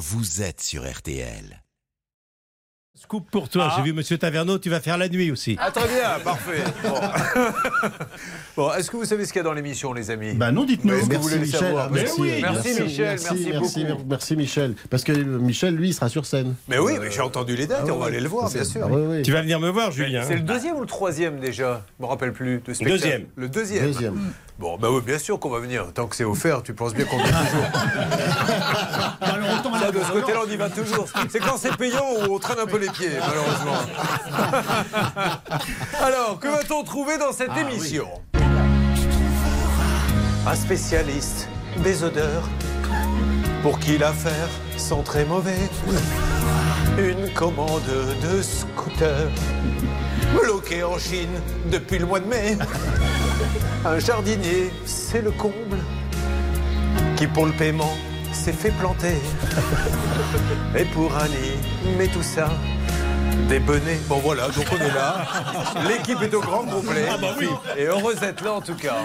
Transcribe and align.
vous 0.00 0.40
êtes 0.40 0.62
sur 0.62 0.90
RTL. 0.90 1.62
Scoop 2.94 3.30
pour 3.30 3.48
toi. 3.50 3.68
Ah. 3.70 3.74
J'ai 3.76 3.82
vu 3.82 3.92
Monsieur 3.92 4.16
Taverneau, 4.18 4.58
tu 4.58 4.68
vas 4.70 4.80
faire 4.80 4.96
la 4.98 5.08
nuit 5.08 5.30
aussi. 5.30 5.56
Ah, 5.60 5.70
très 5.70 5.86
bien, 5.88 6.18
parfait. 6.24 6.64
Bon, 6.82 6.94
Bon, 8.56 8.72
est-ce 8.74 8.90
que 8.90 8.96
vous 8.96 9.04
savez 9.04 9.24
ce 9.26 9.32
qu'il 9.32 9.40
y 9.40 9.40
a 9.40 9.44
dans 9.44 9.52
l'émission, 9.52 9.92
les 9.92 10.10
amis? 10.10 10.34
Bah 10.34 10.52
non, 10.52 10.64
dites-nous. 10.64 10.94
Est-ce 10.94 11.08
que 11.08 11.16
vous 11.16 11.28
Merci 11.28 11.28
voulez 11.28 11.34
le 11.36 11.46
Michel. 11.46 11.74
Mais 11.90 12.02
Merci, 12.02 12.20
oui, 12.20 12.30
merci, 12.42 12.82
Michel, 12.82 13.06
merci 13.06 13.48
merci, 13.52 13.84
beaucoup. 13.84 14.04
merci 14.08 14.36
Michel. 14.36 14.74
Parce 14.90 15.04
que 15.04 15.12
Michel, 15.12 15.76
lui, 15.76 15.88
il 15.90 15.94
sera 15.94 16.08
sur 16.08 16.24
scène. 16.26 16.54
Mais 16.68 16.78
oui, 16.78 16.94
mais 17.00 17.10
j'ai 17.10 17.20
entendu 17.20 17.56
les 17.56 17.66
dates 17.66 17.86
et 17.86 17.90
on 17.90 17.98
va 17.98 18.06
aller 18.06 18.20
le 18.20 18.28
voir, 18.28 18.50
bien 18.50 18.64
sûr. 18.64 18.86
Oui, 18.90 19.02
oui. 19.06 19.22
Tu 19.22 19.32
vas 19.32 19.42
venir 19.42 19.60
me 19.60 19.68
voir, 19.70 19.92
Julien. 19.92 20.24
C'est 20.26 20.34
le 20.36 20.40
deuxième 20.40 20.76
ou 20.76 20.80
le 20.80 20.86
troisième 20.86 21.40
déjà? 21.40 21.84
Je 21.98 22.02
me 22.04 22.08
rappelle 22.08 22.32
plus. 22.32 22.60
de 22.66 22.72
spectacle. 22.72 22.90
Deuxième. 23.00 23.26
Le 23.36 23.48
deuxième. 23.48 23.84
Deuxième. 23.84 24.32
Bon, 24.60 24.76
bah 24.76 24.88
oui, 24.90 25.00
bien 25.00 25.18
sûr 25.18 25.40
qu'on 25.40 25.48
va 25.48 25.58
venir. 25.58 25.90
Tant 25.94 26.06
que 26.06 26.14
c'est 26.14 26.24
offert, 26.24 26.62
tu 26.62 26.74
penses 26.74 26.92
bien 26.92 27.06
qu'on 27.06 27.16
vient 27.16 27.32
toujours. 27.32 27.64
Ça, 29.80 29.90
de 29.90 30.00
ce 30.00 30.12
côté-là, 30.12 30.40
on 30.46 30.50
y 30.50 30.56
va 30.56 30.68
toujours. 30.68 31.06
C'est 31.30 31.38
quand 31.38 31.56
c'est 31.56 31.74
payant 31.78 32.04
où 32.28 32.34
on 32.34 32.38
traîne 32.38 32.58
un 32.58 32.66
peu 32.66 32.76
les 32.76 32.90
pieds, 32.90 33.12
malheureusement. 33.26 33.78
Alors, 36.04 36.38
que 36.38 36.48
va-t-on 36.48 36.82
trouver 36.82 37.16
dans 37.16 37.32
cette 37.32 37.56
émission? 37.56 38.06
Un 40.46 40.54
spécialiste 40.54 41.48
des 41.78 42.04
odeurs 42.04 42.46
pour 43.62 43.78
qui 43.78 43.96
l'affaire 43.96 44.50
sent 44.76 45.02
très 45.06 45.24
mauvais. 45.24 45.70
Une 46.98 47.32
commande 47.32 47.80
de 48.22 48.42
scooter 48.42 49.30
bloquée 50.38 50.82
en 50.82 50.98
Chine 50.98 51.40
depuis 51.72 51.98
le 51.98 52.04
mois 52.04 52.20
de 52.20 52.26
mai. 52.26 52.58
Un 53.84 53.98
jardinier, 53.98 54.70
c'est 54.84 55.22
le 55.22 55.30
comble, 55.30 55.78
qui 57.16 57.26
pour 57.26 57.46
le 57.46 57.52
paiement 57.52 57.96
s'est 58.32 58.52
fait 58.52 58.70
planter. 58.72 59.16
Et 60.78 60.84
pour 60.84 61.14
un 61.16 61.28
mais 61.98 62.08
tout 62.08 62.22
ça, 62.22 62.50
des 63.48 63.58
bonnets. 63.58 63.98
Bon 64.08 64.18
voilà, 64.18 64.48
donc 64.48 64.64
on 64.72 64.76
est 64.76 64.94
là. 64.94 65.26
L'équipe 65.88 66.20
est 66.22 66.34
au 66.34 66.40
grand 66.40 66.64
complet. 66.64 67.04
Et 67.76 67.84
heureuse 67.84 68.20
d'être 68.20 68.44
là 68.44 68.54
en 68.54 68.60
tout 68.60 68.74
cas. 68.74 68.96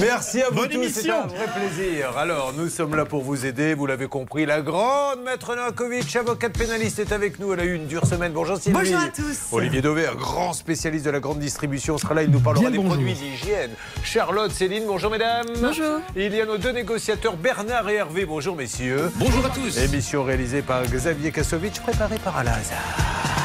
Merci 0.00 0.42
à 0.42 0.48
vous 0.50 0.56
Bonne 0.56 0.68
tous, 0.68 0.72
c'est 0.88 1.00
émission. 1.00 1.22
un 1.24 1.26
vrai 1.26 1.46
plaisir. 1.54 2.16
Alors, 2.18 2.52
nous 2.56 2.68
sommes 2.68 2.94
là 2.94 3.04
pour 3.04 3.22
vous 3.22 3.46
aider, 3.46 3.74
vous 3.74 3.86
l'avez 3.86 4.06
compris. 4.06 4.46
La 4.46 4.60
grande 4.60 5.22
maître 5.24 5.54
Novakovic, 5.54 6.14
avocate 6.16 6.52
pénaliste, 6.56 6.98
est 6.98 7.12
avec 7.12 7.38
nous. 7.38 7.52
Elle 7.52 7.60
a 7.60 7.64
eu 7.64 7.74
une 7.74 7.86
dure 7.86 8.06
semaine. 8.06 8.32
Bonjour 8.32 8.56
Sylvie. 8.56 8.78
Bonjour 8.78 8.98
à 8.98 9.08
tous. 9.08 9.38
Olivier 9.52 9.80
Dauvert, 9.82 10.16
grand 10.16 10.52
spécialiste 10.52 11.04
de 11.06 11.10
la 11.10 11.20
grande 11.20 11.38
distribution, 11.38 11.98
sera 11.98 12.14
là. 12.14 12.22
Il 12.22 12.30
nous 12.30 12.40
parlera 12.40 12.70
des 12.70 12.78
produits 12.78 13.14
d'hygiène. 13.14 13.70
Charlotte, 14.02 14.50
Céline, 14.50 14.84
bonjour 14.86 15.10
mesdames. 15.10 15.46
Bonjour. 15.60 16.00
Il 16.16 16.34
y 16.34 16.40
a 16.40 16.46
nos 16.46 16.58
deux 16.58 16.72
négociateurs, 16.72 17.36
Bernard 17.36 17.88
et 17.88 17.94
Hervé. 17.94 18.24
Bonjour 18.26 18.56
messieurs. 18.56 19.10
Bonjour 19.16 19.44
à 19.46 19.50
tous. 19.50 19.78
Émission 19.78 20.22
réalisée 20.24 20.62
par 20.62 20.82
Xavier 20.84 21.30
Kassovitch, 21.32 21.80
préparée 21.80 22.18
par 22.18 22.36
Alain 22.36 22.52
Hazard. 22.52 23.43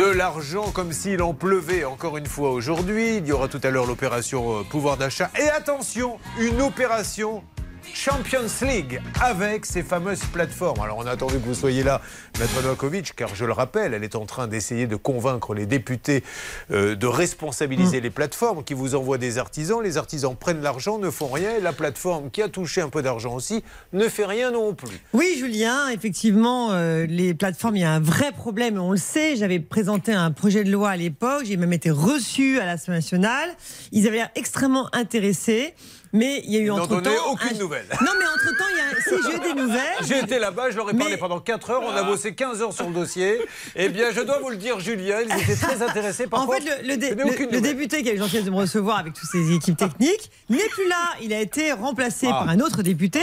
De 0.00 0.06
l'argent 0.06 0.70
comme 0.70 0.94
s'il 0.94 1.20
en 1.20 1.34
pleuvait 1.34 1.84
encore 1.84 2.16
une 2.16 2.24
fois 2.24 2.52
aujourd'hui. 2.52 3.18
Il 3.18 3.26
y 3.26 3.32
aura 3.32 3.48
tout 3.48 3.60
à 3.62 3.68
l'heure 3.68 3.84
l'opération 3.84 4.60
euh, 4.60 4.62
pouvoir 4.62 4.96
d'achat. 4.96 5.30
Et 5.38 5.46
attention, 5.50 6.16
une 6.38 6.62
opération 6.62 7.44
Champions 7.94 8.46
League 8.62 9.00
avec 9.20 9.66
ces 9.66 9.82
fameuses 9.82 10.24
plateformes. 10.32 10.80
Alors 10.80 10.98
on 10.98 11.06
a 11.06 11.10
attendu 11.10 11.34
que 11.34 11.46
vous 11.46 11.54
soyez 11.54 11.82
là, 11.82 12.00
Maître 12.38 12.54
Novakovic, 12.62 13.14
car 13.14 13.34
je 13.34 13.44
le 13.44 13.52
rappelle, 13.52 13.94
elle 13.94 14.04
est 14.04 14.16
en 14.16 14.26
train 14.26 14.46
d'essayer 14.46 14.86
de 14.86 14.96
convaincre 14.96 15.54
les 15.54 15.66
députés 15.66 16.22
euh, 16.70 16.94
de 16.94 17.06
responsabiliser 17.06 18.00
les 18.00 18.10
plateformes 18.10 18.64
qui 18.64 18.74
vous 18.74 18.94
envoient 18.94 19.18
des 19.18 19.38
artisans. 19.38 19.82
Les 19.82 19.96
artisans 19.96 20.34
prennent 20.34 20.62
l'argent, 20.62 20.98
ne 20.98 21.10
font 21.10 21.28
rien, 21.28 21.56
et 21.56 21.60
la 21.60 21.72
plateforme 21.72 22.30
qui 22.30 22.42
a 22.42 22.48
touché 22.48 22.80
un 22.80 22.88
peu 22.88 23.02
d'argent 23.02 23.34
aussi 23.34 23.62
ne 23.92 24.08
fait 24.08 24.26
rien 24.26 24.50
non 24.50 24.74
plus. 24.74 25.00
Oui, 25.12 25.36
Julien, 25.38 25.88
effectivement, 25.88 26.72
euh, 26.72 27.06
les 27.06 27.34
plateformes, 27.34 27.76
il 27.76 27.82
y 27.82 27.84
a 27.84 27.92
un 27.92 28.00
vrai 28.00 28.32
problème, 28.32 28.78
on 28.80 28.92
le 28.92 28.96
sait. 28.96 29.36
J'avais 29.36 29.60
présenté 29.60 30.12
un 30.12 30.30
projet 30.30 30.64
de 30.64 30.70
loi 30.70 30.90
à 30.90 30.96
l'époque, 30.96 31.42
j'ai 31.44 31.56
même 31.56 31.72
été 31.72 31.90
reçu 31.90 32.58
à 32.60 32.66
l'Assemblée 32.66 32.98
nationale. 32.98 33.50
Ils 33.92 34.06
avaient 34.06 34.16
l'air 34.16 34.30
extrêmement 34.34 34.88
intéressés, 34.94 35.74
mais 36.12 36.42
il 36.44 36.52
y 36.52 36.56
a 36.56 36.60
eu 36.60 36.70
entre-temps... 36.70 37.10
aucune 37.30 37.56
un- 37.56 37.58
nouvelle. 37.58 37.86
Non, 38.00 38.12
mais 38.18 38.24
entre-temps, 38.26 38.64
il 38.70 38.76
y 38.76 38.80
a... 38.80 39.00
si, 39.02 39.28
j'ai 39.30 39.36
eu 39.36 39.54
des 39.54 39.60
nouvelles. 39.60 39.80
J'ai 40.08 40.18
été 40.18 40.38
là-bas, 40.38 40.70
je 40.70 40.76
leur 40.76 40.90
ai 40.90 40.94
parlé 40.94 41.16
pendant 41.16 41.40
4 41.40 41.70
heures, 41.70 41.82
on 41.84 41.90
a 41.94 42.02
bossé 42.02 42.34
15 42.34 42.62
heures 42.62 42.72
sur 42.72 42.86
le 42.88 42.94
dossier. 42.94 43.40
Eh 43.76 43.88
bien, 43.88 44.10
je 44.12 44.20
dois 44.20 44.38
vous 44.38 44.50
le 44.50 44.56
dire, 44.56 44.80
Julien, 44.80 45.18
ils 45.22 45.42
étaient 45.42 45.56
très 45.56 45.82
intéressés 45.88 46.26
par 46.26 46.40
En 46.40 46.50
fait, 46.50 46.62
le, 46.84 46.96
dé- 46.96 47.60
député 47.60 48.02
qui 48.02 48.10
a 48.10 48.14
eu 48.14 48.18
gentillesse 48.18 48.44
de 48.44 48.50
me 48.50 48.56
recevoir 48.56 48.98
avec 48.98 49.12
toutes 49.14 49.28
ses 49.30 49.52
équipes 49.54 49.76
techniques 49.76 50.30
n'est 50.48 50.68
plus 50.68 50.88
là. 50.88 50.96
Il 51.22 51.32
a 51.32 51.40
été 51.40 51.72
remplacé 51.72 52.26
Ah. 52.28 52.40
par 52.44 52.48
un 52.48 52.60
autre 52.60 52.82
député. 52.82 53.20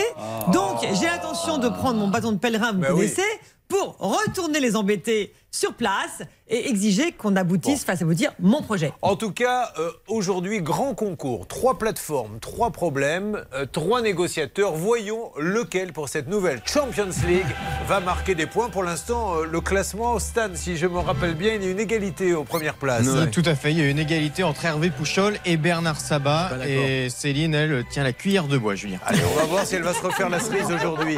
Donc, 0.54 0.80
j'ai 1.00 1.06
l'intention 1.06 1.58
de 1.58 1.70
prendre 1.70 2.00
mon 2.00 2.08
bâton 2.08 2.32
de 2.32 2.38
pèlerin, 2.40 2.72
vous 2.74 2.80
Ben 2.80 2.92
oui. 2.94 3.00
connaissez, 3.12 3.22
pour 3.68 3.98
retourner 4.00 4.60
les 4.62 4.76
embêter 4.78 5.34
sur 5.52 5.74
place 5.74 6.22
et 6.50 6.70
exiger 6.70 7.12
qu'on 7.12 7.36
aboutisse, 7.36 7.84
face 7.84 8.02
à 8.02 8.06
vous 8.06 8.14
dire, 8.14 8.32
mon 8.40 8.62
projet. 8.62 8.94
En 9.02 9.16
tout 9.16 9.32
cas, 9.32 9.74
euh, 9.80 9.92
aujourd'hui, 10.08 10.62
grand 10.62 10.94
concours. 10.94 11.48
Trois 11.48 11.78
plateformes, 11.78 12.40
trois 12.40 12.72
problèmes, 12.72 13.44
euh, 13.54 13.66
trois 13.66 14.02
négociateurs. 14.02 14.74
Voyons 14.74 15.32
lequel, 15.38 15.94
pour 15.94 16.10
cette 16.10 16.28
nouvelle 16.28 16.62
Champions 16.66 17.10
League, 17.28 17.48
va 17.88 18.00
marquer 18.00 18.36
des 18.36 18.46
points. 18.46 18.70
Pour 18.70 18.84
l'instant, 18.84 19.36
euh, 19.36 19.46
le 19.46 19.60
classement, 19.60 20.20
Stan, 20.20 20.50
si 20.54 20.78
je 20.78 20.88
me 20.88 21.00
rappelle 21.00 21.36
bien, 21.36 21.54
il 21.56 21.64
y 21.64 21.68
a 21.68 21.72
une 21.72 21.80
égalité 21.80 22.34
aux 22.34 22.44
premières 22.44 22.76
places. 22.76 23.08
Oui, 23.08 23.30
Tout 23.32 23.44
à 23.46 23.56
fait, 23.56 23.72
il 23.72 23.80
y 23.80 23.82
a 23.82 23.90
une 23.90 24.00
égalité 24.00 24.44
entre 24.44 24.64
Hervé 24.64 24.90
Pouchol 24.90 25.38
et 25.46 25.58
Bernard 25.58 26.00
Sabat. 26.00 26.52
Et 26.66 27.10
Céline, 27.10 27.56
elle, 27.56 27.86
tient 27.90 28.04
la 28.04 28.14
cuillère 28.14 28.48
de 28.48 28.58
bois, 28.58 28.76
Julien. 28.76 29.00
Allez, 29.06 29.22
on 29.34 29.40
va 29.40 29.46
voir 29.46 29.66
si 29.66 29.76
elle 29.76 29.84
va 29.84 29.94
se 29.94 30.02
refaire 30.02 30.30
la 30.30 30.40
cerise 30.40 30.72
aujourd'hui. 30.72 31.18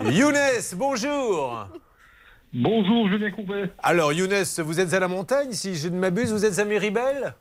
Younes, 0.10 0.34
bonjour 0.74 1.68
Bonjour 2.58 3.06
Julien 3.10 3.30
Courbet. 3.30 3.70
Alors 3.82 4.14
Younes, 4.14 4.32
vous 4.64 4.80
êtes 4.80 4.94
à 4.94 4.98
la 4.98 5.08
montagne, 5.08 5.52
si 5.52 5.74
je 5.74 5.88
ne 5.88 5.98
m'abuse, 5.98 6.32
vous 6.32 6.46
êtes 6.46 6.58
à 6.58 6.64
Méribel? 6.64 7.34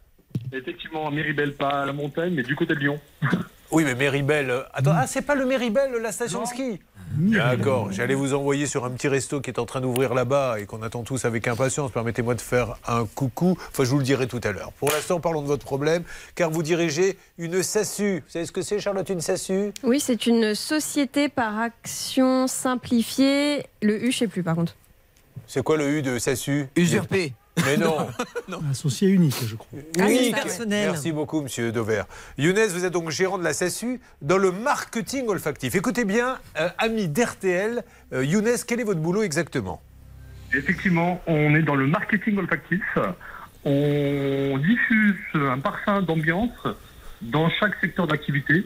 Effectivement, 0.52 1.08
à 1.08 1.12
Méribel, 1.12 1.54
pas 1.54 1.70
à 1.84 1.86
la 1.86 1.94
montagne, 1.94 2.34
mais 2.34 2.44
du 2.44 2.54
côté 2.54 2.76
de 2.76 2.80
Lyon. 2.80 3.00
Oui, 3.72 3.84
mais 3.84 3.96
Méribel. 3.96 4.50
euh, 4.52 4.62
Attends, 4.74 4.92
ah, 4.94 5.08
c'est 5.08 5.24
pas 5.24 5.34
le 5.36 5.46
Méribel, 5.46 5.92
la 6.02 6.12
station 6.12 6.44
de 6.44 6.48
ski? 6.48 6.80
D'accord, 7.18 7.92
j'allais 7.92 8.14
vous 8.14 8.34
envoyer 8.34 8.68
sur 8.68 8.86
un 8.86 8.92
petit 8.92 9.08
resto 9.08 9.42
qui 9.42 9.50
est 9.50 9.60
en 9.60 9.66
train 9.66 9.82
d'ouvrir 9.82 10.14
là-bas 10.14 10.60
et 10.60 10.66
qu'on 10.66 10.84
attend 10.84 11.02
tous 11.04 11.26
avec 11.26 11.48
impatience. 11.48 11.92
Permettez-moi 11.92 12.36
de 12.36 12.42
faire 12.42 12.78
un 12.88 13.06
coucou. 13.06 13.58
Enfin, 13.72 13.84
je 13.84 13.90
vous 13.90 13.98
le 13.98 14.04
dirai 14.04 14.28
tout 14.28 14.40
à 14.44 14.52
l'heure. 14.52 14.72
Pour 14.74 14.92
l'instant, 14.92 15.20
parlons 15.20 15.42
de 15.42 15.48
votre 15.48 15.66
problème, 15.66 16.04
car 16.36 16.52
vous 16.52 16.62
dirigez 16.62 17.18
une 17.40 17.64
SASU. 17.64 18.18
Vous 18.26 18.30
savez 18.32 18.46
ce 18.46 18.52
que 18.52 18.62
c'est, 18.62 18.80
Charlotte, 18.80 19.10
une 19.10 19.20
SASU? 19.20 19.72
Oui, 19.84 20.00
c'est 20.00 20.28
une 20.28 20.54
société 20.54 21.28
par 21.28 21.60
action 21.60 22.46
simplifiée. 22.48 23.66
Le 23.82 24.06
U, 24.06 24.12
je 24.12 24.18
sais 24.20 24.28
plus 24.28 24.44
par 24.44 24.56
contre. 24.56 24.76
C'est 25.48 25.64
quoi 25.64 25.78
le 25.78 25.90
U 25.98 26.02
de 26.02 26.18
SASU 26.20 26.68
Usurpé. 26.76 27.34
Mais 27.66 27.78
non 27.78 27.98
Associé 28.72 29.08
unique, 29.10 29.36
je 29.48 29.56
crois. 29.56 29.80
Ah, 30.00 30.10
Unique. 30.10 30.36
personnel. 30.36 30.90
Merci 30.92 31.12
beaucoup, 31.12 31.42
monsieur 31.42 31.72
Dover. 31.72 32.04
Younes, 32.38 32.60
vous 32.70 32.84
êtes 32.84 32.92
donc 32.92 33.10
gérant 33.12 33.38
de 33.38 33.44
la 33.44 33.54
SASU 33.54 34.02
dans 34.22 34.38
le 34.38 34.52
marketing 34.52 35.28
olfactif. 35.28 35.76
Écoutez 35.76 36.04
bien, 36.04 36.38
euh, 36.60 36.70
ami 36.78 37.08
d'RTL, 37.08 37.84
euh, 38.14 38.26
Younes, 38.26 38.58
quel 38.68 38.82
est 38.82 38.84
votre 38.84 39.00
boulot 39.00 39.24
exactement? 39.24 39.82
Effectivement, 40.54 41.22
on 41.28 41.56
est 41.56 41.64
dans 41.64 41.76
le 41.76 41.88
marketing 41.88 42.38
olfactif. 42.38 42.82
On 43.64 44.58
diffuse 44.58 45.16
un 45.34 45.60
parfum 45.60 46.02
d'ambiance 46.02 46.52
dans 47.22 47.50
chaque 47.50 47.74
secteur 47.82 48.06
d'activité, 48.08 48.66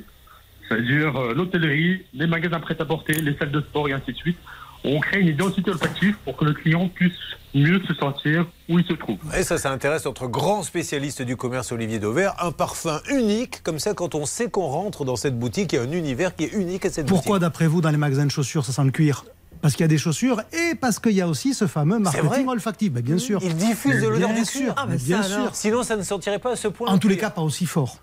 c'est-à-dire 0.67 1.15
euh, 1.15 1.33
l'hôtellerie, 1.33 2.05
les 2.13 2.27
magasins 2.27 2.59
prêt-à-porter, 2.59 3.13
les 3.13 3.35
salles 3.37 3.51
de 3.51 3.61
sport 3.61 3.87
et 3.87 3.93
ainsi 3.93 4.11
de 4.11 4.17
suite. 4.17 4.37
On 4.83 4.99
crée 4.99 5.19
une 5.19 5.27
identité 5.27 5.71
olfactive 5.71 6.15
pour 6.23 6.37
que 6.37 6.45
le 6.45 6.53
client 6.53 6.87
puisse 6.87 7.11
mieux 7.53 7.81
se 7.87 7.93
sentir 7.95 8.45
où 8.69 8.79
il 8.79 8.85
se 8.85 8.93
trouve. 8.93 9.17
Et 9.37 9.43
ça, 9.43 9.57
ça 9.57 9.71
intéresse 9.71 10.05
notre 10.05 10.27
grand 10.27 10.63
spécialiste 10.63 11.21
du 11.21 11.35
commerce, 11.35 11.71
Olivier 11.71 11.99
Dauvert. 11.99 12.33
Un 12.43 12.51
parfum 12.51 13.01
unique, 13.09 13.61
comme 13.63 13.79
ça, 13.79 13.93
quand 13.93 14.15
on 14.15 14.25
sait 14.25 14.49
qu'on 14.49 14.67
rentre 14.67 15.03
dans 15.03 15.15
cette 15.15 15.37
boutique, 15.37 15.73
il 15.73 15.75
y 15.77 15.79
a 15.79 15.81
un 15.81 15.91
univers 15.91 16.35
qui 16.35 16.45
est 16.45 16.53
unique 16.53 16.85
à 16.85 16.89
cette 16.89 17.07
Pourquoi, 17.07 17.33
boutique. 17.37 17.41
d'après 17.41 17.67
vous, 17.67 17.81
dans 17.81 17.89
les 17.89 17.97
magasins 17.97 18.25
de 18.25 18.31
chaussures, 18.31 18.63
ça 18.65 18.71
sent 18.71 18.83
le 18.85 18.91
cuir? 18.91 19.25
Parce 19.61 19.73
qu'il 19.73 19.83
y 19.83 19.85
a 19.85 19.89
des 19.89 19.97
chaussures 19.97 20.41
et 20.53 20.75
parce 20.75 20.99
qu'il 20.99 21.11
y 21.11 21.21
a 21.21 21.27
aussi 21.27 21.53
ce 21.53 21.67
fameux 21.67 21.97
C'est 21.97 22.03
marketing 22.03 22.29
vrai 22.29 22.45
olfactif. 22.47 22.93
Ben, 22.93 23.03
bien 23.03 23.17
sûr. 23.17 23.41
Il 23.43 23.55
diffuse 23.55 24.01
de 24.01 24.07
l'odeur 24.07 24.29
Bien 24.29 24.39
du 24.39 24.45
sûr, 24.45 24.61
cuir. 24.61 24.73
Ah, 24.77 24.85
mais 24.87 24.95
bien 24.95 25.21
ça, 25.21 25.29
sûr. 25.29 25.49
Sinon, 25.55 25.83
ça 25.83 25.97
ne 25.97 26.03
sentirait 26.03 26.39
pas 26.39 26.51
à 26.51 26.55
ce 26.55 26.69
point. 26.69 26.87
En 26.87 26.97
tous 26.97 27.09
les 27.09 27.17
cas, 27.17 27.29
pas 27.29 27.41
aussi 27.41 27.65
fort. 27.65 27.97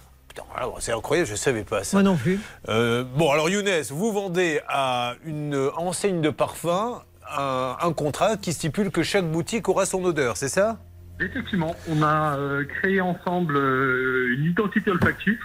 C'est 0.80 0.92
incroyable, 0.92 1.26
je 1.26 1.32
ne 1.32 1.38
savais 1.38 1.64
pas 1.64 1.84
ça. 1.84 1.96
Moi 1.96 2.02
non 2.02 2.16
plus. 2.16 2.38
Euh, 2.68 3.04
bon, 3.04 3.30
alors 3.30 3.48
Younes, 3.48 3.68
vous 3.90 4.12
vendez 4.12 4.60
à 4.68 5.14
une 5.24 5.70
enseigne 5.76 6.20
de 6.20 6.30
parfum 6.30 7.02
un, 7.36 7.76
un 7.80 7.92
contrat 7.92 8.36
qui 8.36 8.52
stipule 8.52 8.90
que 8.90 9.02
chaque 9.02 9.24
boutique 9.24 9.68
aura 9.68 9.86
son 9.86 10.04
odeur, 10.04 10.36
c'est 10.36 10.48
ça? 10.48 10.78
Effectivement, 11.18 11.74
on 11.88 12.02
a 12.02 12.36
euh, 12.36 12.64
créé 12.64 13.00
ensemble 13.00 13.56
euh, 13.56 14.34
une 14.36 14.44
identité 14.44 14.90
olfactive 14.90 15.44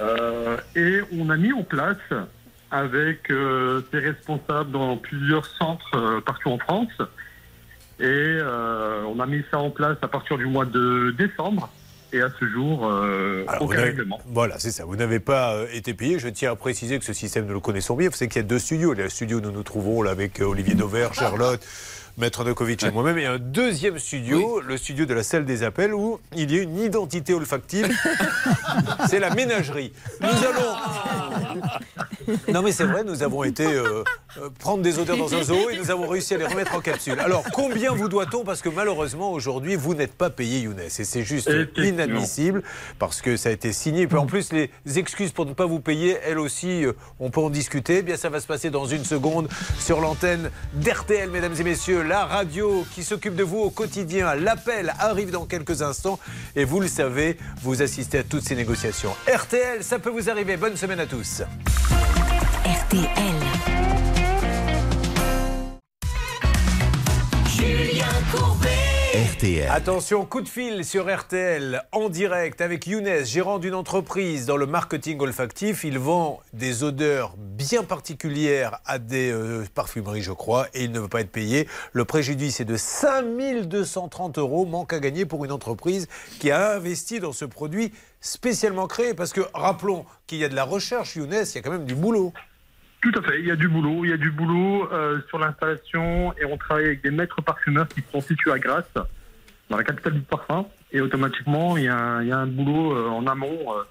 euh, 0.00 0.56
et 0.74 1.00
on 1.18 1.28
a 1.28 1.36
mis 1.36 1.52
en 1.52 1.62
place 1.62 1.98
avec 2.70 3.30
euh, 3.30 3.82
des 3.92 3.98
responsables 3.98 4.70
dans 4.70 4.96
plusieurs 4.96 5.44
centres 5.44 5.94
euh, 5.96 6.20
partout 6.22 6.48
en 6.48 6.58
France 6.58 6.88
et 8.00 8.04
euh, 8.06 9.04
on 9.04 9.20
a 9.20 9.26
mis 9.26 9.44
ça 9.50 9.58
en 9.58 9.68
place 9.70 9.98
à 10.00 10.08
partir 10.08 10.38
du 10.38 10.46
mois 10.46 10.64
de 10.64 11.14
décembre 11.18 11.68
et 12.12 12.20
à 12.20 12.28
ce 12.38 12.44
jour, 12.46 12.86
euh, 12.86 13.44
Alors, 13.48 13.60
vous 13.62 13.66
aucun 13.68 13.76
n'avez- 13.76 13.88
règlement. 13.90 14.20
Voilà, 14.26 14.58
c'est 14.58 14.70
ça. 14.70 14.84
Vous 14.84 14.96
n'avez 14.96 15.18
pas 15.20 15.54
euh, 15.54 15.66
été 15.72 15.94
payé. 15.94 16.18
Je 16.18 16.28
tiens 16.28 16.52
à 16.52 16.56
préciser 16.56 16.98
que 16.98 17.04
ce 17.04 17.12
système, 17.12 17.46
nous 17.46 17.54
le 17.54 17.60
connaissons 17.60 17.96
bien. 17.96 18.08
Vous 18.08 18.16
savez 18.16 18.28
qu'il 18.28 18.42
y 18.42 18.44
a 18.44 18.48
deux 18.48 18.58
studios. 18.58 18.92
Il 18.94 18.98
y 18.98 19.00
a 19.00 19.04
le 19.04 19.10
studio 19.10 19.38
où 19.38 19.40
nous 19.40 19.50
nous 19.52 19.62
trouvons 19.62 20.02
là, 20.02 20.10
avec 20.10 20.40
euh, 20.40 20.44
Olivier 20.44 20.74
Dauvert, 20.74 21.14
Charlotte, 21.14 21.60
Maître 22.18 22.44
Nokovic 22.44 22.82
et 22.82 22.90
moi-même. 22.90 23.18
Et 23.18 23.26
un 23.26 23.38
deuxième 23.38 23.98
studio, 23.98 24.60
le 24.60 24.76
studio 24.76 25.06
de 25.06 25.14
la 25.14 25.22
salle 25.22 25.44
des 25.44 25.62
appels, 25.62 25.94
où 25.94 26.20
il 26.36 26.52
y 26.52 26.58
a 26.58 26.62
une 26.62 26.78
identité 26.78 27.32
olfactive. 27.32 27.88
c'est 29.08 29.18
la 29.18 29.30
ménagerie. 29.30 29.92
Nous 30.20 30.28
allons. 30.28 31.62
Non, 32.52 32.62
mais 32.62 32.72
c'est 32.72 32.84
vrai, 32.84 33.04
nous 33.04 33.22
avons 33.22 33.44
été 33.44 33.66
euh, 33.66 34.04
euh, 34.38 34.48
prendre 34.58 34.82
des 34.82 34.98
odeurs 34.98 35.16
dans 35.16 35.34
un 35.34 35.42
zoo 35.42 35.70
et 35.70 35.76
nous 35.76 35.90
avons 35.90 36.06
réussi 36.06 36.34
à 36.34 36.38
les 36.38 36.46
remettre 36.46 36.74
en 36.74 36.80
capsule. 36.80 37.18
Alors, 37.18 37.44
combien 37.52 37.92
vous 37.92 38.08
doit-on? 38.08 38.44
Parce 38.44 38.62
que 38.62 38.68
malheureusement, 38.68 39.32
aujourd'hui, 39.32 39.74
vous 39.74 39.94
n'êtes 39.94 40.14
pas 40.14 40.30
payé, 40.30 40.60
Younes. 40.60 40.80
Et 40.80 40.88
c'est 40.88 41.22
juste 41.22 41.50
inadmissible 41.76 42.62
parce 42.98 43.20
que 43.20 43.36
ça 43.36 43.48
a 43.48 43.52
été 43.52 43.72
signé. 43.72 44.06
Puis 44.06 44.18
en 44.18 44.26
plus, 44.26 44.52
les 44.52 44.70
excuses 44.96 45.32
pour 45.32 45.46
ne 45.46 45.52
pas 45.52 45.66
vous 45.66 45.80
payer, 45.80 46.18
elles 46.24 46.38
aussi, 46.38 46.84
euh, 46.84 46.92
on 47.20 47.30
peut 47.30 47.40
en 47.40 47.50
discuter. 47.50 47.98
Eh 47.98 48.02
bien, 48.02 48.16
ça 48.16 48.28
va 48.28 48.40
se 48.40 48.46
passer 48.46 48.70
dans 48.70 48.86
une 48.86 49.04
seconde 49.04 49.48
sur 49.78 50.00
l'antenne 50.00 50.50
d'RTL, 50.74 51.30
mesdames 51.30 51.54
et 51.58 51.64
messieurs, 51.64 52.01
la 52.02 52.24
radio 52.24 52.84
qui 52.94 53.04
s'occupe 53.04 53.34
de 53.34 53.42
vous 53.42 53.58
au 53.58 53.70
quotidien. 53.70 54.34
L'appel 54.34 54.94
arrive 54.98 55.30
dans 55.30 55.46
quelques 55.46 55.82
instants 55.82 56.18
et 56.56 56.64
vous 56.64 56.80
le 56.80 56.88
savez, 56.88 57.36
vous 57.62 57.82
assistez 57.82 58.18
à 58.18 58.22
toutes 58.24 58.44
ces 58.44 58.56
négociations. 58.56 59.14
RTL, 59.32 59.82
ça 59.82 59.98
peut 59.98 60.10
vous 60.10 60.30
arriver. 60.30 60.56
Bonne 60.56 60.76
semaine 60.76 61.00
à 61.00 61.06
tous. 61.06 61.42
RTL. 62.64 63.08
Julien 67.46 68.06
Courbet. 68.32 68.71
Attention, 69.68 70.24
coup 70.24 70.40
de 70.40 70.48
fil 70.48 70.86
sur 70.86 71.14
RTL 71.14 71.82
en 71.92 72.08
direct 72.08 72.62
avec 72.62 72.86
Younes, 72.86 73.26
gérant 73.26 73.58
d'une 73.58 73.74
entreprise 73.74 74.46
dans 74.46 74.56
le 74.56 74.64
marketing 74.64 75.20
olfactif. 75.20 75.84
Il 75.84 75.98
vend 75.98 76.40
des 76.54 76.82
odeurs 76.82 77.34
bien 77.36 77.82
particulières 77.82 78.78
à 78.86 78.98
des 78.98 79.30
euh, 79.30 79.66
parfumeries, 79.74 80.22
je 80.22 80.32
crois, 80.32 80.68
et 80.72 80.84
il 80.84 80.92
ne 80.92 81.00
veut 81.00 81.08
pas 81.08 81.20
être 81.20 81.30
payé. 81.30 81.68
Le 81.92 82.06
préjudice 82.06 82.60
est 82.60 82.64
de 82.64 82.78
5230 82.78 84.38
euros, 84.38 84.64
manque 84.64 84.94
à 84.94 84.98
gagner 84.98 85.26
pour 85.26 85.44
une 85.44 85.52
entreprise 85.52 86.08
qui 86.40 86.50
a 86.50 86.72
investi 86.72 87.20
dans 87.20 87.32
ce 87.32 87.44
produit 87.44 87.92
spécialement 88.22 88.86
créé. 88.86 89.12
Parce 89.12 89.34
que 89.34 89.42
rappelons 89.52 90.06
qu'il 90.26 90.38
y 90.38 90.44
a 90.44 90.48
de 90.48 90.56
la 90.56 90.64
recherche, 90.64 91.16
Younes, 91.16 91.44
il 91.44 91.54
y 91.54 91.58
a 91.58 91.60
quand 91.60 91.70
même 91.70 91.84
du 91.84 91.94
boulot. 91.94 92.32
Tout 93.02 93.12
à 93.18 93.22
fait, 93.22 93.40
il 93.40 93.46
y 93.46 93.50
a 93.50 93.56
du 93.56 93.68
boulot, 93.68 94.04
il 94.04 94.10
y 94.10 94.12
a 94.12 94.16
du 94.16 94.30
boulot 94.30 94.88
euh, 94.92 95.20
sur 95.28 95.38
l'installation 95.38 96.32
et 96.40 96.44
on 96.44 96.56
travaille 96.56 96.86
avec 96.86 97.02
des 97.02 97.10
maîtres 97.10 97.42
parfumeurs 97.42 97.88
qui 97.88 98.00
sont 98.12 98.20
situés 98.20 98.52
à 98.52 98.58
Grasse, 98.60 98.84
dans 99.68 99.76
la 99.76 99.82
capitale 99.84 100.14
du 100.14 100.20
parfum. 100.20 100.66
Et 100.92 101.00
automatiquement, 101.00 101.76
il 101.76 101.84
y 101.84 101.88
a 101.88 101.96
un, 101.96 102.22
il 102.22 102.28
y 102.28 102.32
a 102.32 102.38
un 102.38 102.46
boulot 102.46 102.96
euh, 102.96 103.08
en 103.08 103.26
amont 103.26 103.58
euh, 103.72 103.82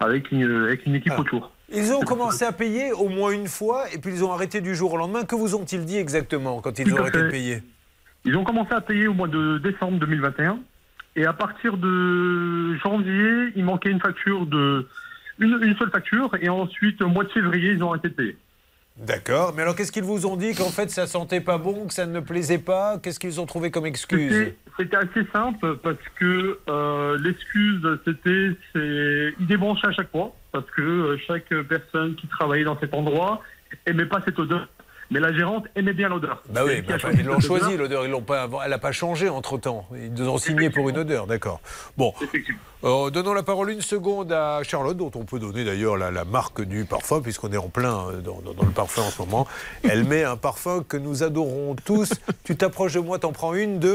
avec, 0.00 0.32
une, 0.32 0.64
avec 0.64 0.86
une 0.86 0.94
équipe 0.94 1.12
Ah. 1.16 1.20
autour. 1.20 1.52
Ils 1.72 1.92
ont 1.92 2.00
commencé 2.00 2.44
à 2.44 2.52
payer 2.52 2.92
au 2.92 3.08
moins 3.08 3.30
une 3.32 3.48
fois 3.48 3.84
et 3.92 3.98
puis 3.98 4.12
ils 4.12 4.24
ont 4.24 4.32
arrêté 4.32 4.60
du 4.60 4.74
jour 4.74 4.92
au 4.92 4.96
lendemain. 4.96 5.24
Que 5.24 5.34
vous 5.34 5.54
ont-ils 5.54 5.84
dit 5.84 5.96
exactement 5.98 6.60
quand 6.60 6.78
ils 6.78 6.86
Tout 6.86 6.94
ont 6.94 6.98
arrêté 7.00 7.22
de 7.22 7.28
payer 7.30 7.62
Ils 8.24 8.36
ont 8.36 8.44
commencé 8.44 8.72
à 8.72 8.80
payer 8.80 9.08
au 9.08 9.14
mois 9.14 9.28
de 9.28 9.58
décembre 9.58 9.98
2021 9.98 10.58
et 11.16 11.26
à 11.26 11.32
partir 11.32 11.76
de 11.76 12.76
janvier, 12.76 13.52
il 13.56 13.64
manquait 13.64 13.90
une 13.90 14.00
facture 14.00 14.46
de 14.46 14.86
une, 15.38 15.58
une 15.62 15.76
seule 15.76 15.90
facture 15.90 16.30
et 16.40 16.48
ensuite 16.48 17.00
au 17.02 17.08
mois 17.08 17.24
de 17.24 17.30
février, 17.30 17.72
ils 17.72 17.82
ont 17.82 17.90
arrêté 17.90 18.08
de 18.10 18.14
payer. 18.14 18.36
D'accord, 18.96 19.52
mais 19.54 19.62
alors 19.62 19.74
qu'est-ce 19.74 19.90
qu'ils 19.90 20.04
vous 20.04 20.24
ont 20.24 20.36
dit 20.36 20.54
Qu'en 20.54 20.70
fait 20.70 20.88
ça 20.88 21.08
sentait 21.08 21.40
pas 21.40 21.58
bon, 21.58 21.88
que 21.88 21.94
ça 21.94 22.06
ne 22.06 22.20
plaisait 22.20 22.58
pas? 22.58 22.98
Qu'est-ce 23.02 23.18
qu'ils 23.18 23.40
ont 23.40 23.46
trouvé 23.46 23.72
comme 23.72 23.86
excuse? 23.86 24.52
C'était 24.78 24.96
assez 24.96 25.26
simple 25.32 25.76
parce 25.78 25.96
que 26.16 26.60
euh, 26.68 27.18
l'excuse 27.18 27.80
c'était 28.04 28.50
c'est 28.72 29.34
ils 29.40 29.46
débranchaient 29.48 29.88
à 29.88 29.92
chaque 29.92 30.12
fois 30.12 30.32
parce 30.52 30.70
que 30.70 30.82
euh, 30.82 31.18
chaque 31.26 31.48
personne 31.68 32.14
qui 32.14 32.28
travaillait 32.28 32.64
dans 32.64 32.78
cet 32.78 32.94
endroit 32.94 33.42
aimait 33.86 34.06
pas 34.06 34.20
cette 34.24 34.38
odeur. 34.38 34.68
Mais 35.14 35.20
la 35.20 35.32
gérante 35.32 35.66
aimait 35.76 35.92
bien 35.92 36.08
l'odeur. 36.08 36.42
Bah 36.50 36.62
oui, 36.66 36.82
bah 36.82 36.98
choisi 36.98 37.18
ils 37.20 37.24
l'ont 37.24 37.38
choisi 37.38 37.66
odeur 37.66 37.78
l'odeur, 37.78 38.04
ils 38.04 38.10
l'ont 38.10 38.20
pas, 38.20 38.48
elle 38.64 38.70
n'a 38.70 38.78
pas 38.78 38.90
changé 38.90 39.28
entre 39.28 39.58
temps. 39.58 39.86
Ils 39.94 40.12
nous 40.12 40.28
ont 40.28 40.38
signé 40.38 40.70
pour 40.70 40.88
une 40.88 40.98
odeur, 40.98 41.28
d'accord. 41.28 41.60
Bon, 41.96 42.12
euh, 42.82 43.10
donnons 43.10 43.32
la 43.32 43.44
parole 43.44 43.70
une 43.70 43.80
seconde 43.80 44.32
à 44.32 44.62
Charlotte, 44.64 44.96
dont 44.96 45.12
on 45.14 45.24
peut 45.24 45.38
donner 45.38 45.64
d'ailleurs 45.64 45.96
la, 45.96 46.10
la 46.10 46.24
marque 46.24 46.62
du 46.62 46.84
parfum, 46.84 47.20
puisqu'on 47.22 47.52
est 47.52 47.56
en 47.56 47.68
plein 47.68 48.08
euh, 48.08 48.20
dans, 48.20 48.40
dans- 48.44 48.54
dans 48.54 48.64
le 48.64 48.72
parfum 48.72 49.02
en 49.02 49.10
ce 49.10 49.22
moment. 49.22 49.46
Elle 49.88 50.02
met 50.02 50.24
un 50.24 50.36
parfum 50.36 50.82
que 50.86 50.96
nous 50.96 51.22
adorons 51.22 51.76
tous. 51.84 52.12
tu 52.42 52.56
t'approches 52.56 52.94
de 52.94 53.00
moi, 53.00 53.20
t'en 53.20 53.30
prends 53.30 53.54
une 53.54 53.78
de 53.78 53.94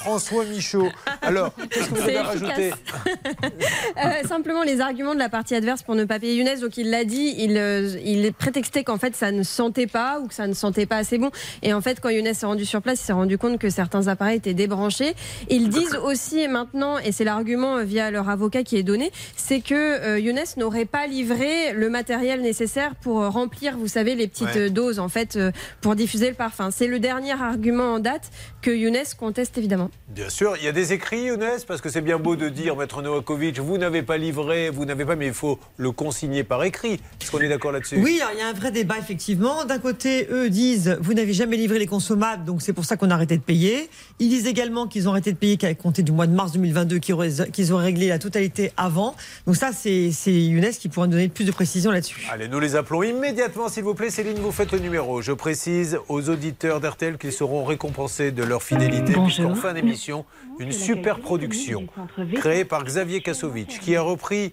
François 0.00 0.44
Michaud. 0.44 0.88
Alors, 1.22 1.52
qu'est-ce 1.70 1.88
que 1.90 1.94
vous 1.94 2.02
avez 2.02 2.18
rajouté. 2.20 2.72
Euh, 3.04 4.26
simplement 4.26 4.62
les 4.62 4.80
arguments 4.80 5.14
de 5.14 5.18
la 5.18 5.28
partie 5.28 5.54
adverse 5.54 5.82
pour 5.82 5.94
ne 5.94 6.04
pas 6.04 6.18
payer 6.18 6.34
Younes. 6.36 6.60
Donc 6.60 6.76
il 6.78 6.90
l'a 6.90 7.04
dit, 7.04 7.34
il, 7.38 7.56
euh, 7.58 7.94
il 8.04 8.32
prétextait 8.32 8.82
qu'en 8.84 8.96
fait 8.98 9.14
ça 9.14 9.30
ne 9.30 9.42
sentait 9.42 9.86
pas 9.86 10.20
ou 10.20 10.28
que 10.28 10.34
ça 10.34 10.46
ne 10.46 10.54
sentait 10.54 10.86
pas 10.86 10.96
assez 10.96 11.18
bon. 11.18 11.30
Et 11.62 11.74
en 11.74 11.80
fait, 11.80 12.00
quand 12.00 12.08
Younes 12.08 12.32
s'est 12.32 12.46
rendu 12.46 12.64
sur 12.64 12.80
place, 12.82 13.00
il 13.00 13.04
s'est 13.04 13.12
rendu 13.12 13.36
compte 13.38 13.58
que 13.58 13.68
certains 13.68 14.08
appareils 14.08 14.38
étaient 14.38 14.54
débranchés. 14.54 15.14
Ils 15.48 15.68
disent 15.68 15.96
aussi 15.96 16.48
maintenant, 16.48 16.98
et 16.98 17.12
c'est 17.12 17.24
l'argument 17.24 17.76
euh, 17.76 17.82
via 17.84 18.10
leur 18.10 18.28
avocat 18.30 18.62
qui 18.62 18.76
est 18.76 18.82
donné, 18.82 19.10
c'est 19.36 19.60
que 19.60 19.74
euh, 19.74 20.18
Younes 20.18 20.38
n'aurait 20.56 20.86
pas 20.86 21.06
livré 21.06 21.72
le 21.74 21.90
matériel 21.90 22.40
nécessaire 22.40 22.94
pour 22.96 23.22
euh, 23.22 23.28
remplir, 23.28 23.76
vous 23.76 23.88
savez, 23.88 24.14
les 24.14 24.26
petites 24.28 24.40
Ouais. 24.54 24.70
doses 24.70 24.98
en 24.98 25.08
fait 25.08 25.38
pour 25.82 25.94
diffuser 25.94 26.28
le 26.30 26.34
parfum. 26.34 26.70
C'est 26.70 26.86
le 26.86 26.98
dernier 26.98 27.32
argument 27.32 27.94
en 27.94 27.98
date 27.98 28.30
que 28.62 28.70
Younes 28.70 28.96
conteste 29.18 29.58
évidemment. 29.58 29.89
Bien 30.08 30.28
sûr, 30.28 30.56
il 30.58 30.64
y 30.64 30.68
a 30.68 30.72
des 30.72 30.92
écrits, 30.92 31.26
Younes, 31.26 31.46
parce 31.68 31.80
que 31.80 31.88
c'est 31.88 32.00
bien 32.00 32.18
beau 32.18 32.36
de 32.36 32.48
dire, 32.48 32.76
Maître 32.76 33.00
Novakovic, 33.00 33.58
vous 33.60 33.78
n'avez 33.78 34.02
pas 34.02 34.16
livré, 34.16 34.70
vous 34.70 34.84
n'avez 34.84 35.04
pas, 35.04 35.16
mais 35.16 35.26
il 35.26 35.32
faut 35.32 35.58
le 35.76 35.92
consigner 35.92 36.42
par 36.42 36.64
écrit. 36.64 37.00
Est-ce 37.20 37.30
qu'on 37.30 37.38
est 37.38 37.48
d'accord 37.48 37.72
là-dessus? 37.72 37.96
Oui, 38.02 38.18
alors, 38.20 38.32
il 38.34 38.40
y 38.40 38.42
a 38.42 38.48
un 38.48 38.52
vrai 38.52 38.72
débat, 38.72 38.98
effectivement. 38.98 39.64
D'un 39.64 39.78
côté, 39.78 40.26
eux 40.30 40.50
disent, 40.50 40.98
vous 41.00 41.14
n'avez 41.14 41.32
jamais 41.32 41.56
livré 41.56 41.78
les 41.78 41.86
consommables, 41.86 42.44
donc 42.44 42.62
c'est 42.62 42.72
pour 42.72 42.84
ça 42.84 42.96
qu'on 42.96 43.10
a 43.10 43.14
arrêté 43.14 43.36
de 43.36 43.42
payer. 43.42 43.88
Ils 44.18 44.28
disent 44.28 44.46
également 44.46 44.86
qu'ils 44.86 45.08
ont 45.08 45.12
arrêté 45.12 45.32
de 45.32 45.38
payer 45.38 45.56
qu'à 45.56 45.72
compter 45.74 46.02
du 46.02 46.12
mois 46.12 46.26
de 46.26 46.34
mars 46.34 46.52
2022, 46.52 46.98
qu'ils 46.98 47.72
auraient 47.72 47.84
réglé 47.84 48.08
la 48.08 48.18
totalité 48.18 48.72
avant. 48.76 49.14
Donc 49.46 49.56
ça, 49.56 49.70
c'est 49.72 50.10
c'est 50.12 50.32
Younes 50.32 50.70
qui 50.70 50.88
pourra 50.88 51.06
nous 51.06 51.12
donner 51.12 51.28
plus 51.28 51.44
de 51.44 51.52
précisions 51.52 51.90
là-dessus. 51.90 52.26
Allez, 52.30 52.48
nous 52.48 52.60
les 52.60 52.76
appelons 52.76 53.02
immédiatement, 53.02 53.68
s'il 53.68 53.84
vous 53.84 53.94
plaît. 53.94 54.10
Céline, 54.10 54.38
vous 54.38 54.52
faites 54.52 54.72
le 54.72 54.78
numéro. 54.78 55.22
Je 55.22 55.32
précise 55.32 55.98
aux 56.08 56.28
auditeurs 56.28 56.80
d'RTL 56.80 57.18
qu'ils 57.18 57.32
seront 57.32 57.64
récompensés 57.64 58.30
de 58.32 58.42
leur 58.42 58.62
fidélité, 58.62 59.12
puisqu'en 59.12 59.54
fin 59.54 59.74
d'émission, 59.80 60.24
une 60.58 60.72
super 60.72 61.20
production 61.20 61.86
créée 62.34 62.64
par 62.64 62.84
Xavier 62.84 63.22
Kassovitch, 63.22 63.80
qui 63.80 63.96
a 63.96 64.02
repris 64.02 64.52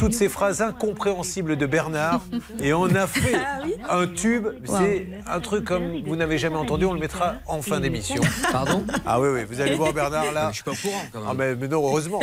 toutes 0.00 0.14
ces 0.14 0.30
phrases 0.30 0.62
incompréhensibles 0.62 1.58
de 1.58 1.66
Bernard 1.66 2.22
et 2.58 2.72
on 2.72 2.86
a 2.94 3.06
fait 3.06 3.36
un 3.86 4.06
tube. 4.06 4.46
C'est 4.64 5.06
un 5.26 5.40
truc 5.40 5.66
comme 5.66 6.02
vous 6.06 6.16
n'avez 6.16 6.38
jamais 6.38 6.56
entendu. 6.56 6.86
On 6.86 6.94
le 6.94 7.00
mettra 7.00 7.34
en 7.46 7.60
fin 7.60 7.80
d'émission. 7.80 8.22
Pardon 8.50 8.82
Ah 9.04 9.20
oui, 9.20 9.28
oui, 9.28 9.40
vous 9.46 9.60
allez 9.60 9.74
voir 9.74 9.92
Bernard 9.92 10.32
là. 10.32 10.48
Je 10.52 10.54
suis 10.54 10.64
pas 10.64 10.70
au 10.70 10.74
courant 10.74 11.02
quand 11.12 11.18
même. 11.18 11.28
Ah 11.30 11.34
mais, 11.36 11.54
mais 11.54 11.68
non, 11.68 11.86
heureusement. 11.86 12.20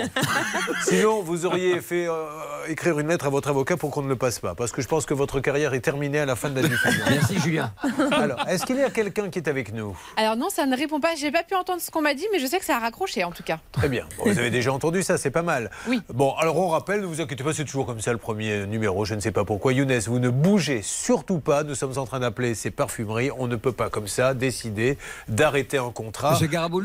Sinon, 0.86 1.22
vous 1.22 1.46
auriez 1.46 1.80
fait 1.82 2.08
euh, 2.08 2.26
écrire 2.68 2.98
une 2.98 3.10
lettre 3.10 3.28
à 3.28 3.30
votre 3.30 3.50
avocat 3.50 3.78
pour 3.78 3.92
qu'on 3.92 4.02
ne 4.02 4.10
le 4.10 4.16
passe 4.16 4.40
pas. 4.40 4.56
Parce 4.56 4.72
que 4.72 4.82
je 4.82 4.88
pense 4.88 5.06
que 5.06 5.14
votre 5.14 5.40
carrière 5.40 5.76
est 5.76 5.82
terminée 5.82 6.20
à 6.20 6.26
la 6.26 6.36
fin 6.36 6.50
de 6.50 6.60
la 6.60 6.68
diffusion. 6.68 7.04
Merci 7.12 7.38
Julien. 7.40 7.72
Alors, 8.12 8.44
est-ce 8.48 8.66
qu'il 8.66 8.78
y 8.78 8.84
a 8.84 8.90
quelqu'un 8.90 9.30
qui 9.30 9.38
est 9.38 9.48
avec 9.48 9.72
nous? 9.72 9.96
Alors 10.16 10.36
non, 10.36 10.50
ça 10.50 10.66
ne 10.66 10.76
répond 10.76 11.00
pas. 11.00 11.14
J'ai 11.16 11.32
pas 11.32 11.44
pu 11.44 11.54
entendre 11.54 11.80
ce 11.82 11.92
qu'on 11.92 12.02
m'a 12.02 12.16
dit, 12.16 12.26
mais 12.34 12.40
je 12.40 12.48
sais 12.48 12.58
que 12.58 12.66
ça 12.66 12.78
a 12.78 12.80
raccroché 12.80 13.24
en 13.24 13.32
tout 13.32 13.44
cas. 13.44 13.60
Très 13.72 13.88
bien. 13.88 14.08
Bon, 14.18 14.24
vous 14.32 14.40
avez 14.40 14.50
déjà 14.50 14.74
entendu 14.74 15.04
ça, 15.04 15.20
c'est 15.20 15.30
pas 15.30 15.44
mal. 15.44 15.70
Oui. 15.88 16.02
Bon, 16.12 16.34
alors 16.40 16.58
on 16.58 16.70
rappelle, 16.70 17.02
ne 17.02 17.06
vous 17.06 17.22
inquiétez 17.22 17.44
pas, 17.44 17.54
c'est 17.54 17.67
toujours 17.68 17.86
comme 17.86 18.00
ça 18.02 18.12
le 18.12 18.18
premier 18.18 18.66
numéro, 18.66 19.06
je 19.06 19.14
ne 19.14 19.20
sais 19.20 19.32
pas 19.32 19.46
pourquoi. 19.46 19.74
Younes, 19.74 20.00
vous 20.08 20.20
ne 20.20 20.30
bougez 20.30 20.82
surtout 20.82 21.40
pas. 21.40 21.64
Nous 21.64 21.76
sommes 21.76 21.98
en 21.98 22.06
train 22.06 22.20
d'appeler 22.20 22.56
ces 22.56 22.72
parfumeries. 22.72 23.30
On 23.38 23.48
ne 23.48 23.56
peut 23.56 23.72
pas 23.72 23.90
comme 23.90 24.08
ça 24.08 24.34
décider 24.34 24.98
d'arrêter 25.28 25.78
un 25.78 25.92
contrat 25.92 26.38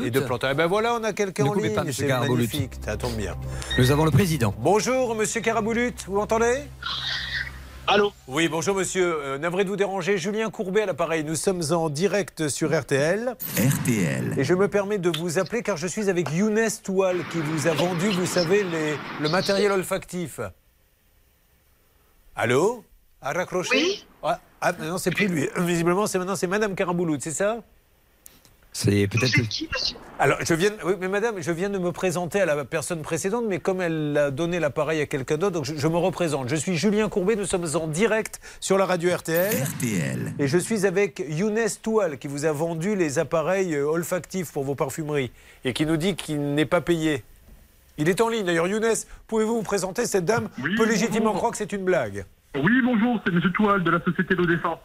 et 0.05 0.11
de 0.11 0.19
planter. 0.19 0.47
Eh 0.51 0.53
ben 0.55 0.67
voilà, 0.67 0.93
on 0.93 1.03
a 1.03 1.13
quelqu'un 1.13 1.45
Ne 1.45 1.49
en 1.49 1.53
ligne. 1.55 1.91
c'est 1.91 2.07
magnifique. 2.07 2.73
Ça 2.85 2.97
tombe 2.97 3.15
bien. 3.15 3.35
Nous 3.79 3.89
avons 3.91 4.05
le 4.05 4.11
président. 4.11 4.53
Bonjour, 4.59 5.15
monsieur 5.15 5.41
Caraboulut, 5.41 5.93
vous 6.07 6.15
m'entendez? 6.15 6.59
Allô? 7.85 8.13
Oui, 8.29 8.47
bonjour 8.47 8.75
monsieur. 8.77 9.13
Euh, 9.21 9.37
navré 9.37 9.65
de 9.65 9.69
vous 9.69 9.75
déranger. 9.75 10.17
Julien 10.17 10.49
Courbet 10.49 10.83
à 10.83 10.85
l'appareil. 10.85 11.25
Nous 11.25 11.35
sommes 11.35 11.61
en 11.71 11.89
direct 11.89 12.47
sur 12.47 12.73
RTL. 12.77 13.35
RTL. 13.57 14.35
Et 14.37 14.43
je 14.45 14.53
me 14.53 14.69
permets 14.69 14.99
de 14.99 15.11
vous 15.19 15.37
appeler 15.37 15.63
car 15.63 15.75
je 15.75 15.87
suis 15.87 16.09
avec 16.09 16.31
Younes 16.31 16.69
Toual 16.81 17.17
qui 17.31 17.39
vous 17.39 17.67
a 17.67 17.73
vendu, 17.73 18.07
vous 18.09 18.25
savez, 18.25 18.63
les- 18.63 18.95
le 19.21 19.27
matériel 19.27 19.73
olfactif. 19.73 20.39
Allô 22.35 22.83
À 23.21 23.31
raccrocher 23.31 23.69
Oui. 23.75 24.03
Ah, 24.23 24.39
ah, 24.59 24.71
non, 24.71 24.97
c'est 24.97 25.11
plus 25.11 25.27
lui. 25.27 25.47
Visiblement, 25.57 26.07
c'est 26.07 26.17
maintenant 26.17 26.35
c'est 26.35 26.47
Madame 26.47 26.73
Caraboulout, 26.73 27.17
c'est 27.19 27.31
ça 27.31 27.57
C'est 28.71 29.07
peut-être. 29.07 29.27
C'est 29.27 29.47
qui, 29.47 29.69
monsieur 29.71 29.97
Alors, 30.17 30.39
je 30.41 30.53
viens, 30.55 30.71
oui, 30.83 30.93
mais 30.99 31.09
madame, 31.09 31.35
je 31.39 31.51
viens 31.51 31.69
de 31.69 31.77
me 31.77 31.91
présenter 31.91 32.41
à 32.41 32.47
la 32.47 32.65
personne 32.65 33.03
précédente, 33.03 33.45
mais 33.47 33.59
comme 33.59 33.81
elle 33.81 34.17
a 34.17 34.31
donné 34.31 34.59
l'appareil 34.59 34.99
à 35.01 35.05
quelqu'un 35.05 35.37
d'autre, 35.37 35.51
donc 35.51 35.65
je, 35.65 35.75
je 35.75 35.87
me 35.87 35.97
représente. 35.97 36.49
Je 36.49 36.55
suis 36.55 36.75
Julien 36.75 37.07
Courbet, 37.07 37.35
nous 37.35 37.45
sommes 37.45 37.67
en 37.75 37.85
direct 37.87 38.39
sur 38.59 38.79
la 38.79 38.87
radio 38.87 39.15
RTL. 39.15 39.53
RTL. 39.63 40.33
Et 40.39 40.47
je 40.47 40.57
suis 40.57 40.87
avec 40.87 41.23
Younes 41.29 41.59
Toual, 41.83 42.17
qui 42.17 42.27
vous 42.27 42.45
a 42.45 42.51
vendu 42.51 42.95
les 42.95 43.19
appareils 43.19 43.75
euh, 43.75 43.85
olfactifs 43.85 44.51
pour 44.51 44.63
vos 44.63 44.73
parfumeries, 44.73 45.31
et 45.65 45.73
qui 45.73 45.85
nous 45.85 45.97
dit 45.97 46.15
qu'il 46.15 46.55
n'est 46.55 46.65
pas 46.65 46.81
payé. 46.81 47.23
Il 47.97 48.09
est 48.09 48.19
en 48.21 48.29
ligne. 48.29 48.45
D'ailleurs, 48.45 48.67
Younes, 48.67 48.93
pouvez-vous 49.27 49.55
vous 49.57 49.63
présenter 49.63 50.05
Cette 50.05 50.25
dame 50.25 50.49
Oui, 50.61 50.75
peut 50.75 50.85
légitimement 50.85 51.25
bonjour. 51.27 51.37
croire 51.37 51.51
que 51.51 51.57
c'est 51.57 51.71
une 51.73 51.85
blague. 51.85 52.25
Oui, 52.55 52.81
bonjour, 52.83 53.19
c'est 53.25 53.31
Monsieur 53.31 53.51
Toile 53.51 53.83
de 53.83 53.91
la 53.91 53.99
Société 54.03 54.35
d'Odessa. 54.35 54.79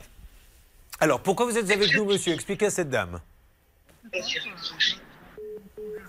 Alors, 1.00 1.20
pourquoi 1.20 1.46
vous 1.46 1.56
êtes 1.56 1.70
avec 1.70 1.94
nous, 1.94 2.04
monsieur 2.04 2.32
Expliquez 2.32 2.66
à 2.66 2.70
cette 2.70 2.90
dame. 2.90 3.20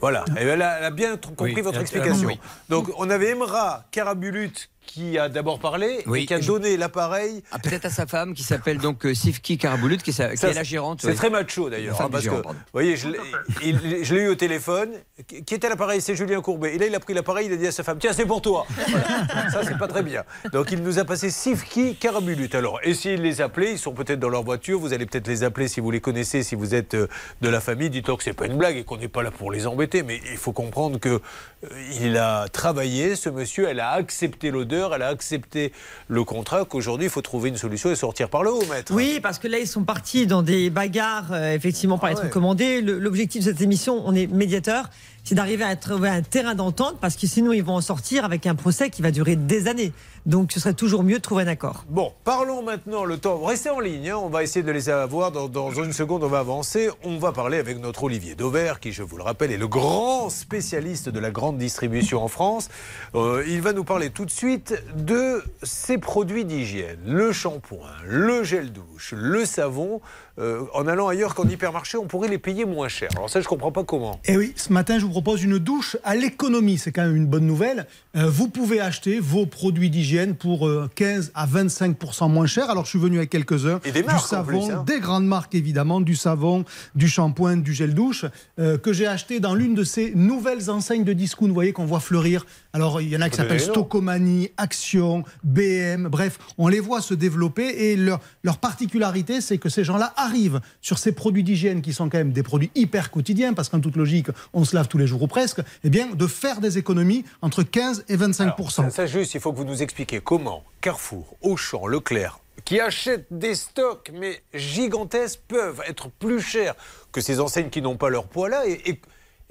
Voilà, 0.01 0.24
Et 0.38 0.44
elle 0.44 0.62
a, 0.62 0.77
elle 0.79 0.86
a 0.86 0.91
bien 0.91 1.18
compris 1.18 1.53
Oui, 1.53 1.62
votre 1.62 1.82
explication. 1.82 2.27
oui. 2.27 2.39
Donc, 2.70 2.89
on 2.98 3.10
avait 3.10 3.34
Emra 3.34 3.84
Karabulut 3.91 4.70
qui 4.89 5.17
a 5.19 5.29
d'abord 5.29 5.60
parlé 5.60 6.03
Oui, 6.08 6.24
et 6.24 6.25
qui 6.25 6.34
a 6.34 6.39
donné 6.39 6.75
l'appareil. 6.75 7.43
Ah, 7.51 7.60
Peut-être 7.60 7.86
à 7.86 7.89
sa 7.89 8.08
femme 8.08 8.34
qui 8.34 8.43
s'appelle 8.43 8.79
donc 8.79 9.05
euh, 9.05 9.13
Sivki 9.13 9.58
Karabulut, 9.58 9.98
qui, 9.98 10.10
est 10.10 10.36
qui 10.36 10.53
la 10.53 10.63
gérante. 10.63 11.01
C'est 11.01 11.13
très 11.13 11.29
macho 11.29 11.69
d'ailleurs. 11.69 12.01
Hein, 12.01 12.10
parce 12.12 12.25
que, 12.25 12.29
vous 12.29 12.43
voyez, 12.74 12.96
je 12.98 13.10
l'ai 13.10 14.22
eu 14.22 14.29
au 14.29 14.36
téléphone. 14.36 14.89
Qui 15.27 15.53
était 15.53 15.67
à 15.67 15.69
l'appareil? 15.69 16.01
C'est 16.01 16.15
Julien 16.15 16.41
Courbet. 16.41 16.75
Et 16.75 16.77
là, 16.79 16.88
il 16.88 16.96
a 16.96 17.00
pris 17.00 17.13
l'appareil, 17.13 17.48
il 17.48 17.53
a 17.53 17.58
dit 17.58 17.67
à 17.67 17.72
sa 17.72 17.84
femme 17.84 18.00
Tiens, 18.00 18.13
c'est 18.13 18.25
pour 18.25 18.41
toi. 18.41 18.65
Voilà. 18.88 19.50
Ça, 19.51 19.62
c'est 19.63 19.77
pas 19.77 19.88
très 19.88 20.01
bien. 20.01 20.24
Donc, 20.51 20.72
il 20.72 20.81
nous 20.81 20.98
a 20.98 21.05
passé 21.05 21.29
Sivki 21.29 21.96
Karabulut. 21.96 22.50
Alors, 22.53 22.79
essayez 22.84 23.17
de 23.17 23.22
les 23.22 23.41
appeler. 23.41 23.72
Ils 23.72 23.79
sont 23.79 23.93
peut-être 23.93 24.19
dans 24.19 24.29
leur 24.29 24.43
voiture. 24.43 24.79
Vous 24.79 24.93
allez 24.93 25.05
peut-être 25.05 25.27
les 25.27 25.43
appeler 25.43 25.67
si 25.67 25.79
vous 25.79 25.91
les 25.91 26.01
connaissez, 26.01 26.41
si 26.41 26.55
vous 26.55 26.74
êtes 26.74 26.96
euh, 26.96 27.08
de 27.41 27.50
la 27.50 27.62
famille. 27.62 27.89
Dites-leur 27.89 28.17
que 28.17 28.24
c'est 28.24 28.34
pas 28.34 28.48
une 28.48 28.58
blague 28.58 28.77
et 28.77 28.84
qu'on 28.84 28.98
n'est 28.98 29.08
pas 29.08 29.22
là 29.22 29.31
pour 29.31 29.51
les 29.51 29.67
embêter. 29.67 30.01
Mais 30.01 30.19
il 30.31 30.38
faut 30.38 30.53
comprendre 30.53 31.00
que 31.00 31.10
euh, 31.10 31.67
il 32.01 32.17
a 32.17 32.48
travaillé, 32.48 33.15
ce 33.15 33.29
monsieur. 33.29 33.67
Elle 33.67 33.81
a 33.81 33.91
accepté 33.91 34.50
l'odeur, 34.50 34.79
elle 34.94 35.02
a 35.02 35.08
accepté 35.08 35.72
le 36.08 36.24
contrat. 36.24 36.66
Qu'aujourd'hui, 36.66 37.08
il 37.08 37.10
faut 37.10 37.22
trouver 37.22 37.50
une 37.50 37.58
solution 37.58 37.92
et 37.92 37.96
sortir 37.96 38.30
par 38.30 38.44
le 38.44 38.52
haut, 38.52 38.64
maître. 38.70 38.94
Oui, 38.94 39.20
parce 39.22 39.40
que 39.40 39.48
là, 39.48 39.60
ils 39.60 39.68
sont 39.68 39.84
partis 39.84 40.28
dans 40.28 40.42
des 40.42 40.70
bagarres, 40.70 41.32
euh, 41.32 41.54
effectivement, 41.54 41.98
par 41.98 42.10
Ah 42.10 42.14
être 42.14 42.24
ouais. 42.24 42.82
L'objectif 42.82 43.44
de 43.44 43.52
cette 43.52 43.62
émission, 43.62 44.02
on 44.06 44.16
est 44.16 44.28
médiateur, 44.28 44.90
c'est 45.30 45.36
d'arriver 45.36 45.64
à 45.64 45.76
trouver 45.76 46.10
un 46.10 46.24
terrain 46.24 46.56
d'entente, 46.56 46.98
parce 47.00 47.16
que 47.16 47.28
sinon, 47.28 47.52
ils 47.52 47.64
vont 47.64 47.76
en 47.76 47.82
sortir 47.82 48.26
avec 48.26 48.48
un 48.48 48.56
procès 48.56 48.90
qui 48.90 49.04
va 49.04 49.12
durer 49.12 49.36
des 49.36 49.68
années. 49.68 49.94
Donc, 50.26 50.52
ce 50.52 50.60
serait 50.60 50.74
toujours 50.74 51.04
mieux 51.04 51.18
de 51.18 51.22
trouver 51.22 51.44
un 51.44 51.48
accord. 51.48 51.86
Bon, 51.88 52.14
parlons 52.24 52.64
maintenant 52.64 53.06
le 53.06 53.20
temps. 53.20 53.40
Restez 53.44 53.70
en 53.70 53.80
ligne, 53.80 54.10
hein, 54.10 54.18
on 54.18 54.30
va 54.30 54.42
essayer 54.42 54.64
de 54.64 54.72
les 54.72 54.90
avoir. 54.90 55.32
Dans, 55.32 55.72
une 55.72 55.94
seconde, 55.94 56.24
on 56.24 56.30
va 56.30 56.40
avancer. 56.40 56.90
On 57.04 57.20
va 57.20 57.32
parler 57.32 57.60
avec 57.60 57.80
notre 57.80 58.06
Olivier 58.06 58.34
Dauvert, 58.34 58.80
qui, 58.80 58.92
je 58.92 59.04
vous 59.04 59.18
le 59.18 59.24
rappelle, 59.24 59.52
est 59.52 59.58
le 59.58 59.68
grand 59.68 60.32
spécialiste 60.32 61.10
de 61.10 61.20
la 61.20 61.30
grande 61.30 61.60
distribution 61.60 62.24
en 62.24 62.28
France. 62.28 62.70
Euh, 63.14 63.44
il 63.48 63.62
va 63.62 63.72
nous 63.72 63.84
parler 63.84 64.10
tout 64.10 64.26
de 64.26 64.32
suite 64.32 64.82
de 64.96 65.44
ces 65.62 66.00
produits 66.00 66.44
d'hygiène 66.44 66.98
le 67.06 67.32
shampoing, 67.32 67.86
le 68.04 68.44
gel 68.44 68.72
douche, 68.72 69.14
le 69.16 69.46
savon. 69.46 70.02
Euh, 70.39 70.63
en 70.74 70.88
allant 70.88 71.08
ailleurs 71.08 71.36
qu'en 71.36 71.48
hypermarché, 71.48 71.98
on 71.98 72.05
pourrait 72.05 72.29
les 72.29 72.38
payer 72.38 72.63
moins 72.63 72.88
cher. 72.88 73.10
Alors, 73.15 73.29
ça, 73.29 73.41
je 73.41 73.46
ne 73.46 73.50
comprends 73.50 73.72
pas 73.72 73.84
comment. 73.84 74.19
Et 74.25 74.38
oui, 74.38 74.53
ce 74.55 74.72
matin, 74.72 74.98
je 74.98 75.03
vous 75.05 75.12
propose 75.12 75.43
une 75.43 75.60
douche 75.60 75.98
à 76.03 76.15
l'économie. 76.15 76.77
C'est 76.77 76.91
quand 76.91 77.03
même 77.03 77.15
une 77.15 77.27
bonne 77.27 77.46
nouvelle. 77.46 77.88
Euh, 78.16 78.28
vous 78.28 78.48
pouvez 78.48 78.80
acheter 78.80 79.20
vos 79.20 79.46
produits 79.46 79.92
d'hygiène 79.92 80.34
pour 80.34 80.68
euh, 80.68 80.89
15 80.96 81.32
à 81.36 81.46
25% 81.46 82.28
moins 82.32 82.48
cher. 82.48 82.68
Alors, 82.72 82.86
je 82.86 82.89
suis 82.89 83.00
venu 83.00 83.18
avec 83.18 83.30
quelques-uns. 83.30 83.80
Et 83.86 83.92
des 83.92 84.01
marques, 84.01 84.24
Du 84.24 84.28
savon, 84.28 84.48
plus, 84.48 84.74
hein. 84.74 84.84
des 84.88 85.00
grandes 85.00 85.28
marques 85.28 85.54
évidemment, 85.54 86.01
du 86.01 86.16
savon, 86.16 86.66
du 86.96 87.08
shampoing, 87.08 87.58
du 87.58 87.72
gel 87.72 87.94
douche, 87.94 88.25
euh, 88.58 88.80
que 88.80 88.94
j'ai 88.94 89.06
acheté 89.06 89.39
dans 89.39 89.54
l'une 89.54 89.75
de 89.75 89.84
ces 89.84 90.12
nouvelles 90.16 90.72
enseignes 90.72 91.04
de 91.04 91.13
discount, 91.13 91.48
vous 91.50 91.54
voyez, 91.54 91.72
qu'on 91.72 91.86
voit 91.86 92.00
fleurir. 92.00 92.48
Alors, 92.74 93.00
il 93.00 93.10
y 93.10 93.16
en 93.16 93.22
a 93.22 93.30
qui 93.30 93.38
s'appellent. 93.38 93.60
Stocomanie, 93.60 94.50
Action, 94.58 95.24
BM, 95.44 96.08
bref, 96.08 96.39
on 96.58 96.68
les 96.68 96.80
voit 96.80 97.01
se 97.01 97.13
développer 97.13 97.92
et 97.92 97.96
leur, 97.96 98.22
leur 98.44 98.58
particularité, 98.58 99.39
c'est 99.39 99.60
que 99.60 99.70
ces 99.70 99.84
gens-là 99.84 100.13
arrivent 100.18 100.62
sur 100.82 100.98
ces 100.98 101.12
produits 101.12 101.44
d'hygiène 101.44 101.84
qui 101.84 101.94
sont 101.94 102.10
quand 102.10 102.18
même 102.18 102.32
des 102.32 102.44
produits 102.44 102.72
hyper 102.74 103.12
quotidiens, 103.12 103.54
parce 103.54 103.70
qu'en 103.70 103.80
toute 103.80 103.98
logique, 103.98 104.30
on 104.54 104.66
se 104.66 104.75
lave 104.75 104.88
tous 104.88 104.98
les 104.98 105.06
jours 105.06 105.22
ou 105.22 105.28
presque, 105.28 105.62
eh 105.84 105.92
bien, 105.92 106.08
de 106.08 106.25
faire 106.25 106.60
des 106.60 106.80
économies 106.80 107.24
entre 107.44 107.62
15 107.62 108.00
et 108.10 108.16
25 108.16 108.54
Alors, 108.58 108.72
ça, 108.72 108.89
ça, 108.89 109.06
juste, 109.06 109.34
il 109.36 109.39
faut 109.42 109.51
que 109.51 109.58
vous 109.58 109.66
nous 109.66 109.82
expliquiez 109.82 110.20
comment 110.22 110.63
Carrefour, 110.82 111.36
Auchan, 111.42 111.88
Leclerc, 111.88 112.39
qui 112.66 112.80
achètent 112.80 113.28
des 113.32 113.56
stocks 113.56 114.12
mais 114.13 114.42
gigantesques, 114.54 115.39
peuvent 115.48 115.82
être 115.88 116.10
plus 116.10 116.42
chers 116.42 116.75
que 117.12 117.22
ces 117.22 117.39
enseignes 117.39 117.70
qui 117.70 117.82
n'ont 117.82 117.98
pas 117.98 118.10
leur 118.10 118.25
poids 118.25 118.50
là. 118.50 118.68
Et, 118.68 118.82
et- 118.89 119.01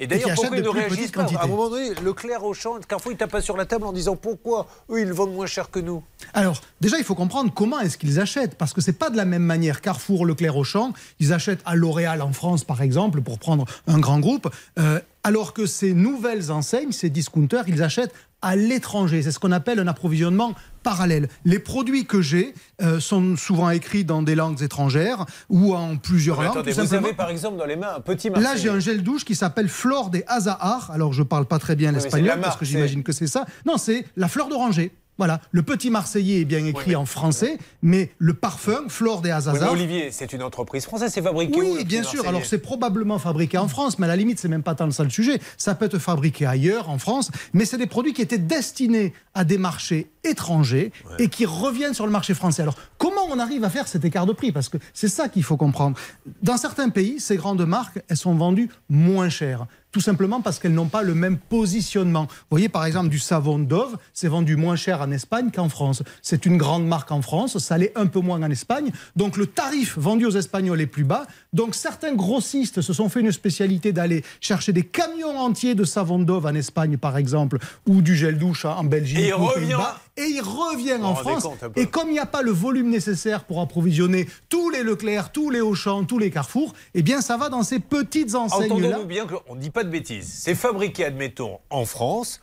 et 0.00 0.06
d'ailleurs, 0.06 0.28
pourquoi 0.36 0.56
ils 0.56 0.62
ne 0.62 0.68
réagissent 0.68 1.10
pas 1.10 1.24
À 1.24 1.42
un 1.42 1.46
moment 1.48 1.70
donné, 1.70 1.92
Leclerc, 2.04 2.44
Auchan, 2.44 2.78
Carrefour, 2.86 3.10
ils 3.10 3.18
tapent 3.18 3.40
sur 3.40 3.56
la 3.56 3.66
table 3.66 3.84
en 3.84 3.92
disant 3.92 4.14
pourquoi 4.14 4.68
eux, 4.90 5.00
ils 5.00 5.12
vendent 5.12 5.34
moins 5.34 5.46
cher 5.48 5.72
que 5.72 5.80
nous. 5.80 6.04
Alors, 6.34 6.60
déjà, 6.80 6.98
il 6.98 7.04
faut 7.04 7.16
comprendre 7.16 7.52
comment 7.52 7.80
est-ce 7.80 7.98
qu'ils 7.98 8.20
achètent, 8.20 8.54
parce 8.54 8.72
que 8.72 8.80
c'est 8.80 8.92
pas 8.92 9.10
de 9.10 9.16
la 9.16 9.24
même 9.24 9.42
manière. 9.42 9.80
Carrefour, 9.80 10.24
Leclerc, 10.24 10.56
Auchan, 10.56 10.92
ils 11.18 11.32
achètent 11.32 11.62
à 11.64 11.74
L'Oréal 11.74 12.22
en 12.22 12.32
France, 12.32 12.62
par 12.62 12.80
exemple, 12.80 13.22
pour 13.22 13.40
prendre 13.40 13.64
un 13.88 13.98
grand 13.98 14.20
groupe, 14.20 14.48
euh, 14.78 15.00
alors 15.24 15.52
que 15.52 15.66
ces 15.66 15.94
nouvelles 15.94 16.52
enseignes, 16.52 16.92
ces 16.92 17.10
discounters, 17.10 17.64
ils 17.66 17.82
achètent 17.82 18.14
à 18.42 18.56
l'étranger. 18.56 19.22
C'est 19.22 19.32
ce 19.32 19.38
qu'on 19.38 19.52
appelle 19.52 19.78
un 19.78 19.86
approvisionnement 19.86 20.54
parallèle. 20.82 21.28
Les 21.44 21.58
produits 21.58 22.06
que 22.06 22.22
j'ai 22.22 22.54
euh, 22.80 23.00
sont 23.00 23.36
souvent 23.36 23.70
écrits 23.70 24.04
dans 24.04 24.22
des 24.22 24.34
langues 24.34 24.62
étrangères 24.62 25.26
ou 25.48 25.74
en 25.74 25.96
plusieurs 25.96 26.40
langues. 26.40 26.52
attendez, 26.52 26.72
tout 26.72 26.80
vous 26.80 26.94
avez 26.94 27.12
par 27.12 27.30
exemple 27.30 27.58
dans 27.58 27.66
les 27.66 27.76
mains 27.76 27.96
un 27.96 28.00
petit 28.00 28.30
Là, 28.30 28.56
j'ai 28.56 28.68
un 28.68 28.78
gel 28.78 29.02
douche 29.02 29.24
qui 29.24 29.34
s'appelle 29.34 29.68
Flore 29.68 30.10
des 30.10 30.24
Azahar. 30.26 30.90
Alors, 30.92 31.12
je 31.12 31.22
parle 31.22 31.46
pas 31.46 31.58
très 31.58 31.76
bien 31.76 31.92
l'espagnol 31.92 32.40
parce 32.40 32.56
que 32.56 32.64
j'imagine 32.64 33.02
que 33.02 33.12
c'est 33.12 33.26
ça. 33.26 33.44
Non, 33.66 33.76
c'est 33.76 34.06
la 34.16 34.28
fleur 34.28 34.48
d'oranger. 34.48 34.92
Voilà, 35.18 35.40
le 35.50 35.62
petit 35.62 35.90
Marseillais 35.90 36.40
est 36.40 36.44
bien 36.44 36.64
écrit 36.64 36.90
mais- 36.90 36.94
en 36.94 37.04
français, 37.04 37.58
mais 37.82 38.10
le 38.18 38.34
parfum 38.34 38.84
Flore 38.88 39.20
des 39.20 39.30
Oui, 39.30 39.34
mais 39.46 39.48
Azahar. 39.50 39.72
Olivier, 39.72 40.10
c'est 40.12 40.32
une 40.32 40.44
entreprise 40.44 40.84
française, 40.84 41.10
c'est 41.12 41.22
fabriqué 41.22 41.60
Oui, 41.60 41.84
bien 41.84 42.04
sûr. 42.04 42.26
Alors, 42.28 42.44
c'est 42.44 42.58
probablement 42.58 43.18
fabriqué 43.18 43.58
en 43.58 43.66
France, 43.66 43.98
mais 43.98 44.04
à 44.06 44.08
la 44.08 44.16
limite, 44.16 44.38
c'est 44.38 44.48
même 44.48 44.62
pas 44.62 44.76
tant 44.76 44.88
ça 44.92 45.02
le 45.02 45.10
sujet. 45.10 45.40
Ça 45.56 45.74
peut 45.74 45.86
être 45.86 45.98
fabriqué 45.98 46.46
ailleurs, 46.46 46.88
en 46.88 46.98
France, 46.98 47.32
mais 47.52 47.64
c'est 47.64 47.78
des 47.78 47.88
produits 47.88 48.12
qui 48.12 48.22
étaient 48.22 48.38
destinés 48.38 49.12
à 49.34 49.44
des 49.44 49.58
marchés 49.58 50.10
étrangers 50.22 50.92
et 51.18 51.28
qui 51.28 51.46
reviennent 51.46 51.94
sur 51.94 52.06
le 52.06 52.12
marché 52.12 52.34
français. 52.34 52.62
Alors, 52.62 52.76
comment 52.96 53.22
on 53.28 53.38
arrive 53.40 53.64
à 53.64 53.70
faire 53.70 53.88
cet 53.88 54.04
écart 54.04 54.24
de 54.26 54.32
prix? 54.32 54.52
Parce 54.52 54.68
que 54.68 54.78
c'est 54.94 55.08
ça 55.08 55.28
qu'il 55.28 55.42
faut 55.42 55.56
comprendre. 55.56 55.96
Dans 56.42 56.56
certains 56.56 56.90
pays, 56.90 57.18
ces 57.18 57.36
grandes 57.36 57.66
marques, 57.66 58.00
elles 58.08 58.16
sont 58.16 58.34
vendues 58.34 58.68
moins 58.88 59.28
chères. 59.28 59.66
Tout 59.90 60.00
simplement 60.00 60.40
parce 60.40 60.58
qu'elles 60.58 60.74
n'ont 60.74 60.88
pas 60.88 61.02
le 61.02 61.14
même 61.14 61.38
positionnement. 61.38 62.26
Vous 62.28 62.46
voyez, 62.50 62.68
par 62.68 62.84
exemple, 62.84 63.08
du 63.08 63.18
savon 63.18 63.58
Dove, 63.58 63.96
c'est 64.12 64.28
vendu 64.28 64.56
moins 64.56 64.76
cher 64.76 65.00
en 65.00 65.10
Espagne 65.10 65.50
qu'en 65.54 65.68
France. 65.68 66.02
C'est 66.22 66.44
une 66.44 66.58
grande 66.58 66.86
marque 66.86 67.10
en 67.10 67.22
France, 67.22 67.58
ça 67.58 67.78
l'est 67.78 67.96
un 67.96 68.06
peu 68.06 68.20
moins 68.20 68.42
en 68.42 68.50
Espagne. 68.50 68.92
Donc 69.16 69.36
le 69.36 69.46
tarif 69.46 69.96
vendu 69.98 70.26
aux 70.26 70.30
Espagnols 70.30 70.80
est 70.80 70.86
plus 70.86 71.04
bas. 71.04 71.26
Donc 71.52 71.74
certains 71.74 72.14
grossistes 72.14 72.82
se 72.82 72.92
sont 72.92 73.08
fait 73.08 73.20
une 73.20 73.32
spécialité 73.32 73.92
d'aller 73.92 74.24
chercher 74.40 74.72
des 74.72 74.82
camions 74.82 75.38
entiers 75.38 75.74
de 75.74 75.84
savon 75.84 76.18
Dove 76.18 76.46
en 76.46 76.54
Espagne, 76.54 76.98
par 76.98 77.16
exemple, 77.16 77.58
ou 77.86 78.02
du 78.02 78.14
gel 78.14 78.38
douche 78.38 78.66
en 78.66 78.84
Belgique. 78.84 79.18
Et 79.18 79.28
il 79.28 79.34
revient-. 79.34 79.76
Et 80.18 80.26
il 80.30 80.40
revient 80.40 80.98
en 81.00 81.14
France. 81.14 81.46
Et 81.76 81.86
comme 81.86 82.08
il 82.08 82.14
n'y 82.14 82.18
a 82.18 82.26
pas 82.26 82.42
le 82.42 82.50
volume 82.50 82.90
nécessaire 82.90 83.44
pour 83.44 83.60
approvisionner 83.60 84.28
tous 84.48 84.68
les 84.68 84.82
Leclerc, 84.82 85.30
tous 85.30 85.48
les 85.48 85.60
Auchan, 85.60 86.04
tous 86.04 86.18
les 86.18 86.30
Carrefour, 86.30 86.74
eh 86.94 87.02
bien 87.02 87.20
ça 87.20 87.36
va 87.36 87.48
dans 87.48 87.62
ces 87.62 87.78
petites 87.78 88.34
enseignes-là. 88.34 88.74
Entendons-nous 88.74 89.06
bien 89.06 89.26
qu'on 89.26 89.54
ne 89.54 89.60
dit 89.60 89.70
pas 89.70 89.84
de 89.84 89.90
bêtises. 89.90 90.28
C'est 90.28 90.56
fabriqué, 90.56 91.04
admettons, 91.04 91.58
en 91.70 91.84
France. 91.84 92.40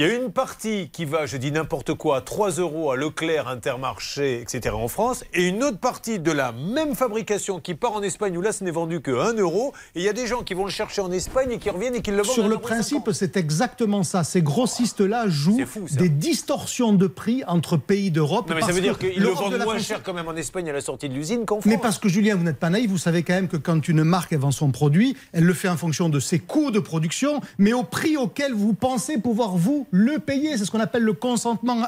Il 0.00 0.06
y 0.06 0.10
a 0.10 0.14
une 0.14 0.32
partie 0.32 0.88
qui 0.88 1.04
va, 1.04 1.26
je 1.26 1.36
dis 1.36 1.52
n'importe 1.52 1.92
quoi, 1.92 2.16
à 2.16 2.20
3 2.22 2.52
euros 2.52 2.90
à 2.90 2.96
Leclerc, 2.96 3.48
Intermarché, 3.48 4.40
etc. 4.40 4.74
en 4.74 4.88
France, 4.88 5.24
et 5.34 5.46
une 5.46 5.62
autre 5.62 5.76
partie 5.76 6.18
de 6.18 6.32
la 6.32 6.52
même 6.52 6.94
fabrication 6.94 7.60
qui 7.60 7.74
part 7.74 7.92
en 7.92 8.02
Espagne, 8.02 8.34
où 8.38 8.40
là 8.40 8.52
ce 8.52 8.64
n'est 8.64 8.70
vendu 8.70 9.02
que 9.02 9.10
1 9.10 9.34
euro, 9.34 9.74
et 9.94 10.00
il 10.00 10.02
y 10.02 10.08
a 10.08 10.14
des 10.14 10.26
gens 10.26 10.42
qui 10.42 10.54
vont 10.54 10.64
le 10.64 10.70
chercher 10.70 11.02
en 11.02 11.12
Espagne 11.12 11.52
et 11.52 11.58
qui 11.58 11.68
reviennent 11.68 11.96
et 11.96 12.00
qui 12.00 12.12
le 12.12 12.22
vendent 12.22 12.32
Sur 12.32 12.48
le 12.48 12.54
1,50 12.54 12.58
euros. 12.58 12.60
principe, 12.62 13.10
c'est 13.12 13.36
exactement 13.36 14.02
ça. 14.02 14.24
Ces 14.24 14.40
grossistes-là 14.40 15.28
jouent 15.28 15.66
fou, 15.66 15.84
des 15.90 16.08
distorsions 16.08 16.94
de 16.94 17.06
prix 17.06 17.44
entre 17.46 17.76
pays 17.76 18.10
d'Europe. 18.10 18.50
Mais 18.54 18.62
ça 18.62 18.72
veut 18.72 18.80
dire 18.80 18.98
qu'ils 18.98 19.20
le 19.20 19.28
vendent 19.28 19.62
moins 19.62 19.80
cher 19.80 20.02
quand 20.02 20.14
même 20.14 20.28
en 20.28 20.36
Espagne 20.36 20.70
à 20.70 20.72
la 20.72 20.80
sortie 20.80 21.10
de 21.10 21.14
l'usine 21.14 21.44
qu'en 21.44 21.56
France. 21.56 21.66
Mais 21.66 21.76
parce 21.76 21.98
que 21.98 22.08
Julien, 22.08 22.36
vous 22.36 22.44
n'êtes 22.44 22.58
pas 22.58 22.70
naïf, 22.70 22.88
vous 22.88 22.96
savez 22.96 23.22
quand 23.22 23.34
même 23.34 23.48
que 23.48 23.58
quand 23.58 23.86
une 23.86 24.04
marque 24.04 24.32
vend 24.32 24.50
son 24.50 24.70
produit, 24.70 25.14
elle 25.34 25.44
le 25.44 25.52
fait 25.52 25.68
en 25.68 25.76
fonction 25.76 26.08
de 26.08 26.20
ses 26.20 26.38
coûts 26.38 26.70
de 26.70 26.80
production, 26.80 27.42
mais 27.58 27.74
au 27.74 27.82
prix 27.82 28.16
auquel 28.16 28.54
vous 28.54 28.72
pensez 28.72 29.18
pouvoir 29.18 29.50
vous 29.58 29.86
le 29.90 30.18
payer. 30.18 30.56
C'est 30.56 30.64
ce 30.64 30.70
qu'on 30.70 30.80
appelle 30.80 31.02
le 31.02 31.12
consentement 31.12 31.82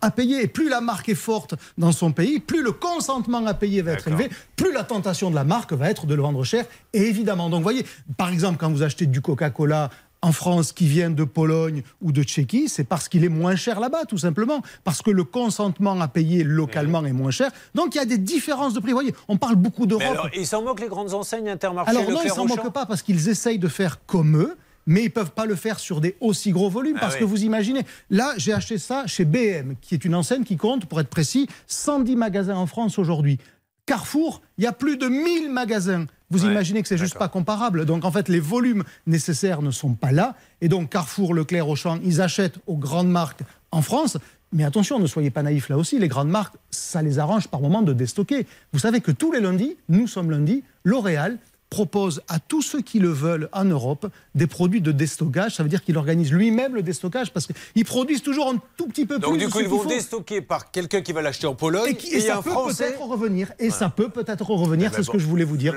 à- 0.00 0.10
payer. 0.10 0.42
Et 0.42 0.46
plus 0.46 0.68
la 0.68 0.80
marque 0.80 1.08
est 1.08 1.14
forte 1.14 1.54
dans 1.78 1.92
son 1.92 2.12
pays, 2.12 2.38
plus 2.40 2.62
le 2.62 2.72
consentement 2.72 3.44
à 3.46 3.54
payer 3.54 3.82
va 3.82 3.92
être 3.92 4.08
élevé, 4.08 4.30
plus 4.56 4.72
la 4.72 4.84
tentation 4.84 5.30
de 5.30 5.34
la 5.34 5.44
marque 5.44 5.72
va 5.72 5.90
être 5.90 6.06
de 6.06 6.14
le 6.14 6.22
vendre 6.22 6.44
cher. 6.44 6.64
Et 6.92 7.02
évidemment, 7.02 7.48
donc 7.50 7.58
vous 7.58 7.62
voyez, 7.64 7.84
par 8.16 8.30
exemple, 8.30 8.58
quand 8.58 8.70
vous 8.70 8.82
achetez 8.82 9.06
du 9.06 9.20
Coca-Cola 9.20 9.90
en 10.24 10.30
France 10.30 10.72
qui 10.72 10.86
vient 10.86 11.10
de 11.10 11.24
Pologne 11.24 11.82
ou 12.00 12.12
de 12.12 12.22
Tchéquie, 12.22 12.68
c'est 12.68 12.84
parce 12.84 13.08
qu'il 13.08 13.24
est 13.24 13.28
moins 13.28 13.56
cher 13.56 13.80
là-bas, 13.80 14.04
tout 14.04 14.18
simplement. 14.18 14.62
Parce 14.84 15.02
que 15.02 15.10
le 15.10 15.24
consentement 15.24 16.00
à 16.00 16.06
payer 16.06 16.44
localement 16.44 17.04
est 17.04 17.12
moins 17.12 17.32
cher. 17.32 17.50
Donc 17.74 17.94
il 17.94 17.98
y 17.98 18.00
a 18.00 18.04
des 18.04 18.18
différences 18.18 18.74
de 18.74 18.78
prix. 18.80 18.92
Vous 18.92 18.98
voyez, 18.98 19.14
on 19.26 19.36
parle 19.36 19.56
beaucoup 19.56 19.86
d'Europe. 19.86 20.06
alors, 20.08 20.28
ils 20.36 20.46
s'en 20.46 20.62
moquent 20.62 20.80
les 20.80 20.88
grandes 20.88 21.12
enseignes 21.12 21.48
Intermarché, 21.48 21.90
Alors 21.90 22.08
non, 22.08 22.20
ils 22.24 22.30
s'en 22.30 22.46
moquent 22.46 22.72
pas 22.72 22.86
parce 22.86 23.02
qu'ils 23.02 23.28
essayent 23.28 23.58
de 23.58 23.68
faire 23.68 23.98
comme 24.06 24.36
eux. 24.36 24.56
Mais 24.86 25.04
ils 25.04 25.10
peuvent 25.10 25.30
pas 25.32 25.46
le 25.46 25.54
faire 25.54 25.78
sur 25.78 26.00
des 26.00 26.16
aussi 26.20 26.50
gros 26.50 26.68
volumes 26.68 26.96
Ah 26.98 27.00
parce 27.02 27.14
oui. 27.14 27.20
que 27.20 27.24
vous 27.24 27.44
imaginez. 27.44 27.82
Là, 28.10 28.32
j'ai 28.36 28.52
acheté 28.52 28.78
ça 28.78 29.06
chez 29.06 29.24
BM, 29.24 29.74
qui 29.80 29.94
est 29.94 30.04
une 30.04 30.14
enseigne 30.14 30.44
qui 30.44 30.56
compte, 30.56 30.86
pour 30.86 31.00
être 31.00 31.08
précis, 31.08 31.46
110 31.68 32.16
magasins 32.16 32.56
en 32.56 32.66
France 32.66 32.98
aujourd'hui. 32.98 33.38
Carrefour, 33.86 34.42
il 34.58 34.64
y 34.64 34.66
a 34.66 34.72
plus 34.72 34.96
de 34.96 35.08
1000 35.08 35.50
magasins. 35.50 36.06
Vous 36.30 36.44
imaginez 36.46 36.80
que 36.82 36.88
c'est 36.88 36.96
juste 36.96 37.18
pas 37.18 37.28
comparable. 37.28 37.84
Donc 37.84 38.04
en 38.04 38.10
fait, 38.12 38.28
les 38.28 38.40
volumes 38.40 38.84
nécessaires 39.06 39.60
ne 39.60 39.70
sont 39.70 39.94
pas 39.94 40.12
là. 40.12 40.34
Et 40.60 40.68
donc 40.68 40.88
Carrefour, 40.90 41.34
Leclerc, 41.34 41.68
Auchan, 41.68 41.98
ils 42.02 42.20
achètent 42.22 42.58
aux 42.66 42.76
grandes 42.76 43.10
marques 43.10 43.42
en 43.70 43.82
France. 43.82 44.16
Mais 44.52 44.64
attention, 44.64 44.98
ne 44.98 45.06
soyez 45.06 45.30
pas 45.30 45.42
naïfs 45.42 45.68
là 45.68 45.76
aussi. 45.78 45.98
Les 45.98 46.08
grandes 46.08 46.28
marques, 46.30 46.54
ça 46.70 47.02
les 47.02 47.18
arrange 47.18 47.48
par 47.48 47.60
moment 47.60 47.82
de 47.82 47.92
déstocker. 47.92 48.46
Vous 48.72 48.78
savez 48.78 49.00
que 49.00 49.10
tous 49.10 49.32
les 49.32 49.40
lundis, 49.40 49.76
nous 49.88 50.06
sommes 50.06 50.30
lundi, 50.30 50.62
L'Oréal 50.84 51.38
propose 51.72 52.20
à 52.28 52.38
tous 52.38 52.60
ceux 52.60 52.82
qui 52.82 52.98
le 52.98 53.08
veulent 53.08 53.48
en 53.52 53.64
Europe 53.64 54.06
des 54.34 54.46
produits 54.46 54.82
de 54.82 54.92
déstockage. 54.92 55.54
Ça 55.56 55.62
veut 55.62 55.70
dire 55.70 55.82
qu'il 55.82 55.96
organise 55.96 56.30
lui-même 56.30 56.74
le 56.74 56.82
déstockage 56.82 57.32
parce 57.32 57.46
qu'ils 57.46 57.84
produisent 57.86 58.22
toujours 58.22 58.48
un 58.50 58.60
tout 58.76 58.86
petit 58.88 59.06
peu 59.06 59.18
Donc 59.18 59.30
plus. 59.32 59.38
du 59.38 59.46
de 59.46 59.50
coup, 59.50 59.60
ils 59.60 59.68
vont 59.68 59.78
faut. 59.80 59.88
déstocker 59.88 60.42
par 60.42 60.70
quelqu'un 60.70 61.00
qui 61.00 61.12
va 61.12 61.22
l'acheter 61.22 61.46
en 61.46 61.54
Pologne. 61.54 61.88
Et, 61.90 61.94
qui- 61.96 62.14
et 62.14 62.18
a 62.18 62.34
ça 62.34 62.38
un 62.38 62.42
peut 62.42 62.50
Français. 62.50 62.88
peut-être 62.88 63.00
revenir. 63.06 63.52
Et 63.58 63.70
ça 63.70 63.88
peut 63.88 64.10
peut-être 64.10 64.50
revenir. 64.50 64.88
Eh 64.88 64.90
c'est 64.90 64.96
ben 64.98 65.04
ce 65.04 65.10
que 65.10 65.18
je 65.18 65.26
voulais 65.26 65.44
vous 65.44 65.56
dire. 65.56 65.74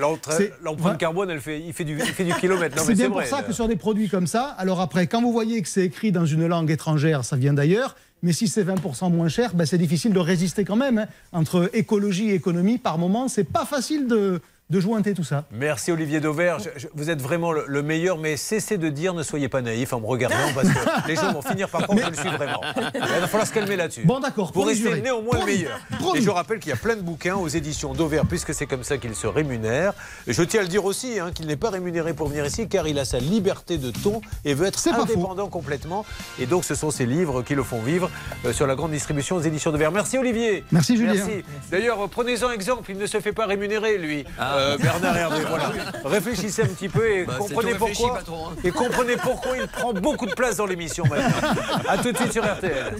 L'empreinte 0.61 0.97
carbone, 0.97 1.29
elle 1.29 1.39
fait, 1.41 1.61
il, 1.61 1.71
fait 1.73 1.85
du, 1.85 1.95
il 1.97 2.01
fait 2.05 2.25
du 2.25 2.33
kilomètre. 2.33 2.77
C'est 2.83 2.93
bien 2.93 3.07
pour 3.07 3.17
vrai, 3.19 3.27
ça 3.27 3.41
que 3.41 3.53
sur 3.53 3.67
des 3.69 3.77
produits 3.77 4.09
comme 4.09 4.27
ça, 4.27 4.47
alors 4.57 4.81
après, 4.81 5.07
quand 5.07 5.21
vous 5.21 5.31
voyez 5.31 5.61
que 5.61 5.69
c'est 5.69 5.85
écrit 5.85 6.11
dans 6.11 6.25
une 6.25 6.45
langue 6.45 6.69
étrangère, 6.71 7.23
ça 7.23 7.37
vient 7.37 7.53
d'ailleurs. 7.53 7.95
Mais 8.23 8.33
si 8.33 8.47
c'est 8.47 8.63
20% 8.63 9.11
moins 9.11 9.27
cher, 9.27 9.53
ben 9.53 9.65
c'est 9.65 9.77
difficile 9.77 10.11
de 10.13 10.19
résister 10.19 10.65
quand 10.65 10.75
même. 10.77 10.97
hein. 10.97 11.07
Entre 11.31 11.69
écologie 11.73 12.29
et 12.31 12.33
économie, 12.33 12.77
par 12.79 12.97
moment, 12.97 13.27
c'est 13.27 13.43
pas 13.43 13.65
facile 13.65 14.07
de, 14.07 14.41
de 14.71 14.79
jointer 14.79 15.13
tout 15.13 15.23
ça. 15.23 15.43
Merci 15.51 15.91
Olivier 15.91 16.19
Dauvert. 16.19 16.57
Je- 16.59 16.69
je- 16.77 16.87
vous 16.95 17.11
êtes 17.11 17.21
vraiment 17.21 17.51
le, 17.51 17.65
le 17.67 17.83
meilleur, 17.83 18.17
mais 18.17 18.35
cessez 18.35 18.79
de 18.79 18.89
dire 18.89 19.13
ne 19.13 19.21
soyez 19.21 19.47
pas 19.47 19.61
naïf 19.61 19.93
en 19.93 19.99
me 20.01 20.07
regardant 20.07 20.35
parce 20.55 20.69
que 20.69 20.73
les 21.07 21.15
gens 21.15 21.31
vont 21.33 21.43
finir 21.43 21.69
par 21.69 21.83
croire 21.83 21.99
que 21.99 22.05
je 22.05 22.09
le 22.09 22.15
suis 22.17 22.29
vraiment. 22.35 22.61
Il 22.95 22.99
va 22.99 23.27
falloir 23.27 23.47
se 23.47 23.53
calmer 23.53 23.75
là-dessus. 23.75 24.01
Bon, 24.05 24.19
d'accord, 24.19 24.51
Pour 24.51 24.65
rester 24.65 24.83
juré. 24.89 25.01
néanmoins 25.01 25.39
le 25.39 25.45
meilleur. 25.45 25.79
promis. 25.99 26.17
Et 26.17 26.21
je 26.23 26.29
rappelle 26.31 26.57
qu'il 26.59 26.69
y 26.71 26.73
a 26.73 26.77
plein 26.77 26.95
de 26.95 27.01
bouquins 27.01 27.35
aux 27.35 27.47
éditions 27.47 27.93
Dauvert, 27.93 28.25
puisque 28.25 28.55
c'est 28.55 28.65
comme 28.65 28.83
ça 28.83 28.97
qu'il 28.97 29.13
se 29.13 29.27
rémunère. 29.27 29.93
Et 30.25 30.33
je 30.33 30.41
tiens 30.41 30.61
à 30.61 30.63
le 30.63 30.69
dire 30.69 30.83
aussi 30.83 31.19
hein, 31.19 31.29
qu'il 31.31 31.45
n'est 31.45 31.55
pas 31.57 31.69
rémunéré 31.69 32.13
pour 32.15 32.27
venir 32.29 32.43
ici, 32.45 32.67
car 32.67 32.87
il 32.87 32.97
a 32.97 33.05
sa 33.05 33.19
liberté 33.19 33.77
de 33.77 33.91
ton 33.91 34.19
et 34.45 34.55
veut 34.55 34.65
être 34.65 34.79
indépendant 34.87 35.47
complètement. 35.47 36.05
Et 36.39 36.47
donc, 36.47 36.63
ce 36.65 36.73
sont 36.73 36.89
ses 36.89 37.05
livres 37.05 37.43
qui 37.43 37.53
le 37.53 37.61
font 37.63 37.81
vivre 37.81 38.09
euh, 38.45 38.51
sur 38.51 38.65
la 38.65 38.73
grande 38.75 38.91
distribution 38.91 39.35
aux 39.35 39.41
éditions 39.41 39.71
Dauvert. 39.71 39.91
Merci 39.91 40.17
Olivier. 40.17 40.63
Merci, 40.71 40.97
Julien. 40.97 41.13
Merci. 41.13 41.43
D'ailleurs, 41.69 42.09
prenez-en 42.09 42.49
exemple, 42.49 42.89
il 42.89 42.97
ne 42.97 43.05
se 43.05 43.19
fait 43.19 43.31
pas 43.33 43.45
rémunérer, 43.45 43.99
lui. 43.99 44.25
Euh, 44.55 44.77
Bernard 44.79 45.17
Hervé, 45.17 45.45
voilà. 45.47 45.71
Réfléchissez 46.03 46.63
un 46.63 46.67
petit 46.67 46.89
peu 46.89 47.09
et 47.09 47.25
Bah, 47.25 47.35
comprenez 47.39 47.75
pourquoi. 47.75 48.13
patron, 48.15 48.47
hein. 48.49 48.55
Et 48.63 48.71
comprenez 48.71 49.17
pourquoi 49.17 49.57
il 49.57 49.67
prend 49.67 49.93
beaucoup 49.93 50.25
de 50.25 50.33
place 50.33 50.57
dans 50.57 50.65
l'émission 50.65 51.03
maintenant. 51.05 51.49
A 51.87 51.97
tout 51.97 52.11
de 52.11 52.17
suite 52.17 52.33
sur 52.33 52.43
RTL. 52.43 52.95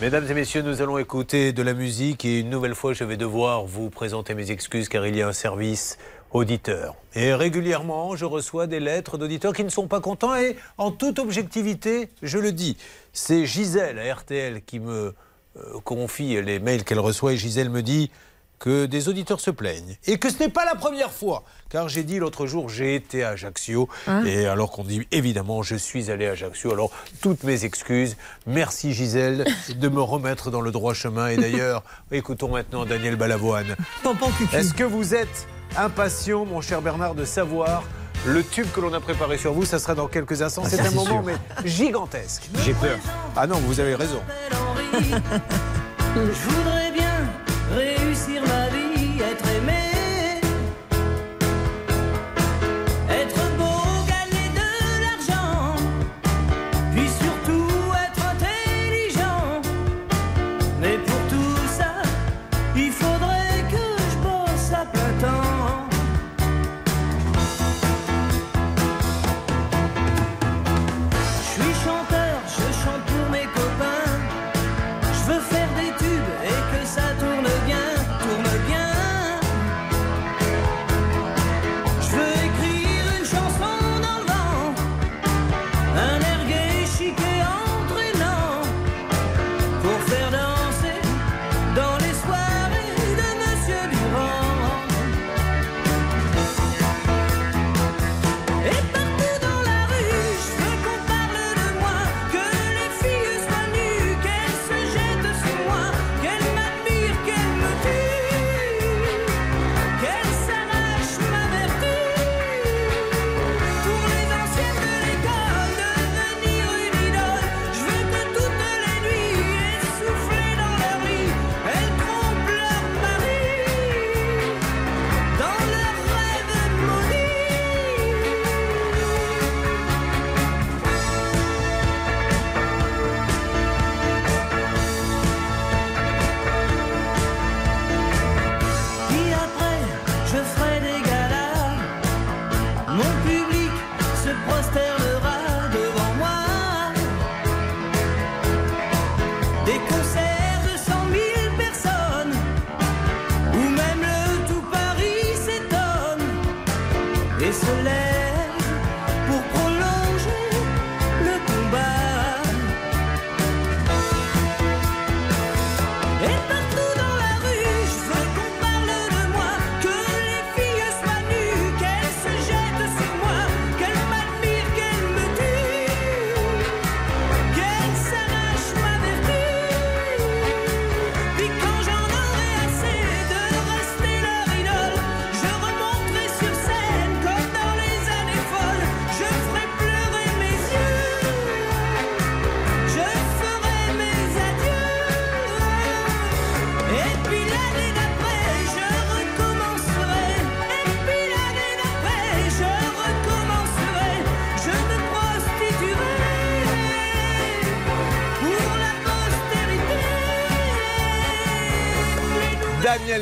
Mesdames 0.00 0.26
et 0.28 0.34
messieurs, 0.34 0.62
nous 0.62 0.82
allons 0.82 0.98
écouter 0.98 1.52
de 1.52 1.62
la 1.62 1.74
musique 1.74 2.24
et 2.24 2.40
une 2.40 2.50
nouvelle 2.50 2.74
fois, 2.74 2.92
je 2.92 3.04
vais 3.04 3.16
devoir 3.16 3.64
vous 3.64 3.88
présenter 3.88 4.34
mes 4.34 4.50
excuses 4.50 4.88
car 4.88 5.06
il 5.06 5.16
y 5.16 5.22
a 5.22 5.28
un 5.28 5.32
service 5.32 5.96
auditeur. 6.32 6.96
Et 7.14 7.32
régulièrement, 7.34 8.16
je 8.16 8.24
reçois 8.24 8.66
des 8.66 8.80
lettres 8.80 9.16
d'auditeurs 9.16 9.52
qui 9.52 9.62
ne 9.62 9.68
sont 9.68 9.86
pas 9.86 10.00
contents 10.00 10.34
et 10.34 10.56
en 10.76 10.90
toute 10.90 11.20
objectivité, 11.20 12.08
je 12.22 12.38
le 12.38 12.50
dis, 12.50 12.76
c'est 13.12 13.46
Gisèle 13.46 13.98
à 14.00 14.12
RTL 14.12 14.62
qui 14.62 14.80
me 14.80 15.14
confie 15.84 16.40
les 16.42 16.58
mails 16.58 16.84
qu'elle 16.84 17.00
reçoit 17.00 17.32
et 17.32 17.36
Gisèle 17.36 17.70
me 17.70 17.82
dit 17.82 18.10
que 18.62 18.86
des 18.86 19.08
auditeurs 19.08 19.40
se 19.40 19.50
plaignent. 19.50 19.96
Et 20.06 20.18
que 20.18 20.30
ce 20.30 20.38
n'est 20.38 20.48
pas 20.48 20.64
la 20.64 20.76
première 20.76 21.10
fois. 21.10 21.42
Car 21.68 21.88
j'ai 21.88 22.04
dit 22.04 22.20
l'autre 22.20 22.46
jour 22.46 22.68
j'ai 22.68 22.94
été 22.94 23.24
à 23.24 23.30
Ajaccio. 23.30 23.88
Et 24.24 24.46
alors 24.46 24.70
qu'on 24.70 24.84
dit 24.84 25.04
évidemment 25.10 25.62
je 25.62 25.74
suis 25.74 26.12
allé 26.12 26.28
à 26.28 26.32
Ajaccio. 26.32 26.72
Alors 26.72 26.92
toutes 27.20 27.42
mes 27.42 27.64
excuses. 27.64 28.16
Merci 28.46 28.92
Gisèle 28.92 29.44
de 29.74 29.88
me 29.88 30.00
remettre 30.00 30.52
dans 30.52 30.60
le 30.60 30.70
droit 30.70 30.94
chemin. 30.94 31.28
Et 31.28 31.36
d'ailleurs 31.36 31.82
écoutons 32.12 32.50
maintenant 32.50 32.86
Daniel 32.86 33.16
Balavoine. 33.16 33.74
Est-ce 34.52 34.74
que 34.74 34.84
vous 34.84 35.12
êtes 35.12 35.48
impatient 35.76 36.44
mon 36.44 36.60
cher 36.60 36.82
Bernard 36.82 37.16
de 37.16 37.24
savoir 37.24 37.82
le 38.26 38.42
tube 38.44 38.66
que 38.72 38.80
l'on 38.80 38.92
a 38.92 39.00
préparé 39.00 39.36
sur 39.38 39.52
vous, 39.52 39.64
ça 39.64 39.78
sera 39.78 39.94
dans 39.94 40.06
quelques 40.08 40.42
instants. 40.42 40.62
C'est 40.66 40.76
ça, 40.76 40.82
un 40.84 40.86
c'est 40.90 40.94
moment 40.94 41.22
sûr. 41.22 41.22
mais 41.24 41.68
gigantesque. 41.68 42.48
J'ai 42.64 42.74
peur. 42.74 42.98
Ah 43.36 43.46
non, 43.46 43.56
vous 43.66 43.80
avez 43.80 43.94
raison. 43.94 44.20
Je 46.14 46.20
voudrais 46.20 46.90
bien 46.92 47.10
réussir 47.74 48.42
ma 48.46 48.61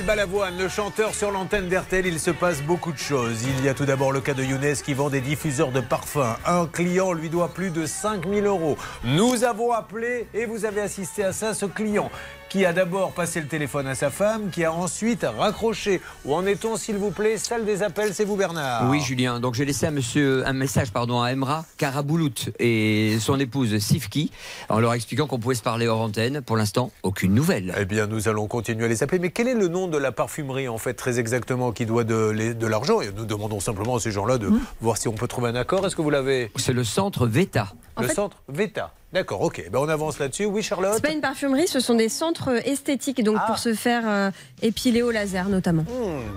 Balavoine, 0.03 0.57
le 0.59 0.69
chanteur 0.69 1.15
sur 1.15 1.31
l'antenne 1.31 1.69
d'RTL, 1.69 2.07
il 2.07 2.21
se 2.21 2.31
passe 2.31 2.63
beaucoup 2.63 2.93
de 2.93 2.99
choses. 2.99 3.45
Il 3.45 3.65
y 3.65 3.69
a 3.69 3.75
tout 3.75 3.85
d'abord 3.85 4.13
le 4.13 4.21
cas 4.21 4.35
de 4.35 4.43
Younes 4.43 4.75
qui 4.85 4.95
vend 4.95 5.11
des 5.11 5.21
diffuseurs 5.21 5.73
de 5.73 5.81
parfums. 5.81 6.37
Un 6.47 6.67
client 6.67 7.13
lui 7.13 7.29
doit 7.29 7.49
plus 7.49 7.71
de 7.71 7.87
5000 7.87 8.47
euros. 8.47 8.77
Nous 9.05 9.45
avons 9.45 9.73
appelé 9.73 10.27
et 10.35 10.47
vous 10.47 10.65
avez 10.65 10.81
assisté 10.81 11.25
à 11.25 11.33
ça, 11.33 11.55
ce 11.55 11.67
client 11.67 12.11
qui 12.51 12.67
a 12.67 12.73
d'abord 12.73 13.13
passé 13.13 13.41
le 13.41 13.47
téléphone 13.47 13.87
à 13.87 13.95
sa 13.95 14.11
femme, 14.11 14.51
qui 14.51 14.65
a 14.65 14.73
ensuite 14.73 15.25
raccroché. 15.25 16.01
Où 16.25 16.35
en 16.35 16.45
est-on, 16.45 16.77
s'il 16.77 16.97
vous 16.97 17.13
plaît? 17.13 17.39
Salle 17.39 17.65
des 17.65 17.83
appels, 17.85 18.13
c'est 18.13 18.25
vous 18.25 18.37
Bernard. 18.37 18.91
Oui, 18.91 19.01
Julien. 19.01 19.39
Donc 19.39 19.55
j'ai 19.55 19.65
laissé 19.65 19.87
un, 19.87 19.93
monsieur, 19.93 20.47
un 20.47 20.53
message 20.53 20.91
pardon, 20.91 21.23
à 21.23 21.33
Emra 21.33 21.65
Karaboulout 21.79 22.51
et 22.59 23.17
son 23.21 23.39
épouse 23.39 23.79
Sifki 23.79 24.33
en 24.69 24.81
leur 24.81 24.93
expliquant 24.95 25.29
qu'on 25.29 25.39
pouvait 25.39 25.55
se 25.55 25.63
parler 25.63 25.87
hors 25.87 26.01
antenne. 26.01 26.41
Pour 26.43 26.57
l'instant, 26.57 26.91
aucune 27.05 27.35
nouvelle. 27.35 27.73
Eh 27.79 27.85
bien, 27.85 28.09
nous 28.09 28.27
allons 28.29 28.49
continuer 28.49 28.87
à 28.87 28.89
les 28.89 29.03
appeler. 29.05 29.21
Mais 29.21 29.31
quel 29.31 29.47
est 29.47 29.55
le 29.55 29.69
nom 29.69 29.87
de 29.87 29.97
la 29.97 30.11
parfumerie, 30.11 30.69
en 30.69 30.79
fait, 30.79 30.95
très 30.95 31.21
exactement, 31.21 31.71
qui 31.71 31.87
doit 31.87 32.03
de, 32.03 32.67
l'argent? 32.67 33.01
Et 33.01 33.11
nous 33.17 33.27
demandons 33.27 33.61
simplement 33.61 33.95
à 33.95 34.01
ces 34.01 34.11
gens-là 34.11 34.39
de 34.39 34.51
voir 34.81 34.97
si 34.97 35.07
on 35.07 35.13
peut 35.13 35.29
trouver 35.29 35.51
un 35.51 35.55
accord. 35.55 35.87
Est-ce 35.87 35.95
que 35.95 36.03
vous 36.03 36.11
l'avez? 36.11 36.51
C'est 36.57 36.73
le 36.73 36.83
centre 36.83 37.29
Veta. 37.29 37.69
En 37.95 38.03
Le 38.03 38.09
fait- 38.09 38.15
centre 38.15 38.39
Veta. 38.49 38.93
D'accord, 39.13 39.41
ok. 39.41 39.65
Ben, 39.73 39.81
on 39.81 39.89
avance 39.89 40.21
là-dessus. 40.21 40.45
Oui, 40.45 40.63
Charlotte 40.63 40.93
C'est 40.95 41.03
pas 41.03 41.13
une 41.13 41.21
parfumerie, 41.21 41.67
ce 41.67 41.81
sont 41.81 41.95
des 41.95 42.09
centres 42.09 42.65
esthétiques, 42.65 43.25
donc 43.25 43.39
pour 43.47 43.59
se 43.59 43.75
faire 43.75 44.05
euh, 44.07 44.31
épiler 44.63 45.03
au 45.03 45.11
laser 45.11 45.49
notamment. 45.49 45.85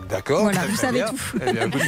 D'accord. 0.10 0.42
Voilà, 0.42 0.62
vous 0.68 0.76
savez 0.76 1.04
bien. 1.04 1.14
Eh 1.46 1.70
tout. 1.70 1.80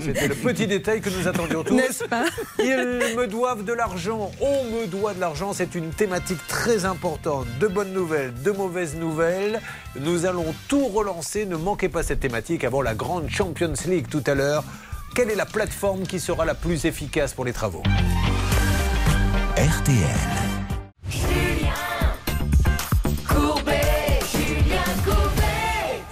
C'était 0.00 0.28
le 0.28 0.34
petit 0.34 0.66
détail 0.66 1.02
que 1.02 1.10
nous 1.10 1.28
attendions 1.28 1.62
tous. 1.62 1.74
N'est-ce 1.74 2.04
pas 2.04 2.24
Ils 2.58 3.16
me 3.16 3.26
doivent 3.26 3.64
de 3.64 3.74
l'argent, 3.74 4.30
on 4.40 4.64
me 4.64 4.86
doit 4.86 5.12
de 5.12 5.20
l'argent, 5.20 5.52
c'est 5.52 5.74
une 5.74 5.90
thématique 5.90 6.40
très 6.48 6.86
importante. 6.86 7.46
De 7.60 7.66
bonnes 7.66 7.92
nouvelles, 7.92 8.32
de 8.42 8.50
mauvaises 8.52 8.96
nouvelles. 8.96 9.60
Nous 10.00 10.24
allons 10.24 10.54
tout 10.68 10.86
relancer, 10.86 11.44
ne 11.44 11.56
manquez 11.56 11.90
pas 11.90 12.02
cette 12.02 12.20
thématique 12.20 12.64
avant 12.64 12.80
la 12.80 12.94
grande 12.94 13.28
Champions 13.28 13.74
League 13.86 14.06
tout 14.10 14.24
à 14.26 14.34
l'heure. 14.34 14.64
Quelle 15.14 15.30
est 15.30 15.36
la 15.36 15.46
plateforme 15.46 16.04
qui 16.04 16.18
sera 16.18 16.46
la 16.46 16.54
plus 16.54 16.86
efficace 16.86 17.34
pour 17.34 17.44
les 17.44 17.52
travaux? 17.52 17.82
RTL. 19.66 19.96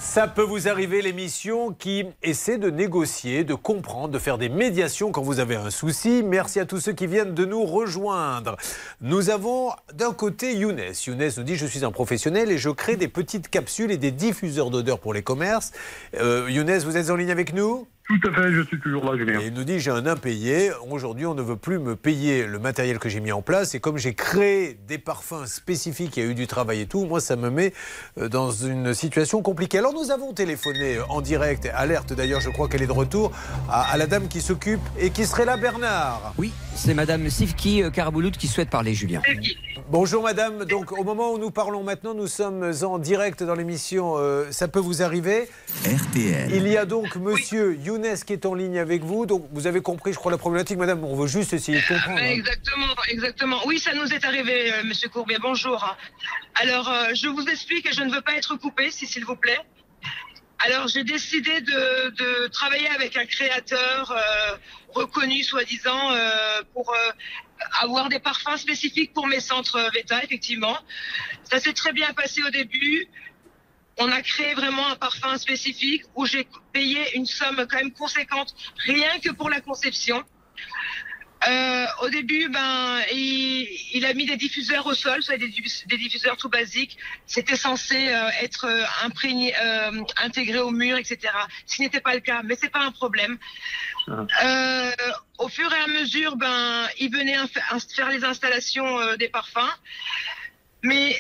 Ça 0.01 0.27
peut 0.27 0.43
vous 0.43 0.67
arriver, 0.67 1.03
l'émission 1.03 1.73
qui 1.73 2.05
essaie 2.25 2.59
de 2.59 2.71
négocier, 2.71 3.45
de 3.45 3.55
comprendre, 3.55 4.09
de 4.09 4.19
faire 4.19 4.39
des 4.39 4.49
médiations 4.49 5.13
quand 5.13 5.23
vous 5.23 5.39
avez 5.39 5.55
un 5.55 5.71
souci. 5.71 6.25
Merci 6.25 6.59
à 6.59 6.67
tous 6.67 6.81
ceux 6.81 6.95
qui 6.95 7.07
viennent 7.07 7.35
de 7.35 7.45
nous 7.45 7.65
rejoindre. 7.65 8.57
Nous 9.01 9.31
avons 9.31 9.71
d'un 9.93 10.13
côté 10.13 10.57
Younes. 10.57 10.93
Younes 11.07 11.31
nous 11.37 11.45
dit 11.45 11.55
Je 11.55 11.67
suis 11.67 11.85
un 11.85 11.93
professionnel 11.93 12.51
et 12.51 12.59
je 12.59 12.71
crée 12.71 12.97
des 12.97 13.09
petites 13.09 13.49
capsules 13.49 13.93
et 13.93 13.99
des 13.99 14.11
diffuseurs 14.11 14.71
d'odeurs 14.71 14.99
pour 14.99 15.15
les 15.15 15.23
commerces. 15.23 15.71
Euh, 16.17 16.49
Younes, 16.51 16.79
vous 16.79 16.97
êtes 16.97 17.11
en 17.11 17.15
ligne 17.15 17.31
avec 17.31 17.53
nous? 17.53 17.87
Tout 18.07 18.29
à 18.29 18.33
fait, 18.35 18.53
je 18.53 18.61
suis 18.61 18.79
toujours 18.81 19.03
là, 19.11 19.17
Julien. 19.17 19.41
Et 19.41 19.47
il 19.47 19.55
nous 19.55 19.65
dit 19.65 19.81
j'ai 19.81 19.91
un 19.91 20.05
impayé. 20.05 20.71
Aujourd'hui, 20.91 21.25
on 21.25 21.35
ne 21.35 21.41
veut 21.41 21.57
plus 21.57 21.79
me 21.79 21.97
payer 21.97 22.47
le 22.47 22.59
matériel 22.59 22.99
que 22.99 23.09
j'ai 23.09 23.21
mis 23.21 23.33
en 23.33 23.41
place. 23.41 23.75
Et 23.75 23.81
comme 23.81 23.97
j'ai 23.97 24.13
créé 24.13 24.79
des 24.87 24.99
parfums 24.99 25.47
spécifiques, 25.47 26.19
il 26.19 26.23
y 26.23 26.27
a 26.27 26.31
eu 26.31 26.35
du 26.35 26.47
travail 26.47 26.83
et 26.83 26.87
tout, 26.87 27.07
moi, 27.07 27.23
ça 27.23 27.37
me 27.37 27.49
met 27.49 27.73
euh, 28.19 28.29
dans 28.29 28.51
une 28.51 28.93
situation 28.93 29.41
compliquée. 29.41 29.79
Alors, 29.79 29.95
nous 29.95 30.11
avons 30.11 30.35
téléphoné 30.35 30.99
en 31.09 31.23
direct, 31.23 31.67
alerte 31.75 32.13
d'ailleurs, 32.13 32.43
je 32.43 32.51
crois 32.51 32.69
qu'elle 32.69 32.83
est 32.83 32.87
de 32.87 32.93
retour, 32.93 33.33
à, 33.71 33.93
à 33.93 33.97
la 33.97 34.07
dame 34.07 34.29
qui 34.29 34.43
s'occupe 34.43 34.83
et 34.99 35.09
qui 35.09 35.25
serait 35.25 35.47
là, 35.47 35.57
Bernard. 35.57 36.35
Oui, 36.37 36.53
c'est 36.75 36.93
Madame 36.93 37.31
Sifki 37.31 37.83
euh, 37.85 37.91
Karaboulout 37.91 38.33
qui 38.33 38.49
souhaite 38.49 38.69
parler, 38.69 38.93
Julien. 38.93 39.23
Bonjour 39.91 40.23
madame, 40.23 40.65
donc 40.65 40.93
au 40.93 41.05
moment 41.05 41.33
où 41.33 41.39
nous 41.39 41.51
parlons 41.51 41.83
maintenant, 41.83 42.15
nous 42.15 42.27
sommes 42.27 42.71
en 42.83 42.99
direct 42.99 43.43
dans 43.43 43.55
l'émission 43.55 44.15
euh, 44.17 44.47
Ça 44.51 44.67
peut 44.67 44.81
vous 44.81 45.03
arriver. 45.03 45.47
RTL. 45.85 46.51
Il 46.55 46.67
y 46.69 46.77
a 46.79 46.87
donc 46.87 47.17
monsieur 47.17 47.77
Younes 47.95 48.17
qui 48.27 48.33
est 48.33 48.47
en 48.47 48.55
ligne 48.55 48.79
avec 48.79 49.03
vous. 49.03 49.27
Donc 49.27 49.47
vous 49.53 49.67
avez 49.67 49.81
compris, 49.81 50.13
je 50.13 50.19
crois, 50.19 50.33
la 50.33 50.39
problématique, 50.39 50.79
madame. 50.79 51.05
On 51.05 51.17
veut 51.17 51.27
juste 51.27 51.53
essayer 51.53 51.81
de 51.81 51.87
comprendre. 51.87 52.19
hein. 52.19 52.31
Exactement, 52.31 52.95
exactement. 53.09 53.61
Oui, 53.67 53.79
ça 53.79 53.95
nous 53.95 54.13
est 54.13 54.25
arrivé, 54.25 54.73
euh, 54.73 54.85
Monsieur 54.85 55.09
Courbier. 55.09 55.39
Bonjour. 55.41 55.97
Alors, 56.57 56.89
euh, 56.89 57.15
je 57.15 57.29
vous 57.29 57.45
explique 57.47 57.87
et 57.87 57.93
je 57.93 58.03
ne 58.03 58.13
veux 58.13 58.21
pas 58.21 58.35
être 58.35 58.57
coupé, 58.57 58.91
si 58.91 59.07
s'il 59.07 59.25
vous 59.25 59.37
plaît. 59.37 59.61
Alors, 60.67 60.89
j'ai 60.89 61.05
décidé 61.05 61.61
de, 61.61 62.47
travailler 62.49 62.89
avec 62.89 63.17
un 63.17 63.27
créateur 63.27 64.11
euh, 64.13 64.57
reconnu, 64.95 65.43
soi-disant, 65.43 66.13
pour 66.73 66.95
avoir 67.81 68.09
des 68.09 68.19
parfums 68.19 68.57
spécifiques 68.57 69.13
pour 69.13 69.27
mes 69.27 69.41
centres 69.41 69.79
Veta, 69.95 70.23
effectivement. 70.23 70.77
Ça 71.51 71.59
s'est 71.61 71.73
très 71.73 71.93
bien 71.93 72.13
passé 72.15 72.43
au 72.43 72.51
début. 72.51 73.09
On 73.99 74.11
a 74.11 74.23
créé 74.23 74.55
vraiment 74.55 74.89
un 74.89 74.97
parfum 74.97 75.37
spécifique 75.39 76.03
où 76.17 76.27
j'ai 76.27 76.47
payé 76.73 77.17
une 77.17 77.27
somme 77.27 77.67
quand 77.71 77.77
même 77.77 77.93
conséquente, 77.93 78.55
rien 78.79 79.19
que 79.21 79.31
pour 79.31 79.49
la 79.51 79.61
conception. 79.61 80.23
Euh, 81.47 81.85
au 82.01 82.09
début, 82.09 82.49
ben, 82.49 83.03
il, 83.13 83.69
il 83.93 84.07
a 84.07 84.15
mis 84.15 84.25
des 84.25 84.37
diffuseurs 84.37 84.87
au 84.87 84.95
sol, 84.95 85.23
soit 85.23 85.37
des, 85.37 85.49
diffus- 85.49 85.87
des 85.87 85.99
diffuseurs 85.99 86.39
tout 86.39 86.49
basiques. 86.49 86.97
C'était 87.27 87.57
censé 87.57 88.09
euh, 88.09 88.31
être 88.41 88.65
euh, 88.65 88.83
imprégné, 89.03 89.55
euh, 89.61 90.03
intégré 90.23 90.59
au 90.61 90.71
mur, 90.71 90.97
etc. 90.97 91.19
Ce 91.67 91.83
n'était 91.83 92.01
pas 92.01 92.15
le 92.15 92.21
cas, 92.21 92.41
mais 92.45 92.57
c'est 92.59 92.71
pas 92.71 92.81
un 92.81 92.93
problème. 92.93 93.37
Euh, 94.09 94.91
au 95.39 95.49
fur 95.49 95.71
et 95.73 95.79
à 95.81 95.87
mesure, 95.87 96.37
ben, 96.37 96.89
il 96.99 97.11
venait 97.13 97.37
faire 97.95 98.09
les 98.09 98.25
installations 98.25 99.15
des 99.17 99.29
parfums, 99.29 99.75
mais 100.83 101.15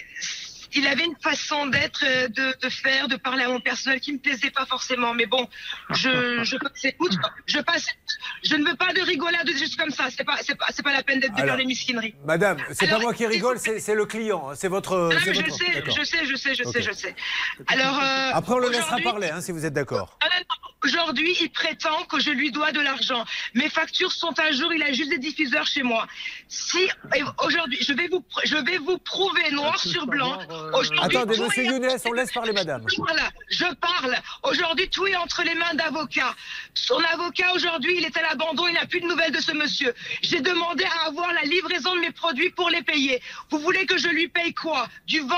il 0.74 0.86
avait 0.86 1.04
une 1.04 1.16
façon 1.20 1.66
d'être, 1.66 2.04
euh, 2.06 2.28
de, 2.28 2.54
de 2.62 2.68
faire, 2.68 3.08
de 3.08 3.16
parler 3.16 3.44
à 3.44 3.48
mon 3.48 3.60
personnel 3.60 4.00
qui 4.00 4.12
me 4.12 4.18
plaisait 4.18 4.50
pas 4.50 4.66
forcément. 4.66 5.14
Mais 5.14 5.26
bon, 5.26 5.48
je, 5.90 6.42
je 6.44 6.56
passe 6.56 6.84
écoute, 6.84 7.12
je 7.46 7.58
passe, 7.60 7.86
je 8.44 8.56
ne 8.56 8.64
veux 8.68 8.76
pas 8.76 8.92
de 8.92 9.00
rigolade 9.00 9.48
juste 9.56 9.76
comme 9.78 9.90
ça. 9.90 10.08
C'est 10.16 10.24
pas, 10.24 10.36
c'est 10.42 10.54
pas, 10.56 10.66
c'est 10.70 10.82
pas 10.82 10.92
la 10.92 11.02
peine 11.02 11.20
d'être 11.20 11.36
faire 11.36 11.56
les 11.56 11.64
misquineries. 11.66 12.14
Madame, 12.24 12.58
c'est 12.72 12.88
pas 12.88 12.98
moi 12.98 13.14
qui 13.14 13.26
rigole, 13.26 13.58
c'est 13.58 13.78
c'est 13.80 13.94
le 13.94 14.06
client. 14.06 14.50
hein, 14.50 14.54
C'est 14.56 14.68
votre. 14.68 14.96
Non, 14.96 15.10
je 15.18 15.30
votre- 15.32 15.50
sais, 15.56 15.84
je 15.86 16.04
sais, 16.04 16.26
je 16.26 16.36
sais, 16.36 16.54
je 16.54 16.62
Ok. 16.64 16.72
sais, 16.72 16.82
je 16.82 16.92
sais. 16.92 17.14
Alors, 17.68 17.98
euh, 18.00 18.30
Après, 18.32 18.54
on 18.54 18.58
le 18.58 18.68
laissera 18.70 18.98
parler, 18.98 19.28
hein, 19.30 19.40
si 19.40 19.52
vous 19.52 19.64
êtes 19.66 19.72
d'accord. 19.74 20.18
Aujourd'hui, 20.84 21.34
il 21.40 21.48
prétend 21.50 22.04
que 22.04 22.20
je 22.20 22.30
lui 22.30 22.50
dois 22.50 22.70
de 22.70 22.80
l'argent. 22.80 23.24
Mes 23.54 23.70
factures 23.70 24.12
sont 24.12 24.38
à 24.38 24.52
jour, 24.52 24.70
il 24.74 24.82
a 24.82 24.92
juste 24.92 25.08
des 25.08 25.18
diffuseurs 25.18 25.66
chez 25.66 25.82
moi. 25.82 26.06
Si 26.48 26.78
aujourd'hui, 27.42 27.78
je 27.80 27.92
vais 27.94 28.08
vous 28.08 28.22
je 28.44 28.56
vais 28.56 28.76
vous 28.78 28.98
prouver 28.98 29.50
noir 29.52 29.78
sur 29.78 30.06
blanc. 30.06 30.34
Aujourd'hui, 30.34 30.63
Attendez, 31.02 31.38
monsieur 31.38 31.64
Younes, 31.64 31.86
on 32.04 32.12
laisse 32.12 32.32
parler 32.32 32.52
madame. 32.52 32.84
Voilà, 32.98 33.30
je 33.50 33.66
parle. 33.74 34.16
Aujourd'hui, 34.42 34.88
tout 34.88 35.06
est 35.06 35.16
entre 35.16 35.42
les 35.42 35.54
mains 35.54 35.74
d'avocat. 35.74 36.34
Son 36.74 36.98
avocat, 37.12 37.52
aujourd'hui, 37.54 37.96
il 37.98 38.04
est 38.04 38.16
à 38.16 38.22
l'abandon, 38.22 38.66
il 38.68 38.74
n'a 38.74 38.86
plus 38.86 39.00
de 39.00 39.06
nouvelles 39.06 39.32
de 39.32 39.40
ce 39.40 39.52
monsieur. 39.52 39.94
J'ai 40.22 40.40
demandé 40.40 40.84
à 40.84 41.08
avoir 41.08 41.32
la 41.32 41.42
livraison 41.42 41.94
de 41.94 42.00
mes 42.00 42.12
produits 42.12 42.50
pour 42.50 42.70
les 42.70 42.82
payer. 42.82 43.20
Vous 43.50 43.58
voulez 43.58 43.86
que 43.86 43.98
je 43.98 44.08
lui 44.08 44.28
paye 44.28 44.54
quoi? 44.54 44.88
Du 45.06 45.20
vent 45.20 45.36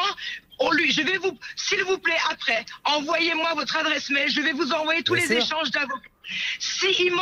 on 0.58 0.70
lui, 0.72 0.92
je 0.92 1.02
vais 1.02 1.18
vous, 1.18 1.38
s'il 1.56 1.82
vous 1.84 1.98
plaît, 1.98 2.16
après, 2.30 2.64
envoyez-moi 2.84 3.54
votre 3.54 3.76
adresse 3.76 4.10
mail, 4.10 4.30
je 4.30 4.40
vais 4.40 4.52
vous 4.52 4.72
envoyer 4.72 5.02
tous 5.02 5.14
Bien 5.14 5.22
les 5.22 5.40
sûr. 5.40 5.44
échanges 5.44 5.70
d'avocats. 5.70 6.10
Si 6.58 6.86
il 6.98 7.12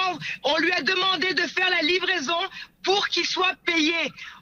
on 0.45 0.57
lui 0.59 0.73
a 0.73 0.83
demandé 0.83 1.35
de 1.35 1.43
faire 1.43 1.69
la 1.71 1.83
livraison 1.83 2.39
pour 2.83 3.09
qu'il 3.09 3.27
soit 3.27 3.55
payé. 3.65 3.95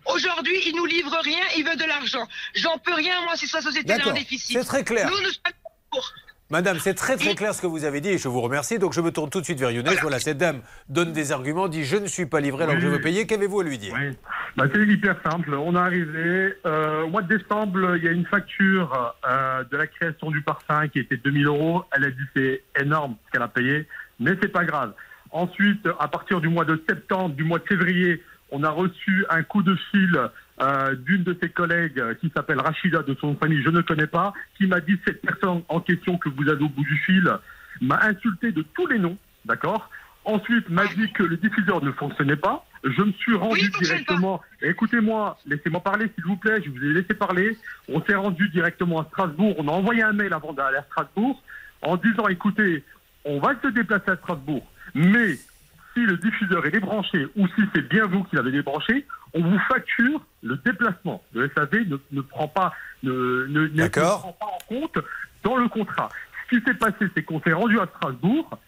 Aujourd'hui, 0.07 0.61
il 0.67 0.77
nous 0.77 0.85
livre 0.85 1.17
rien, 1.23 1.45
il 1.57 1.65
veut 1.65 1.77
de 1.77 1.85
l'argent. 1.85 2.27
J'en 2.55 2.79
peux 2.79 2.95
rien, 2.95 3.21
moi, 3.23 3.37
si 3.37 3.47
sa 3.47 3.63
société 3.63 3.93
un 3.93 3.99
D'accord. 3.99 4.13
déficit. 4.13 4.59
C'est 4.59 4.65
très 4.65 4.85
clair. 4.85 5.09
Nous, 5.09 5.19
nous 5.21 5.31
sommes 5.31 5.53
pour. 5.91 6.13
Madame, 6.53 6.79
c'est 6.81 6.93
très 6.93 7.17
très 7.17 7.35
clair 7.35 7.55
ce 7.55 7.63
que 7.63 7.67
vous 7.67 7.87
avez 7.87 8.03
dit 8.03 8.11
et 8.11 8.19
je 8.19 8.29
vous 8.29 8.43
remercie. 8.43 8.79
Donc 8.79 8.93
je 8.93 9.01
me 9.01 9.11
tourne 9.11 9.31
tout 9.31 9.41
de 9.41 9.45
suite 9.47 9.59
vers 9.59 9.71
Younes. 9.71 9.89
Voilà, 10.03 10.19
cette 10.19 10.37
dame 10.37 10.61
donne 10.87 11.11
des 11.11 11.33
arguments, 11.33 11.67
dit 11.67 11.83
je 11.83 11.97
ne 11.97 12.07
suis 12.07 12.27
pas 12.27 12.41
livré 12.41 12.65
alors 12.65 12.75
que 12.75 12.83
je 12.83 12.89
veux 12.89 13.01
payer. 13.01 13.27
Qu'avez-vous 13.27 13.61
à 13.61 13.65
lui 13.65 13.79
dire? 13.79 13.95
Oui. 13.99 14.15
Bah, 14.59 14.65
c'est 14.71 14.83
hyper 14.83 15.17
simple. 15.25 15.55
On 15.55 15.75
est 15.75 15.79
arrivé 15.79 16.55
euh, 16.67 17.05
au 17.05 17.09
mois 17.09 17.23
de 17.23 17.39
décembre. 17.39 17.97
Il 17.97 18.05
y 18.05 18.09
a 18.09 18.11
une 18.11 18.27
facture 18.27 19.15
euh, 19.27 19.65
de 19.65 19.77
la 19.79 19.87
création 19.87 20.31
du 20.31 20.43
parfum 20.43 20.89
qui 20.89 20.99
était 20.99 21.17
2000 21.17 21.47
euros. 21.47 21.85
Elle 21.97 22.05
a 22.05 22.11
dit 22.11 22.25
c'est 22.37 22.63
énorme 22.79 23.17
ce 23.25 23.31
qu'elle 23.31 23.43
a 23.43 23.49
payé, 23.49 23.89
mais 24.21 24.33
c'est 24.43 24.53
pas 24.53 24.67
grave. 24.67 24.93
Ensuite, 25.31 25.89
à 25.99 26.09
partir 26.09 26.43
du 26.43 26.49
mois 26.49 26.67
de 26.67 26.85
septembre, 26.87 27.35
du 27.35 27.45
mois 27.45 27.61
de 27.61 27.65
février, 27.65 28.23
on 28.51 28.63
a 28.63 28.69
reçu 28.69 29.25
un 29.31 29.43
coup 29.43 29.63
de 29.63 29.75
fil 29.91 30.21
euh, 30.63 30.95
d'une 30.95 31.25
de 31.25 31.37
ses 31.43 31.49
collègues 31.49 31.99
euh, 31.99 32.15
qui 32.15 32.31
s'appelle 32.35 32.61
Rachida 32.61 33.03
de 33.03 33.17
son 33.21 33.35
famille, 33.37 33.63
je 33.63 33.71
ne 33.71 33.81
connais 33.81 34.07
pas, 34.07 34.33
qui 34.57 34.67
m'a 34.67 34.81
dit 34.81 34.99
cette 35.05 35.21
personne 35.21 35.63
en 35.69 35.81
question 35.81 36.19
que 36.19 36.29
vous 36.29 36.49
avez 36.49 36.63
au 36.63 36.69
bout 36.69 36.85
du 36.85 36.97
fil 36.99 37.31
m'a 37.81 38.01
insulté 38.03 38.53
de 38.53 38.63
tous 38.75 38.87
les 38.87 38.99
noms, 38.99 39.17
d'accord? 39.45 39.91
Ensuite, 40.25 40.69
m'a 40.69 40.87
dit 40.87 41.11
que 41.13 41.25
le 41.25 41.37
diffuseur 41.37 41.83
ne 41.83 41.91
fonctionnait 41.91 42.37
pas. 42.37 42.65
Je 42.85 43.03
me 43.03 43.13
suis 43.13 43.35
rendu 43.35 43.69
directement. 43.81 44.41
Écoutez-moi, 44.61 45.37
laissez-moi 45.47 45.81
parler, 45.81 46.07
s'il 46.15 46.25
vous 46.25 46.37
plaît. 46.37 46.63
Je 46.65 46.71
vous 46.71 46.85
ai 46.85 46.93
laissé 46.93 47.15
parler. 47.15 47.59
On 47.89 48.01
s'est 48.05 48.15
rendu 48.15 48.49
directement 48.51 49.01
à 49.01 49.05
Strasbourg. 49.07 49.57
On 49.59 49.67
a 49.67 49.73
envoyé 49.73 50.03
un 50.03 50.13
mail 50.13 50.33
avant 50.33 50.53
d'aller 50.53 50.79
à 50.79 50.85
Strasbourg 50.85 51.43
en 51.83 51.97
disant 51.97 52.29
écoutez, 52.29 52.85
on 53.25 53.41
va 53.41 53.55
se 53.61 53.69
déplacer 53.69 54.13
à 54.13 54.17
Strasbourg, 54.17 54.65
mais 54.95 55.39
si 55.95 56.01
le 56.01 56.17
diffuseur 56.17 56.65
est 56.67 56.71
débranché 56.71 57.27
ou 57.37 57.47
si 57.49 57.63
c'est 57.75 57.89
bien 57.89 58.07
vous 58.07 58.25
qui 58.25 58.37
l'avez 58.37 58.51
débranché, 58.53 59.07
on 59.35 59.41
vous 59.43 59.59
facture 59.69 60.25
le 60.43 60.57
déplacement. 60.57 61.23
Le 61.35 61.51
SAV 61.55 61.87
ne, 61.89 61.97
ne 62.13 62.21
prend 62.21 62.49
pas, 62.49 62.73
ne, 63.03 63.47
ne, 63.49 63.67
ne- 63.69 63.89
prend 63.89 64.33
pas 64.33 64.47
en 64.47 64.59
compte 64.69 64.99
dans 65.43 65.57
le 65.57 65.69
contrat. 65.69 66.09
Ce 66.51 66.57
qui 66.59 66.65
s'est 66.65 66.75
passé, 66.75 67.07
c'est 67.15 67.23
qu'on 67.23 67.41
s'est 67.43 67.53
rendu 67.53 67.79
à 67.81 67.87
Strasbourg 67.97 68.59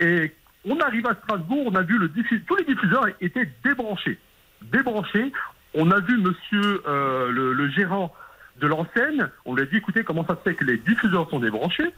et 0.00 0.32
on 0.66 0.78
arrive 0.80 1.06
à 1.06 1.14
Strasbourg, 1.14 1.64
on 1.66 1.74
a 1.74 1.82
vu 1.82 1.98
le 1.98 2.08
diffu- 2.08 2.42
tous 2.44 2.56
les 2.56 2.64
diffuseurs 2.64 3.06
étaient 3.20 3.50
débranchés. 3.64 4.18
Débranchés. 4.62 5.32
On 5.74 5.90
a 5.90 6.00
vu 6.00 6.16
monsieur 6.18 6.82
euh, 6.86 7.30
le, 7.32 7.52
le 7.52 7.68
gérant 7.70 8.14
de 8.60 8.66
l'enseigne, 8.68 9.26
on 9.44 9.54
lui 9.54 9.62
a 9.62 9.66
dit 9.66 9.76
écoutez 9.76 10.04
comment 10.04 10.24
ça 10.26 10.36
se 10.36 10.48
fait 10.48 10.54
que 10.54 10.64
les 10.64 10.76
diffuseurs 10.78 11.28
sont 11.28 11.40
débranchés? 11.40 11.92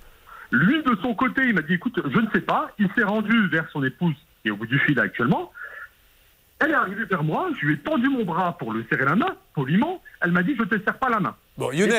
Lui 0.51 0.83
de 0.83 0.97
son 1.03 1.15
côté, 1.15 1.43
il 1.47 1.55
m'a 1.55 1.61
dit 1.63 1.75
écoute, 1.75 2.01
je 2.05 2.19
ne 2.19 2.31
sais 2.31 2.41
pas. 2.41 2.71
Il 2.79 2.89
s'est 2.97 3.03
rendu 3.05 3.47
vers 3.49 3.69
son 3.71 3.85
épouse 3.85 4.15
qui 4.47 4.51
est 4.51 4.53
au 4.53 4.57
bout 4.57 4.67
du 4.67 4.79
fil 4.79 4.99
actuellement. 5.01 5.51
Elle 6.61 6.71
est 6.71 6.75
arrivée 6.75 7.05
vers 7.05 7.23
moi, 7.25 7.49
je 7.61 7.67
lui 7.67 7.75
ai 7.75 7.79
tendu 7.79 8.09
mon 8.09 8.25
bras 8.25 8.57
pour 8.59 8.73
le 8.73 8.83
serrer 8.89 9.05
la 9.05 9.15
main, 9.17 9.37
poliment. 9.55 10.01
Elle 10.23 10.31
m'a 10.33 10.43
dit 10.43 10.55
je 10.59 10.63
te 10.63 10.83
serre 10.85 10.97
pas 10.99 11.11
la 11.11 11.19
main. 11.21 11.35
Bon, 11.59 11.71
Younes, 11.73 11.91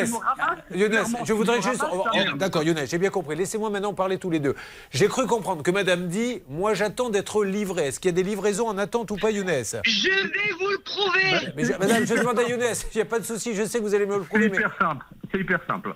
Younes, 0.73 1.03
je 1.25 1.33
voudrais 1.33 1.61
juste. 1.61 1.83
oh, 1.91 2.05
oh. 2.11 2.37
D'accord, 2.37 2.63
Younes, 2.63 2.79
j'ai 2.87 2.97
bien 2.97 3.09
compris. 3.11 3.35
Laissez-moi 3.35 3.69
maintenant 3.69 3.93
parler 3.93 4.17
tous 4.17 4.31
les 4.31 4.39
deux. 4.39 4.55
J'ai 4.91 5.07
cru 5.07 5.27
comprendre 5.27 5.61
que 5.61 5.69
Madame 5.71 6.07
dit 6.07 6.41
Moi, 6.49 6.73
j'attends 6.73 7.09
d'être 7.11 7.43
livré. 7.43 7.87
Est-ce 7.87 7.99
qu'il 7.99 8.09
y 8.09 8.13
a 8.13 8.15
des 8.15 8.23
livraisons 8.23 8.67
en 8.67 8.77
attente 8.79 9.11
ou 9.11 9.15
pas, 9.17 9.29
Younes? 9.29 9.45
Je 9.83 10.09
vais 10.09 10.51
vous 10.59 10.69
le 10.71 10.79
prouver. 10.83 11.51
Mais 11.55 11.63
Madame, 11.79 12.05
je 12.07 12.15
demande 12.15 12.39
à 12.39 12.43
Younes. 12.43 12.63
Il 12.93 12.97
n'y 12.97 13.01
a 13.01 13.05
pas 13.05 13.19
de 13.19 13.25
souci. 13.25 13.53
Je 13.53 13.63
sais 13.63 13.77
que 13.79 13.83
vous 13.83 13.93
allez 13.93 14.05
me 14.07 14.15
le 14.15 14.21
C'est 14.23 14.27
prouver. 14.27 14.49
mais- 14.49 14.57
hyper 14.57 14.75
simple. 14.79 15.05
C'est 15.31 15.39
hyper 15.39 15.59
simple. 15.67 15.93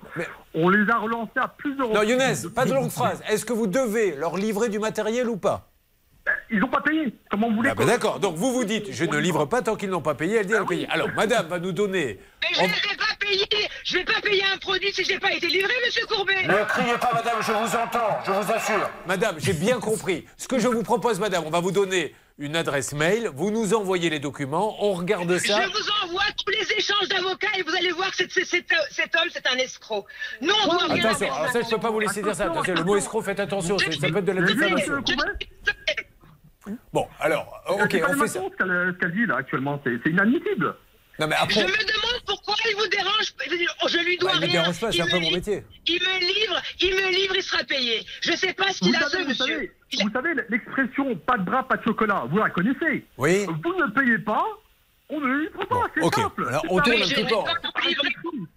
On 0.54 0.70
les 0.70 0.88
a 0.90 0.98
relancés 0.98 1.32
à 1.38 1.48
plusieurs 1.48 1.88
Non, 1.88 2.02
reprises. 2.02 2.44
Younes, 2.44 2.54
pas 2.54 2.66
de 2.66 2.74
longue 2.74 2.92
phrase. 2.92 3.24
Est-ce 3.28 3.46
que 3.46 3.54
vous 3.54 3.66
devez 3.68 4.16
leur 4.18 4.38
livrer 4.38 4.70
du 4.70 4.78
matériel 4.78 5.28
ou 5.30 5.38
pas? 5.38 5.68
Ils 6.50 6.60
n'ont 6.60 6.68
pas 6.68 6.82
payé. 6.82 7.14
Comment 7.30 7.50
vous 7.50 7.56
voulez 7.58 7.70
Ah 7.72 7.76
ben 7.76 7.86
D'accord. 7.86 8.20
Donc 8.20 8.36
vous 8.36 8.52
vous 8.52 8.64
dites 8.66 8.92
Je 8.92 9.06
ne 9.06 9.18
livre 9.18 9.46
pas 9.46 9.62
tant 9.62 9.76
qu'ils 9.76 9.90
n'ont 9.90 10.02
pas 10.02 10.16
payé. 10.16 10.38
Elle 10.38 10.46
dit 10.46 10.54
Elle 10.54 10.62
a 10.62 10.66
payé. 10.66 10.88
Alors, 10.90 11.10
Madame 11.16 11.48
va 11.48 11.60
nous 11.60 11.72
donner. 11.72 12.20
Mais 12.42 12.48
je 12.56 12.62
ne 12.62 12.68
vais 12.68 12.98
pas 12.98 13.16
payer. 13.20 13.70
Je 13.84 13.98
vais 13.98 14.04
pas 14.04 14.20
payer 14.22 14.44
un 14.54 14.58
produit 14.58 14.92
si 14.94 15.04
j'ai 15.04 15.20
pas 15.20 15.32
été 15.32 15.48
livré, 15.48 15.74
Monsieur 15.86 16.06
Courbet. 16.06 16.44
Ne 16.48 16.66
criez 16.68 16.98
pas, 16.98 17.12
madame, 17.14 17.38
je 17.42 17.52
vous 17.52 17.76
entends, 17.76 18.20
je 18.26 18.32
vous 18.32 18.52
assure. 18.52 18.90
Madame, 19.08 19.36
j'ai 19.40 19.54
bien 19.54 19.80
compris. 19.80 20.26
Ce 20.38 20.48
que 20.48 20.60
je 20.60 20.68
vous 20.68 20.84
propose, 20.84 21.20
madame, 21.20 21.44
on 21.46 21.50
va 21.50 21.60
vous 21.60 21.72
donner 21.72 22.14
une 22.40 22.56
adresse 22.56 22.94
mail, 22.94 23.30
vous 23.36 23.52
nous 23.52 23.74
envoyez 23.76 24.10
les 24.10 24.18
documents, 24.20 24.76
on 24.84 24.94
regarde 24.94 25.38
ça. 25.38 25.62
Je 25.62 25.68
vous 25.70 25.90
envoie 26.04 26.24
tous 26.44 26.52
les 26.52 26.74
échanges 26.76 27.08
d'avocats 27.08 27.50
et 27.58 27.62
vous 27.62 27.76
allez 27.76 27.92
voir 27.92 28.10
que 28.12 28.18
cet, 28.18 28.32
cet- 28.32 28.72
homme, 29.16 29.30
c'est 29.32 29.46
un 29.48 29.58
escroc. 29.58 30.06
Nous, 30.42 30.52
on 30.66 30.68
doit 30.68 30.86
rien 30.88 31.06
Attention, 31.06 31.32
alors 31.34 31.52
ça, 31.52 31.62
je 31.62 31.70
peux 31.70 31.78
pas 31.80 31.92
vous 31.92 32.00
laisser 32.00 32.24
dire 32.24 32.34
ça. 32.36 32.46
Attention, 32.46 32.74
le 32.74 32.84
mot 32.84 32.96
escroc, 32.96 33.22
faites 33.22 33.40
attention, 33.40 33.78
c'est- 33.78 33.92
ça 33.92 34.08
peut 34.10 34.18
être 34.18 34.26
de 34.26 34.32
la 34.32 34.42
diffamation. 34.42 34.94
Courbet 36.64 36.78
Bon, 36.94 37.08
alors, 37.20 37.62
C'est 37.68 37.74
ok, 37.74 37.82
on 37.82 37.90
fait 38.22 38.28
ça. 38.28 38.40
mensonges 38.40 38.56
qu'elle 38.58 38.96
qu'elle 39.00 39.12
dit 39.14 39.26
là 39.26 39.38
actuellement. 39.38 39.82
C'est 39.86 40.00
c'est 40.04 40.10
inadmissible. 40.12 40.76
Non 41.20 41.28
mais 41.28 41.36
Je 41.38 41.44
après, 41.44 41.64
me 41.64 41.68
demande 41.68 42.22
pourquoi 42.26 42.56
il 42.70 42.76
vous 42.76 42.88
dérange. 42.88 43.34
Je 43.90 43.98
lui 44.06 44.18
dois 44.18 44.32
Bah, 44.32 44.38
il 44.38 44.42
me 44.42 44.46
rien. 44.48 44.62
dérange 44.62 44.80
pas, 44.80 44.92
c'est 44.92 44.98
Il 44.98 45.02
un 45.02 45.06
peu 45.08 45.18
me 45.20 45.22
mon 45.26 45.32
métier. 45.32 45.64
Il 45.88 46.00
me 46.00 46.20
livre, 46.20 46.62
il 46.80 46.96
me 46.96 47.12
livre, 47.12 47.36
il 47.36 47.44
sera 47.44 47.64
payé. 47.64 48.06
Je 48.22 48.32
sais 48.32 48.54
pas 48.54 48.72
ce 48.72 48.80
qu'il 48.80 48.96
a, 48.96 49.02
ce 49.02 49.10
savez, 49.10 49.24
vous 49.24 49.30
monsieur. 49.30 49.46
savez, 49.46 49.72
vous 50.04 50.10
savez 50.12 50.30
l'expression 50.50 51.16
pas 51.18 51.38
de 51.38 51.44
bras, 51.44 51.68
pas 51.68 51.78
de 51.78 51.84
chocolat. 51.84 52.26
Vous 52.30 52.38
la 52.38 52.50
connaissez. 52.50 53.06
Oui. 53.18 53.46
Vous 53.46 53.74
ne 53.74 53.88
payez 53.92 54.20
pas, 54.20 54.46
on 55.12 55.20
ne 55.20 55.42
livre 55.42 55.66
pas. 55.68 55.88
c'est 55.96 56.04
ok. 56.04 56.16
simple. 56.16 56.46
Alors, 56.48 56.64
on 56.70 56.80
tourne 56.80 57.02
un 57.02 57.08
petit 57.08 57.24
peu. 57.24 57.36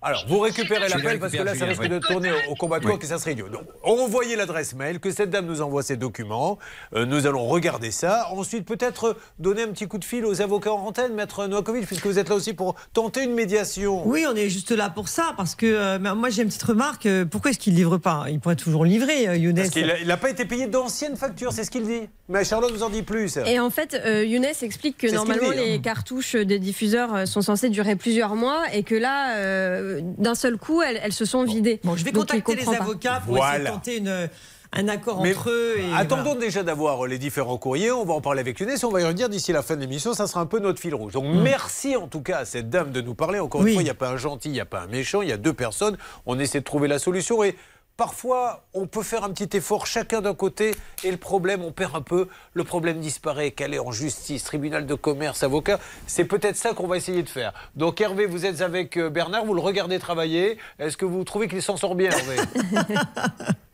Alors, 0.03 0.25
vous 0.29 0.39
récupérez 0.41 0.89
l'appel 0.89 1.19
parce 1.19 1.33
que 1.33 1.43
là, 1.43 1.55
ça 1.55 1.65
risque 1.65 1.81
oui. 1.81 1.89
de 1.89 1.99
tourner 1.99 2.31
au, 2.51 2.55
combat 2.55 2.79
de 2.79 2.87
coq 2.87 3.03
et 3.03 3.07
ça 3.07 3.19
serait 3.19 3.33
idiot. 3.33 3.49
Donc, 3.49 3.65
envoyez 3.83 4.37
l'adresse 4.37 4.75
mail, 4.75 5.01
que 5.01 5.11
cette 5.11 5.31
dame 5.31 5.47
nous 5.47 5.63
envoie 5.63 5.83
ses 5.83 5.97
documents. 5.97 6.59
Euh, 6.95 7.07
nous 7.07 7.27
allons 7.27 7.47
regarder 7.47 7.91
ça. 7.91 8.29
Ensuite, 8.33 8.67
peut-être 8.67 9.17
donner 9.39 9.63
un 9.63 9.69
petit 9.69 9.89
coup 9.89 9.99
de 9.99 10.05
fil 10.05 10.25
aux 10.25 10.43
avocats 10.43 10.73
en 10.73 10.87
antenne, 10.87 11.15
maître 11.15 11.47
Noakovic, 11.47 11.87
puisque 11.87 12.07
vous 12.07 12.19
êtes 12.19 12.29
là 12.29 12.35
aussi 12.35 12.53
pour 12.55 12.75
tenter 12.93 13.25
une 13.25 13.35
médiation. 13.35 14.07
Oui, 14.07 14.25
on 14.31 14.37
est 14.37 14.49
juste 14.49 14.71
là 14.71 14.91
pour 14.91 15.09
ça, 15.09 15.35
parce 15.37 15.55
que 15.55 15.67
euh, 15.67 16.15
moi 16.15 16.31
j'ai 16.31 16.43
une 16.43 16.49
petite 16.49 16.63
remarque. 16.63 17.07
euh, 17.07 17.25
pourquoi 17.25 17.51
est-ce 17.51 17.59
qu'il 17.59 17.73
ne 17.73 17.79
livre 17.79 17.99
pas? 17.99 18.27
Il 18.29 18.41
pourrait 18.41 18.57
toujours 18.57 18.85
livrer, 18.85 19.29
euh, 19.29 19.37
Younes. 19.37 19.57
Parce 19.57 19.71
qu'il 19.71 20.07
n'a 20.07 20.17
pas 20.17 20.31
été 20.31 20.45
payé 20.45 20.67
d'anciennes 20.67 21.17
factures, 21.17 21.53
c'est 21.53 21.65
ce 21.65 21.71
qu'il 21.71 21.87
dit. 21.87 22.09
Mais 22.29 22.45
Charlotte 22.45 22.73
vous 22.73 22.83
en 22.83 22.91
dit 22.91 23.03
plus. 23.03 23.39
Et 23.45 23.61
en 23.61 23.71
fait, 23.71 23.95
euh, 23.95 24.25
Younes 24.25 24.45
explique 24.63 24.97
que 24.97 25.13
normalement 25.13 25.51
dit, 25.51 25.59
hein. 25.59 25.63
les 25.65 25.81
cartouches 25.81 26.37
des 26.45 26.59
diffuseurs 26.59 27.15
euh, 27.15 27.27
sont 27.27 27.43
censées 27.43 27.69
durer 27.71 27.97
plusieurs 27.97 28.35
mois 28.37 28.63
et 28.73 28.83
que 28.83 28.95
là, 28.95 29.37
euh, 29.39 30.01
d'un 30.19 30.35
seul 30.35 30.57
coup, 30.57 30.83
elles, 30.83 31.01
elles 31.03 31.13
se 31.13 31.25
sont 31.25 31.45
vidées. 31.45 31.81
Bon, 31.85 31.97
je 31.97 32.05
vais 32.05 32.13
Donc, 32.13 32.29
contacter 32.29 32.55
les 32.57 32.69
avocats 32.69 33.23
pour 33.27 33.37
essayer 33.39 33.61
de 33.61 33.67
tenter 33.69 33.97
une- 33.99 34.29
un 34.77 34.89
accord 34.89 35.23
Mais 35.23 35.31
entre 35.33 35.51
eux. 35.51 35.77
Et, 35.79 35.95
Attendons 35.95 36.23
voilà. 36.33 36.41
déjà 36.41 36.65
d'avoir 36.65 37.07
les 37.07 37.17
différents 37.19 37.59
courriers. 37.59 37.93
On 37.93 38.05
va 38.05 38.15
en 38.15 38.21
parler 38.21 38.41
avec 38.41 38.59
Younes. 38.59 38.73
On 38.83 38.89
va 38.89 39.03
y 39.03 39.05
revenir 39.05 39.29
d'ici 39.29 39.53
la 39.53 39.63
fin 39.63 39.77
de 39.77 39.81
l'émission. 39.81 40.15
Ça 40.15 40.27
sera 40.27 40.41
un 40.41 40.47
peu 40.47 40.59
notre 40.59 40.81
fil 40.81 40.93
rouge. 40.97 41.13
Donc 41.13 41.27
merci 41.33 41.95
en 41.95 42.09
tout 42.09 42.23
cas 42.23 42.39
à 42.39 42.45
cette 42.45 42.71
dame 42.71 42.91
de 42.91 43.01
nous 43.01 43.15
parler. 43.15 43.39
Encore 43.39 43.61
Oui. 43.61 43.69
une 43.71 43.75
fois, 43.75 43.83
il 43.83 43.85
n'y 43.85 43.91
a 43.91 43.95
pas 43.95 44.09
un 44.09 44.17
gentil, 44.17 44.49
il 44.49 44.53
n'y 44.53 44.61
a 44.61 44.65
pas 44.65 44.81
un 44.81 44.87
méchant. 44.89 45.23
Il 45.23 45.29
y 45.29 45.33
a 45.33 45.37
deux 45.37 45.53
personnes. 45.53 45.97
On 46.27 46.41
essaie 46.41 46.59
de 46.59 46.65
trouver 46.65 46.89
la 46.89 46.99
solution. 46.99 47.45
Et 47.45 47.55
parfois, 47.97 48.65
on 48.75 48.87
peut 48.87 49.03
faire 49.03 49.25
un 49.25 49.31
petit 49.31 49.57
effort 49.57 49.87
chacun 49.87 50.21
d'un 50.21 50.35
côté. 50.35 50.75
Et 51.03 51.11
le 51.11 51.17
problème, 51.17 51.63
on 51.63 51.73
perd 51.73 51.95
un 51.97 52.03
peu. 52.03 52.29
Le 52.53 52.65
problème 52.65 53.01
disparaît. 53.01 53.51
Qu'aller 53.51 53.79
en 53.79 53.93
justice, 53.93 54.45
tribunal 54.45 54.87
de 54.87 54.95
commerce, 54.95 55.43
avocat. 55.43 55.79
C'est 56.07 56.25
peut-être 56.25 56.57
ça 56.57 56.75
qu'on 56.75 56.87
va 56.87 56.97
essayer 56.97 57.23
de 57.23 57.29
faire. 57.29 57.53
Donc 57.77 58.01
Hervé, 58.01 58.27
vous 58.27 58.47
êtes 58.47 58.61
avec 58.61 58.97
euh, 58.97 59.11
Bernard. 59.11 59.45
Vous 59.45 59.55
le 59.55 59.61
regardez 59.61 59.99
travailler. 59.99 60.59
Est-ce 60.79 60.97
que 60.97 61.05
vous 61.05 61.25
trouvez 61.25 61.49
qu'il 61.49 61.63
s'en 61.63 61.77
sort 61.77 61.95
bien, 61.95 62.11
Hervé? 62.11 62.37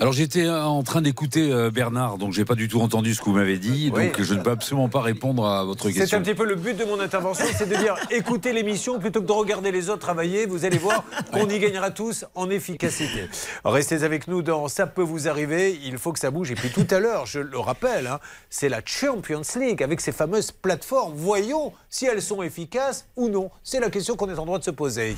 Alors 0.00 0.12
j'étais 0.12 0.44
euh, 0.46 0.64
en 0.64 0.82
train 0.82 1.02
d'écouter 1.02 1.52
euh, 1.52 1.70
Bernard, 1.70 2.18
donc 2.18 2.32
j'ai 2.32 2.44
pas 2.44 2.54
du 2.54 2.68
tout 2.68 2.80
entendu 2.80 3.14
ce 3.14 3.20
que 3.20 3.26
vous 3.26 3.32
m'avez 3.36 3.58
dit, 3.58 3.90
Oui. 3.94 4.06
donc 4.06 4.20
je 4.22 4.34
ne 4.34 4.40
peux 4.42 4.50
absolument 4.50 4.88
pas 4.88 5.00
répondre 5.00 5.46
à 5.46 5.64
votre 5.64 5.88
C'est 5.88 5.94
question. 5.94 6.18
un 6.18 6.22
petit 6.22 6.34
peu 6.34 6.44
le 6.44 6.54
but 6.56 6.76
de 6.76 6.84
mon 6.84 7.00
intervention, 7.00 7.44
c'est 7.56 7.68
de 7.68 7.76
dire 7.76 7.94
écoutez 8.10 8.52
l'émission 8.52 8.98
plutôt 8.98 9.20
que 9.20 9.26
de 9.26 9.32
regarder 9.32 9.70
les 9.72 9.88
autres 9.88 10.00
travailler. 10.00 10.46
Vous 10.46 10.64
allez 10.64 10.78
voir 10.78 11.04
qu'on 11.32 11.48
y 11.48 11.58
gagnera 11.58 11.90
tous 11.90 12.24
en 12.34 12.48
efficacité. 12.50 13.28
Restez 13.64 14.02
avec 14.02 14.28
nous 14.28 14.42
dans 14.42 14.68
Ça 14.68 14.86
peut 14.86 15.02
vous 15.02 15.28
arriver. 15.28 15.78
Il 15.84 15.98
faut 15.98 16.12
que 16.12 16.18
ça 16.18 16.30
bouge. 16.30 16.50
Et 16.50 16.54
puis 16.54 16.70
tout 16.70 16.86
à 16.90 16.98
l'heure, 16.98 17.26
je 17.26 17.40
le 17.40 17.58
rappelle, 17.58 18.06
hein, 18.06 18.18
c'est 18.48 18.68
la 18.68 18.80
Champions 18.84 19.42
League 19.58 19.82
avec 19.82 20.00
ces 20.00 20.12
fameuses 20.12 20.50
plateformes. 20.52 21.12
Voyons 21.16 21.72
si 21.88 22.06
elles 22.06 22.22
sont 22.22 22.42
efficaces 22.42 23.06
ou 23.16 23.28
non. 23.28 23.50
C'est 23.62 23.80
la 23.80 23.90
question 23.90 24.16
qu'on 24.16 24.28
est 24.30 24.38
en 24.38 24.46
droit 24.46 24.58
de 24.58 24.64
se 24.64 24.70
poser. 24.70 25.16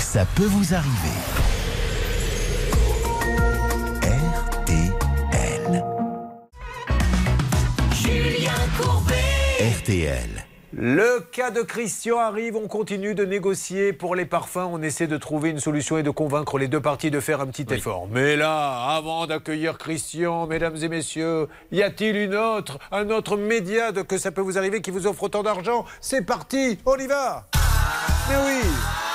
Ça 0.00 0.26
peut 0.34 0.44
vous 0.46 0.74
arriver. 0.74 1.63
RTL. 9.84 10.46
Le 10.72 11.20
cas 11.30 11.50
de 11.50 11.60
Christian 11.60 12.18
arrive, 12.18 12.56
on 12.56 12.68
continue 12.68 13.14
de 13.14 13.24
négocier 13.24 13.92
pour 13.92 14.14
les 14.14 14.24
parfums, 14.24 14.70
on 14.72 14.82
essaie 14.82 15.06
de 15.06 15.18
trouver 15.18 15.50
une 15.50 15.60
solution 15.60 15.98
et 15.98 16.02
de 16.02 16.08
convaincre 16.08 16.56
les 16.56 16.68
deux 16.68 16.80
parties 16.80 17.10
de 17.10 17.20
faire 17.20 17.42
un 17.42 17.46
petit 17.46 17.66
effort. 17.70 18.08
Mais 18.10 18.34
là, 18.34 18.96
avant 18.96 19.26
d'accueillir 19.26 19.76
Christian, 19.76 20.46
mesdames 20.46 20.76
et 20.76 20.88
messieurs, 20.88 21.48
y 21.70 21.82
a-t-il 21.82 22.16
une 22.16 22.34
autre, 22.34 22.78
un 22.92 23.10
autre 23.10 23.36
média 23.36 23.92
de 23.92 24.00
que 24.00 24.16
ça 24.16 24.30
peut 24.30 24.40
vous 24.40 24.56
arriver 24.56 24.80
qui 24.80 24.90
vous 24.90 25.06
offre 25.06 25.24
autant 25.24 25.42
d'argent? 25.42 25.84
C'est 26.00 26.24
parti, 26.24 26.78
on 26.86 26.96
y 26.96 27.06
va. 27.06 27.46
Mais 28.30 28.36
oui 28.36 29.13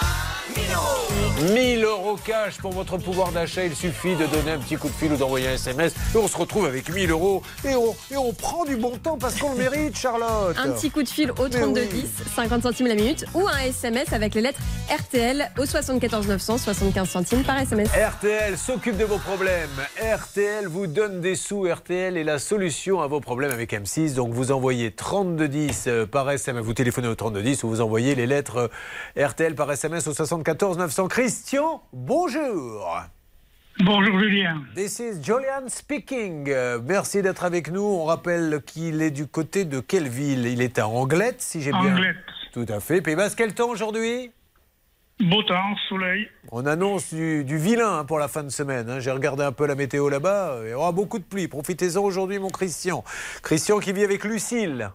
1000 1.53 1.84
euros 1.86 2.17
cash 2.25 2.58
pour 2.58 2.71
votre 2.71 2.97
pouvoir 2.97 3.32
d'achat. 3.32 3.63
Il 3.63 3.75
suffit 3.75 4.15
de 4.15 4.25
donner 4.25 4.51
un 4.51 4.60
petit 4.60 4.75
coup 4.75 4.89
de 4.89 4.93
fil 4.93 5.13
ou 5.13 5.15
d'envoyer 5.15 5.47
un 5.47 5.53
SMS. 5.53 5.93
Et 6.13 6.17
on 6.17 6.27
se 6.27 6.38
retrouve 6.38 6.65
avec 6.65 6.89
1000 6.93 7.12
euros. 7.12 7.41
Et 7.63 7.75
on, 7.75 7.95
et 8.12 8.17
on 8.17 8.34
prend 8.34 8.65
du 8.65 8.75
bon 8.75 8.97
temps 8.97 9.17
parce 9.17 9.39
qu'on 9.39 9.51
le 9.51 9.58
mérite, 9.58 9.95
Charlotte. 9.95 10.58
Un 10.58 10.71
petit 10.71 10.91
coup 10.91 11.01
de 11.01 11.08
fil 11.08 11.32
au 11.32 11.43
Mais 11.43 11.49
32 11.49 11.82
oui. 11.82 11.88
10, 11.88 12.10
50 12.36 12.63
centimes 12.63 12.88
la 12.88 12.95
minute, 12.95 13.25
ou 13.34 13.47
un 13.47 13.60
SMS 13.60 14.12
avec 14.12 14.36
les 14.36 14.41
lettres 14.41 14.60
RTL 14.93 15.49
au 15.58 15.65
74 15.65 16.27
900, 16.27 16.58
75 16.58 17.10
centimes 17.10 17.43
par 17.43 17.60
SMS. 17.60 17.88
RTL 17.89 18.58
s'occupe 18.58 18.97
de 18.97 19.05
vos 19.05 19.17
problèmes. 19.17 19.69
RTL 20.01 20.67
vous 20.67 20.88
donne 20.88 21.21
des 21.21 21.36
sous. 21.36 21.67
RTL 21.71 22.17
est 22.17 22.23
la 22.23 22.39
solution 22.39 23.01
à 23.01 23.08
vos 23.08 23.21
problèmes 23.21 23.51
avec 23.51 23.71
M6. 23.71 24.13
Donc 24.13 24.34
vous 24.34 24.51
envoyez 24.51 24.91
3210 24.91 25.86
euh, 25.88 26.05
par 26.05 26.29
SMS. 26.29 26.63
Vous 26.63 26.73
téléphonez 26.73 27.08
au 27.08 27.15
3210 27.15 27.63
ou 27.63 27.69
vous 27.69 27.82
envoyez 27.82 28.15
les 28.15 28.27
lettres 28.27 28.69
euh, 29.17 29.27
RTL 29.27 29.55
par 29.55 29.71
SMS 29.71 30.05
au 30.08 30.13
74 30.13 30.49
900. 30.67 31.08
Christian, 31.08 31.82
bonjour. 31.93 33.02
Bonjour 33.80 34.19
Julien. 34.19 34.62
This 34.76 35.00
is 35.00 35.24
Julian 35.24 35.69
speaking. 35.69 36.50
Euh, 36.50 36.80
merci 36.84 37.22
d'être 37.22 37.45
avec 37.45 37.72
nous. 37.72 37.82
On 37.82 38.04
rappelle 38.06 38.62
qu'il 38.65 39.02
est 39.02 39.12
du 39.12 39.26
côté 39.26 39.63
de 39.63 39.80
quelle 39.80 40.10
ville 40.10 40.45
Il 40.48 40.62
est 40.62 40.78
à 40.80 40.88
Anglette, 40.88 41.41
si 41.41 41.62
j'ai 41.62 41.72
bien. 41.72 41.95
Anglette. 41.95 42.17
Tout 42.52 42.65
à 42.67 42.80
fait. 42.82 43.02
Pays 43.02 43.15
Basque, 43.15 43.38
quel 43.38 43.54
temps 43.54 43.69
aujourd'hui? 43.69 44.32
Beau 45.22 45.43
temps, 45.43 45.76
soleil. 45.88 46.28
On 46.52 46.65
annonce 46.65 47.13
du, 47.13 47.43
du 47.45 47.58
vilain 47.58 48.04
pour 48.06 48.19
la 48.19 48.28
fin 48.28 48.43
de 48.43 48.50
semaine. 48.50 48.89
hein. 48.89 49.00
J'ai 49.00 49.12
regardé 49.12 49.43
un 49.43 49.52
peu 49.54 49.65
la 49.65 49.76
météo 49.76 50.10
là-bas. 50.10 50.60
Il 50.65 50.72
y 50.72 50.74
aura 50.74 50.91
beaucoup 50.91 51.19
de 51.19 51.24
pluie. 51.24 51.48
Profitez-en 51.48 52.02
aujourd'hui, 52.02 52.39
mon 52.39 52.50
Christian. 52.50 53.04
Christian 53.43 53.80
qui 53.80 53.93
vit 53.93 54.04
avec 54.04 54.24
Lucille. 54.26 54.89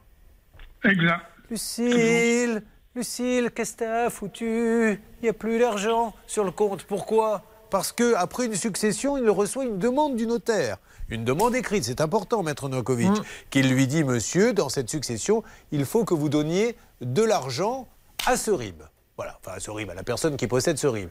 Exact. 0.85 1.25
Lucille, 1.51 2.63
Lucille, 2.97 3.51
qu'est-ce 3.53 3.73
que 3.73 3.79
t'as 3.79 4.09
foutu 4.09 5.01
Il 5.21 5.25
n'y 5.25 5.29
a 5.29 5.33
plus 5.33 5.59
d'argent 5.59 6.15
sur 6.29 6.45
le 6.45 6.53
compte. 6.53 6.85
Pourquoi? 6.85 7.43
Parce 7.69 7.91
que 7.91 8.15
après 8.15 8.47
une 8.47 8.55
succession, 8.55 9.19
il 9.19 9.29
reçoit 9.31 9.65
une 9.65 9.81
demande 9.81 10.15
du 10.15 10.29
notaire. 10.29 10.77
Une 11.09 11.25
demande 11.25 11.57
écrite, 11.57 11.83
c'est 11.83 12.01
important, 12.01 12.45
maître 12.45 12.69
Novakovic, 12.69 13.11
qui 13.51 13.63
lui 13.65 13.89
dit, 13.89 14.05
monsieur, 14.05 14.53
dans 14.53 14.69
cette 14.69 14.89
succession, 14.89 15.43
il 15.73 15.87
faut 15.87 16.05
que 16.05 16.15
vous 16.15 16.29
donniez 16.29 16.77
de 17.01 17.25
l'argent 17.25 17.89
à 18.27 18.37
ce 18.37 18.53
RIB. 18.53 18.85
Voilà, 19.17 19.41
enfin 19.45 19.59
ce 19.59 19.73
RIB, 19.73 19.91
à 19.91 19.95
la 19.95 20.05
personne 20.05 20.37
qui 20.37 20.47
possède 20.47 20.79
ce 20.79 20.87
RIB. 20.87 21.09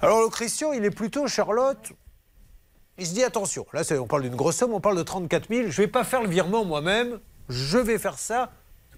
Alors 0.00 0.22
le 0.22 0.28
Christian, 0.28 0.72
il 0.72 0.84
est 0.84 0.90
plutôt 0.90 1.28
Charlotte. 1.28 1.92
Il 2.98 3.06
se 3.06 3.14
dit 3.14 3.22
attention, 3.22 3.64
là 3.72 3.82
on 4.00 4.08
parle 4.08 4.22
d'une 4.22 4.34
grosse 4.34 4.56
somme, 4.56 4.74
on 4.74 4.80
parle 4.80 4.96
de 4.96 5.04
34 5.04 5.48
000. 5.48 5.60
Je 5.62 5.66
ne 5.66 5.72
vais 5.72 5.86
pas 5.86 6.02
faire 6.02 6.22
le 6.22 6.28
virement 6.28 6.64
moi-même, 6.64 7.20
je 7.48 7.78
vais 7.78 7.98
faire 7.98 8.18
ça 8.18 8.50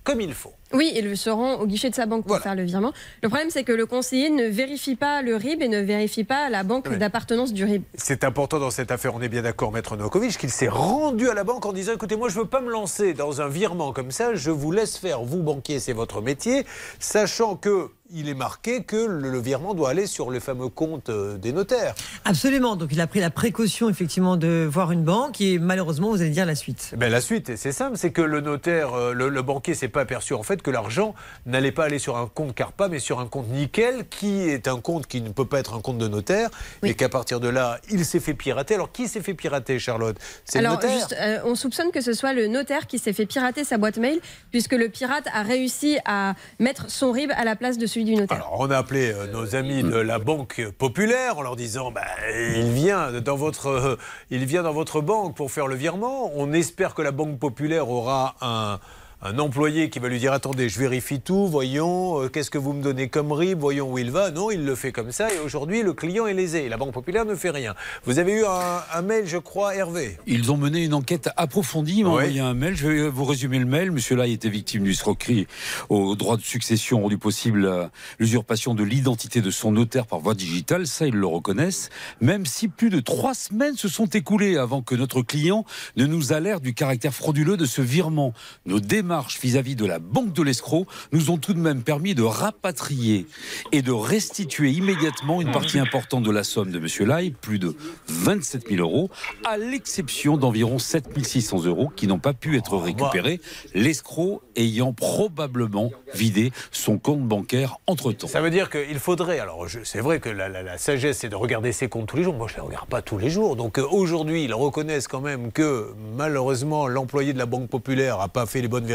comme 0.04 0.20
il 0.20 0.34
faut. 0.34 0.52
Oui, 0.72 0.92
il 0.94 1.16
se 1.16 1.30
rend 1.30 1.54
au 1.54 1.66
guichet 1.66 1.88
de 1.88 1.94
sa 1.94 2.04
banque 2.04 2.26
pour 2.26 2.38
faire 2.38 2.54
le 2.54 2.64
virement. 2.64 2.92
Le 3.22 3.28
problème, 3.28 3.48
c'est 3.50 3.64
que 3.64 3.72
le 3.72 3.86
conseiller 3.86 4.28
ne 4.28 4.44
vérifie 4.44 4.96
pas 4.96 5.22
le 5.22 5.36
RIB 5.36 5.62
et 5.62 5.68
ne 5.68 5.80
vérifie 5.80 6.24
pas 6.24 6.50
la 6.50 6.62
banque 6.62 6.92
d'appartenance 6.96 7.52
du 7.52 7.64
RIB. 7.64 7.82
C'est 7.94 8.24
important 8.24 8.58
dans 8.58 8.70
cette 8.70 8.90
affaire, 8.90 9.14
on 9.14 9.22
est 9.22 9.28
bien 9.28 9.42
d'accord, 9.42 9.72
Maître 9.72 9.96
Novakovic, 9.96 10.36
qu'il 10.36 10.50
s'est 10.50 10.68
rendu 10.68 11.28
à 11.28 11.34
la 11.34 11.44
banque 11.44 11.64
en 11.64 11.72
disant 11.72 11.94
écoutez, 11.94 12.16
moi 12.16 12.28
je 12.28 12.36
ne 12.38 12.42
veux 12.42 12.48
pas 12.48 12.60
me 12.60 12.70
lancer 12.70 13.14
dans 13.14 13.40
un 13.40 13.48
virement 13.48 13.92
comme 13.92 14.10
ça, 14.10 14.34
je 14.34 14.50
vous 14.50 14.72
laisse 14.72 14.98
faire, 14.98 15.22
vous 15.22 15.42
banquier, 15.42 15.80
c'est 15.80 15.92
votre 15.92 16.20
métier, 16.20 16.66
sachant 16.98 17.56
que 17.56 17.88
il 18.10 18.28
est 18.28 18.34
marqué 18.34 18.82
que 18.82 18.96
le, 18.96 19.40
virement 19.40 19.74
doit 19.74 19.90
aller 19.90 20.06
sur 20.06 20.30
le 20.30 20.38
fameux 20.38 20.68
compte 20.68 21.08
euh, 21.08 21.38
des 21.38 21.52
notaires. 21.52 21.94
Absolument. 22.24 22.76
Donc 22.76 22.90
il 22.92 23.00
a 23.00 23.06
pris 23.06 23.20
la 23.20 23.30
précaution 23.30 23.88
effectivement 23.88 24.36
de 24.36 24.68
voir 24.70 24.92
une 24.92 25.04
banque 25.04 25.40
et 25.40 25.58
malheureusement 25.58 26.10
vous 26.10 26.20
allez 26.20 26.30
dire 26.30 26.44
la 26.44 26.54
suite. 26.54 26.90
Eh 26.92 26.96
ben, 26.96 27.10
la 27.10 27.22
suite, 27.22 27.56
c'est 27.56 27.72
simple, 27.72 27.96
c'est 27.96 28.10
que 28.10 28.20
le 28.20 28.40
notaire, 28.40 28.94
euh, 28.94 29.12
le, 29.12 29.30
le 29.30 29.42
banquier 29.42 29.74
s'est 29.74 29.88
pas 29.88 30.02
aperçu 30.02 30.34
en 30.34 30.42
fait 30.42 30.60
que 30.60 30.70
l'argent 30.70 31.14
n'allait 31.46 31.72
pas 31.72 31.84
aller 31.84 31.98
sur 31.98 32.16
un 32.18 32.26
compte 32.26 32.54
Carpa, 32.54 32.88
mais 32.88 32.98
sur 32.98 33.20
un 33.20 33.26
compte 33.26 33.48
Nickel, 33.48 34.06
qui 34.08 34.42
est 34.42 34.68
un 34.68 34.80
compte 34.80 35.06
qui 35.06 35.22
ne 35.22 35.30
peut 35.30 35.46
pas 35.46 35.58
être 35.58 35.74
un 35.74 35.80
compte 35.80 35.98
de 35.98 36.08
notaire, 36.08 36.50
et 36.82 36.94
qu'à 36.94 37.08
partir 37.08 37.40
de 37.40 37.48
là, 37.48 37.80
il 37.90 38.04
s'est 38.04 38.20
fait 38.20 38.34
pirater. 38.34 38.74
Alors 38.74 38.92
qui 38.92 39.08
s'est 39.08 39.22
fait 39.22 39.34
pirater, 39.34 39.78
Charlotte? 39.78 40.16
C'est 40.44 40.60
le 40.60 40.66
Alors, 40.66 40.80
notaire 40.80 40.98
juste, 40.98 41.16
euh, 41.18 41.38
on 41.44 41.54
soupçonne 41.54 41.90
que 41.90 42.00
ce 42.00 42.12
soit 42.12 42.32
le 42.32 42.48
notaire 42.48 42.86
qui 42.86 42.98
s'est 42.98 43.12
fait 43.12 43.26
pirater 43.26 43.64
sa 43.64 43.78
boîte 43.78 43.96
mail, 43.96 44.20
puisque 44.50 44.72
le 44.72 44.88
pirate 44.88 45.26
a 45.32 45.42
réussi 45.42 45.98
à 46.04 46.34
mettre 46.58 46.90
son 46.90 47.10
RIB 47.10 47.30
à 47.34 47.44
la 47.44 47.56
place 47.56 47.78
de 47.78 47.86
celui 47.86 48.03
Alors, 48.30 48.56
on 48.58 48.70
a 48.70 48.76
appelé 48.76 49.12
euh, 49.12 49.26
nos 49.32 49.54
amis 49.54 49.82
de 49.82 49.96
la 49.96 50.18
Banque 50.18 50.62
Populaire 50.78 51.38
en 51.38 51.42
leur 51.42 51.56
disant 51.56 51.90
bah, 51.90 52.02
il, 52.34 52.70
vient 52.72 53.20
dans 53.20 53.36
votre, 53.36 53.66
euh, 53.68 53.96
il 54.30 54.44
vient 54.44 54.62
dans 54.62 54.72
votre 54.72 55.00
banque 55.00 55.36
pour 55.36 55.50
faire 55.50 55.66
le 55.66 55.74
virement. 55.74 56.30
On 56.34 56.52
espère 56.52 56.94
que 56.94 57.02
la 57.02 57.12
Banque 57.12 57.38
Populaire 57.38 57.88
aura 57.88 58.36
un, 58.40 58.78
un 59.26 59.38
employé 59.38 59.88
qui 59.88 60.00
va 60.00 60.08
lui 60.08 60.18
dire 60.18 60.34
attendez, 60.34 60.68
je 60.68 60.78
vérifie 60.78 61.18
tout, 61.18 61.46
voyons, 61.46 62.20
euh, 62.20 62.28
qu'est-ce 62.28 62.50
que 62.50 62.58
vous 62.58 62.74
me 62.74 62.82
donnez 62.82 63.08
comme 63.08 63.32
RIB, 63.32 63.58
voyons 63.58 63.90
où 63.90 63.96
il 63.96 64.10
va. 64.10 64.30
Non, 64.30 64.50
il 64.50 64.66
le 64.66 64.74
fait 64.74 64.92
comme 64.92 65.12
ça 65.12 65.32
et 65.32 65.38
aujourd'hui, 65.38 65.82
le 65.82 65.94
client 65.94 66.26
est 66.26 66.34
lésé. 66.34 66.68
La 66.68 66.76
Banque 66.76 66.92
Populaire 66.92 67.24
ne 67.24 67.34
fait 67.34 67.48
rien. 67.48 67.74
Vous 68.04 68.18
avez 68.18 68.34
eu 68.34 68.44
un, 68.44 68.82
un 68.92 69.00
mail, 69.00 69.26
je 69.26 69.38
crois, 69.38 69.74
Hervé. 69.74 70.18
Ils 70.26 70.52
ont 70.52 70.58
mené 70.58 70.84
une 70.84 70.92
enquête 70.92 71.30
approfondie. 71.38 72.00
Ils 72.00 72.04
m'ont 72.04 72.10
envoyé 72.10 72.40
un 72.40 72.52
mail. 72.52 72.76
Je 72.76 72.86
vais 72.86 73.08
vous 73.08 73.24
résumer 73.24 73.58
le 73.58 73.64
mail. 73.64 73.92
Monsieur 73.92 74.14
Lai 74.14 74.30
était 74.30 74.50
victime 74.50 74.82
d'une 74.82 74.92
escroquerie 74.92 75.46
au 75.88 76.16
droit 76.16 76.36
de 76.36 76.42
succession 76.42 77.00
rendu 77.00 77.16
possible 77.16 77.90
l'usurpation 78.18 78.74
de 78.74 78.84
l'identité 78.84 79.40
de 79.40 79.50
son 79.50 79.72
notaire 79.72 80.06
par 80.06 80.18
voie 80.18 80.34
digitale. 80.34 80.86
Ça, 80.86 81.06
ils 81.06 81.14
le 81.14 81.26
reconnaissent. 81.26 81.88
Même 82.20 82.44
si 82.44 82.68
plus 82.68 82.90
de 82.90 83.00
trois 83.00 83.32
semaines 83.32 83.78
se 83.78 83.88
sont 83.88 84.06
écoulées 84.06 84.58
avant 84.58 84.82
que 84.82 84.94
notre 84.94 85.22
client 85.22 85.64
ne 85.96 86.04
nous 86.04 86.34
alerte 86.34 86.62
du 86.62 86.74
caractère 86.74 87.14
frauduleux 87.14 87.56
de 87.56 87.64
ce 87.64 87.80
virement. 87.80 88.34
Nos 88.66 88.80
démarches 88.80 89.13
vis-à-vis 89.22 89.76
de 89.76 89.84
la 89.86 89.98
banque 89.98 90.32
de 90.32 90.42
l'escroc 90.42 90.86
nous 91.12 91.30
ont 91.30 91.38
tout 91.38 91.54
de 91.54 91.58
même 91.58 91.82
permis 91.82 92.14
de 92.14 92.22
rapatrier 92.22 93.26
et 93.72 93.82
de 93.82 93.92
restituer 93.92 94.70
immédiatement 94.70 95.40
une 95.40 95.50
partie 95.52 95.78
importante 95.78 96.22
de 96.24 96.30
la 96.30 96.44
somme 96.44 96.70
de 96.70 96.78
Monsieur 96.78 97.04
Lai, 97.04 97.32
plus 97.40 97.58
de 97.58 97.74
27 98.08 98.68
000 98.68 98.80
euros, 98.80 99.10
à 99.44 99.56
l'exception 99.58 100.36
d'environ 100.36 100.78
7 100.78 101.08
600 101.24 101.64
euros 101.64 101.90
qui 101.94 102.06
n'ont 102.06 102.18
pas 102.18 102.32
pu 102.32 102.56
être 102.56 102.76
récupérés, 102.76 103.40
l'escroc 103.74 104.42
ayant 104.56 104.92
probablement 104.92 105.90
vidé 106.14 106.52
son 106.70 106.98
compte 106.98 107.22
bancaire 107.22 107.76
entre-temps. 107.86 108.26
Ça 108.28 108.40
veut 108.40 108.50
dire 108.50 108.70
qu'il 108.70 108.98
faudrait. 108.98 109.38
Alors, 109.38 109.66
c'est 109.84 110.00
vrai 110.00 110.20
que 110.20 110.28
la, 110.28 110.48
la- 110.48 110.62
la 110.62 110.78
sagesse, 110.78 111.18
c'est 111.18 111.28
de 111.28 111.36
regarder 111.36 111.72
ses 111.72 111.88
comptes 111.88 112.08
tous 112.08 112.16
les 112.16 112.24
jours. 112.24 112.34
Moi, 112.34 112.46
je 112.48 112.54
ne 112.54 112.60
les 112.60 112.66
regarde 112.66 112.88
pas 112.88 113.02
tous 113.02 113.18
les 113.18 113.30
jours. 113.30 113.56
Donc, 113.56 113.78
euh, 113.78 113.86
aujourd'hui, 113.90 114.44
ils 114.44 114.54
reconnaissent 114.54 115.08
quand 115.08 115.20
même 115.20 115.52
que 115.52 115.92
malheureusement, 116.16 116.86
l'employé 116.88 117.32
de 117.32 117.38
la 117.38 117.46
Banque 117.46 117.68
Populaire 117.68 118.18
n'a 118.18 118.28
pas 118.28 118.46
fait 118.46 118.60
les 118.62 118.68
bonnes 118.68 118.86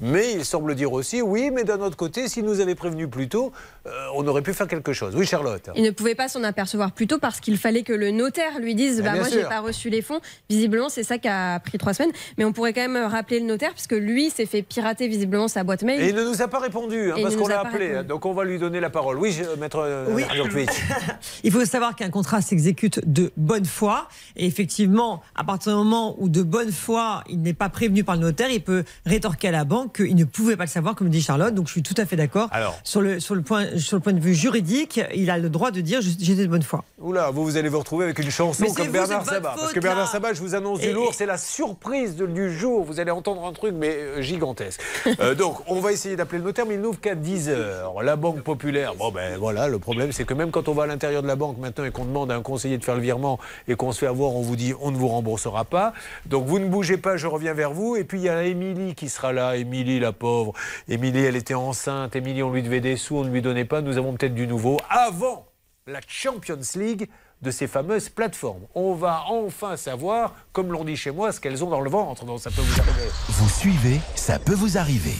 Mais 0.00 0.32
il 0.32 0.44
semble 0.44 0.74
dire 0.74 0.92
aussi 0.92 1.22
oui, 1.22 1.50
mais 1.52 1.64
d'un 1.64 1.80
autre 1.80 1.96
côté, 1.96 2.28
s'ils 2.28 2.44
nous 2.44 2.60
avaient 2.60 2.74
prévenu 2.74 3.08
plus 3.08 3.28
tôt, 3.28 3.52
euh, 3.86 3.90
on 4.14 4.26
aurait 4.26 4.42
pu 4.42 4.52
faire 4.54 4.68
quelque 4.68 4.92
chose. 4.92 5.14
Oui, 5.16 5.26
Charlotte. 5.26 5.70
Il 5.76 5.82
ne 5.82 5.90
pouvait 5.90 6.14
pas 6.14 6.28
s'en 6.28 6.42
apercevoir 6.44 6.92
plus 6.92 7.06
tôt 7.06 7.18
parce 7.18 7.40
qu'il 7.40 7.58
fallait 7.58 7.82
que 7.82 7.92
le 7.92 8.10
notaire 8.10 8.58
lui 8.60 8.74
dise 8.74 9.00
Ah, 9.00 9.10
bah, 9.10 9.14
Moi, 9.18 9.28
j'ai 9.30 9.42
pas 9.44 9.60
reçu 9.60 9.90
les 9.90 10.02
fonds. 10.02 10.20
Visiblement, 10.48 10.88
c'est 10.88 11.02
ça 11.02 11.18
qui 11.18 11.28
a 11.28 11.58
pris 11.60 11.78
trois 11.78 11.94
semaines. 11.94 12.12
Mais 12.38 12.44
on 12.44 12.52
pourrait 12.52 12.72
quand 12.72 12.86
même 12.88 13.04
rappeler 13.06 13.40
le 13.40 13.46
notaire 13.46 13.72
puisque 13.72 13.92
lui 13.92 14.30
s'est 14.30 14.46
fait 14.46 14.62
pirater 14.62 15.08
visiblement 15.08 15.48
sa 15.48 15.64
boîte 15.64 15.82
mail. 15.82 16.00
Et 16.02 16.08
il 16.10 16.14
ne 16.14 16.24
nous 16.24 16.42
a 16.42 16.48
pas 16.48 16.58
répondu, 16.60 17.10
hein, 17.12 17.16
parce 17.22 17.36
qu'on 17.36 17.46
l'a 17.48 17.60
appelé. 17.60 17.86
répondu. 17.88 17.98
hein. 17.98 18.04
Donc, 18.04 18.26
on 18.26 18.32
va 18.32 18.44
lui 18.44 18.58
donner 18.58 18.80
la 18.80 18.90
parole. 18.90 19.18
Oui, 19.18 19.32
je- 19.32 19.58
maître 19.58 19.78
euh, 19.84 20.06
Oui. 20.10 20.24
Il 21.44 21.50
faut 21.52 21.64
savoir 21.64 21.96
qu'un 21.96 22.10
contrat 22.10 22.40
s'exécute 22.40 23.00
de 23.10 23.32
bonne 23.36 23.64
foi. 23.64 24.08
Et 24.36 24.46
effectivement, 24.46 25.22
à 25.34 25.44
partir 25.44 25.72
du 25.72 25.78
moment 25.78 26.16
où 26.18 26.28
de 26.28 26.42
bonne 26.42 26.72
foi, 26.72 27.22
il 27.28 27.40
n'est 27.42 27.54
pas 27.54 27.68
prévenu 27.68 28.04
par 28.04 28.16
le 28.16 28.22
notaire, 28.22 28.50
il 28.50 28.62
peut 28.62 28.84
rétorquer 29.06 29.48
à 29.48 29.52
la 29.52 29.64
banque 29.64 29.96
qu'il 29.96 30.16
ne 30.16 30.24
pouvait 30.24 30.56
pas 30.56 30.64
le 30.64 30.70
savoir, 30.70 30.94
comme 30.94 31.08
dit 31.08 31.22
Charlotte. 31.22 31.54
Donc 31.54 31.66
je 31.66 31.72
suis 31.72 31.82
tout 31.82 31.94
à 31.96 32.06
fait 32.06 32.16
d'accord. 32.16 32.50
Sur 32.84 33.00
le, 33.00 33.20
sur, 33.20 33.34
le 33.34 33.42
point, 33.42 33.78
sur 33.78 33.96
le 33.96 34.02
point 34.02 34.12
de 34.12 34.20
vue 34.20 34.34
juridique, 34.34 35.00
il 35.14 35.30
a 35.30 35.38
le 35.38 35.48
droit 35.48 35.70
de 35.70 35.80
dire 35.80 36.00
j'étais 36.00 36.42
de 36.42 36.46
bonne 36.46 36.62
foi. 36.62 36.84
Oula, 37.00 37.30
vous, 37.30 37.44
vous 37.44 37.56
allez 37.56 37.68
vous 37.68 37.78
retrouver 37.78 38.04
avec 38.04 38.18
une 38.18 38.30
chanson 38.30 38.62
Mais 38.62 38.72
comme 38.72 38.86
vous, 38.86 38.92
Bernard 38.92 39.24
Sabat. 39.24 39.54
Parce 39.56 39.72
que 39.72 39.80
Bernard. 39.80 40.08
Sabat, 40.08 40.34
je 40.34 40.40
vous 40.40 40.54
annonce 40.54 40.80
du 40.80 40.92
lourd, 40.92 41.14
c'est 41.14 41.26
la 41.26 41.38
surprise 41.38 42.16
du 42.16 42.56
jour. 42.56 42.84
Vous 42.84 43.00
allez 43.00 43.10
entendre 43.10 43.44
un 43.44 43.52
truc, 43.52 43.74
mais 43.76 43.94
euh, 43.94 44.22
gigantesque. 44.22 44.80
Euh, 45.20 45.34
donc, 45.34 45.58
on 45.68 45.80
va 45.80 45.92
essayer 45.92 46.16
d'appeler 46.16 46.38
le 46.38 46.44
notaire, 46.44 46.64
mais 46.66 46.74
il 46.74 46.80
n'ouvre 46.80 46.98
qu'à 46.98 47.14
10 47.14 47.48
heures. 47.50 48.02
La 48.02 48.16
Banque 48.16 48.40
Populaire, 48.40 48.94
bon 48.94 49.12
ben 49.12 49.36
voilà, 49.38 49.68
le 49.68 49.78
problème, 49.78 50.10
c'est 50.10 50.24
que 50.24 50.34
même 50.34 50.50
quand 50.50 50.68
on 50.68 50.72
va 50.72 50.84
à 50.84 50.86
l'intérieur 50.86 51.22
de 51.22 51.26
la 51.26 51.36
banque 51.36 51.58
maintenant 51.58 51.84
et 51.84 51.90
qu'on 51.90 52.04
demande 52.04 52.32
à 52.32 52.34
un 52.34 52.40
conseiller 52.40 52.78
de 52.78 52.84
faire 52.84 52.94
le 52.94 53.02
virement 53.02 53.38
et 53.68 53.74
qu'on 53.74 53.92
se 53.92 53.98
fait 53.98 54.06
avoir, 54.06 54.34
on 54.34 54.40
vous 54.40 54.56
dit 54.56 54.72
on 54.80 54.90
ne 54.90 54.96
vous 54.96 55.08
remboursera 55.08 55.64
pas. 55.64 55.92
Donc, 56.26 56.46
vous 56.46 56.58
ne 56.58 56.66
bougez 56.66 56.96
pas, 56.96 57.16
je 57.16 57.26
reviens 57.26 57.52
vers 57.52 57.72
vous. 57.72 57.94
Et 57.94 58.04
puis, 58.04 58.20
il 58.20 58.24
y 58.24 58.28
a 58.28 58.42
Émilie 58.42 58.81
qui 58.94 59.08
sera 59.08 59.32
là. 59.32 59.56
Émilie, 59.56 60.00
la 60.00 60.12
pauvre. 60.12 60.52
Émilie, 60.88 61.24
elle 61.24 61.36
était 61.36 61.54
enceinte. 61.54 62.16
Émilie, 62.16 62.42
on 62.42 62.52
lui 62.52 62.62
devait 62.62 62.80
des 62.80 62.96
sous, 62.96 63.16
on 63.16 63.24
ne 63.24 63.30
lui 63.30 63.42
donnait 63.42 63.64
pas. 63.64 63.80
Nous 63.80 63.98
avons 63.98 64.14
peut-être 64.14 64.34
du 64.34 64.46
nouveau. 64.46 64.78
Avant 64.90 65.46
la 65.86 66.00
Champions 66.06 66.58
League 66.76 67.08
de 67.42 67.50
ces 67.50 67.66
fameuses 67.66 68.08
plateformes. 68.08 68.62
On 68.74 68.94
va 68.94 69.24
enfin 69.28 69.76
savoir, 69.76 70.34
comme 70.52 70.70
l'on 70.70 70.84
dit 70.84 70.96
chez 70.96 71.10
moi, 71.10 71.32
ce 71.32 71.40
qu'elles 71.40 71.64
ont 71.64 71.70
dans 71.70 71.80
le 71.80 71.90
ventre. 71.90 72.24
Donc 72.24 72.40
ça 72.40 72.50
peut 72.50 72.62
vous 72.62 72.80
arriver. 72.80 73.08
Vous 73.28 73.48
suivez, 73.48 74.00
ça 74.14 74.38
peut 74.38 74.54
vous 74.54 74.78
arriver. 74.78 75.16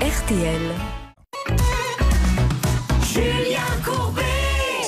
RTL. 0.00 0.62
Julien 3.02 3.60
Courbet. 3.84 4.22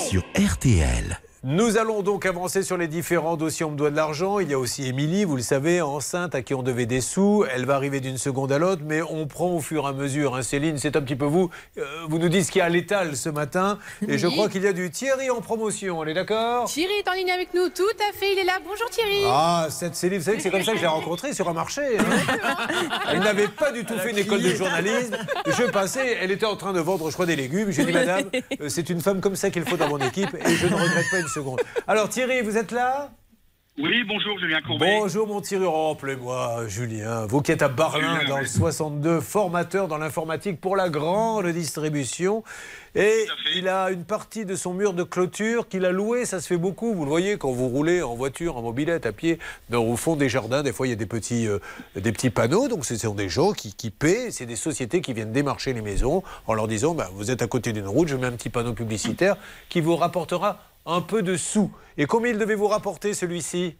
Sur 0.09 0.23
RTL. 0.37 1.19
Nous 1.51 1.79
allons 1.79 2.03
donc 2.03 2.27
avancer 2.27 2.63
sur 2.63 2.77
les 2.77 2.89
différents 2.89 3.39
dossiers 3.39 3.65
On 3.65 3.71
me 3.71 3.77
doit 3.79 3.89
de 3.89 3.97
l'argent. 3.97 4.39
Il 4.39 4.51
y 4.51 4.53
a 4.53 4.59
aussi 4.59 4.87
Émilie, 4.87 5.25
vous 5.25 5.35
le 5.37 5.41
savez, 5.41 5.81
enceinte, 5.81 6.35
à 6.35 6.43
qui 6.43 6.53
on 6.53 6.63
devait 6.63 6.85
des 6.85 7.01
sous. 7.01 7.47
Elle 7.51 7.65
va 7.65 7.75
arriver 7.75 8.01
d'une 8.01 8.19
seconde 8.19 8.53
à 8.53 8.59
l'autre, 8.59 8.83
mais 8.85 9.01
on 9.01 9.27
prend 9.27 9.47
au 9.53 9.61
fur 9.61 9.85
et 9.85 9.89
à 9.89 9.93
mesure. 9.95 10.37
hein. 10.37 10.43
Céline, 10.43 10.77
c'est 10.77 10.95
un 10.95 11.01
petit 11.01 11.17
peu 11.17 11.25
vous. 11.25 11.49
Euh, 11.79 11.85
vous 12.07 12.19
nous 12.19 12.29
dites 12.29 12.45
ce 12.45 12.51
qu'il 12.51 12.59
y 12.59 12.63
a 12.63 12.67
à 12.67 12.69
l'étal 12.69 13.17
ce 13.17 13.31
matin. 13.31 13.79
Et 14.07 14.19
je 14.19 14.27
crois 14.27 14.51
qu'il 14.51 14.63
y 14.63 14.67
a 14.67 14.75
du 14.75 14.91
Thierry 14.91 15.31
en 15.31 15.41
promotion. 15.41 16.01
On 16.01 16.05
est 16.05 16.13
d'accord? 16.13 16.67
Thierry 16.67 16.93
est 17.03 17.09
en 17.09 17.15
ligne 17.15 17.31
avec 17.31 17.55
nous, 17.55 17.71
tout 17.71 17.83
à 18.11 18.13
fait, 18.15 18.31
il 18.35 18.39
est 18.41 18.45
là. 18.45 18.59
Bonjour 18.69 18.91
Thierry. 18.91 19.23
Ah, 19.25 19.69
cette 19.71 19.95
Céline, 19.95 20.19
vous 20.19 20.27
savez 20.27 20.37
que 20.37 20.43
c'est 20.43 20.51
comme 20.51 20.63
ça 20.65 20.73
que 20.73 20.77
je 20.77 20.83
l'ai 20.83 20.87
rencontrée 20.89 21.33
sur 21.33 21.49
un 21.49 21.55
marché. 21.55 21.81
hein. 21.99 22.57
Elle 23.11 23.21
n'avait 23.21 23.49
pas 23.49 23.73
du 23.73 23.87
tout 23.87 23.97
fait 23.99 24.11
une 24.11 24.19
école 24.19 24.43
de 24.43 24.55
journalisme. 24.55 25.17
Je 25.47 25.63
passais, 25.71 26.19
elle 26.21 26.31
était 26.31 26.45
en 26.45 26.57
train 26.57 26.75
de 26.75 26.81
vendre, 26.81 27.09
je 27.09 27.15
crois, 27.15 27.25
des 27.25 27.37
légumes. 27.37 27.71
J'ai 27.71 27.87
dit, 27.87 27.93
madame, 27.93 28.25
euh, 28.61 28.69
c'est 28.69 28.91
une 28.91 29.01
femme 29.01 29.23
comme 29.23 29.35
ça 29.35 29.49
qu'il 29.49 29.65
faut 29.65 29.79
dans 29.79 29.89
mon 29.89 29.99
équipe 30.01 30.35
et 30.47 30.55
je 30.55 30.67
ne 30.67 30.75
regrette 30.75 31.07
pas 31.11 31.19
une 31.21 31.23
seconde. 31.25 31.38
Alors 31.87 32.09
Thierry, 32.09 32.42
vous 32.42 32.57
êtes 32.57 32.72
là? 32.72 33.11
Oui, 33.81 34.03
bonjour 34.03 34.37
Julien 34.40 34.61
Courbet. 34.61 34.98
Bonjour 34.98 35.29
mon 35.29 35.40
Thierry, 35.40 35.64
oh, 35.64 35.92
appelez-moi 35.92 36.66
Julien. 36.66 37.27
Vous 37.27 37.42
qui 37.42 37.53
êtes 37.53 37.62
à 37.62 37.68
Barlin 37.68 38.18
Julien, 38.18 38.29
dans 38.29 38.38
le 38.38 38.42
oui. 38.42 38.48
62, 38.48 39.20
formateur 39.20 39.87
dans 39.87 39.98
l'informatique 39.98 40.61
pour 40.61 40.74
la 40.74 40.88
grande 40.88 41.46
distribution. 41.46 42.42
Et 42.96 43.24
il 43.55 43.68
a 43.68 43.90
une 43.90 44.03
partie 44.03 44.44
de 44.44 44.57
son 44.57 44.74
mur 44.74 44.94
de 44.94 45.05
clôture 45.05 45.68
qu'il 45.68 45.85
a 45.85 45.92
loué, 45.92 46.24
ça 46.24 46.40
se 46.40 46.48
fait 46.48 46.57
beaucoup. 46.57 46.92
Vous 46.92 47.05
le 47.05 47.09
voyez 47.09 47.37
quand 47.38 47.53
vous 47.53 47.68
roulez 47.68 48.03
en 48.03 48.16
voiture, 48.16 48.57
en 48.57 48.62
mobilette, 48.62 49.07
à 49.07 49.12
pied, 49.12 49.39
dans, 49.70 49.84
au 49.84 49.97
fond 49.97 50.16
des 50.16 50.28
jardins, 50.28 50.64
des 50.64 50.72
fois 50.72 50.89
il 50.89 50.91
y 50.91 50.95
a 50.95 50.97
des 50.97 51.07
petits, 51.07 51.47
euh, 51.47 51.61
des 51.95 52.11
petits 52.11 52.30
panneaux. 52.30 52.66
Donc 52.66 52.84
ce 52.84 52.97
sont 52.97 53.14
des 53.14 53.28
gens 53.28 53.53
qui, 53.53 53.74
qui 53.74 53.91
paient, 53.91 54.32
c'est 54.32 54.47
des 54.47 54.57
sociétés 54.57 55.01
qui 55.01 55.12
viennent 55.12 55.30
démarcher 55.30 55.72
les 55.72 55.82
maisons 55.82 56.24
en 56.49 56.55
leur 56.55 56.66
disant 56.66 56.97
bah, 56.97 57.11
vous 57.12 57.30
êtes 57.30 57.43
à 57.43 57.47
côté 57.47 57.72
d'une 57.72 57.86
route, 57.86 58.09
je 58.09 58.16
mets 58.16 58.26
un 58.26 58.32
petit 58.32 58.51
panneau 58.51 58.72
publicitaire 58.72 59.36
qui 59.68 59.80
vous 59.80 59.95
rapportera 59.95 60.59
un 60.87 61.01
peu 61.01 61.22
de 61.22 61.37
sous. 61.37 61.70
Et 61.97 62.07
combien 62.07 62.33
il 62.33 62.39
devait 62.39 62.55
vous 62.55 62.68
rapporter 62.68 63.14
celui-ci? 63.14 63.76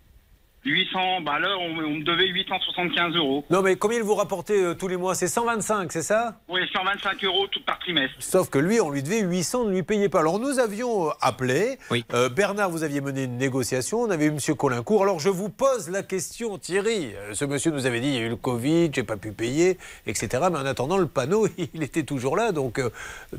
800, 0.69 1.21
bah 1.23 1.39
là, 1.39 1.57
on, 1.59 1.79
on 1.79 1.95
me 1.95 2.05
devait 2.05 2.29
875 2.29 3.15
euros. 3.17 3.45
Non, 3.51 3.63
mais 3.63 3.77
combien 3.77 3.99
il 3.99 4.05
vous 4.05 4.15
rapportait 4.15 4.63
euh, 4.63 4.75
tous 4.75 4.89
les 4.89 4.97
mois? 4.97 5.15
C'est 5.15 5.29
125, 5.29 5.91
c'est 5.93 6.03
ça? 6.03 6.41
Oui, 6.49 6.61
125 6.73 7.25
euros 7.25 7.47
tout 7.49 7.63
par 7.65 7.79
trimestre. 7.79 8.17
Sauf 8.19 8.51
que 8.51 8.59
lui, 8.59 8.81
on 8.81 8.91
lui 8.91 9.03
devait 9.03 9.21
800, 9.21 9.65
ne 9.65 9.71
lui 9.73 9.83
payait 9.83 10.09
pas. 10.09 10.21
Alors 10.21 10.39
nous 10.39 10.59
avions 10.59 11.09
euh, 11.09 11.13
appelé. 11.21 11.79
Euh, 12.13 12.29
Bernard, 12.29 12.71
vous 12.71 12.83
aviez 12.83 13.01
mené 13.01 13.25
une 13.25 13.37
négociation. 13.39 14.01
On 14.03 14.11
avait 14.11 14.27
eu 14.27 14.29
M. 14.29 14.39
Colincourt. 14.57 15.03
Alors 15.03 15.21
je 15.21 15.29
vous 15.29 15.49
pose 15.49 15.89
la 15.91 16.03
question, 16.03 16.59
Thierry. 16.59 17.13
Ce 17.33 17.45
monsieur 17.45 17.71
nous 17.71 17.87
avait 17.87 18.01
dit 18.01 18.09
il 18.09 18.15
y 18.15 18.19
a 18.19 18.23
eu 18.23 18.29
le 18.29 18.37
Covid, 18.37 18.91
j'ai 18.93 19.03
pas 19.03 19.17
pu 19.17 19.33
payer, 19.33 19.79
etc. 20.07 20.29
Mais 20.51 20.59
en 20.59 20.67
attendant, 20.67 20.99
le 20.99 21.07
panneau, 21.07 21.49
il 21.75 21.83
était 21.83 22.03
toujours 22.03 22.37
là. 22.37 22.53
Donc 22.53 22.79
euh, 22.79 22.91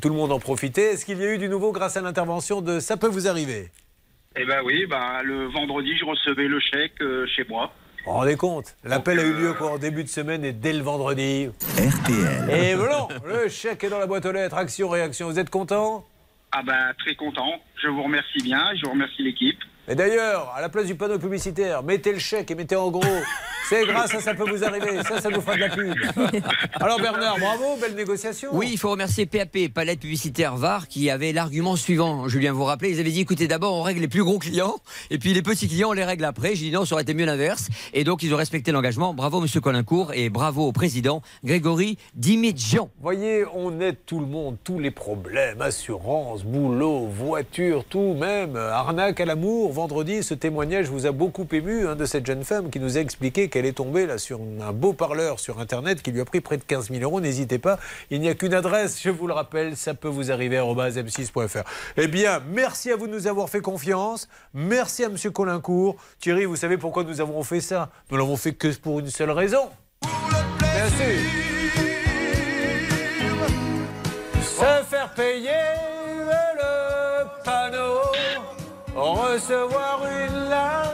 tout 0.02 0.10
le 0.10 0.16
monde 0.16 0.32
en 0.32 0.40
profitait. 0.40 0.94
Est-ce 0.94 1.06
qu'il 1.06 1.20
y 1.20 1.24
a 1.24 1.34
eu 1.34 1.38
du 1.38 1.50
nouveau 1.50 1.72
grâce 1.72 1.98
à 1.98 2.02
l'intervention 2.02 2.62
de 2.62 2.80
Ça 2.80 2.98
peut 2.98 3.08
vous 3.08 3.28
arriver? 3.28 3.70
Eh 4.36 4.46
ben 4.46 4.62
oui, 4.64 4.86
bah, 4.86 5.24
le 5.24 5.48
vendredi, 5.48 5.98
je 5.98 6.06
recevais 6.06 6.48
le 6.48 6.60
chèque 6.60 7.02
euh, 7.02 7.26
chez 7.36 7.44
moi. 7.50 7.74
Vous 8.06 8.12
vous 8.12 8.18
rendez 8.20 8.36
compte? 8.36 8.76
L'appel 8.84 9.20
a 9.20 9.24
eu 9.24 9.34
lieu 9.34 9.54
quoi, 9.54 9.72
en 9.72 9.78
début 9.80 10.04
de 10.04 10.08
semaine 10.08 10.46
et 10.46 10.52
dès 10.54 10.72
le 10.72 10.84
vendredi. 10.84 11.50
RTL. 11.78 12.50
Et 12.52 12.76
voilà, 12.76 13.08
le 13.26 13.50
chèque 13.50 13.84
est 13.84 13.90
dans 13.90 13.98
la 13.98 14.06
boîte 14.06 14.28
aux 14.28 14.32
lettres. 14.32 14.56
Action, 14.56 14.88
réaction. 14.88 15.28
Vous 15.30 15.40
êtes 15.40 15.50
content? 15.50 16.06
Ah 16.52 16.62
bah 16.62 16.94
très 17.00 17.16
content. 17.16 17.60
Je 17.82 17.88
vous 17.88 18.04
remercie 18.04 18.44
bien. 18.44 18.64
Je 18.76 18.88
remercie 18.88 19.24
l'équipe. 19.24 19.60
Et 19.92 19.96
d'ailleurs, 19.96 20.54
à 20.56 20.62
la 20.62 20.70
place 20.70 20.86
du 20.86 20.94
panneau 20.94 21.18
publicitaire, 21.18 21.82
mettez 21.82 22.14
le 22.14 22.20
chèque 22.20 22.52
et 22.52 22.56
mettez 22.56 22.76
en 22.76 22.92
gros. 22.92 23.02
C'est 23.70 23.86
grâce 23.86 24.16
à 24.16 24.20
ça 24.20 24.34
peut 24.34 24.50
vous 24.50 24.64
arriver. 24.64 25.04
Ça, 25.08 25.22
ça 25.22 25.30
nous 25.30 25.42
fera 25.42 25.56
de 25.56 25.60
la 25.60 25.70
pub. 25.70 25.94
Alors 26.80 27.00
Bernard, 27.00 27.38
bravo, 27.38 27.78
belle 27.80 27.94
négociation. 27.94 28.50
Oui, 28.52 28.70
il 28.72 28.80
faut 28.80 28.90
remercier 28.90 29.28
PAP, 29.28 29.68
Palette 29.72 30.00
Publicitaire 30.00 30.56
VAR, 30.56 30.88
qui 30.88 31.12
avait 31.12 31.34
l'argument 31.34 31.76
suivant. 31.76 32.28
Julien, 32.28 32.52
vous 32.52 32.60
vous 32.60 32.66
rappelez, 32.66 32.90
ils 32.90 33.00
avaient 33.00 33.12
dit 33.12 33.22
écoutez, 33.22 33.48
d'abord, 33.48 33.76
on 33.76 33.84
règle 33.84 34.02
les 34.02 34.08
plus 34.08 34.24
gros 34.24 34.40
clients, 34.40 34.78
et 35.12 35.20
puis 35.20 35.36
les 35.36 35.44
petits 35.44 35.68
clients, 35.68 35.90
on 35.90 35.94
les 35.94 36.04
règle 36.04 36.26
après. 36.26 36.56
J'ai 36.56 36.66
dit 36.66 36.72
non, 36.72 36.84
ça 36.84 36.96
aurait 36.96 37.04
été 37.04 37.14
mieux 37.14 37.26
l'inverse. 37.26 37.70
Et 37.94 38.04
donc, 38.04 38.24
ils 38.24 38.34
ont 38.34 38.38
respecté 38.38 38.72
l'engagement. 38.72 39.14
Bravo, 39.14 39.40
monsieur 39.40 39.62
Colincourt, 39.62 40.14
et 40.16 40.30
bravo 40.30 40.66
au 40.66 40.72
président, 40.72 41.22
Grégory 41.44 42.00
Dimitjian. 42.16 42.90
Voyez, 43.02 43.46
on 43.54 43.80
aide 43.82 43.98
tout 44.08 44.20
le 44.20 44.26
monde, 44.26 44.58
tous 44.64 44.80
les 44.80 44.92
problèmes, 44.92 45.62
assurance, 45.62 46.44
boulot, 46.44 47.06
voiture, 47.06 47.86
tout, 47.86 48.16
même 48.16 48.56
euh, 48.56 48.72
arnaque 48.72 49.20
à 49.20 49.26
l'amour. 49.26 49.74
Vendredi, 49.80 50.24
ce 50.24 50.34
témoignage 50.34 50.90
vous 50.90 51.06
a 51.06 51.14
beaucoup 51.14 51.48
ému 51.54 51.86
de 51.96 52.04
cette 52.04 52.26
jeune 52.26 52.44
femme 52.44 52.70
qui 52.70 52.82
nous 52.82 52.98
a 52.98 53.00
expliqué 53.00 53.48
qu'elle 53.48 53.66
est 53.66 53.78
tombée 53.78 54.06
là 54.06 54.18
sur 54.18 54.42
un 54.60 54.74
beau 54.74 54.92
parleur 54.92 55.40
sur 55.40 55.62
Internet 55.62 56.02
qui 56.02 56.12
lui 56.12 56.20
a 56.20 56.26
pris 56.26 56.42
près 56.42 56.58
de 56.58 56.64
15 56.64 56.90
000 56.90 57.02
euros. 57.02 57.22
N'hésitez 57.22 57.60
pas, 57.60 57.80
il 58.12 58.20
n'y 58.20 58.28
a 58.28 58.36
qu'une 58.36 58.54
adresse, 58.54 59.02
je 59.02 59.10
vous 59.10 59.26
le 59.26 59.32
rappelle, 59.32 59.78
ça 59.78 59.94
peut 59.94 60.10
vous 60.10 60.34
arriver 60.34 60.58
à 60.58 60.64
m6.fr. 60.64 61.64
Eh 61.96 62.08
bien, 62.10 62.42
merci 62.52 62.92
à 62.92 62.98
vous 62.98 63.08
de 63.08 63.14
nous 63.14 63.28
avoir 63.28 63.48
fait 63.48 63.62
confiance. 63.62 64.28
Merci 64.54 65.06
à 65.06 65.08
M. 65.08 65.16
Colincourt. 65.32 65.96
Thierry, 66.20 66.44
vous 66.44 66.58
savez 66.58 66.78
pourquoi 66.78 67.06
nous 67.06 67.22
avons 67.22 67.42
fait 67.44 67.62
ça? 67.62 67.90
Nous 68.12 68.18
l'avons 68.18 68.36
fait 68.36 68.52
que 68.52 68.76
pour 68.80 69.00
une 69.00 69.10
seule 69.10 69.32
raison. 69.32 69.70
Bien 70.60 70.90
sûr. 70.90 71.22
Se 74.42 74.84
faire 74.90 75.14
payer 75.14 75.89
recevoir 79.00 80.02
une 80.06 80.50
lasse 80.50 80.89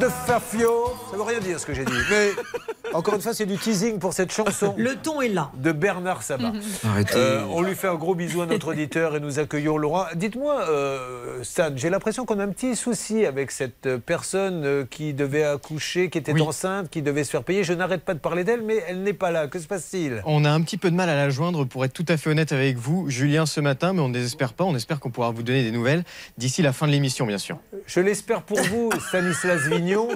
de 0.00 0.08
Fafio. 0.08 0.94
Ça 1.10 1.16
veut 1.16 1.22
rien 1.22 1.40
dire 1.40 1.60
ce 1.60 1.66
que 1.66 1.74
j'ai 1.74 1.84
dit. 1.84 1.92
Mais 2.10 2.30
encore 2.94 3.14
une 3.14 3.20
fois, 3.20 3.34
c'est 3.34 3.44
du 3.44 3.58
teasing 3.58 3.98
pour 3.98 4.14
cette 4.14 4.32
chanson. 4.32 4.74
Le 4.78 4.96
ton 4.96 5.20
est 5.20 5.28
là. 5.28 5.50
De 5.54 5.72
Bernard 5.72 6.22
Sabat. 6.22 6.52
Arrêtez. 6.84 7.12
Euh, 7.16 7.44
on 7.50 7.60
lui 7.60 7.74
fait 7.74 7.88
un 7.88 7.96
gros 7.96 8.14
bisou 8.14 8.40
à 8.40 8.46
notre 8.46 8.68
auditeur 8.68 9.14
et 9.14 9.20
nous 9.20 9.38
accueillons 9.38 9.76
Laurent. 9.76 10.06
Dites-moi, 10.14 10.62
euh, 10.68 11.42
Stan, 11.42 11.70
j'ai 11.76 11.90
l'impression 11.90 12.24
qu'on 12.24 12.38
a 12.38 12.44
un 12.44 12.48
petit 12.48 12.76
souci 12.76 13.26
avec 13.26 13.50
cette 13.50 13.96
personne 13.98 14.64
euh, 14.64 14.84
qui 14.88 15.12
devait 15.12 15.44
accoucher, 15.44 16.08
qui 16.08 16.16
était 16.16 16.40
enceinte, 16.40 16.88
qui 16.88 17.02
devait 17.02 17.24
se 17.24 17.30
faire 17.30 17.44
payer. 17.44 17.62
Je 17.62 17.74
n'arrête 17.74 18.02
pas 18.02 18.14
de 18.14 18.20
parler 18.20 18.42
d'elle, 18.42 18.62
mais 18.62 18.82
elle 18.88 19.02
n'est 19.02 19.12
pas 19.12 19.30
là. 19.30 19.48
Que 19.48 19.58
se 19.58 19.66
passe-t-il? 19.66 20.22
On 20.24 20.46
a 20.46 20.50
un 20.50 20.62
petit 20.62 20.78
peu 20.78 20.90
de 20.90 20.96
mal 20.96 21.10
à 21.10 21.16
la 21.16 21.28
joindre, 21.28 21.64
pour 21.66 21.84
être 21.84 21.92
tout 21.92 22.06
à 22.08 22.16
fait 22.16 22.30
honnête 22.30 22.52
avec 22.52 22.78
vous, 22.78 23.10
Julien, 23.10 23.44
ce 23.44 23.60
matin, 23.60 23.92
mais 23.92 24.00
on 24.00 24.08
ne 24.08 24.14
désespère 24.14 24.54
pas. 24.54 24.64
On 24.64 24.74
espère 24.74 24.98
qu'on 24.98 25.10
pourra 25.10 25.30
vous 25.30 25.42
donner 25.42 25.62
des 25.62 25.72
nouvelles 25.72 26.04
d'ici 26.38 26.62
la 26.62 26.72
fin 26.72 26.86
de 26.86 26.92
l'émission, 26.92 27.26
bien 27.26 27.38
sûr. 27.38 27.58
Je 27.86 28.00
l'espère 28.00 28.42
pour 28.42 28.60
vous, 28.62 28.90
Stanislas 29.08 29.68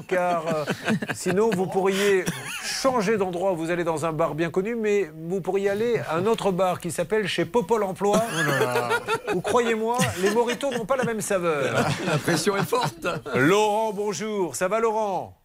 Car 0.06 0.46
euh, 0.46 0.64
sinon 1.14 1.50
vous 1.50 1.66
pourriez 1.66 2.24
changer 2.62 3.16
d'endroit. 3.16 3.52
Vous 3.52 3.70
allez 3.70 3.84
dans 3.84 4.06
un 4.06 4.12
bar 4.12 4.34
bien 4.34 4.50
connu, 4.50 4.74
mais 4.74 5.10
vous 5.28 5.40
pourriez 5.40 5.70
aller 5.70 5.98
à 6.08 6.16
un 6.16 6.26
autre 6.26 6.52
bar 6.52 6.80
qui 6.80 6.90
s'appelle 6.90 7.26
chez 7.26 7.44
Popol 7.44 7.82
Emploi. 7.82 8.22
Ou 9.34 9.40
croyez-moi, 9.40 9.98
les 10.22 10.30
moritos 10.30 10.70
n'ont 10.70 10.84
pas 10.84 10.96
la 10.96 11.04
même 11.04 11.20
saveur. 11.20 11.74
La 12.06 12.18
pression 12.18 12.56
est 12.56 12.68
forte. 12.68 13.06
Laurent, 13.34 13.92
bonjour. 13.92 14.54
Ça 14.56 14.68
va, 14.68 14.80
Laurent? 14.80 15.36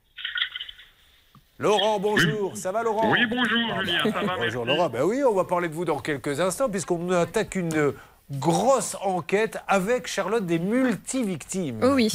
Laurent, 1.62 2.00
bonjour. 2.00 2.56
Ça 2.56 2.72
va, 2.72 2.84
Laurent? 2.84 3.12
Oui, 3.12 3.26
bonjour, 3.26 3.82
Julien. 3.84 4.04
Ça 4.04 4.10
va, 4.22 4.38
Bonjour, 4.38 4.66
merci. 4.66 4.78
Laurent. 4.78 4.90
Ben 4.90 5.04
oui, 5.04 5.24
on 5.26 5.34
va 5.34 5.44
parler 5.44 5.68
de 5.68 5.74
vous 5.74 5.84
dans 5.84 6.00
quelques 6.00 6.40
instants, 6.40 6.70
puisqu'on 6.70 7.12
attaque 7.12 7.56
une 7.56 7.94
grosse 8.32 8.96
enquête 9.02 9.58
avec 9.68 10.08
Charlotte 10.08 10.46
des 10.46 10.60
multivictimes. 10.60 11.80
Oh 11.84 11.94
oui. 11.94 12.12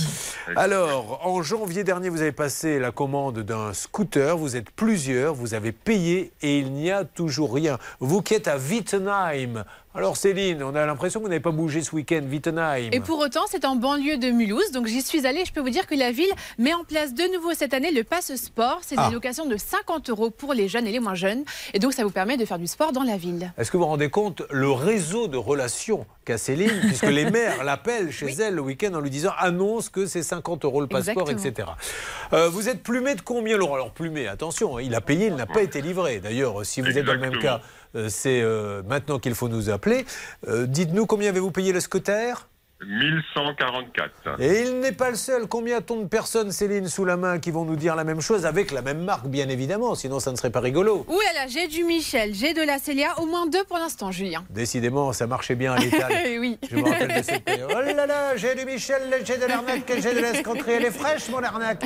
Alors, 0.57 1.27
en 1.27 1.43
janvier 1.43 1.83
dernier, 1.85 2.09
vous 2.09 2.23
avez 2.23 2.33
passé 2.33 2.79
la 2.79 2.93
commande 2.93 3.41
d'un 3.41 3.73
scooter, 3.73 4.37
vous 4.37 4.57
êtes 4.57 4.71
plusieurs, 4.71 5.35
vous 5.35 5.55
avez 5.55 5.73
payé 5.73 6.33
et 6.43 6.59
il 6.59 6.73
n'y 6.73 6.91
a 6.91 7.05
toujours 7.05 7.53
rien. 7.53 7.79
Vous 8.01 8.23
qui 8.23 8.35
êtes 8.35 8.49
à 8.49 8.57
Wittenheim. 8.57 9.65
Alors 9.97 10.17
Céline, 10.17 10.61
on 10.65 10.75
a 10.75 10.85
l'impression 10.87 11.21
que 11.21 11.25
vous 11.25 11.29
n'avez 11.31 11.41
pas 11.41 11.53
bougé 11.53 11.81
ce 11.81 11.95
week-end, 11.95 12.23
Wittenheim. 12.29 12.89
Et 12.91 12.99
pour 12.99 13.21
autant, 13.21 13.43
c'est 13.49 13.65
en 13.65 13.77
banlieue 13.77 14.17
de 14.17 14.29
Mulhouse, 14.31 14.73
donc 14.73 14.89
j'y 14.89 15.01
suis 15.03 15.25
allée. 15.25 15.45
Je 15.45 15.53
peux 15.53 15.61
vous 15.61 15.71
dire 15.71 15.87
que 15.87 15.95
la 15.95 16.11
ville 16.11 16.33
met 16.59 16.75
en 16.75 16.83
place 16.83 17.15
de 17.15 17.23
nouveau 17.33 17.55
cette 17.55 17.75
année 17.75 17.93
le 17.93 18.03
passe 18.03 18.35
sport. 18.35 18.81
C'est 18.83 18.97
Ah. 18.99 19.07
une 19.07 19.15
location 19.15 19.47
de 19.47 19.57
50 19.57 20.11
euros 20.11 20.31
pour 20.31 20.53
les 20.53 20.67
jeunes 20.67 20.89
et 20.89 20.91
les 20.91 20.99
moins 20.99 21.15
jeunes. 21.15 21.45
Et 21.75 21.79
donc, 21.79 21.93
ça 21.93 22.03
vous 22.03 22.11
permet 22.11 22.37
de 22.37 22.45
faire 22.45 22.59
du 22.59 22.67
sport 22.67 22.91
dans 22.91 23.05
la 23.05 23.17
ville. 23.17 23.53
Est-ce 23.57 23.71
que 23.71 23.77
vous 23.77 23.85
vous 23.85 23.89
rendez 23.89 24.11
compte 24.11 24.43
le 24.51 24.69
réseau 24.69 25.29
de 25.29 25.37
relations 25.37 26.07
qu'a 26.25 26.39
Céline, 26.39 26.73
puisque 26.81 27.05
les 27.05 27.31
maires 27.31 27.63
l'appellent 27.63 28.11
chez 28.11 28.31
elle 28.33 28.55
le 28.57 28.63
week-end 28.63 28.95
en 28.95 29.01
lui 29.01 29.11
disant 29.11 29.33
annonce 29.39 29.91
que 29.91 30.07
c'est 30.07 30.25
50 30.25 30.65
euros 30.65 30.81
le 30.81 30.89
passeport, 30.89 31.31
Exactement. 31.31 31.69
etc. 31.77 32.33
Euh, 32.33 32.49
vous 32.49 32.69
êtes 32.69 32.83
plumé 32.83 33.15
de 33.15 33.21
combien, 33.21 33.57
Laurent? 33.57 33.75
Alors 33.77 33.93
plumé, 33.93 34.27
attention, 34.27 34.77
hein, 34.77 34.83
il 34.83 34.93
a 34.97 35.01
payé, 35.01 35.27
il 35.29 35.37
n'a 35.37 35.47
pas 35.47 35.63
été 35.63 35.81
livré. 35.83 36.19
D'ailleurs, 36.19 36.67
si 36.67 36.81
vous 36.81 36.99
êtes 36.99 37.05
dans 37.05 37.13
le 37.15 37.21
même 37.21 37.39
cas, 37.39 37.61
c'est 38.09 38.41
euh, 38.43 38.83
maintenant 38.83 39.19
qu'il 39.19 39.35
faut 39.35 39.49
nous 39.49 39.71
appeler. 39.71 40.05
Euh, 40.49 40.67
Dites-nous 40.67 41.07
combien 41.07 41.29
avez-vous 41.31 41.51
payé 41.51 41.73
le 41.73 41.81
scooter? 41.81 42.49
1144. 42.89 44.41
Et 44.41 44.63
il 44.63 44.81
n'est 44.81 44.93
pas 44.93 45.11
le 45.11 45.17
seul. 45.17 45.47
Combien 45.47 45.81
t-on 45.81 46.03
de 46.03 46.07
personnes, 46.07 46.51
Céline, 46.53 46.89
sous 46.89 47.05
la 47.05 47.17
main 47.17 47.39
qui 47.39 47.51
vont 47.51 47.65
nous 47.65 47.77
dire 47.77 47.97
la 47.97 48.05
même 48.05 48.21
chose 48.21 48.47
avec 48.47 48.71
la 48.73 48.83
même 48.83 49.03
marque, 49.05 49.27
bien 49.27 49.49
évidemment, 49.49 49.95
sinon 49.95 50.21
ça 50.21 50.31
ne 50.31 50.37
serait 50.37 50.51
pas 50.51 50.61
rigolo. 50.61 51.05
Oui, 51.09 51.25
là, 51.35 51.47
j'ai 51.49 51.69
du 51.69 51.85
Michel, 51.85 52.35
j'ai 52.35 52.53
de 52.55 52.63
la 52.63 52.79
Célia, 52.79 53.09
au 53.21 53.27
moins 53.27 53.47
deux 53.47 53.65
pour 53.65 53.79
l'instant, 53.79 54.11
Julien. 54.11 54.45
Décidément, 54.51 55.13
ça 55.13 55.27
marchait 55.27 55.55
bien 55.55 55.75
à 55.75 55.79
l'étal. 55.79 56.13
oui. 56.41 56.59
Je 56.71 56.77
me 56.77 56.83
rappelle 56.89 57.09
de 57.19 57.23
cette. 57.23 57.43
Oh 57.71 57.81
là 57.81 58.07
là, 58.07 58.37
j'ai 58.37 58.55
du 58.55 58.65
Michel, 58.65 59.03
j'ai 59.25 59.37
de 59.39 59.47
l'arnaque, 59.47 59.91
j'ai 60.01 60.15
de 60.15 60.21
l'escroquerie. 60.21 60.73
Elle 60.73 60.85
est 60.87 60.91
fraîche, 60.91 61.29
mon 61.31 61.43
arnaque. 61.43 61.85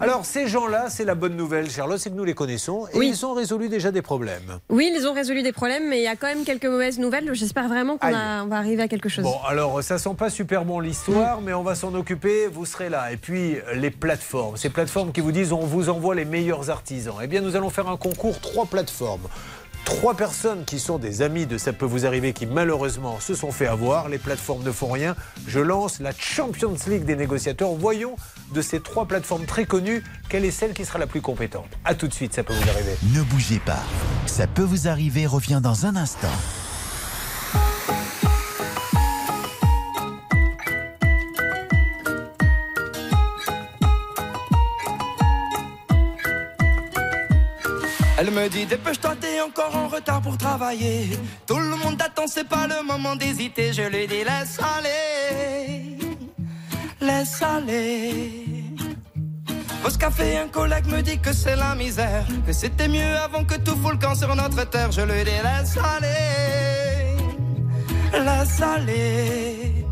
Alors, 0.00 0.24
ces 0.24 0.46
gens-là, 0.46 0.90
c'est 0.90 1.04
la 1.04 1.14
bonne 1.14 1.36
nouvelle, 1.36 1.70
Charlotte, 1.70 1.98
c'est 1.98 2.10
que 2.10 2.14
nous 2.14 2.24
les 2.24 2.34
connaissons 2.34 2.86
et 2.92 2.98
Oui. 2.98 3.08
ils 3.08 3.26
ont 3.26 3.34
résolu 3.34 3.68
déjà 3.68 3.90
des 3.90 4.02
problèmes. 4.02 4.58
Oui, 4.68 4.90
ils 4.94 5.06
ont 5.06 5.12
résolu 5.12 5.42
des 5.42 5.52
problèmes, 5.52 5.88
mais 5.88 5.98
il 5.98 6.04
y 6.04 6.08
a 6.08 6.16
quand 6.16 6.26
même 6.28 6.44
quelques 6.44 6.66
mauvaises 6.66 6.98
nouvelles. 6.98 7.28
J'espère 7.34 7.68
vraiment 7.68 7.96
qu'on 7.98 8.10
va 8.10 8.56
arriver 8.56 8.82
à 8.82 8.88
quelque 8.88 9.08
chose. 9.08 9.24
Bon, 9.24 9.38
alors, 9.46 9.82
ça 9.82 9.98
sent 9.98 10.14
pas 10.16 10.30
super 10.40 10.64
bon 10.64 10.80
l'histoire, 10.80 11.42
mais 11.42 11.52
on 11.52 11.62
va 11.62 11.74
s'en 11.74 11.92
occuper, 11.92 12.46
vous 12.46 12.64
serez 12.64 12.88
là. 12.88 13.12
Et 13.12 13.18
puis, 13.18 13.58
les 13.74 13.90
plateformes. 13.90 14.56
Ces 14.56 14.70
plateformes 14.70 15.12
qui 15.12 15.20
vous 15.20 15.32
disent 15.32 15.52
on 15.52 15.66
vous 15.66 15.90
envoie 15.90 16.14
les 16.14 16.24
meilleurs 16.24 16.70
artisans. 16.70 17.16
Eh 17.22 17.26
bien, 17.26 17.42
nous 17.42 17.56
allons 17.56 17.68
faire 17.68 17.88
un 17.88 17.98
concours, 17.98 18.40
trois 18.40 18.64
plateformes. 18.64 19.28
Trois 19.84 20.14
personnes 20.14 20.64
qui 20.64 20.78
sont 20.78 20.96
des 20.96 21.20
amis 21.20 21.44
de 21.44 21.58
Ça 21.58 21.74
peut 21.74 21.84
vous 21.84 22.06
arriver 22.06 22.32
qui 22.32 22.46
malheureusement 22.46 23.20
se 23.20 23.34
sont 23.34 23.52
fait 23.52 23.66
avoir. 23.66 24.08
Les 24.08 24.16
plateformes 24.16 24.62
ne 24.62 24.72
font 24.72 24.90
rien. 24.90 25.14
Je 25.46 25.60
lance 25.60 26.00
la 26.00 26.12
Champions 26.16 26.76
League 26.86 27.04
des 27.04 27.16
négociateurs. 27.16 27.72
Voyons 27.72 28.16
de 28.54 28.62
ces 28.62 28.80
trois 28.80 29.04
plateformes 29.04 29.44
très 29.44 29.66
connues 29.66 30.02
quelle 30.30 30.46
est 30.46 30.50
celle 30.50 30.72
qui 30.72 30.86
sera 30.86 30.98
la 30.98 31.06
plus 31.06 31.20
compétente. 31.20 31.68
A 31.84 31.94
tout 31.94 32.08
de 32.08 32.14
suite, 32.14 32.32
ça 32.32 32.42
peut 32.42 32.54
vous 32.54 32.70
arriver. 32.70 32.96
Ne 33.14 33.20
bougez 33.24 33.58
pas. 33.58 33.80
Ça 34.24 34.46
peut 34.46 34.62
vous 34.62 34.88
arriver 34.88 35.26
revient 35.26 35.60
dans 35.62 35.84
un 35.84 35.96
instant. 35.96 36.28
Elle 48.20 48.32
me 48.32 48.50
dit 48.50 48.66
dépêche-toi, 48.66 49.16
t'es 49.18 49.40
encore 49.40 49.74
en 49.74 49.88
retard 49.88 50.20
pour 50.20 50.36
travailler. 50.36 51.08
Tout 51.46 51.58
le 51.58 51.74
monde 51.74 51.96
t'attend, 51.96 52.26
c'est 52.26 52.46
pas 52.46 52.66
le 52.66 52.86
moment 52.86 53.16
d'hésiter. 53.16 53.72
Je 53.72 53.80
lui 53.80 54.06
dis 54.06 54.24
laisse 54.24 54.58
aller, 54.76 55.96
laisse 57.00 57.42
aller. 57.42 58.44
Au 59.82 59.88
café, 59.98 60.36
un 60.36 60.48
collègue 60.48 60.84
me 60.88 61.00
dit 61.00 61.18
que 61.18 61.32
c'est 61.32 61.56
la 61.56 61.74
misère, 61.74 62.26
que 62.46 62.52
c'était 62.52 62.88
mieux 62.88 63.16
avant 63.16 63.44
que 63.44 63.54
tout 63.54 63.74
fout 63.82 63.92
le 63.92 63.98
camp 63.98 64.14
sur 64.14 64.36
notre 64.36 64.68
terre. 64.68 64.92
Je 64.92 65.00
lui 65.00 65.24
dis 65.24 65.40
laisse 65.42 65.78
aller, 65.78 67.16
laisse 68.12 68.60
aller. 68.60 69.86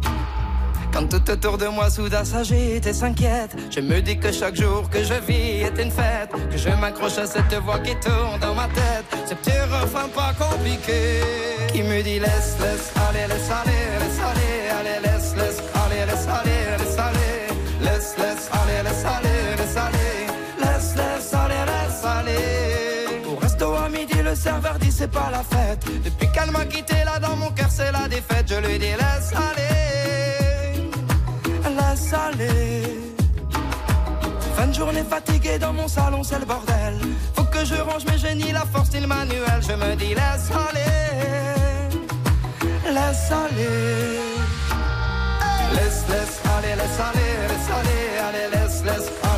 Quand 0.98 1.06
tout 1.06 1.30
autour 1.30 1.58
de 1.58 1.68
moi 1.68 1.88
soudain 1.90 2.24
s'agite 2.24 2.84
et 2.84 2.92
s'inquiète, 2.92 3.54
je 3.70 3.78
me 3.78 4.00
dis 4.00 4.18
que 4.18 4.32
chaque 4.32 4.56
jour 4.56 4.90
que 4.90 5.04
je 5.04 5.14
vis 5.14 5.62
est 5.62 5.80
une 5.80 5.92
fête, 5.92 6.32
que 6.50 6.58
je 6.58 6.70
m'accroche 6.70 7.18
à 7.18 7.26
cette 7.26 7.54
voix 7.62 7.78
qui 7.78 7.94
tourne 8.00 8.40
dans 8.40 8.52
ma 8.52 8.66
tête, 8.66 9.06
ce 9.28 9.34
petit 9.34 9.60
refrain 9.70 10.08
pas 10.08 10.34
compliqué, 10.36 11.20
qui 11.72 11.84
me 11.84 12.02
dit 12.02 12.18
laisse, 12.18 12.56
laisse, 12.58 12.92
aller, 13.08 13.28
laisse 13.28 13.48
aller, 13.48 13.80
laisse 14.00 14.20
aller, 14.30 14.70
allez, 14.76 15.00
laisse, 15.06 15.36
laisse, 15.36 15.62
aller, 15.82 16.04
laisse 16.04 16.26
aller, 16.26 16.60
laisse 16.80 16.98
aller, 16.98 17.30
laisse, 17.80 18.16
laisse, 18.18 18.50
aller, 18.58 18.82
laisse 18.82 19.04
aller, 19.04 19.56
laisse 19.56 19.76
aller, 19.76 20.26
laisse, 20.58 20.94
laisse, 20.96 21.34
aller, 21.34 21.62
laisse 21.70 22.04
aller. 22.04 23.24
Au 23.30 23.36
resto 23.36 23.72
à 23.72 23.88
midi, 23.88 24.20
le 24.20 24.34
serveur 24.34 24.76
dit 24.80 24.90
c'est 24.90 25.12
pas 25.12 25.30
la 25.30 25.44
fête. 25.44 25.84
Depuis 26.04 26.26
qu'elle 26.32 26.50
m'a 26.50 26.64
quitté 26.64 27.04
là 27.04 27.20
dans 27.20 27.36
mon 27.36 27.50
cœur, 27.52 27.70
c'est 27.70 27.92
la 27.92 28.08
défaite. 28.08 28.46
Je 28.48 28.56
lui 28.66 28.80
dis 28.80 28.86
laisse 28.86 29.30
aller, 29.32 29.78
aller. 32.12 32.82
Fin 34.56 34.66
de 34.66 34.74
journée 34.74 35.04
fatiguée 35.08 35.58
dans 35.58 35.72
mon 35.72 35.88
salon, 35.88 36.22
c'est 36.22 36.38
le 36.38 36.44
bordel. 36.44 36.98
Faut 37.34 37.44
que 37.44 37.64
je 37.64 37.74
range 37.74 38.04
mes 38.06 38.18
génies, 38.18 38.52
la 38.52 38.64
force 38.72 38.88
style 38.88 39.06
manuel. 39.06 39.60
Je 39.60 39.72
me 39.72 39.94
dis 39.96 40.14
laisse 40.14 40.50
aller, 40.50 40.92
laisse 42.84 43.32
aller. 43.32 44.18
Laisse, 45.74 46.04
laisse 46.08 46.40
aller, 46.56 46.74
laisse 46.76 47.00
aller, 47.08 47.30
laisse 47.50 47.70
aller, 47.78 48.02
allez, 48.26 48.48
laisse, 48.54 48.84
laisse 48.84 49.10
aller, 49.34 49.37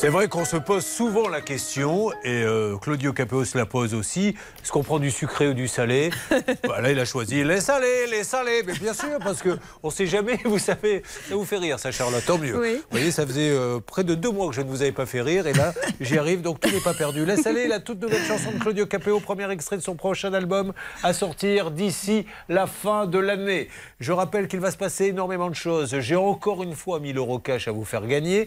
C'est 0.00 0.10
vrai 0.10 0.28
qu'on 0.28 0.44
se 0.44 0.56
pose 0.56 0.86
souvent 0.86 1.28
la 1.28 1.40
question, 1.40 2.12
et 2.22 2.44
euh, 2.44 2.76
Claudio 2.76 3.12
Capéo 3.12 3.44
se 3.44 3.58
la 3.58 3.66
pose 3.66 3.94
aussi, 3.94 4.28
est-ce 4.62 4.70
qu'on 4.70 4.84
prend 4.84 5.00
du 5.00 5.10
sucré 5.10 5.48
ou 5.48 5.54
du 5.54 5.66
salé 5.66 6.10
Bah, 6.68 6.80
Là, 6.80 6.92
il 6.92 7.00
a 7.00 7.04
choisi 7.04 7.42
les 7.42 7.60
salés, 7.60 8.06
les 8.08 8.22
salés, 8.22 8.62
mais 8.64 8.74
bien 8.74 8.94
sûr, 8.94 9.18
parce 9.18 9.42
qu'on 9.42 9.58
ne 9.88 9.90
sait 9.90 10.06
jamais, 10.06 10.38
vous 10.44 10.60
savez, 10.60 11.02
ça 11.28 11.34
vous 11.34 11.44
fait 11.44 11.58
rire, 11.58 11.80
ça, 11.80 11.90
Charlotte, 11.90 12.24
tant 12.24 12.38
mieux. 12.38 12.56
Oui. 12.56 12.74
Vous 12.76 12.82
voyez, 12.92 13.10
ça 13.10 13.26
faisait 13.26 13.50
euh, 13.50 13.80
près 13.84 14.04
de 14.04 14.14
deux 14.14 14.30
mois 14.30 14.48
que 14.50 14.54
je 14.54 14.60
ne 14.60 14.68
vous 14.68 14.82
avais 14.82 14.92
pas 14.92 15.04
fait 15.04 15.20
rire, 15.20 15.48
et 15.48 15.52
là, 15.52 15.74
j'y 16.00 16.16
arrive, 16.16 16.42
donc 16.42 16.60
tout 16.60 16.70
n'est 16.70 16.80
pas 16.80 16.94
perdu. 16.94 17.26
Les 17.26 17.36
salés, 17.36 17.66
la 17.66 17.80
toute 17.80 18.00
nouvelle 18.00 18.22
chanson 18.22 18.52
de 18.52 18.58
Claudio 18.60 18.86
Capéo, 18.86 19.18
premier 19.18 19.50
extrait 19.50 19.78
de 19.78 19.82
son 19.82 19.96
prochain 19.96 20.32
album, 20.32 20.74
à 21.02 21.12
sortir 21.12 21.72
d'ici 21.72 22.24
la 22.48 22.68
fin 22.68 23.06
de 23.06 23.18
l'année. 23.18 23.68
Je 23.98 24.12
rappelle 24.12 24.46
qu'il 24.46 24.60
va 24.60 24.70
se 24.70 24.76
passer 24.76 25.06
énormément 25.06 25.50
de 25.50 25.56
choses. 25.56 25.98
J'ai 25.98 26.14
encore 26.14 26.62
une 26.62 26.76
fois 26.76 27.00
1000 27.00 27.18
euros 27.18 27.40
cash 27.40 27.66
à 27.66 27.72
vous 27.72 27.84
faire 27.84 28.06
gagner. 28.06 28.46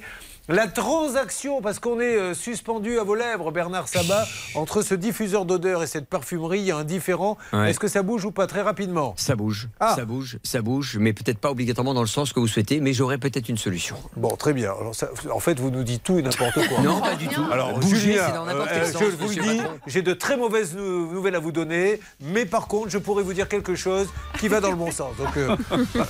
La 0.52 0.68
transaction, 0.68 1.62
parce 1.62 1.80
qu'on 1.80 2.02
est 2.02 2.18
euh, 2.18 2.34
suspendu 2.34 3.00
à 3.00 3.04
vos 3.04 3.16
lèvres, 3.16 3.52
Bernard 3.52 3.88
Sabat, 3.88 4.28
entre 4.54 4.82
ce 4.82 4.94
diffuseur 4.96 5.46
d'odeur 5.46 5.82
et 5.82 5.88
cette 5.88 6.08
parfumerie, 6.10 6.60
il 6.60 6.66
y 6.66 6.72
a 6.72 6.78
un 6.78 6.84
différent. 6.84 7.38
Ouais. 7.54 7.70
Est-ce 7.70 7.80
que 7.80 7.88
ça 7.88 8.04
bouge 8.04 8.26
ou 8.26 8.32
pas 8.32 8.48
Très 8.48 8.62
rapidement. 8.62 9.14
Ça 9.16 9.36
bouge, 9.38 9.70
Ah. 9.80 9.94
ça 9.96 10.04
bouge, 10.04 10.40
ça 10.44 10.62
bouge, 10.62 10.98
mais 11.00 11.14
peut-être 11.14 11.38
pas 11.38 11.52
obligatoirement 11.52 11.94
dans 11.94 12.02
le 12.02 12.08
sens 12.08 12.34
que 12.34 12.42
vous 12.42 12.50
souhaitez, 12.50 12.82
mais 12.82 12.92
j'aurais 12.92 13.18
peut-être 13.18 13.48
une 13.48 13.56
solution. 13.58 13.96
Bon, 14.18 14.36
très 14.36 14.52
bien. 14.52 14.74
Alors, 14.78 14.94
ça- 14.94 15.10
en 15.34 15.40
fait, 15.40 15.58
vous 15.58 15.72
nous 15.72 15.84
dites 15.84 16.04
tout 16.04 16.20
et 16.20 16.22
n'importe 16.22 16.68
quoi. 16.68 16.82
Non, 16.82 17.00
pas 17.00 17.16
du 17.16 17.30
tout. 17.30 17.46
Alors, 17.50 17.80
Bouger, 17.80 17.96
Julien, 17.96 18.24
c'est 18.28 18.34
dans 18.34 18.46
n'importe 18.46 18.70
quel 18.74 18.82
euh, 18.84 18.92
sens, 18.92 19.04
je 19.04 19.16
vous 19.26 19.30
le 19.30 19.36
dis, 19.42 19.62
j'ai 19.88 20.02
de 20.02 20.14
très 20.14 20.36
mauvaises 20.36 20.76
nou- 20.76 21.14
nouvelles 21.14 21.36
à 21.36 21.40
vous 21.40 21.54
donner, 21.54 22.02
mais 22.20 22.46
par 22.46 22.68
contre, 22.68 22.90
je 22.90 22.98
pourrais 22.98 23.24
vous 23.24 23.34
dire 23.34 23.48
quelque 23.48 23.76
chose 23.76 24.10
qui 24.38 24.50
va 24.50 24.60
dans 24.60 24.70
le 24.72 24.76
bon 24.76 24.92
sens. 24.92 25.16
Donc, 25.18 25.38
euh, 25.38 25.56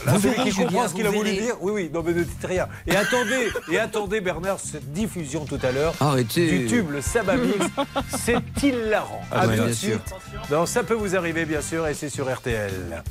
Vous 0.08 0.20
celui 0.20 0.50
qui 0.50 0.56
comprend 0.56 0.88
ce 0.88 0.96
qu'il 0.96 1.06
a 1.06 1.12
voulu 1.12 1.32
dire, 1.34 1.56
oui, 1.62 1.72
oui, 1.76 1.92
non, 1.94 2.02
mais 2.04 2.14
ne 2.14 2.24
dites 2.24 2.44
rien. 2.44 2.68
Et 2.88 2.96
attendez, 2.96 3.50
et 3.72 3.78
attendez, 3.78 4.20
Bernard, 4.20 4.31
cette 4.58 4.92
diffusion 4.92 5.46
tout 5.46 5.60
à 5.64 5.72
l'heure 5.72 5.94
Arrêtez. 6.00 6.48
du 6.60 6.66
tube, 6.68 6.90
le 6.92 7.02
Sabamix, 7.02 7.58
c'est 8.18 8.38
hilarant. 8.64 9.22
Ah 9.32 9.42
à 9.42 9.48
ouais, 9.48 9.56
tout 9.56 9.62
de 9.62 9.66
bien 9.68 9.76
sûr. 9.76 10.00
suite. 10.06 10.16
Non, 10.52 10.66
ça 10.66 10.84
peut 10.84 10.94
vous 10.94 11.16
arriver, 11.16 11.46
bien 11.46 11.62
sûr, 11.62 11.88
et 11.88 11.94
c'est 11.94 12.10
sur 12.10 12.32
RTL. 12.34 13.04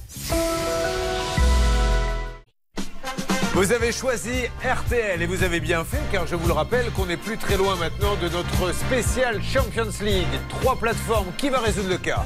Vous 3.52 3.72
avez 3.72 3.90
choisi 3.92 4.30
RTL 4.64 5.20
et 5.20 5.26
vous 5.26 5.42
avez 5.42 5.58
bien 5.58 5.84
fait 5.84 6.00
car 6.12 6.24
je 6.26 6.36
vous 6.36 6.46
le 6.46 6.52
rappelle 6.52 6.88
qu'on 6.92 7.06
n'est 7.06 7.16
plus 7.16 7.36
très 7.36 7.56
loin 7.56 7.74
maintenant 7.76 8.14
de 8.22 8.28
notre 8.28 8.72
spécial 8.72 9.42
Champions 9.42 9.90
League. 10.02 10.24
Trois 10.48 10.76
plateformes, 10.76 11.26
qui 11.36 11.48
va 11.50 11.58
résoudre 11.58 11.88
le 11.90 11.98
cas 11.98 12.24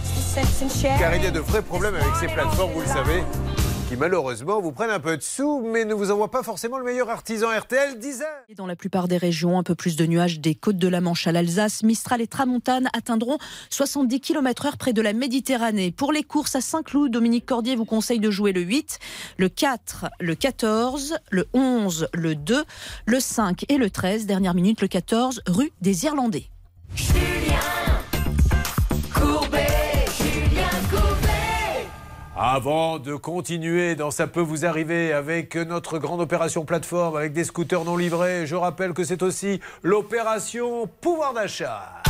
Car 0.99 1.17
il 1.17 1.25
y 1.25 1.27
a 1.27 1.31
de 1.31 1.41
vrais 1.41 1.63
problèmes 1.63 1.95
avec 1.95 2.15
ces 2.21 2.27
plateformes, 2.27 2.73
vous 2.75 2.83
le 2.83 2.87
savez, 2.87 3.25
qui 3.89 3.97
malheureusement 3.97 4.61
vous 4.61 4.73
prennent 4.73 4.91
un 4.91 5.01
peu 5.01 5.17
de 5.17 5.23
sous 5.23 5.61
mais 5.63 5.85
ne 5.85 5.95
vous 5.95 6.11
envoient 6.11 6.31
pas 6.31 6.43
forcément 6.43 6.79
le 6.79 6.85
meilleur 6.85 7.11
artisan 7.11 7.49
RTL, 7.49 7.99
disait. 7.99 8.25
Dans 8.57 8.67
la 8.67 8.77
plupart 8.77 9.09
des 9.09 9.17
régions, 9.17 9.59
un 9.59 9.63
peu 9.63 9.75
plus 9.75 9.97
de 9.97 10.07
nuages 10.07 10.41
des 10.41 10.55
côtes 10.55 10.79
de 10.79 10.89
la 10.89 11.01
Manche 11.01 11.27
à 11.27 11.33
l'Alsace. 11.33 11.83
Mistral 11.83 12.21
et 12.21 12.27
Tramontane 12.27 12.89
atteindront 12.93 13.39
70 13.71 14.21
km/h 14.21 14.77
près 14.77 14.93
de 14.93 15.03
la 15.03 15.13
Méditerranée. 15.13 15.93
Pour 15.93 16.13
les 16.13 16.23
courses 16.23 16.55
à 16.55 16.61
Saint-Cloud, 16.61 17.11
Dominique 17.11 17.47
Cordier 17.47 17.77
vous 17.77 17.85
conseille 17.85 18.21
de 18.21 18.31
jouer 18.31 18.53
le 18.53 18.63
8, 18.63 18.99
le 19.39 19.49
4, 19.49 20.07
le 20.21 20.35
14, 20.35 21.17
le 21.31 21.47
11, 21.53 22.09
le 22.15 22.35
2, 22.35 22.65
le 23.07 23.21
5 23.21 23.67
et 23.69 23.77
le 23.77 23.91
13. 23.91 24.27
Dernière 24.27 24.55
minute, 24.55 24.81
le 24.81 24.89
14, 24.89 25.43
rue 25.47 25.73
des 25.81 26.05
Irlandais. 26.05 26.47
Avant 32.37 32.99
de 32.99 33.15
continuer 33.15 33.95
dans 33.95 34.11
Ça 34.11 34.27
peut 34.27 34.41
vous 34.41 34.67
arriver 34.67 35.13
avec 35.13 35.55
notre 35.55 35.99
grande 35.99 36.21
opération 36.21 36.65
plateforme 36.65 37.17
avec 37.17 37.33
des 37.33 37.45
scooters 37.45 37.85
non 37.85 37.97
livrés, 37.97 38.45
je 38.45 38.57
rappelle 38.57 38.93
que 38.93 39.05
c'est 39.05 39.23
aussi 39.23 39.61
l'opération 39.85 40.89
pouvoir 41.01 41.33
d'achat. 41.33 42.03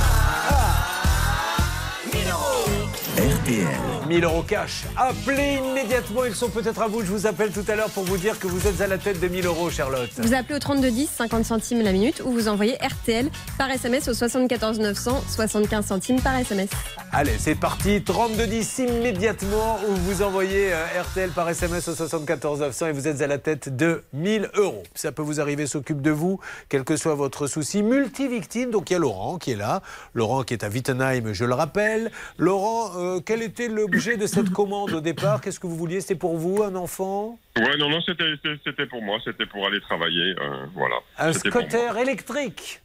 RTL. 3.17 3.69
1000 4.09 4.25
euros 4.25 4.43
cash. 4.43 4.83
Appelez 4.97 5.61
immédiatement, 5.65 6.25
ils 6.25 6.35
sont 6.35 6.51
peut-être 6.51 6.83
à 6.83 6.89
vous. 6.89 7.03
Je 7.03 7.13
vous 7.13 7.27
appelle 7.29 7.53
tout 7.53 7.65
à 7.69 7.77
l'heure 7.77 7.89
pour 7.91 8.03
vous 8.03 8.17
dire 8.17 8.39
que 8.41 8.49
vous 8.49 8.67
êtes 8.67 8.81
à 8.81 8.89
la 8.89 8.99
tête 8.99 9.21
de 9.21 9.29
1000 9.29 9.47
euros, 9.47 9.71
Charlotte. 9.71 10.11
Vous 10.19 10.35
appelez 10.35 10.57
au 10.57 10.59
3210, 10.59 11.09
50 11.17 11.45
centimes 11.45 11.83
la 11.83 11.93
minute, 11.93 12.23
ou 12.25 12.33
vous 12.33 12.49
envoyez 12.49 12.75
RTL 12.75 13.31
par 13.57 13.71
SMS 13.71 14.09
au 14.09 14.15
74 14.15 14.81
900, 14.81 15.23
75 15.29 15.87
centimes 15.87 16.21
par 16.21 16.37
SMS. 16.37 16.71
Allez, 17.13 17.37
c'est 17.39 17.55
parti. 17.55 18.03
3210 18.03 18.79
immédiatement 18.81 19.79
où 19.89 19.95
vous 19.95 20.23
envoyez 20.23 20.73
euh, 20.73 21.03
RTL 21.03 21.31
par 21.31 21.49
SMS 21.49 21.87
au 21.87 21.95
74 21.95 22.59
900 22.59 22.87
et 22.89 22.93
vous 22.93 23.07
êtes 23.07 23.23
à 23.23 23.29
la 23.29 23.39
tête 23.39 23.75
de 23.75 24.03
1000 24.13 24.51
euros. 24.57 24.83
Ça 24.97 25.13
peut 25.13 25.23
vous 25.23 25.41
arriver, 25.41 25.69
s'occupe 25.69 26.03
de 26.03 26.11
vous, 26.11 26.41
quel 26.69 26.83
que 26.83 26.97
soit 26.97 27.15
votre 27.15 27.47
souci. 27.47 27.85
Multivictime, 27.85 28.73
donc 28.73 28.91
il 28.91 28.95
y 28.95 28.97
a 28.97 28.99
Laurent 28.99 29.39
qui 29.39 29.53
est 29.53 29.57
là. 29.57 29.83
Laurent 30.15 30.43
qui 30.43 30.55
est 30.55 30.65
à 30.65 30.69
Wittenheim, 30.69 31.33
je 31.33 31.45
le 31.45 31.55
rappelle. 31.55 32.11
Laurent, 32.39 32.91
euh, 32.97 33.04
quel 33.25 33.43
était 33.43 33.69
l'objet 33.69 34.17
de 34.17 34.27
cette 34.27 34.51
commande 34.51 34.93
au 34.93 35.01
départ? 35.01 35.41
Qu'est-ce 35.41 35.61
que 35.61 35.67
vous 35.67 35.77
vouliez? 35.77 36.01
C'était 36.01 36.15
pour 36.15 36.37
vous, 36.37 36.63
un 36.63 36.75
enfant? 36.75 37.39
Ouais, 37.57 37.77
non, 37.79 37.89
non, 37.89 38.01
c'était 38.01 38.35
c'était 38.65 38.87
pour 38.87 39.03
moi, 39.03 39.19
c'était 39.25 39.47
pour 39.47 39.67
aller 39.67 39.81
travailler, 39.81 40.35
euh, 40.41 40.67
voilà. 40.75 40.97
Un 41.19 41.33
scooter 41.33 41.97
électrique? 41.99 42.83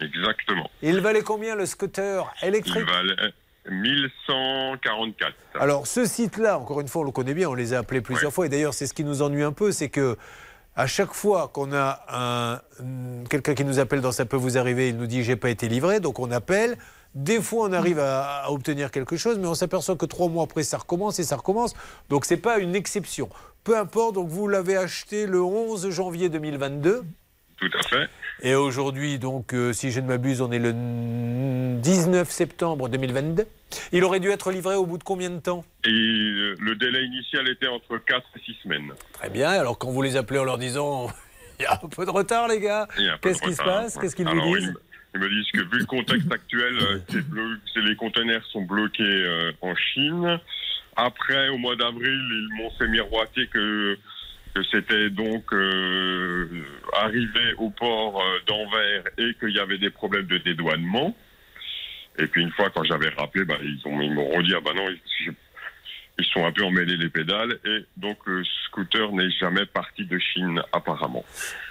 Exactement. 0.00 0.70
Il 0.82 1.00
valait 1.00 1.22
combien 1.22 1.54
le 1.56 1.66
scooter 1.66 2.32
Il 2.42 2.48
électrique? 2.48 2.86
valait 2.88 3.32
1144. 3.70 5.32
Alors, 5.60 5.86
ce 5.86 6.04
site-là, 6.06 6.58
encore 6.58 6.80
une 6.80 6.88
fois, 6.88 7.02
on 7.02 7.04
le 7.04 7.10
connaît 7.10 7.34
bien, 7.34 7.48
on 7.48 7.54
les 7.54 7.74
a 7.74 7.78
appelés 7.78 8.00
plusieurs 8.00 8.32
fois, 8.32 8.46
et 8.46 8.48
d'ailleurs, 8.48 8.74
c'est 8.74 8.86
ce 8.86 8.94
qui 8.94 9.04
nous 9.04 9.22
ennuie 9.22 9.42
un 9.42 9.52
peu, 9.52 9.72
c'est 9.72 9.88
que 9.88 10.16
à 10.76 10.86
chaque 10.86 11.12
fois 11.12 11.48
qu'on 11.48 11.72
a 11.72 12.00
un, 12.08 12.60
quelqu'un 13.28 13.54
qui 13.54 13.64
nous 13.64 13.80
appelle 13.80 14.00
dans 14.00 14.12
Ça 14.12 14.24
peut 14.26 14.36
vous 14.36 14.56
arriver, 14.56 14.88
il 14.90 14.96
nous 14.96 15.06
dit 15.06 15.24
j'ai 15.24 15.34
pas 15.36 15.50
été 15.50 15.68
livré, 15.68 16.00
donc 16.00 16.18
on 16.20 16.30
appelle. 16.30 16.76
Des 17.18 17.42
fois, 17.42 17.68
on 17.68 17.72
arrive 17.72 17.98
à, 17.98 18.44
à 18.44 18.50
obtenir 18.50 18.92
quelque 18.92 19.16
chose, 19.16 19.40
mais 19.40 19.48
on 19.48 19.54
s'aperçoit 19.54 19.96
que 19.96 20.06
trois 20.06 20.28
mois 20.28 20.44
après, 20.44 20.62
ça 20.62 20.78
recommence 20.78 21.18
et 21.18 21.24
ça 21.24 21.34
recommence. 21.34 21.74
Donc, 22.10 22.24
c'est 22.24 22.36
pas 22.36 22.58
une 22.60 22.76
exception. 22.76 23.28
Peu 23.64 23.76
importe, 23.76 24.14
donc 24.14 24.28
vous 24.28 24.46
l'avez 24.46 24.76
acheté 24.76 25.26
le 25.26 25.42
11 25.42 25.90
janvier 25.90 26.28
2022. 26.28 27.02
Tout 27.56 27.70
à 27.76 27.88
fait. 27.88 28.08
Et 28.42 28.54
aujourd'hui, 28.54 29.18
donc, 29.18 29.52
euh, 29.52 29.72
si 29.72 29.90
je 29.90 29.98
ne 29.98 30.06
m'abuse, 30.06 30.40
on 30.40 30.52
est 30.52 30.60
le 30.60 30.72
19 31.80 32.30
septembre 32.30 32.88
2022. 32.88 33.48
Il 33.90 34.04
aurait 34.04 34.20
dû 34.20 34.30
être 34.30 34.52
livré 34.52 34.76
au 34.76 34.86
bout 34.86 34.96
de 34.98 35.02
combien 35.02 35.30
de 35.30 35.40
temps? 35.40 35.64
Et 35.84 35.88
euh, 35.90 36.54
le 36.60 36.76
délai 36.76 37.02
initial 37.02 37.48
était 37.48 37.66
entre 37.66 37.98
4 37.98 38.22
et 38.36 38.40
6 38.44 38.56
semaines. 38.62 38.92
Très 39.12 39.28
bien. 39.28 39.50
Alors, 39.50 39.76
quand 39.76 39.90
vous 39.90 40.02
les 40.02 40.14
appelez 40.14 40.38
en 40.38 40.44
leur 40.44 40.58
disant 40.58 41.08
il 41.58 41.64
y 41.64 41.66
a 41.66 41.80
un 41.82 41.88
peu 41.88 42.06
de 42.06 42.10
retard, 42.10 42.46
les 42.46 42.60
gars, 42.60 42.86
qu'est-ce 43.20 43.42
qui 43.42 43.54
se 43.54 43.62
passe? 43.62 43.98
Qu'est-ce 43.98 44.14
qu'ils 44.14 44.28
vous 44.28 44.56
disent? 44.56 44.72
Ils 45.14 45.20
me 45.20 45.28
disent 45.28 45.50
que 45.52 45.60
vu 45.60 45.78
le 45.80 45.86
contexte 45.86 46.30
actuel, 46.30 46.76
euh, 46.82 47.56
les 47.76 47.96
conteneurs 47.96 48.44
sont 48.46 48.62
bloqués 48.62 49.02
euh, 49.02 49.52
en 49.62 49.74
Chine. 49.74 50.38
Après, 50.96 51.48
au 51.48 51.58
mois 51.58 51.76
d'avril, 51.76 52.04
ils 52.30 52.48
m'ont 52.58 52.70
fait 52.72 52.88
miroiter 52.88 53.46
que, 53.48 53.98
c'était 54.72 55.08
donc 55.10 55.52
euh, 55.52 56.48
arrivé 56.92 57.54
au 57.58 57.70
port 57.70 58.20
d'Anvers 58.48 59.04
et 59.16 59.32
qu'il 59.38 59.50
y 59.54 59.60
avait 59.60 59.78
des 59.78 59.90
problèmes 59.90 60.26
de 60.26 60.38
dédouanement. 60.38 61.16
Et 62.18 62.26
puis 62.26 62.42
une 62.42 62.50
fois, 62.50 62.68
quand 62.70 62.82
j'avais 62.82 63.10
rappelé, 63.10 63.44
bah, 63.44 63.54
ils 63.62 63.80
ont- 63.84 64.00
ils 64.00 64.12
m'ont 64.12 64.28
redit, 64.28 64.54
ah 64.56 64.60
bah 64.60 64.72
non, 64.74 64.88
ils, 64.90 65.32
ils 66.18 66.26
sont 66.26 66.44
un 66.44 66.52
peu 66.52 66.64
emmêlés 66.64 66.96
les 66.96 67.08
pédales. 67.08 67.58
Et 67.64 67.86
donc, 67.96 68.18
le 68.26 68.42
scooter 68.66 69.12
n'est 69.12 69.30
jamais 69.30 69.66
parti 69.66 70.04
de 70.04 70.18
Chine, 70.18 70.60
apparemment. 70.72 71.24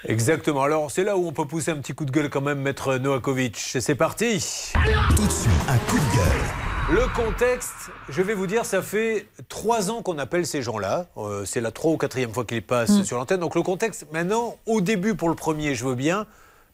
Exactement. 0.06 0.64
Alors, 0.64 0.90
c'est 0.90 1.04
là 1.04 1.18
où 1.18 1.28
on 1.28 1.34
peut 1.34 1.46
pousser 1.46 1.72
un 1.72 1.78
petit 1.78 1.94
coup 1.94 2.06
de 2.06 2.12
gueule 2.12 2.30
quand 2.30 2.42
même, 2.42 2.62
maître 2.62 2.96
Novakovic. 2.98 3.58
C'est 3.58 3.96
parti. 3.96 4.74
Tout 5.16 5.26
de 5.26 5.32
suite, 5.32 5.52
un 5.68 5.78
coup 5.80 5.98
de 5.98 6.16
gueule. 6.16 6.68
Le 6.90 7.14
contexte, 7.14 7.92
je 8.08 8.22
vais 8.22 8.34
vous 8.34 8.48
dire, 8.48 8.64
ça 8.64 8.82
fait 8.82 9.28
trois 9.50 9.92
ans 9.92 10.02
qu'on 10.02 10.18
appelle 10.18 10.46
ces 10.46 10.62
gens-là. 10.62 11.08
Euh, 11.18 11.44
c'est 11.44 11.60
la 11.60 11.72
trois 11.72 11.92
ou 11.92 11.98
quatrième 11.98 12.32
fois 12.32 12.46
qu'ils 12.46 12.62
passent 12.62 13.04
sur 13.04 13.18
l'antenne. 13.18 13.42
Donc 13.42 13.56
le 13.56 13.62
contexte, 13.62 14.08
maintenant, 14.14 14.56
au 14.66 14.80
début 14.80 15.14
pour 15.14 15.28
le 15.28 15.36
premier, 15.36 15.76
je 15.76 15.84
veux 15.84 15.96
bien. 15.96 16.26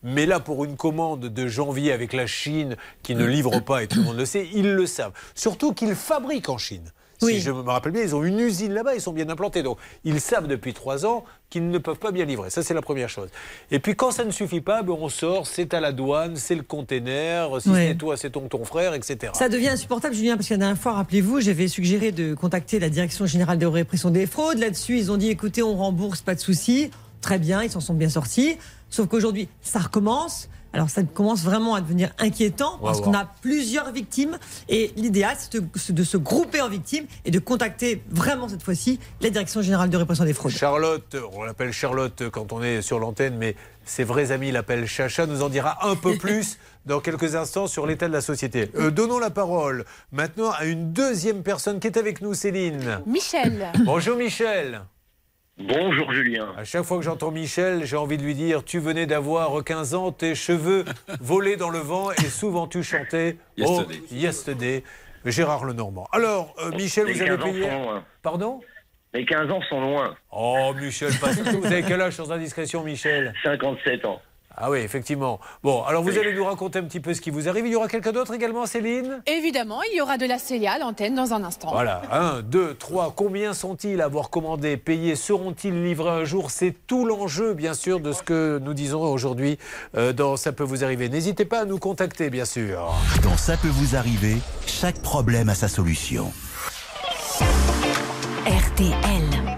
Mais 0.03 0.27
là, 0.27 0.39
pour 0.39 0.65
une 0.65 0.77
commande 0.77 1.21
de 1.21 1.47
janvier 1.47 1.91
avec 1.91 2.13
la 2.13 2.27
Chine 2.27 2.75
qui 3.01 3.15
ne 3.15 3.25
livre 3.25 3.61
pas, 3.61 3.81
et 3.81 3.87
tout 3.87 3.99
le 3.99 4.03
monde 4.03 4.17
le 4.17 4.25
sait, 4.25 4.47
ils 4.53 4.75
le 4.75 4.85
savent. 4.85 5.13
Surtout 5.33 5.73
qu'ils 5.73 5.95
fabriquent 5.95 6.49
en 6.49 6.59
Chine. 6.59 6.91
Si 7.29 7.39
je 7.41 7.51
me 7.51 7.61
rappelle 7.69 7.91
bien, 7.91 8.01
ils 8.03 8.15
ont 8.15 8.23
une 8.23 8.39
usine 8.39 8.73
là-bas, 8.73 8.95
ils 8.95 9.01
sont 9.01 9.13
bien 9.13 9.29
implantés. 9.29 9.63
Donc, 9.63 9.77
ils 10.03 10.19
savent 10.21 10.47
depuis 10.47 10.73
trois 10.73 11.05
ans 11.05 11.23
qu'ils 11.49 11.69
ne 11.69 11.77
peuvent 11.77 11.97
pas 11.97 12.11
bien 12.11 12.25
livrer. 12.25 12.49
Ça, 12.49 12.63
c'est 12.63 12.73
la 12.73 12.81
première 12.81 13.09
chose. 13.09 13.29
Et 13.71 13.79
puis, 13.79 13.95
quand 13.95 14.11
ça 14.11 14.23
ne 14.25 14.31
suffit 14.31 14.61
pas, 14.61 14.81
ben, 14.81 14.95
on 14.99 15.09
sort, 15.09 15.45
c'est 15.47 15.73
à 15.73 15.79
la 15.79 15.91
douane, 15.91 16.35
c'est 16.35 16.55
le 16.55 16.63
container, 16.63 17.49
si 17.61 17.69
Ouais. 17.69 17.87
c'est 17.89 17.95
toi, 17.97 18.17
c'est 18.17 18.31
ton, 18.31 18.47
ton 18.47 18.65
frère, 18.65 18.93
etc. 18.93 19.33
Ça 19.35 19.49
devient 19.49 19.69
insupportable, 19.69 20.15
Julien, 20.15 20.35
parce 20.35 20.47
que 20.47 20.53
la 20.53 20.59
dernière 20.59 20.77
fois, 20.77 20.93
rappelez-vous, 20.93 21.41
j'avais 21.41 21.67
suggéré 21.67 22.11
de 22.11 22.33
contacter 22.33 22.79
la 22.79 22.89
Direction 22.89 23.25
générale 23.25 23.57
de 23.57 23.65
répression 23.65 24.09
des 24.09 24.25
fraudes. 24.25 24.57
Là-dessus, 24.59 24.97
ils 24.97 25.11
ont 25.11 25.17
dit 25.17 25.29
écoutez, 25.29 25.61
on 25.63 25.75
rembourse, 25.75 26.21
pas 26.21 26.35
de 26.35 26.39
souci. 26.39 26.89
Très 27.21 27.39
bien, 27.39 27.63
ils 27.63 27.69
s'en 27.71 27.79
sont 27.79 27.93
bien 27.93 28.09
sortis. 28.09 28.57
Sauf 28.89 29.07
qu'aujourd'hui, 29.07 29.47
ça 29.61 29.79
recommence. 29.79 30.49
Alors, 30.73 30.89
ça 30.89 31.03
commence 31.03 31.43
vraiment 31.43 31.75
à 31.75 31.81
devenir 31.81 32.11
inquiétant 32.17 32.79
parce 32.81 32.99
qu'on 32.99 33.13
a 33.13 33.25
plusieurs 33.41 33.91
victimes. 33.91 34.37
Et 34.69 34.91
l'idéal, 34.95 35.35
c'est 35.37 35.61
de, 35.61 35.67
c'est 35.75 35.93
de 35.93 36.03
se 36.03 36.17
grouper 36.17 36.61
en 36.61 36.69
victimes 36.69 37.05
et 37.25 37.31
de 37.31 37.39
contacter 37.39 38.03
vraiment 38.09 38.49
cette 38.49 38.63
fois-ci 38.63 38.99
la 39.21 39.29
Direction 39.29 39.61
générale 39.61 39.89
de 39.89 39.97
répression 39.97 40.25
des 40.25 40.33
fraudes. 40.33 40.51
Charlotte, 40.51 41.15
on 41.33 41.43
l'appelle 41.43 41.71
Charlotte 41.71 42.29
quand 42.31 42.51
on 42.53 42.63
est 42.63 42.81
sur 42.81 42.99
l'antenne, 42.99 43.37
mais 43.37 43.55
ses 43.85 44.03
vrais 44.03 44.31
amis 44.31 44.51
l'appellent 44.51 44.87
Chacha, 44.87 45.25
nous 45.25 45.43
en 45.43 45.49
dira 45.49 45.87
un 45.87 45.95
peu 45.95 46.15
plus 46.17 46.57
dans 46.85 46.99
quelques 46.99 47.35
instants 47.35 47.67
sur 47.67 47.85
l'état 47.85 48.07
de 48.07 48.13
la 48.13 48.21
société. 48.21 48.69
Euh, 48.75 48.91
donnons 48.91 49.19
la 49.19 49.29
parole 49.29 49.85
maintenant 50.11 50.51
à 50.51 50.65
une 50.65 50.91
deuxième 50.91 51.43
personne 51.43 51.79
qui 51.79 51.87
est 51.87 51.97
avec 51.97 52.21
nous, 52.21 52.33
Céline. 52.33 52.99
Michel. 53.05 53.71
Bonjour 53.85 54.17
Michel. 54.17 54.81
Bonjour 55.57 56.11
Julien. 56.11 56.51
À 56.57 56.63
chaque 56.63 56.83
fois 56.83 56.97
que 56.97 57.03
j'entends 57.03 57.29
Michel, 57.31 57.85
j'ai 57.85 57.95
envie 57.95 58.17
de 58.17 58.23
lui 58.23 58.33
dire 58.33 58.63
Tu 58.63 58.79
venais 58.79 59.05
d'avoir 59.05 59.63
15 59.63 59.93
ans, 59.93 60.11
tes 60.11 60.33
cheveux 60.33 60.83
volaient 61.21 61.57
dans 61.57 61.69
le 61.69 61.77
vent 61.79 62.11
et 62.11 62.25
souvent 62.25 62.67
tu 62.67 62.81
chantais 62.81 63.37
Yesterday. 63.57 63.99
Oh, 64.01 64.13
yesterday. 64.15 64.83
Gérard 65.25 65.63
Lenormand. 65.65 66.07
Alors, 66.11 66.53
euh, 66.59 66.71
Michel, 66.71 67.05
Les 67.05 67.13
vous 67.13 67.21
avez 67.21 67.29
15 67.37 67.39
ans 67.39 67.51
payé. 67.53 67.63
sont 67.69 67.83
loin. 67.83 68.03
Pardon? 68.23 68.61
Les 69.13 69.25
15 69.25 69.51
ans 69.51 69.61
sont 69.69 69.79
loin. 69.79 70.15
Oh, 70.31 70.73
Michel, 70.75 71.11
pas 71.21 71.33
du 71.33 71.43
tout. 71.43 71.59
Vous 71.61 71.65
avez 71.67 71.83
quel 71.83 72.01
âge 72.01 72.13
sans 72.13 72.31
indiscrétion, 72.31 72.83
Michel? 72.83 73.33
57 73.43 74.05
ans. 74.05 74.21
Ah 74.55 74.69
oui, 74.69 74.79
effectivement. 74.79 75.39
Bon, 75.63 75.83
alors 75.83 76.03
vous 76.03 76.17
allez 76.17 76.33
nous 76.33 76.45
raconter 76.45 76.79
un 76.79 76.83
petit 76.83 76.99
peu 76.99 77.13
ce 77.13 77.21
qui 77.21 77.31
vous 77.31 77.49
arrive. 77.49 77.65
Il 77.65 77.71
y 77.71 77.75
aura 77.75 77.87
quelqu'un 77.87 78.11
d'autre 78.11 78.33
également, 78.33 78.65
Céline? 78.65 79.21
Évidemment, 79.25 79.81
il 79.91 79.97
y 79.97 80.01
aura 80.01 80.17
de 80.17 80.25
la 80.27 80.37
Célia 80.37 80.73
à 80.73 80.77
l'antenne 80.79 81.15
dans 81.15 81.33
un 81.33 81.43
instant. 81.43 81.71
Voilà, 81.71 82.03
un, 82.11 82.41
deux, 82.41 82.75
trois. 82.75 83.13
Combien 83.15 83.53
sont-ils 83.53 83.99
à 84.01 84.05
avoir 84.05 84.29
commandé, 84.29 84.77
payé 84.77 85.15
Seront-ils 85.15 85.83
livrés 85.83 86.11
un 86.11 86.23
jour? 86.25 86.51
C'est 86.51 86.75
tout 86.85 87.05
l'enjeu, 87.05 87.53
bien 87.53 87.73
sûr, 87.73 87.99
de 87.99 88.11
ce 88.11 88.21
que 88.21 88.59
nous 88.63 88.73
disons 88.73 89.01
aujourd'hui 89.01 89.57
euh, 89.97 90.13
dans 90.13 90.37
Ça 90.37 90.51
peut 90.51 90.63
vous 90.63 90.83
arriver. 90.83 91.09
N'hésitez 91.09 91.45
pas 91.45 91.61
à 91.61 91.65
nous 91.65 91.79
contacter, 91.79 92.29
bien 92.29 92.45
sûr. 92.45 92.93
Dans 93.23 93.37
Ça 93.37 93.57
peut 93.57 93.67
vous 93.69 93.95
arriver, 93.95 94.37
chaque 94.67 95.01
problème 95.01 95.49
a 95.49 95.55
sa 95.55 95.67
solution. 95.67 96.31
RTL. 98.45 99.57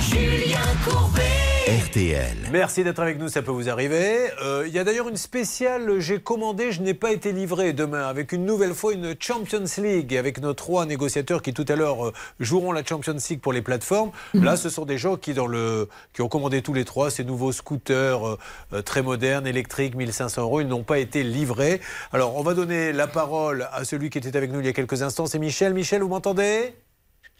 Julien 0.00 0.58
Courbet. 0.84 1.25
RTL. 1.96 2.36
Merci 2.52 2.84
d'être 2.84 3.00
avec 3.00 3.18
nous, 3.18 3.28
ça 3.28 3.40
peut 3.40 3.50
vous 3.50 3.70
arriver. 3.70 4.28
Euh, 4.42 4.64
Il 4.66 4.74
y 4.74 4.78
a 4.78 4.84
d'ailleurs 4.84 5.08
une 5.08 5.16
spéciale, 5.16 5.98
j'ai 5.98 6.20
commandé, 6.20 6.70
je 6.70 6.82
n'ai 6.82 6.92
pas 6.92 7.10
été 7.10 7.32
livré 7.32 7.72
demain, 7.72 8.06
avec 8.06 8.32
une 8.32 8.44
nouvelle 8.44 8.74
fois 8.74 8.92
une 8.92 9.14
Champions 9.18 9.64
League, 9.78 10.14
avec 10.14 10.42
nos 10.42 10.52
trois 10.52 10.84
négociateurs 10.84 11.40
qui 11.40 11.54
tout 11.54 11.64
à 11.68 11.74
l'heure 11.74 12.08
euh, 12.08 12.12
joueront 12.38 12.72
la 12.72 12.84
Champions 12.84 13.16
League 13.30 13.40
pour 13.40 13.54
les 13.54 13.62
plateformes. 13.62 14.10
Là, 14.34 14.58
ce 14.58 14.68
sont 14.68 14.84
des 14.84 14.98
gens 14.98 15.16
qui, 15.16 15.32
dans 15.32 15.46
le, 15.46 15.88
qui 16.12 16.20
ont 16.20 16.28
commandé 16.28 16.60
tous 16.60 16.74
les 16.74 16.84
trois 16.84 17.10
ces 17.10 17.24
nouveaux 17.24 17.52
scooters 17.52 18.26
euh, 18.26 18.82
très 18.82 19.00
modernes, 19.00 19.46
électriques, 19.46 19.94
1500 19.94 20.42
euros. 20.42 20.60
Ils 20.60 20.68
n'ont 20.68 20.84
pas 20.84 20.98
été 20.98 21.22
livrés. 21.22 21.80
Alors, 22.12 22.36
on 22.36 22.42
va 22.42 22.52
donner 22.52 22.92
la 22.92 23.06
parole 23.06 23.68
à 23.72 23.84
celui 23.84 24.10
qui 24.10 24.18
était 24.18 24.36
avec 24.36 24.52
nous 24.52 24.60
il 24.60 24.66
y 24.66 24.68
a 24.68 24.74
quelques 24.74 25.00
instants, 25.00 25.24
c'est 25.24 25.38
Michel. 25.38 25.72
Michel, 25.72 26.02
vous 26.02 26.08
m'entendez? 26.08 26.74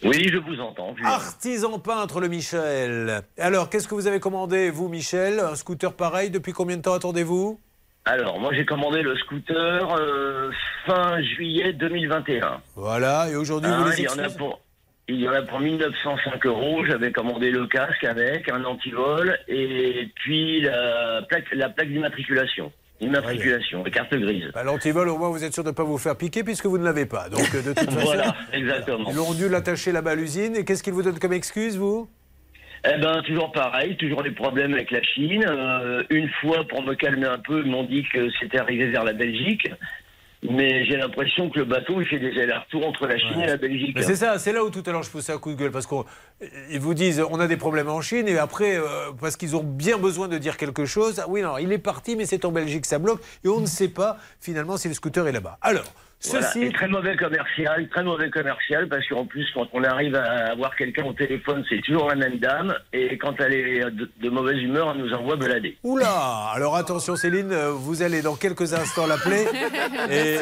Oui, 0.05 0.29
je 0.31 0.37
vous 0.37 0.61
entends. 0.61 0.95
Artisan 1.05 1.79
peintre, 1.79 2.21
le 2.21 2.29
Michel. 2.29 3.23
Alors, 3.39 3.71
qu'est-ce 3.71 3.89
que 3.89 3.95
vous 3.95 4.07
avez 4.07 4.21
commandé, 4.21 4.71
vous, 4.71 4.89
Michel 4.89 5.41
Un 5.41 5.55
scooter 5.55 5.95
pareil, 5.95 6.31
depuis 6.31 6.53
combien 6.53 6.77
de 6.77 6.83
temps 6.83 6.93
attendez-vous 6.93 7.59
Alors, 8.05 8.39
moi, 8.39 8.53
j'ai 8.53 8.67
commandé 8.67 9.01
le 9.01 9.17
scooter 9.17 9.97
euh, 9.99 10.51
fin 10.87 11.23
juillet 11.23 11.73
2021. 11.73 12.61
Voilà, 12.75 13.31
et 13.31 13.37
aujourd'hui, 13.37 13.71
vous 13.71 13.89
les 13.89 14.01
il 14.01 14.05
y 14.05 14.09
en 14.09 14.19
a 14.19 14.29
pour 14.29 14.61
il 15.09 15.21
y 15.21 15.29
en 15.29 15.33
a 15.33 15.43
pour 15.43 15.61
1905 15.61 16.45
euros. 16.47 16.85
J'avais 16.85 17.13
commandé 17.13 17.51
le 17.51 17.67
casque 17.69 18.03
avec 18.03 18.49
un 18.49 18.65
antivol 18.65 19.39
et 19.47 20.11
puis 20.17 20.63
la 20.63 21.23
plaque, 21.29 21.47
la 21.53 21.69
plaque 21.69 21.89
d'immatriculation. 21.89 22.73
Immatriculation, 23.01 23.85
la 23.85 23.91
carte 23.91 24.15
grise. 24.15 24.51
Bah, 24.55 24.63
L'antivol, 24.65 25.09
au 25.09 25.19
moins, 25.19 25.29
vous 25.31 25.45
êtes 25.45 25.53
sûr 25.53 25.63
de 25.65 25.69
ne 25.69 25.75
pas 25.75 25.85
vous 25.85 25.99
faire 25.99 26.17
piquer 26.17 26.43
puisque 26.43 26.67
vous 26.67 26.79
ne 26.79 26.85
l'avez 26.85 27.05
pas. 27.07 27.29
Donc, 27.29 27.47
euh, 27.55 27.63
de 27.63 27.73
toute 27.75 27.91
façon, 27.91 28.01
Voilà, 28.07 28.35
exactement. 28.53 29.09
ils 29.11 29.21
ont 29.21 29.35
dû 29.35 29.49
l'attacher 29.49 29.93
là-bas 29.93 30.13
à 30.13 30.15
l'usine. 30.15 30.57
Et 30.57 30.65
qu'est-ce 30.65 30.83
qu'ils 30.83 30.95
vous 30.95 31.03
donnent 31.03 31.19
comme 31.19 31.33
excuse, 31.35 31.77
vous? 31.77 32.09
Eh 32.89 32.99
ben, 33.01 33.21
toujours 33.23 33.53
pareil, 33.53 33.97
toujours 33.97 34.23
des 34.23 34.31
problèmes 34.31 34.73
avec 34.73 34.91
la 34.91 35.03
Chine. 35.03 35.45
Euh, 35.47 36.05
une 36.11 36.29
fois, 36.41 36.65
pour 36.69 36.83
me 36.83 36.95
calmer 36.95 37.27
un 37.27 37.39
peu, 37.39 37.63
ils 37.65 37.71
m'ont 37.71 37.83
dit 37.85 38.05
que 38.13 38.29
c'était 38.41 38.59
arrivé 38.59 38.87
vers 38.91 39.05
la 39.05 39.13
Belgique. 39.13 39.69
Mais 40.43 40.85
j'ai 40.85 40.97
l'impression 40.97 41.51
que 41.51 41.59
le 41.59 41.65
bateau, 41.65 42.01
il 42.01 42.07
fait 42.07 42.19
des 42.19 42.41
allers-retours 42.41 42.87
entre 42.87 43.07
la 43.07 43.19
Chine 43.19 43.41
et 43.41 43.47
la 43.47 43.57
Belgique. 43.57 43.93
Mais 43.95 44.03
c'est 44.03 44.17
ça, 44.17 44.39
c'est 44.39 44.53
là 44.53 44.63
où 44.65 44.71
tout 44.71 44.83
à 44.87 44.93
l'heure 44.93 45.03
je 45.03 45.11
poussais 45.11 45.33
un 45.33 45.39
coup 45.39 45.53
de 45.53 45.57
gueule 45.57 45.71
parce 45.71 45.87
qu'ils 45.87 46.81
vous 46.81 46.95
disent 46.95 47.25
on 47.31 47.41
a 47.41 47.47
des 47.47 47.57
problèmes 47.57 47.89
en 47.89 48.01
Chine 48.01 48.29
et 48.29 48.39
après, 48.39 48.77
euh, 48.77 49.13
parce 49.21 49.37
qu'ils 49.37 49.57
ont 49.57 49.63
bien 49.63 49.99
besoin 49.99 50.29
de 50.29 50.39
dire 50.39 50.57
quelque 50.57 50.85
chose, 50.85 51.21
ah 51.21 51.27
oui, 51.29 51.43
non, 51.43 51.59
il 51.59 51.73
est 51.73 51.79
parti, 51.79 52.17
mais 52.17 52.27
c'est 52.27 52.45
en 52.45 52.53
Belgique, 52.53 52.87
ça 52.87 52.99
bloque 52.99 53.21
et 53.45 53.49
on 53.49 53.61
ne 53.61 53.67
sait 53.67 53.89
pas 53.89 54.19
finalement 54.41 54.77
si 54.77 54.89
le 54.89 54.95
scooter 54.95 55.27
est 55.27 55.33
là-bas. 55.33 55.59
Alors, 55.63 55.87
Voilà. 56.31 56.47
ceci. 56.47 56.63
Et 56.65 56.73
très 56.73 56.89
mauvais 56.89 57.17
commercial, 57.17 57.89
très 57.89 58.03
mauvais 58.03 58.31
commercial, 58.31 58.89
parce 58.89 59.07
qu'en 59.09 59.27
plus, 59.27 59.47
quand 59.55 59.67
on 59.73 59.83
arrive 59.85 60.15
à 60.15 60.51
avoir 60.53 60.75
quelqu'un 60.77 61.05
au 61.05 61.13
téléphone, 61.13 61.65
c'est 61.69 61.81
toujours 61.83 62.09
la 62.09 62.15
même 62.17 62.39
dame, 62.39 62.75
et 62.93 63.17
quand 63.19 63.35
elle 63.41 63.53
est 63.55 63.81
de, 63.91 64.11
de 64.21 64.31
mauvaise 64.31 64.59
humeur, 64.63 64.93
elle 64.95 65.03
nous 65.03 65.13
envoie 65.13 65.37
balader. 65.37 65.77
Oula 65.83 66.51
Alors 66.55 66.77
attention 66.77 67.17
Céline, 67.17 67.55
vous 67.55 68.03
allez 68.03 68.23
dans 68.23 68.35
quelques 68.37 68.75
instants 68.75 69.07
l'appeler. 69.07 69.45
Et 70.11 70.39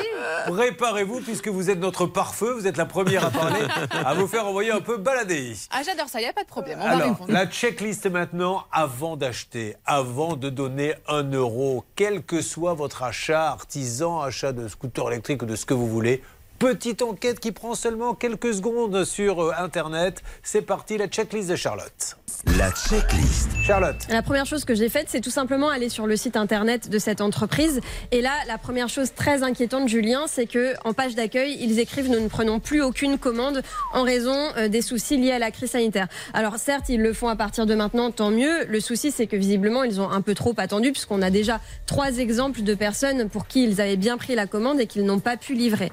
préparez-vous, 0.46 1.20
puisque 1.20 1.48
vous 1.48 1.70
êtes 1.70 1.78
notre 1.78 2.06
pare-feu, 2.06 2.52
vous 2.52 2.66
êtes 2.66 2.76
la 2.76 2.86
première 2.86 3.24
à 3.26 3.30
parler, 3.30 3.60
à 4.04 4.14
vous 4.14 4.26
faire 4.26 4.46
envoyer 4.46 4.70
un 4.72 4.80
peu 4.80 4.96
balader. 4.98 5.52
Ah, 5.70 5.80
j'adore 5.84 6.08
ça, 6.08 6.20
il 6.20 6.24
n'y 6.24 6.28
a 6.28 6.32
pas 6.32 6.42
de 6.42 6.48
problème. 6.48 6.78
On 6.80 6.84
va 6.84 6.90
Alors, 6.90 7.08
répondre. 7.10 7.32
la 7.32 7.46
checklist 7.46 8.06
maintenant, 8.10 8.64
avant 8.72 9.16
d'acheter, 9.16 9.76
avant 9.86 10.36
de 10.36 10.50
donner 10.50 10.94
un 11.08 11.22
euro, 11.32 11.84
quel 11.96 12.22
que 12.22 12.40
soit 12.40 12.74
votre 12.74 13.02
achat, 13.02 13.48
artisan, 13.48 14.20
achat 14.20 14.52
de 14.52 14.68
scooter 14.68 15.08
électrique 15.10 15.42
ou 15.42 15.46
de 15.46 15.56
ce 15.56 15.66
vous 15.74 15.86
voulez, 15.88 16.22
Petite 16.58 17.02
enquête 17.02 17.40
qui 17.40 17.50
prend 17.50 17.74
seulement 17.74 18.14
quelques 18.14 18.54
secondes 18.54 19.04
sur 19.04 19.42
euh, 19.42 19.52
Internet. 19.58 20.22
C'est 20.42 20.62
parti, 20.62 20.96
la 20.96 21.08
checklist 21.08 21.50
de 21.50 21.56
Charlotte. 21.56 22.16
La 22.58 22.70
checklist. 22.70 23.48
Charlotte. 23.64 23.96
La 24.10 24.22
première 24.22 24.46
chose 24.46 24.64
que 24.64 24.74
j'ai 24.74 24.88
faite, 24.88 25.06
c'est 25.08 25.20
tout 25.20 25.30
simplement 25.30 25.68
aller 25.68 25.88
sur 25.88 26.06
le 26.06 26.16
site 26.16 26.36
internet 26.36 26.90
de 26.90 26.98
cette 26.98 27.20
entreprise. 27.20 27.80
Et 28.12 28.20
là, 28.20 28.32
la 28.46 28.58
première 28.58 28.88
chose 28.88 29.14
très 29.14 29.42
inquiétante, 29.42 29.88
Julien, 29.88 30.26
c'est 30.26 30.46
que 30.46 30.74
en 30.84 30.92
page 30.92 31.14
d'accueil, 31.14 31.56
ils 31.60 31.80
écrivent 31.80 32.10
nous 32.10 32.20
ne 32.20 32.28
prenons 32.28 32.60
plus 32.60 32.82
aucune 32.82 33.18
commande 33.18 33.62
en 33.92 34.02
raison 34.02 34.36
euh, 34.56 34.68
des 34.68 34.82
soucis 34.82 35.16
liés 35.16 35.32
à 35.32 35.38
la 35.38 35.50
crise 35.50 35.70
sanitaire. 35.70 36.06
Alors 36.34 36.56
certes, 36.56 36.88
ils 36.88 37.00
le 37.00 37.12
font 37.14 37.28
à 37.28 37.36
partir 37.36 37.66
de 37.66 37.74
maintenant, 37.74 38.10
tant 38.10 38.30
mieux. 38.30 38.64
Le 38.66 38.78
souci, 38.78 39.10
c'est 39.10 39.26
que 39.26 39.36
visiblement, 39.36 39.82
ils 39.82 40.00
ont 40.00 40.10
un 40.10 40.20
peu 40.20 40.34
trop 40.34 40.54
attendu, 40.58 40.92
puisqu'on 40.92 41.22
a 41.22 41.30
déjà 41.30 41.60
trois 41.86 42.18
exemples 42.18 42.62
de 42.62 42.74
personnes 42.74 43.28
pour 43.28 43.46
qui 43.46 43.64
ils 43.64 43.80
avaient 43.80 43.96
bien 43.96 44.18
pris 44.18 44.34
la 44.34 44.46
commande 44.46 44.80
et 44.80 44.86
qu'ils 44.86 45.04
n'ont 45.04 45.20
pas 45.20 45.36
pu 45.36 45.54
livrer. 45.54 45.90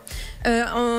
Euh, 0.48 0.51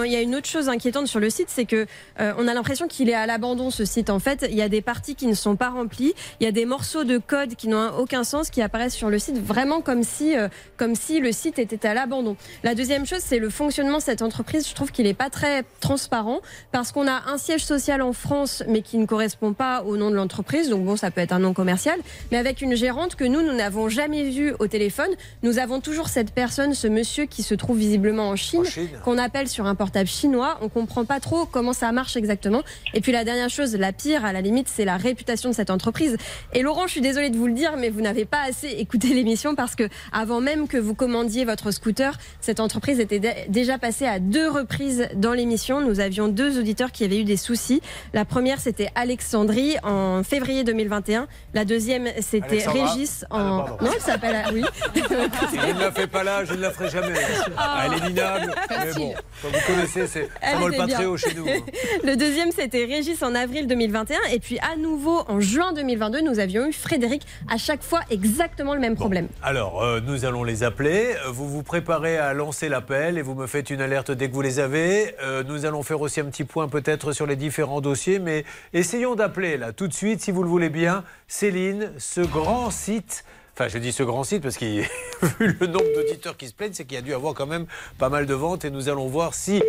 Il 0.05 0.12
y 0.12 0.16
a 0.16 0.20
une 0.20 0.34
autre 0.34 0.48
chose 0.48 0.68
inquiétante 0.68 1.07
sur 1.07 1.20
le 1.20 1.30
site, 1.30 1.48
c'est 1.48 1.64
que 1.64 1.86
euh, 2.20 2.32
on 2.38 2.48
a 2.48 2.55
l'impression 2.55 2.88
qu'il 2.88 3.09
est 3.09 3.14
à 3.14 3.26
l'abandon 3.26 3.70
ce 3.70 3.84
site. 3.84 4.11
En 4.11 4.18
fait, 4.18 4.46
il 4.50 4.57
y 4.57 4.62
a 4.62 4.68
des 4.68 4.82
parties 4.82 5.14
qui 5.14 5.26
ne 5.26 5.34
sont 5.34 5.57
pas 5.57 5.70
remplies, 5.70 6.14
il 6.40 6.44
y 6.44 6.46
a 6.46 6.53
des 6.53 6.64
morceaux 6.64 7.05
de 7.05 7.18
code 7.18 7.55
qui 7.55 7.68
n'ont 7.68 7.90
aucun 7.98 8.24
sens 8.24 8.50
qui 8.50 8.62
apparaissent 8.62 8.94
sur 8.94 9.11
le 9.11 9.18
site, 9.18 9.38
vraiment 9.38 9.80
comme 9.80 10.03
si, 10.03 10.36
euh, 10.36 10.48
comme 10.76 10.94
si 10.94 11.20
le 11.20 11.32
site 11.32 11.59
était 11.59 11.86
à 11.86 11.94
l'abandon. 11.94 12.36
La 12.62 12.74
deuxième 12.74 13.07
chose, 13.07 13.20
c'est 13.24 13.38
le 13.38 13.50
fonctionnement 13.50 13.98
de 13.98 14.03
cette 14.03 14.22
entreprise. 14.22 14.68
Je 14.68 14.74
trouve 14.74 14.92
qu'il 14.92 15.07
n'est 15.07 15.14
pas 15.14 15.30
très 15.30 15.64
transparent 15.80 16.40
parce 16.70 16.92
qu'on 16.92 17.07
a 17.09 17.22
un 17.26 17.38
siège 17.38 17.64
social 17.64 18.03
en 18.03 18.12
France, 18.12 18.62
mais 18.68 18.82
qui 18.82 18.98
ne 18.98 19.07
correspond 19.07 19.53
pas 19.53 19.82
au 19.82 19.96
nom 19.96 20.11
de 20.11 20.16
l'entreprise. 20.16 20.68
Donc 20.68 20.84
bon, 20.84 20.96
ça 20.96 21.11
peut 21.11 21.20
être 21.20 21.32
un 21.32 21.38
nom 21.38 21.55
commercial, 21.55 21.98
mais 22.30 22.38
avec 22.38 22.62
une 22.62 22.74
gérante 22.74 23.16
que 23.16 23.24
nous, 23.24 23.42
nous 23.42 23.55
n'avons 23.55 23.88
jamais 23.88 24.30
vue 24.30 24.55
au 24.59 24.66
téléphone. 24.66 25.11
Nous 25.42 25.59
avons 25.59 25.80
toujours 25.80 26.09
cette 26.09 26.32
personne, 26.32 26.74
ce 26.74 26.88
monsieur 26.88 27.26
qui 27.26 27.42
se 27.42 27.55
trouve 27.55 27.78
visiblement 27.78 28.28
en 28.28 28.36
Chine, 28.36 28.64
qu'on 29.05 29.18
appelle 29.18 29.41
sur 29.49 29.66
un 29.66 29.74
portable 29.74 30.09
chinois. 30.09 30.59
On 30.62 30.68
comprend 30.68 31.05
pas 31.05 31.20
trop 31.20 31.47
comment 31.47 31.72
ça 31.72 31.90
marche 31.93 32.16
exactement. 32.16 32.62
Et 32.95 33.01
puis 33.01 33.12
la 33.12 33.24
dernière 33.24 33.51
chose, 33.51 33.74
la 33.76 33.93
pire, 33.93 34.24
à 34.24 34.32
la 34.32 34.40
limite, 34.40 34.68
c'est 34.68 34.84
la 34.84 34.97
réputation 34.97 35.51
de 35.51 35.55
cette 35.55 35.70
entreprise. 35.70 36.16
Et 36.53 36.62
Laurent, 36.62 36.86
je 36.86 36.93
suis 36.93 37.01
désolée 37.01 37.30
de 37.30 37.36
vous 37.36 37.47
le 37.47 37.53
dire, 37.55 37.74
mais 37.78 37.90
vous 37.90 38.01
n'avez 38.01 38.24
pas 38.24 38.43
assez 38.49 38.68
écouté 38.68 39.09
l'émission 39.14 39.55
parce 39.55 39.74
que 39.74 39.88
avant 40.12 40.40
même 40.40 40.68
que 40.68 40.76
vous 40.78 40.95
commandiez 40.95 41.45
votre 41.45 41.70
scooter, 41.70 42.18
cette 42.40 42.61
entreprise 42.61 43.01
était 43.01 43.18
dé- 43.18 43.34
déjà 43.49 43.78
passée 43.78 44.07
à 44.07 44.18
deux 44.18 44.49
reprises 44.51 45.09
dans 45.14 45.32
l'émission. 45.32 45.80
Nous 45.80 46.01
avions 46.01 46.28
deux 46.28 46.59
auditeurs 46.59 46.93
qui 46.93 47.05
avaient 47.05 47.18
eu 47.20 47.24
des 47.24 47.36
soucis. 47.36 47.80
La 48.12 48.24
première, 48.24 48.61
c'était 48.61 48.88
Alexandrie 48.95 49.76
en 49.82 50.22
février 50.22 50.64
2021. 50.64 51.26
La 51.55 51.64
deuxième, 51.64 52.09
c'était 52.20 52.66
Régis 52.66 53.24
Ah, 53.30 53.36
en. 53.36 53.57
non, 53.82 53.90
elle 53.95 54.01
s'appelle. 54.01 54.45
Oui. 54.53 54.62
Si 55.51 55.59
je 55.59 55.74
ne 55.74 55.80
la 55.80 55.93
fais 55.93 56.07
pas 56.07 56.22
là, 56.24 56.45
je 56.45 56.55
ne 56.55 56.61
la 56.61 56.70
ferai 56.70 56.88
jamais. 56.90 57.14
Ah. 57.57 57.84
Elle 57.86 57.93
est 57.99 58.09
minable. 58.09 58.55
Mais 58.70 58.93
bon, 58.95 59.14
vous 59.42 59.50
connaissez, 59.66 60.06
c'est 60.06 60.28
très 60.40 61.04
haut 61.06 61.16
chez 61.16 61.34
nous. 61.34 61.46
Le 62.04 62.16
deuxième, 62.16 62.50
c'était 62.52 62.84
Régis 62.84 63.22
en 63.22 63.34
avril 63.34 63.66
2021. 63.66 64.18
Et 64.32 64.40
puis, 64.40 64.58
à 64.60 64.76
nouveau, 64.76 65.22
en 65.28 65.40
juin 65.40 65.72
2022, 65.72 66.20
nous 66.20 66.38
avions 66.38 66.66
eu 66.66 66.72
Frédéric. 66.72 67.22
À 67.50 67.56
chaque 67.56 67.82
fois, 67.82 68.00
exactement 68.10 68.74
le 68.74 68.80
même 68.80 68.96
problème. 68.96 69.28
Alors, 69.42 69.82
euh, 69.82 70.00
nous 70.00 70.24
allons 70.24 70.44
les 70.44 70.62
appeler. 70.62 71.14
Euh, 71.26 71.30
Vous 71.30 71.48
vous 71.48 71.62
préparez 71.62 72.18
à 72.18 72.32
lancer 72.34 72.68
l'appel 72.68 73.18
et 73.18 73.22
vous 73.22 73.34
me 73.34 73.46
faites 73.46 73.70
une 73.70 73.80
alerte 73.80 74.10
dès 74.10 74.28
que 74.28 74.34
vous 74.34 74.42
les 74.42 74.58
avez. 74.58 75.14
Euh, 75.22 75.42
nous 75.42 75.64
allons 75.66 75.82
faire 75.82 76.00
aussi 76.00 76.20
un 76.20 76.26
petit 76.26 76.44
point 76.44 76.68
peut-être 76.68 77.12
sur 77.12 77.26
les 77.26 77.36
différents 77.36 77.80
dossiers, 77.80 78.18
mais 78.18 78.44
essayons 78.72 79.14
d'appeler 79.14 79.56
là 79.56 79.72
tout 79.72 79.88
de 79.88 79.94
suite, 79.94 80.20
si 80.20 80.30
vous 80.30 80.42
le 80.42 80.48
voulez 80.48 80.70
bien, 80.70 81.04
Céline, 81.28 81.92
ce 81.98 82.20
grand 82.20 82.70
site. 82.70 83.24
Enfin, 83.55 83.68
je 83.68 83.78
dis 83.78 83.92
ce 83.92 84.03
grand 84.03 84.24
site 84.24 84.42
parce 84.42 84.57
qu'il, 84.57 84.80
vu 85.38 85.57
le 85.61 85.66
nombre 85.66 85.92
d'auditeurs 85.94 86.36
qui 86.36 86.48
se 86.48 86.55
plaignent, 86.55 86.72
c'est 86.72 86.84
qu'il 86.84 86.94
y 86.94 86.98
a 86.98 87.03
dû 87.03 87.12
avoir 87.12 87.34
quand 87.34 87.46
même 87.46 87.66
pas 87.98 88.09
mal 88.09 88.24
de 88.26 88.34
ventes 88.34 88.64
et 88.64 88.70
nous 88.70 88.88
allons 88.88 89.09
voir 89.09 89.34
si, 89.34 89.62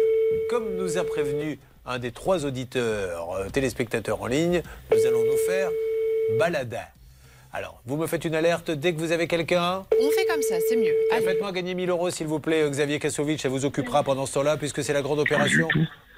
comme 0.50 0.76
nous 0.76 0.98
a 0.98 1.04
prévenu 1.04 1.60
un 1.86 2.00
des 2.00 2.12
trois 2.12 2.46
auditeurs 2.46 3.32
euh, 3.34 3.50
téléspectateurs 3.50 4.22
en 4.22 4.28
ligne, 4.28 4.62
nous 4.92 5.06
allons 5.06 5.24
nous 5.24 5.38
faire 5.46 5.70
balader. 6.40 6.78
Alors, 7.52 7.82
vous 7.86 7.98
me 7.98 8.08
faites 8.08 8.26
une 8.26 8.36
alerte 8.36 8.72
dès 8.72 8.94
que 8.94 9.00
vous 9.00 9.12
avez 9.12 9.28
quelqu'un? 9.28 9.86
On 9.92 10.12
fait 10.12 10.26
comme 10.26 10.42
ça, 10.42 10.56
c'est 10.68 10.78
mieux. 10.78 10.96
Faites-moi 11.12 11.52
gagner 11.52 11.76
1000 11.76 11.90
euros, 11.90 12.10
s'il 12.10 12.26
vous 12.26 12.40
plaît, 12.40 12.68
Xavier 12.68 12.98
Kasovic. 12.98 13.40
Ça 13.40 13.50
vous 13.50 13.66
occupera 13.66 14.02
pendant 14.02 14.26
ce 14.26 14.34
temps-là, 14.34 14.58
puisque 14.58 14.84
c'est 14.84 14.94
la 14.94 15.04
grande 15.04 15.20
opération. 15.20 15.68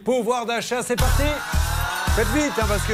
Pouvoir 0.05 0.45
d'achat, 0.45 0.81
c'est 0.81 0.95
parti 0.95 1.23
Faites 2.15 2.27
vite, 2.29 2.53
hein, 2.57 2.65
parce 2.67 2.83
que 2.87 2.93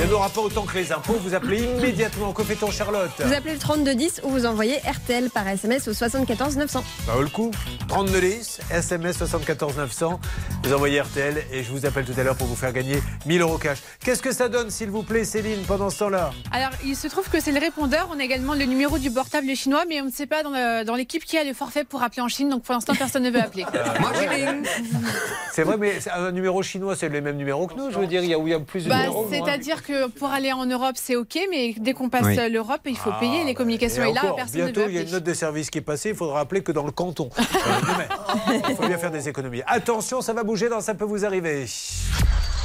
il 0.00 0.06
n'y 0.06 0.12
en 0.12 0.16
aura 0.16 0.28
pas 0.28 0.40
autant 0.40 0.62
que 0.62 0.76
les 0.76 0.92
impôts. 0.92 1.14
Vous 1.14 1.34
appelez 1.34 1.62
immédiatement. 1.62 2.32
Que 2.32 2.42
fait-on, 2.42 2.70
Charlotte 2.70 3.10
Vous 3.18 3.32
appelez 3.32 3.54
le 3.54 3.58
3210 3.58 4.20
ou 4.24 4.30
vous 4.30 4.46
envoyez 4.46 4.78
RTL 4.78 5.28
par 5.30 5.46
SMS 5.46 5.86
au 5.88 5.92
74 5.92 6.56
900. 6.56 6.84
Ça 7.06 7.12
vaut 7.12 7.22
le 7.22 7.28
coup 7.28 7.50
3210, 7.88 8.60
SMS 8.70 9.18
74 9.18 9.76
900. 9.76 10.20
Vous 10.64 10.72
envoyez 10.72 11.00
RTL 11.00 11.44
et 11.52 11.62
je 11.62 11.70
vous 11.70 11.84
appelle 11.86 12.04
tout 12.04 12.18
à 12.18 12.22
l'heure 12.22 12.36
pour 12.36 12.46
vous 12.46 12.54
faire 12.56 12.72
gagner 12.72 13.00
1000 13.26 13.40
euros 13.42 13.58
cash. 13.58 13.78
Qu'est-ce 14.04 14.22
que 14.22 14.32
ça 14.32 14.48
donne, 14.48 14.70
s'il 14.70 14.90
vous 14.90 15.02
plaît, 15.02 15.24
Céline, 15.24 15.62
pendant 15.66 15.90
ce 15.90 15.98
temps-là? 16.00 16.30
Alors, 16.52 16.70
il 16.84 16.96
se 16.96 17.08
trouve 17.08 17.28
que 17.28 17.40
c'est 17.40 17.52
le 17.52 17.60
répondeur. 17.60 18.08
On 18.12 18.18
a 18.20 18.24
également 18.24 18.54
le 18.54 18.64
numéro 18.64 18.98
du 18.98 19.10
portable 19.10 19.54
chinois, 19.56 19.84
mais 19.88 20.00
on 20.00 20.06
ne 20.06 20.10
sait 20.12 20.26
pas 20.26 20.42
dans 20.42 20.94
l'équipe 20.94 21.24
qui 21.24 21.38
a 21.38 21.44
le 21.44 21.54
forfait 21.54 21.84
pour 21.84 22.02
appeler 22.02 22.22
en 22.22 22.28
Chine. 22.28 22.48
Donc, 22.48 22.62
pour 22.62 22.74
l'instant, 22.74 22.94
personne 22.96 23.22
ne 23.24 23.30
veut 23.30 23.40
appeler. 23.40 23.66
Moi, 24.00 24.12
C'est 25.52 25.62
vrai, 25.62 25.76
mais 25.76 25.98
un 26.12 26.32
numéro 26.32 26.62
chinois, 26.62 26.96
c'est 26.96 27.08
le 27.08 27.20
même 27.20 27.36
numéro 27.36 27.66
que 27.66 27.74
nous. 27.74 27.90
Je 27.90 27.98
veux 27.98 28.06
dire, 28.06 28.22
y 28.32 28.34
a, 28.34 28.38
où 28.38 28.46
il 28.48 28.50
y 28.50 28.54
a 28.54 28.60
plus 28.60 28.84
de 28.84 28.88
Bah, 28.88 28.96
C'est-à-dire 29.30 29.82
que 29.82 30.08
pour 30.08 30.28
aller 30.30 30.52
en 30.52 30.66
Europe, 30.66 30.96
c'est 30.96 31.16
OK, 31.16 31.38
mais 31.50 31.74
dès 31.78 31.92
qu'on 31.92 32.08
passe 32.08 32.24
Oui. 32.24 32.36
l'Europe, 32.50 32.80
il 32.86 32.96
faut 32.96 33.10
Ah, 33.12 33.18
payer 33.20 33.44
les 33.44 33.54
communications. 33.54 34.04
Et 34.04 34.10
Et, 34.10 34.12
là, 34.12 34.20
encore, 34.24 34.36
personne 34.36 34.60
ne 34.60 34.64
bientôt, 34.70 34.88
il 34.88 34.94
y 34.94 34.98
a 34.98 35.02
une 35.02 35.10
note 35.10 35.24
de 35.24 35.34
service 35.34 35.70
qui 35.70 35.78
est 35.78 35.82
passée. 35.82 36.10
Il 36.10 36.14
faudra 36.16 36.40
appeler 36.40 36.62
que 36.62 36.72
dans 36.72 36.84
le 36.84 36.92
canton. 36.92 37.28
Euh, 37.38 37.80
mais 38.48 38.60
il 38.70 38.74
faut 38.76 38.86
bien 38.86 38.98
faire 38.98 39.10
des 39.12 39.28
économies. 39.28 39.62
Attention, 39.66 40.20
ça 40.20 40.32
va 40.32 40.42
bouger 40.42 40.68
dans 40.68 40.80
Ça 40.80 40.94
peut 40.94 41.04
vous 41.04 41.24
arriver. 41.24 41.66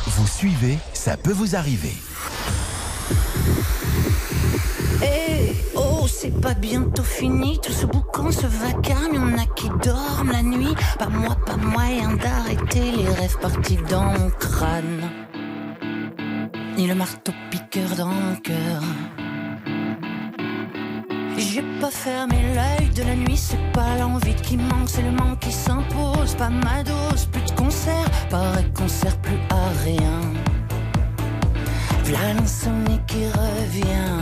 Vous 0.07 0.27
suivez, 0.27 0.77
ça 0.93 1.17
peut 1.17 1.31
vous 1.31 1.55
arriver. 1.55 1.93
Eh 5.03 5.53
oh, 5.75 6.07
c'est 6.07 6.39
pas 6.41 6.53
bientôt 6.53 7.03
fini 7.03 7.59
tout 7.61 7.71
ce 7.71 7.85
boucan, 7.85 8.31
ce 8.31 8.47
vacarme. 8.47 9.13
Y'en 9.13 9.37
a 9.37 9.45
qui 9.55 9.69
dorment 9.83 10.31
la 10.31 10.41
nuit. 10.41 10.73
Pas 10.97 11.07
moi, 11.09 11.37
pas 11.45 11.57
moyen 11.57 12.13
d'arrêter 12.15 12.91
les 12.91 13.07
rêves 13.07 13.37
partis 13.39 13.77
dans 13.89 14.03
mon 14.05 14.29
crâne. 14.31 15.09
Ni 16.77 16.85
le 16.85 16.93
marteau 16.93 17.31
piqueur 17.49 17.89
dans 17.97 18.05
mon 18.05 18.35
cœur. 18.35 18.83
J'ai 21.35 21.63
pas 21.81 21.89
fermé 21.89 22.35
l'œil 22.53 22.89
de 22.89 23.01
la 23.01 23.15
nuit, 23.15 23.35
c'est 23.35 23.71
pas 23.71 23.97
l'envie 23.99 24.35
qui 24.35 24.57
manque, 24.57 24.87
c'est 24.87 25.01
le 25.01 25.09
manque 25.09 25.39
qui 25.39 25.51
s'impose. 25.51 26.35
Pas 26.35 26.49
ma 26.49 26.83
dose, 26.83 27.25
plus 27.31 27.41
de 27.41 27.51
concert, 27.51 28.09
paraît 28.29 28.69
qu'on 28.75 28.87
sert 28.87 29.17
plus 29.17 29.39
à 29.49 29.69
rien. 29.83 30.21
V'là 32.03 32.33
l'insomnie 32.35 32.99
qui 33.07 33.25
revient. 33.25 34.21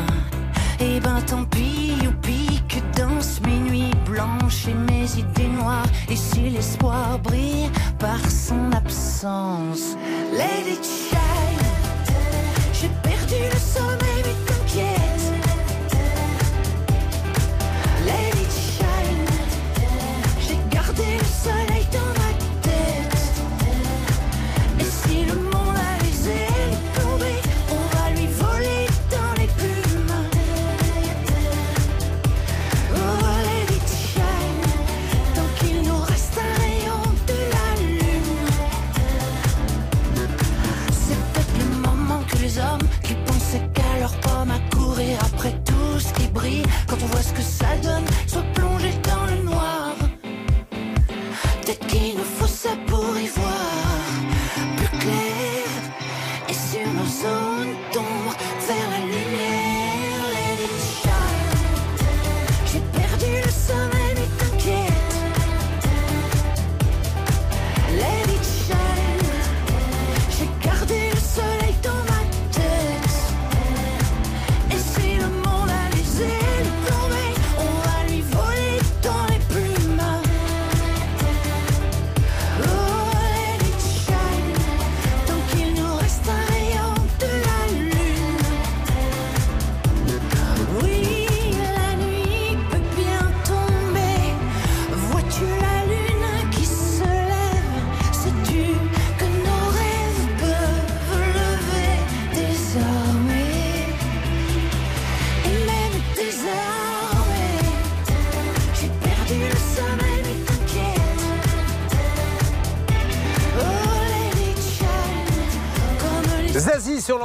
Et 0.80 1.01
ben 1.01 1.22
tant 1.24 1.43
pis, 1.43 1.97
youpi, 2.01 2.62
que 2.70 2.80
danse 2.97 3.41
mes 3.45 3.60
nuits 3.70 3.95
blanches 4.06 4.68
et 4.70 4.74
mes 4.74 5.08
idées 5.20 5.49
noires. 5.49 5.88
Et 6.10 6.16
si 6.16 6.49
l'espoir 6.49 7.20
brille 7.20 7.70
par 7.99 8.20
son 8.30 8.72
absence, 8.72 9.97
shine. 10.36 11.16
J'ai 11.16 11.34
perdu 13.76 14.05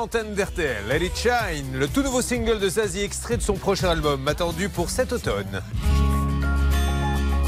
l'antenne 0.01 0.33
d'RTL, 0.35 0.89
Let 0.89 1.05
It 1.05 1.15
Shine, 1.15 1.75
le 1.75 1.87
tout 1.87 2.03
nouveau 2.03 2.23
single 2.23 2.59
de 2.59 2.71
Zazie, 2.71 3.03
extrait 3.03 3.37
de 3.37 3.43
son 3.43 3.53
prochain 3.53 3.91
album, 3.91 4.27
attendu 4.29 4.71
pour 4.71 4.89
cet 4.89 5.13
automne. 5.13 5.61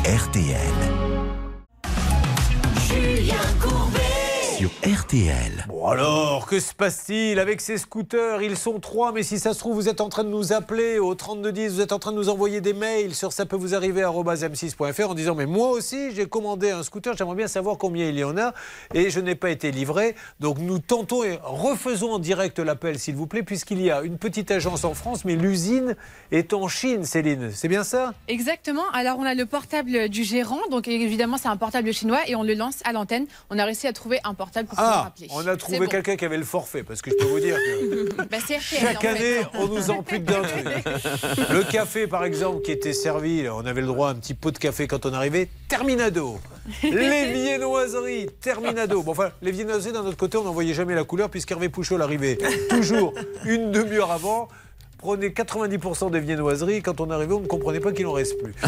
RTL. 0.04 0.91
Sur 4.62 4.70
RTL. 4.84 5.64
Bon 5.66 5.88
alors, 5.88 6.46
que 6.46 6.60
se 6.60 6.72
passe-t-il 6.72 7.40
avec 7.40 7.60
ces 7.60 7.78
scooters? 7.78 8.42
Ils 8.42 8.56
sont 8.56 8.78
trois, 8.78 9.10
mais 9.10 9.24
si 9.24 9.40
ça 9.40 9.54
se 9.54 9.58
trouve, 9.58 9.74
vous 9.74 9.88
êtes 9.88 10.00
en 10.00 10.08
train 10.08 10.22
de 10.22 10.28
nous 10.28 10.52
appeler 10.52 11.00
au 11.00 11.16
3210, 11.16 11.74
vous 11.74 11.80
êtes 11.80 11.90
en 11.90 11.98
train 11.98 12.12
de 12.12 12.16
nous 12.16 12.28
envoyer 12.28 12.60
des 12.60 12.72
mails 12.72 13.12
sur 13.12 13.32
ça 13.32 13.44
peut 13.44 13.56
vous 13.56 13.74
arriver 13.74 14.02
m6.fr 14.02 15.10
en 15.10 15.14
disant 15.14 15.34
mais 15.34 15.46
moi 15.46 15.70
aussi 15.70 16.14
j'ai 16.14 16.26
commandé 16.26 16.70
un 16.70 16.84
scooter, 16.84 17.16
j'aimerais 17.16 17.34
bien 17.34 17.48
savoir 17.48 17.76
combien 17.76 18.06
il 18.06 18.16
y 18.16 18.22
en 18.22 18.38
a 18.38 18.54
et 18.94 19.10
je 19.10 19.18
n'ai 19.18 19.34
pas 19.34 19.50
été 19.50 19.72
livré. 19.72 20.14
Donc 20.38 20.58
nous 20.60 20.78
tentons 20.78 21.24
et 21.24 21.40
refaisons 21.42 22.12
en 22.12 22.18
direct 22.20 22.60
l'appel 22.60 23.00
s'il 23.00 23.16
vous 23.16 23.26
plaît 23.26 23.42
puisqu'il 23.42 23.82
y 23.82 23.90
a 23.90 24.02
une 24.02 24.16
petite 24.16 24.52
agence 24.52 24.84
en 24.84 24.94
France 24.94 25.24
mais 25.24 25.34
l'usine 25.34 25.96
est 26.30 26.52
en 26.52 26.68
Chine, 26.68 27.04
Céline. 27.04 27.50
C'est 27.52 27.66
bien 27.66 27.82
ça? 27.82 28.14
Exactement. 28.28 28.88
Alors, 28.92 29.18
on 29.18 29.24
a 29.24 29.34
le 29.34 29.44
portable 29.44 30.08
du 30.08 30.24
gérant. 30.24 30.60
Donc, 30.70 30.88
évidemment, 30.88 31.36
c'est 31.36 31.48
un 31.48 31.58
portable 31.58 31.92
chinois 31.92 32.20
et 32.26 32.34
on 32.36 32.42
le 32.42 32.54
lance 32.54 32.76
à 32.84 32.92
l'antenne. 32.92 33.26
On 33.50 33.58
a 33.58 33.64
réussi 33.64 33.86
à 33.86 33.92
trouver 33.92 34.18
un 34.24 34.32
portable 34.32 34.51
pour 34.52 34.78
Ah, 34.78 35.12
on 35.30 35.46
a 35.46 35.56
trouvé 35.56 35.80
bon. 35.80 35.86
quelqu'un 35.86 36.16
qui 36.16 36.24
avait 36.24 36.36
le 36.36 36.44
forfait 36.44 36.82
parce 36.82 37.00
que 37.02 37.10
je 37.10 37.16
peux 37.16 37.24
vous 37.24 37.40
dire 37.40 37.56
que 37.56 38.12
Bah, 38.30 38.38
RTL, 38.38 38.60
Chaque 38.60 38.96
en 38.98 39.00
fait. 39.00 39.08
année, 39.08 39.36
on 39.54 39.66
nous 39.68 39.90
ampute 39.90 40.24
d'un 40.24 40.42
truc. 40.42 40.64
Le 41.50 41.62
café, 41.70 42.06
par 42.06 42.24
exemple, 42.24 42.62
qui 42.62 42.72
était 42.72 42.92
servi, 42.92 43.46
on 43.48 43.64
avait 43.66 43.80
le 43.80 43.86
droit 43.86 44.08
à 44.08 44.10
un 44.12 44.14
petit 44.14 44.34
pot 44.34 44.50
de 44.50 44.58
café 44.58 44.86
quand 44.86 45.06
on 45.06 45.12
arrivait, 45.12 45.48
terminado. 45.68 46.38
Les 46.82 47.32
viennoiseries, 47.32 48.28
terminado. 48.40 49.02
Bon, 49.02 49.12
enfin, 49.12 49.30
les 49.42 49.50
viennoiseries, 49.50 49.92
d'un 49.92 50.04
autre 50.04 50.16
côté, 50.16 50.36
on 50.38 50.44
n'en 50.44 50.52
voyait 50.52 50.74
jamais 50.74 50.94
la 50.94 51.04
couleur 51.04 51.28
puisqu'Hervé 51.30 51.68
Pouchol 51.68 52.02
arrivait 52.02 52.38
toujours 52.70 53.14
une 53.44 53.72
demi-heure 53.72 54.12
avant. 54.12 54.48
Prenez 55.02 55.30
90% 55.30 56.12
des 56.12 56.20
viennoiseries. 56.20 56.80
Quand 56.80 57.00
on 57.00 57.10
arrivait, 57.10 57.34
on 57.34 57.40
ne 57.40 57.46
comprenait 57.48 57.80
pas 57.80 57.90
qu'il 57.90 58.06
en 58.06 58.12
reste 58.12 58.38
plus. 58.42 58.54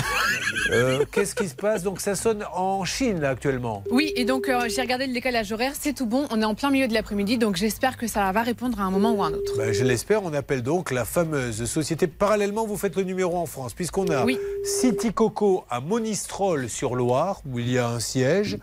Euh, 0.71 1.05
Qu'est-ce 1.13 1.35
qui 1.35 1.47
se 1.47 1.55
passe? 1.55 1.83
Donc, 1.83 2.01
ça 2.01 2.15
sonne 2.15 2.43
en 2.55 2.87
Chine, 2.87 3.21
là, 3.21 3.31
actuellement. 3.31 3.85
Oui, 3.91 4.15
et 4.17 4.25
donc 4.25 4.49
euh, 4.49 4.67
j'ai 4.75 4.81
regardé 4.81 5.07
le 5.07 5.13
décalage 5.13 5.53
horaire, 5.53 5.73
c'est 5.79 5.93
tout 5.93 6.07
bon. 6.07 6.27
On 6.31 6.41
est 6.41 6.45
en 6.45 6.55
plein 6.55 6.71
milieu 6.71 6.89
de 6.89 6.95
l'après-midi, 6.95 7.37
donc 7.37 7.57
j'espère 7.57 7.99
que 7.99 8.07
ça 8.07 8.33
va 8.33 8.43
répondre 8.43 8.81
à 8.81 8.85
un 8.85 8.91
moment 8.91 9.13
ou 9.13 9.23
à 9.23 9.27
un 9.27 9.33
autre. 9.35 9.59
Ben, 9.59 9.73
je 9.75 9.85
l'espère, 9.85 10.23
on 10.25 10.33
appelle 10.33 10.63
donc 10.63 10.91
la 10.91 11.05
fameuse 11.05 11.67
société. 11.67 12.07
Parallèlement, 12.07 12.67
vous 12.67 12.79
faites 12.79 12.97
le 12.97 13.03
numéro 13.03 13.37
en 13.37 13.45
France, 13.45 13.75
puisqu'on 13.75 14.07
a 14.09 14.25
Oui. 14.25 14.39
City 14.65 15.13
Coco 15.13 15.65
à 15.69 15.81
Monistrol 15.81 16.71
sur 16.71 16.95
Loire, 16.95 17.43
où 17.47 17.59
il 17.59 17.71
y 17.71 17.77
a 17.79 17.87
un 17.89 18.01
siège, 18.01 18.57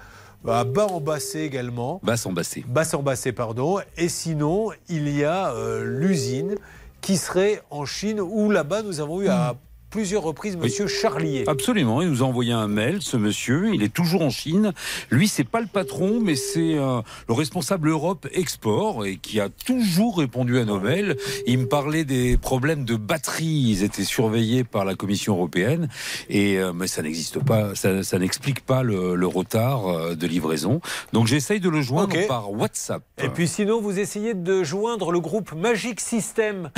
à 0.47 0.63
Bas-en-Bassé 0.63 1.41
également. 1.41 1.99
Basse-en-Bassé. 2.03 2.65
Basse-en-Bassé, 2.67 3.31
pardon. 3.31 3.77
Et 3.95 4.09
sinon, 4.09 4.71
il 4.89 5.07
y 5.15 5.23
a 5.23 5.51
euh, 5.53 5.83
l'usine 5.85 6.55
qui 7.01 7.17
serait 7.17 7.61
en 7.69 7.85
Chine, 7.85 8.19
où 8.21 8.49
là-bas, 8.49 8.83
nous 8.83 8.99
avons 9.01 9.21
eu 9.21 9.27
à 9.27 9.55
plusieurs 9.91 10.23
reprises 10.23 10.57
Monsieur 10.57 10.87
Charlier. 10.87 11.43
Absolument, 11.47 12.01
il 12.01 12.09
nous 12.09 12.23
a 12.23 12.25
envoyé 12.25 12.53
un 12.53 12.67
mail, 12.67 13.01
ce 13.01 13.17
monsieur, 13.17 13.73
il 13.73 13.83
est 13.83 13.93
toujours 13.93 14.21
en 14.21 14.29
Chine. 14.29 14.73
Lui, 15.11 15.27
c'est 15.27 15.43
pas 15.43 15.59
le 15.59 15.67
patron, 15.67 16.19
mais 16.23 16.35
c'est 16.35 16.75
euh, 16.77 17.01
le 17.27 17.33
responsable 17.33 17.89
Europe 17.89 18.27
Export 18.33 19.05
et 19.05 19.17
qui 19.17 19.39
a 19.39 19.49
toujours 19.49 20.17
répondu 20.17 20.57
à 20.57 20.65
nos 20.65 20.79
mails. 20.79 21.17
Il 21.45 21.59
me 21.59 21.67
parlait 21.67 22.05
des 22.05 22.37
problèmes 22.37 22.85
de 22.85 22.95
batterie, 22.95 23.45
ils 23.45 23.83
étaient 23.83 24.05
surveillés 24.05 24.63
par 24.63 24.85
la 24.85 24.95
Commission 24.95 25.35
européenne 25.35 25.89
et 26.29 26.57
euh, 26.57 26.71
mais 26.73 26.87
ça 26.87 27.01
n'existe 27.01 27.43
pas, 27.43 27.75
ça, 27.75 28.01
ça 28.03 28.17
n'explique 28.17 28.65
pas 28.65 28.83
le, 28.83 29.15
le 29.15 29.27
retard 29.27 29.87
euh, 29.87 30.15
de 30.15 30.25
livraison. 30.25 30.79
Donc 31.11 31.27
j'essaye 31.27 31.59
de 31.59 31.69
le 31.69 31.81
joindre 31.81 32.15
par 32.27 32.51
WhatsApp. 32.51 33.03
Et 33.21 33.27
puis 33.27 33.47
sinon, 33.47 33.81
vous 33.81 33.99
essayez 33.99 34.33
de 34.33 34.63
joindre 34.63 35.11
le 35.11 35.19
groupe 35.19 35.53
Magic 35.53 35.99
System, 35.99 36.71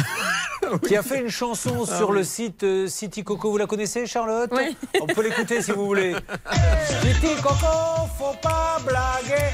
qui 0.87 0.95
a 0.95 1.03
fait 1.03 1.19
une 1.19 1.29
chanson 1.29 1.85
Ah 1.89 1.97
sur 1.97 2.09
oui. 2.09 2.17
le 2.17 2.23
site 2.23 2.63
euh, 2.63 2.87
City 2.87 3.23
Coco. 3.23 3.51
Vous 3.51 3.57
la 3.57 3.67
connaissez, 3.67 4.05
Charlotte 4.05 4.51
On 5.01 5.05
peut 5.05 5.21
l'écouter 5.23 5.61
si 5.61 5.71
vous 5.71 5.85
voulez. 5.85 6.13
City 7.01 7.35
Coco, 7.41 8.07
faut 8.17 8.35
pas 8.41 8.77
blaguer. 8.85 9.51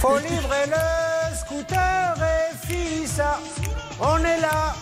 Faut 0.00 0.18
livrer 0.18 0.66
le 0.66 1.36
scooter 1.36 2.14
et 2.18 2.66
fissa. 2.66 3.38
On 4.00 4.18
est 4.18 4.40
là. 4.40 4.74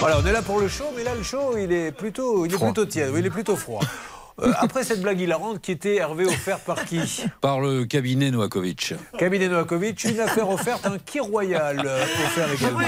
Voilà, 0.00 0.18
on 0.22 0.26
est 0.26 0.32
là 0.32 0.42
pour 0.42 0.60
le 0.60 0.68
show, 0.68 0.84
mais 0.96 1.02
là, 1.02 1.14
le 1.14 1.22
show, 1.24 1.56
il 1.58 1.72
est 1.72 1.90
plutôt, 1.92 2.46
il 2.46 2.54
est 2.54 2.58
plutôt 2.58 2.86
tiède, 2.86 3.12
il 3.16 3.26
est 3.26 3.30
plutôt 3.30 3.56
froid. 3.56 3.80
Euh, 4.40 4.52
après 4.58 4.84
cette 4.84 5.02
blague 5.02 5.20
hilarante 5.20 5.60
qui 5.60 5.72
était 5.72 5.96
Hervé 5.96 6.24
offert 6.24 6.60
par 6.60 6.84
qui 6.84 7.24
Par 7.40 7.60
le 7.60 7.84
cabinet 7.84 8.30
Novakovic. 8.30 8.94
Cabinet 9.18 9.48
Novakovic, 9.48 10.04
une 10.04 10.20
affaire 10.20 10.48
offerte, 10.48 10.86
un 10.86 10.98
qui 10.98 11.18
royal 11.20 11.82
euh, 11.84 12.02
offert 12.04 12.52
également. 12.52 12.80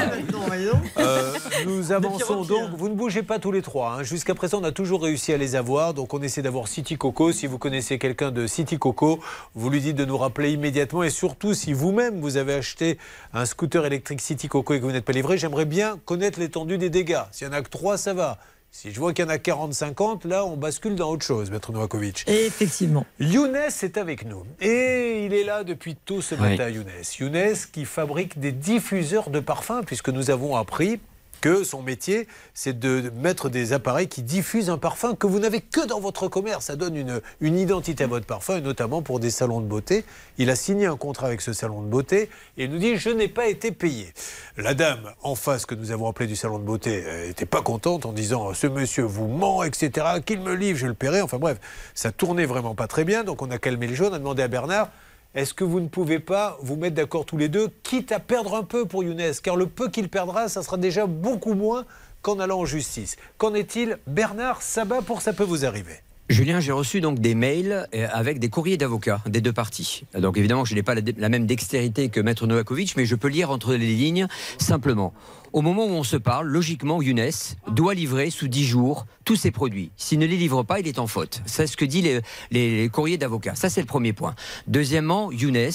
Euh, 0.98 1.32
nous 1.66 1.92
avançons 1.92 2.44
donc. 2.44 2.70
Vous 2.76 2.88
ne 2.88 2.94
bougez 2.94 3.22
pas 3.22 3.38
tous 3.38 3.52
les 3.52 3.62
trois. 3.62 3.94
hein. 3.98 4.02
Jusqu'à 4.02 4.34
présent, 4.34 4.60
on 4.60 4.64
a 4.64 4.72
toujours 4.72 5.02
réussi 5.02 5.32
à 5.32 5.36
les 5.36 5.56
avoir. 5.56 5.94
Donc, 5.94 6.14
on 6.14 6.22
essaie 6.22 6.42
d'avoir 6.42 6.68
City 6.68 6.96
Coco. 6.96 7.32
Si 7.32 7.46
vous 7.46 7.58
connaissez 7.58 7.98
quelqu'un 7.98 8.30
de 8.30 8.46
City 8.46 8.78
Coco, 8.78 9.20
vous 9.54 9.70
lui 9.70 9.80
dites 9.80 9.96
de 9.96 10.04
nous 10.04 10.18
rappeler 10.18 10.52
immédiatement. 10.52 11.02
Et 11.02 11.10
surtout, 11.10 11.54
si 11.54 11.72
vous-même 11.72 12.20
vous 12.20 12.36
avez 12.36 12.54
acheté 12.54 12.98
un 13.32 13.44
scooter 13.44 13.84
électrique 13.86 14.20
City 14.20 14.48
Coco 14.48 14.74
et 14.74 14.80
que 14.80 14.84
vous 14.84 14.92
n'êtes 14.92 15.04
pas 15.04 15.12
livré, 15.12 15.36
j'aimerais 15.38 15.64
bien 15.64 15.98
connaître 16.04 16.38
l'étendue 16.38 16.78
des 16.78 16.90
dégâts. 16.90 17.22
S'il 17.32 17.46
y 17.46 17.50
en 17.50 17.52
a 17.52 17.62
que 17.62 17.68
trois, 17.70 17.96
ça 17.96 18.14
va. 18.14 18.38
Si 18.72 18.92
je 18.92 19.00
vois 19.00 19.12
qu'il 19.12 19.24
y 19.24 19.26
en 19.26 19.30
a 19.30 19.36
40-50, 19.36 20.26
là, 20.28 20.44
on 20.44 20.56
bascule 20.56 20.94
dans 20.94 21.10
autre 21.10 21.24
chose, 21.26 21.50
Maître 21.50 21.72
Novakovic. 21.72 22.24
Et 22.28 22.46
effectivement. 22.46 23.04
Younes 23.18 23.56
est 23.56 23.98
avec 23.98 24.24
nous. 24.24 24.44
Et 24.60 25.26
il 25.26 25.34
est 25.34 25.42
là 25.42 25.64
depuis 25.64 25.96
tôt 25.96 26.20
ce 26.22 26.36
Oui. 26.36 26.40
matin, 26.50 26.68
Younes. 26.68 26.86
Younes 27.18 27.56
qui 27.72 27.84
fabrique 27.84 28.38
des 28.38 28.52
diffuseurs 28.52 29.30
de 29.30 29.40
parfums, 29.40 29.82
puisque 29.84 30.08
nous 30.08 30.30
avons 30.30 30.56
appris 30.56 31.00
que 31.40 31.64
son 31.64 31.82
métier, 31.82 32.28
c'est 32.54 32.78
de 32.78 33.10
mettre 33.16 33.48
des 33.48 33.72
appareils 33.72 34.08
qui 34.08 34.22
diffusent 34.22 34.70
un 34.70 34.78
parfum 34.78 35.14
que 35.14 35.26
vous 35.26 35.38
n'avez 35.38 35.60
que 35.60 35.86
dans 35.86 36.00
votre 36.00 36.28
commerce. 36.28 36.66
Ça 36.66 36.76
donne 36.76 36.96
une, 36.96 37.20
une 37.40 37.58
identité 37.58 38.04
à 38.04 38.06
votre 38.06 38.26
parfum, 38.26 38.58
et 38.58 38.60
notamment 38.60 39.02
pour 39.02 39.20
des 39.20 39.30
salons 39.30 39.60
de 39.60 39.66
beauté. 39.66 40.04
Il 40.38 40.50
a 40.50 40.56
signé 40.56 40.86
un 40.86 40.96
contrat 40.96 41.26
avec 41.26 41.40
ce 41.40 41.52
salon 41.52 41.82
de 41.82 41.88
beauté 41.88 42.30
et 42.56 42.68
nous 42.68 42.78
dit 42.78 42.96
Je 42.96 43.10
n'ai 43.10 43.28
pas 43.28 43.48
été 43.48 43.72
payé. 43.72 44.12
La 44.56 44.74
dame 44.74 45.12
en 45.22 45.34
face 45.34 45.66
que 45.66 45.74
nous 45.74 45.90
avons 45.90 46.08
appelée 46.08 46.26
du 46.26 46.36
salon 46.36 46.58
de 46.58 46.64
beauté 46.64 47.04
n'était 47.26 47.46
pas 47.46 47.62
contente 47.62 48.06
en 48.06 48.12
disant 48.12 48.54
Ce 48.54 48.66
monsieur 48.66 49.04
vous 49.04 49.28
ment, 49.28 49.62
etc. 49.62 50.06
Qu'il 50.24 50.40
me 50.40 50.54
livre, 50.54 50.78
je 50.78 50.86
le 50.86 50.94
paierai. 50.94 51.22
Enfin 51.22 51.38
bref, 51.38 51.58
ça 51.94 52.12
tournait 52.12 52.46
vraiment 52.46 52.74
pas 52.74 52.86
très 52.86 53.04
bien. 53.04 53.24
Donc 53.24 53.42
on 53.42 53.50
a 53.50 53.58
calmé 53.58 53.86
le 53.86 53.94
jeu. 53.94 54.08
On 54.10 54.12
a 54.12 54.18
demandé 54.18 54.42
à 54.42 54.48
Bernard 54.48 54.88
est-ce 55.34 55.54
que 55.54 55.62
vous 55.62 55.78
ne 55.78 55.86
pouvez 55.86 56.18
pas 56.18 56.58
vous 56.60 56.74
mettre 56.74 56.96
d'accord 56.96 57.24
tous 57.24 57.36
les 57.36 57.48
deux, 57.48 57.68
quitte 57.84 58.10
à 58.10 58.18
perdre 58.18 58.56
un 58.56 58.64
peu 58.64 58.84
pour 58.84 59.04
Younes 59.04 59.32
Car 59.42 59.54
le 59.54 59.66
peu 59.66 59.88
qu'il 59.88 60.08
perdra, 60.08 60.48
ça 60.48 60.62
sera 60.62 60.76
déjà 60.76 61.06
beaucoup 61.06 61.54
moins 61.54 61.84
qu'en 62.20 62.40
allant 62.40 62.58
en 62.58 62.64
justice. 62.64 63.16
Qu'en 63.38 63.54
est-il 63.54 63.98
Bernard 64.08 64.60
Sabat 64.60 65.02
pour 65.02 65.22
ça 65.22 65.32
peut 65.32 65.44
vous 65.44 65.64
arriver? 65.64 65.94
Julien, 66.28 66.60
j'ai 66.60 66.72
reçu 66.72 67.00
donc 67.00 67.18
des 67.18 67.34
mails 67.34 67.88
euh, 67.94 68.06
avec 68.12 68.38
des 68.38 68.48
courriers 68.48 68.76
d'avocats 68.76 69.20
des 69.26 69.40
deux 69.40 69.52
parties. 69.52 70.04
Donc 70.16 70.36
évidemment, 70.36 70.64
je 70.64 70.74
n'ai 70.74 70.82
pas 70.82 70.94
la, 70.94 71.02
la 71.16 71.28
même 71.28 71.46
dextérité 71.46 72.08
que 72.08 72.20
Maître 72.20 72.46
Novakovic, 72.46 72.96
mais 72.96 73.04
je 73.04 73.16
peux 73.16 73.28
lire 73.28 73.50
entre 73.50 73.74
les 73.74 73.94
lignes 73.94 74.28
simplement. 74.58 75.12
Au 75.52 75.62
moment 75.62 75.84
où 75.86 75.90
on 75.90 76.04
se 76.04 76.16
parle, 76.16 76.46
logiquement, 76.48 77.02
Younes 77.02 77.30
doit 77.68 77.94
livrer 77.94 78.30
sous 78.30 78.46
10 78.48 78.64
jours 78.64 79.06
tous 79.24 79.36
ses 79.36 79.50
produits. 79.50 79.90
S'il 79.96 80.18
ne 80.18 80.26
les 80.26 80.36
livre 80.36 80.62
pas, 80.62 80.80
il 80.80 80.86
est 80.88 80.98
en 80.98 81.06
faute. 81.06 81.42
C'est 81.46 81.66
ce 81.66 81.76
que 81.76 81.84
disent 81.84 82.04
les, 82.04 82.20
les- 82.50 82.76
les 82.82 82.88
courriers 82.88 83.18
d'avocats. 83.18 83.54
Ça, 83.54 83.68
c'est 83.68 83.80
le 83.80 83.86
premier 83.86 84.12
point. 84.12 84.34
Deuxièmement, 84.68 85.30
Younes 85.32 85.70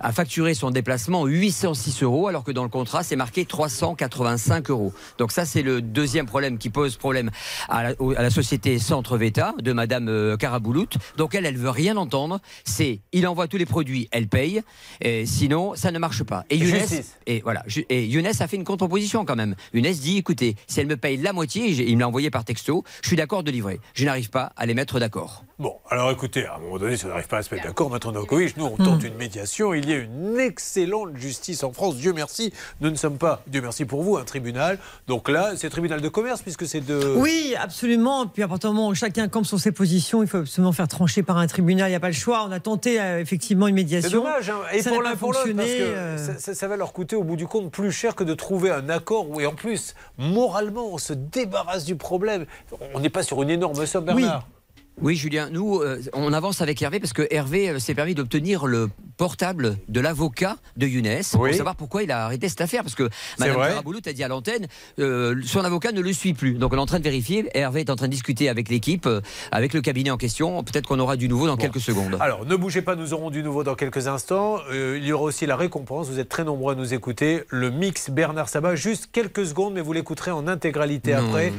a 0.00 0.12
facturé 0.12 0.54
son 0.54 0.70
déplacement 0.70 1.26
806 1.26 2.02
euros, 2.02 2.28
alors 2.28 2.42
que 2.44 2.52
dans 2.52 2.62
le 2.62 2.68
contrat, 2.68 3.02
c'est 3.02 3.16
marqué 3.16 3.44
385 3.44 4.70
euros. 4.70 4.92
Donc 5.18 5.32
ça, 5.32 5.44
c'est 5.44 5.62
le 5.62 5.80
deuxième 5.82 6.26
problème 6.26 6.58
qui 6.58 6.70
pose 6.70 6.96
problème 6.96 7.30
à 7.68 7.82
la, 7.84 7.94
au- 8.00 8.12
à 8.12 8.22
la 8.22 8.30
société 8.30 8.78
Centre 8.78 9.16
Veta 9.18 9.54
de 9.60 9.72
Madame 9.72 10.08
euh, 10.08 10.36
Karaboulout. 10.36 10.88
Donc 11.16 11.34
elle, 11.34 11.46
elle 11.46 11.56
veut 11.58 11.70
rien 11.70 11.96
entendre. 11.96 12.40
C'est, 12.64 13.00
il 13.12 13.26
envoie 13.26 13.46
tous 13.48 13.56
les 13.58 13.66
produits, 13.66 14.08
elle 14.10 14.28
paye. 14.28 14.62
Et 15.00 15.26
sinon, 15.26 15.74
ça 15.76 15.90
ne 15.92 15.98
marche 15.98 16.22
pas. 16.24 16.44
Et 16.50 16.56
Younes, 16.56 16.74
Justice. 16.80 17.16
et 17.26 17.40
voilà. 17.42 17.64
Et 17.90 18.06
Younes 18.06 18.26
a 18.26 18.46
fait 18.48 18.56
une 18.56 18.64
contre-proposition 18.64 19.17
quand 19.24 19.36
même. 19.36 19.54
Younes 19.74 19.84
dit, 19.92 20.18
écoutez, 20.18 20.56
si 20.66 20.80
elle 20.80 20.86
me 20.86 20.96
paye 20.96 21.16
la 21.16 21.32
moitié, 21.32 21.66
il 21.68 21.94
me 21.96 22.00
l'a 22.00 22.08
envoyé 22.08 22.30
par 22.30 22.44
texto, 22.44 22.84
je 23.02 23.08
suis 23.08 23.16
d'accord 23.16 23.42
de 23.42 23.50
livrer. 23.50 23.80
Je 23.94 24.04
n'arrive 24.04 24.30
pas 24.30 24.52
à 24.56 24.66
les 24.66 24.74
mettre 24.74 24.98
d'accord. 25.00 25.44
Bon, 25.58 25.74
alors 25.90 26.10
écoutez, 26.12 26.46
à 26.46 26.54
un 26.54 26.58
moment 26.58 26.78
donné, 26.78 26.96
si 26.96 27.04
on 27.04 27.08
n'arrive 27.08 27.26
pas 27.26 27.38
à 27.38 27.42
se 27.42 27.52
mettre 27.52 27.66
d'accord, 27.66 27.90
Maître 27.90 28.12
Novakovic, 28.12 28.56
nous 28.56 28.64
on 28.66 28.76
tente 28.76 29.02
une 29.02 29.14
médiation. 29.14 29.74
Il 29.74 29.88
y 29.90 29.92
a 29.92 29.96
une 29.96 30.38
excellente 30.38 31.16
justice 31.16 31.64
en 31.64 31.72
France, 31.72 31.96
Dieu 31.96 32.12
merci. 32.12 32.52
Nous 32.80 32.90
ne 32.90 32.94
sommes 32.96 33.18
pas, 33.18 33.42
Dieu 33.48 33.60
merci 33.60 33.84
pour 33.84 34.02
vous, 34.04 34.16
un 34.16 34.24
tribunal. 34.24 34.78
Donc 35.08 35.28
là, 35.28 35.52
c'est 35.56 35.68
tribunal 35.70 36.00
de 36.00 36.08
commerce 36.08 36.42
puisque 36.42 36.66
c'est 36.66 36.80
de. 36.80 37.14
Oui, 37.16 37.54
absolument. 37.58 38.26
Puis 38.28 38.42
à 38.44 38.48
partir 38.48 38.70
du 38.70 38.76
moment 38.76 38.88
où 38.88 38.94
chacun 38.94 39.26
campe 39.28 39.46
sur 39.46 39.58
ses 39.58 39.72
positions, 39.72 40.22
il 40.22 40.28
faut 40.28 40.38
absolument 40.38 40.72
faire 40.72 40.86
trancher 40.88 41.22
par 41.24 41.38
un 41.38 41.46
tribunal. 41.48 41.88
Il 41.88 41.92
n'y 41.92 41.96
a 41.96 42.00
pas 42.00 42.06
le 42.08 42.12
choix. 42.14 42.44
On 42.48 42.52
a 42.52 42.60
tenté 42.60 43.00
euh, 43.00 43.20
effectivement 43.20 43.66
une 43.66 43.74
médiation. 43.74 44.08
C'est 44.10 44.14
dommage, 44.16 44.50
hein. 44.50 44.58
et 44.72 44.82
Ça 44.82 44.90
pour 44.90 45.02
l'un 45.02 45.16
pour 45.16 45.32
l'autre, 45.32 45.50
parce 45.56 45.68
que 45.68 45.72
euh. 45.82 46.18
ça, 46.18 46.38
ça- 46.38 46.54
ça 46.54 46.68
va 46.68 46.76
leur 46.76 46.92
coûter 46.92 47.16
au 47.16 47.24
bout 47.24 47.36
du 47.36 47.46
compte 47.48 47.70
plus 47.72 47.90
cher 47.90 48.14
que 48.14 48.22
de 48.24 48.34
trouver 48.34 48.70
un 48.70 48.88
accord 48.88 49.07
où, 49.10 49.40
et 49.40 49.46
en 49.46 49.54
plus, 49.54 49.94
moralement, 50.18 50.86
on 50.86 50.98
se 50.98 51.12
débarrasse 51.12 51.84
du 51.84 51.96
problème. 51.96 52.46
On 52.94 53.00
n'est 53.00 53.10
pas 53.10 53.22
sur 53.22 53.42
une 53.42 53.50
énorme 53.50 53.86
somme. 53.86 54.04
Bernard. 54.04 54.44
Oui, 54.46 54.57
Julien, 55.04 55.48
nous, 55.50 55.78
euh, 55.80 56.00
on 56.12 56.32
avance 56.32 56.60
avec 56.60 56.80
Hervé 56.82 57.00
parce 57.00 57.12
que 57.12 57.26
Hervé 57.30 57.70
euh, 57.70 57.78
s'est 57.78 57.94
permis 57.94 58.14
d'obtenir 58.14 58.66
le 58.66 58.88
portable 59.16 59.76
de 59.88 60.00
l'avocat 60.00 60.56
de 60.76 60.86
Younes 60.86 61.22
pour 61.32 61.40
Oui. 61.42 61.54
savoir 61.56 61.74
pourquoi 61.76 62.02
il 62.02 62.10
a 62.12 62.24
arrêté 62.24 62.48
cette 62.48 62.60
affaire. 62.60 62.82
Parce 62.82 62.94
que 62.94 63.04
vrai 63.38 63.52
Ferraboulout 63.52 64.00
a 64.06 64.12
dit 64.12 64.22
à 64.22 64.28
l'antenne, 64.28 64.66
euh, 64.98 65.34
son 65.44 65.60
avocat 65.64 65.92
ne 65.92 66.00
le 66.00 66.12
suit 66.12 66.34
plus. 66.34 66.54
Donc 66.54 66.72
on 66.72 66.76
est 66.76 66.80
en 66.80 66.86
train 66.86 66.98
de 66.98 67.04
vérifier. 67.04 67.48
Hervé 67.54 67.80
est 67.80 67.90
en 67.90 67.96
train 67.96 68.06
de 68.06 68.12
discuter 68.12 68.48
avec 68.48 68.68
l'équipe, 68.68 69.08
avec 69.50 69.72
le 69.72 69.80
cabinet 69.80 70.10
en 70.10 70.16
question. 70.18 70.62
Peut-être 70.62 70.86
qu'on 70.86 70.98
aura 71.00 71.16
du 71.16 71.28
nouveau 71.28 71.46
dans 71.46 71.56
quelques 71.56 71.80
secondes. 71.80 72.16
Alors, 72.20 72.44
ne 72.44 72.54
bougez 72.56 72.82
pas, 72.82 72.94
nous 72.96 73.12
aurons 73.14 73.30
du 73.30 73.42
nouveau 73.42 73.64
dans 73.64 73.74
quelques 73.74 74.06
instants. 74.08 74.58
Il 74.72 75.04
y 75.04 75.12
aura 75.12 75.24
aussi 75.24 75.46
la 75.46 75.56
récompense. 75.56 76.08
Vous 76.08 76.18
êtes 76.20 76.28
très 76.28 76.44
nombreux 76.44 76.74
à 76.74 76.76
nous 76.76 76.92
écouter. 76.94 77.42
Le 77.48 77.70
mix 77.70 78.10
Bernard 78.10 78.48
Sabat, 78.48 78.74
juste 78.76 79.08
quelques 79.10 79.46
secondes, 79.46 79.74
mais 79.74 79.80
vous 79.80 79.92
l'écouterez 79.92 80.30
en 80.32 80.46
intégralité 80.46 81.14
Non. 81.14 81.26
après. 81.28 81.52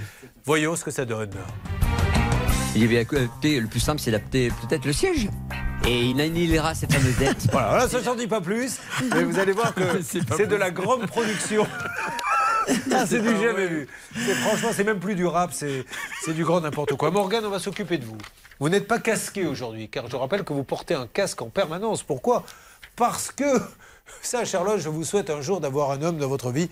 Voyons 0.46 0.76
ce 0.76 0.84
que 0.84 0.92
ça 0.92 1.06
donne. 1.06 1.30
Il 2.76 2.82
y 2.82 2.86
avait 2.86 3.06
le 3.60 3.68
plus 3.68 3.80
simple, 3.80 4.00
c'est 4.00 4.12
d'adapter 4.12 4.50
peut-être 4.50 4.86
le 4.86 4.94
siège. 4.94 5.28
Et 5.88 6.06
il 6.06 6.22
annihilera 6.22 6.76
cette 6.76 6.94
fameuse 6.94 7.18
dette. 7.18 7.48
Voilà, 7.52 7.76
là, 7.78 7.90
ça 7.90 8.00
ne 8.00 8.04
s'en 8.04 8.16
dit 8.16 8.28
pas 8.28 8.42
plus, 8.42 8.80
mais 9.14 9.24
vous 9.24 9.40
allez 9.40 9.54
voir 9.54 9.74
que 9.74 10.02
c'est 10.04 10.46
de 10.46 10.56
la 10.56 10.72
grande 10.72 11.08
production. 11.08 11.66
Ah, 12.92 13.04
c'est 13.08 13.20
du 13.20 13.30
jamais 13.30 13.66
vu. 13.66 13.88
Franchement, 14.44 14.70
c'est 14.72 14.84
même 14.84 15.00
plus 15.00 15.16
du 15.16 15.26
rap, 15.26 15.50
c'est 15.52 15.86
c'est 16.24 16.34
du 16.34 16.46
grand 16.46 16.62
n'importe 16.62 16.94
quoi. 16.94 17.10
Morgane, 17.10 17.44
on 17.44 17.50
va 17.50 17.58
s'occuper 17.58 17.98
de 17.98 18.06
vous. 18.06 18.18
Vous 18.60 18.70
n'êtes 18.70 18.88
pas 18.88 19.00
casqué 19.00 19.48
aujourd'hui, 19.48 19.90
car 19.90 20.08
je 20.08 20.16
rappelle 20.16 20.44
que 20.44 20.54
vous 20.54 20.64
portez 20.64 20.94
un 20.94 21.08
casque 21.08 21.42
en 21.42 21.50
permanence. 21.50 22.04
Pourquoi? 22.04 22.44
Parce 22.96 23.32
que, 23.32 23.60
ça, 24.22 24.46
Charlotte, 24.46 24.80
je 24.80 24.90
vous 24.90 25.04
souhaite 25.04 25.32
un 25.32 25.42
jour 25.42 25.62
d'avoir 25.62 25.90
un 25.90 26.04
homme 26.04 26.20
dans 26.20 26.28
votre 26.28 26.52
vie 26.52 26.70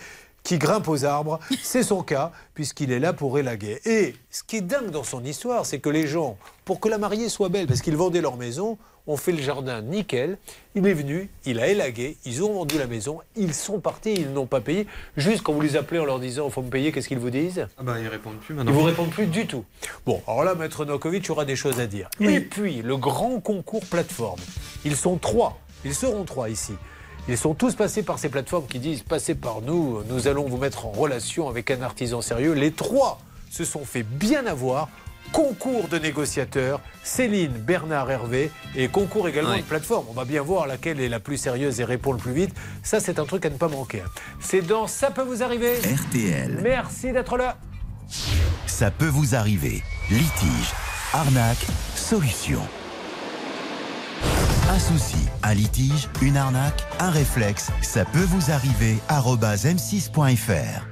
qui 0.48 0.58
grimpe 0.58 0.88
aux 0.88 1.04
arbres. 1.04 1.40
C'est 1.62 1.84
son 1.84 2.04
cas, 2.04 2.32
puisqu'il 2.54 2.94
est 2.94 3.00
là 3.00 3.12
pour 3.12 3.38
élaguer. 3.38 3.82
Et 3.86 4.16
ce 4.32 4.44
qui 4.44 4.56
est 4.56 4.62
dingue 4.62 4.92
dans 4.92 5.04
son 5.04 5.22
histoire, 5.26 5.66
c'est 5.66 5.80
que 5.80 5.90
les 5.90 6.08
gens, 6.08 6.38
pour 6.64 6.80
que 6.80 6.88
la 6.88 6.98
mariée 6.98 7.28
soit 7.28 7.50
belle, 7.50 7.68
parce 7.68 7.82
qu'ils 7.82 7.98
vendaient 7.98 8.22
leur 8.22 8.38
maison, 8.38 8.78
ont 9.08 9.18
fait 9.18 9.34
le 9.34 9.42
jardin 9.42 9.82
nickel. 9.82 10.38
Il 10.74 10.88
est 10.88 10.94
venu, 10.94 11.30
il 11.46 11.60
a 11.60 11.68
élagué, 11.68 12.16
ils 12.24 12.46
ont 12.46 12.54
vendu 12.54 12.78
la 12.78 12.88
maison, 12.88 13.20
ils 13.36 13.54
sont 13.54 13.82
partis, 13.82 14.14
ils 14.14 14.32
n'ont 14.32 14.46
pas 14.46 14.62
payé. 14.62 14.88
Juste 15.18 15.44
quand 15.44 15.52
vous 15.52 15.60
les 15.60 15.76
appelez 15.76 16.00
en 16.00 16.06
leur 16.06 16.20
disant 16.20 16.46
il 16.48 16.52
faut 16.54 16.62
me 16.62 16.70
payer, 16.70 16.94
qu'est-ce 16.94 17.10
qu'ils 17.10 17.20
vous 17.20 17.30
disent? 17.30 17.68
Ah 17.78 17.84
bah 17.84 18.00
ils 18.00 18.08
répondent 18.08 18.38
plus 18.38 18.54
Ils 18.54 18.58
maintenant. 18.58 18.72
vous 18.72 18.84
répondent 18.84 19.10
plus 19.10 19.26
du 19.28 19.48
tout. 19.48 19.66
Bon, 20.06 20.22
alors 20.28 20.46
là, 20.46 20.56
Maître 20.56 20.86
Nokovic 20.86 21.30
aura 21.30 21.44
des 21.44 21.58
choses 21.58 21.82
à 21.82 21.88
dire. 21.88 22.10
Et 22.22 22.40
puis, 22.40 22.82
le 22.82 22.96
grand 22.96 23.42
concours 23.42 23.86
plateforme. 23.86 24.40
Ils 24.86 24.96
sont 24.96 25.18
trois. 25.18 25.60
Ils 25.84 25.94
seront 25.94 26.24
trois 26.24 26.50
ici. 26.50 26.74
Ils 27.30 27.38
sont 27.38 27.54
tous 27.54 27.76
passés 27.76 28.04
par 28.04 28.20
ces 28.20 28.30
plateformes 28.30 28.68
qui 28.68 28.80
disent 28.80 29.04
passez 29.04 29.36
par 29.36 29.62
nous, 29.62 30.02
nous 30.10 30.28
allons 30.28 30.48
vous 30.48 30.58
mettre 30.58 30.86
en 30.86 30.92
relation 30.92 31.50
avec 31.50 31.70
un 31.72 31.82
artisan 31.82 32.22
sérieux. 32.22 32.54
Les 32.54 32.72
trois 32.72 33.20
se 33.50 33.66
sont 33.66 33.84
fait 33.84 34.04
bien 34.04 34.46
avoir. 34.46 34.90
Concours 35.34 35.90
de 35.90 35.98
négociateurs, 35.98 36.80
Céline, 37.04 37.52
Bernard, 37.52 38.10
Hervé, 38.10 38.50
et 38.78 38.88
concours 38.88 39.28
également 39.28 39.58
de 39.58 39.62
plateforme. 39.62 40.06
On 40.10 40.14
va 40.14 40.24
bien 40.24 40.42
voir 40.42 40.68
laquelle 40.68 41.02
est 41.02 41.10
la 41.10 41.20
plus 41.20 41.36
sérieuse 41.36 41.82
et 41.82 41.84
répond 41.84 42.14
le 42.14 42.18
plus 42.18 42.32
vite. 42.32 42.56
Ça, 42.82 43.02
c'est 43.02 43.20
un 43.20 43.26
truc 43.26 43.46
à 43.46 43.50
ne 43.50 43.58
pas 43.58 43.68
manquer. 43.68 44.04
C'est 44.40 44.62
dans 44.62 44.88
Ça 44.88 45.12
peut 45.12 45.24
vous 45.24 45.44
arriver. 45.44 45.74
RTL. 45.80 46.62
Merci 46.64 47.12
d'être 47.12 47.36
là. 47.36 47.58
Ça 48.68 48.90
peut 48.90 49.10
vous 49.10 49.36
arriver. 49.36 49.84
Litige, 50.10 50.74
arnaque, 51.12 51.66
solution. 51.94 52.62
Un 54.78 54.80
souci, 54.80 55.18
un 55.42 55.56
litige, 55.56 56.08
une 56.22 56.38
arnaque, 56.38 56.86
un 57.00 57.10
réflexe, 57.10 57.72
ça 57.82 58.06
peut 58.06 58.28
vous 58.28 58.52
arriver. 58.52 58.98
arobase 59.10 59.66
m6.fr. 59.66 60.86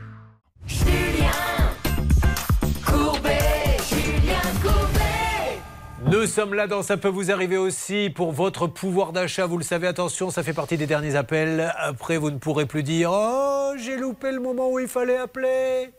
Courbet, 2.83 3.77
Julien 3.87 4.41
Courbet. 4.63 5.61
Nous 6.07 6.25
sommes 6.25 6.55
là 6.55 6.65
dans 6.65 6.81
Ça 6.81 6.97
peut 6.97 7.09
vous 7.09 7.29
arriver 7.29 7.57
aussi 7.57 8.09
pour 8.09 8.31
votre 8.31 8.65
pouvoir 8.65 9.13
d'achat. 9.13 9.45
Vous 9.45 9.59
le 9.59 9.63
savez, 9.63 9.85
attention, 9.85 10.31
ça 10.31 10.41
fait 10.41 10.53
partie 10.53 10.77
des 10.77 10.87
derniers 10.87 11.15
appels. 11.15 11.71
Après, 11.77 12.17
vous 12.17 12.31
ne 12.31 12.39
pourrez 12.39 12.65
plus 12.65 12.81
dire 12.81 13.11
Oh, 13.13 13.73
j'ai 13.77 13.97
loupé 13.97 14.31
le 14.31 14.39
moment 14.39 14.71
où 14.71 14.79
il 14.79 14.87
fallait 14.87 15.17
appeler. 15.17 15.91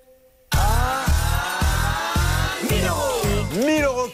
1000 2.68 2.88
euros 2.88 3.25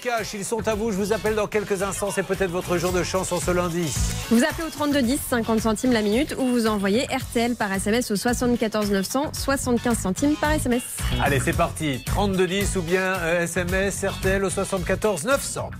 cash, 0.02 0.34
ils 0.34 0.44
sont 0.44 0.66
à 0.68 0.74
vous. 0.74 0.90
Je 0.90 0.96
vous 0.96 1.12
appelle 1.12 1.34
dans 1.34 1.46
quelques 1.46 1.82
instants. 1.82 2.10
C'est 2.14 2.22
peut-être 2.22 2.50
votre 2.50 2.76
jour 2.78 2.92
de 2.92 3.02
chance 3.02 3.32
en 3.32 3.40
ce 3.40 3.50
lundi. 3.50 3.92
Vous 4.30 4.42
appelez 4.44 4.66
au 4.66 4.70
3210, 4.70 5.18
50 5.30 5.60
centimes 5.60 5.92
la 5.92 6.02
minute, 6.02 6.34
ou 6.38 6.46
vous 6.46 6.66
envoyez 6.66 7.06
RTL 7.06 7.54
par 7.56 7.72
SMS 7.72 8.10
au 8.10 8.16
74 8.16 8.90
900, 8.90 9.32
75 9.32 9.98
centimes 9.98 10.36
par 10.36 10.52
SMS. 10.52 10.82
Allez, 11.22 11.40
c'est 11.40 11.56
parti. 11.56 12.02
3210 12.04 12.76
ou 12.76 12.82
bien 12.82 13.00
euh, 13.00 13.42
SMS 13.42 14.04
RTL 14.04 14.44
au 14.44 14.50
74 14.50 15.24
900. 15.24 15.70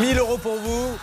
1000 0.00 0.18
euros 0.18 0.38
pour 0.38 0.56
vous. 0.56 0.96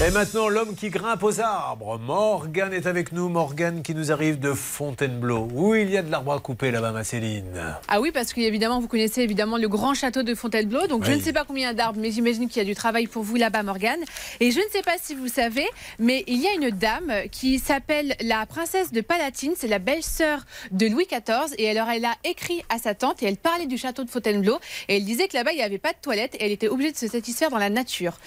Et 0.00 0.10
maintenant, 0.10 0.48
l'homme 0.48 0.74
qui 0.74 0.90
grimpe 0.90 1.22
aux 1.22 1.38
arbres. 1.38 1.96
Morgane 1.96 2.72
est 2.72 2.86
avec 2.86 3.12
nous. 3.12 3.28
Morgane 3.28 3.82
qui 3.82 3.94
nous 3.94 4.10
arrive 4.10 4.40
de 4.40 4.52
Fontainebleau. 4.52 5.46
Où 5.54 5.76
il 5.76 5.90
y 5.90 5.96
a 5.96 6.02
de 6.02 6.10
l'arbre 6.10 6.32
à 6.32 6.40
couper 6.40 6.72
là-bas, 6.72 6.90
ma 6.90 7.04
Céline? 7.04 7.76
Ah 7.86 8.00
oui, 8.00 8.10
parce 8.10 8.32
qu'évidemment, 8.32 8.80
vous 8.80 8.88
connaissez 8.88 9.20
évidemment 9.20 9.58
le 9.58 9.68
grand 9.68 9.94
château 9.94 10.24
de 10.24 10.34
Fontainebleau. 10.34 10.88
Donc, 10.88 11.04
je 11.04 11.12
ne 11.12 11.20
sais 11.20 11.32
pas 11.32 11.44
combien 11.44 11.72
d'arbres, 11.72 12.00
mais 12.00 12.10
j'imagine 12.10 12.48
qu'il 12.48 12.56
y 12.56 12.64
a 12.64 12.64
du 12.64 12.74
travail 12.74 13.06
pour 13.06 13.22
vous 13.22 13.36
là-bas, 13.36 13.62
Morgane. 13.62 14.00
Et 14.40 14.50
je 14.50 14.58
ne 14.58 14.68
sais 14.72 14.82
pas 14.82 14.96
si 15.00 15.14
vous 15.14 15.28
savez, 15.28 15.68
mais 16.00 16.24
il 16.26 16.40
y 16.42 16.48
a 16.48 16.54
une 16.54 16.70
dame 16.70 17.12
qui 17.30 17.60
s'appelle 17.60 18.16
la 18.22 18.44
princesse 18.46 18.90
de 18.90 19.02
Palatine. 19.02 19.52
C'est 19.56 19.68
la 19.68 19.78
belle-sœur 19.78 20.40
de 20.72 20.86
Louis 20.88 21.06
XIV. 21.06 21.54
Et 21.58 21.70
alors, 21.70 21.88
elle 21.90 22.06
a 22.06 22.16
écrit 22.24 22.64
à 22.70 22.78
sa 22.78 22.96
tante 22.96 23.22
et 23.22 23.26
elle 23.26 23.36
parlait 23.36 23.66
du 23.66 23.78
château 23.78 24.02
de 24.02 24.10
Fontainebleau. 24.10 24.58
Et 24.88 24.96
elle 24.96 25.04
disait 25.04 25.28
que 25.28 25.36
là-bas, 25.36 25.52
il 25.52 25.58
n'y 25.58 25.62
avait 25.62 25.78
pas 25.78 25.92
de 25.92 25.98
toilette 26.02 26.34
et 26.34 26.46
elle 26.46 26.52
était 26.52 26.68
obligée 26.68 26.90
de 26.90 26.98
se 26.98 27.06
satisfaire 27.06 27.50
dans 27.50 27.58
la 27.58 27.70
nature. 27.70 28.18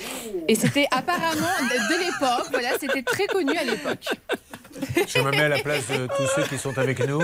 Et 0.48 0.56
c'était 0.56 0.88
apparemment 0.92 1.46
de, 1.64 2.00
l'époque. 2.06 2.48
Voilà, 2.52 2.78
c'était 2.80 3.04
très 3.04 3.28
connu 3.28 3.58
à 3.58 3.64
l'époque. 3.64 4.06
Je 5.08 5.20
me 5.20 5.32
mets 5.32 5.42
à 5.44 5.50
la 5.50 5.60
place 5.60 5.88
de 5.88 6.08
tous 6.08 6.28
ceux 6.36 6.44
qui 6.44 6.58
sont 6.58 6.78
avec 6.78 7.06
nous, 7.08 7.22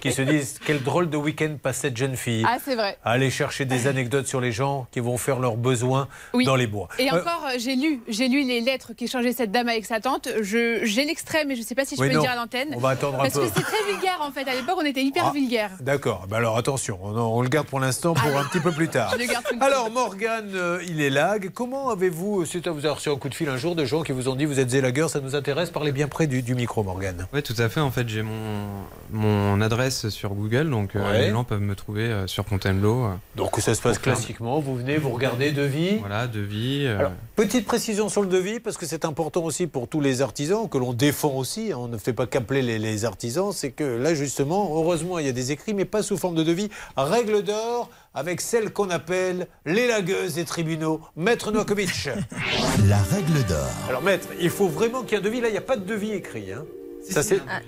qui 0.00 0.12
se 0.12 0.22
disent 0.22 0.58
quel 0.64 0.82
drôle 0.82 1.08
de 1.10 1.16
week-end 1.16 1.56
passe 1.62 1.78
cette 1.78 1.96
jeune 1.96 2.16
fille. 2.16 2.44
Ah, 2.46 2.58
c'est 2.64 2.74
vrai. 2.74 2.96
À 3.04 3.12
aller 3.12 3.30
chercher 3.30 3.64
des 3.64 3.86
anecdotes 3.86 4.26
sur 4.26 4.40
les 4.40 4.52
gens 4.52 4.86
qui 4.90 5.00
vont 5.00 5.16
faire 5.16 5.38
leurs 5.38 5.56
besoins 5.56 6.08
Oui. 6.34 6.44
dans 6.44 6.56
les 6.56 6.66
bois. 6.66 6.88
Et 6.98 7.10
Euh, 7.12 7.18
encore, 7.20 7.46
euh, 7.48 7.56
j'ai 7.58 7.76
lu, 7.76 8.00
j'ai 8.08 8.28
lu 8.28 8.44
les 8.46 8.60
lettres 8.60 8.92
qu'échangeait 8.96 9.32
cette 9.32 9.50
dame 9.50 9.68
avec 9.68 9.84
sa 9.86 10.00
tante. 10.00 10.28
Je, 10.42 10.80
j'ai 10.84 11.04
l'extrait, 11.04 11.44
mais 11.44 11.54
je 11.56 11.60
ne 11.60 11.66
sais 11.66 11.74
pas 11.74 11.84
si 11.84 11.96
je 11.96 12.00
Oui, 12.00 12.08
peux 12.08 12.14
non. 12.14 12.20
le 12.20 12.26
dire 12.26 12.32
à 12.32 12.36
l'antenne. 12.36 12.68
On 12.74 12.78
va 12.80 12.90
attendre 12.90 13.16
un 13.18 13.22
Parce 13.22 13.34
peu. 13.34 13.40
que 13.40 13.46
c'est 13.54 13.62
très 13.62 13.82
vulgaire 13.90 14.18
en 14.20 14.30
fait. 14.30 14.48
À 14.48 14.54
l'époque, 14.54 14.76
on 14.80 14.84
était 14.84 15.02
hyper 15.02 15.26
Ah. 15.28 15.32
vulgaire. 15.32 15.70
D'accord, 15.80 16.26
bah 16.28 16.36
alors 16.38 16.56
attention, 16.58 16.98
on, 17.02 17.16
on 17.16 17.42
le 17.42 17.48
garde 17.48 17.66
pour 17.66 17.80
l'instant 17.80 18.14
pour 18.14 18.36
un 18.38 18.44
petit 18.44 18.60
peu 18.60 18.72
plus 18.72 18.88
tard. 18.88 19.10
Je 19.14 19.18
le 19.18 19.26
garde 19.30 19.44
tout 19.48 19.56
de 19.56 19.62
Alors 19.62 19.90
Morgane, 19.90 20.52
euh, 20.54 20.82
il 20.88 21.00
est 21.00 21.10
lag. 21.10 21.50
Comment 21.52 21.90
avez-vous, 21.90 22.44
suite 22.44 22.66
à 22.66 22.70
vous 22.70 22.80
avez 22.86 22.94
reçu 22.94 23.08
un 23.08 23.16
coup 23.16 23.28
de 23.28 23.34
fil 23.34 23.48
un 23.48 23.56
jour 23.56 23.74
de 23.74 23.84
gens 23.84 24.02
qui 24.02 24.12
vous 24.12 24.28
ont 24.28 24.34
dit 24.34 24.44
vous 24.44 24.60
êtes 24.60 24.72
élagueur, 24.74 25.10
ça 25.10 25.20
nous 25.20 25.34
intéresse, 25.34 25.70
parlez 25.70 25.92
bien 25.92 26.08
près 26.08 26.26
du, 26.26 26.42
du 26.42 26.54
micro 26.54 26.82
Morgane. 26.90 27.26
Oui, 27.32 27.42
tout 27.42 27.54
à 27.58 27.68
fait. 27.68 27.80
En 27.80 27.90
fait, 27.90 28.08
j'ai 28.08 28.22
mon, 28.22 28.66
mon 29.12 29.60
adresse 29.60 30.08
sur 30.08 30.34
Google, 30.34 30.70
donc 30.70 30.96
euh, 30.96 31.00
Ouais. 31.10 31.20
les 31.22 31.30
gens 31.30 31.44
peuvent 31.44 31.60
me 31.60 31.74
trouver 31.76 32.02
euh, 32.04 32.26
sur 32.26 32.44
Fontainebleau. 32.46 33.04
euh, 33.04 33.10
Donc 33.36 33.56
ça 33.60 33.74
se 33.74 33.80
passe 33.80 33.98
classiquement, 33.98 34.58
vous 34.60 34.76
venez, 34.76 34.96
vous 34.98 35.10
regardez 35.10 35.52
devis. 35.52 35.98
Voilà, 35.98 36.26
devis. 36.26 36.86
Alors, 36.86 37.12
petite 37.36 37.64
précision 37.66 38.08
sur 38.08 38.22
le 38.22 38.28
devis, 38.28 38.58
parce 38.60 38.76
que 38.76 38.86
c'est 38.86 39.04
important 39.04 39.44
aussi 39.44 39.66
pour 39.66 39.86
tous 39.88 40.00
les 40.00 40.20
artisans, 40.20 40.68
que 40.68 40.78
l'on 40.78 40.92
défend 40.92 41.34
aussi, 41.36 41.70
hein, 41.72 41.76
on 41.78 41.88
ne 41.88 41.96
fait 41.98 42.12
pas 42.12 42.26
qu'appeler 42.26 42.62
les, 42.62 42.78
les 42.78 43.04
artisans, 43.04 43.52
c'est 43.52 43.70
que 43.70 43.84
là 43.84 44.14
justement, 44.14 44.70
heureusement, 44.74 45.18
il 45.18 45.26
y 45.26 45.28
a 45.28 45.32
des 45.32 45.52
écrits, 45.52 45.74
mais 45.74 45.84
pas 45.84 46.02
sous 46.02 46.16
forme 46.18 46.34
de 46.34 46.42
devis. 46.42 46.68
Règle 46.96 47.42
d'or 47.42 47.88
avec 48.12 48.40
celle 48.40 48.72
qu'on 48.72 48.90
appelle 48.90 49.46
les 49.64 49.86
lagueuses 49.86 50.34
des 50.34 50.44
tribunaux, 50.44 51.00
Maître 51.16 51.52
Novakovic. 51.52 52.08
La 52.88 52.98
règle 52.98 53.44
d'or. 53.48 53.68
Alors 53.88 54.02
Maître, 54.02 54.26
il 54.40 54.50
faut 54.50 54.66
vraiment 54.68 55.02
qu'il 55.02 55.12
y 55.12 55.14
ait 55.14 55.18
un 55.18 55.24
devis, 55.24 55.40
là 55.40 55.48
il 55.48 55.52
n'y 55.52 55.58
a 55.58 55.62
pas 55.62 55.76
de 55.76 55.84
devis 55.84 56.12
écrit. 56.12 56.52
Hein. 56.52 56.64
Ça 57.02 57.22
c'est... 57.22 57.40
Ah, 57.48 57.60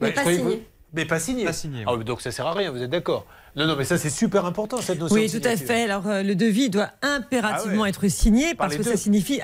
Bah, 0.00 0.06
mais 0.08 0.12
pas 0.12 0.22
signé. 0.24 0.38
vous- 0.38 0.60
Mais 0.94 1.04
pas 1.04 1.20
signé. 1.20 1.44
Pas 1.44 1.52
signé, 1.52 1.84
Ah, 1.86 1.96
donc 1.96 2.20
ça 2.22 2.30
sert 2.30 2.46
à 2.46 2.54
rien, 2.54 2.70
vous 2.70 2.82
êtes 2.82 2.90
d'accord 2.90 3.26
Non, 3.56 3.66
non, 3.66 3.76
mais 3.76 3.84
ça 3.84 3.98
c'est 3.98 4.08
super 4.10 4.46
important 4.46 4.80
cette 4.80 4.98
notion. 5.00 5.16
Oui, 5.16 5.30
tout 5.30 5.46
à 5.46 5.56
fait. 5.56 5.82
Alors, 5.84 6.06
euh, 6.06 6.22
le 6.22 6.34
devis 6.34 6.70
doit 6.70 6.90
impérativement 7.02 7.80
Ah 7.80 7.82
ouais. 7.82 7.88
être 7.90 8.08
signé 8.08 8.54
Par 8.54 8.68
parce 8.68 8.76
que 8.78 8.82
deux. 8.84 8.90
ça 8.92 8.96
signifie, 8.96 9.40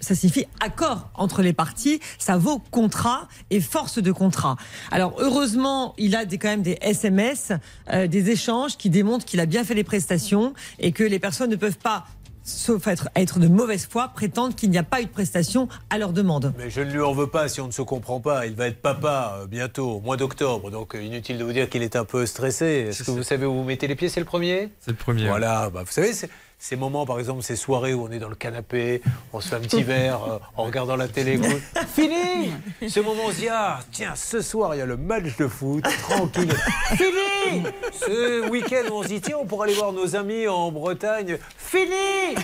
ça 0.00 0.14
signifie 0.14 0.46
accord 0.60 1.10
entre 1.14 1.42
les 1.42 1.52
parties. 1.52 2.00
Ça 2.18 2.38
vaut 2.38 2.60
contrat 2.70 3.28
et 3.50 3.60
force 3.60 3.98
de 3.98 4.10
contrat. 4.12 4.56
Alors, 4.90 5.14
heureusement, 5.18 5.94
il 5.98 6.14
a 6.16 6.24
des, 6.24 6.38
quand 6.38 6.48
même 6.48 6.62
des 6.62 6.78
SMS, 6.80 7.52
euh, 7.92 8.06
des 8.06 8.30
échanges 8.30 8.76
qui 8.78 8.88
démontrent 8.88 9.24
qu'il 9.26 9.40
a 9.40 9.46
bien 9.46 9.64
fait 9.64 9.74
les 9.74 9.84
prestations 9.84 10.54
et 10.78 10.92
que 10.92 11.04
les 11.04 11.18
personnes 11.18 11.50
ne 11.50 11.56
peuvent 11.56 11.78
pas, 11.78 12.04
sauf 12.46 12.86
être, 12.86 13.08
être 13.16 13.38
de 13.40 13.48
mauvaise 13.48 13.86
foi, 13.90 14.08
prétendre 14.08 14.54
qu'il 14.54 14.70
n'y 14.70 14.78
a 14.78 14.82
pas 14.82 15.00
eu 15.02 15.04
de 15.06 15.10
prestation 15.10 15.68
à 15.90 15.98
leur 15.98 16.12
demande. 16.12 16.54
Mais 16.56 16.70
je 16.70 16.80
ne 16.80 16.90
lui 16.90 17.00
en 17.02 17.12
veux 17.12 17.26
pas 17.26 17.48
si 17.48 17.60
on 17.60 17.66
ne 17.66 17.72
se 17.72 17.82
comprend 17.82 18.20
pas. 18.20 18.46
Il 18.46 18.54
va 18.54 18.68
être 18.68 18.80
papa 18.80 19.38
euh, 19.42 19.46
bientôt, 19.46 19.96
au 19.96 20.00
mois 20.00 20.16
d'octobre. 20.16 20.70
Donc 20.70 20.94
euh, 20.94 21.02
inutile 21.02 21.38
de 21.38 21.44
vous 21.44 21.52
dire 21.52 21.68
qu'il 21.68 21.82
est 21.82 21.96
un 21.96 22.04
peu 22.04 22.24
stressé. 22.24 22.86
Est-ce 22.88 23.02
que 23.02 23.10
vous 23.10 23.22
savez 23.24 23.46
où 23.46 23.54
vous 23.54 23.64
mettez 23.64 23.88
les 23.88 23.96
pieds? 23.96 24.08
C'est 24.08 24.20
le 24.20 24.26
premier? 24.26 24.70
C'est 24.80 24.92
le 24.92 24.96
premier. 24.96 25.26
Voilà, 25.26 25.70
bah, 25.70 25.82
vous 25.84 25.92
savez, 25.92 26.12
c'est- 26.12 26.30
ces 26.58 26.76
moments, 26.76 27.04
par 27.04 27.18
exemple, 27.18 27.42
ces 27.42 27.56
soirées 27.56 27.94
où 27.94 28.04
on 28.04 28.10
est 28.10 28.18
dans 28.18 28.28
le 28.28 28.34
canapé, 28.34 29.02
on 29.32 29.40
se 29.40 29.48
fait 29.48 29.56
un 29.56 29.60
petit 29.60 29.82
verre 29.84 30.24
euh, 30.24 30.38
en 30.56 30.64
regardant 30.64 30.96
la 30.96 31.08
télé. 31.08 31.38
Fini 31.94 32.52
Ce 32.88 33.00
moment, 33.00 33.22
on 33.26 33.30
se 33.30 33.40
dit 33.40 33.48
Ah, 33.50 33.80
tiens, 33.92 34.14
ce 34.14 34.40
soir, 34.40 34.74
il 34.74 34.78
y 34.78 34.80
a 34.80 34.86
le 34.86 34.96
match 34.96 35.36
de 35.36 35.48
foot, 35.48 35.84
tranquille. 36.08 36.52
Fini 36.96 37.62
Ce 37.92 38.48
week-end, 38.48 38.90
on 38.92 39.02
se 39.02 39.08
dit 39.08 39.20
Tiens, 39.20 39.36
on 39.40 39.46
pourrait 39.46 39.68
aller 39.68 39.76
voir 39.78 39.92
nos 39.92 40.16
amis 40.16 40.48
en 40.48 40.72
Bretagne. 40.72 41.38
Fini 41.56 42.34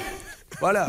Voilà. 0.62 0.86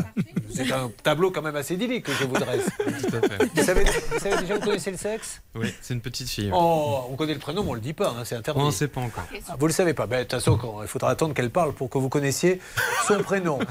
C'est 0.54 0.72
un 0.72 0.92
tableau 1.02 1.32
quand 1.32 1.42
même 1.42 1.56
assez 1.56 1.74
idyllique 1.74 2.06
que 2.06 2.12
je 2.14 2.26
vous 2.26 2.36
dresse. 2.36 2.62
Tout 2.78 3.16
à 3.18 3.28
fait. 3.28 3.46
Vous 3.56 3.64
savez, 3.64 3.84
vous 3.84 4.20
savez 4.20 4.38
déjà, 4.42 4.54
vous 4.56 4.62
connaissez 4.62 4.92
le 4.92 4.98
sexe? 4.98 5.42
Oui, 5.56 5.74
c'est 5.82 5.96
une 5.96 6.00
petite 6.02 6.30
fille. 6.30 6.52
Oh, 6.54 7.02
on 7.10 7.16
connaît 7.16 7.34
le 7.34 7.40
prénom, 7.40 7.64
mais 7.64 7.72
on 7.72 7.74
le 7.74 7.80
dit 7.82 7.94
pas, 7.94 8.10
hein, 8.10 8.22
c'est 8.24 8.36
interdit. 8.36 8.62
On 8.62 8.68
ne 8.68 8.72
sait 8.72 8.88
pas 8.88 9.02
encore. 9.02 9.24
Ah, 9.50 9.56
vous 9.60 9.66
le 9.66 9.74
savez 9.74 9.96
pas. 9.96 10.06
Ben, 10.06 10.20
De 10.20 10.24
toute 10.24 10.34
façon, 10.34 10.60
il 10.84 10.88
faudra 10.88 11.10
attendre 11.10 11.34
qu'elle 11.34 11.50
parle 11.50 11.74
pour 11.74 11.90
que 11.90 11.98
vous 11.98 12.10
connaissiez 12.10 12.60
son 13.08 13.20
prénom. 13.20 13.60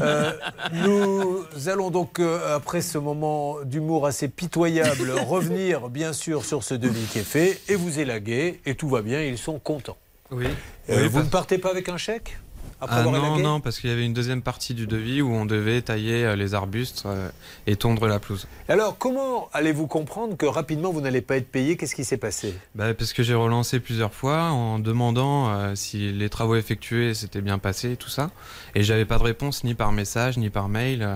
Euh, 0.00 0.32
nous 0.72 1.44
allons 1.66 1.90
donc, 1.90 2.18
euh, 2.18 2.56
après 2.56 2.80
ce 2.80 2.98
moment 2.98 3.58
d'humour 3.64 4.06
assez 4.06 4.26
pitoyable, 4.28 5.10
revenir 5.28 5.88
bien 5.88 6.12
sûr 6.12 6.44
sur 6.44 6.64
ce 6.64 6.74
devis 6.74 7.04
qui 7.06 7.20
est 7.20 7.24
fait 7.24 7.60
et 7.68 7.76
vous 7.76 8.00
élaguer 8.00 8.60
et 8.66 8.74
tout 8.74 8.88
va 8.88 9.02
bien, 9.02 9.22
ils 9.22 9.38
sont 9.38 9.58
contents. 9.58 9.96
Oui. 10.30 10.46
Euh, 10.90 11.02
Oui, 11.02 11.08
vous 11.08 11.20
ne 11.20 11.28
partez 11.28 11.58
pas 11.58 11.70
avec 11.70 11.88
un 11.88 11.96
chèque? 11.98 12.38
Après 12.82 12.96
Ah 12.96 12.98
avoir 12.98 13.14
non, 13.14 13.26
élagué 13.26 13.42
non, 13.44 13.60
parce 13.60 13.78
qu'il 13.78 13.90
y 13.90 13.92
avait 13.92 14.04
une 14.04 14.12
deuxième 14.12 14.42
partie 14.42 14.74
du 14.74 14.88
devis 14.88 15.22
où 15.22 15.32
on 15.32 15.46
devait 15.46 15.80
tailler 15.82 16.24
euh, 16.24 16.34
les 16.34 16.52
arbustes 16.54 17.04
euh, 17.06 17.28
et 17.68 17.76
tondre 17.76 18.08
la 18.08 18.18
pelouse. 18.18 18.48
Alors, 18.68 18.98
comment 18.98 19.48
allez-vous 19.52 19.86
comprendre 19.86 20.36
que 20.36 20.46
rapidement 20.46 20.90
vous 20.90 21.00
n'allez 21.00 21.20
pas 21.20 21.36
être 21.36 21.48
payé? 21.48 21.76
Qu'est-ce 21.76 21.94
qui 21.94 22.04
s'est 22.04 22.16
passé? 22.16 22.54
Bah, 22.74 22.92
parce 22.92 23.12
que 23.12 23.22
j'ai 23.22 23.34
relancé 23.34 23.78
plusieurs 23.78 24.12
fois 24.12 24.50
en 24.50 24.80
demandant 24.80 25.48
euh, 25.48 25.76
si 25.76 26.12
les 26.12 26.28
travaux 26.28 26.56
effectués 26.56 27.14
s'étaient 27.14 27.40
bien 27.40 27.58
passés 27.58 27.92
et 27.92 27.96
tout 27.96 28.10
ça. 28.10 28.32
Et 28.74 28.82
j'avais 28.82 29.04
pas 29.04 29.18
de 29.18 29.22
réponse 29.22 29.62
ni 29.62 29.74
par 29.74 29.92
message 29.92 30.36
ni 30.36 30.50
par 30.50 30.68
mail. 30.68 31.08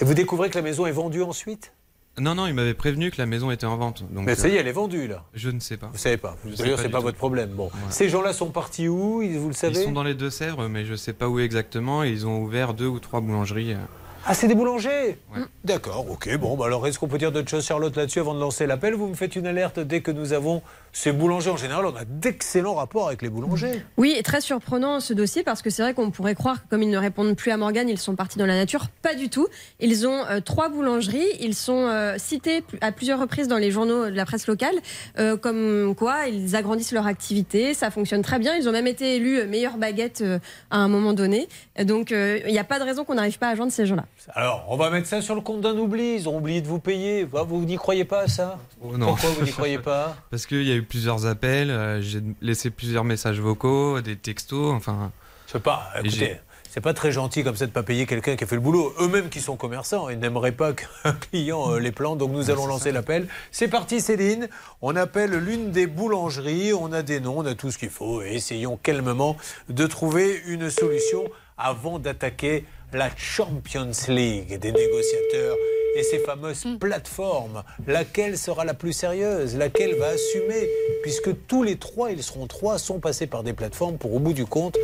Et 0.00 0.04
vous 0.04 0.14
découvrez 0.14 0.50
que 0.50 0.56
la 0.56 0.62
maison 0.62 0.86
est 0.86 0.92
vendue 0.92 1.22
ensuite? 1.22 1.72
Non, 2.18 2.34
non, 2.34 2.46
il 2.46 2.52
m'avait 2.52 2.74
prévenu 2.74 3.10
que 3.10 3.16
la 3.18 3.24
maison 3.26 3.50
était 3.50 3.64
en 3.64 3.76
vente. 3.78 4.04
Donc, 4.12 4.26
Mais 4.26 4.34
ça 4.34 4.46
y 4.48 4.52
est, 4.52 4.56
euh, 4.56 4.60
elle 4.60 4.68
est 4.68 4.72
vendue 4.72 5.06
là. 5.08 5.24
Je 5.32 5.48
ne 5.48 5.60
sais 5.60 5.78
pas. 5.78 5.88
Vous 5.92 5.98
savez 5.98 6.18
pas. 6.18 6.36
D'ailleurs, 6.44 6.76
pas 6.76 6.82
c'est 6.82 6.88
du 6.88 6.92
pas 6.92 6.98
tout. 6.98 7.04
votre 7.04 7.16
problème. 7.16 7.48
Bon, 7.50 7.70
Voilà. 7.72 7.90
ces 7.90 8.08
gens-là 8.10 8.32
sont 8.34 8.50
partis 8.50 8.86
où 8.88 9.22
Ils- 9.22 9.38
Vous 9.38 9.48
le 9.48 9.54
savez 9.54 9.78
Ils 9.80 9.84
sont 9.84 9.92
dans 9.92 10.02
les 10.02 10.14
Deux-Sèvres, 10.14 10.68
mais 10.68 10.84
je 10.84 10.94
sais 10.94 11.14
pas 11.14 11.28
où 11.28 11.38
exactement. 11.40 12.04
Et 12.04 12.10
ils 12.10 12.26
ont 12.26 12.40
ouvert 12.42 12.74
deux 12.74 12.86
ou 12.86 12.98
trois 13.00 13.20
boulangeries. 13.22 13.72
euh. 13.72 13.78
Ah, 14.26 14.34
c'est 14.34 14.46
des 14.46 14.54
boulangers 14.54 15.18
D'accord, 15.64 16.08
ok. 16.08 16.36
Bon, 16.38 16.56
bah 16.56 16.66
alors 16.66 16.86
est-ce 16.86 16.98
qu'on 16.98 17.08
peut 17.08 17.18
dire 17.18 17.32
d'autres 17.32 17.48
choses, 17.50 17.64
Charlotte, 17.64 17.96
là-dessus 17.96 18.20
avant 18.20 18.34
de 18.34 18.40
lancer 18.40 18.66
l'appel? 18.66 18.94
Vous 18.94 19.08
me 19.08 19.14
faites 19.14 19.34
une 19.34 19.46
alerte 19.48 19.80
dès 19.80 20.00
que 20.00 20.10
nous 20.12 20.32
avons 20.32 20.62
ces 20.92 21.12
boulangers. 21.12 21.50
En 21.50 21.56
général, 21.56 21.86
on 21.86 21.96
a 21.96 22.04
d'excellents 22.04 22.74
rapports 22.74 23.08
avec 23.08 23.22
les 23.22 23.28
boulangers. 23.30 23.84
Oui, 23.96 24.14
et 24.16 24.22
très 24.22 24.40
surprenant 24.40 25.00
ce 25.00 25.14
dossier 25.14 25.42
parce 25.42 25.62
que 25.62 25.70
c'est 25.70 25.82
vrai 25.82 25.94
qu'on 25.94 26.10
pourrait 26.10 26.34
croire 26.34 26.62
que 26.62 26.68
comme 26.68 26.82
ils 26.82 26.90
ne 26.90 26.98
répondent 26.98 27.34
plus 27.34 27.50
à 27.50 27.56
Morgane, 27.56 27.88
ils 27.88 27.98
sont 27.98 28.14
partis 28.14 28.38
dans 28.38 28.46
la 28.46 28.54
nature. 28.56 28.86
Pas 29.02 29.14
du 29.14 29.28
tout. 29.28 29.48
Ils 29.80 30.06
ont 30.06 30.24
euh, 30.26 30.40
trois 30.40 30.68
boulangeries. 30.68 31.26
Ils 31.40 31.54
sont 31.54 31.86
euh, 31.86 32.16
cités 32.18 32.62
à 32.80 32.92
plusieurs 32.92 33.18
reprises 33.18 33.48
dans 33.48 33.58
les 33.58 33.70
journaux 33.70 34.06
de 34.06 34.14
la 34.14 34.24
presse 34.24 34.46
locale, 34.46 34.74
euh, 35.18 35.36
comme 35.36 35.94
quoi 35.94 36.28
ils 36.28 36.56
agrandissent 36.56 36.92
leur 36.92 37.06
activité. 37.06 37.74
Ça 37.74 37.90
fonctionne 37.90 38.22
très 38.22 38.38
bien. 38.38 38.54
Ils 38.56 38.68
ont 38.68 38.72
même 38.72 38.86
été 38.86 39.16
élus 39.16 39.46
meilleure 39.46 39.78
baguette 39.78 40.22
euh, 40.22 40.38
à 40.70 40.78
un 40.78 40.88
moment 40.88 41.12
donné. 41.12 41.48
Donc 41.82 42.12
euh, 42.12 42.40
il 42.46 42.52
n'y 42.52 42.58
a 42.58 42.64
pas 42.64 42.78
de 42.78 42.84
raison 42.84 43.04
qu'on 43.04 43.14
n'arrive 43.14 43.38
pas 43.38 43.48
à 43.48 43.54
joindre 43.54 43.72
ces 43.72 43.86
gens-là. 43.86 44.04
Alors, 44.34 44.66
on 44.68 44.76
va 44.76 44.90
mettre 44.90 45.06
ça 45.06 45.22
sur 45.22 45.34
le 45.34 45.40
compte 45.40 45.60
d'un 45.60 45.76
oubli. 45.76 46.14
Ils 46.16 46.28
ont 46.28 46.36
oublié 46.38 46.60
de 46.60 46.66
vous 46.68 46.78
payer. 46.78 47.24
Vous 47.24 47.44
vous 47.46 47.64
n'y 47.64 47.76
croyez 47.76 48.04
pas 48.04 48.20
à 48.22 48.28
ça? 48.28 48.58
Oh, 48.82 48.96
non. 48.96 49.06
Pourquoi 49.06 49.30
vous 49.30 49.44
n'y 49.44 49.50
croyez 49.52 49.78
pas? 49.78 50.16
Parce 50.30 50.46
qu'il 50.46 50.62
y 50.62 50.72
a 50.72 50.74
eu 50.74 50.81
plusieurs 50.82 51.26
appels, 51.26 51.70
euh, 51.70 52.00
j'ai 52.00 52.22
laissé 52.40 52.70
plusieurs 52.70 53.04
messages 53.04 53.40
vocaux, 53.40 54.00
des 54.00 54.16
textos, 54.16 54.72
enfin. 54.74 55.12
Sais 55.46 55.60
pas, 55.60 55.90
écoutez, 56.02 56.38
c'est 56.70 56.80
pas 56.80 56.94
très 56.94 57.12
gentil 57.12 57.44
comme 57.44 57.54
ça 57.54 57.66
de 57.66 57.70
pas 57.70 57.82
payer 57.82 58.06
quelqu'un 58.06 58.34
qui 58.34 58.44
a 58.44 58.46
fait 58.46 58.54
le 58.54 58.62
boulot. 58.62 58.94
Eux-mêmes 58.98 59.28
qui 59.28 59.40
sont 59.40 59.56
commerçants, 59.56 60.08
ils 60.08 60.18
n'aimeraient 60.18 60.52
pas 60.52 60.72
qu'un 61.02 61.12
client 61.12 61.72
euh, 61.72 61.78
les 61.78 61.92
plante. 61.92 62.16
Donc 62.16 62.32
nous 62.32 62.50
allons 62.50 62.66
lancer 62.66 62.92
l'appel. 62.92 63.28
C'est 63.50 63.68
parti 63.68 64.00
Céline. 64.00 64.48
On 64.80 64.96
appelle 64.96 65.32
l'une 65.32 65.70
des 65.70 65.86
boulangeries. 65.86 66.72
On 66.72 66.90
a 66.92 67.02
des 67.02 67.20
noms, 67.20 67.40
on 67.40 67.44
a 67.46 67.54
tout 67.54 67.70
ce 67.70 67.76
qu'il 67.76 67.90
faut. 67.90 68.22
Et 68.22 68.36
essayons 68.36 68.78
calmement 68.82 69.36
de 69.68 69.86
trouver 69.86 70.40
une 70.46 70.70
solution 70.70 71.24
avant 71.58 71.98
d'attaquer 71.98 72.64
la 72.94 73.14
Champions 73.16 73.90
League 74.08 74.58
des 74.58 74.72
négociateurs 74.72 75.56
et 75.96 76.02
ces 76.02 76.18
fameuses 76.18 76.64
plateformes. 76.78 77.62
Laquelle 77.86 78.38
sera 78.38 78.64
la 78.64 78.74
plus 78.74 78.92
sérieuse? 78.92 79.56
Laquelle 79.56 79.94
va 79.96 80.08
assumer? 80.08 80.68
Puisque 81.02 81.30
tous 81.46 81.62
les 81.62 81.76
trois, 81.76 82.10
ils 82.10 82.22
seront 82.22 82.46
trois, 82.46 82.78
sont 82.78 83.00
passés 83.00 83.26
par 83.26 83.42
des 83.42 83.52
plateformes 83.52 83.98
pour, 83.98 84.14
au 84.14 84.18
bout 84.18 84.32
du 84.32 84.46
compte, 84.46 84.76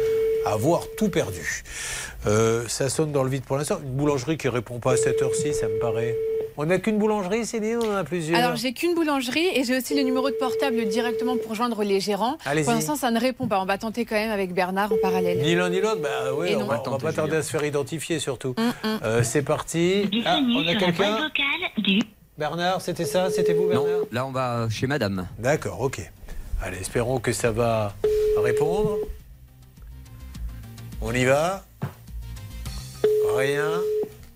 avoir 0.47 0.85
tout 0.97 1.09
perdu. 1.09 1.65
Euh, 2.27 2.67
ça 2.69 2.89
sonne 2.89 3.13
dans 3.13 3.23
le 3.23 3.31
vide 3.31 3.45
pour 3.45 3.57
l'instant. 3.57 3.81
Une 3.83 3.93
boulangerie 3.93 4.39
qui 4.39 4.49
répond 4.49 4.79
pas 4.79 4.93
à 4.93 4.97
cette 4.97 5.21
heure-ci, 5.23 5.55
ça 5.55 5.69
me 5.69 5.79
paraît. 5.79 6.17
On 6.61 6.67
n'a 6.67 6.79
qu'une 6.81 6.99
boulangerie, 6.99 7.47
Céline, 7.47 7.79
on 7.81 7.93
en 7.93 7.97
a 7.97 8.03
plusieurs. 8.03 8.37
Alors, 8.37 8.57
j'ai 8.57 8.73
qu'une 8.73 8.97
boulangerie 8.97 9.47
et 9.55 9.63
j'ai 9.63 9.79
aussi 9.79 9.95
le 9.95 10.03
numéro 10.03 10.29
de 10.29 10.35
portable 10.35 10.87
directement 10.89 11.37
pour 11.37 11.55
joindre 11.55 11.85
les 11.85 12.01
gérants. 12.01 12.37
Pour 12.65 12.73
l'instant, 12.73 12.97
ça 12.97 13.13
ne 13.13 13.21
répond 13.21 13.47
pas. 13.47 13.61
On 13.61 13.65
va 13.65 13.79
tenter 13.79 14.05
quand 14.05 14.17
même 14.17 14.33
avec 14.33 14.53
Bernard 14.53 14.91
en 14.93 14.97
parallèle. 15.01 15.39
Ni 15.39 15.55
l'un 15.55 15.71
ni 15.71 15.81
l'autre, 15.81 16.01
bah 16.03 16.35
oui, 16.37 16.57
on 16.57 16.65
va, 16.65 16.83
on 16.85 16.91
va 16.91 16.99
pas 16.99 17.13
tarder 17.13 17.37
à 17.37 17.43
se 17.43 17.51
faire 17.51 17.65
identifier 17.65 18.19
surtout. 18.19 18.57
Mm, 18.59 18.89
Euh, 19.05 19.23
c'est 19.23 19.43
parti. 19.43 20.11
Ah, 20.27 20.41
on 20.43 20.67
a 20.67 20.75
quelqu'un 20.75 21.31
Bernard, 22.37 22.81
c'était 22.81 23.05
ça 23.05 23.31
C'était 23.31 23.55
vous, 23.55 23.69
Bernard 23.69 23.87
Non, 23.87 24.07
là 24.11 24.27
on 24.27 24.33
va 24.33 24.69
chez 24.69 24.89
madame. 24.89 25.29
D'accord, 25.39 25.81
ok. 25.81 26.01
Allez, 26.61 26.79
espérons 26.79 27.21
que 27.21 27.31
ça 27.33 27.53
va 27.53 27.95
répondre. 28.43 28.97
On 31.01 31.13
y 31.13 31.25
va 31.25 31.65
Rien. 33.37 33.71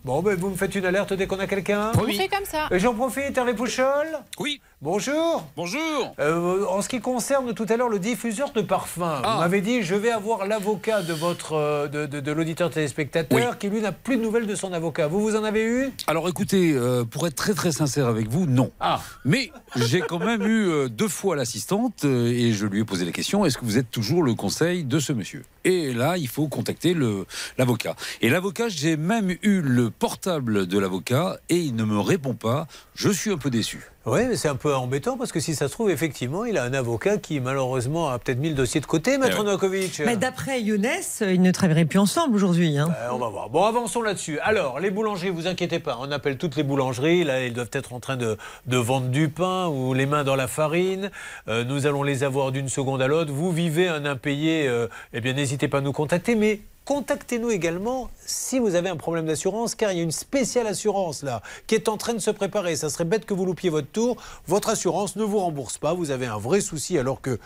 Bon, 0.05 0.20
ben 0.20 0.34
vous 0.36 0.50
me 0.50 0.57
faites 0.57 0.74
une 0.74 0.84
alerte 0.84 1.12
dès 1.12 1.28
qu'on 1.28 1.38
a 1.38 1.46
quelqu'un 1.46 1.92
On 1.94 2.05
fait 2.07 2.28
comme 2.28 2.44
ça. 2.44 2.66
Et 2.72 2.80
J'en 2.80 2.92
profite, 2.92 3.38
Hervé 3.38 3.55
Pouchol? 3.55 4.07
Oui. 4.40 4.61
Bonjour. 4.85 5.47
Bonjour. 5.57 6.12
Euh, 6.18 6.66
en 6.66 6.83
ce 6.83 6.89
qui 6.89 7.01
concerne 7.01 7.55
tout 7.55 7.66
à 7.68 7.76
l'heure 7.76 7.89
le 7.89 8.01
diffuseur 8.01 8.51
de 8.51 8.62
parfum, 8.62 9.22
Ah. 9.22 9.35
vous 9.35 9.41
m'avez 9.43 9.61
dit 9.61 9.85
je 9.85 9.95
vais 9.95 10.11
avoir 10.11 10.45
l'avocat 10.45 11.03
de 11.03 11.12
votre 11.12 11.53
euh, 11.53 11.87
de, 11.87 12.07
de- 12.07 12.18
de 12.18 12.33
l'auditeur 12.33 12.68
téléspectateur 12.68 13.59
qui 13.59 13.68
lui 13.68 13.80
n'a 13.80 13.93
plus 13.93 14.16
de 14.16 14.22
nouvelles 14.22 14.49
de 14.49 14.57
son 14.57 14.72
avocat. 14.72 15.07
Vous 15.07 15.20
vous 15.20 15.37
en 15.37 15.45
avez 15.45 15.62
eu? 15.62 15.93
Alors 16.09 16.28
écoutez, 16.28 16.72
euh, 16.74 17.05
pour 17.05 17.28
être 17.28 17.37
très 17.37 17.55
très 17.55 17.70
sincère 17.70 18.09
avec 18.09 18.28
vous, 18.28 18.47
non. 18.47 18.72
Ah. 18.80 19.01
Mais 19.24 19.53
j'ai 19.76 20.01
quand 20.01 20.18
même 20.18 20.43
eu 20.43 20.66
euh, 20.68 20.89
deux 20.89 21.07
fois 21.07 21.37
l'assistante 21.37 22.05
et 22.05 22.53
je 22.53 22.66
lui 22.66 22.80
ai 22.80 22.85
posé 22.85 23.05
la 23.05 23.12
question 23.12 23.47
est-ce 23.47 23.59
que 23.59 23.64
vous 23.64 23.78
êtes 23.78 23.93
toujours 23.93 24.24
le 24.24 24.35
conseil 24.35 24.83
de 24.83 24.99
ce 24.99 25.12
monsieur? 25.12 25.45
Et 25.62 25.93
là, 25.93 26.16
il 26.16 26.26
faut 26.26 26.49
contacter 26.49 26.93
le 26.93 27.24
l'avocat. 27.57 27.95
Et 28.20 28.28
l'avocat, 28.30 28.68
j'ai 28.68 28.97
même 28.97 29.30
eu 29.43 29.61
le 29.61 29.91
portable 29.91 30.66
de 30.66 30.76
l'avocat 30.80 31.37
et 31.49 31.59
il 31.59 31.76
ne 31.76 31.85
me 31.85 32.01
répond 32.01 32.35
pas. 32.35 32.66
Je 32.95 33.09
suis 33.09 33.30
un 33.30 33.38
peu 33.38 33.49
déçu. 33.49 33.80
Oui, 34.05 34.20
mais 34.28 34.36
c'est 34.36 34.49
un 34.49 34.57
peu 34.57 34.74
embêtant 34.74 35.16
parce 35.16 35.32
que 35.32 35.40
si 35.40 35.55
ça 35.55 35.66
se 35.68 35.72
trouve, 35.72 35.90
effectivement, 35.90 36.45
il 36.45 36.59
a 36.59 36.64
un 36.64 36.74
avocat 36.74 37.16
qui 37.16 37.40
malheureusement 37.40 38.11
a 38.11 38.18
peut-être 38.18 38.38
mis 38.38 38.51
le 38.51 38.55
dossier 38.55 38.80
de 38.80 38.86
côté, 38.86 39.16
Maître 39.16 39.36
Eh 39.36 39.40
oui. 39.40 39.47
Novakovic. 39.47 40.03
Mais 40.05 40.16
d'après 40.16 40.61
Younes, 40.61 40.86
ils 41.22 41.40
ne 41.40 41.51
travailleraient 41.53 41.86
plus 41.86 41.99
ensemble 42.01 42.34
aujourd'hui. 42.36 42.76
hein. 42.76 42.88
Euh, 43.01 43.09
on 43.12 43.18
va 43.18 43.28
voir. 43.28 43.49
Bon, 43.49 43.64
avançons 43.64 44.03
là-dessus. 44.03 44.38
Alors, 44.40 44.78
les 44.78 44.90
boulangeries, 44.90 45.30
vous 45.30 45.47
inquiétez 45.47 45.78
pas. 45.78 45.97
On 46.01 46.11
appelle 46.12 46.36
toutes 46.36 46.57
les 46.57 46.64
boulangeries. 46.64 47.24
Là, 47.24 47.47
ils 47.47 47.55
doivent 47.55 47.70
être 47.72 47.95
en 47.95 48.01
train 48.01 48.16
de, 48.16 48.36
de 48.66 48.76
vendre 48.76 49.07
du 49.09 49.28
pain 49.30 49.68
ou 49.68 49.95
les 49.95 50.05
mains 50.07 50.24
dans 50.24 50.36
la 50.36 50.49
farine. 50.49 51.11
Euh, 51.49 51.64
nous 51.64 51.86
allons 51.86 52.03
les 52.03 52.24
avoir 52.24 52.53
d'une 52.53 52.68
seconde 52.68 53.01
à 53.01 53.07
l'autre. 53.07 53.32
Vous 53.32 53.53
vivez 53.53 53.88
un 53.88 54.05
impayé, 54.05 54.68
euh, 54.68 54.88
eh 55.14 55.20
bien, 55.22 55.32
n'hésitez 55.32 55.68
pas 55.68 55.78
à 55.78 55.80
nous 55.80 55.93
contacter. 55.93 56.34
Mais 56.34 56.61
contactez-nous 56.85 57.51
également 57.51 58.11
si 58.24 58.59
vous 58.59 58.74
avez 58.74 58.89
un 58.89 58.97
problème 58.97 59.26
d'assurance, 59.26 59.74
car 59.74 59.93
il 59.93 59.99
y 59.99 60.01
a 60.01 60.05
une 60.05 60.12
spéciale 60.12 60.66
assurance 60.66 61.22
là 61.22 61.43
qui 61.66 61.74
est 61.74 61.89
en 61.89 61.97
train 61.97 62.14
de 62.14 62.18
se 62.18 62.30
préparer. 62.30 62.76
Ça 62.76 62.91
serait 62.91 63.04
bête 63.04 63.25
que 63.25 63.34
vous 63.34 63.45
loupiez 63.45 63.71
votre 63.71 63.88
tour. 63.88 64.17
Votre 64.46 64.71
assurance 64.71 65.17
ne 65.17 65.25
vous 65.25 65.38
rembourse 65.38 65.79
pas. 65.79 65.95
Vous 65.95 66.11
avez 66.11 66.26
un 66.26 66.38
vrai 66.38 66.61
souci 66.61 66.99
alors 66.99 67.21
que 67.21 67.38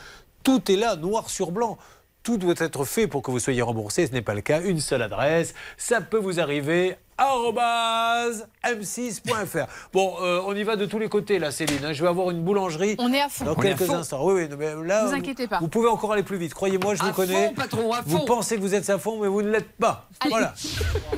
tout 0.43 0.71
est 0.71 0.77
là, 0.77 0.97
noir 0.97 1.31
sur 1.31 1.51
blanc. 1.51 1.79
Tout 2.23 2.39
doit 2.39 2.55
être 2.59 2.85
fait 2.85 3.07
pour 3.07 3.23
que 3.23 3.31
vous 3.31 3.39
soyez 3.39 3.63
remboursé. 3.63 4.07
Ce 4.07 4.13
n'est 4.13 4.23
pas 4.23 4.35
le 4.35 4.41
cas. 4.41 4.61
Une 4.61 4.81
seule 4.81 5.03
adresse. 5.03 5.55
Ça 5.77 6.01
peut 6.01 6.19
vous 6.19 6.41
arriver 6.41 6.97
m6.fr. 7.19 9.67
Bon, 9.93 10.15
euh, 10.21 10.41
on 10.47 10.55
y 10.55 10.63
va 10.63 10.77
de 10.77 10.87
tous 10.87 10.99
les 10.99 11.09
côtés 11.09 11.39
là, 11.39 11.51
Céline. 11.51 11.85
hein. 11.85 11.93
Je 11.93 12.03
vais 12.03 12.09
avoir 12.09 12.31
une 12.31 12.43
boulangerie 12.43 12.97
On 12.99 13.13
est 13.13 13.21
à 13.21 13.29
fond. 13.29 13.45
dans 13.47 13.53
On 13.53 13.55
quelques 13.55 13.85
fond. 13.85 13.97
instants. 13.97 14.25
Oui, 14.27 14.35
oui, 14.43 14.49
non, 14.49 14.57
mais 14.59 14.87
là, 14.87 15.07
Vous 15.07 15.15
inquiétez 15.15 15.47
pas. 15.47 15.59
Vous 15.61 15.69
pouvez 15.69 15.89
encore 15.89 16.13
aller 16.13 16.23
plus 16.23 16.37
vite. 16.39 16.55
Croyez-moi, 16.55 16.95
je 16.95 17.03
À 17.03 17.07
vous 17.07 17.13
connais. 17.13 17.49
fond, 17.49 17.55
patron, 17.55 17.93
à 17.93 18.01
Vous 18.03 18.19
fond. 18.19 18.25
pensez 18.27 18.57
que 18.57 18.61
vous 18.61 18.75
êtes 18.75 18.89
à 18.91 18.99
fond, 18.99 19.19
mais 19.21 19.29
vous 19.29 19.43
ne 19.43 19.51
l'êtes 19.51 19.73
pas. 19.79 20.09
Voilà. 20.29 20.55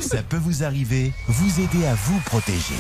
Ça 0.01 0.23
peut 0.23 0.39
vous 0.41 0.63
arriver, 0.65 1.13
vous 1.27 1.61
aider 1.61 1.87
à 1.87 1.95
vous 1.95 2.19
protéger. 2.27 2.75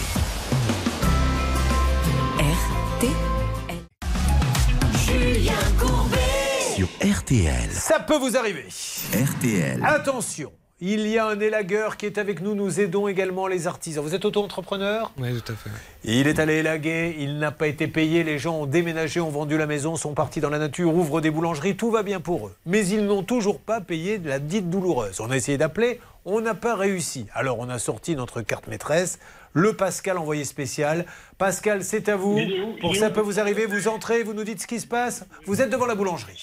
Julien 5.06 5.52
Courbet. 5.78 6.76
Sur 6.76 6.88
RTL. 7.02 7.70
Ça 7.72 8.00
peut 8.00 8.16
vous 8.18 8.36
arriver. 8.36 8.66
RTL. 9.12 9.82
Attention. 9.84 10.52
Il 10.80 11.08
y 11.08 11.18
a 11.18 11.26
un 11.26 11.40
élagueur 11.40 11.96
qui 11.96 12.06
est 12.06 12.18
avec 12.18 12.40
nous. 12.40 12.54
Nous 12.54 12.78
aidons 12.78 13.08
également 13.08 13.48
les 13.48 13.66
artisans. 13.66 14.04
Vous 14.04 14.14
êtes 14.14 14.24
auto-entrepreneur 14.24 15.10
Oui, 15.18 15.42
tout 15.42 15.52
à 15.52 15.56
fait. 15.56 15.70
Il 16.04 16.28
est 16.28 16.38
allé 16.38 16.58
élaguer, 16.58 17.16
il 17.18 17.38
n'a 17.38 17.50
pas 17.50 17.66
été 17.66 17.88
payé, 17.88 18.22
les 18.22 18.38
gens 18.38 18.60
ont 18.60 18.66
déménagé, 18.66 19.18
ont 19.18 19.28
vendu 19.28 19.58
la 19.58 19.66
maison, 19.66 19.96
sont 19.96 20.14
partis 20.14 20.40
dans 20.40 20.50
la 20.50 20.60
nature, 20.60 20.94
ouvrent 20.94 21.20
des 21.20 21.32
boulangeries, 21.32 21.76
tout 21.76 21.90
va 21.90 22.04
bien 22.04 22.20
pour 22.20 22.46
eux. 22.46 22.54
Mais 22.64 22.86
ils 22.86 23.04
n'ont 23.04 23.24
toujours 23.24 23.58
pas 23.58 23.80
payé 23.80 24.18
de 24.18 24.28
la 24.28 24.38
dite 24.38 24.70
douloureuse. 24.70 25.20
On 25.20 25.32
a 25.32 25.36
essayé 25.36 25.58
d'appeler, 25.58 25.98
on 26.24 26.40
n'a 26.40 26.54
pas 26.54 26.76
réussi. 26.76 27.26
Alors 27.34 27.58
on 27.58 27.68
a 27.68 27.80
sorti 27.80 28.14
notre 28.14 28.40
carte 28.42 28.68
maîtresse, 28.68 29.18
le 29.54 29.72
Pascal 29.72 30.16
envoyé 30.16 30.44
spécial. 30.44 31.06
Pascal, 31.38 31.82
c'est 31.82 32.08
à 32.08 32.14
vous. 32.14 32.38
Pour 32.80 32.94
ça 32.94 33.10
peut 33.10 33.20
vous 33.20 33.40
arriver, 33.40 33.66
vous 33.66 33.88
entrez, 33.88 34.22
vous 34.22 34.32
nous 34.32 34.44
dites 34.44 34.62
ce 34.62 34.68
qui 34.68 34.78
se 34.78 34.86
passe. 34.86 35.24
Vous 35.44 35.60
êtes 35.60 35.70
devant 35.70 35.86
la 35.86 35.96
boulangerie. 35.96 36.40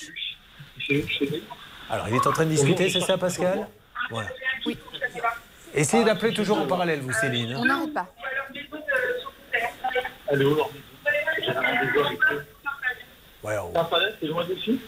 Alors 1.90 2.10
il 2.10 2.16
est 2.16 2.28
en 2.28 2.34
train 2.34 2.44
de 2.44 2.50
discuter, 2.50 2.90
c'est 2.90 3.00
ça 3.00 3.18
Pascal 3.18 3.70
Voilà. 4.10 4.30
Essayez 5.74 6.04
d'appeler 6.06 6.34
toujours 6.34 6.60
en 6.60 6.68
parallèle, 6.68 7.02
vous, 7.02 7.12
Céline. 7.14 7.54
hein. 7.54 7.60
On 7.60 7.66
n'arrête 7.66 7.94
pas. 7.94 8.08
Allô 10.32 10.58
Ouais, 13.44 13.56
on- 13.60 13.74
c'est 14.20 14.28
loin 14.28 14.44
d'ici 14.46 14.80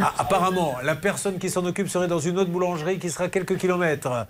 Ah, 0.00 0.12
apparemment, 0.18 0.76
la 0.84 0.94
personne 0.94 1.38
qui 1.38 1.48
s'en 1.48 1.64
occupe 1.64 1.88
serait 1.88 2.06
dans 2.08 2.18
une 2.18 2.38
autre 2.38 2.50
boulangerie 2.50 2.98
qui 2.98 3.08
sera 3.10 3.24
à 3.24 3.28
quelques 3.28 3.56
kilomètres. 3.56 4.26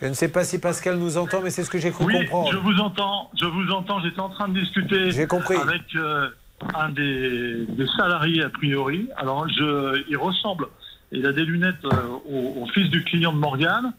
Je 0.00 0.06
ne 0.06 0.12
sais 0.14 0.28
pas 0.28 0.44
si 0.44 0.60
Pascal 0.60 0.96
nous 0.96 1.18
entend, 1.18 1.40
mais 1.42 1.50
c'est 1.50 1.64
ce 1.64 1.70
que 1.70 1.78
j'ai 1.78 1.90
cru 1.90 2.04
Oui, 2.04 2.18
comprendre. 2.20 2.52
je 2.52 2.56
vous 2.58 2.78
entends, 2.80 3.30
je 3.38 3.46
vous 3.46 3.70
entends. 3.72 4.00
J'étais 4.00 4.20
en 4.20 4.28
train 4.28 4.48
de 4.48 4.58
discuter 4.60 5.08
avec 5.08 5.82
euh, 5.96 6.28
un 6.74 6.88
des, 6.90 7.66
des 7.68 7.86
salariés 7.96 8.44
a 8.44 8.48
priori. 8.50 9.08
Alors, 9.16 9.48
je, 9.48 10.04
il 10.08 10.16
ressemble, 10.16 10.66
il 11.12 11.26
a 11.26 11.32
des 11.32 11.44
lunettes 11.44 11.84
euh, 11.84 12.06
au, 12.28 12.62
au 12.62 12.66
fils 12.74 12.88
du 12.90 13.02
client 13.04 13.32
de 13.32 13.38
Morgane. 13.38 13.92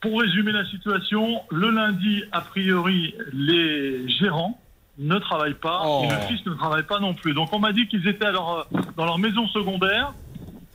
Pour 0.00 0.20
résumer 0.20 0.52
la 0.52 0.64
situation, 0.66 1.40
le 1.50 1.70
lundi, 1.70 2.22
a 2.32 2.42
priori, 2.42 3.14
les 3.32 4.06
gérants 4.18 4.60
ne 4.98 5.18
travaillent 5.18 5.54
pas 5.54 5.82
et 6.04 6.08
le 6.08 6.16
fils 6.28 6.44
ne 6.46 6.52
travaille 6.54 6.82
pas 6.84 7.00
non 7.00 7.14
plus. 7.14 7.32
Donc, 7.34 7.48
on 7.52 7.58
m'a 7.58 7.72
dit 7.72 7.88
qu'ils 7.88 8.06
étaient 8.06 8.26
à 8.26 8.32
leur, 8.32 8.66
euh, 8.74 8.80
dans 8.96 9.06
leur 9.06 9.18
maison 9.18 9.46
secondaire 9.48 10.12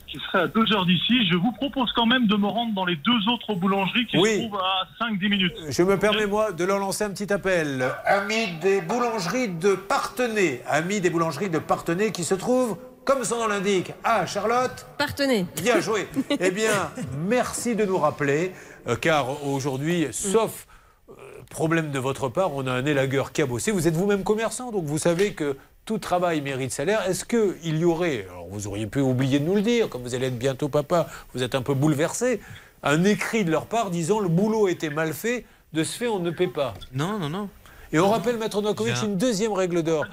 qui 0.08 0.18
serait 0.18 0.40
à 0.40 0.46
deux 0.48 0.72
heures 0.72 0.84
d'ici. 0.86 1.24
Je 1.30 1.36
vous 1.36 1.52
propose 1.52 1.92
quand 1.92 2.04
même 2.06 2.26
de 2.26 2.34
me 2.34 2.48
rendre 2.48 2.74
dans 2.74 2.84
les 2.84 2.96
deux 2.96 3.28
autres 3.32 3.54
boulangeries 3.54 4.06
qui 4.06 4.18
Oui. 4.18 4.30
se 4.30 4.38
trouvent 4.48 4.58
à 4.60 4.88
5-10 5.08 5.28
minutes. 5.30 5.54
Je 5.68 5.82
me 5.84 5.96
permets, 5.96 6.26
moi, 6.26 6.50
de 6.50 6.64
leur 6.64 6.80
lancer 6.80 7.04
un 7.04 7.10
petit 7.10 7.32
appel. 7.32 7.84
Amis 8.04 8.48
des 8.60 8.80
boulangeries 8.80 9.50
de 9.50 9.76
Partenay. 9.76 10.62
Amis 10.68 11.00
des 11.00 11.10
boulangeries 11.10 11.48
de 11.48 11.60
Partenay 11.60 12.10
qui 12.10 12.24
se 12.24 12.34
trouvent, 12.34 12.76
comme 13.10 13.24
son 13.24 13.38
nom 13.38 13.48
l'indique, 13.48 13.92
à 14.04 14.24
Charlotte. 14.24 14.86
Partenay. 14.96 15.44
Bien 15.60 15.80
joué. 15.80 16.06
eh 16.30 16.52
bien, 16.52 16.92
merci 17.26 17.74
de 17.74 17.84
nous 17.84 17.98
rappeler, 17.98 18.52
euh, 18.86 18.94
car 18.94 19.44
aujourd'hui, 19.44 20.06
sauf 20.12 20.68
euh, 21.08 21.12
problème 21.50 21.90
de 21.90 21.98
votre 21.98 22.28
part, 22.28 22.54
on 22.54 22.68
a 22.68 22.72
un 22.72 22.86
élagueur 22.86 23.32
qui 23.32 23.42
a 23.42 23.46
bossé. 23.46 23.72
Vous 23.72 23.88
êtes 23.88 23.94
vous-même 23.94 24.22
commerçant, 24.22 24.70
donc 24.70 24.84
vous 24.84 24.98
savez 24.98 25.32
que 25.32 25.56
tout 25.86 25.98
travail 25.98 26.40
mérite 26.40 26.70
salaire. 26.70 27.02
Est-ce 27.08 27.24
qu'il 27.24 27.78
y 27.78 27.84
aurait, 27.84 28.28
alors 28.30 28.46
vous 28.48 28.68
auriez 28.68 28.86
pu 28.86 29.00
oublier 29.00 29.40
de 29.40 29.44
nous 29.44 29.56
le 29.56 29.62
dire, 29.62 29.88
comme 29.88 30.02
vous 30.02 30.14
allez 30.14 30.28
être 30.28 30.38
bientôt 30.38 30.68
papa, 30.68 31.08
vous 31.34 31.42
êtes 31.42 31.56
un 31.56 31.62
peu 31.62 31.74
bouleversé, 31.74 32.40
un 32.84 33.02
écrit 33.02 33.44
de 33.44 33.50
leur 33.50 33.66
part 33.66 33.90
disant 33.90 34.20
le 34.20 34.28
boulot 34.28 34.68
était 34.68 34.88
mal 34.88 35.14
fait, 35.14 35.46
de 35.72 35.82
ce 35.82 35.98
fait 35.98 36.06
on 36.06 36.20
ne 36.20 36.30
paie 36.30 36.46
pas? 36.46 36.74
Non, 36.94 37.18
non, 37.18 37.28
non. 37.28 37.48
Et 37.92 37.98
on 37.98 38.08
rappelle, 38.08 38.36
Maître 38.36 38.62
Novakovic, 38.62 39.02
une 39.02 39.16
deuxième 39.16 39.52
règle 39.52 39.82
d'or. 39.82 40.04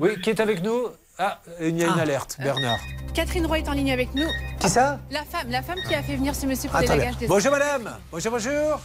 Oui, 0.00 0.20
qui 0.20 0.30
est 0.30 0.40
avec 0.40 0.64
nous 0.64 0.88
Ah, 1.22 1.38
il 1.60 1.76
y 1.78 1.84
a 1.84 1.88
une 1.88 1.98
Ah. 1.98 2.02
alerte, 2.02 2.38
Bernard. 2.42 2.78
Catherine 3.12 3.44
Roy 3.44 3.58
est 3.58 3.68
en 3.68 3.72
ligne 3.74 3.92
avec 3.92 4.14
nous. 4.14 4.26
Qui 4.58 4.70
ça? 4.70 4.98
La 5.10 5.22
femme, 5.22 5.50
la 5.50 5.60
femme 5.60 5.76
qui 5.86 5.94
a 5.94 6.02
fait 6.02 6.16
venir 6.16 6.34
ce 6.34 6.46
monsieur 6.46 6.70
pour 6.70 6.80
les 6.80 6.86
des 6.86 7.26
Bonjour 7.26 7.52
madame. 7.52 7.98
Bonjour, 8.10 8.32
bonjour. 8.32 8.80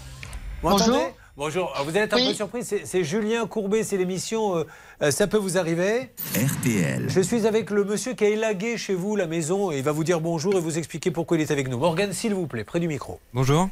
Vous 0.62 0.70
Bonjour. 0.70 1.14
Bonjour. 1.38 1.72
Alors, 1.74 1.86
vous 1.86 1.91
allez 1.91 1.99
être 2.02 2.14
un 2.14 2.18
Oui. 2.18 2.28
peu 2.28 2.34
surpris. 2.34 2.66
C'est 2.66 3.03
Julien 3.06 3.48
Courbet, 3.48 3.84
c'est 3.84 3.95
l'émission 3.95 4.57
euh, 4.57 4.64
euh, 5.02 5.12
Ça 5.12 5.28
peut 5.28 5.38
vous 5.38 5.57
arriver? 5.57 6.12
RTL. 6.36 7.06
Je 7.10 7.22
suis 7.22 7.48
avec 7.48 7.70
le 7.70 7.86
monsieur 7.86 8.14
qui 8.16 8.26
a 8.26 8.28
élagué 8.28 8.78
chez 8.78 8.95
vous 8.95 9.16
la 9.16 9.28
maison 9.28 9.72
et 9.72 9.78
il 9.78 9.84
va 9.84 9.94
vous 9.94 10.03
dire 10.03 10.20
bonjour 10.20 10.56
et 10.56 10.60
vous 10.60 10.78
expliquer 10.78 11.12
pourquoi 11.12 11.38
il 11.38 11.41
est 11.41 11.52
avec 11.52 11.70
nous. 11.70 11.78
Morgane, 11.78 12.12
s'il 12.12 12.34
vous 12.34 12.48
plaît, 12.48 12.66
près 12.66 12.82
du 12.82 12.90
micro. 12.90 13.22
Bonjour. 13.34 13.70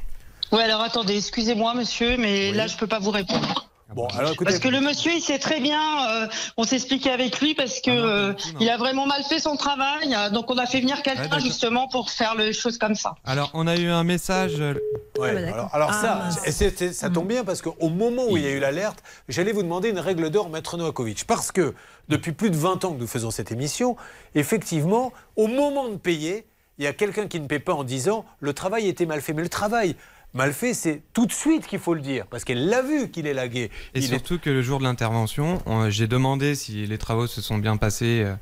Ouais, 0.54 0.64
alors 0.64 0.82
attendez, 0.82 1.18
excusez-moi, 1.18 1.74
monsieur, 1.74 2.16
mais 2.16 2.54
là, 2.54 2.68
je 2.68 2.78
peux 2.78 2.88
pas 2.88 3.00
vous 3.00 3.12
répondre. 3.12 3.70
Bon, 3.96 4.08
alors 4.08 4.32
écoutez. 4.32 4.46
Parce 4.46 4.60
que 4.60 4.68
le 4.70 4.82
monsieur, 4.82 5.12
il 5.14 5.22
sait 5.22 5.40
très 5.40 5.60
bien, 5.60 6.24
euh, 6.24 6.28
on 6.58 6.64
s'est 6.64 6.76
expliqué 6.78 7.12
avec 7.12 7.40
lui 7.40 7.54
parce 7.56 7.80
que 7.80 7.92
euh, 7.92 8.34
il 8.60 8.70
a 8.70 8.78
vraiment 8.78 9.06
mal 9.06 9.24
fait 9.24 9.40
son 9.40 9.56
travail. 9.56 10.14
euh, 10.16 10.30
Donc 10.30 10.50
on 10.50 10.58
a 10.58 10.66
fait 10.66 10.82
venir 10.82 11.02
quelqu'un 11.04 11.24
d'accord. 11.24 11.40
justement 11.40 11.88
pour 11.88 12.10
faire 12.10 12.36
les 12.36 12.54
choses 12.54 12.78
comme 12.78 12.96
ça. 12.96 13.16
Alors, 13.26 13.52
on 13.54 13.68
a 13.68 13.76
eu 13.76 13.88
un 13.90 14.04
message. 14.04 14.56
euh, 14.60 14.74
Ouais, 15.20 15.30
Ah 15.30 15.42
bah 15.42 15.54
alors, 15.54 15.70
alors 15.76 15.90
Ah, 15.94 16.32
ça, 16.32 16.92
ça 16.92 17.10
tombe 17.12 17.28
bien 17.28 17.44
parce 17.44 17.62
qu'au 17.62 17.90
moment 17.90 18.24
où 18.30 18.36
il 18.38 18.44
y 18.44 18.48
a 18.48 18.52
eu 18.52 18.60
l'alerte, 18.60 19.04
j'allais 19.30 19.52
vous 19.52 19.62
demander 19.64 19.90
une 19.90 20.00
règle 20.00 20.30
d'or, 20.32 20.50
Maître 20.50 20.76
Novakovic. 20.78 21.26
Parce 21.26 21.52
que 21.52 21.76
depuis 22.10 22.32
plus 22.32 22.50
de 22.50 22.58
20 22.58 22.84
ans 22.86 22.94
que 22.94 23.00
nous 23.00 23.08
faisons 23.08 23.30
cette 23.30 23.52
émission, 23.52 23.96
effectivement, 24.34 25.14
au 25.36 25.48
moment 25.48 25.88
de 25.90 25.98
payer, 25.98 26.46
il 26.80 26.84
y 26.84 26.88
a 26.88 26.94
quelqu'un 26.94 27.28
qui 27.28 27.40
ne 27.40 27.46
paie 27.46 27.60
pas 27.60 27.74
en 27.74 27.84
disant 27.84 28.26
le 28.40 28.54
travail 28.54 28.88
était 28.88 29.06
mal 29.06 29.22
fait. 29.22 29.34
Mais 29.34 29.44
le 29.44 29.50
travail 29.50 29.96
mal 30.34 30.52
fait, 30.54 30.74
c'est 30.74 31.04
tout 31.14 31.26
de 31.26 31.32
suite 31.32 31.68
qu'il 31.68 31.80
faut 31.80 31.94
le 31.94 32.02
dire 32.02 32.26
parce 32.28 32.44
qu'elle 32.44 32.68
l'a 32.68 32.82
vu 32.82 33.10
qu'il 33.10 33.28
est 33.28 33.34
lagué. 33.34 33.70
Et 33.94 34.00
Il 34.00 34.04
est- 34.04 34.08
surtout 34.08 34.40
que 34.40 34.50
le 34.50 34.62
jour 34.62 34.80
de 34.80 34.84
l'intervention, 34.84 35.62
on- 35.66 35.90
j'ai 35.90 36.08
demandé 36.08 36.56
si 36.56 36.86
les 36.88 36.98
travaux 36.98 37.28
se 37.28 37.42
sont 37.42 37.58
bien 37.58 37.78
passés 37.78 38.24
euh, 38.26 38.34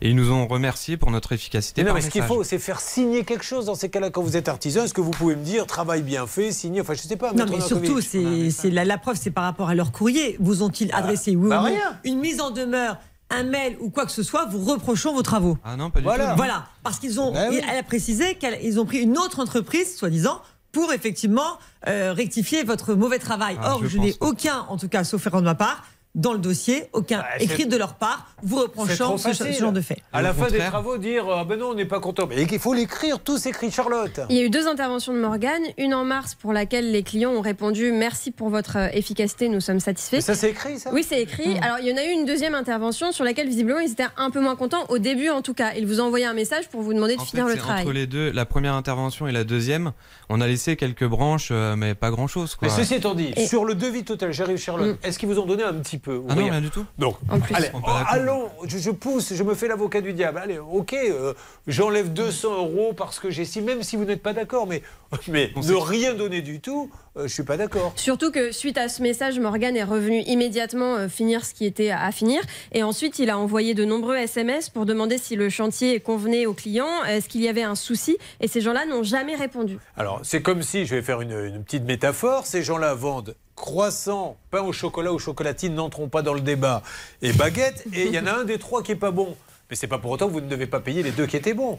et 0.00 0.10
ils 0.10 0.16
nous 0.16 0.30
ont 0.32 0.46
remercié 0.46 0.96
pour 0.96 1.10
notre 1.10 1.32
efficacité. 1.32 1.82
Mais 1.82 1.88
non, 1.88 1.94
par 1.94 2.02
mais 2.02 2.08
ce 2.08 2.12
qu'il 2.12 2.22
faut, 2.22 2.44
c'est 2.44 2.58
faire 2.58 2.80
signer 2.80 3.24
quelque 3.24 3.44
chose 3.44 3.66
dans 3.66 3.74
ces 3.74 3.88
cas-là. 3.90 4.10
Quand 4.10 4.22
vous 4.22 4.36
êtes 4.36 4.48
artisan, 4.48 4.84
est-ce 4.84 4.94
que 4.94 5.00
vous 5.00 5.10
pouvez 5.10 5.34
me 5.36 5.44
dire 5.44 5.66
travail 5.66 6.02
bien 6.02 6.26
fait, 6.26 6.52
signé 6.52 6.80
Enfin, 6.82 6.94
je 6.94 7.00
sais 7.00 7.16
pas. 7.16 7.32
Non, 7.32 7.46
mais 7.50 7.60
surtout, 7.60 8.00
c'est 8.00 8.70
la, 8.70 8.84
la 8.84 8.98
preuve, 8.98 9.16
c'est 9.20 9.30
par 9.30 9.44
rapport 9.44 9.68
à 9.68 9.74
leur 9.74 9.92
courrier. 9.92 10.36
Vous 10.40 10.62
ont-ils 10.62 10.92
adressé 10.92 11.34
oui 11.36 11.48
bah 11.48 11.62
ou 11.62 11.68
non 11.68 11.74
une 12.04 12.20
mise 12.20 12.40
en 12.40 12.50
demeure, 12.50 12.96
un 13.28 13.42
mail 13.44 13.76
ou 13.80 13.90
quoi 13.90 14.06
que 14.06 14.12
ce 14.12 14.22
soit, 14.22 14.46
vous 14.46 14.64
reprochant 14.64 15.12
vos 15.14 15.22
travaux 15.22 15.58
Ah 15.64 15.76
non, 15.76 15.90
pas 15.90 15.98
du 16.00 16.04
voilà. 16.04 16.30
tout. 16.30 16.36
Voilà, 16.36 16.66
parce 16.82 16.98
qu'ils 16.98 17.20
ont, 17.20 17.32
Bah 17.32 17.46
oui. 17.50 17.60
elle 17.68 17.76
a 17.78 17.82
précisé 17.82 18.36
qu'ils 18.36 18.78
ont 18.80 18.84
pris 18.86 18.98
une 18.98 19.18
autre 19.18 19.40
entreprise, 19.40 19.96
soi-disant, 19.96 20.40
pour 20.72 20.92
effectivement 20.92 21.58
euh, 21.88 22.12
rectifier 22.12 22.62
votre 22.62 22.94
mauvais 22.94 23.18
travail. 23.18 23.56
Ah, 23.60 23.74
Or, 23.74 23.82
je 23.82 23.88
je, 23.88 23.98
n'ai 23.98 24.14
aucun, 24.20 24.66
en 24.68 24.76
tout 24.76 24.88
cas, 24.88 25.04
sauf 25.04 25.26
erreur 25.26 25.40
de 25.40 25.46
ma 25.46 25.54
part, 25.54 25.84
dans 26.16 26.32
le 26.32 26.38
dossier, 26.40 26.84
aucun 26.92 27.18
Bah, 27.18 27.26
écrit 27.38 27.66
de 27.66 27.76
leur 27.76 27.94
part, 27.94 28.34
vous 28.42 28.56
reprochant 28.56 29.16
ce, 29.16 29.32
ce 29.32 29.52
genre 29.52 29.70
de 29.72 29.80
fait. 29.80 29.98
À 30.12 30.22
la 30.22 30.34
fin 30.34 30.48
des 30.48 30.58
travaux, 30.58 30.98
dire 30.98 31.24
ah 31.30 31.44
ben 31.44 31.58
non, 31.58 31.68
on 31.70 31.74
n'est 31.74 31.84
pas 31.84 32.00
content. 32.00 32.26
Mais 32.28 32.42
il 32.42 32.58
faut 32.58 32.74
l'écrire, 32.74 33.20
tous 33.20 33.46
écrits, 33.46 33.70
Charlotte. 33.70 34.20
Il 34.28 34.36
y 34.36 34.40
a 34.40 34.42
eu 34.42 34.50
deux 34.50 34.66
interventions 34.66 35.12
de 35.14 35.18
Morgane, 35.20 35.62
une 35.78 35.94
en 35.94 36.04
mars 36.04 36.34
pour 36.34 36.52
laquelle 36.52 36.90
les 36.90 37.02
clients 37.04 37.30
ont 37.30 37.40
répondu 37.40 37.92
merci 37.92 38.32
pour 38.32 38.48
votre 38.48 38.76
euh, 38.76 38.88
efficacité, 38.92 39.48
nous 39.48 39.60
sommes 39.60 39.78
satisfaits. 39.80 40.16
Mais 40.16 40.20
ça, 40.22 40.34
c'est 40.34 40.50
écrit, 40.50 40.78
ça? 40.80 40.90
Oui, 40.92 41.04
c'est 41.08 41.20
écrit. 41.22 41.56
Alors, 41.58 41.78
il 41.80 41.86
y 41.88 41.92
en 41.92 41.96
a 41.96 42.04
eu 42.04 42.10
une 42.10 42.24
deuxième 42.24 42.54
intervention 42.56 43.12
sur 43.12 43.24
laquelle 43.24 43.46
visiblement 43.48 43.78
ils 43.80 43.92
étaient 43.92 44.02
un 44.16 44.30
peu 44.30 44.40
moins 44.40 44.56
contents 44.56 44.84
au 44.88 44.98
début 44.98 45.28
en 45.28 45.42
tout 45.42 45.54
cas. 45.54 45.74
Ils 45.76 45.86
vous 45.86 46.00
ont 46.00 46.04
envoyé 46.06 46.26
un 46.26 46.34
message 46.34 46.68
pour 46.68 46.82
vous 46.82 46.92
demander 46.92 47.14
de 47.16 47.20
En 47.20 47.24
fait, 47.24 47.30
finir 47.30 47.46
le 47.46 47.52
c'est 47.52 47.58
travail. 47.58 47.82
entre 47.84 47.92
les 47.92 48.06
deux, 48.08 48.30
la 48.32 48.44
première 48.46 48.74
intervention 48.74 49.28
et 49.28 49.32
la 49.32 49.44
deuxième, 49.44 49.92
on 50.28 50.40
a 50.40 50.46
laissé 50.48 50.74
quelques 50.76 51.06
branches, 51.06 51.50
euh, 51.52 51.76
mais 51.76 51.94
pas 51.94 52.10
grand-chose. 52.10 52.56
Mais 52.62 52.68
Quoi. 52.68 52.76
ceci 52.76 52.94
étant 52.96 53.14
dit, 53.14 53.32
Et- 53.36 53.46
sur 53.46 53.64
le 53.64 53.74
devis 53.76 54.02
total, 54.04 54.32
j'arrive 54.32 54.56
Charlotte, 54.56 54.98
est-ce 55.04 55.18
qu'ils 55.18 55.28
vous 55.28 55.38
ont 55.38 55.46
donné 55.46 55.62
un 55.62 55.74
petit 55.74 55.98
peu 56.00 56.22
Ah 56.28 56.34
non, 56.34 56.42
rien 56.44 56.60
du 56.60 56.70
tout. 56.70 56.84
Donc, 56.98 57.16
En 57.30 57.38
plus. 57.40 57.54
allez, 57.54 57.68
oh, 57.74 57.78
allons, 58.08 58.48
je, 58.66 58.78
je 58.78 58.90
pousse, 58.90 59.34
je 59.34 59.42
me 59.44 59.54
fais 59.54 59.68
l'avocat 59.68 60.00
du 60.00 60.12
diable. 60.12 60.38
Allez, 60.42 60.58
ok, 60.58 60.94
euh, 60.94 61.34
j'enlève 61.66 62.12
200 62.12 62.48
euros 62.56 62.92
parce 62.96 63.20
que 63.20 63.30
j'estime, 63.30 63.64
même 63.64 63.82
si 63.82 63.96
vous 63.96 64.04
n'êtes 64.04 64.22
pas 64.22 64.32
d'accord, 64.32 64.66
mais, 64.66 64.82
mais 65.28 65.50
ne 65.54 65.62
sait- 65.62 65.72
rien 65.78 66.14
donner 66.14 66.42
du 66.42 66.60
tout, 66.60 66.90
euh, 67.16 67.28
je 67.28 67.32
suis 67.34 67.42
pas 67.42 67.56
d'accord. 67.56 67.92
Surtout 67.96 68.30
que 68.30 68.52
suite 68.52 68.78
à 68.78 68.88
ce 68.88 69.02
message, 69.02 69.38
Morgan 69.38 69.76
est 69.76 69.84
revenu 69.84 70.20
immédiatement 70.22 70.96
euh, 70.96 71.08
finir 71.08 71.44
ce 71.44 71.54
qui 71.54 71.66
était 71.66 71.90
à 71.90 72.10
finir. 72.12 72.40
Et 72.72 72.82
ensuite, 72.82 73.18
il 73.18 73.30
a 73.30 73.38
envoyé 73.38 73.74
de 73.74 73.84
nombreux 73.84 74.16
SMS 74.16 74.68
pour 74.70 74.86
demander 74.86 75.18
si 75.18 75.36
le 75.36 75.48
chantier 75.48 76.00
convenait 76.00 76.46
aux 76.46 76.54
clients, 76.54 77.04
est-ce 77.04 77.28
qu'il 77.28 77.42
y 77.42 77.48
avait 77.48 77.62
un 77.62 77.74
souci? 77.74 78.16
Et 78.40 78.48
ces 78.48 78.60
gens-là 78.60 78.86
n'ont 78.86 79.02
jamais 79.02 79.34
répondu. 79.34 79.78
Alors, 79.96 80.20
c'est 80.22 80.42
comme 80.42 80.62
si, 80.62 80.86
je 80.86 80.94
vais 80.94 81.02
faire 81.02 81.20
une, 81.20 81.32
une 81.32 81.62
petite 81.64 81.84
métaphore, 81.84 82.46
ces 82.46 82.62
gens-là 82.62 82.94
vendent 82.94 83.34
croissant, 83.60 84.38
pain 84.50 84.62
au 84.62 84.72
chocolat 84.72 85.12
ou 85.12 85.18
chocolatine, 85.18 85.74
n'entrons 85.74 86.08
pas 86.08 86.22
dans 86.22 86.34
le 86.34 86.40
débat, 86.40 86.82
et 87.22 87.32
baguette, 87.32 87.84
et 87.92 88.06
il 88.06 88.12
y 88.12 88.18
en 88.18 88.26
a 88.26 88.32
un 88.32 88.44
des 88.44 88.58
trois 88.58 88.82
qui 88.82 88.92
est 88.92 88.96
pas 88.96 89.10
bon. 89.10 89.36
Mais 89.68 89.76
c'est 89.76 89.86
pas 89.86 89.98
pour 89.98 90.10
autant 90.10 90.26
que 90.26 90.32
vous 90.32 90.40
ne 90.40 90.48
devez 90.48 90.66
pas 90.66 90.80
payer 90.80 91.02
les 91.02 91.12
deux 91.12 91.26
qui 91.26 91.36
étaient 91.36 91.54
bons. 91.54 91.78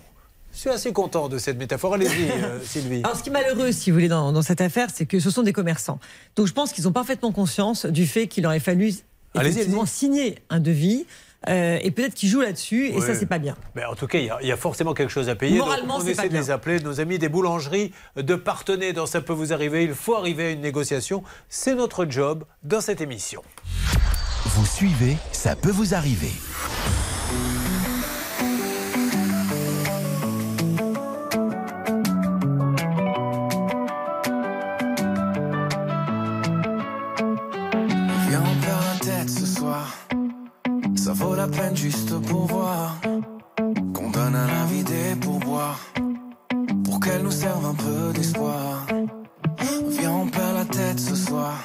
Je 0.53 0.59
suis 0.59 0.69
assez 0.69 0.93
content 0.93 1.27
de 1.27 1.37
cette 1.37 1.57
métaphore. 1.57 1.95
Allez-y, 1.95 2.29
euh, 2.31 2.59
Sylvie. 2.63 3.01
Alors, 3.03 3.17
ce 3.17 3.23
qui 3.23 3.29
est 3.29 3.33
malheureux, 3.33 3.71
si 3.71 3.89
vous 3.89 3.95
voulez, 3.95 4.07
dans, 4.07 4.31
dans 4.31 4.41
cette 4.41 4.61
affaire, 4.61 4.89
c'est 4.93 5.05
que 5.05 5.19
ce 5.19 5.29
sont 5.29 5.43
des 5.43 5.53
commerçants. 5.53 5.99
Donc, 6.35 6.47
je 6.47 6.53
pense 6.53 6.71
qu'ils 6.71 6.87
ont 6.87 6.91
parfaitement 6.91 7.31
conscience 7.31 7.85
du 7.85 8.05
fait 8.05 8.27
qu'il 8.27 8.45
aurait 8.45 8.59
fallu 8.59 8.93
effectivement 9.35 9.85
signer 9.85 10.39
un 10.49 10.59
devis. 10.59 11.05
Euh, 11.49 11.79
et 11.81 11.91
peut-être 11.91 12.13
qu'ils 12.13 12.29
jouent 12.29 12.41
là-dessus, 12.41 12.87
et 12.89 12.95
Oui. 12.95 13.01
ça, 13.01 13.15
c'est 13.15 13.25
pas 13.25 13.39
bien. 13.39 13.55
Mais 13.75 13.83
en 13.85 13.95
tout 13.95 14.07
cas, 14.07 14.19
il 14.19 14.25
y, 14.25 14.29
a- 14.29 14.37
il 14.41 14.47
y 14.47 14.51
a 14.51 14.57
forcément 14.57 14.93
quelque 14.93 15.09
chose 15.09 15.27
à 15.29 15.35
payer. 15.35 15.57
Moralement, 15.57 15.95
Donc, 15.95 16.03
on 16.03 16.05
c'est 16.05 16.11
essaie 16.11 16.21
pas 16.23 16.27
de 16.29 16.33
les 16.37 16.43
bien. 16.45 16.53
appeler, 16.55 16.79
nos 16.81 16.99
amis 16.99 17.17
des 17.19 17.29
boulangeries, 17.29 17.91
de 18.15 18.35
partenaires 18.35 18.93
dans 18.93 19.05
Ça 19.05 19.21
peut 19.21 19.33
vous 19.33 19.51
arriver. 19.53 19.83
Il 19.83 19.93
faut 19.93 20.15
arriver 20.15 20.47
à 20.47 20.49
une 20.51 20.61
négociation. 20.61 21.23
C'est 21.49 21.75
notre 21.75 22.05
job 22.09 22.43
dans 22.63 22.81
cette 22.81 23.01
émission. 23.01 23.41
Vous 24.45 24.65
suivez, 24.65 25.17
ça 25.31 25.55
peut 25.55 25.71
vous 25.71 25.93
arriver. 25.93 26.31
La 41.41 41.47
peine 41.47 41.75
juste 41.75 42.13
pour 42.27 42.45
voir. 42.45 43.01
Qu'on 43.95 44.09
donne 44.11 44.35
à 44.35 44.47
la 44.55 44.63
vie 44.71 44.83
des 44.83 45.15
pourboires. 45.19 45.79
Pour 46.85 46.99
qu'elle 46.99 47.23
nous 47.23 47.37
serve 47.45 47.65
un 47.65 47.77
peu 47.85 48.13
d'espoir. 48.13 48.85
Viens, 49.95 50.15
on 50.23 50.27
perd 50.27 50.53
la 50.61 50.65
tête 50.65 50.99
ce 50.99 51.15
soir. 51.15 51.55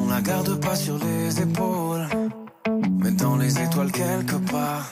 On 0.00 0.06
la 0.14 0.20
garde 0.20 0.60
pas 0.60 0.76
sur 0.76 0.96
les 1.06 1.40
épaules. 1.46 2.06
Mais 3.02 3.10
dans 3.22 3.36
les 3.36 3.52
étoiles 3.64 3.90
quelque 3.90 4.36
part. 4.52 4.86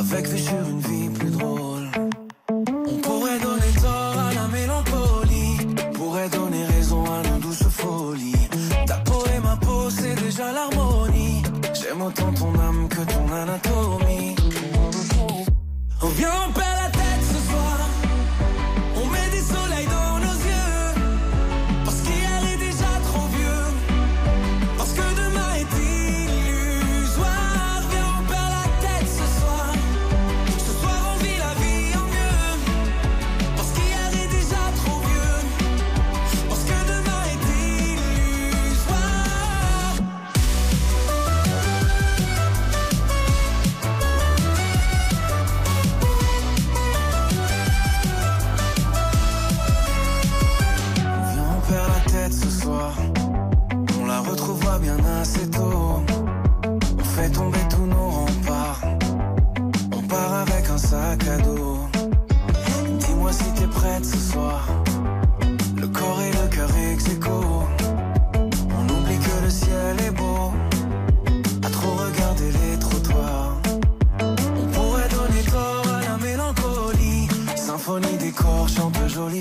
Avec 0.00 0.26
vue 0.28 0.44
sur 0.50 0.62
une 0.72 0.80
vie 0.80 1.08
plus 1.18 1.30
drôle. 1.30 1.65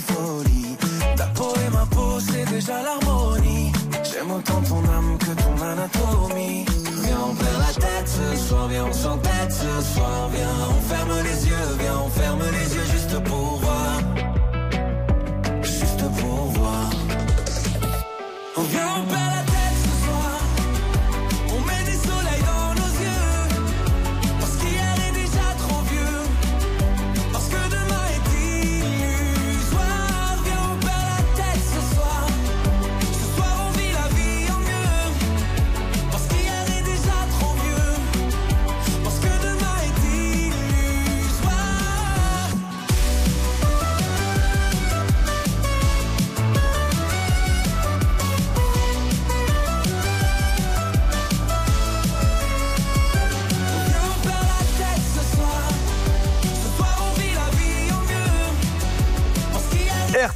Folie. 0.02 0.76
Ta 1.16 1.26
et 1.26 1.70
ma 1.70 1.86
peau, 1.86 2.20
c'est 2.20 2.46
déjà 2.46 2.82
l'harmonie. 2.82 3.72
J'aime 4.04 4.32
autant 4.32 4.62
ton 4.62 4.84
âme 4.90 5.18
que 5.20 5.32
ton 5.42 5.56
anatomie. 5.64 6.66
Viens, 7.04 7.20
on 7.30 7.36
perd 7.36 7.60
la 7.60 7.74
tête 7.74 8.08
ce 8.08 8.48
soir, 8.48 8.68
viens, 8.68 8.86
on 8.86 8.94
s'entête 8.94 9.52
ce 9.52 9.94
soir. 9.94 10.30
Viens, 10.34 10.56
on 10.70 10.82
ferme 10.90 11.24
les 11.24 11.48
yeux, 11.48 11.68
viens, 11.80 12.00
on 12.06 12.10
ferme 12.10 12.44
les 12.52 12.76
yeux 12.76 12.95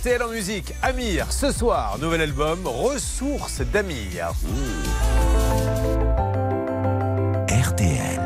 RTL 0.09 0.23
en 0.23 0.29
musique, 0.29 0.73
Amir, 0.81 1.31
ce 1.31 1.51
soir, 1.51 1.99
nouvel 1.99 2.21
album, 2.21 2.65
Ressources 2.65 3.61
d'Amir. 3.61 4.31
RTL. 7.47 8.19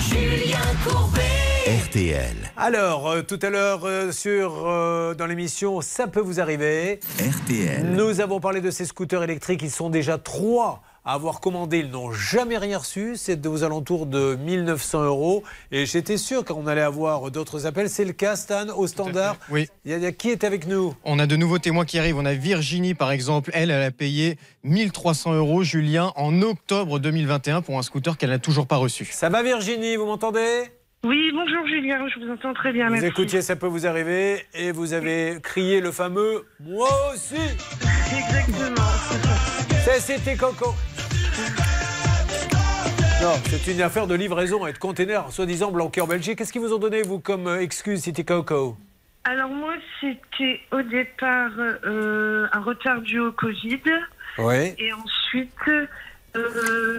Julien 0.00 0.58
Courbet. 0.84 1.20
RTL. 1.84 2.36
Alors, 2.56 3.08
euh, 3.08 3.22
tout 3.22 3.38
à 3.42 3.50
l'heure, 3.50 3.82
euh, 3.84 4.10
sur 4.10 4.66
euh, 4.66 5.14
dans 5.14 5.26
l'émission 5.26 5.80
Ça 5.82 6.08
peut 6.08 6.18
vous 6.18 6.40
arriver. 6.40 6.98
RTL. 7.20 7.86
Nous 7.92 8.20
avons 8.20 8.40
parlé 8.40 8.60
de 8.60 8.72
ces 8.72 8.86
scooters 8.86 9.22
électriques. 9.22 9.62
Ils 9.62 9.70
sont 9.70 9.88
déjà 9.88 10.18
trois 10.18 10.82
à 11.06 11.14
avoir 11.14 11.40
commandé. 11.40 11.78
Ils 11.78 11.90
n'ont 11.90 12.12
jamais 12.12 12.58
rien 12.58 12.78
reçu. 12.78 13.12
C'est 13.16 13.46
aux 13.46 13.64
alentours 13.64 14.04
de 14.06 14.34
1900 14.34 15.04
euros. 15.04 15.42
Et 15.72 15.86
j'étais 15.86 16.16
sûr 16.18 16.44
qu'on 16.44 16.66
allait 16.66 16.82
avoir 16.82 17.30
d'autres 17.30 17.64
appels. 17.64 17.88
C'est 17.88 18.04
le 18.04 18.12
cas, 18.12 18.36
Stan, 18.36 18.66
au 18.76 18.86
standard. 18.86 19.36
Oui. 19.48 19.68
Il 19.84 19.92
y 19.92 19.94
a- 19.94 19.96
il 19.98 20.02
y 20.02 20.06
a 20.06 20.12
qui 20.12 20.30
est 20.30 20.44
avec 20.44 20.66
nous? 20.66 20.94
On 21.04 21.18
a 21.18 21.26
de 21.26 21.36
nouveaux 21.36 21.58
témoins 21.58 21.84
qui 21.84 21.98
arrivent. 21.98 22.18
On 22.18 22.26
a 22.26 22.34
Virginie, 22.34 22.94
par 22.94 23.12
exemple. 23.12 23.50
Elle, 23.54 23.70
elle 23.70 23.82
a 23.82 23.90
payé 23.90 24.36
1300 24.64 25.32
euros, 25.34 25.62
Julien, 25.62 26.12
en 26.16 26.42
octobre 26.42 26.98
2021 26.98 27.62
pour 27.62 27.78
un 27.78 27.82
scooter 27.82 28.18
qu'elle 28.18 28.30
n'a 28.30 28.38
toujours 28.40 28.66
pas 28.66 28.76
reçu. 28.76 29.04
Ça 29.12 29.28
va, 29.28 29.42
Virginie? 29.42 29.94
Vous 29.96 30.06
m'entendez? 30.06 30.64
Oui, 31.04 31.30
bonjour 31.32 31.64
Julien, 31.68 31.98
je 32.08 32.18
vous 32.24 32.32
entends 32.32 32.52
très 32.52 32.72
bien. 32.72 32.86
Vous 32.86 32.92
merci. 32.94 33.06
écoutiez 33.06 33.40
Ça 33.42 33.54
peut 33.54 33.68
vous 33.68 33.86
arriver 33.86 34.44
et 34.54 34.72
vous 34.72 34.92
avez 34.92 35.38
crié 35.40 35.80
le 35.80 35.92
fameux 35.92 36.46
Moi 36.58 36.88
aussi 37.14 37.36
Exactement. 38.16 38.82
C'est 39.84 40.00
C'était 40.00 40.34
Coco. 40.34 40.74
Non, 43.22 43.32
c'est 43.48 43.72
une 43.72 43.82
affaire 43.82 44.06
de 44.06 44.14
livraison 44.14 44.66
et 44.66 44.72
de 44.72 44.78
containers 44.78 45.30
soi-disant 45.30 45.70
bloqués 45.70 46.00
en 46.00 46.06
Belgique. 46.06 46.38
Qu'est-ce 46.38 46.52
qu'ils 46.52 46.62
vous 46.62 46.72
ont 46.72 46.78
donné, 46.78 47.02
vous, 47.02 47.18
comme 47.18 47.46
euh, 47.46 47.60
excuse, 47.60 48.02
City 48.02 48.24
Coco? 48.24 48.76
Alors 49.24 49.48
moi, 49.48 49.74
c'était 50.00 50.60
au 50.70 50.82
départ 50.82 51.50
euh, 51.58 52.46
un 52.52 52.60
retard 52.60 53.00
dû 53.00 53.18
au 53.18 53.32
Covid. 53.32 53.80
Oui. 54.38 54.74
Et 54.78 54.92
ensuite, 54.92 55.50
euh, 56.36 56.98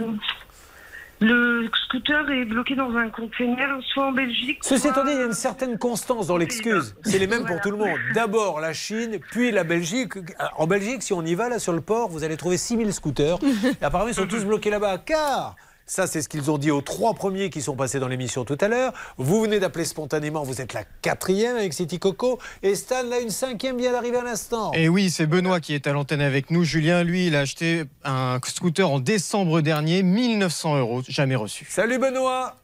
le 1.19 1.67
scooter 1.85 2.29
est 2.29 2.45
bloqué 2.45 2.75
dans 2.75 2.95
un 2.95 3.09
container, 3.09 3.77
soit 3.93 4.07
en 4.07 4.11
Belgique. 4.11 4.59
Ceci 4.61 4.81
soit- 4.81 4.91
étant 4.91 5.03
dit, 5.03 5.11
il 5.13 5.17
y 5.19 5.21
a 5.21 5.25
une 5.25 5.33
certaine 5.33 5.77
constance 5.77 6.27
dans 6.27 6.37
l'excuse. 6.37 6.95
C'est 7.03 7.17
les 7.19 7.27
mêmes 7.27 7.45
pour 7.45 7.59
tout 7.61 7.71
le 7.71 7.77
monde. 7.77 7.97
D'abord 8.13 8.59
la 8.59 8.73
Chine, 8.73 9.17
puis 9.31 9.51
la 9.51 9.63
Belgique. 9.63 10.13
En 10.57 10.67
Belgique, 10.67 11.01
si 11.03 11.13
on 11.13 11.23
y 11.23 11.33
va, 11.35 11.49
là, 11.49 11.59
sur 11.59 11.73
le 11.73 11.81
port, 11.81 12.09
vous 12.09 12.23
allez 12.23 12.37
trouver 12.37 12.57
6000 12.57 12.93
scooters. 12.93 13.39
Et 13.81 13.83
apparemment, 13.85 14.09
ils 14.09 14.15
sont 14.15 14.27
tous 14.27 14.45
bloqués 14.45 14.69
là-bas. 14.69 14.99
Car, 14.99 15.55
ça, 15.87 16.05
c'est 16.05 16.21
ce 16.21 16.27
qu'ils 16.27 16.51
ont 16.51 16.57
dit 16.57 16.69
aux 16.69 16.81
trois 16.81 17.13
premiers 17.13 17.49
qui 17.49 17.61
sont 17.61 17.77
passés 17.77 17.99
dans 17.99 18.09
l'émission 18.09 18.43
tout 18.43 18.57
à 18.59 18.67
l'heure. 18.67 18.91
Vous 19.17 19.41
venez 19.41 19.59
d'appeler 19.59 19.85
spontanément, 19.85 20.43
vous 20.43 20.59
êtes 20.59 20.73
la 20.73 20.83
quatrième 20.83 21.55
avec 21.55 21.71
City 21.71 21.97
Coco. 21.97 22.39
Et 22.61 22.75
Stan, 22.75 23.03
là, 23.03 23.21
une 23.21 23.29
cinquième 23.29 23.77
vient 23.77 23.93
d'arriver 23.93 24.17
à 24.17 24.23
l'instant. 24.23 24.73
Et 24.73 24.89
oui, 24.89 25.09
c'est 25.09 25.27
Benoît 25.27 25.61
qui 25.61 25.73
est 25.73 25.87
à 25.87 25.93
l'antenne 25.93 26.19
avec 26.19 26.51
nous. 26.51 26.65
Julien, 26.65 27.03
lui, 27.03 27.27
il 27.27 27.35
a 27.37 27.39
acheté 27.39 27.85
un 28.03 28.37
scooter 28.45 28.89
en 28.89 28.99
décembre 28.99 29.61
dernier, 29.61 30.03
1900 30.03 30.77
euros, 30.77 31.01
jamais 31.07 31.35
reçu. 31.35 31.65
Salut 31.69 31.99
Benoît 31.99 32.57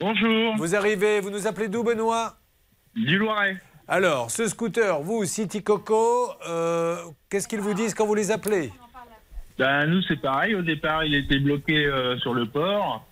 Bonjour. 0.00 0.56
Vous 0.56 0.74
arrivez, 0.74 1.20
vous 1.20 1.28
nous 1.28 1.46
appelez 1.46 1.68
d'où 1.68 1.82
Benoît? 1.82 2.38
Du 2.96 3.18
Loiret. 3.18 3.58
Alors, 3.86 4.30
ce 4.30 4.48
scooter, 4.48 5.02
vous, 5.02 5.26
City 5.26 5.62
Coco, 5.62 6.30
euh, 6.48 6.96
qu'est-ce 7.28 7.46
qu'ils 7.46 7.60
vous 7.60 7.74
disent 7.74 7.92
quand 7.92 8.06
vous 8.06 8.14
les 8.14 8.30
appelez? 8.30 8.72
Ben, 9.60 9.84
nous, 9.86 10.00
c'est 10.08 10.16
pareil. 10.16 10.54
Au 10.54 10.62
départ, 10.62 11.04
il 11.04 11.14
était 11.14 11.38
bloqué 11.38 11.84
euh, 11.84 12.16
sur 12.18 12.32
le 12.32 12.46
port. 12.46 13.06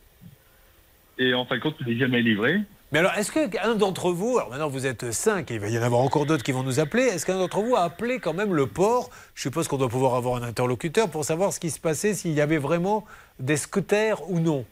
Et 1.19 1.35
en 1.35 1.45
fin 1.45 1.57
de 1.57 1.61
compte, 1.61 1.75
il 1.81 1.89
n'est 1.89 1.99
jamais 1.99 2.23
livré. 2.23 2.61
Mais 2.91 3.01
alors, 3.01 3.13
est-ce 3.19 3.31
qu'un 3.31 3.75
d'entre 3.75 4.13
vous, 4.13 4.39
alors 4.39 4.49
maintenant 4.49 4.69
vous 4.69 4.87
êtes 4.87 5.13
cinq, 5.13 5.51
et 5.51 5.55
il 5.57 5.61
va 5.61 5.69
y 5.69 5.79
en 5.79 5.83
avoir 5.83 6.01
encore 6.01 6.25
d'autres 6.25 6.43
qui 6.43 6.53
vont 6.53 6.63
nous 6.63 6.81
appeler, 6.81 7.03
est-ce 7.03 7.27
qu'un 7.27 7.37
d'entre 7.37 7.61
vous 7.61 7.77
a 7.77 7.83
appelé 7.83 8.19
quand 8.19 8.33
même 8.33 8.55
le 8.55 8.67
port? 8.67 9.11
Je 9.35 9.43
suppose 9.43 9.69
qu'on 9.69 9.77
doit 9.77 9.91
pouvoir 9.91 10.15
avoir 10.15 10.43
un 10.43 10.43
interlocuteur 10.43 11.11
pour 11.11 11.23
savoir 11.23 11.53
ce 11.53 11.61
qui 11.61 11.69
se 11.69 11.79
passait, 11.79 12.15
s'il 12.15 12.33
y 12.33 12.41
avait 12.41 12.57
vraiment 12.57 13.05
des 13.39 13.59
scooters 13.59 14.31
ou 14.31 14.41
non. 14.41 14.65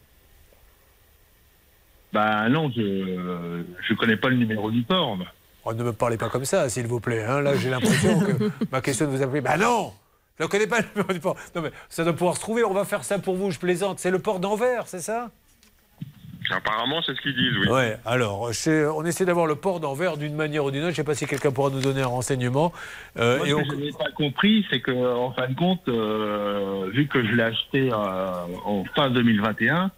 Ben 2.11 2.49
non, 2.49 2.71
je 2.75 2.81
ne 2.81 3.95
connais 3.99 4.17
pas 4.17 4.29
le 4.29 4.37
numéro 4.37 4.71
du 4.71 4.81
port. 4.81 5.15
Oh, 5.63 5.73
ne 5.75 5.83
me 5.83 5.93
parlez 5.93 6.17
pas 6.17 6.29
comme 6.29 6.45
ça, 6.45 6.69
s'il 6.69 6.87
vous 6.87 6.99
plaît. 6.99 7.23
hein. 7.23 7.41
Là, 7.41 7.55
j'ai 7.55 7.69
l'impression 7.69 8.19
que 8.19 8.49
ma 8.71 8.81
question 8.81 9.05
de 9.05 9.11
vous 9.11 9.21
appeler. 9.21 9.41
Ben 9.41 9.57
non 9.57 9.93
Je 10.39 10.43
ne 10.43 10.49
connais 10.49 10.67
pas 10.67 10.79
le 10.81 10.85
numéro 10.95 11.13
du 11.13 11.19
port. 11.19 11.35
Non, 11.55 11.61
mais 11.61 11.71
ça 11.89 12.03
doit 12.03 12.13
pouvoir 12.13 12.35
se 12.35 12.41
trouver. 12.41 12.63
On 12.63 12.73
va 12.73 12.85
faire 12.85 13.03
ça 13.03 13.19
pour 13.19 13.35
vous, 13.35 13.51
je 13.51 13.59
plaisante. 13.59 13.99
C'est 13.99 14.11
le 14.11 14.19
port 14.19 14.39
d'Anvers, 14.39 14.87
c'est 14.87 14.99
ça? 15.01 15.29
Apparemment, 16.49 17.01
c'est 17.05 17.13
ce 17.13 17.19
qu'ils 17.21 17.35
disent, 17.35 17.57
oui. 17.59 17.67
Ouais, 17.67 17.97
alors, 18.05 18.43
on 18.95 19.03
essaie 19.05 19.25
d'avoir 19.25 19.47
le 19.47 19.55
port 19.55 19.81
d'Anvers 19.81 20.15
d'une 20.15 20.33
manière 20.33 20.63
ou 20.63 20.71
d'une 20.71 20.79
autre. 20.83 20.91
Je 20.91 21.01
ne 21.01 21.03
sais 21.03 21.03
pas 21.03 21.13
si 21.15 21.25
quelqu'un 21.25 21.51
pourra 21.51 21.69
nous 21.71 21.81
donner 21.81 22.01
un 22.01 22.07
renseignement. 22.07 22.71
Euh, 23.17 23.37
Moi, 23.39 23.47
et 23.47 23.49
ce 23.49 23.55
on- 23.55 23.63
que 23.63 23.71
je 23.75 23.81
n'ai 23.81 23.91
pas 23.91 24.11
compris, 24.15 24.65
c'est 24.69 24.79
que 24.79 24.91
en 24.91 25.33
fin 25.33 25.49
de 25.49 25.55
compte, 25.55 25.81
euh, 25.89 26.89
vu 26.93 27.07
que 27.07 27.21
je 27.21 27.33
l'ai 27.33 27.43
acheté 27.43 27.89
euh, 27.91 27.95
en 28.63 28.85
fin 28.95 29.09
2021, 29.09 29.91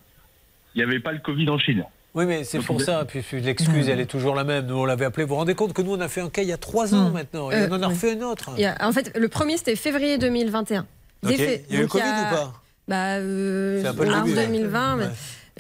il 0.74 0.78
n'y 0.80 0.84
avait 0.84 1.00
pas 1.00 1.12
le 1.12 1.20
Covid 1.20 1.48
en 1.52 1.60
Chine. 1.60 1.84
Oui, 2.16 2.26
mais 2.26 2.44
c'est 2.44 2.60
pour 2.60 2.82
ça. 2.82 3.06
Puis, 3.06 3.22
puis 3.22 3.40
l'excuse, 3.42 3.88
elle 3.88 4.00
est 4.00 4.06
toujours 4.06 4.36
la 4.36 4.44
même. 4.44 4.66
Nous, 4.66 4.76
on 4.78 4.86
l'avait 4.86 5.06
appelé. 5.06 5.24
Vous 5.26 5.30
vous 5.30 5.36
rendez 5.36 5.54
compte 5.56 5.74
que 5.74 5.82
nous, 5.82 5.94
on 5.94 6.00
a 6.02 6.08
fait 6.08 6.22
un 6.22 6.30
cas 6.30 6.42
il 6.42 6.48
y 6.48 6.54
a 6.54 6.58
trois 6.58 6.94
ans 6.96 7.10
maintenant. 7.12 7.52
Et 7.52 7.56
Euh, 7.56 7.68
on 7.70 7.74
en 7.76 7.82
a 7.84 7.88
oui. 7.88 7.94
refait 7.94 8.18
un 8.18 8.22
autre. 8.22 8.50
Il 8.58 8.62
y 8.62 8.66
a- 8.66 8.76
en 8.82 8.92
fait, 8.92 9.12
le 9.16 9.28
premier, 9.28 9.58
c'était 9.58 9.76
février 9.76 10.18
2021. 10.18 10.86
Ok. 11.24 11.30
d'effet. 11.32 11.66
Il 11.70 11.74
y 11.76 11.78
a 11.78 11.80
eu 11.80 11.84
le 11.84 11.88
Covid 11.90 12.04
ou 12.06 12.36
pas? 12.36 12.54
Bah, 12.88 12.96
euh, 13.18 13.82
C'est 13.82 13.88
un 13.90 13.94
peu 13.94 14.06
le 14.06 14.10
mars 14.12 14.24
début, 14.24 14.36
là. 14.38 14.46
2020. 14.46 14.96
mais- 14.96 15.04
Ouais. 15.06 15.10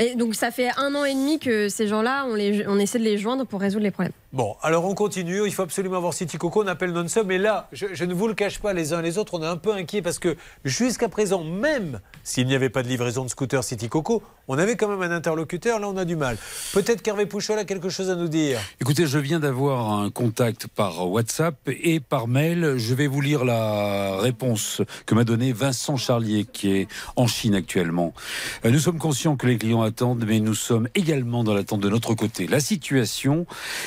Et 0.01 0.15
donc 0.15 0.34
ça 0.34 0.49
fait 0.49 0.69
un 0.77 0.95
an 0.95 1.03
et 1.03 1.13
demi 1.13 1.39
que 1.39 1.67
ces 1.67 1.88
gens-là, 1.88 2.26
on, 2.30 2.34
les, 2.34 2.65
on 2.67 2.80
essaie 2.80 2.99
de 2.99 3.03
les 3.03 3.17
joindre 3.17 3.45
pour 3.45 3.59
résoudre 3.59 3.84
les 3.84 3.91
problèmes. 3.91 4.13
Bon, 4.31 4.55
alors 4.61 4.85
on 4.85 4.93
continue. 4.95 5.41
Il 5.45 5.53
faut 5.53 5.63
absolument 5.63 5.97
avoir 5.97 6.13
City 6.13 6.38
Coco. 6.38 6.63
On 6.63 6.67
appelle 6.67 6.91
non-stop. 6.93 7.26
Mais 7.27 7.38
là, 7.38 7.67
je, 7.73 7.88
je 7.91 8.05
ne 8.05 8.13
vous 8.13 8.27
le 8.27 8.34
cache 8.34 8.59
pas, 8.59 8.73
les 8.73 8.93
uns 8.93 9.01
les 9.01 9.17
autres, 9.17 9.34
on 9.34 9.43
est 9.43 9.47
un 9.47 9.57
peu 9.57 9.73
inquiets 9.73 10.01
parce 10.01 10.19
que 10.19 10.38
jusqu'à 10.63 11.09
présent, 11.09 11.43
même 11.43 11.99
s'il 12.23 12.47
n'y 12.47 12.55
avait 12.55 12.69
pas 12.69 12.81
de 12.81 12.88
livraison 12.88 13.26
de 13.26 13.30
scooter 13.30 13.63
City 13.63 13.89
Coco, 13.89 14.23
on 14.47 14.57
avait 14.57 14.77
quand 14.77 14.88
même 14.88 15.01
un 15.01 15.13
interlocuteur. 15.13 15.80
Là, 15.80 15.89
on 15.89 15.97
a 15.97 16.05
du 16.05 16.15
mal. 16.15 16.38
Peut-être 16.73 17.01
qu'Hervé 17.01 17.26
Pouchol 17.26 17.59
a 17.59 17.65
quelque 17.65 17.89
chose 17.89 18.09
à 18.09 18.15
nous 18.15 18.30
dire. 18.30 18.59
Écoutez, 18.80 19.05
je 19.05 19.19
viens 19.19 19.39
d'avoir 19.39 19.91
un 19.99 20.09
contact 20.11 20.67
par 20.67 21.09
WhatsApp 21.09 21.55
et 21.67 21.99
par 21.99 22.27
mail. 22.27 22.76
Je 22.77 22.93
vais 22.93 23.07
vous 23.07 23.21
lire 23.21 23.43
la 23.43 24.17
réponse 24.17 24.81
que 25.05 25.13
m'a 25.13 25.23
donnée 25.23 25.51
Vincent 25.51 25.97
Charlier, 25.97 26.45
qui 26.45 26.71
est 26.77 26.88
en 27.15 27.27
Chine 27.27 27.55
actuellement. 27.55 28.13
Euh, 28.63 28.71
Nous 28.71 28.80
sommes 28.80 28.99
conscients 28.99 29.35
que 29.35 29.47
les 29.47 29.57
clients 29.57 29.89
mais 30.26 30.40
nous 30.40 30.56
sommes 30.56 30.88
également 30.95 31.44
dans 31.44 31.53
l'attente 31.53 31.82
de 31.82 31.90
notre 31.90 32.14
côté. 32.14 32.48
La 32.48 32.60
situation 32.60 33.45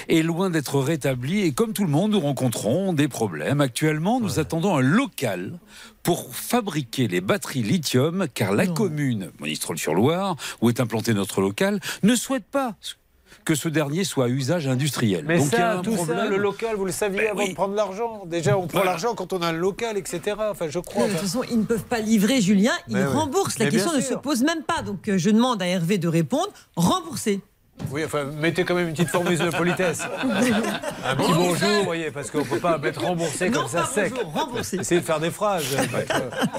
est 0.09 0.23
loin 0.23 0.51
d'être 0.51 0.79
rétablie 0.81 1.41
et 1.41 1.53
comme 1.53 1.73
tout 1.73 1.85
le 1.85 1.91
monde, 1.91 2.13
nous 2.13 2.21
rencontrons 2.21 2.93
des 2.93 3.09
problèmes. 3.09 3.61
Actuellement, 3.61 4.21
nous 4.21 4.39
attendons 4.39 4.77
un 4.77 4.81
local 4.81 5.59
pour 6.03 6.35
fabriquer 6.35 7.09
les 7.09 7.21
batteries 7.21 7.63
lithium, 7.63 8.27
car 8.35 8.53
la 8.53 8.67
commune, 8.67 9.31
Monistrol-sur-Loire, 9.39 10.37
où 10.61 10.69
est 10.69 10.81
implanté 10.81 11.15
notre 11.15 11.41
local, 11.41 11.81
ne 12.03 12.15
souhaite 12.17 12.47
pas 12.47 12.77
que 13.45 13.55
ce 13.55 13.69
dernier 13.69 14.05
soit 14.05 14.27
à 14.27 14.29
usage 14.29 14.67
industriel. 14.69 15.25
Mais 15.27 15.39
Donc 15.39 15.49
il 15.49 15.53
y 15.53 15.57
a 15.57 15.59
ça, 15.73 15.79
un 15.79 15.83
tout 15.83 15.97
ça, 15.97 16.05
problème. 16.05 16.31
le 16.31 16.37
local, 16.37 16.77
vous 16.77 16.85
le 16.85 16.93
saviez 16.93 17.21
Ben 17.23 17.31
avant 17.31 17.41
oui. 17.43 17.49
de 17.51 17.55
prendre 17.55 17.75
l'argent. 17.75 18.23
Déjà, 18.27 18.57
on 18.57 18.67
prend 18.67 18.79
Voilà. 18.79 18.91
l'argent 18.93 19.15
quand 19.15 19.33
on 19.33 19.43
a 19.43 19.49
un 19.49 19.53
local, 19.53 19.97
etc. 19.97 20.37
Enfin, 20.51 20.67
je 20.69 20.79
crois. 20.79 21.07
De 21.07 21.11
toute 21.13 21.21
façon, 21.21 21.43
ils 21.51 21.59
ne 21.59 21.65
peuvent 21.65 21.85
pas 21.85 21.99
livrer 22.01 22.41
Julien, 22.41 22.73
ils 22.89 22.95
Mais 22.97 23.01
oui. 23.05 23.13
remboursent. 23.13 23.59
La 23.59 23.67
Mais 23.67 23.71
question 23.73 23.93
ne 23.97 24.01
se 24.01 24.15
pose 24.15 24.43
même 24.43 24.63
pas. 24.63 24.83
Donc 24.83 25.09
euh, 25.09 25.19
je 25.19 25.31
demande 25.31 25.61
à 25.63 25.67
Hervé 25.67 25.99
de 25.99 26.09
répondre 26.09 26.49
rembourser. 26.77 27.41
Oui, 27.91 28.05
enfin, 28.05 28.25
mettez 28.25 28.65
quand 28.65 28.75
même 28.75 28.89
une 28.89 28.95
petite 28.95 29.09
formule 29.11 29.39
de 29.39 29.51
politesse. 29.51 30.01
Un 31.05 31.17
petit 31.17 31.33
bonjour, 31.33 31.69
vous 31.79 31.85
voyez, 31.85 32.11
parce 32.11 32.31
qu'on 32.31 32.39
ne 32.39 32.45
peut 32.45 32.59
pas 32.59 32.79
mettre 32.79 33.03
remboursé 33.05 33.51
Non, 33.51 33.61
comme 33.61 33.69
ça 33.69 33.85
sec. 33.85 34.13
bonjour, 34.15 34.33
remboursé. 34.33 34.77
Essayez 34.79 35.01
de 35.01 35.07
faire 35.07 35.21
des 35.21 35.31
phrases. 35.31 35.65
maître- 35.93 36.15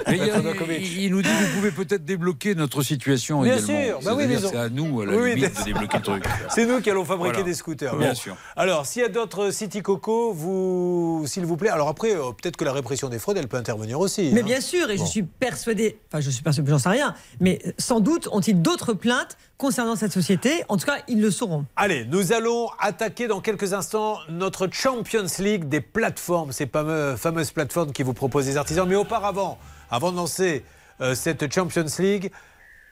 Mais 0.08 0.18
il, 0.18 0.30
a- 0.30 1.10
nous 1.10 1.22
dit 1.22 1.30
vous 1.30 1.56
pouvez 1.56 1.72
peut-être 1.72 2.06
débloquer 2.06 2.54
notre 2.56 2.82
situation 2.84 3.42
Bien 3.42 3.58
également. 3.58 3.84
sûr, 3.84 4.00
bah 4.04 4.14
oui, 4.16 4.26
c'est 4.40 4.56
à 4.58 4.70
nous 4.70 5.02
à 5.02 5.06
la 5.06 5.16
Oui, 5.18 5.36
limite 5.36 5.58
de 5.60 5.64
débloquer 5.64 5.98
le 5.98 6.04
truc. 6.04 6.24
C'est 6.50 6.66
nous 6.66 6.82
qui 6.82 6.90
allons 6.92 7.06
fabriquer 7.06 7.32
Voilà. 7.38 7.46
des 7.46 7.54
scooters. 7.54 7.96
Bien 7.96 8.10
Bon. 8.10 8.16
sûr. 8.16 8.36
Alors, 8.56 8.86
s'il 8.86 9.02
y 9.02 9.06
a 9.06 9.10
d'autres 9.10 9.50
City 9.52 9.82
Coco, 9.82 10.34
vous, 10.34 11.24
s'il 11.26 11.46
vous 11.46 11.58
plaît. 11.58 11.70
Alors 11.70 11.88
après, 11.88 12.12
euh, 12.16 12.32
peut-être 12.32 12.58
que 12.58 12.66
la 12.66 12.74
répression 12.74 13.10
des 13.10 13.18
fraudes, 13.20 13.38
elle 13.38 13.48
peut 13.48 13.58
intervenir 13.58 14.00
aussi. 14.00 14.30
Mais 14.34 14.42
hein. 14.42 14.46
bien 14.46 14.62
sûr, 14.62 14.90
et 14.92 14.98
Bon. 14.98 15.06
je 15.06 15.10
suis 15.10 15.24
persuadée, 15.24 15.98
enfin 16.12 16.22
je 16.22 16.30
suis 16.30 16.44
persuadée, 16.44 16.70
j'en 16.70 16.80
sais 16.80 16.90
rien, 16.90 17.16
mais 17.40 17.60
euh, 17.66 17.72
sans 17.80 18.00
doute 18.02 18.28
ont-ils 18.32 18.62
d'autres 18.62 18.94
plaintes 18.94 19.38
concernant 19.58 19.96
cette 19.96 20.12
société? 20.12 20.64
En 20.68 20.78
tout 20.78 20.86
cas, 20.86 20.98
ils 21.14 21.22
le 21.22 21.32
sauront. 21.32 21.66
Allez, 21.76 22.06
nous 22.06 22.34
allons 22.34 22.70
attaquer 22.80 23.28
dans 23.28 23.40
quelques 23.40 23.74
instants 23.74 24.18
notre 24.30 24.68
Champions 24.72 25.28
League 25.40 25.70
des 25.70 25.80
plateformes, 25.80 26.52
ces 26.52 26.68
fameuses 26.68 27.52
plateformes 27.52 27.92
qui 27.92 28.04
vous 28.04 28.14
proposent 28.14 28.46
des 28.46 28.58
artisans. 28.58 28.88
Mais 28.88 28.96
auparavant, 28.96 29.60
avant 29.92 30.12
de 30.12 30.18
lancer 30.18 30.66
euh, 31.02 31.14
cette 31.14 31.54
Champions 31.54 31.86
League, 32.00 32.32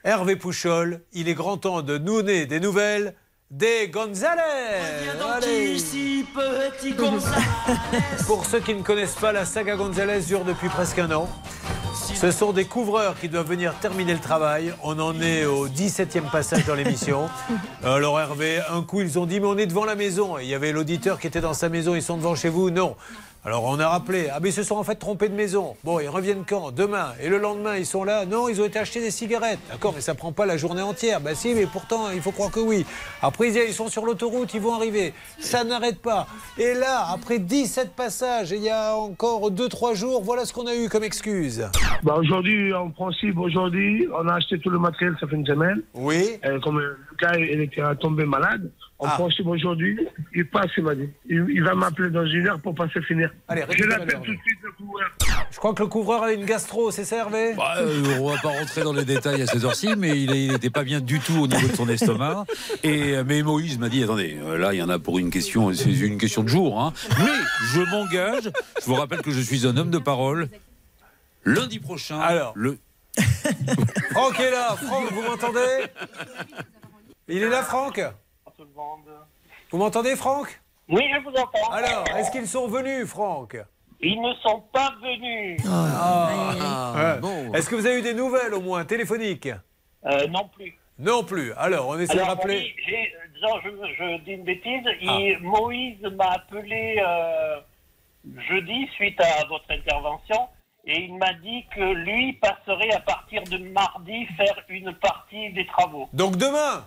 Hervé 0.04 0.36
Pouchol, 0.36 1.02
il 1.14 1.30
est 1.30 1.34
grand 1.34 1.58
temps 1.58 1.82
de 1.82 1.98
nous 1.98 2.22
donner 2.22 2.46
des 2.46 2.60
nouvelles 2.60 3.16
des 3.50 3.90
Gonzalez. 3.90 4.40
Allez. 5.34 5.78
Pour 8.28 8.46
ceux 8.46 8.60
qui 8.62 8.74
ne 8.74 8.82
connaissent 8.82 9.16
pas, 9.16 9.32
la 9.32 9.46
saga 9.46 9.76
Gonzalez 9.76 10.22
dure 10.22 10.46
depuis 10.46 10.70
presque 10.70 11.00
un 11.00 11.12
an. 11.12 11.30
Ce 11.94 12.32
sont 12.32 12.54
des 12.54 12.66
couvreurs 12.66 13.20
qui 13.20 13.30
doivent 13.30 13.48
venir 13.48 13.74
terminer 13.80 14.14
le 14.14 14.20
travail. 14.20 14.74
On 14.84 15.00
en 15.00 15.20
est 15.20 15.46
au 15.46 15.68
17e 15.68 16.30
passage 16.32 16.66
dans 16.66 16.76
l'émission. 16.76 17.30
Alors 17.84 18.20
Hervé, 18.20 18.60
un 18.70 18.82
coup 18.82 19.02
ils 19.02 19.20
ont 19.20 19.26
dit 19.26 19.40
mais 19.40 19.48
on 19.48 19.58
est 19.58 19.66
devant 19.66 19.86
la 19.86 19.96
maison. 19.96 20.38
Il 20.38 20.48
y 20.48 20.54
avait 20.54 20.72
l'auditeur 20.72 21.20
qui 21.20 21.28
était 21.28 21.42
dans 21.42 21.54
sa 21.54 21.70
maison, 21.70 21.96
ils 21.96 22.02
sont 22.04 22.18
devant 22.18 22.36
chez 22.36 22.50
vous 22.50 22.70
Non. 22.70 22.96
Alors 23.44 23.64
on 23.64 23.80
a 23.80 23.88
rappelé, 23.88 24.28
ah 24.32 24.38
mais 24.40 24.50
ils 24.50 24.54
se 24.54 24.62
sont 24.62 24.76
en 24.76 24.84
fait 24.84 24.94
trompés 24.94 25.28
de 25.28 25.34
maison. 25.34 25.76
Bon, 25.84 26.00
ils 26.00 26.08
reviennent 26.08 26.44
quand? 26.48 26.72
Demain. 26.72 27.14
Et 27.20 27.28
le 27.28 27.40
lendemain, 27.40 27.76
ils 27.76 27.88
sont 27.88 28.04
là 28.04 28.24
Non, 28.28 28.50
ils 28.50 28.62
ont 28.62 28.66
été 28.66 28.78
acheter 28.78 29.00
des 29.00 29.10
cigarettes. 29.10 29.58
D'accord, 29.72 29.94
mais 29.96 30.02
ça 30.02 30.14
prend 30.14 30.32
pas 30.32 30.46
la 30.46 30.58
journée 30.58 30.84
entière. 30.84 31.22
Ben 31.22 31.34
si, 31.34 31.56
mais 31.56 31.66
pourtant, 31.66 32.12
il 32.14 32.22
faut 32.22 32.32
croire 32.32 32.52
que 32.52 32.60
oui. 32.60 32.86
Après, 33.24 33.50
ils 33.50 33.74
sont 33.74 33.88
sur 33.88 34.06
l'autoroute, 34.06 34.54
ils 34.54 34.62
vont 34.62 34.76
arriver. 34.76 35.16
Ça 35.40 35.64
n'arrête 35.64 36.00
pas. 36.04 36.28
Et 36.60 36.76
là, 36.76 37.08
après 37.12 37.40
17 37.40 37.96
passages, 37.96 38.54
et 38.54 38.58
il 38.58 38.64
y 38.64 38.70
a 38.70 38.96
encore 38.96 39.50
2-3 39.50 39.96
jours, 39.96 40.22
voilà 40.22 40.46
ce 40.46 40.54
qu'on 40.54 40.68
a 40.68 40.76
eu 40.76 40.88
comme 40.88 41.04
excuse. 41.04 41.68
Bah 42.04 42.18
aujourd'hui, 42.20 42.72
en 42.76 42.92
principe, 42.92 43.40
aujourd'hui, 43.40 44.08
on 44.14 44.28
a 44.28 44.36
acheté 44.36 44.60
tout 44.60 44.70
le 44.70 44.78
matériel, 44.78 45.16
ça 45.20 45.26
fait 45.26 45.36
une 45.36 45.48
semaine. 45.48 45.82
Oui. 45.96 46.38
Euh, 46.46 46.60
comme 46.60 46.78
le 46.78 46.96
gars, 47.20 47.36
il 47.40 47.60
était 47.62 47.82
tombé 48.00 48.24
malade. 48.24 48.70
En 49.02 49.08
Ah. 49.08 49.16
principe, 49.16 49.48
aujourd'hui, 49.48 49.98
il 50.36 50.48
passe, 50.48 50.70
il 50.78 50.84
m'a 50.84 50.94
dit. 50.94 51.10
Il, 51.28 51.44
il 51.50 51.64
va 51.64 51.74
m'appeler 51.74 52.12
dans 52.12 52.24
une 52.26 52.48
heure 52.48 52.60
pour 52.62 52.76
passer 52.76 53.02
finir. 53.02 53.34
Allez, 53.48 53.64
Je 53.76 53.84
l'appelle 53.86 54.22
tout 54.24 54.32
de 54.32 54.38
suite, 54.46 54.60
le 54.64 54.72
couvreur. 54.74 55.10
Je 55.50 55.58
crois 55.58 55.74
que 55.74 55.82
le 55.82 55.88
couvreur 55.90 56.22
a 56.24 56.32
une 56.34 56.46
gastro, 56.46 56.92
c'est 56.92 57.04
ça 57.04 57.18
Hervé? 57.18 57.56
Bah, 57.56 57.74
euh, 57.80 58.20
on 58.20 58.30
va 58.30 58.38
pas 58.40 58.50
rentrer 58.50 58.84
dans 58.84 58.94
les 58.94 59.04
détails 59.04 59.42
à 59.42 59.48
ces 59.48 59.66
heures-ci, 59.66 59.96
mais 59.98 60.22
il 60.22 60.52
n'était 60.52 60.70
pas 60.70 60.84
bien 60.84 61.02
du 61.02 61.20
tout 61.20 61.34
au 61.34 61.48
niveau 61.48 61.68
de 61.68 61.74
son 61.76 61.90
estomac. 61.90 62.46
Et 62.84 63.16
euh, 63.16 63.24
mais 63.26 63.42
Moïse 63.42 63.80
m'a 63.80 63.90
dit 63.90 64.04
attendez, 64.04 64.38
euh, 64.40 64.58
là 64.60 64.72
il 64.74 64.78
y 64.78 64.84
en 64.84 64.90
a 64.90 65.00
pour 65.00 65.18
une 65.18 65.32
question, 65.32 65.74
c'est 65.74 65.90
une 65.90 66.20
question 66.20 66.44
de 66.44 66.48
jour. 66.50 66.80
hein. 66.80 66.94
Mais 67.18 67.26
je 67.74 67.82
m'engage. 67.82 68.52
Je 68.80 68.86
vous 68.86 68.94
rappelle 68.96 69.22
que 69.24 69.32
je 69.32 69.42
suis 69.42 69.66
un 69.66 69.76
homme 69.78 69.90
de 69.90 69.98
parole. 69.98 70.48
Lundi 71.44 71.80
prochain, 71.80 72.20
Alors. 72.20 72.54
le 72.56 72.78
Franck 74.12 74.40
est 74.40 74.52
là. 74.52 74.76
Franck, 74.78 75.12
vous 75.12 75.22
m'entendez? 75.24 75.86
Il 77.28 77.38
est 77.42 77.50
là, 77.50 77.64
Franck? 77.64 78.00
Vous 79.72 79.78
m'entendez, 79.78 80.16
Franck? 80.16 80.60
Oui, 80.90 81.04
je 81.14 81.20
vous 81.24 81.30
entends. 81.36 81.72
Alors, 81.72 82.04
est-ce 82.18 82.32
qu'ils 82.32 82.48
sont 82.48 82.68
venus, 82.68 83.06
Franck? 83.08 83.58
Ils 84.02 84.20
ne 84.22 84.34
sont 84.36 84.62
pas 84.74 84.94
venus. 85.02 85.62
Ah, 85.68 87.20
ouais. 87.24 87.58
Est-ce 87.58 87.70
que 87.70 87.76
vous 87.76 87.86
avez 87.86 88.00
eu 88.00 88.02
des 88.02 88.14
nouvelles, 88.14 88.54
au 88.54 88.62
moins, 88.62 88.84
téléphoniques? 88.84 89.50
Euh, 90.06 90.28
non 90.28 90.50
plus. 90.56 90.74
Non 90.98 91.24
plus. 91.24 91.54
Alors, 91.54 91.88
on 91.88 92.00
essaie 92.00 92.18
de 92.18 92.22
rappeler. 92.22 92.74
oui, 92.88 93.08
disons, 93.34 93.60
je, 93.64 93.70
je 93.98 94.24
dis 94.24 94.32
une 94.32 94.44
bêtise. 94.44 94.84
il- 95.02 95.38
Moïse 95.42 96.02
m'a 96.02 96.32
appelé 96.32 97.02
euh, 97.06 97.60
jeudi 98.50 98.88
suite 98.96 99.20
à 99.22 99.46
votre 99.48 99.70
intervention 99.72 100.48
et 100.86 101.00
il 101.00 101.16
m'a 101.18 101.34
dit 101.34 101.66
que 101.76 101.94
lui 101.94 102.34
passerait 102.34 102.92
à 102.94 103.00
partir 103.00 103.44
de 103.44 103.58
mardi 103.72 104.26
faire 104.38 104.64
une 104.68 104.94
partie 104.96 105.54
des 105.54 105.66
travaux. 105.68 106.10
Donc, 106.14 106.36
demain? 106.38 106.84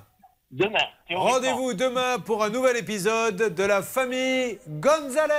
Demain. 0.55 0.79
Rendez-vous 1.11 1.75
demain 1.75 2.21
pour 2.25 2.45
un 2.45 2.49
nouvel 2.49 2.77
épisode 2.77 3.53
de 3.57 3.65
la 3.65 3.83
famille 3.83 4.57
Gonzalez. 4.69 5.35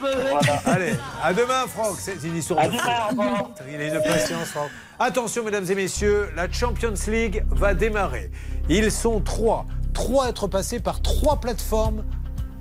Voilà. 0.00 0.38
Allez, 0.66 0.92
à 1.20 1.34
demain, 1.34 1.66
Franck. 1.66 1.96
C'est 1.98 2.22
une 2.22 2.36
histoire 2.36 2.60
À 2.60 2.68
de 2.68 2.72
demain. 2.74 3.50
Il 3.68 3.80
a 3.80 3.86
une 3.88 4.00
patience, 4.00 4.50
Franck. 4.50 4.70
Attention, 5.00 5.42
mesdames 5.42 5.68
et 5.68 5.74
messieurs, 5.74 6.30
la 6.36 6.48
Champions 6.52 6.94
League 7.08 7.44
va 7.50 7.74
démarrer. 7.74 8.30
Ils 8.68 8.92
sont 8.92 9.20
trois. 9.20 9.66
Trois 9.92 10.26
à 10.26 10.28
être 10.28 10.46
passés 10.46 10.78
par 10.78 11.02
trois 11.02 11.40
plateformes 11.40 12.04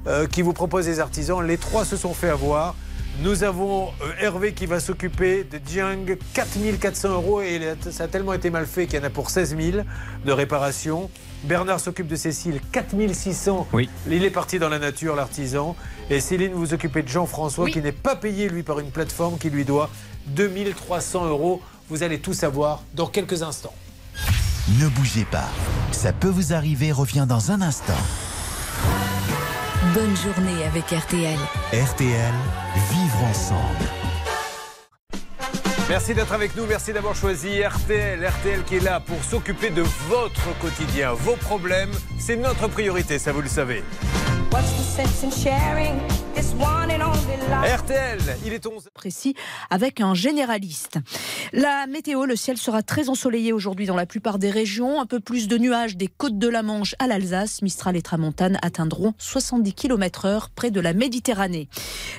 euh, 0.07 0.25
qui 0.25 0.41
vous 0.41 0.53
proposent 0.53 0.87
des 0.87 0.99
artisans. 0.99 1.45
Les 1.45 1.59
trois 1.59 1.85
se 1.85 1.95
sont 1.95 2.15
fait 2.15 2.29
avoir. 2.29 2.73
Nous 3.21 3.43
avons 3.43 3.87
euh, 4.01 4.11
Hervé 4.19 4.53
qui 4.53 4.65
va 4.65 4.79
s'occuper 4.79 5.45
de 5.45 5.59
Jiang, 5.65 6.17
4400 6.33 7.09
euros 7.09 7.41
et 7.41 7.61
ça 7.91 8.03
a 8.03 8.07
tellement 8.07 8.33
été 8.33 8.49
mal 8.49 8.65
fait 8.65 8.87
qu'il 8.87 8.99
y 8.99 9.01
en 9.01 9.05
a 9.05 9.09
pour 9.09 9.29
16 9.29 9.55
000 9.57 9.83
de 10.25 10.31
réparation. 10.31 11.09
Bernard 11.43 11.79
s'occupe 11.79 12.07
de 12.07 12.15
Cécile, 12.15 12.59
4600. 12.71 13.67
Oui. 13.71 13.89
Il 14.09 14.23
est 14.25 14.29
parti 14.31 14.59
dans 14.59 14.67
la 14.67 14.79
nature, 14.79 15.15
l'artisan. 15.15 15.75
Et 16.09 16.19
Céline, 16.19 16.51
vous 16.53 16.59
vous 16.59 16.73
occupez 16.73 17.03
de 17.03 17.07
Jean-François 17.07 17.65
Oui. 17.65 17.71
qui 17.71 17.81
n'est 17.81 17.91
pas 17.91 18.15
payé, 18.15 18.49
lui, 18.49 18.63
par 18.63 18.79
une 18.79 18.91
plateforme 18.91 19.37
qui 19.37 19.49
lui 19.49 19.63
doit 19.63 19.89
2300 20.27 21.25
euros. 21.27 21.61
Vous 21.89 22.03
allez 22.03 22.19
tout 22.19 22.33
savoir 22.33 22.83
dans 22.95 23.07
quelques 23.07 23.43
instants. 23.43 23.73
Ne 24.79 24.87
bougez 24.89 25.25
pas. 25.25 25.49
Ça 25.91 26.11
peut 26.11 26.27
vous 26.29 26.51
arriver 26.53 26.91
revient 26.91 27.25
dans 27.29 27.51
un 27.51 27.61
instant. 27.61 27.93
Bonne 29.93 30.15
journée 30.17 30.63
avec 30.65 30.85
RTL. 30.85 31.37
RTL, 31.71 32.33
vivre 32.89 33.23
ensemble. 33.29 33.85
Merci 35.87 36.15
d'être 36.15 36.33
avec 36.33 36.55
nous, 36.55 36.65
merci 36.65 36.91
d'avoir 36.91 37.13
choisi 37.13 37.61
RTL. 37.61 38.25
RTL 38.25 38.63
qui 38.63 38.77
est 38.77 38.83
là 38.83 38.99
pour 38.99 39.23
s'occuper 39.23 39.69
de 39.69 39.83
votre 40.09 40.57
quotidien, 40.59 41.13
vos 41.13 41.35
problèmes. 41.35 41.91
C'est 42.17 42.35
notre 42.35 42.67
priorité, 42.67 43.19
ça 43.19 43.31
vous 43.31 43.41
le 43.41 43.47
savez. 43.47 43.83
What's 44.51 44.71
the 44.71 45.03
sense 45.03 45.23
in 45.23 45.31
sharing 45.31 45.99
RTL, 47.65 48.19
il 48.45 48.53
est 48.53 48.65
11. 48.65 48.89
précis 48.93 49.35
avec 49.69 50.01
un 50.01 50.13
généraliste. 50.13 50.99
La 51.53 51.87
météo, 51.87 52.25
le 52.25 52.35
ciel 52.35 52.57
sera 52.57 52.83
très 52.83 53.09
ensoleillé 53.09 53.53
aujourd'hui 53.53 53.85
dans 53.85 53.95
la 53.95 54.05
plupart 54.05 54.39
des 54.39 54.49
régions. 54.49 54.99
Un 54.99 55.05
peu 55.05 55.19
plus 55.19 55.47
de 55.47 55.57
nuages 55.57 55.95
des 55.95 56.07
côtes 56.07 56.37
de 56.37 56.47
la 56.47 56.63
Manche 56.63 56.95
à 56.99 57.07
l'Alsace. 57.07 57.61
Mistral 57.61 57.95
et 57.95 58.01
Tramontane 58.01 58.57
atteindront 58.61 59.13
70 59.17 59.73
km 59.73 60.25
heure 60.25 60.49
près 60.49 60.71
de 60.71 60.79
la 60.79 60.93
Méditerranée. 60.93 61.69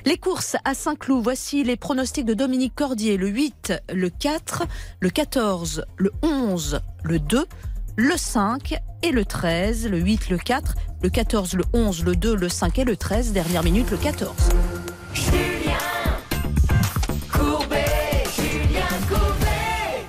Les 0.05 0.17
courses 0.17 0.57
à 0.65 0.73
Saint-Cloud, 0.73 1.23
voici 1.23 1.63
les 1.63 1.77
pronostics 1.77 2.25
de 2.25 2.33
Dominique 2.33 2.75
Cordier. 2.75 3.17
Le 3.17 3.27
8, 3.27 3.73
le 3.93 4.09
4, 4.09 4.63
le 4.99 5.09
14, 5.09 5.85
le 5.97 6.11
11, 6.23 6.81
le 7.03 7.19
2, 7.19 7.45
le 7.97 8.15
5 8.15 8.75
et 9.01 9.11
le 9.11 9.25
13. 9.25 9.89
Le 9.89 9.99
8, 9.99 10.29
le 10.29 10.37
4, 10.37 10.75
le 11.01 11.09
14, 11.09 11.55
le 11.55 11.63
11, 11.73 12.05
le 12.05 12.15
2, 12.15 12.35
le 12.35 12.47
5 12.47 12.79
et 12.79 12.83
le 12.85 12.95
13. 12.95 13.33
Dernière 13.33 13.63
minute, 13.63 13.89
le 13.91 13.97
14. 13.97 14.31
Courbet, 17.33 17.85
Julien 18.35 18.85
Courbet. 19.09 19.47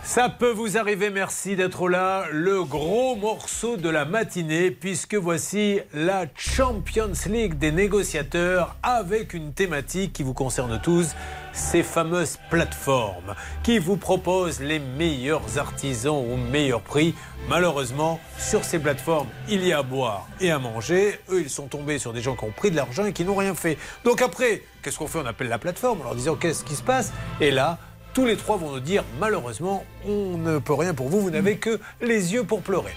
Ça 0.05 0.28
peut 0.28 0.51
vous 0.51 0.77
arriver, 0.77 1.09
merci 1.09 1.56
d'être 1.56 1.89
là. 1.89 2.27
Le 2.31 2.62
gros 2.62 3.16
morceau 3.16 3.78
de 3.78 3.89
la 3.89 4.05
matinée, 4.05 4.70
puisque 4.70 5.15
voici 5.15 5.81
la 5.94 6.27
Champions 6.36 7.12
League 7.27 7.59
des 7.59 7.73
négociateurs 7.73 8.77
avec 8.82 9.32
une 9.32 9.55
thématique 9.55 10.12
qui 10.12 10.23
vous 10.23 10.35
concerne 10.35 10.78
tous, 10.82 11.15
ces 11.59 11.82
fameuses 11.82 12.39
plateformes 12.48 13.35
qui 13.62 13.78
vous 13.78 13.97
proposent 13.97 14.60
les 14.60 14.78
meilleurs 14.78 15.59
artisans 15.59 16.16
au 16.16 16.36
meilleur 16.36 16.80
prix. 16.80 17.14
Malheureusement, 17.48 18.20
sur 18.39 18.64
ces 18.64 18.78
plateformes, 18.78 19.28
il 19.48 19.66
y 19.66 19.72
a 19.72 19.78
à 19.78 19.82
boire 19.82 20.28
et 20.40 20.51
à 20.51 20.59
manger. 20.59 21.18
Eux, 21.30 21.43
ils 21.43 21.51
sont 21.51 21.66
tombés 21.66 21.98
sur 21.98 22.12
des 22.12 22.22
gens 22.22 22.36
qui 22.36 22.44
ont 22.44 22.52
pris 22.52 22.70
de 22.70 22.76
l'argent 22.76 23.05
et 23.05 23.12
qui 23.12 23.24
n'ont 23.24 23.35
rien 23.35 23.55
fait. 23.55 23.76
Donc 24.05 24.22
après, 24.22 24.62
qu'est-ce 24.82 24.98
qu'on 24.98 25.09
fait? 25.09 25.18
On 25.18 25.26
appelle 25.26 25.48
la 25.48 25.59
plateforme 25.59 26.01
en 26.01 26.05
leur 26.05 26.14
disant 26.14 26.36
qu'est-ce 26.36 26.64
qui 26.64 26.76
se 26.76 26.82
passe? 26.82 27.12
Et 27.40 27.51
là, 27.51 27.78
tous 28.14 28.24
les 28.24 28.36
trois 28.36 28.56
vont 28.56 28.72
nous 28.72 28.80
dire 28.80 29.05
malheureusement, 29.20 29.85
on 30.06 30.39
ne 30.39 30.59
peut 30.59 30.74
rien 30.74 30.94
pour 30.94 31.09
vous, 31.09 31.20
vous 31.20 31.30
n'avez 31.30 31.59
que 31.59 31.80
les 32.01 32.32
yeux 32.32 32.44
pour 32.44 32.62
pleurer. 32.62 32.94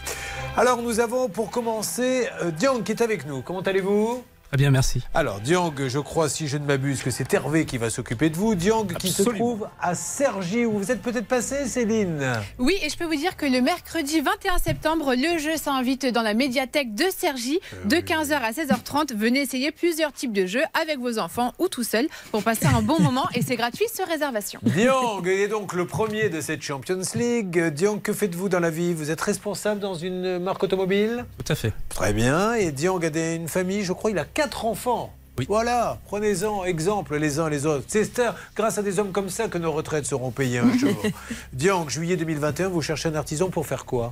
Alors 0.55 0.81
nous 0.81 0.99
avons 0.99 1.29
pour 1.29 1.49
commencer 1.49 2.27
euh, 2.41 2.51
Diang 2.51 2.81
qui 2.83 2.91
est 2.91 3.01
avec 3.01 3.25
nous. 3.25 3.41
Comment 3.41 3.61
allez-vous? 3.61 4.23
Très 4.51 4.57
bien, 4.57 4.69
merci. 4.71 5.01
alors, 5.13 5.39
Diang, 5.39 5.73
je 5.87 5.99
crois, 5.99 6.27
si 6.27 6.49
je 6.49 6.57
ne 6.57 6.65
m'abuse, 6.65 7.03
que 7.03 7.09
c'est 7.09 7.33
Hervé 7.33 7.65
qui 7.65 7.77
va 7.77 7.89
s'occuper 7.89 8.29
de 8.29 8.35
vous. 8.35 8.53
Diang 8.53 8.85
qui 8.85 9.07
se 9.07 9.23
trouve 9.23 9.69
à 9.79 9.95
Cergy, 9.95 10.65
où 10.65 10.73
vous 10.77 10.91
êtes 10.91 11.01
peut-être 11.01 11.25
passé, 11.25 11.67
Céline. 11.67 12.33
Oui, 12.59 12.75
et 12.83 12.89
je 12.89 12.97
peux 12.97 13.05
vous 13.05 13.15
dire 13.15 13.37
que 13.37 13.45
le 13.45 13.61
mercredi 13.61 14.19
21 14.19 14.57
septembre, 14.57 15.15
le 15.15 15.37
jeu 15.37 15.55
s'invite 15.55 16.05
dans 16.05 16.21
la 16.21 16.33
médiathèque 16.33 16.93
de 16.93 17.05
Cergy 17.15 17.61
de 17.85 17.95
15h 17.95 18.33
à 18.33 18.51
16h30. 18.51 19.15
Venez 19.15 19.39
essayer 19.39 19.71
plusieurs 19.71 20.11
types 20.11 20.33
de 20.33 20.45
jeux 20.45 20.63
avec 20.81 20.99
vos 20.99 21.17
enfants 21.17 21.53
ou 21.57 21.69
tout 21.69 21.85
seul 21.85 22.09
pour 22.31 22.43
passer 22.43 22.65
un 22.65 22.81
bon 22.81 22.99
moment 22.99 23.29
et 23.33 23.43
c'est 23.43 23.55
gratuit 23.55 23.87
sur 23.95 24.05
réservation. 24.05 24.59
Diang 24.63 25.25
est 25.27 25.47
donc 25.47 25.71
le 25.71 25.87
premier 25.87 26.27
de 26.27 26.41
cette 26.41 26.61
Champions 26.61 26.99
League. 27.15 27.69
Diang, 27.69 27.99
que 28.01 28.11
faites-vous 28.11 28.49
dans 28.49 28.59
la 28.59 28.69
vie? 28.69 28.93
Vous 28.93 29.11
êtes 29.11 29.21
responsable 29.21 29.79
dans 29.79 29.95
une 29.95 30.39
marque 30.39 30.61
automobile? 30.63 31.23
Tout 31.37 31.53
à 31.53 31.55
fait. 31.55 31.71
Très 31.87 32.11
bien. 32.11 32.55
Et 32.55 32.73
Diang 32.73 32.99
a 33.01 33.33
une 33.33 33.47
famille, 33.47 33.85
je 33.85 33.93
crois, 33.93 34.11
il 34.11 34.19
a 34.19 34.25
quatre 34.41 34.65
enfants. 34.65 35.13
Voilà, 35.47 35.99
prenez-en 36.07 36.63
exemple 36.65 37.15
les 37.17 37.37
uns 37.37 37.47
les 37.47 37.67
autres. 37.67 37.85
C'est 37.87 38.19
grâce 38.55 38.79
à 38.79 38.81
des 38.81 38.97
hommes 38.97 39.11
comme 39.11 39.29
ça 39.29 39.47
que 39.47 39.59
nos 39.59 39.71
retraites 39.71 40.07
seront 40.07 40.31
payées 40.31 40.57
un 40.57 40.75
jour. 40.75 40.95
Diang, 41.53 41.87
juillet 41.87 42.17
2021, 42.17 42.69
vous 42.69 42.81
cherchez 42.81 43.09
un 43.09 43.15
artisan 43.15 43.49
pour 43.49 43.67
faire 43.67 43.85
quoi? 43.85 44.09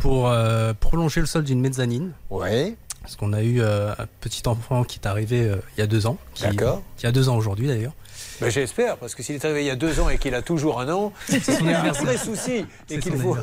Pour 0.00 0.28
euh, 0.28 0.72
prolonger 0.78 1.20
le 1.20 1.26
sol 1.26 1.44
d'une 1.44 1.60
mezzanine. 1.60 2.12
Ouais. 2.30 2.74
Parce 3.02 3.14
qu'on 3.14 3.32
a 3.32 3.42
eu 3.42 3.60
euh, 3.60 3.92
un 3.92 4.06
petit 4.20 4.42
enfant 4.46 4.82
qui 4.82 4.98
est 4.98 5.06
arrivé 5.06 5.42
euh, 5.42 5.56
il 5.76 5.80
y 5.80 5.84
a 5.84 5.86
deux 5.86 6.06
ans. 6.06 6.18
D'accord. 6.40 6.82
Qui 6.96 7.06
a 7.06 7.12
deux 7.12 7.28
ans 7.28 7.36
aujourd'hui 7.36 7.68
d'ailleurs. 7.68 7.92
Ben, 8.40 8.50
J'espère, 8.50 8.96
parce 8.96 9.14
que 9.14 9.22
s'il 9.22 9.36
est 9.36 9.44
arrivé 9.44 9.62
il 9.62 9.66
y 9.66 9.70
a 9.70 9.76
deux 9.76 10.00
ans 10.00 10.08
et 10.08 10.18
qu'il 10.18 10.34
a 10.34 10.42
toujours 10.42 10.80
un 10.80 10.88
an, 10.92 11.12
c'est 11.28 11.60
un 11.62 11.92
vrai 11.92 12.16
souci. 12.16 12.66
Et 12.90 12.98
qu'il 12.98 13.16
faut. 13.16 13.36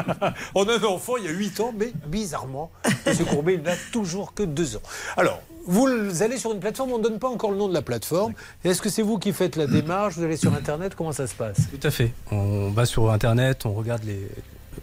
On 0.54 0.68
a 0.68 0.78
un 0.78 0.84
enfant 0.84 1.16
il 1.16 1.24
y 1.24 1.28
a 1.28 1.32
huit 1.32 1.58
ans, 1.60 1.72
mais 1.76 1.92
bizarrement, 2.06 2.70
M. 3.06 3.16
Courbet, 3.26 3.54
il 3.54 3.62
n'a 3.62 3.76
toujours 3.92 4.34
que 4.34 4.42
deux 4.42 4.76
ans. 4.76 4.82
Alors, 5.16 5.40
vous 5.66 5.86
allez 6.22 6.38
sur 6.38 6.52
une 6.52 6.60
plateforme, 6.60 6.92
on 6.92 6.98
ne 6.98 7.02
donne 7.02 7.18
pas 7.18 7.28
encore 7.28 7.50
le 7.50 7.58
nom 7.58 7.68
de 7.68 7.74
la 7.74 7.82
plateforme. 7.82 8.32
Est-ce 8.64 8.80
que 8.80 8.88
c'est 8.88 9.02
vous 9.02 9.18
qui 9.18 9.32
faites 9.32 9.56
la 9.56 9.66
démarche 9.66 10.14
Vous 10.14 10.24
allez 10.24 10.38
sur 10.38 10.54
Internet 10.54 10.94
Comment 10.94 11.12
ça 11.12 11.26
se 11.26 11.34
passe? 11.34 11.58
Tout 11.70 11.86
à 11.86 11.90
fait. 11.90 12.12
On 12.30 12.70
va 12.70 12.86
sur 12.86 13.10
Internet, 13.10 13.66
on 13.66 13.74
regarde 13.74 14.04
les, 14.04 14.28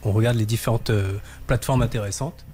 on 0.04 0.12
regarde 0.12 0.38
les 0.38 0.46
différentes 0.46 0.92
euh, 0.92 1.18
plateformes 1.48 1.82
intéressantes. 1.82 2.46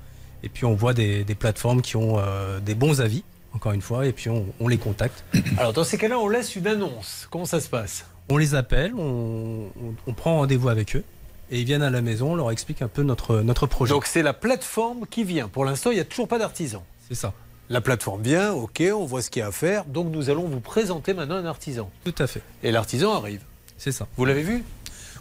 Et 0.44 0.50
puis 0.50 0.66
on 0.66 0.74
voit 0.76 0.94
des, 0.94 1.24
des 1.24 1.36
plateformes 1.36 1.82
qui 1.82 1.98
ont 1.98 2.18
euh, 2.20 2.60
des 2.60 2.74
bons 2.74 3.02
avis, 3.02 3.24
encore 3.54 3.72
une 3.74 3.82
fois, 3.82 4.06
et 4.06 4.12
puis 4.14 4.30
on, 4.30 4.46
on 4.60 4.68
les 4.68 4.78
contacte. 4.78 5.24
Alors, 5.58 5.74
dans 5.74 5.84
ces 5.84 5.98
cas-là, 5.98 6.18
on 6.20 6.28
laisse 6.30 6.56
une 6.56 6.68
annonce. 6.68 7.28
Comment 7.30 7.46
ça 7.46 7.60
se 7.60 7.70
passe? 7.70 8.06
On 8.30 8.38
les 8.38 8.56
appelle, 8.56 8.94
on, 8.96 9.68
on- 9.82 9.94
on 10.08 10.14
prend 10.14 10.38
rendez-vous 10.38 10.70
avec 10.70 10.96
eux, 10.96 11.04
et 11.50 11.60
ils 11.60 11.66
viennent 11.66 11.84
à 11.84 11.90
la 11.90 12.02
maison, 12.02 12.32
on 12.32 12.36
leur 12.36 12.52
explique 12.52 12.82
un 12.82 12.88
peu 12.88 13.04
notre, 13.04 13.42
notre 13.42 13.68
projet. 13.68 13.92
Donc, 13.94 14.06
c'est 14.06 14.24
la 14.24 14.34
plateforme 14.34 15.06
qui 15.10 15.24
vient. 15.24 15.48
Pour 15.50 15.66
l'instant, 15.66 15.92
il 15.92 15.96
n'y 15.96 16.00
a 16.00 16.06
toujours 16.06 16.28
pas 16.28 16.40
d'artisan. 16.40 16.84
C'est 17.10 17.16
ça. 17.16 17.34
La 17.70 17.82
plateforme 17.82 18.22
vient, 18.22 18.52
ok, 18.54 18.84
on 18.94 19.06
voit 19.06 19.22
ce 19.22 19.30
qu'il 19.30 19.40
y 19.42 19.44
a 19.44 19.48
à 19.48 19.52
faire. 19.52 19.86
Donc, 19.86 20.12
nous 20.12 20.30
allons 20.30 20.46
vous 20.48 20.60
présenter 20.60 21.14
maintenant 21.14 21.36
un 21.36 21.46
artisan. 21.46 21.90
Tout 22.06 22.16
à 22.20 22.28
fait. 22.28 22.42
Et 22.64 22.72
l'artisan 22.72 23.14
arrive. 23.14 23.42
C'est 23.78 23.92
ça. 23.92 24.08
Vous 24.18 24.26
l'avez 24.26 24.44
vu? 24.44 24.64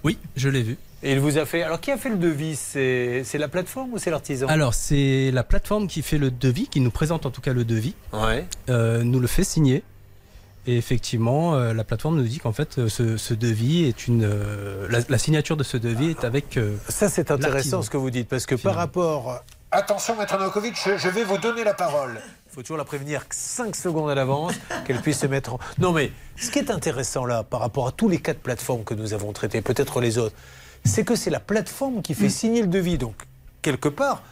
Oui, 0.04 0.18
je 0.36 0.48
l'ai 0.48 0.62
vu. 0.62 0.76
Et 1.02 1.12
il 1.12 1.20
vous 1.20 1.38
a 1.38 1.46
fait. 1.46 1.62
Alors, 1.62 1.80
qui 1.80 1.90
a 1.90 1.96
fait 1.96 2.10
le 2.10 2.16
devis? 2.16 2.56
C'est 2.56 3.38
la 3.38 3.48
plateforme 3.48 3.94
ou 3.94 3.98
c'est 3.98 4.10
l'artisan? 4.10 4.46
Alors, 4.48 4.74
c'est 4.74 5.30
la 5.32 5.42
plateforme 5.44 5.86
qui 5.88 6.02
fait 6.02 6.18
le 6.18 6.30
devis, 6.30 6.68
qui 6.68 6.80
nous 6.80 6.90
présente 6.90 7.24
en 7.26 7.30
tout 7.30 7.40
cas 7.40 7.52
le 7.54 7.64
devis, 7.64 7.94
Ouais. 8.12 8.46
euh, 8.68 9.02
nous 9.02 9.18
le 9.20 9.26
fait 9.26 9.44
signer. 9.44 9.82
Et 10.66 10.76
effectivement, 10.76 11.54
euh, 11.54 11.72
la 11.72 11.84
plateforme 11.84 12.16
nous 12.16 12.22
dit 12.28 12.38
qu'en 12.38 12.52
fait, 12.52 12.78
euh, 12.78 12.88
ce, 12.90 13.16
ce 13.16 13.32
devis 13.32 13.84
est 13.84 14.06
une. 14.06 14.24
euh, 14.24 14.86
la, 14.90 14.98
la 15.08 15.16
signature 15.16 15.56
de 15.56 15.62
ce 15.64 15.78
devis 15.78 16.10
est 16.10 16.22
avec. 16.24 16.58
euh, 16.58 16.76
Ça, 16.90 17.08
c'est 17.08 17.30
intéressant 17.30 17.80
ce 17.80 17.88
que 17.88 17.96
vous 17.96 18.10
dites, 18.10 18.28
parce 18.28 18.44
que 18.44 18.54
par 18.56 18.74
rapport. 18.74 19.42
Attention, 19.72 20.16
Maître 20.16 20.36
Novakovic, 20.36 20.74
je, 20.84 20.98
je 20.98 21.08
vais 21.08 21.22
vous 21.22 21.38
donner 21.38 21.62
la 21.62 21.74
parole. 21.74 22.20
Il 22.50 22.54
faut 22.54 22.60
toujours 22.60 22.76
la 22.76 22.84
prévenir 22.84 23.22
5 23.30 23.74
secondes 23.76 24.10
à 24.10 24.16
l'avance, 24.16 24.52
qu'elle 24.84 25.00
puisse 25.00 25.20
se 25.20 25.26
mettre 25.28 25.54
en. 25.54 25.58
Non, 25.78 25.92
mais 25.92 26.10
ce 26.36 26.50
qui 26.50 26.58
est 26.58 26.70
intéressant 26.72 27.24
là, 27.24 27.44
par 27.44 27.60
rapport 27.60 27.86
à 27.86 27.92
tous 27.92 28.08
les 28.08 28.18
cas 28.18 28.32
de 28.34 28.38
plateforme 28.38 28.82
que 28.84 28.94
nous 28.94 29.14
avons 29.14 29.32
traités, 29.32 29.62
peut-être 29.62 30.00
les 30.00 30.18
autres, 30.18 30.34
c'est 30.84 31.04
que 31.04 31.14
c'est 31.14 31.30
la 31.30 31.40
plateforme 31.40 32.02
qui 32.02 32.14
fait 32.14 32.26
Mm. 32.26 32.30
signer 32.30 32.60
le 32.62 32.68
devis. 32.68 32.98
Donc, 32.98 33.14
quelque 33.62 33.88
part, 33.88 34.22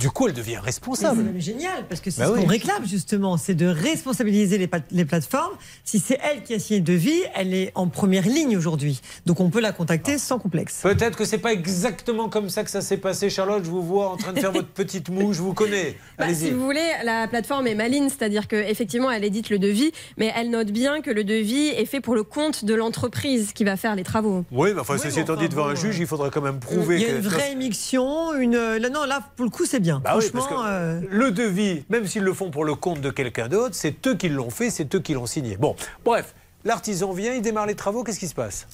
du 0.00 0.10
coup, 0.10 0.26
elle 0.26 0.32
devient 0.32 0.56
responsable. 0.56 1.18
C'est 1.18 1.32
même 1.32 1.40
génial 1.40 1.86
parce 1.86 2.00
que 2.00 2.10
c'est 2.10 2.22
Bah 2.22 2.28
ce 2.28 2.32
oui. 2.32 2.40
qu'on 2.40 2.46
réclame 2.46 2.86
justement, 2.86 3.36
c'est 3.36 3.54
de 3.54 3.66
responsabiliser 3.66 4.56
les, 4.58 5.04
plateformes. 5.04 5.52
Si 5.84 5.98
c'est 5.98 6.18
elle 6.22 6.42
qui 6.42 6.54
a 6.54 6.58
signé 6.58 6.80
le 6.80 6.84
devis, 6.86 7.20
elle 7.34 7.52
est 7.52 7.70
en 7.74 7.86
première 7.86 8.26
ligne 8.26 8.56
aujourd'hui. 8.56 9.02
Donc 9.26 9.40
on 9.40 9.50
peut 9.50 9.60
la 9.60 9.72
contacter 9.72 10.16
sans 10.16 10.38
complexe. 10.38 10.80
Peut-être 10.82 11.18
que 11.18 11.26
c'est 11.26 11.38
pas 11.38 11.52
exactement 11.52 12.30
comme 12.30 12.48
ça 12.48 12.64
que 12.64 12.70
ça 12.70 12.80
s'est 12.80 12.96
passé, 12.96 13.28
Charlotte. 13.28 13.62
Je 13.62 13.70
vous 13.70 13.82
vois 13.82 14.08
en 14.08 14.16
train 14.16 14.32
de 14.32 14.40
faire 14.40 14.52
votre 14.60 14.68
petite 14.68 15.10
moue, 15.10 15.34
je 15.34 15.42
vous 15.42 15.52
connais. 15.52 15.98
Bah, 16.18 16.32
si 16.32 16.50
vous 16.50 16.64
voulez, 16.64 16.88
la 17.04 17.28
plateforme 17.28 17.66
est 17.66 17.74
maligne, 17.74 18.08
c'est-à-dire 18.08 18.48
qu'effectivement, 18.48 19.10
elle 19.10 19.24
édite 19.24 19.50
le 19.50 19.58
devis, 19.58 19.92
mais 20.16 20.32
elle 20.34 20.48
note 20.48 20.70
bien 20.70 21.02
que 21.02 21.10
le 21.10 21.24
devis 21.24 21.68
est 21.68 21.84
fait 21.84 22.00
pour 22.00 22.14
le 22.14 22.22
compte 22.22 22.64
de 22.64 22.74
l'entreprise 22.74 23.52
qui 23.52 23.64
va 23.64 23.76
faire 23.76 23.94
les 23.96 24.04
travaux. 24.04 24.46
Oui, 24.50 24.70
mais 24.74 24.80
enfin, 24.80 24.96
ceci 24.96 25.16
mais 25.16 25.22
étant 25.22 25.36
dit 25.36 25.50
devant 25.50 25.64
bon, 25.64 25.70
un 25.70 25.74
juge, 25.74 25.98
il 25.98 26.06
faudrait 26.06 26.30
quand 26.30 26.40
même 26.40 26.58
prouver 26.58 26.96
Il 26.96 27.02
y 27.02 27.04
a 27.04 27.08
que. 27.08 27.16
une 27.16 27.20
vraie 27.20 27.52
émission, 27.52 28.34
une. 28.38 28.56
Là, 28.56 28.88
non, 28.88 29.04
là, 29.04 29.20
pour 29.36 29.44
le 29.44 29.50
coup, 29.50 29.66
c'est 29.66 29.80
bien. 29.80 29.89
Bah 29.98 30.12
oui, 30.16 30.24
parce 30.32 30.46
Franchement, 30.46 30.62
que 30.64 30.68
euh, 30.68 31.00
le 31.10 31.30
devis, 31.32 31.82
même 31.88 32.06
s'ils 32.06 32.22
le 32.22 32.32
font 32.32 32.50
pour 32.50 32.64
le 32.64 32.74
compte 32.74 33.00
de 33.00 33.10
quelqu'un 33.10 33.48
d'autre, 33.48 33.74
c'est 33.74 34.06
eux 34.06 34.14
qui 34.14 34.28
l'ont 34.28 34.50
fait, 34.50 34.70
c'est 34.70 34.94
eux 34.94 35.00
qui 35.00 35.14
l'ont 35.14 35.26
signé. 35.26 35.56
Bon, 35.56 35.74
bref, 36.04 36.34
l'artisan 36.64 37.12
vient, 37.12 37.34
il 37.34 37.42
démarre 37.42 37.66
les 37.66 37.74
travaux, 37.74 38.04
qu'est-ce 38.04 38.20
qui 38.20 38.28
se 38.28 38.34
passe? 38.34 38.66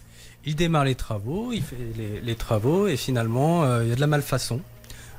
Il 0.45 0.55
démarre 0.55 0.85
les 0.85 0.95
travaux, 0.95 1.53
il 1.53 1.63
fait 1.63 1.77
les, 1.97 2.21
les 2.21 2.35
travaux, 2.35 2.87
et 2.87 2.97
finalement, 2.97 3.65
euh, 3.65 3.83
il 3.83 3.89
y 3.89 3.93
a 3.93 3.97
de 3.97 4.01
la 4.01 4.07
malfaçon. 4.07 4.61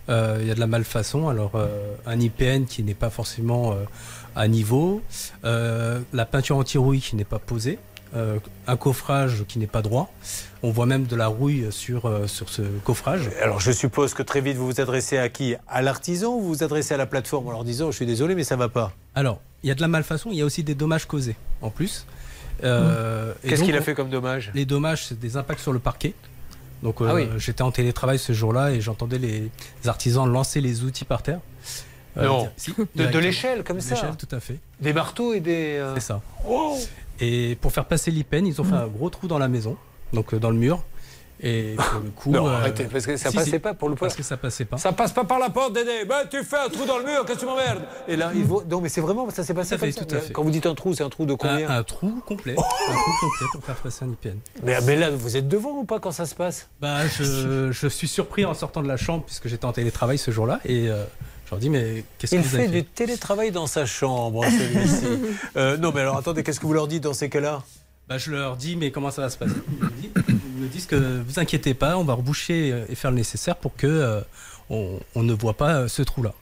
Euh, 0.09 0.37
il 0.39 0.47
y 0.47 0.51
a 0.51 0.55
de 0.55 0.59
la 0.61 0.67
malfaçon. 0.67 1.27
Alors, 1.27 1.51
euh, 1.55 1.67
un 2.05 2.17
IPN 2.17 2.63
qui 2.63 2.81
n'est 2.83 2.93
pas 2.93 3.09
forcément 3.09 3.73
euh, 3.73 3.83
à 4.37 4.47
niveau, 4.47 5.01
euh, 5.43 5.99
la 6.13 6.25
peinture 6.25 6.55
anti-rouille 6.55 7.01
qui 7.01 7.17
n'est 7.17 7.25
pas 7.25 7.39
posée, 7.39 7.77
euh, 8.15 8.39
un 8.67 8.77
coffrage 8.77 9.43
qui 9.47 9.59
n'est 9.59 9.67
pas 9.67 9.81
droit. 9.81 10.11
On 10.63 10.71
voit 10.71 10.85
même 10.85 11.05
de 11.05 11.15
la 11.15 11.27
rouille 11.27 11.67
sur, 11.71 12.05
euh, 12.05 12.27
sur 12.27 12.49
ce 12.49 12.61
coffrage. 12.83 13.29
Alors, 13.41 13.59
je 13.59 13.71
suppose 13.71 14.13
que 14.13 14.23
très 14.23 14.41
vite, 14.41 14.57
vous 14.57 14.65
vous 14.67 14.81
adressez 14.81 15.17
à 15.17 15.29
qui? 15.29 15.55
À 15.67 15.81
l'artisan 15.81 16.33
ou 16.35 16.41
vous 16.41 16.47
vous 16.49 16.63
adressez 16.63 16.93
à 16.93 16.97
la 16.97 17.05
plateforme? 17.05 17.47
En 17.47 17.51
leur 17.51 17.63
disant 17.63 17.91
Je 17.91 17.95
suis 17.97 18.05
désolé, 18.05 18.35
mais 18.35 18.43
ça 18.43 18.55
va 18.55 18.69
pas 18.69 18.93
Alors, 19.15 19.39
il 19.63 19.69
y 19.69 19.71
a 19.71 19.75
de 19.75 19.81
la 19.81 19.87
malfaçon, 19.87 20.29
il 20.31 20.37
y 20.37 20.41
a 20.41 20.45
aussi 20.45 20.63
des 20.63 20.75
dommages 20.75 21.05
causés 21.05 21.35
en 21.61 21.69
plus. 21.69 22.05
Euh, 22.63 23.33
et 23.43 23.49
Qu'est-ce 23.49 23.63
qu'il 23.63 23.75
a 23.75 23.81
fait 23.81 23.93
comme 23.93 24.09
dommage? 24.09 24.51
Les 24.55 24.65
dommages, 24.65 25.05
c'est 25.05 25.19
des 25.19 25.37
impacts 25.37 25.59
sur 25.61 25.73
le 25.73 25.79
parquet. 25.79 26.13
Donc, 26.83 27.01
euh, 27.01 27.07
Ah 27.09 27.15
oui. 27.15 27.27
j'étais 27.37 27.61
en 27.63 27.71
télétravail 27.71 28.19
ce 28.19 28.33
jour-là 28.33 28.71
et 28.71 28.81
j'entendais 28.81 29.17
les 29.17 29.49
artisans 29.85 30.31
lancer 30.31 30.61
les 30.61 30.83
outils 30.83 31.05
par 31.05 31.21
terre. 31.23 31.39
Non. 32.25 32.41
dire- 32.41 32.51
si, 32.57 32.73
De- 32.95 33.17
l'échelle, 33.19 33.63
comme 33.63 33.77
De 33.77 33.81
ça 33.81 33.95
l'échelle, 33.95 34.15
tout 34.17 34.35
à 34.35 34.39
fait. 34.39 34.59
Des 34.79 34.93
marteaux 34.93 35.33
et 35.33 35.39
des. 35.39 35.77
euh, 35.77 35.93
C'est 35.95 36.01
ça. 36.01 36.21
Oh 36.47 36.77
Et 37.19 37.57
pour 37.61 37.71
faire 37.71 37.85
passer 37.85 38.11
l'IPEN, 38.11 38.45
ils 38.45 38.59
ont 38.61 38.63
fait 38.63 38.75
un 38.75 38.87
gros 38.87 39.09
trou 39.09 39.27
dans 39.27 39.39
la 39.39 39.47
maison, 39.47 39.77
donc 40.13 40.33
euh, 40.33 40.39
dans 40.39 40.51
le 40.51 40.57
mur. 40.57 40.83
Et 41.39 41.75
pour 41.77 41.99
le 42.03 42.09
coup. 42.09 42.31
Non, 42.31 42.47
euh, 42.47 42.55
arrêtez, 42.57 42.85
parce 42.85 43.05
que 43.05 43.15
ça 43.15 43.29
si, 43.29 43.35
passait 43.35 43.49
si, 43.51 43.59
pas 43.59 43.75
pour 43.75 43.89
le 43.89 43.95
Parce 43.95 44.15
que 44.15 44.23
ça 44.23 44.37
passait 44.37 44.65
pas. 44.65 44.77
Ça 44.77 44.91
passe 44.91 45.11
pas 45.11 45.23
par 45.23 45.37
la 45.37 45.51
porte, 45.51 45.71
Dédé. 45.71 46.03
Ben, 46.09 46.23
tu 46.27 46.43
fais 46.43 46.57
un 46.57 46.67
trou 46.67 46.83
dans 46.87 46.97
le 46.97 47.03
mur, 47.05 47.23
qu'est-ce 47.27 47.35
que 47.35 47.39
tu 47.41 47.45
m'emmerdes? 47.45 47.83
Et 48.07 48.15
là, 48.15 48.31
il 48.33 48.43
vaut... 48.43 48.63
Non, 48.67 48.81
mais 48.81 48.89
c'est 48.89 49.01
vraiment, 49.01 49.29
ça 49.29 49.43
s'est 49.43 49.53
passé 49.53 49.75
Tout 49.75 49.81
comme 49.81 49.91
fait, 49.91 49.99
ça. 49.99 50.05
tout 50.05 50.15
à 50.15 50.19
fait. 50.19 50.33
Quand 50.33 50.41
vous 50.41 50.49
dites 50.49 50.65
un 50.65 50.73
trou, 50.73 50.95
c'est 50.95 51.03
un 51.03 51.09
trou 51.09 51.27
de 51.27 51.35
combien? 51.35 51.69
un, 51.69 51.77
un 51.77 51.83
trou 51.83 52.23
complet. 52.25 52.53
un 52.53 52.55
trou 52.55 53.11
complet 53.21 53.47
pour 53.51 53.63
faire 53.63 53.75
passer 53.75 54.05
un 54.05 54.09
IPN. 54.09 54.39
mais, 54.63 54.81
mais 54.81 54.95
là, 54.95 55.11
vous 55.11 55.37
êtes 55.37 55.47
devant 55.47 55.73
ou 55.73 55.83
pas 55.83 55.99
quand 55.99 56.09
ça 56.11 56.25
se 56.25 56.33
passe? 56.33 56.69
Bah, 56.81 57.05
je, 57.07 57.71
je 57.71 57.87
suis 57.87 58.07
surpris 58.07 58.43
en 58.43 58.55
sortant 58.55 58.81
de 58.81 58.87
la 58.87 58.97
chambre 58.97 59.23
puisque 59.23 59.47
j'étais 59.47 59.65
en 59.65 59.73
télétravail 59.73 60.17
ce 60.17 60.31
jour-là 60.31 60.59
et 60.65 60.89
euh, 60.89 61.03
je 61.47 61.51
leur 61.51 61.59
dis 61.59 61.69
mais 61.69 62.03
qu'est-ce 62.17 62.35
que 62.35 62.41
vous 62.41 62.55
avez 62.55 62.65
fait 62.67 62.71
du 62.71 62.83
télétravail 62.83 63.51
dans 63.51 63.67
sa 63.67 63.85
chambre, 63.85 64.43
celui-ci. 64.49 65.05
Euh, 65.55 65.77
non, 65.77 65.91
mais 65.95 66.01
alors 66.01 66.17
attendez, 66.17 66.43
qu'est-ce 66.43 66.59
que 66.59 66.65
vous 66.65 66.73
leur 66.73 66.87
dites 66.87 67.03
dans 67.03 67.13
ces 67.13 67.29
cas-là? 67.29 67.63
Bah, 68.09 68.17
je 68.17 68.31
leur 68.31 68.55
dis, 68.55 68.75
mais 68.77 68.91
comment 68.91 69.11
ça 69.11 69.23
va 69.23 69.29
se 69.29 69.37
passer? 69.37 69.55
Ils 70.29 70.35
me 70.61 70.67
disent- 70.67 70.85
que 70.85 71.21
vous 71.25 71.39
inquiétez 71.39 71.73
pas, 71.73 71.97
on 71.97 72.03
va 72.03 72.13
reboucher 72.13 72.83
et 72.89 72.95
faire 72.95 73.11
le 73.11 73.17
nécessaire 73.17 73.55
pour 73.57 73.75
que 73.75 73.87
euh, 73.87 74.21
on, 74.69 74.99
on 75.15 75.23
ne 75.23 75.33
voit 75.33 75.55
pas 75.55 75.73
euh, 75.75 75.87
ce 75.87 76.01
trou-là. 76.03 76.33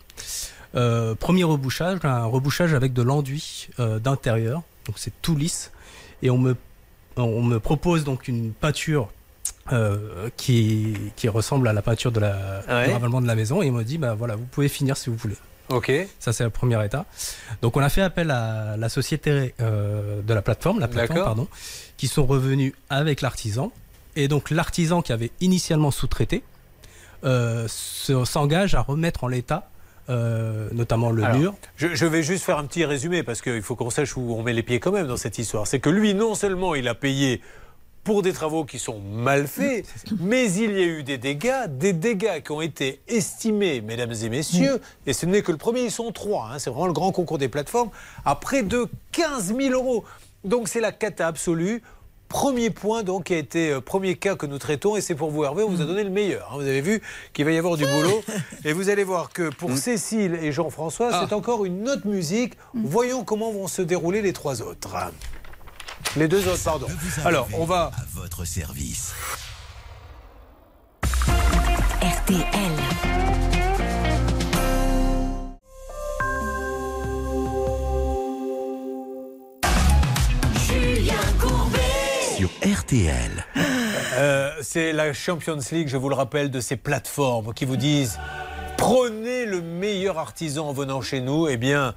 Euh, 0.76 1.16
premier 1.16 1.44
rebouchage, 1.44 2.00
un 2.04 2.26
rebouchage 2.26 2.74
avec 2.74 2.94
de 2.94 3.02
l'enduit 3.02 3.70
d'intérieur, 3.80 4.62
donc 4.86 4.96
c'est 5.00 5.14
tout 5.22 5.36
lisse, 5.36 5.72
et 6.22 6.30
on 6.30 6.38
me, 6.38 6.56
on 7.16 7.42
me 7.44 7.60
propose 7.60 8.04
donc 8.04 8.28
une 8.28 8.52
peinture 8.54 9.10
euh, 9.72 10.30
qui, 10.38 10.96
qui 11.16 11.28
ressemble 11.30 11.68
à 11.68 11.74
la 11.74 11.82
peinture 11.82 12.12
de 12.12 12.20
la, 12.20 12.62
Ouais. 12.68 12.92
ravalement 12.94 13.22
de 13.22 13.28
la 13.28 13.36
maison, 13.36 13.62
et 13.62 13.68
il 13.68 13.72
me 13.74 13.84
dit, 13.84 13.98
bah 13.98 14.14
voilà, 14.14 14.36
vous 14.36 14.46
pouvez 14.46 14.70
finir 14.70 14.96
si 14.98 15.10
vous 15.10 15.16
voulez. 15.16 15.36
Ok. 15.70 15.92
Ça, 16.20 16.32
c'est 16.34 16.44
le 16.44 16.52
premier 16.52 16.84
état. 16.86 17.06
Donc, 17.64 17.76
on 17.76 17.82
a 17.82 17.90
fait 17.90 18.02
appel 18.04 18.30
à 18.30 18.78
la 18.78 18.90
société 18.90 19.56
euh, 19.62 20.22
de 20.22 20.34
la 20.34 20.42
plateforme, 20.44 20.80
la 20.80 20.88
plateforme, 20.88 21.24
pardon, 21.24 21.48
qui 21.98 22.08
sont 22.08 22.26
revenus 22.26 22.74
avec 22.92 23.22
l'artisan. 23.22 23.72
Et 24.16 24.28
donc, 24.28 24.52
l'artisan 24.52 25.02
qui 25.02 25.12
avait 25.12 25.32
initialement 25.42 25.90
sous-traité 25.92 26.44
euh, 27.24 27.66
se- 27.68 28.24
s'engage 28.26 28.76
à 28.76 28.82
remettre 28.82 29.24
en 29.24 29.28
l'état, 29.28 29.68
euh, 30.10 30.70
notamment 30.74 31.10
le 31.10 31.24
Alors, 31.24 31.38
mur. 31.40 31.56
Je, 31.78 31.96
je 31.96 32.06
vais 32.06 32.22
juste 32.22 32.44
faire 32.46 32.60
un 32.60 32.66
petit 32.66 32.86
résumé 32.86 33.24
parce 33.24 33.42
qu'il 33.42 33.64
faut 33.64 33.76
qu'on 33.76 33.90
sache 33.90 34.16
où 34.16 34.36
on 34.38 34.44
met 34.44 34.54
les 34.54 34.62
pieds 34.62 34.80
quand 34.80 34.92
même 34.92 35.08
dans 35.08 35.18
cette 35.18 35.40
histoire. 35.40 35.66
C'est 35.66 35.80
que 35.80 35.90
lui, 35.90 36.14
non 36.14 36.36
seulement 36.36 36.76
il 36.76 36.88
a 36.88 36.94
payé 36.94 37.42
pour 38.06 38.22
des 38.22 38.32
travaux 38.32 38.64
qui 38.64 38.80
sont 38.80 39.00
mal 39.00 39.48
faits, 39.48 39.86
mais 40.20 40.50
il 40.52 40.72
y 40.72 40.82
a 40.82 40.86
eu 40.86 41.04
des 41.04 41.18
dégâts, 41.18 41.66
des 41.68 41.92
dégâts 41.92 42.42
qui 42.42 42.52
ont 42.52 42.62
été 42.62 43.02
estimés, 43.10 43.82
mesdames 43.82 44.14
et 44.24 44.30
messieurs, 44.30 44.80
et 45.06 45.12
ce 45.12 45.26
n'est 45.26 45.42
que 45.42 45.52
le 45.52 45.58
premier, 45.58 45.82
ils 45.82 45.92
sont 45.92 46.12
trois, 46.14 46.50
hein, 46.54 46.60
c'est 46.60 46.70
vraiment 46.70 46.88
le 46.88 46.94
grand 46.94 47.12
concours 47.12 47.40
des 47.40 47.50
plateformes, 47.50 47.90
à 48.24 48.36
près 48.36 48.62
de 48.64 48.88
15 49.12 49.56
000 49.58 49.74
euros. 49.74 50.06
Donc 50.46 50.68
c'est 50.70 50.80
la 50.80 50.92
cata 50.92 51.28
absolue. 51.28 51.82
Premier 52.28 52.70
point, 52.72 53.04
donc, 53.04 53.26
qui 53.26 53.34
a 53.36 53.38
été 53.38 53.70
euh, 53.72 53.82
premier 53.82 54.16
cas 54.16 54.36
que 54.36 54.46
nous 54.46 54.58
traitons, 54.58 54.96
et 54.96 55.02
c'est 55.02 55.14
pour 55.16 55.30
vous, 55.32 55.44
Hervé, 55.44 55.64
on 55.64 55.70
vous 55.70 55.82
a 55.82 55.86
donné 55.86 56.04
le 56.04 56.10
meilleur. 56.10 56.50
hein. 56.52 56.56
Vous 56.58 56.68
avez 56.68 56.82
vu 56.82 57.02
qu'il 57.34 57.46
va 57.46 57.52
y 57.52 57.58
avoir 57.58 57.78
du 57.78 57.86
boulot, 57.86 58.22
et 58.66 58.74
vous 58.74 58.90
allez 58.90 59.04
voir 59.04 59.30
que 59.32 59.50
pour 59.50 59.76
Cécile 59.78 60.38
et 60.42 60.52
Jean-François, 60.52 61.12
c'est 61.28 61.34
encore 61.34 61.66
une 61.66 61.88
autre 61.88 62.08
musique. 62.08 62.54
Voyons 62.74 63.24
comment 63.24 63.52
vont 63.52 63.68
se 63.68 63.82
dérouler 63.82 64.22
les 64.22 64.34
trois 64.34 64.62
autres. 64.62 64.96
Les 66.16 66.28
deux 66.28 66.48
autres, 66.48 66.64
pardon. 66.64 66.88
Alors, 67.26 67.48
on 67.54 67.66
va. 67.66 67.92
À 67.98 68.04
votre 68.14 68.46
service. 68.46 69.14
RTL. 72.02 72.46
Julien 80.68 81.14
Courbet. 81.40 81.80
Sur 82.38 82.50
RTL. 82.64 83.46
Euh, 84.18 84.52
c'est 84.62 84.94
la 84.94 85.12
Champions 85.14 85.60
League, 85.72 85.90
je 85.90 85.98
vous 85.98 86.10
le 86.10 86.16
rappelle, 86.16 86.50
de 86.50 86.62
ces 86.62 86.78
plateformes 86.78 87.54
qui 87.54 87.66
vous 87.66 87.78
disent 87.78 88.18
prenez 88.78 89.46
le 89.46 89.62
meilleur 89.62 90.20
artisan 90.20 90.68
en 90.68 90.74
venant 90.74 91.02
chez 91.02 91.22
nous. 91.22 91.48
Eh 91.48 91.58
bien, 91.58 91.96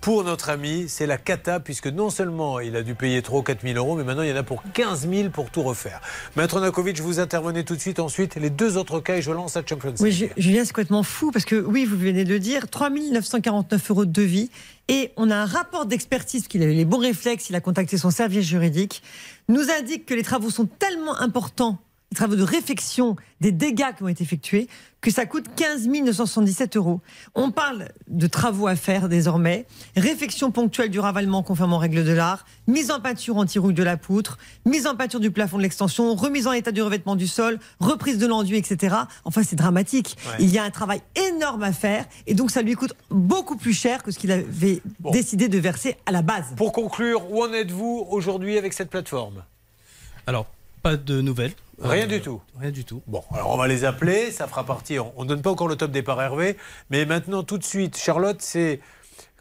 pour 0.00 0.22
notre 0.22 0.48
ami, 0.48 0.84
c'est 0.88 1.06
la 1.06 1.18
cata, 1.18 1.58
puisque 1.60 1.88
non 1.88 2.08
seulement 2.10 2.60
il 2.60 2.76
a 2.76 2.82
dû 2.82 2.94
payer 2.94 3.20
trop 3.20 3.42
4 3.42 3.62
000 3.62 3.76
euros, 3.76 3.96
mais 3.96 4.04
maintenant 4.04 4.22
il 4.22 4.28
y 4.28 4.32
en 4.32 4.36
a 4.36 4.42
pour 4.44 4.62
15 4.72 5.08
000 5.08 5.30
pour 5.30 5.50
tout 5.50 5.62
refaire. 5.62 6.00
Maître 6.36 6.60
Nakovic, 6.60 7.00
vous 7.00 7.18
intervenez 7.20 7.64
tout 7.64 7.74
de 7.74 7.80
suite. 7.80 7.98
Ensuite, 7.98 8.36
les 8.36 8.50
deux 8.50 8.76
autres 8.76 9.00
cas 9.00 9.16
et 9.16 9.22
je 9.22 9.32
lance 9.32 9.56
la 9.56 9.62
Champions 9.68 9.88
League. 9.90 9.98
Oui, 10.00 10.12
Ju- 10.12 10.30
Julien, 10.36 10.64
c'est 10.64 10.72
complètement 10.72 11.02
fou 11.02 11.30
parce 11.32 11.44
que, 11.44 11.56
oui, 11.56 11.84
vous 11.84 11.98
venez 11.98 12.24
de 12.24 12.30
le 12.32 12.38
dire, 12.38 12.68
3 12.68 12.90
949 12.90 13.90
euros 13.90 14.04
de 14.04 14.12
devis. 14.12 14.50
Et 14.88 15.10
on 15.16 15.30
a 15.30 15.36
un 15.36 15.44
rapport 15.46 15.84
d'expertise, 15.84 16.48
qu'il 16.48 16.62
a 16.62 16.66
eu 16.66 16.72
les 16.74 16.84
bons 16.86 16.98
réflexes, 17.00 17.50
il 17.50 17.56
a 17.56 17.60
contacté 17.60 17.98
son 17.98 18.10
service 18.10 18.46
juridique, 18.46 19.02
nous 19.48 19.70
indique 19.70 20.06
que 20.06 20.14
les 20.14 20.22
travaux 20.22 20.50
sont 20.50 20.64
tellement 20.66 21.18
importants, 21.20 21.78
les 22.10 22.16
travaux 22.16 22.36
de 22.36 22.42
réfection 22.42 23.16
des 23.40 23.52
dégâts 23.52 23.94
qui 23.96 24.02
ont 24.02 24.08
été 24.08 24.24
effectués, 24.24 24.68
que 25.00 25.10
ça 25.10 25.26
coûte 25.26 25.44
15 25.54 25.86
977 25.86 26.76
euros. 26.76 27.00
On 27.34 27.50
parle 27.50 27.90
de 28.08 28.26
travaux 28.26 28.66
à 28.66 28.76
faire 28.76 29.08
désormais, 29.08 29.66
réfection 29.96 30.50
ponctuelle 30.50 30.90
du 30.90 30.98
ravalement 30.98 31.42
conformément 31.42 31.76
aux 31.76 31.80
règles 31.80 32.04
de 32.04 32.12
l'art, 32.12 32.46
mise 32.66 32.90
en 32.90 33.00
peinture 33.00 33.36
anti-rouille 33.36 33.74
de 33.74 33.82
la 33.82 33.96
poutre, 33.96 34.38
mise 34.64 34.86
en 34.86 34.96
peinture 34.96 35.20
du 35.20 35.30
plafond 35.30 35.58
de 35.58 35.62
l'extension, 35.62 36.14
remise 36.14 36.46
en 36.46 36.52
état 36.52 36.72
du 36.72 36.82
revêtement 36.82 37.14
du 37.14 37.28
sol, 37.28 37.58
reprise 37.78 38.18
de 38.18 38.26
l'enduit, 38.26 38.56
etc. 38.56 38.96
Enfin, 39.24 39.42
c'est 39.42 39.56
dramatique. 39.56 40.16
Ouais. 40.26 40.36
Il 40.40 40.50
y 40.50 40.58
a 40.58 40.64
un 40.64 40.70
travail 40.70 41.02
énorme 41.14 41.62
à 41.62 41.72
faire 41.72 42.06
et 42.26 42.34
donc 42.34 42.50
ça 42.50 42.62
lui 42.62 42.74
coûte 42.74 42.94
beaucoup 43.10 43.56
plus 43.56 43.74
cher 43.74 44.02
que 44.02 44.10
ce 44.10 44.18
qu'il 44.18 44.32
avait 44.32 44.82
décidé 45.12 45.48
de 45.48 45.58
verser 45.58 45.96
à 46.06 46.12
la 46.12 46.22
base. 46.22 46.46
Pour 46.56 46.72
conclure, 46.72 47.30
où 47.30 47.42
en 47.42 47.52
êtes-vous 47.52 48.06
aujourd'hui 48.10 48.58
avec 48.58 48.72
cette 48.72 48.90
plateforme? 48.90 49.44
Alors, 50.26 50.46
pas 50.82 50.96
de 50.96 51.20
nouvelles. 51.20 51.52
Rien 51.80 52.04
Euh, 52.04 52.06
du 52.08 52.20
tout. 52.20 52.40
Rien 52.58 52.70
du 52.70 52.84
tout. 52.84 53.02
Bon, 53.06 53.22
alors 53.32 53.50
on 53.50 53.56
va 53.56 53.68
les 53.68 53.84
appeler, 53.84 54.30
ça 54.32 54.46
fera 54.48 54.64
partie. 54.64 54.98
On 54.98 55.12
ne 55.22 55.28
donne 55.28 55.42
pas 55.42 55.50
encore 55.50 55.68
le 55.68 55.76
top 55.76 55.90
départ 55.90 56.20
Hervé, 56.20 56.56
mais 56.90 57.06
maintenant 57.06 57.42
tout 57.42 57.58
de 57.58 57.64
suite, 57.64 57.96
Charlotte, 57.96 58.40
c'est 58.40 58.80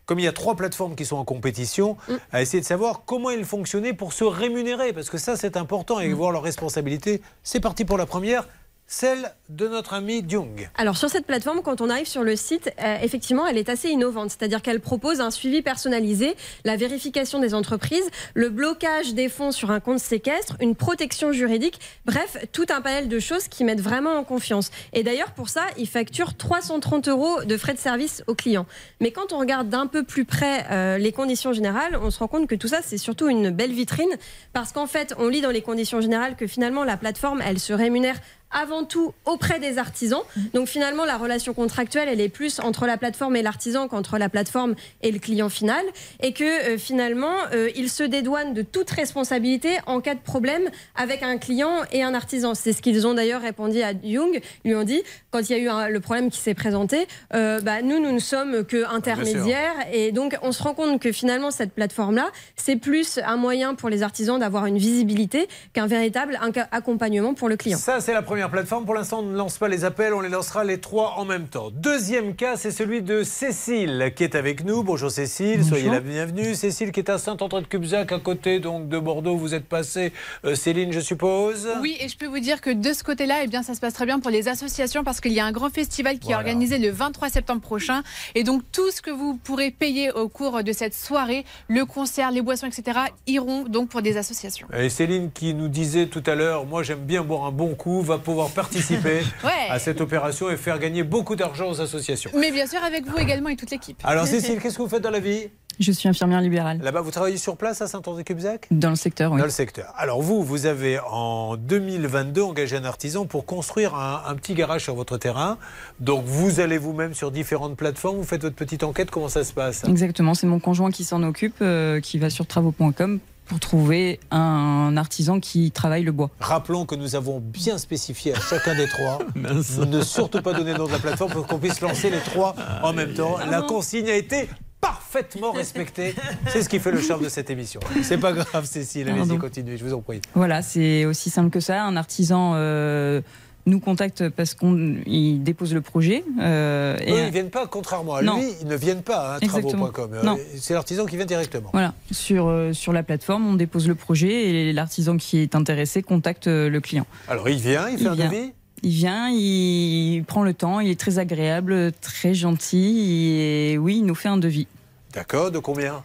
comme 0.05 0.19
il 0.19 0.23
y 0.25 0.27
a 0.27 0.31
trois 0.33 0.55
plateformes 0.55 0.95
qui 0.95 1.03
sont 1.05 1.17
en 1.17 1.25
compétition, 1.25 1.97
à 2.31 2.41
essayer 2.41 2.61
de 2.61 2.65
savoir 2.65 3.01
comment 3.05 3.29
elles 3.29 3.43
fonctionnaient 3.43 3.91
pour 3.93 4.13
se 4.13 4.23
rémunérer, 4.23 4.93
parce 4.93 5.09
que 5.09 5.17
ça 5.17 5.35
c'est 5.35 5.57
important 5.57 5.99
et 5.99 6.13
voir 6.13 6.31
leurs 6.31 6.43
responsabilités. 6.43 7.21
C'est 7.43 7.59
parti 7.59 7.83
pour 7.83 7.97
la 7.97 8.05
première, 8.05 8.47
celle 8.87 9.33
de 9.49 9.67
notre 9.67 9.93
ami 9.93 10.23
Jung. 10.27 10.69
Alors 10.77 10.97
sur 10.97 11.09
cette 11.09 11.25
plateforme, 11.25 11.61
quand 11.61 11.81
on 11.81 11.89
arrive 11.89 12.07
sur 12.07 12.23
le 12.23 12.37
site, 12.37 12.71
euh, 12.81 12.97
effectivement, 13.01 13.45
elle 13.45 13.57
est 13.57 13.67
assez 13.67 13.89
innovante. 13.89 14.31
C'est-à-dire 14.31 14.61
qu'elle 14.61 14.79
propose 14.79 15.19
un 15.19 15.29
suivi 15.29 15.61
personnalisé, 15.61 16.35
la 16.63 16.77
vérification 16.77 17.39
des 17.39 17.53
entreprises, 17.53 18.09
le 18.33 18.49
blocage 18.49 19.13
des 19.13 19.27
fonds 19.27 19.51
sur 19.51 19.71
un 19.71 19.81
compte 19.81 19.99
séquestre, 19.99 20.55
une 20.61 20.75
protection 20.75 21.33
juridique, 21.33 21.79
bref, 22.05 22.37
tout 22.53 22.65
un 22.69 22.79
panel 22.79 23.09
de 23.09 23.19
choses 23.19 23.49
qui 23.49 23.65
mettent 23.65 23.81
vraiment 23.81 24.13
en 24.13 24.23
confiance. 24.23 24.71
Et 24.93 25.03
d'ailleurs, 25.03 25.31
pour 25.31 25.49
ça, 25.49 25.65
ils 25.77 25.87
facturent 25.87 26.35
330 26.35 27.09
euros 27.09 27.43
de 27.43 27.57
frais 27.57 27.73
de 27.73 27.79
service 27.79 28.23
aux 28.27 28.35
clients. 28.35 28.65
Mais 29.01 29.11
quand 29.11 29.33
on 29.33 29.39
regarde 29.39 29.67
d'un 29.67 29.87
peu 29.87 30.03
plus 30.03 30.23
près 30.23 30.65
euh, 30.71 30.97
les 30.97 31.11
conditions 31.11 31.51
générales, 31.51 31.99
on 32.01 32.09
se 32.09 32.19
rend 32.19 32.27
compte 32.29 32.47
que 32.47 32.55
tout 32.55 32.69
ça, 32.69 32.79
c'est 32.81 32.97
surtout 32.97 33.27
une 33.27 33.49
belle 33.49 33.73
vitrine, 33.73 34.15
parce 34.53 34.71
qu'en 34.71 34.87
fait, 34.87 35.13
on 35.17 35.27
lit 35.27 35.41
dans 35.41 35.51
les 35.51 35.61
conditions 35.61 35.99
générales 35.99 36.37
que 36.37 36.47
finalement, 36.47 36.85
la 36.85 36.95
plateforme, 36.95 37.41
elle 37.45 37.59
se 37.59 37.73
rémunère 37.73 38.15
avant 38.51 38.83
tout 38.85 39.13
auprès 39.25 39.59
des 39.59 39.77
artisans. 39.77 40.21
Donc 40.53 40.67
finalement, 40.67 41.05
la 41.05 41.17
relation 41.17 41.53
contractuelle, 41.53 42.07
elle 42.09 42.21
est 42.21 42.29
plus 42.29 42.59
entre 42.59 42.85
la 42.85 42.97
plateforme 42.97 43.35
et 43.35 43.41
l'artisan 43.41 43.87
qu'entre 43.87 44.17
la 44.17 44.29
plateforme 44.29 44.75
et 45.01 45.11
le 45.11 45.19
client 45.19 45.49
final. 45.49 45.83
Et 46.21 46.33
que 46.33 46.43
euh, 46.43 46.77
finalement, 46.77 47.33
euh, 47.53 47.69
il 47.75 47.89
se 47.89 48.03
dédouane 48.03 48.53
de 48.53 48.61
toute 48.61 48.89
responsabilité 48.89 49.77
en 49.85 49.99
cas 50.01 50.15
de 50.15 50.19
problème 50.19 50.63
avec 50.95 51.23
un 51.23 51.37
client 51.37 51.71
et 51.91 52.03
un 52.03 52.13
artisan. 52.13 52.55
C'est 52.55 52.73
ce 52.73 52.81
qu'ils 52.81 53.05
ont 53.05 53.13
d'ailleurs 53.13 53.41
répondu 53.41 53.81
à 53.81 53.91
Jung. 53.91 54.39
Ils 54.63 54.69
lui 54.71 54.75
ont 54.75 54.83
dit, 54.83 55.01
quand 55.31 55.39
il 55.49 55.51
y 55.51 55.55
a 55.55 55.57
eu 55.61 55.67
un- 55.69 55.89
le 55.89 55.99
problème 55.99 56.29
qui 56.29 56.39
s'est 56.39 56.53
présenté, 56.53 57.07
euh, 57.33 57.59
bah, 57.61 57.81
nous, 57.81 57.99
nous 57.99 58.11
ne 58.11 58.19
sommes 58.19 58.63
que 58.65 58.85
intermédiaires. 58.93 59.75
Et 59.91 60.11
donc, 60.11 60.37
on 60.41 60.51
se 60.51 60.63
rend 60.63 60.73
compte 60.73 61.01
que 61.01 61.11
finalement, 61.11 61.51
cette 61.51 61.73
plateforme-là, 61.73 62.29
c'est 62.55 62.75
plus 62.77 63.19
un 63.25 63.35
moyen 63.37 63.75
pour 63.75 63.89
les 63.89 64.03
artisans 64.03 64.39
d'avoir 64.39 64.65
une 64.67 64.77
visibilité 64.77 65.47
qu'un 65.73 65.87
véritable 65.87 66.39
accompagnement 66.71 67.33
pour 67.33 67.49
le 67.49 67.57
client. 67.57 67.77
Ça, 67.77 67.99
c'est 67.99 68.13
la 68.13 68.21
première 68.21 68.36
plateforme. 68.47 68.85
Pour 68.85 68.93
l'instant, 68.93 69.19
on 69.19 69.23
ne 69.23 69.35
lance 69.35 69.57
pas 69.57 69.67
les 69.67 69.83
appels, 69.83 70.13
on 70.13 70.21
les 70.21 70.29
lancera 70.29 70.63
les 70.63 70.79
trois 70.79 71.15
en 71.17 71.25
même 71.25 71.47
temps. 71.47 71.69
Deuxième 71.73 72.35
cas, 72.35 72.55
c'est 72.55 72.69
celui 72.71 73.01
de 73.01 73.23
Cécile 73.23 74.13
qui 74.15 74.23
est 74.23 74.35
avec 74.35 74.63
nous. 74.63 74.83
Bonjour 74.83 75.09
Cécile, 75.09 75.65
soyez 75.65 75.89
la 75.89 75.99
bienvenue. 75.99 76.53
Cécile 76.53 76.91
qui 76.91 76.99
est 76.99 77.09
à 77.09 77.17
Saint-André-de-Cubzac, 77.17 78.11
à 78.11 78.19
côté 78.19 78.59
donc 78.59 78.87
de 78.87 78.99
Bordeaux. 78.99 79.35
Vous 79.35 79.53
êtes 79.55 79.65
passée, 79.65 80.13
euh, 80.45 80.53
Céline, 80.55 80.91
je 80.93 80.99
suppose 80.99 81.67
Oui, 81.81 81.97
et 81.99 82.07
je 82.07 82.17
peux 82.17 82.27
vous 82.27 82.39
dire 82.39 82.61
que 82.61 82.69
de 82.69 82.93
ce 82.93 83.03
côté-là, 83.03 83.39
eh 83.43 83.47
bien, 83.47 83.63
ça 83.63 83.73
se 83.73 83.79
passe 83.79 83.93
très 83.93 84.05
bien 84.05 84.19
pour 84.19 84.29
les 84.31 84.47
associations 84.47 85.03
parce 85.03 85.19
qu'il 85.19 85.33
y 85.33 85.39
a 85.39 85.45
un 85.45 85.51
grand 85.51 85.69
festival 85.73 86.19
qui 86.19 86.27
Voilà. 86.27 86.37
est 86.37 86.43
organisé 86.51 86.77
le 86.77 86.91
23 86.91 87.29
septembre 87.29 87.61
prochain. 87.61 88.03
Et 88.35 88.43
donc, 88.43 88.61
tout 88.71 88.91
ce 88.91 89.01
que 89.01 89.11
vous 89.11 89.35
pourrez 89.43 89.71
payer 89.71 90.11
au 90.11 90.27
cours 90.29 90.63
de 90.63 90.71
cette 90.73 90.93
soirée, 90.93 91.43
le 91.67 91.85
concert, 91.85 92.29
les 92.31 92.41
boissons, 92.41 92.67
etc., 92.67 92.99
iront 93.25 93.63
donc 93.63 93.89
pour 93.89 94.01
des 94.01 94.17
associations. 94.17 94.67
Et 94.77 94.89
Céline 94.89 95.31
qui 95.31 95.53
nous 95.53 95.67
disait 95.69 96.07
tout 96.07 96.23
à 96.25 96.35
l'heure, 96.35 96.65
moi 96.65 96.83
j'aime 96.83 96.99
bien 97.05 97.23
boire 97.23 97.45
un 97.45 97.51
bon 97.51 97.73
coup, 97.75 98.01
va 98.01 98.17
pouvoir 98.27 98.49
participer 98.49 99.21
Ouais. 99.43 99.69
à 99.69 99.79
cette 99.79 100.01
opération 100.01 100.49
et 100.49 100.57
faire 100.57 100.79
gagner 100.79 101.03
beaucoup 101.03 101.35
d'argent 101.37 101.69
aux 101.69 101.79
associations. 101.81 102.29
Mais 102.37 102.51
bien 102.51 102.67
sûr, 102.67 102.83
avec 102.83 103.05
vous 103.07 103.17
également 103.17 103.47
et 103.49 103.55
toute 103.55 103.71
l'équipe. 103.71 103.99
Alors 104.03 104.27
Cécile, 104.33 104.59
qu'est-ce 104.59 104.77
que 104.77 104.81
vous 104.83 104.89
faites 104.89 105.01
dans 105.03 105.09
la 105.11 105.19
vie? 105.21 105.47
Je 105.79 105.91
suis 105.91 106.09
infirmière 106.09 106.41
libérale. 106.41 106.79
Là-bas, 106.81 107.01
vous 107.01 107.11
travaillez 107.11 107.37
sur 107.37 107.55
place 107.55 107.81
à 107.83 107.87
Saint-André-Cubzac? 107.87 108.65
Dans 108.71 108.89
le 108.89 108.95
secteur, 108.95 109.31
oui. 109.31 109.37
Dans 109.39 109.45
le 109.45 109.51
secteur. 109.51 109.93
Alors 109.95 110.21
vous, 110.23 110.43
vous 110.43 110.65
avez 110.65 110.99
en 110.99 111.55
2022 111.55 112.41
engagé 112.41 112.75
un 112.77 112.83
artisan 112.83 113.25
pour 113.27 113.45
construire 113.45 113.93
un, 113.95 114.23
un 114.27 114.35
petit 114.35 114.55
garage 114.55 114.83
sur 114.83 114.95
votre 114.95 115.17
terrain. 115.17 115.57
Donc 115.99 116.25
vous 116.25 116.59
allez 116.59 116.79
vous-même 116.79 117.13
sur 117.13 117.29
différentes 117.31 117.77
plateformes, 117.77 118.17
vous 118.17 118.23
faites 118.23 118.41
votre 118.41 118.55
petite 118.55 118.83
enquête, 118.83 119.11
comment 119.11 119.29
ça 119.29 119.43
se 119.43 119.53
passe? 119.53 119.83
Exactement, 119.85 120.33
c'est 120.33 120.47
mon 120.47 120.59
conjoint 120.59 120.89
qui 120.91 121.03
s'en 121.03 121.21
occupe, 121.23 121.55
euh, 121.61 121.99
qui 122.01 122.17
va 122.17 122.29
sur 122.31 122.47
travaux.com 122.47 123.19
pour 123.47 123.59
trouver 123.59 124.19
un 124.31 124.95
artisan 124.97 125.39
qui 125.39 125.71
travaille 125.71 126.03
le 126.03 126.11
bois. 126.11 126.29
Rappelons 126.39 126.85
que 126.85 126.95
nous 126.95 127.15
avons 127.15 127.39
bien 127.39 127.77
spécifié 127.77 128.33
à 128.33 128.39
chacun 128.39 128.75
des 128.75 128.87
trois 128.87 129.19
ne 129.35 130.01
surtout 130.01 130.41
pas 130.41 130.53
donner 130.53 130.73
le 130.73 130.79
nom 130.79 130.87
de 130.87 130.91
la 130.91 130.99
plateforme 130.99 131.31
pour 131.31 131.47
qu'on 131.47 131.59
puisse 131.59 131.81
lancer 131.81 132.09
les 132.09 132.19
trois 132.19 132.55
en 132.83 132.93
même 132.93 133.13
temps. 133.13 133.37
La 133.49 133.61
consigne 133.61 134.09
a 134.09 134.15
été 134.15 134.49
parfaitement 134.81 135.51
respectée. 135.51 136.13
C'est 136.47 136.61
ce 136.61 136.69
qui 136.69 136.79
fait 136.79 136.91
le 136.91 137.01
charme 137.01 137.23
de 137.23 137.29
cette 137.29 137.49
émission. 137.49 137.79
C'est 138.03 138.17
pas 138.17 138.33
grave, 138.33 138.65
Cécile. 138.65 139.09
Allez-y, 139.09 139.37
continuez, 139.37 139.77
je 139.77 139.83
vous 139.83 139.93
en 139.93 140.01
prie. 140.01 140.21
Voilà, 140.35 140.61
c'est 140.61 141.05
aussi 141.05 141.29
simple 141.29 141.49
que 141.49 141.59
ça. 141.59 141.83
Un 141.83 141.95
artisan 141.95 142.53
euh, 142.55 143.21
nous 143.67 143.79
contacte 143.79 144.29
parce 144.29 144.55
qu'il 144.55 145.43
dépose 145.43 145.73
le 145.73 145.81
projet. 145.81 146.23
euh, 146.41 146.97
Eux, 146.97 147.03
ils 147.07 147.25
ne 147.25 147.29
viennent 147.31 147.49
pas, 147.51 147.67
contrairement 147.67 148.15
à 148.15 148.21
Non. 148.23 148.37
lui, 148.37 148.47
ils 148.61 148.67
ne 148.67 148.75
viennent 148.75 149.03
pas 149.03 149.35
à 149.35 149.37
Exactement. 149.39 149.89
travaux.com. 149.89 150.11
Euh, 150.13 150.23
Non. 150.23 150.37
C'est 150.57 150.73
l'artisan 150.73 151.05
qui 151.05 151.17
vient 151.17 151.25
directement. 151.25 151.69
Voilà, 151.73 151.93
sur, 152.11 152.47
euh, 152.47 152.73
sur 152.73 152.93
la 152.93 153.03
plateforme, 153.03 153.45
on 153.45 153.53
dépose 153.53 153.87
le 153.87 153.93
projet 153.95 154.49
et 154.49 154.73
l'artisan 154.73 155.17
qui 155.17 155.37
est 155.39 155.53
intéressé 155.53 156.01
contacte 156.01 156.47
le 156.47 156.79
client. 156.79 157.05
Alors 157.27 157.47
il 157.49 157.57
vient, 157.59 157.87
il 157.89 157.99
fait 157.99 158.07
un 158.07 158.15
vient. 158.15 158.29
devis? 158.29 158.53
Il 158.83 158.91
vient, 158.91 159.29
il 159.29 160.23
prend 160.25 160.43
le 160.43 160.53
temps, 160.53 160.79
il 160.79 160.89
est 160.89 160.99
très 160.99 161.19
agréable, 161.19 161.91
très 161.99 162.33
gentil 162.33 163.31
et 163.39 163.77
oui, 163.77 163.97
il 163.97 164.05
nous 164.05 164.15
fait 164.15 164.29
un 164.29 164.37
devis. 164.37 164.67
D'accord, 165.13 165.51
de 165.51 165.59
combien? 165.59 166.03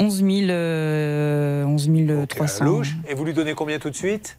11 0.00 0.16
000, 0.24 0.30
euh, 0.50 1.64
11 1.64 1.88
300. 2.28 2.64
À 2.64 2.66
louche. 2.68 2.94
Et 3.08 3.14
vous 3.14 3.24
lui 3.24 3.32
donnez 3.32 3.54
combien 3.54 3.78
tout 3.78 3.90
de 3.90 3.94
suite? 3.94 4.36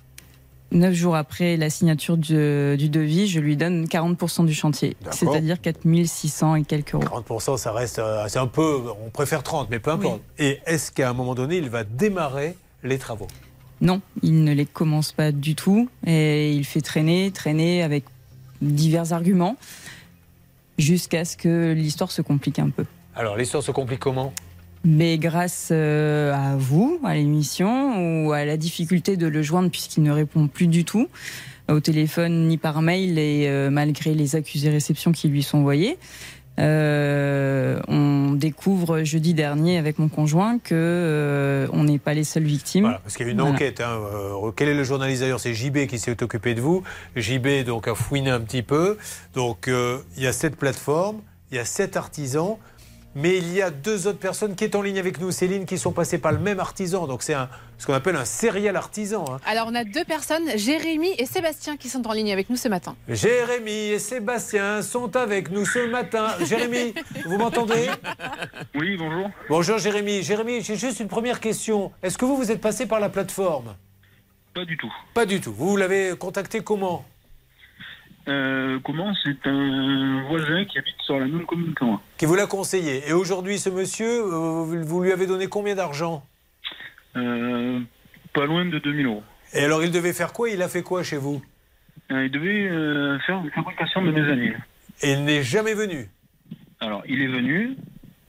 Neuf 0.76 0.94
jours 0.94 1.16
après 1.16 1.56
la 1.56 1.70
signature 1.70 2.18
du, 2.18 2.76
du 2.78 2.90
devis, 2.90 3.28
je 3.28 3.40
lui 3.40 3.56
donne 3.56 3.86
40% 3.86 4.46
du 4.46 4.54
chantier, 4.54 4.98
c'est-à-dire 5.12 5.62
4 5.62 5.80
600 6.06 6.56
et 6.56 6.64
quelques 6.66 6.96
euros. 6.96 7.04
30%, 7.04 7.56
ça 7.58 7.72
reste. 7.72 8.00
euh, 8.00 8.26
C'est 8.28 8.40
un 8.40 8.48
peu. 8.48 8.82
On 9.06 9.10
préfère 9.10 9.42
30, 9.42 9.70
mais 9.70 9.80
peu 9.80 9.92
importe. 9.92 10.20
Et 10.38 10.60
est-ce 10.66 10.92
qu'à 10.92 11.10
un 11.10 11.14
moment 11.14 11.34
donné, 11.34 11.56
il 11.58 11.70
va 11.70 11.86
démarrer 11.86 12.58
les 12.84 12.98
travaux? 12.98 13.28
Non, 13.80 14.02
il 14.22 14.44
ne 14.44 14.54
les 14.54 14.66
commence 14.66 15.14
pas 15.14 15.32
du 15.32 15.56
tout 15.56 15.90
et 16.06 16.52
il 16.52 16.66
fait 16.66 16.82
traîner, 16.82 17.32
traîner 17.32 17.82
avec 17.82 18.04
divers 18.62 19.14
arguments 19.14 19.56
jusqu'à 20.78 21.24
ce 21.24 21.38
que 21.38 21.72
l'histoire 21.72 22.12
se 22.12 22.22
complique 22.22 22.60
un 22.60 22.70
peu. 22.70 22.86
Alors 23.16 23.38
l'histoire 23.38 23.64
se 23.64 23.72
complique 23.72 24.00
comment? 24.00 24.34
Mais 24.86 25.18
grâce 25.18 25.70
euh, 25.72 26.32
à 26.34 26.56
vous, 26.56 27.00
à 27.04 27.16
l'émission, 27.16 28.26
ou 28.28 28.32
à 28.34 28.46
la 28.46 28.56
difficulté 28.56 29.18
de 29.18 29.26
le 29.28 29.42
joindre 29.42 29.70
puisqu'il 29.72 30.04
ne 30.04 30.12
répond 30.12 30.48
plus 30.48 30.68
du 30.68 30.86
tout 30.86 31.08
au 31.68 31.80
téléphone 31.80 32.48
ni 32.48 32.58
par 32.58 32.84
mail 32.84 33.18
et 33.18 33.48
euh, 33.48 33.72
malgré 33.72 34.14
les 34.14 34.36
accusés-réceptions 34.36 35.12
qui 35.12 35.28
lui 35.28 35.42
sont 35.42 35.58
envoyées, 35.58 35.98
euh, 36.60 37.80
on 37.88 38.34
découvre 38.34 39.04
jeudi 39.04 39.34
dernier 39.34 39.78
avec 39.80 39.98
mon 39.98 40.08
conjoint 40.08 40.60
que 40.60 40.74
euh, 40.76 41.68
on 41.74 41.84
n'est 41.86 41.98
pas 42.00 42.14
les 42.14 42.24
seules 42.24 42.44
victimes. 42.44 42.84
Voilà, 42.84 43.00
parce 43.00 43.18
qu'il 43.18 43.26
y 43.26 43.30
a 43.30 43.32
une 43.32 43.40
Voilà. 43.42 43.56
enquête. 43.56 43.82
hein, 43.82 44.00
euh, 44.14 44.52
quel 44.56 44.70
est 44.70 44.74
le 44.76 44.84
journaliste 44.84 45.22
d'ailleurs? 45.22 45.40
C'est 45.40 45.54
JB 45.56 45.88
qui 45.88 45.98
s'est 45.98 46.22
occupé 46.22 46.54
de 46.54 46.62
vous. 46.62 46.84
JB 47.16 47.64
donc 47.66 47.88
a 47.88 47.96
fouiné 47.96 48.30
un 48.30 48.40
petit 48.42 48.62
peu. 48.64 48.98
Donc 49.34 49.68
il 49.68 50.24
y 50.24 50.28
a 50.28 50.32
cette 50.34 50.56
plateforme, 50.56 51.18
il 51.52 51.58
y 51.58 51.60
a 51.60 51.66
sept 51.66 51.98
artisans, 51.98 52.58
mais 53.16 53.38
il 53.38 53.54
y 53.54 53.62
a 53.62 53.72
deux 53.72 54.08
autres 54.08 54.20
personnes 54.20 54.56
qui 54.56 54.66
sont 54.66 54.76
en 54.78 54.82
ligne 54.82 55.00
avec 55.00 55.20
nous, 55.20 55.32
Céline, 55.32 55.66
qui 55.66 55.78
sont 55.78 55.92
passées 55.94 56.18
par 56.18 56.32
le 56.34 56.38
même 56.40 56.60
artisan. 56.60 57.08
Donc 57.08 57.24
c'est 57.24 57.34
un- 57.34 57.50
ce 57.78 57.86
qu'on 57.86 57.94
appelle 57.94 58.16
un 58.18 58.26
serial 58.26 58.76
artisan. 58.76 59.26
hein. 59.30 59.40
Alors, 59.46 59.68
on 59.70 59.76
a 59.76 59.84
deux 59.84 60.04
personnes, 60.04 60.58
Jérémy 60.58 61.10
et 61.18 61.26
Sébastien, 61.26 61.78
qui 61.78 61.90
sont 61.90 62.06
en 62.08 62.14
ligne 62.14 62.32
avec 62.32 62.50
nous 62.50 62.56
ce 62.58 62.68
matin. 62.68 62.96
Jérémy 63.10 63.72
et 63.72 64.00
Sébastien 64.00 64.82
sont 64.82 65.16
avec 65.16 65.50
nous 65.50 65.66
ce 65.66 65.88
matin. 65.88 66.28
Jérémy, 66.46 66.94
vous 67.26 67.38
m'entendez? 67.38 67.90
Oui, 68.76 68.98
bonjour. 68.98 69.30
Bonjour 69.50 69.78
Jérémy. 69.78 70.22
Jérémy, 70.24 70.62
j'ai 70.62 70.76
juste 70.76 71.00
une 71.00 71.08
première 71.08 71.40
question. 71.40 71.92
Est-ce 72.04 72.18
que 72.18 72.26
vous, 72.26 72.36
vous 72.38 72.52
êtes 72.52 72.62
passé 72.62 72.86
par 72.86 73.00
la 73.00 73.10
plateforme? 73.10 73.76
Pas 74.54 74.66
du 74.66 74.78
tout. 74.78 74.92
Pas 75.14 75.26
du 75.26 75.42
tout. 75.42 75.54
Vous 75.54 75.76
l'avez 75.78 76.16
contacté 76.18 76.62
comment? 76.62 77.06
Euh, 78.28 78.80
comment 78.84 79.14
C'est 79.24 79.46
un 79.48 80.24
voisin 80.28 80.66
qui 80.66 80.80
habite 80.80 80.96
sur 81.00 81.20
la 81.20 81.28
même 81.28 81.46
commune 81.46 81.74
que 81.74 81.86
moi. 81.86 82.02
Qui 82.18 82.26
vous 82.26 82.36
l'a 82.36 82.48
conseillé. 82.48 83.08
Et 83.08 83.14
aujourd'hui, 83.14 83.60
ce 83.60 83.70
monsieur, 83.70 84.08
euh, 84.24 84.64
vous 84.84 85.04
lui 85.04 85.12
avez 85.12 85.28
donné 85.28 85.48
combien 85.48 85.76
d'argent 85.76 86.24
Euh, 87.16 87.80
pas 88.34 88.46
loin 88.46 88.66
de 88.66 88.80
2000 88.80 89.06
euros. 89.06 89.24
Et 89.54 89.64
alors, 89.64 89.84
il 89.84 89.92
devait 89.92 90.14
faire 90.14 90.34
quoi? 90.34 90.50
Il 90.50 90.62
a 90.62 90.68
fait 90.68 90.82
quoi 90.84 91.04
chez 91.04 91.18
vous? 91.18 91.42
Il 92.10 92.30
devait 92.32 92.68
euh, 92.68 93.18
faire 93.20 93.40
une 93.44 93.52
fabrication 93.52 94.02
de 94.04 94.12
mezzanine. 94.12 94.58
Et 95.02 95.14
il 95.14 95.24
n'est 95.24 95.44
jamais 95.44 95.74
venu? 95.74 96.10
Alors, 96.80 97.04
il 97.08 97.22
est 97.22 97.28
venu 97.28 97.76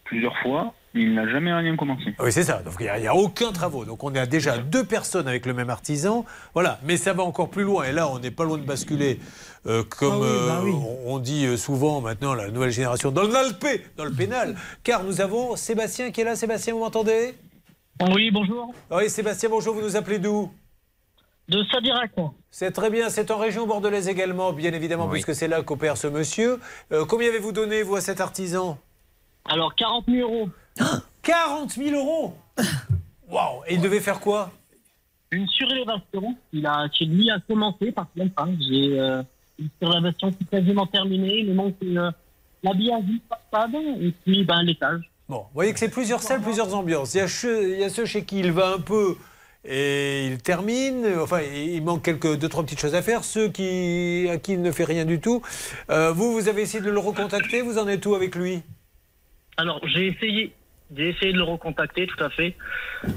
plusieurs 0.05 0.37
fois, 0.39 0.75
il 0.97 1.15
n'a 1.15 1.29
jamais 1.29 1.53
rien 1.53 1.77
commencé. 1.77 2.15
Oui, 2.19 2.33
c'est 2.33 2.43
ça. 2.43 2.63
Donc, 2.63 2.75
il 2.81 2.85
n'y 2.85 2.89
a, 2.89 2.99
il 2.99 3.05
y 3.05 3.07
a 3.07 3.15
aucun 3.15 3.53
travaux. 3.53 3.85
Donc, 3.85 4.03
on 4.03 4.15
a 4.15 4.27
déjà 4.27 4.59
deux 4.59 4.85
personnes 4.85 5.29
avec 5.29 5.47
le 5.47 5.55
même 5.55 5.71
artisan. 5.71 6.25
Voilà. 6.55 6.79
Mais 6.85 6.97
ça 6.97 7.13
va 7.13 7.23
encore 7.23 7.51
plus 7.51 7.65
loin. 7.65 7.85
Et 7.85 7.93
là, 7.93 8.09
on 8.11 8.19
n'est 8.19 8.31
pas 8.31 8.45
loin 8.45 8.59
de 8.59 8.65
basculer, 8.65 9.21
euh, 9.67 9.83
comme 9.85 10.13
Ah 10.13 10.19
oui, 10.21 10.47
bah 10.47 10.59
euh, 10.59 10.65
oui. 10.65 10.73
on 10.75 11.15
on 11.15 11.19
dit 11.19 11.47
euh, 11.47 11.57
souvent 11.57 12.01
maintenant, 12.01 12.35
la 12.35 12.51
nouvelle 12.51 12.71
génération, 12.71 13.11
dans 13.11 13.23
le 13.23 13.29
nalpé, 13.29 13.85
dans 13.97 14.05
le 14.05 14.13
pénal. 14.13 14.57
Car 14.83 15.05
nous 15.05 15.21
avons 15.21 15.55
Sébastien 15.57 16.11
qui 16.11 16.23
est 16.23 16.25
là. 16.25 16.35
Sébastien, 16.37 16.73
vous 16.75 16.81
m'entendez? 16.81 17.35
Oui, 18.15 18.31
bonjour. 18.31 18.75
Oui, 18.91 19.09
Sébastien, 19.09 19.49
bonjour. 19.49 19.75
Vous 19.75 19.83
nous 19.83 19.97
appelez 19.97 20.19
d'où? 20.19 20.51
De 21.49 21.63
Sadirac. 21.71 22.11
C'est 22.51 22.73
très 22.73 22.91
bien. 22.91 23.09
C'est 23.09 23.31
en 23.31 23.39
région 23.39 23.67
bordelaise 23.67 24.09
également, 24.09 24.53
bien 24.53 24.73
évidemment, 24.73 25.09
puisque 25.09 25.35
c'est 25.35 25.47
là 25.47 25.63
qu'opère 25.63 25.97
ce 25.97 26.09
monsieur. 26.09 26.59
Euh, 26.93 27.05
combien 27.05 27.29
avez-vous 27.29 27.53
donné, 27.53 27.83
vous, 27.83 27.95
à 27.97 28.01
cet 28.01 28.21
artisan? 28.21 28.79
Alors, 29.49 29.75
40 29.77 30.07
000 30.09 30.29
euros. 30.29 30.49
40 31.23 31.71
000 31.73 31.97
euros 31.97 32.35
Waouh 33.29 33.63
Et 33.67 33.75
il 33.75 33.81
devait 33.81 34.01
faire 34.01 34.21
quoi? 34.21 34.51
Une 35.33 35.47
surélévation. 35.49 36.37
Il 36.53 36.65
a, 36.67 36.87
chez 36.93 37.05
lui, 37.07 37.31
a 37.31 37.41
commencé, 37.41 37.91
par 37.93 38.07
contre, 38.17 38.33
hein. 38.39 38.55
J'ai 38.61 38.99
euh, 38.99 39.23
une 39.59 39.69
surélévation 39.83 40.31
qui 40.31 40.45
est 40.45 40.51
quasiment 40.51 40.87
terminée. 40.87 41.39
Il 41.41 41.49
me 41.49 41.55
manque 41.55 41.75
euh, 41.83 42.11
l'habillage 42.63 43.03
du 43.05 43.21
façade 43.29 43.75
et 44.01 44.13
puis 44.25 44.45
ben, 44.45 44.63
l'étage. 44.63 45.01
Bon, 45.29 45.39
vous 45.39 45.55
voyez 45.55 45.73
que 45.73 45.81
c'est 45.81 45.89
plusieurs 45.89 46.23
salles, 46.23 46.41
plusieurs 46.43 46.73
ambiances. 46.75 47.15
Il 47.15 47.19
y, 47.19 47.21
a 47.21 47.27
che- 47.27 47.63
il 47.73 47.81
y 47.81 47.85
a 47.85 47.89
ceux 47.91 48.07
chez 48.07 48.25
qui 48.25 48.39
il 48.39 48.53
va 48.53 48.75
un 48.75 48.79
peu 48.79 49.17
et 49.65 50.29
il 50.29 50.39
termine. 50.39 51.05
Enfin, 51.21 51.41
il 51.43 51.83
manque 51.83 52.05
quelques, 52.05 52.37
deux, 52.39 52.49
trois 52.49 52.63
petites 52.63 52.79
choses 52.79 52.95
à 52.95 53.03
faire. 53.03 53.25
Ceux 53.25 53.49
qui, 53.49 54.29
à 54.31 54.37
qui 54.39 54.53
il 54.53 54.63
ne 54.63 54.71
fait 54.71 54.85
rien 54.85 55.05
du 55.05 55.19
tout. 55.21 55.43
Euh, 55.91 56.13
vous, 56.13 56.33
vous 56.33 56.47
avez 56.49 56.63
essayé 56.63 56.83
de 56.85 56.91
le 56.91 57.01
recontacter? 57.01 57.63
Vous 57.63 57.79
en 57.79 57.89
êtes 57.89 58.07
où 58.07 58.15
avec 58.15 58.37
lui? 58.37 58.63
Alors, 59.57 59.81
j'ai 59.89 60.07
essayé. 60.07 60.55
J'ai 60.95 61.09
essayé 61.09 61.33
de 61.33 61.39
le 61.39 61.43
recontacter, 61.43 62.07
tout 62.07 62.23
à 62.23 62.31
fait. 62.31 62.55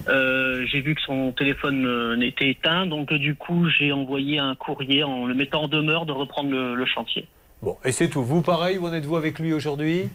Euh, 0.07 0.65
j'ai 0.71 0.81
vu 0.81 0.95
que 0.95 1.01
son 1.01 1.31
téléphone 1.31 1.85
euh, 1.85 2.19
était 2.21 2.49
éteint, 2.49 2.87
donc 2.87 3.13
du 3.13 3.35
coup, 3.35 3.67
j'ai 3.69 3.91
envoyé 3.91 4.39
un 4.39 4.55
courrier 4.55 5.03
en 5.03 5.27
le 5.27 5.35
mettant 5.35 5.63
en 5.63 5.67
demeure 5.67 6.05
de 6.05 6.11
reprendre 6.11 6.49
le, 6.49 6.73
le 6.73 6.85
chantier. 6.85 7.27
Bon, 7.61 7.77
et 7.85 7.91
c'est 7.91 8.07
tout. 8.07 8.23
Vous, 8.23 8.41
pareil, 8.41 8.77
où 8.77 8.87
en 8.87 8.93
êtes-vous 8.93 9.17
avec 9.17 9.37
lui 9.37 9.53
aujourd'hui? 9.53 10.09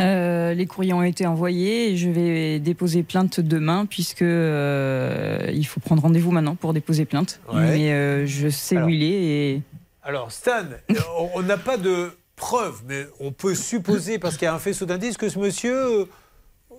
Euh, 0.00 0.54
les 0.54 0.66
courriers 0.66 0.92
ont 0.92 1.02
été 1.02 1.26
envoyés 1.26 1.90
et 1.90 1.96
je 1.96 2.10
vais 2.10 2.58
déposer 2.58 3.04
plainte 3.04 3.38
demain 3.38 3.86
puisque 3.86 4.22
euh, 4.22 5.50
il 5.52 5.64
faut 5.66 5.78
prendre 5.78 6.02
rendez-vous 6.02 6.32
maintenant 6.32 6.56
pour 6.56 6.72
déposer 6.72 7.04
plainte. 7.04 7.40
Ouais. 7.52 7.60
Mais 7.60 7.92
euh, 7.92 8.26
je 8.26 8.48
sais 8.48 8.76
où 8.78 8.88
il 8.88 9.02
est 9.04 9.22
et 9.22 9.62
Alors, 10.02 10.32
Stan, 10.32 10.64
on 11.34 11.42
n'a 11.42 11.58
pas 11.58 11.76
de 11.76 12.10
preuves, 12.36 12.82
mais 12.86 13.06
on 13.20 13.32
peut 13.32 13.54
supposer, 13.54 14.18
parce 14.18 14.36
qu'il 14.36 14.46
y 14.46 14.48
a 14.48 14.54
un 14.54 14.58
faisceau 14.58 14.86
d'indices, 14.86 15.16
que 15.16 15.28
ce 15.28 15.38
monsieur 15.38 16.00
euh, 16.00 16.04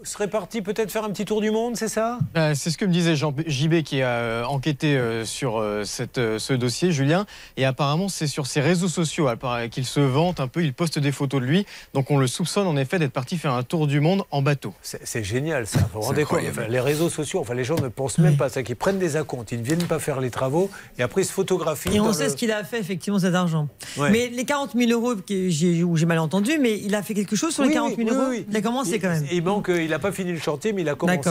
serait 0.04 0.28
parti 0.30 0.62
peut-être 0.62 0.92
faire 0.92 1.04
un 1.04 1.10
petit 1.10 1.26
tour 1.26 1.42
du 1.42 1.52
monde, 1.52 1.76
c'est 1.78 1.88
ça? 1.88 2.20
Euh, 2.38 2.54
c'est 2.56 2.70
ce 2.70 2.78
que 2.78 2.86
me 2.86 2.92
disait 2.92 3.16
Jean 3.16 3.34
JB 3.48 3.82
qui 3.84 4.02
a 4.02 4.08
euh, 4.10 4.44
enquêté 4.44 4.96
euh, 4.98 5.26
sur 5.26 5.58
euh, 5.60 5.84
cette, 5.84 6.18
euh, 6.18 6.38
ce 6.40 6.54
dossier, 6.54 6.92
Julien. 6.92 7.26
Et 7.58 7.66
apparemment, 7.66 8.08
c'est 8.10 8.28
sur 8.28 8.46
ses 8.48 8.62
réseaux 8.62 8.88
sociaux 8.88 9.28
qu'il 9.72 9.86
se 9.86 10.00
vante 10.00 10.40
un 10.40 10.48
peu, 10.48 10.64
il 10.64 10.74
poste 10.74 11.00
des 11.00 11.12
photos 11.12 11.42
de 11.42 11.46
lui. 11.46 11.66
Donc 11.94 12.12
on 12.12 12.18
le 12.18 12.28
soupçonne 12.28 12.68
en 12.68 12.78
effet 12.78 13.00
d'être 13.00 13.12
parti 13.14 13.38
faire 13.38 13.54
un 13.54 13.64
tour 13.64 13.88
du 13.88 14.00
monde 14.00 14.24
en 14.32 14.42
bateau. 14.42 14.74
C'est 14.82 15.24
génial 15.24 15.66
ça. 15.68 15.80
Vous 15.94 16.00
vous 16.00 16.08
rendez 16.08 16.24
compte 16.24 16.40
Enfin, 16.50 16.68
Les 16.68 16.80
réseaux 16.80 17.10
sociaux, 17.10 17.40
enfin, 17.40 17.54
les 17.54 17.64
gens 17.64 17.76
ne 17.82 17.88
pensent 17.88 18.18
même 18.20 18.38
pas 18.38 18.46
à 18.46 18.50
ça, 18.50 18.64
qu'ils 18.64 18.76
prennent 18.76 19.00
des 19.00 19.16
acomptes, 19.18 19.52
ils 19.52 19.60
ne 19.60 19.66
viennent 19.66 19.84
pas 19.84 20.00
faire 20.00 20.20
les 20.22 20.30
travaux 20.30 20.70
et 20.98 21.04
après 21.04 21.22
ils 21.22 21.26
se 21.26 21.32
photographient. 21.34 21.90
Et 21.94 22.00
on 22.00 22.14
sait 22.14 22.26
le- 22.26 22.30
ce 22.30 22.36
qu'il 22.36 22.52
a 22.52 22.64
fait, 22.64 22.80
effectivement, 22.80 23.20
cet 23.20 23.34
argent. 23.36 23.68
Ouais. 23.98 24.10
Mais 24.12 24.28
les 24.30 24.46
40 24.46 24.72
000 24.76 24.92
euros, 24.92 25.14
où 25.16 25.98
j'ai 25.98 26.06
mal 26.06 26.20
entendu, 26.20 26.52
mais 26.60 26.80
il 26.80 26.94
a 26.96 27.02
fait 27.04 27.14
quelque 27.14 27.36
chose 27.36 27.54
sur 27.54 27.64
les 27.64 27.70
Oui, 27.70 27.74
40 27.76 27.96
000 27.96 28.10
oui, 28.10 28.16
euros 28.16 28.26
oui, 28.30 28.38
oui. 28.40 28.46
Il 28.50 28.56
a 28.58 28.62
commencé 28.62 29.00
quand 29.00 29.10
même. 29.10 29.26
Il 29.32 29.44
manque, 29.44 29.70
euh, 29.86 29.88
il 29.88 29.91
n'a 29.91 29.99
pas 29.99 30.12
fini 30.12 30.32
le 30.32 30.40
chantier, 30.40 30.74
mais 30.74 30.82
il 30.82 30.90
a 30.90 30.95
commencé. 30.95 31.30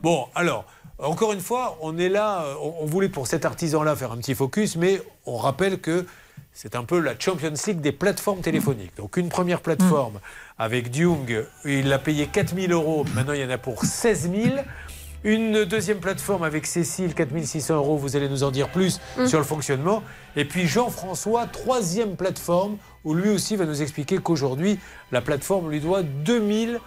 Bon, 0.00 0.26
alors, 0.34 0.64
encore 0.98 1.32
une 1.32 1.40
fois, 1.40 1.78
on 1.80 1.96
est 1.98 2.08
là, 2.08 2.42
euh, 2.42 2.54
on, 2.60 2.74
on 2.82 2.86
voulait 2.86 3.08
pour 3.08 3.26
cet 3.26 3.44
artisan-là 3.44 3.96
faire 3.96 4.12
un 4.12 4.16
petit 4.18 4.34
focus, 4.34 4.76
mais 4.76 5.00
on 5.26 5.36
rappelle 5.36 5.80
que 5.80 6.06
c'est 6.52 6.74
un 6.74 6.84
peu 6.84 6.98
la 6.98 7.12
Champions 7.18 7.52
League 7.66 7.80
des 7.80 7.92
plateformes 7.92 8.40
téléphoniques. 8.40 8.96
Donc 8.96 9.16
une 9.16 9.28
première 9.28 9.60
plateforme 9.60 10.18
avec 10.58 10.90
Dung, 10.90 11.46
il 11.64 11.92
a 11.92 11.98
payé 11.98 12.26
4000 12.26 12.72
euros, 12.72 13.04
maintenant 13.14 13.34
il 13.34 13.40
y 13.40 13.44
en 13.44 13.50
a 13.50 13.58
pour 13.58 13.84
16 13.84 14.30
000. 14.32 14.56
Une 15.22 15.64
deuxième 15.66 15.98
plateforme 15.98 16.42
avec 16.44 16.64
Cécile, 16.66 17.12
4600 17.14 17.74
euros, 17.76 17.98
vous 17.98 18.16
allez 18.16 18.28
nous 18.28 18.42
en 18.42 18.50
dire 18.50 18.70
plus 18.70 19.00
Mm. 19.18 19.26
sur 19.26 19.38
le 19.38 19.44
fonctionnement. 19.44 20.02
Et 20.34 20.46
puis 20.46 20.66
Jean-François, 20.66 21.46
troisième 21.46 22.16
plateforme, 22.16 22.78
où 23.04 23.14
lui 23.14 23.28
aussi 23.28 23.54
va 23.56 23.66
nous 23.66 23.82
expliquer 23.82 24.16
qu'aujourd'hui, 24.18 24.78
la 25.12 25.20
plateforme 25.20 25.70
lui 25.70 25.80
doit 25.80 26.02
2300 26.02 26.72
euros 26.74 26.80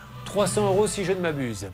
si 0.87 1.05
je 1.05 1.11
ne 1.11 1.19
m'abuse. 1.19 1.67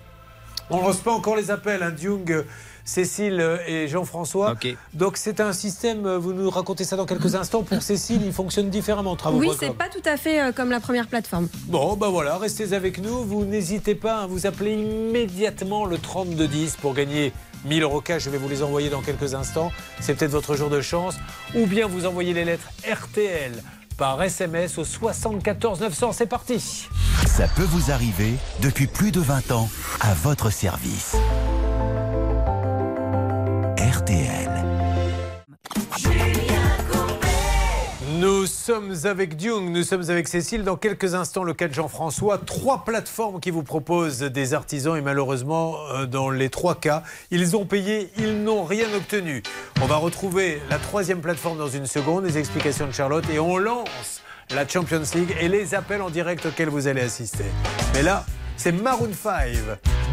On 0.69 0.77
ne 0.77 0.83
lance 0.83 0.97
pas 0.97 1.11
encore 1.11 1.35
les 1.35 1.49
appels, 1.49 1.81
hein, 1.81 1.91
Dung, 1.91 2.45
Cécile 2.85 3.59
et 3.67 3.87
Jean-François. 3.87 4.55
Donc 4.93 5.17
c'est 5.17 5.39
un 5.39 5.51
système, 5.51 6.07
vous 6.15 6.33
nous 6.33 6.49
racontez 6.49 6.83
ça 6.83 6.95
dans 6.95 7.07
quelques 7.07 7.33
instants. 7.35 7.63
Pour 7.63 7.81
Cécile, 7.81 8.21
il 8.23 8.33
fonctionne 8.33 8.69
différemment, 8.69 9.15
travaux. 9.15 9.39
Oui, 9.39 9.49
c'est 9.59 9.73
pas 9.73 9.89
tout 9.89 10.07
à 10.07 10.15
fait 10.15 10.41
euh, 10.41 10.51
comme 10.51 10.69
la 10.69 10.79
première 10.79 11.07
plateforme. 11.07 11.47
Bon, 11.65 11.95
ben 11.95 12.09
voilà, 12.09 12.37
restez 12.37 12.73
avec 12.73 12.99
nous. 12.99 13.23
Vous 13.23 13.45
n'hésitez 13.45 13.95
pas 13.95 14.21
à 14.21 14.27
vous 14.27 14.45
appeler 14.45 14.73
immédiatement 14.73 15.85
le 15.85 15.97
3210 15.97 16.77
pour 16.77 16.93
gagner 16.93 17.33
1000 17.65 17.83
euros 17.83 18.01
cash. 18.01 18.23
Je 18.23 18.29
vais 18.29 18.37
vous 18.37 18.49
les 18.49 18.61
envoyer 18.61 18.89
dans 18.89 19.01
quelques 19.01 19.33
instants. 19.33 19.71
C'est 19.99 20.13
peut-être 20.13 20.31
votre 20.31 20.55
jour 20.55 20.69
de 20.69 20.81
chance. 20.81 21.15
Ou 21.55 21.65
bien 21.65 21.87
vous 21.87 22.05
envoyez 22.05 22.33
les 22.33 22.45
lettres 22.45 22.69
RTL 22.87 23.53
par 23.99 24.23
SMS 24.23 24.77
au 24.77 24.85
74 24.85 25.81
900. 25.81 26.13
C'est 26.13 26.25
parti. 26.25 26.87
Ça 27.27 27.47
peut 27.49 27.63
vous 27.63 27.91
arriver 27.91 28.33
depuis 28.61 28.87
plus 28.87 29.11
de 29.11 29.19
20 29.19 29.51
ans 29.51 29.69
à 29.99 30.13
votre 30.13 30.49
service. 30.49 31.17
Nous 38.19 38.47
sommes 38.47 38.93
avec 39.05 39.37
Dung, 39.37 39.69
nous 39.69 39.83
sommes 39.83 40.09
avec 40.09 40.27
Cécile. 40.27 40.65
Dans 40.65 40.75
quelques 40.75 41.15
instants, 41.15 41.45
le 41.45 41.53
cas 41.53 41.69
de 41.69 41.73
Jean-François. 41.73 42.37
Trois 42.37 42.83
plateformes 42.83 43.39
qui 43.39 43.49
vous 43.49 43.63
proposent 43.63 44.19
des 44.19 44.53
artisans 44.53 44.97
et 44.97 45.01
malheureusement, 45.01 45.77
euh, 45.93 46.05
dans 46.05 46.29
les 46.29 46.49
trois 46.49 46.75
cas, 46.75 47.03
ils 47.31 47.55
ont 47.55 47.65
payé, 47.65 48.11
ils 48.17 48.43
n'ont 48.43 48.65
rien 48.65 48.87
obtenu. 48.93 49.41
On 49.81 49.85
va 49.85 49.95
retrouver 49.95 50.61
la 50.69 50.79
troisième 50.79 51.21
plateforme 51.21 51.57
dans 51.57 51.69
une 51.69 51.85
seconde, 51.85 52.25
les 52.25 52.37
explications 52.37 52.87
de 52.87 52.91
Charlotte 52.91 53.23
et 53.33 53.39
on 53.39 53.57
lance 53.57 54.21
la 54.53 54.67
Champions 54.67 55.03
League 55.15 55.33
et 55.39 55.47
les 55.47 55.73
appels 55.73 56.01
en 56.01 56.09
direct 56.09 56.45
auxquels 56.45 56.67
vous 56.67 56.87
allez 56.87 57.01
assister. 57.01 57.45
Mais 57.93 58.01
là, 58.01 58.25
c'est 58.57 58.73
Maroon 58.73 59.13
5, 59.13 59.51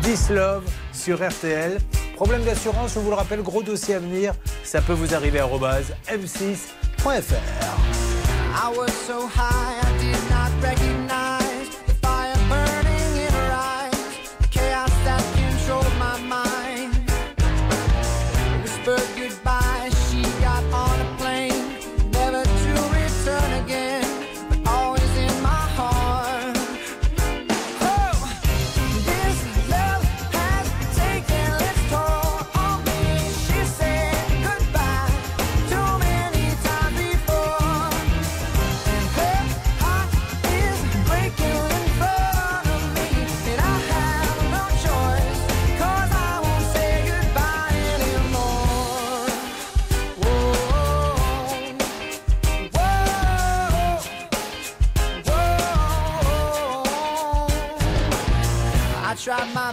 This 0.03 0.31
Love 0.31 0.63
sur 0.93 1.29
RTL. 1.29 1.79
Problème 2.15 2.45
d'assurance, 2.45 2.95
je 2.95 3.01
vous 3.01 3.11
le 3.11 3.17
rappelle, 3.17 3.43
gros 3.43 3.65
dossier 3.65 3.97
à 3.97 3.99
venir. 3.99 4.33
Ça 4.63 4.81
peut 4.81 4.93
vous 4.93 5.13
arriver 5.13 5.41
à 5.41 5.47
m6.fr. 7.07 7.37
I 8.65 8.69
was 8.77 8.93
so 8.93 9.27
high, 9.27 9.79
I 9.81 9.99
did 9.99 10.31
not 10.31 10.51
recognize 10.61 10.96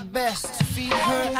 best 0.03 0.59
to 0.59 0.63
feed 0.65 0.93
her 0.93 1.31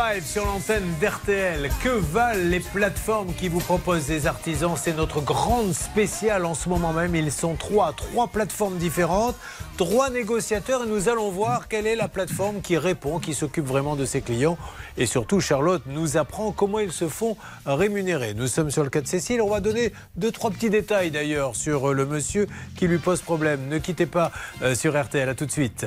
5 0.00 0.22
sur 0.22 0.46
l'antenne 0.46 0.94
d'RTL. 0.98 1.68
Que 1.84 1.90
valent 1.90 2.48
les 2.48 2.60
plateformes 2.60 3.34
qui 3.34 3.48
vous 3.48 3.60
proposent 3.60 4.06
des 4.06 4.26
artisans? 4.26 4.72
C'est 4.74 4.96
notre 4.96 5.20
grande 5.20 5.74
spéciale 5.74 6.46
en 6.46 6.54
ce 6.54 6.70
moment 6.70 6.94
même. 6.94 7.14
Ils 7.14 7.30
sont 7.30 7.54
trois, 7.54 7.92
trois 7.92 8.28
plateformes 8.28 8.78
différentes, 8.78 9.36
trois 9.76 10.08
négociateurs 10.08 10.84
et 10.84 10.86
nous 10.86 11.10
allons 11.10 11.28
voir 11.28 11.68
quelle 11.68 11.86
est 11.86 11.96
la 11.96 12.08
plateforme 12.08 12.62
qui 12.62 12.78
répond, 12.78 13.18
qui 13.18 13.34
s'occupe 13.34 13.66
vraiment 13.66 13.94
de 13.94 14.06
ses 14.06 14.22
clients. 14.22 14.56
Et 14.96 15.04
surtout, 15.04 15.38
Charlotte 15.38 15.82
nous 15.84 16.16
apprend 16.16 16.50
comment 16.50 16.78
ils 16.78 16.92
se 16.92 17.06
font 17.06 17.36
rémunérer. 17.66 18.32
Nous 18.32 18.46
sommes 18.46 18.70
sur 18.70 18.84
le 18.84 18.88
cas 18.88 19.02
de 19.02 19.06
Cécile. 19.06 19.42
On 19.42 19.50
va 19.50 19.60
donner 19.60 19.92
deux, 20.16 20.30
trois 20.32 20.50
petits 20.50 20.70
détails 20.70 21.10
d'ailleurs 21.10 21.56
sur 21.56 21.90
euh, 21.90 21.92
le 21.92 22.06
monsieur 22.06 22.46
qui 22.74 22.88
lui 22.88 22.98
pose 22.98 23.20
problème. 23.20 23.68
Ne 23.68 23.76
quittez 23.76 24.06
pas 24.06 24.32
euh, 24.62 24.74
sur 24.74 24.98
RTL. 24.98 25.28
À 25.28 25.34
tout 25.34 25.44
de 25.44 25.52
suite. 25.52 25.84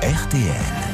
RTL. 0.00 0.91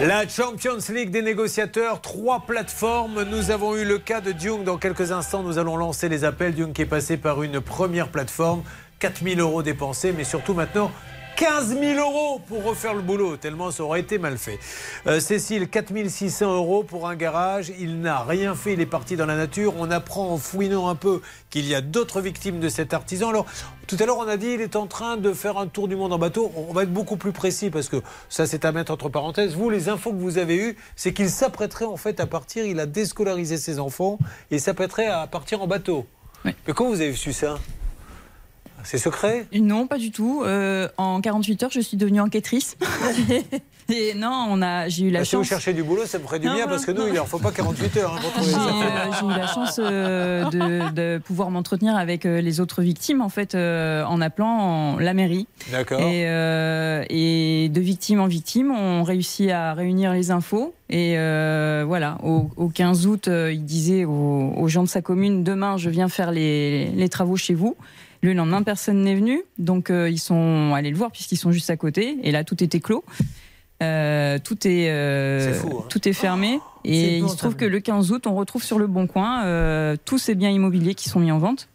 La 0.00 0.28
Champions 0.28 0.78
League 0.90 1.10
des 1.10 1.22
négociateurs, 1.22 2.00
trois 2.00 2.44
plateformes. 2.46 3.24
Nous 3.24 3.50
avons 3.50 3.74
eu 3.74 3.84
le 3.84 3.98
cas 3.98 4.20
de 4.20 4.30
Dung. 4.30 4.62
Dans 4.62 4.78
quelques 4.78 5.10
instants, 5.10 5.42
nous 5.42 5.58
allons 5.58 5.76
lancer 5.76 6.08
les 6.08 6.22
appels. 6.22 6.54
Dung 6.54 6.72
qui 6.72 6.82
est 6.82 6.86
passé 6.86 7.16
par 7.16 7.42
une 7.42 7.60
première 7.60 8.06
plateforme. 8.06 8.62
4000 9.00 9.40
euros 9.40 9.64
dépensés, 9.64 10.12
mais 10.16 10.22
surtout 10.22 10.54
maintenant 10.54 10.92
15 11.38 11.78
000 11.78 12.00
euros 12.00 12.40
pour 12.48 12.64
refaire 12.64 12.94
le 12.94 13.00
boulot, 13.00 13.36
tellement 13.36 13.70
ça 13.70 13.84
aurait 13.84 14.00
été 14.00 14.18
mal 14.18 14.38
fait. 14.38 14.58
Euh, 15.06 15.20
Cécile, 15.20 15.68
4 15.68 15.92
600 16.08 16.52
euros 16.52 16.82
pour 16.82 17.08
un 17.08 17.14
garage. 17.14 17.72
Il 17.78 18.00
n'a 18.00 18.24
rien 18.24 18.56
fait, 18.56 18.72
il 18.72 18.80
est 18.80 18.86
parti 18.86 19.14
dans 19.14 19.24
la 19.24 19.36
nature. 19.36 19.74
On 19.78 19.88
apprend 19.92 20.32
en 20.32 20.38
fouinant 20.38 20.88
un 20.88 20.96
peu 20.96 21.22
qu'il 21.48 21.64
y 21.68 21.76
a 21.76 21.80
d'autres 21.80 22.20
victimes 22.20 22.58
de 22.58 22.68
cet 22.68 22.92
artisan. 22.92 23.28
Alors, 23.28 23.46
tout 23.86 23.96
à 24.00 24.06
l'heure, 24.06 24.18
on 24.18 24.26
a 24.26 24.36
dit 24.36 24.48
il 24.48 24.60
est 24.60 24.74
en 24.74 24.88
train 24.88 25.16
de 25.16 25.32
faire 25.32 25.58
un 25.58 25.68
tour 25.68 25.86
du 25.86 25.94
monde 25.94 26.12
en 26.12 26.18
bateau. 26.18 26.50
On 26.56 26.72
va 26.72 26.82
être 26.82 26.92
beaucoup 26.92 27.16
plus 27.16 27.30
précis 27.30 27.70
parce 27.70 27.88
que 27.88 28.02
ça, 28.28 28.44
c'est 28.48 28.64
à 28.64 28.72
mettre 28.72 28.90
entre 28.90 29.08
parenthèses. 29.08 29.54
Vous, 29.54 29.70
les 29.70 29.88
infos 29.88 30.10
que 30.10 30.18
vous 30.18 30.38
avez 30.38 30.56
eues, 30.56 30.76
c'est 30.96 31.12
qu'il 31.12 31.30
s'apprêterait 31.30 31.84
en 31.84 31.96
fait 31.96 32.18
à 32.18 32.26
partir. 32.26 32.66
Il 32.66 32.80
a 32.80 32.86
déscolarisé 32.86 33.58
ses 33.58 33.78
enfants 33.78 34.18
et 34.50 34.58
s'apprêterait 34.58 35.06
à 35.06 35.24
partir 35.28 35.62
en 35.62 35.68
bateau. 35.68 36.04
Mais 36.44 36.54
comment 36.74 36.90
vous 36.90 37.00
avez 37.00 37.14
su 37.14 37.32
ça? 37.32 37.58
C'est 38.90 38.96
secret 38.96 39.44
Non, 39.52 39.86
pas 39.86 39.98
du 39.98 40.10
tout. 40.10 40.42
Euh, 40.46 40.88
en 40.96 41.20
48 41.20 41.62
heures, 41.64 41.70
je 41.70 41.80
suis 41.80 41.98
devenue 41.98 42.22
enquêtrice. 42.22 42.78
Et 43.90 44.12
non, 44.14 44.46
on 44.50 44.60
a, 44.62 44.88
j'ai 44.88 45.04
eu 45.06 45.10
la 45.10 45.20
Bah, 45.20 45.24
Si 45.26 45.34
vous 45.36 45.42
chance. 45.42 45.48
cherchez 45.48 45.72
du 45.74 45.82
boulot, 45.82 46.04
ça 46.06 46.18
me 46.18 46.24
ferait 46.24 46.38
du 46.38 46.46
Non, 46.46 46.54
bien 46.54 46.66
parce 46.66 46.84
que 46.86 46.92
nous, 46.92 47.02
non. 47.02 47.06
il 47.08 47.14
leur 47.14 47.26
faut 47.28 47.38
pas 47.38 47.52
48 47.52 47.96
heures 47.98 48.14
hein, 48.14 48.18
pour 48.20 48.32
trouver 48.32 48.50
J'ai 48.50 49.26
euh, 49.26 49.30
eu 49.30 49.38
la 49.38 49.46
chance 49.46 49.78
euh, 49.82 50.44
de, 50.50 50.90
de 50.94 51.18
pouvoir 51.18 51.50
m'entretenir 51.50 51.96
avec 51.96 52.24
euh, 52.26 52.40
les 52.42 52.60
autres 52.60 52.80
victimes 52.82 53.20
en 53.22 53.30
fait 53.30 53.54
euh, 53.54 54.04
en 54.04 54.20
appelant 54.22 54.58
en- 54.94 54.98
la 54.98 55.12
mairie. 55.14 55.46
D'accord. 55.70 56.00
Et, 56.00 56.24
euh, 56.26 57.02
et 57.08 57.70
de 57.70 57.80
victime 57.80 58.20
en 58.20 58.26
victime, 58.26 58.70
on 58.72 59.02
réussit 59.04 59.50
à 59.50 59.72
réunir 59.74 60.12
les 60.12 60.30
infos. 60.30 60.74
Et 60.90 61.14
euh, 61.18 61.84
voilà, 61.86 62.18
au, 62.22 62.50
au 62.56 62.68
15 62.68 63.06
août, 63.06 63.28
euh, 63.28 63.52
il 63.52 63.64
disait 63.64 64.04
aux, 64.06 64.52
aux 64.56 64.68
gens 64.68 64.82
de 64.82 64.88
sa 64.88 65.00
commune 65.02 65.44
demain, 65.44 65.76
je 65.78 65.88
viens 65.90 66.08
faire 66.08 66.30
les, 66.30 66.86
les 66.90 67.08
travaux 67.10 67.36
chez 67.36 67.54
vous. 67.54 67.76
Le 68.20 68.32
lendemain, 68.32 68.62
personne 68.62 69.02
n'est 69.02 69.14
venu, 69.14 69.42
donc 69.58 69.90
euh, 69.90 70.10
ils 70.10 70.18
sont 70.18 70.72
allés 70.74 70.90
le 70.90 70.96
voir 70.96 71.10
puisqu'ils 71.12 71.36
sont 71.36 71.52
juste 71.52 71.70
à 71.70 71.76
côté. 71.76 72.18
Et 72.22 72.32
là, 72.32 72.42
tout 72.44 72.62
était 72.62 72.80
clos. 72.80 73.04
Euh, 73.82 74.38
tout 74.42 74.66
est, 74.66 74.90
euh, 74.90 75.52
C'est 75.52 75.58
fou, 75.60 75.78
hein. 75.80 75.84
tout 75.88 76.08
est 76.08 76.12
fermé. 76.12 76.58
c'est 76.84 76.90
et 76.90 77.18
il 77.18 77.28
se 77.28 77.36
trouve 77.36 77.54
que 77.54 77.64
le 77.64 77.78
15 77.78 78.10
août, 78.10 78.26
on 78.26 78.34
retrouve 78.34 78.64
sur 78.64 78.78
le 78.78 78.88
bon 78.88 79.06
coin 79.06 79.44
euh, 79.44 79.96
tous 80.04 80.18
ces 80.18 80.34
biens 80.34 80.50
immobiliers 80.50 80.94
qui 80.96 81.08
sont 81.08 81.20
mis 81.20 81.30
en 81.30 81.38
vente. 81.38 81.68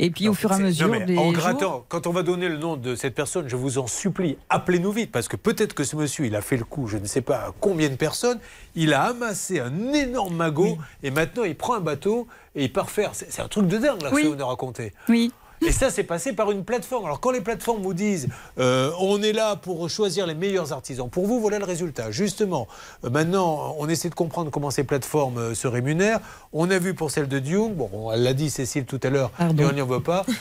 Et 0.00 0.10
puis 0.10 0.28
au 0.28 0.34
fur 0.34 0.50
et 0.50 0.54
à 0.56 0.58
mesure 0.58 0.88
non, 0.88 1.04
des 1.04 1.16
en 1.18 1.24
jours- 1.24 1.32
grattant, 1.32 1.84
quand 1.88 2.06
on 2.08 2.12
va 2.12 2.22
donner 2.24 2.48
le 2.48 2.56
nom 2.56 2.76
de 2.76 2.94
cette 2.96 3.14
personne, 3.14 3.48
je 3.48 3.54
vous 3.56 3.78
en 3.78 3.86
supplie, 3.86 4.36
appelez-nous 4.50 4.90
vite, 4.90 5.12
parce 5.12 5.28
que 5.28 5.36
peut-être 5.36 5.72
que 5.72 5.84
ce 5.84 5.94
monsieur, 5.94 6.26
il 6.26 6.34
a 6.34 6.40
fait 6.40 6.56
le 6.56 6.64
coup, 6.64 6.88
je 6.88 6.98
ne 6.98 7.06
sais 7.06 7.20
pas 7.20 7.36
à 7.36 7.52
combien 7.60 7.88
de 7.88 7.94
personnes, 7.94 8.38
il 8.74 8.92
a 8.92 9.02
amassé 9.04 9.60
un 9.60 9.92
énorme 9.92 10.34
magot, 10.36 10.78
et 11.04 11.10
maintenant 11.12 11.44
il 11.44 11.54
prend 11.54 11.74
un 11.74 11.80
bateau 11.80 12.26
et 12.56 12.64
il 12.64 12.72
part 12.72 12.90
faire. 12.90 13.10
C'est 13.14 13.40
un 13.40 13.46
truc 13.48 13.68
de 13.68 13.78
dingue, 13.78 14.02
là, 14.02 14.10
que 14.10 14.14
Oui. 14.16 14.22
ça 14.24 14.28
vous 14.30 14.34
nous 14.36 14.46
racontez. 14.46 14.92
Oui. 15.08 15.32
Et 15.66 15.72
ça, 15.72 15.90
c'est 15.90 16.04
passé 16.04 16.32
par 16.34 16.50
une 16.50 16.64
plateforme. 16.64 17.06
Alors, 17.06 17.20
quand 17.20 17.30
les 17.30 17.40
plateformes 17.40 17.82
vous 17.82 17.94
disent 17.94 18.28
euh, 18.58 18.90
on 19.00 19.22
est 19.22 19.32
là 19.32 19.56
pour 19.56 19.88
choisir 19.88 20.26
les 20.26 20.34
meilleurs 20.34 20.72
artisans, 20.72 21.08
pour 21.08 21.26
vous, 21.26 21.40
voilà 21.40 21.58
le 21.58 21.64
résultat. 21.64 22.10
Justement, 22.10 22.68
euh, 23.04 23.10
maintenant, 23.10 23.74
on 23.78 23.88
essaie 23.88 24.10
de 24.10 24.14
comprendre 24.14 24.50
comment 24.50 24.70
ces 24.70 24.84
plateformes 24.84 25.38
euh, 25.38 25.54
se 25.54 25.66
rémunèrent. 25.66 26.20
On 26.52 26.70
a 26.70 26.78
vu 26.78 26.92
pour 26.94 27.10
celle 27.10 27.28
de 27.28 27.38
Dune, 27.38 27.74
bon, 27.74 28.10
elle 28.12 28.22
l'a 28.22 28.34
dit 28.34 28.50
Cécile 28.50 28.84
tout 28.84 29.00
à 29.02 29.08
l'heure, 29.08 29.30
et 29.40 29.64
on 29.64 29.72
n'y 29.72 29.80
en 29.80 29.86
veut 29.86 30.02
pas. 30.02 30.24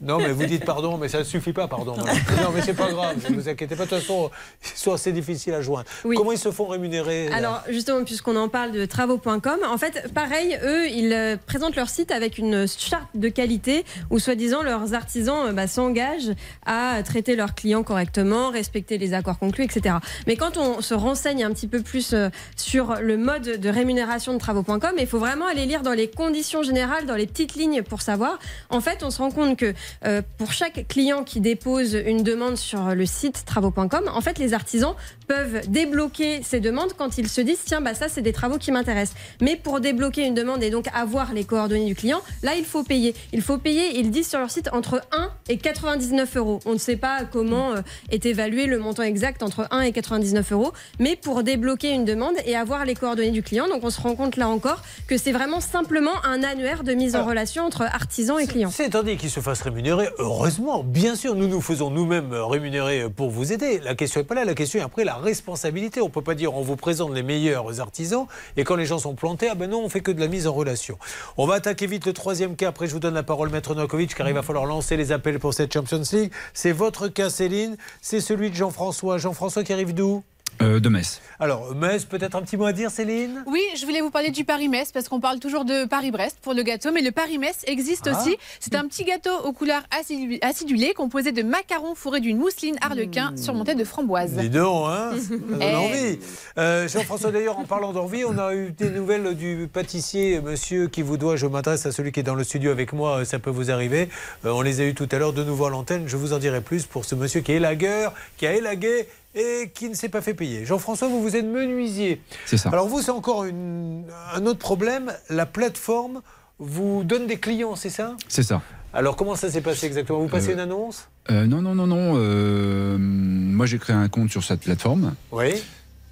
Non, 0.00 0.18
mais 0.18 0.30
vous 0.30 0.44
dites 0.44 0.64
pardon, 0.64 0.98
mais 0.98 1.08
ça 1.08 1.18
ne 1.18 1.24
suffit 1.24 1.52
pas, 1.52 1.68
pardon. 1.68 1.96
Non, 1.96 2.50
mais 2.54 2.62
c'est 2.62 2.74
pas 2.74 2.90
grave, 2.90 3.16
ne 3.30 3.34
vous 3.34 3.48
inquiétez 3.48 3.74
pas. 3.74 3.84
De 3.84 3.90
toute 3.90 3.98
façon, 3.98 4.30
ils 4.62 4.78
sont 4.78 4.92
assez 4.92 5.12
difficiles 5.12 5.54
à 5.54 5.62
joindre. 5.62 5.86
Comment 6.02 6.32
ils 6.32 6.38
se 6.38 6.50
font 6.50 6.66
rémunérer 6.66 7.28
Alors 7.28 7.62
justement, 7.68 8.04
puisqu'on 8.04 8.36
en 8.36 8.48
parle 8.48 8.72
de 8.72 8.84
travaux.com, 8.84 9.60
en 9.66 9.78
fait, 9.78 10.12
pareil, 10.12 10.58
eux, 10.62 10.88
ils 10.88 11.38
présentent 11.46 11.76
leur 11.76 11.88
site 11.88 12.10
avec 12.10 12.38
une 12.38 12.66
charte 12.68 13.08
de 13.14 13.28
qualité 13.28 13.84
où, 14.10 14.18
soi-disant, 14.18 14.62
leurs 14.66 14.92
artisans 14.92 15.46
euh, 15.46 15.52
bah, 15.52 15.66
s'engagent 15.66 16.32
à 16.66 17.02
traiter 17.02 17.36
leurs 17.36 17.54
clients 17.54 17.82
correctement, 17.82 18.50
respecter 18.50 18.98
les 18.98 19.14
accords 19.14 19.38
conclus, 19.38 19.64
etc. 19.64 19.96
Mais 20.26 20.36
quand 20.36 20.58
on 20.58 20.82
se 20.82 20.92
renseigne 20.92 21.44
un 21.44 21.50
petit 21.52 21.68
peu 21.68 21.80
plus 21.80 22.12
euh, 22.12 22.28
sur 22.56 22.96
le 23.00 23.16
mode 23.16 23.60
de 23.60 23.68
rémunération 23.68 24.34
de 24.34 24.38
travaux.com, 24.38 24.92
il 24.98 25.06
faut 25.06 25.18
vraiment 25.18 25.46
aller 25.46 25.64
lire 25.64 25.82
dans 25.82 25.92
les 25.92 26.08
conditions 26.08 26.62
générales, 26.62 27.06
dans 27.06 27.14
les 27.14 27.26
petites 27.26 27.54
lignes 27.54 27.82
pour 27.82 28.02
savoir. 28.02 28.38
En 28.68 28.80
fait, 28.80 29.02
on 29.02 29.10
se 29.10 29.18
rend 29.18 29.30
compte 29.30 29.56
que 29.56 29.72
euh, 30.04 30.20
pour 30.36 30.52
chaque 30.52 30.86
client 30.88 31.24
qui 31.24 31.40
dépose 31.40 31.94
une 31.94 32.22
demande 32.22 32.56
sur 32.56 32.94
le 32.94 33.06
site 33.06 33.44
travaux.com, 33.46 34.10
en 34.12 34.20
fait, 34.20 34.38
les 34.38 34.52
artisans 34.52 34.94
peuvent 35.26 35.68
débloquer 35.68 36.42
ces 36.42 36.60
demandes 36.60 36.92
quand 36.96 37.18
ils 37.18 37.28
se 37.28 37.40
disent 37.40 37.62
tiens, 37.64 37.80
bah 37.80 37.94
ça, 37.94 38.08
c'est 38.08 38.22
des 38.22 38.32
travaux 38.32 38.58
qui 38.58 38.72
m'intéressent. 38.72 39.16
Mais 39.40 39.56
pour 39.56 39.80
débloquer 39.80 40.24
une 40.24 40.34
demande 40.34 40.62
et 40.62 40.70
donc 40.70 40.86
avoir 40.94 41.32
les 41.32 41.44
coordonnées 41.44 41.86
du 41.86 41.94
client, 41.94 42.20
là, 42.42 42.54
il 42.56 42.64
faut 42.64 42.82
payer. 42.82 43.14
Il 43.32 43.42
faut 43.42 43.58
payer, 43.58 43.98
ils 43.98 44.10
disent 44.10 44.28
sur 44.28 44.38
leur 44.38 44.50
site, 44.50 44.68
entre 44.72 45.02
1 45.12 45.30
et 45.48 45.58
99 45.58 46.36
euros. 46.36 46.60
On 46.64 46.72
ne 46.72 46.78
sait 46.78 46.96
pas 46.96 47.24
comment 47.24 47.72
euh, 47.72 47.80
est 48.10 48.26
évalué 48.26 48.66
le 48.66 48.78
montant 48.78 49.02
exact 49.02 49.42
entre 49.42 49.66
1 49.70 49.80
et 49.82 49.92
99 49.92 50.52
euros, 50.52 50.72
mais 50.98 51.16
pour 51.16 51.42
débloquer 51.42 51.92
une 51.92 52.04
demande 52.04 52.34
et 52.44 52.56
avoir 52.56 52.84
les 52.84 52.94
coordonnées 52.94 53.30
du 53.30 53.42
client. 53.42 53.68
Donc 53.68 53.84
on 53.84 53.90
se 53.90 54.00
rend 54.00 54.14
compte 54.14 54.36
là 54.36 54.48
encore 54.48 54.82
que 55.06 55.16
c'est 55.16 55.32
vraiment 55.32 55.60
simplement 55.60 56.24
un 56.24 56.42
annuaire 56.42 56.84
de 56.84 56.92
mise 56.92 57.16
en 57.16 57.24
relation 57.24 57.64
entre 57.64 57.82
artisans 57.82 58.38
et 58.38 58.46
clients. 58.46 58.70
C'est 58.70 58.86
étant 58.86 59.02
dit 59.02 59.16
qu'ils 59.16 59.30
se 59.30 59.40
fassent 59.40 59.62
rémunérer, 59.62 60.08
heureusement, 60.18 60.82
bien 60.82 61.14
sûr, 61.16 61.34
nous 61.34 61.48
nous 61.48 61.60
faisons 61.60 61.90
nous-mêmes 61.90 62.32
rémunérer 62.32 63.08
pour 63.10 63.30
vous 63.30 63.52
aider. 63.52 63.80
La 63.80 63.94
question 63.94 64.20
n'est 64.20 64.26
pas 64.26 64.34
là, 64.34 64.44
la 64.44 64.54
question 64.54 64.80
est 64.80 64.82
après 64.82 65.04
la 65.04 65.15
responsabilité. 65.18 66.00
On 66.00 66.06
ne 66.06 66.10
peut 66.10 66.22
pas 66.22 66.34
dire 66.34 66.54
on 66.54 66.62
vous 66.62 66.76
présente 66.76 67.12
les 67.12 67.22
meilleurs 67.22 67.80
artisans 67.80 68.26
et 68.56 68.64
quand 68.64 68.76
les 68.76 68.86
gens 68.86 68.98
sont 68.98 69.14
plantés, 69.14 69.48
ah 69.50 69.54
ben 69.54 69.70
non, 69.70 69.84
on 69.84 69.88
fait 69.88 70.00
que 70.00 70.10
de 70.10 70.20
la 70.20 70.28
mise 70.28 70.46
en 70.46 70.52
relation. 70.52 70.98
On 71.36 71.46
va 71.46 71.54
attaquer 71.54 71.86
vite 71.86 72.06
le 72.06 72.12
troisième 72.12 72.56
cas, 72.56 72.68
après 72.68 72.86
je 72.86 72.92
vous 72.92 73.00
donne 73.00 73.14
la 73.14 73.22
parole, 73.22 73.50
Maître 73.50 73.74
Novakovic, 73.74 74.14
car 74.14 74.28
il 74.28 74.34
va 74.34 74.42
falloir 74.42 74.66
lancer 74.66 74.96
les 74.96 75.12
appels 75.12 75.38
pour 75.38 75.54
cette 75.54 75.72
Champions 75.72 76.02
League. 76.12 76.32
C'est 76.54 76.72
votre 76.72 77.08
cas, 77.08 77.30
Céline, 77.30 77.76
c'est 78.00 78.20
celui 78.20 78.50
de 78.50 78.54
Jean-François. 78.54 79.18
Jean-François 79.18 79.64
qui 79.64 79.72
arrive 79.72 79.94
d'où? 79.94 80.22
Euh, 80.62 80.80
de 80.80 80.88
Metz. 80.88 81.20
Alors, 81.38 81.74
Metz, 81.74 82.06
peut-être 82.06 82.34
un 82.34 82.40
petit 82.40 82.56
mot 82.56 82.64
à 82.64 82.72
dire, 82.72 82.90
Céline? 82.90 83.44
Oui, 83.46 83.60
je 83.78 83.84
voulais 83.84 84.00
vous 84.00 84.08
parler 84.08 84.30
du 84.30 84.44
Paris-Metz 84.44 84.90
parce 84.90 85.06
qu'on 85.06 85.20
parle 85.20 85.38
toujours 85.38 85.66
de 85.66 85.84
Paris-Brest 85.84 86.38
pour 86.40 86.54
le 86.54 86.62
gâteau, 86.62 86.92
mais 86.92 87.02
le 87.02 87.10
Paris-Metz 87.10 87.58
existe 87.66 88.08
Ah. 88.10 88.18
aussi. 88.18 88.38
C'est 88.58 88.74
un 88.74 88.86
petit 88.88 89.04
gâteau 89.04 89.30
aux 89.44 89.52
couleurs 89.52 89.82
acidu- 89.90 90.38
acidulées 90.40 90.94
composé 90.94 91.32
de 91.32 91.42
macarons 91.42 91.94
fourrés 91.94 92.20
d'une 92.20 92.38
mousseline 92.38 92.76
arlequin 92.80 93.34
surmontée 93.36 93.74
de 93.74 93.84
framboises. 93.84 94.32
Dis 94.32 94.48
donc, 94.48 94.86
hein 94.88 95.10
Ça 95.20 95.28
donne 95.36 95.58
Eh. 95.60 95.74
envie. 95.74 96.18
Euh, 96.56 96.88
Jean-François, 96.88 97.32
d'ailleurs, 97.32 97.58
en 97.58 97.64
parlant 97.64 97.92
d'envie, 97.92 98.24
on 98.24 98.38
a 98.38 98.54
eu 98.54 98.70
des 98.70 98.88
nouvelles 98.88 99.34
du 99.34 99.68
pâtissier, 99.70 100.40
monsieur 100.40 100.88
qui 100.88 101.02
vous 101.02 101.18
doit, 101.18 101.36
je 101.36 101.46
m'adresse 101.46 101.84
à 101.84 101.92
celui 101.92 102.12
qui 102.12 102.20
est 102.20 102.22
dans 102.22 102.34
le 102.34 102.44
studio 102.44 102.70
avec 102.70 102.94
moi, 102.94 103.18
euh, 103.18 103.24
ça 103.26 103.38
peut 103.38 103.50
vous 103.50 103.70
arriver. 103.70 104.08
Euh, 104.46 104.52
on 104.52 104.62
les 104.62 104.80
a 104.80 104.84
eu 104.84 104.94
tout 104.94 105.08
à 105.12 105.18
l'heure 105.18 105.34
de 105.34 105.44
nouveau 105.44 105.66
à 105.66 105.70
l'antenne, 105.70 106.04
je 106.06 106.16
vous 106.16 106.32
en 106.32 106.38
dirai 106.38 106.62
plus 106.62 106.86
pour 106.86 107.04
ce 107.04 107.14
monsieur 107.14 107.42
qui 107.42 107.52
est 107.52 107.56
élagueur, 107.56 108.14
qui 108.38 108.46
a 108.46 108.54
élagué 108.54 109.06
et 109.36 109.70
qui 109.74 109.88
ne 109.88 109.94
s'est 109.94 110.08
pas 110.08 110.22
fait 110.22 110.34
payer. 110.34 110.64
Jean-François, 110.64 111.06
vous, 111.08 111.22
vous 111.22 111.36
êtes 111.36 111.44
menuisier. 111.44 112.20
C'est 112.46 112.56
ça. 112.56 112.70
Alors 112.70 112.88
vous, 112.88 113.02
c'est 113.02 113.10
encore 113.12 113.44
une- 113.44 114.04
un 114.34 114.46
autre 114.46 114.58
problème, 114.58 115.12
la 115.28 115.46
plateforme 115.46 116.22
vous 116.58 117.04
donne 117.04 117.26
des 117.26 117.36
clients, 117.36 117.76
c'est 117.76 117.90
ça? 117.90 118.16
C'est 118.28 118.42
ça. 118.42 118.62
Alors 118.94 119.14
comment 119.16 119.36
ça 119.36 119.50
s'est 119.50 119.60
passé 119.60 119.86
exactement? 119.86 120.20
Vous 120.20 120.28
passez 120.28 120.50
Euh, 120.50 120.54
une 120.54 120.60
annonce? 120.60 121.08
Euh, 121.30 121.46
non, 121.46 121.60
non, 121.60 121.74
non, 121.74 121.86
non. 121.86 122.14
euh, 122.16 122.96
moi, 122.98 123.66
j'ai 123.66 123.78
créé 123.78 123.94
un 123.94 124.08
compte 124.08 124.30
sur 124.30 124.42
cette 124.42 124.60
plateforme. 124.62 125.14
Oui. 125.32 125.62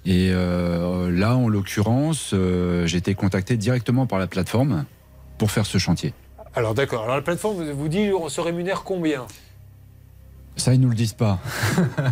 Et 0.05 0.31
là, 0.31 1.35
en 1.35 1.49
l'occurrence, 1.49 2.35
j'ai 2.85 2.97
été 2.97 3.15
contacté 3.15 3.57
directement 3.57 4.05
par 4.05 4.19
la 4.19 4.27
plateforme 4.27 4.85
pour 5.39 5.49
faire 5.49 5.65
ce 5.65 5.79
chantier. 5.79 6.13
Alors 6.53 6.75
d'accord, 6.75 7.03
alors 7.03 7.15
la 7.15 7.21
plateforme 7.23 7.71
vous 7.71 7.87
dit 7.87 8.11
on 8.13 8.29
se 8.29 8.39
rémunère 8.39 8.83
combien? 8.83 9.25
Ça, 10.57 10.73
ils 10.73 10.79
nous 10.79 10.89
le 10.89 10.95
disent 10.95 11.13
pas. 11.13 11.39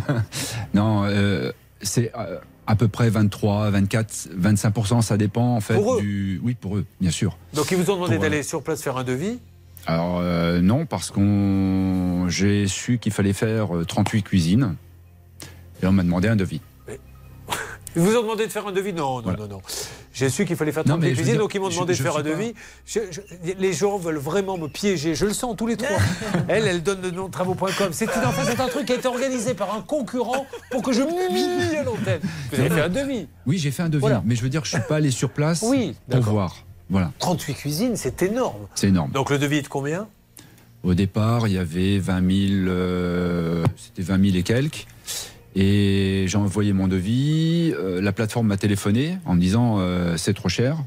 non, 0.74 1.04
euh, 1.04 1.52
c'est 1.80 2.12
euh, 2.16 2.38
à 2.66 2.76
peu 2.76 2.88
près 2.88 3.10
23, 3.10 3.70
24, 3.70 4.28
25% 4.38 5.02
ça 5.02 5.16
dépend 5.16 5.56
en 5.56 5.60
fait 5.60 5.74
Pour 5.74 5.96
eux 5.96 6.00
du. 6.00 6.40
Oui, 6.42 6.54
pour 6.54 6.76
eux, 6.76 6.84
bien 7.00 7.10
sûr. 7.10 7.36
Donc 7.54 7.70
ils 7.70 7.76
vous 7.76 7.90
ont 7.90 7.96
demandé 7.96 8.14
Pour, 8.14 8.22
d'aller 8.22 8.42
sur 8.42 8.62
place 8.62 8.82
faire 8.82 8.96
un 8.96 9.04
devis 9.04 9.38
Alors 9.86 10.18
euh, 10.20 10.60
non, 10.60 10.86
parce 10.86 11.10
qu'on 11.10 12.26
j'ai 12.28 12.66
su 12.66 12.98
qu'il 12.98 13.12
fallait 13.12 13.32
faire 13.32 13.76
euh, 13.76 13.84
38 13.84 14.22
cuisines 14.22 14.76
et 15.82 15.86
on 15.86 15.92
m'a 15.92 16.02
demandé 16.02 16.28
un 16.28 16.36
devis. 16.36 16.60
Ils 17.96 18.02
vous 18.02 18.16
ont 18.16 18.22
demandé 18.22 18.46
de 18.46 18.52
faire 18.52 18.66
un 18.66 18.72
devis 18.72 18.92
Non, 18.92 19.22
non, 19.22 19.32
non, 19.36 19.46
non. 19.48 19.62
J'ai 20.12 20.28
su 20.28 20.44
qu'il 20.44 20.56
fallait 20.56 20.72
faire 20.72 20.84
Non, 20.84 20.94
30 20.94 21.00
mais 21.02 21.10
je 21.10 21.14
veux 21.16 21.22
cuisines, 21.22 21.38
donc 21.38 21.54
ils 21.54 21.60
m'ont 21.60 21.68
demandé 21.68 21.94
je 21.94 22.02
de 22.02 22.08
faire 22.08 22.16
un 22.18 22.22
devis. 22.22 22.54
Je- 22.86 23.00
je- 23.10 23.20
les 23.58 23.72
gens 23.72 23.96
veulent 23.98 24.16
vraiment 24.18 24.56
me 24.58 24.68
piéger. 24.68 25.14
Je 25.14 25.26
le 25.26 25.32
sens 25.32 25.56
tous 25.56 25.66
les 25.66 25.76
trois. 25.76 25.96
elle, 26.48 26.66
elle 26.66 26.82
donne 26.82 27.02
le 27.02 27.10
nom 27.10 27.26
de 27.26 27.32
travaux.com. 27.32 27.88
C'est 27.92 28.08
en 28.08 28.30
fait, 28.32 28.52
c'est 28.52 28.60
un 28.60 28.68
truc 28.68 28.86
qui 28.86 28.92
a 28.92 28.96
été 28.96 29.08
organisé 29.08 29.54
par 29.54 29.74
un 29.74 29.80
concurrent 29.82 30.46
pour 30.70 30.82
que 30.82 30.92
je 30.92 31.02
m'humilie 31.02 31.76
à 31.76 31.82
l'antenne. 31.84 32.20
Vous 32.52 32.60
avez 32.60 32.70
fait 32.70 32.80
un 32.82 32.88
devis. 32.88 33.26
Oui, 33.46 33.58
j'ai 33.58 33.70
fait 33.70 33.82
un 33.82 33.88
devis, 33.88 34.00
Voilà. 34.00 34.22
mais 34.24 34.34
je 34.36 34.42
veux 34.42 34.48
dire, 34.48 34.64
je 34.64 34.70
suis 34.70 34.80
pas 34.88 34.96
allé 34.96 35.10
sur 35.10 35.30
place 35.30 35.62
Oui, 35.66 35.94
pour 36.10 36.20
voir. 36.20 36.56
Voilà, 36.90 37.10
38 37.18 37.54
cuisines, 37.54 37.96
c'est 37.96 38.22
énorme. 38.22 38.66
c'est 38.74 38.88
énorme. 38.88 39.10
Donc 39.10 39.30
le 39.30 39.38
devis 39.38 39.56
est 39.58 39.62
de 39.62 39.68
combien? 39.68 40.06
Au 40.82 40.92
départ, 40.92 41.48
il 41.48 41.54
y 41.54 41.58
avait 41.58 41.98
20 41.98 42.16
000, 42.18 42.68
euh, 42.68 43.64
c'était 43.76 44.02
20 44.02 44.22
000 44.22 44.36
et 44.36 44.42
quelques. 44.42 44.86
Et 45.56 46.24
j'ai 46.26 46.36
envoyé 46.38 46.72
mon 46.72 46.88
devis. 46.88 47.72
euh, 47.76 48.00
la 48.00 48.12
plateforme 48.12 48.48
m'a 48.48 48.56
téléphoné 48.56 49.18
en 49.24 49.34
me 49.34 49.40
disant 49.40 49.76
euh, 49.78 50.16
c'est 50.16 50.34
trop 50.34 50.48
cher, 50.48 50.78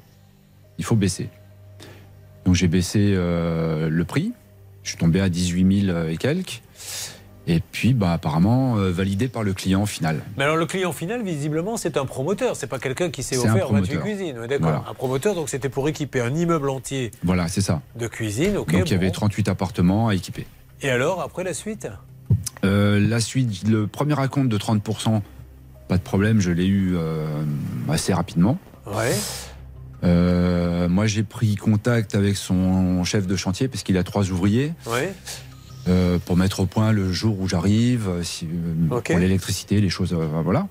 il 0.77 0.83
faut 0.85 0.95
baisser. 0.95 1.29
Donc 2.45 2.55
j'ai 2.55 2.67
baissé 2.67 3.13
euh, 3.15 3.89
le 3.89 4.03
prix. 4.05 4.33
Je 4.83 4.89
suis 4.89 4.97
tombé 4.97 5.21
à 5.21 5.29
18 5.29 5.85
000 5.87 6.07
et 6.07 6.17
quelques. 6.17 6.61
Et 7.49 7.61
puis 7.61 7.93
bah, 7.93 8.11
apparemment 8.11 8.75
validé 8.75 9.29
par 9.29 9.43
le 9.43 9.53
client 9.53 9.85
final. 9.85 10.21
Mais 10.37 10.43
alors 10.43 10.57
le 10.57 10.65
client 10.65 10.91
final, 10.91 11.23
visiblement, 11.23 11.77
c'est 11.77 11.95
un 11.95 12.05
promoteur. 12.05 12.57
C'est 12.57 12.67
pas 12.67 12.79
quelqu'un 12.79 13.09
qui 13.09 13.23
s'est 13.23 13.37
offert 13.37 13.69
28 13.69 13.95
promoteur. 13.95 14.03
cuisines. 14.03 14.47
D'accord. 14.47 14.59
Voilà. 14.59 14.83
Un 14.89 14.93
promoteur, 14.93 15.33
donc 15.35 15.47
c'était 15.47 15.69
pour 15.69 15.87
équiper 15.87 16.19
un 16.19 16.33
immeuble 16.35 16.69
entier 16.69 17.11
Voilà, 17.23 17.47
c'est 17.47 17.61
ça. 17.61 17.81
de 17.97 18.07
cuisine. 18.07 18.57
Ok. 18.57 18.73
Donc 18.73 18.89
il 18.89 18.93
y 18.93 18.95
avait 18.97 19.11
38 19.11 19.47
appartements 19.47 20.09
à 20.09 20.15
équiper. 20.15 20.45
Et 20.81 20.89
alors, 20.89 21.21
après 21.21 21.43
la 21.45 21.53
suite? 21.53 21.87
Euh, 22.67 22.99
la 22.99 23.19
suite, 23.19 23.67
le 23.67 23.87
premier 23.87 24.19
acompte 24.19 24.49
de 24.49 24.57
30%, 24.57 25.21
pas 25.87 25.97
de 25.97 26.01
problème, 26.03 26.39
je 26.41 26.51
l'ai 26.51 26.65
eu 26.67 26.95
euh, 26.95 27.25
assez 27.89 28.13
rapidement. 28.13 28.57
Ouais. 28.85 29.15
Euh, 30.03 30.87
moi, 30.89 31.07
j'ai 31.07 31.23
pris 31.23 31.55
contact 31.55 32.13
avec 32.13 32.35
son 32.37 33.03
chef 33.03 33.25
de 33.25 33.35
chantier 33.35 33.67
parce 33.67 33.83
qu'il 33.83 33.97
a 33.97 34.03
trois 34.03 34.29
ouvriers 34.31 34.73
Ouais. 34.85 35.13
pour 36.25 36.35
mettre 36.37 36.59
au 36.59 36.65
point 36.65 36.91
le 36.91 37.11
jour 37.13 37.39
où 37.39 37.47
j'arrive, 37.47 38.09
si- 38.21 38.47
pour 38.89 39.19
l'électricité, 39.19 39.79
les 39.81 39.89
choses, 39.89 40.13
voilà. 40.43 40.67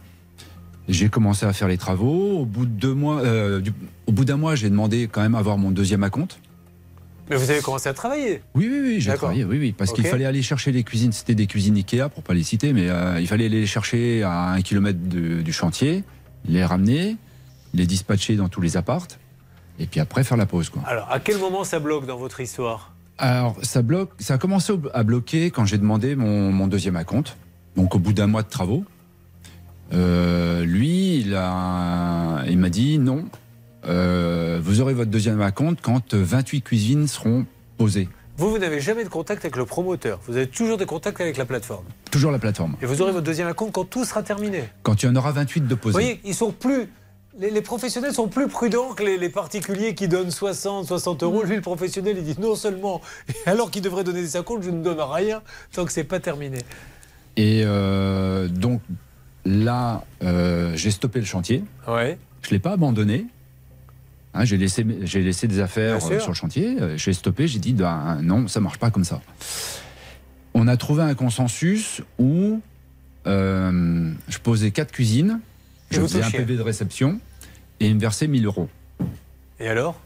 J'ai 0.89 1.09
commencé 1.09 1.45
à 1.47 1.53
faire 1.53 1.67
les 1.69 1.79
travaux. 1.79 2.39
Au 2.41 2.45
bout 2.45 2.67
de 2.67 2.71
deux 2.71 2.95
mois, 2.95 3.21
du- 3.61 3.73
au 4.07 4.13
bout 4.13 4.25
d'un 4.25 4.37
mois, 4.37 4.55
j'ai 4.55 4.69
demandé 4.71 5.09
quand 5.11 5.23
même 5.23 5.35
à 5.35 5.39
avoir 5.39 5.57
mon 5.59 5.71
deuxième 5.73 6.05
acompte. 6.05 6.39
Mais 7.29 7.37
vous 7.37 7.51
avez 7.51 7.61
commencé 7.61 7.89
à 7.89 7.95
travailler 7.95 8.41
Oui, 8.55 8.69
oui, 8.71 8.81
oui, 8.83 9.01
j'ai 9.01 9.13
travaillé, 9.15 9.45
oui, 9.45 9.59
oui, 9.59 9.73
parce 9.73 9.93
qu'il 9.93 10.07
fallait 10.07 10.25
aller 10.27 10.43
chercher 10.43 10.71
les 10.73 10.85
cuisines. 10.85 11.13
C'était 11.13 11.35
des 11.35 11.47
cuisines 11.47 11.77
Ikea, 11.77 12.09
pour 12.15 12.23
pas 12.23 12.35
les 12.35 12.45
citer, 12.45 12.73
mais 12.73 12.89
euh, 12.89 13.21
il 13.21 13.27
fallait 13.27 13.49
les 13.49 13.67
chercher 13.67 14.23
à 14.23 14.51
un 14.53 14.61
kilomètre 14.63 14.99
de- 15.03 15.43
du 15.43 15.53
chantier, 15.53 16.05
les 16.49 16.65
ramener, 16.65 17.17
les 17.75 17.87
dispatcher 17.87 18.37
dans 18.37 18.49
tous 18.49 18.61
les 18.61 18.77
appartes, 18.77 19.19
et 19.79 19.87
puis 19.87 19.99
après 20.01 20.23
faire 20.25 20.37
la 20.37 20.47
pause, 20.47 20.69
quoi. 20.71 20.83
Alors, 20.87 21.11
à 21.11 21.19
quel 21.21 21.39
moment 21.39 21.65
ça 21.65 21.81
bloque 21.81 22.07
dans 22.07 22.17
votre 22.17 22.41
histoire? 22.41 22.93
Alors, 23.19 23.57
ça 23.63 23.83
bloque, 23.83 24.11
ça 24.21 24.35
a 24.35 24.39
commencé 24.39 24.73
à 24.95 25.03
bloquer 25.03 25.51
quand 25.51 25.65
j'ai 25.65 25.79
demandé 25.79 26.15
mon, 26.17 26.53
mon 26.53 26.67
deuxième 26.69 26.97
acompte, 26.97 27.37
donc 27.77 27.95
au 27.95 27.99
bout 27.99 28.13
d'un 28.13 28.27
mois 28.29 28.43
de 28.43 28.49
travaux. 28.49 28.85
Euh, 29.93 30.65
lui, 30.65 31.17
il 31.21 31.29
m'a 31.31 32.71
dit 32.71 32.99
non. 32.99 33.25
Euh, 33.87 34.59
vous 34.63 34.81
aurez 34.81 34.95
votre 34.95 35.11
deuxième 35.11 35.41
acompte 35.41 35.81
quand 35.83 36.15
28 36.15 36.63
cuisines 36.63 37.07
seront 37.07 37.47
posées. 37.79 38.09
Vous, 38.39 38.51
vous 38.51 38.59
n'avez 38.59 38.81
jamais 38.81 39.05
de 39.05 39.09
contact 39.09 39.45
avec 39.45 39.57
le 39.57 39.65
promoteur. 39.65 40.21
Vous 40.27 40.37
avez 40.37 40.47
toujours 40.47 40.77
des 40.77 40.85
contacts 40.85 41.21
avec 41.21 41.37
la 41.39 41.47
plateforme. 41.47 41.85
Toujours 42.11 42.31
la 42.33 42.39
plateforme. 42.39 42.77
Et 42.83 42.87
vous 42.87 43.01
aurez 43.01 43.13
votre 43.13 43.25
deuxième 43.25 43.53
compte 43.55 43.73
quand 43.73 43.85
tout 43.85 44.05
sera 44.05 44.23
terminé. 44.23 44.65
Quand 44.83 45.03
il 45.03 45.07
y 45.07 45.09
en 45.09 45.17
aura 45.17 45.33
28 45.33 45.63
de 45.63 45.69
Vous 45.75 45.77
posées. 45.81 45.93
voyez, 45.93 46.21
ils 46.25 46.35
sont 46.35 46.53
plus. 46.53 46.89
Les, 47.39 47.51
les 47.51 47.61
professionnels 47.63 48.13
sont 48.15 48.29
plus 48.29 48.49
prudents 48.49 48.95
que 48.95 49.03
les, 49.03 49.17
les 49.19 49.29
particuliers 49.29 49.95
qui 49.95 50.09
donnent 50.09 50.31
60, 50.31 50.87
60 50.87 51.23
euros. 51.23 51.43
Lui, 51.45 51.57
le 51.57 51.63
professionnel, 51.63 52.17
il 52.19 52.25
dit 52.25 52.37
non 52.41 52.55
seulement, 52.57 53.01
alors 53.47 53.71
qu'il 53.71 53.83
devrait 53.83 54.05
donner 54.05 54.21
des 54.23 54.37
acomptes, 54.37 54.63
je 54.65 54.71
ne 54.71 54.83
donne 54.83 55.01
rien 55.01 55.43
tant 55.73 55.85
que 55.85 55.93
c'est 55.93 56.05
pas 56.05 56.21
terminé. 56.21 56.59
Et 57.37 57.63
euh, 57.65 58.49
donc 58.49 58.81
là, 59.45 60.05
euh, 60.23 60.73
j'ai 60.77 60.91
stoppé 60.91 61.21
le 61.21 61.27
chantier. 61.27 61.63
Ouais. 61.87 62.19
Je 62.43 62.49
ne 62.49 62.53
l'ai 62.53 62.59
pas 62.59 62.73
abandonné. 62.73 63.27
Hein, 64.37 64.45
j'ai 64.45 64.57
laissé, 64.59 64.85
j'ai 65.03 65.23
laissé 65.23 65.49
des 65.49 65.61
affaires 65.61 65.97
euh, 66.05 66.19
sur 66.21 66.29
le 66.29 66.35
chantier. 66.35 66.77
euh, 66.81 66.97
J'ai 66.99 67.13
stoppé. 67.15 67.49
J'ai 67.49 67.59
dit 67.59 67.73
ben, 67.73 68.19
non, 68.23 68.49
ça 68.49 68.61
marche 68.61 68.79
pas 68.79 68.91
comme 68.91 69.05
ça. 69.05 69.23
On 70.53 70.69
a 70.69 70.77
trouvé 70.77 71.03
un 71.03 71.15
consensus 71.15 72.03
où 72.19 72.61
euh, 73.27 74.13
je 74.29 74.39
posais 74.39 74.71
quatre 74.73 74.93
cuisines, 74.93 75.41
Et 75.91 75.97
je 75.97 76.01
faisais 76.03 76.23
un. 76.23 76.31
PV 76.31 76.57
de 76.57 76.63
réception 76.63 77.19
et 77.81 77.89
il 77.89 77.95
me 77.95 78.01
versait 78.01 78.27
1000 78.27 78.45
euros. 78.47 78.69
Et 79.59 79.69
alors? 79.69 80.01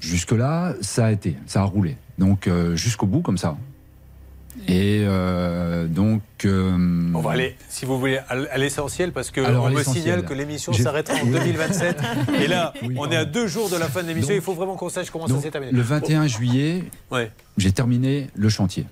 Jusque-là, 0.00 0.74
ça 0.80 1.06
a 1.06 1.12
été, 1.12 1.36
ça 1.46 1.60
a 1.60 1.64
roulé. 1.64 1.96
Donc 2.18 2.48
jusqu'au 2.74 3.06
bout 3.06 3.20
comme 3.22 3.38
ça. 3.38 3.56
Et 4.68 5.02
euh, 5.06 5.86
donc. 5.86 6.22
euh, 6.44 7.10
On 7.14 7.20
va 7.20 7.32
aller, 7.32 7.56
si 7.68 7.84
vous 7.84 7.98
voulez, 7.98 8.18
à 8.28 8.58
l'essentiel, 8.58 9.12
parce 9.12 9.30
que 9.30 9.40
Alors, 9.40 9.64
on 9.64 9.70
me 9.70 9.82
signale 9.82 10.24
que 10.24 10.34
l'émission 10.34 10.72
s'arrêtera 10.72 11.18
en 11.18 11.24
Oui. 11.26 11.32
2027. 11.32 11.98
Et 12.42 12.46
là, 12.46 12.72
Oui, 12.82 12.94
on 12.98 13.10
est 13.10 13.16
à 13.16 13.24
deux 13.24 13.46
jours 13.46 13.68
de 13.70 13.76
la 13.76 13.88
fin 13.88 14.02
de 14.02 14.08
l'émission. 14.08 14.34
Il 14.34 14.40
faut 14.40 14.54
vraiment 14.54 14.76
qu'on 14.76 14.88
sache 14.88 15.10
comment 15.10 15.26
donc, 15.26 15.38
ça 15.38 15.42
s'est 15.44 15.50
terminé. 15.50 15.72
le 15.72 15.82
21 15.82 16.26
juillet, 16.26 16.84
Ouais. 17.10 17.30
j'ai 17.58 17.72
terminé 17.72 18.28
le 18.34 18.48
chantier. 18.48 18.86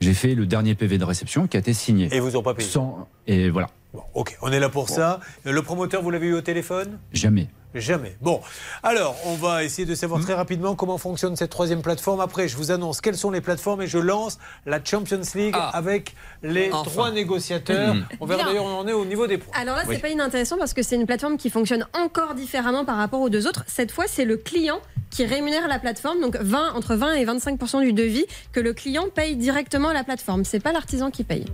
J'ai 0.00 0.12
fait 0.14 0.34
le 0.34 0.44
dernier 0.46 0.74
PV 0.74 0.98
de 0.98 1.04
réception 1.04 1.46
qui 1.46 1.56
a 1.56 1.60
été 1.60 1.72
signé. 1.72 2.14
Et 2.14 2.20
vous 2.20 2.36
ont 2.36 2.42
pas 2.42 2.52
payé 2.54 2.68
Sans- 2.68 3.08
Et 3.26 3.48
voilà, 3.50 3.68
Ok, 4.14 4.36
on 4.42 4.52
est 4.52 4.60
là 4.60 4.68
pour 4.68 4.90
ça. 4.90 5.20
Le 5.44 5.62
promoteur, 5.62 6.02
vous 6.02 6.10
l'avez 6.10 6.26
eu 6.26 6.34
au 6.34 6.42
téléphone? 6.42 6.98
Jamais. 7.14 7.48
Jamais. 7.74 8.16
Bon, 8.22 8.40
alors, 8.82 9.16
on 9.26 9.34
va 9.34 9.62
essayer 9.62 9.84
de 9.84 9.94
savoir 9.94 10.20
Hmm. 10.20 10.24
très 10.24 10.32
rapidement 10.34 10.74
comment 10.74 10.96
fonctionne 10.96 11.36
cette 11.36 11.50
troisième 11.50 11.82
plateforme. 11.82 12.20
Après, 12.20 12.48
je 12.48 12.56
vous 12.56 12.70
annonce 12.70 13.00
quelles 13.02 13.16
sont 13.18 13.30
les 13.30 13.42
plateformes 13.42 13.82
et 13.82 13.86
je 13.86 13.98
lance 13.98 14.38
la 14.64 14.82
Champions 14.82 15.20
League 15.34 15.54
avec 15.74 16.14
les 16.42 16.70
Enfin. 16.72 16.88
trois 16.88 17.10
négociateurs. 17.10 17.94
Mhm. 17.94 18.06
On 18.20 18.26
verra 18.26 18.44
d'ailleurs 18.44 18.64
où 18.64 18.68
on 18.68 18.78
en 18.78 18.88
est 18.88 18.94
au 18.94 19.04
niveau 19.04 19.26
des 19.26 19.36
points. 19.36 19.52
Alors 19.60 19.76
là, 19.76 19.82
c'est 19.84 19.90
Oui. 19.90 19.98
pas 19.98 20.08
inintéressant 20.08 20.56
parce 20.56 20.72
que 20.72 20.82
c'est 20.82 20.96
une 20.96 21.04
plateforme 21.06 21.36
qui 21.36 21.50
fonctionne 21.50 21.86
encore 21.92 22.34
différemment 22.34 22.84
par 22.86 22.96
rapport 22.96 23.20
aux 23.20 23.28
deux 23.28 23.46
autres. 23.46 23.64
Cette 23.66 23.90
fois, 23.90 24.04
c'est 24.06 24.24
le 24.24 24.38
client 24.38 24.78
qui 25.10 25.26
rémunère 25.26 25.68
la 25.68 25.78
plateforme, 25.78 26.20
donc 26.20 26.36
20, 26.40 26.72
entre 26.74 26.94
20 26.94 27.14
et 27.14 27.24
25 27.26 27.58
du 27.82 27.92
devis 27.92 28.24
que 28.52 28.60
le 28.60 28.72
client 28.72 29.04
paye 29.14 29.36
directement 29.36 29.88
à 29.90 29.94
la 29.94 30.02
plateforme. 30.04 30.44
C'est 30.44 30.60
pas 30.60 30.72
l'artisan 30.72 31.10
qui 31.10 31.24
paye. 31.24 31.44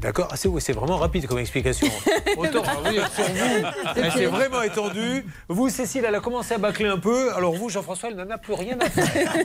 D'accord, 0.00 0.28
ah, 0.30 0.36
c'est 0.36 0.48
oui, 0.48 0.62
vraiment 0.72 0.96
rapide 0.96 1.26
comme 1.26 1.38
explication. 1.38 1.88
Autant 2.36 2.62
revenir 2.62 3.10
sur 3.12 3.24
vous, 3.24 3.66
elle 3.96 4.12
s'est 4.12 4.26
vraiment 4.26 4.62
étendue. 4.62 5.24
Vous, 5.48 5.68
Cécile, 5.70 6.04
elle 6.06 6.14
a 6.14 6.20
commencé 6.20 6.54
à 6.54 6.58
bâcler 6.58 6.86
un 6.88 6.98
peu. 6.98 7.32
Alors 7.34 7.54
vous, 7.54 7.68
Jean-François, 7.68 8.10
elle 8.10 8.16
n'en 8.16 8.30
a 8.30 8.38
plus 8.38 8.54
rien 8.54 8.76
à 8.80 8.88
faire. 8.88 9.32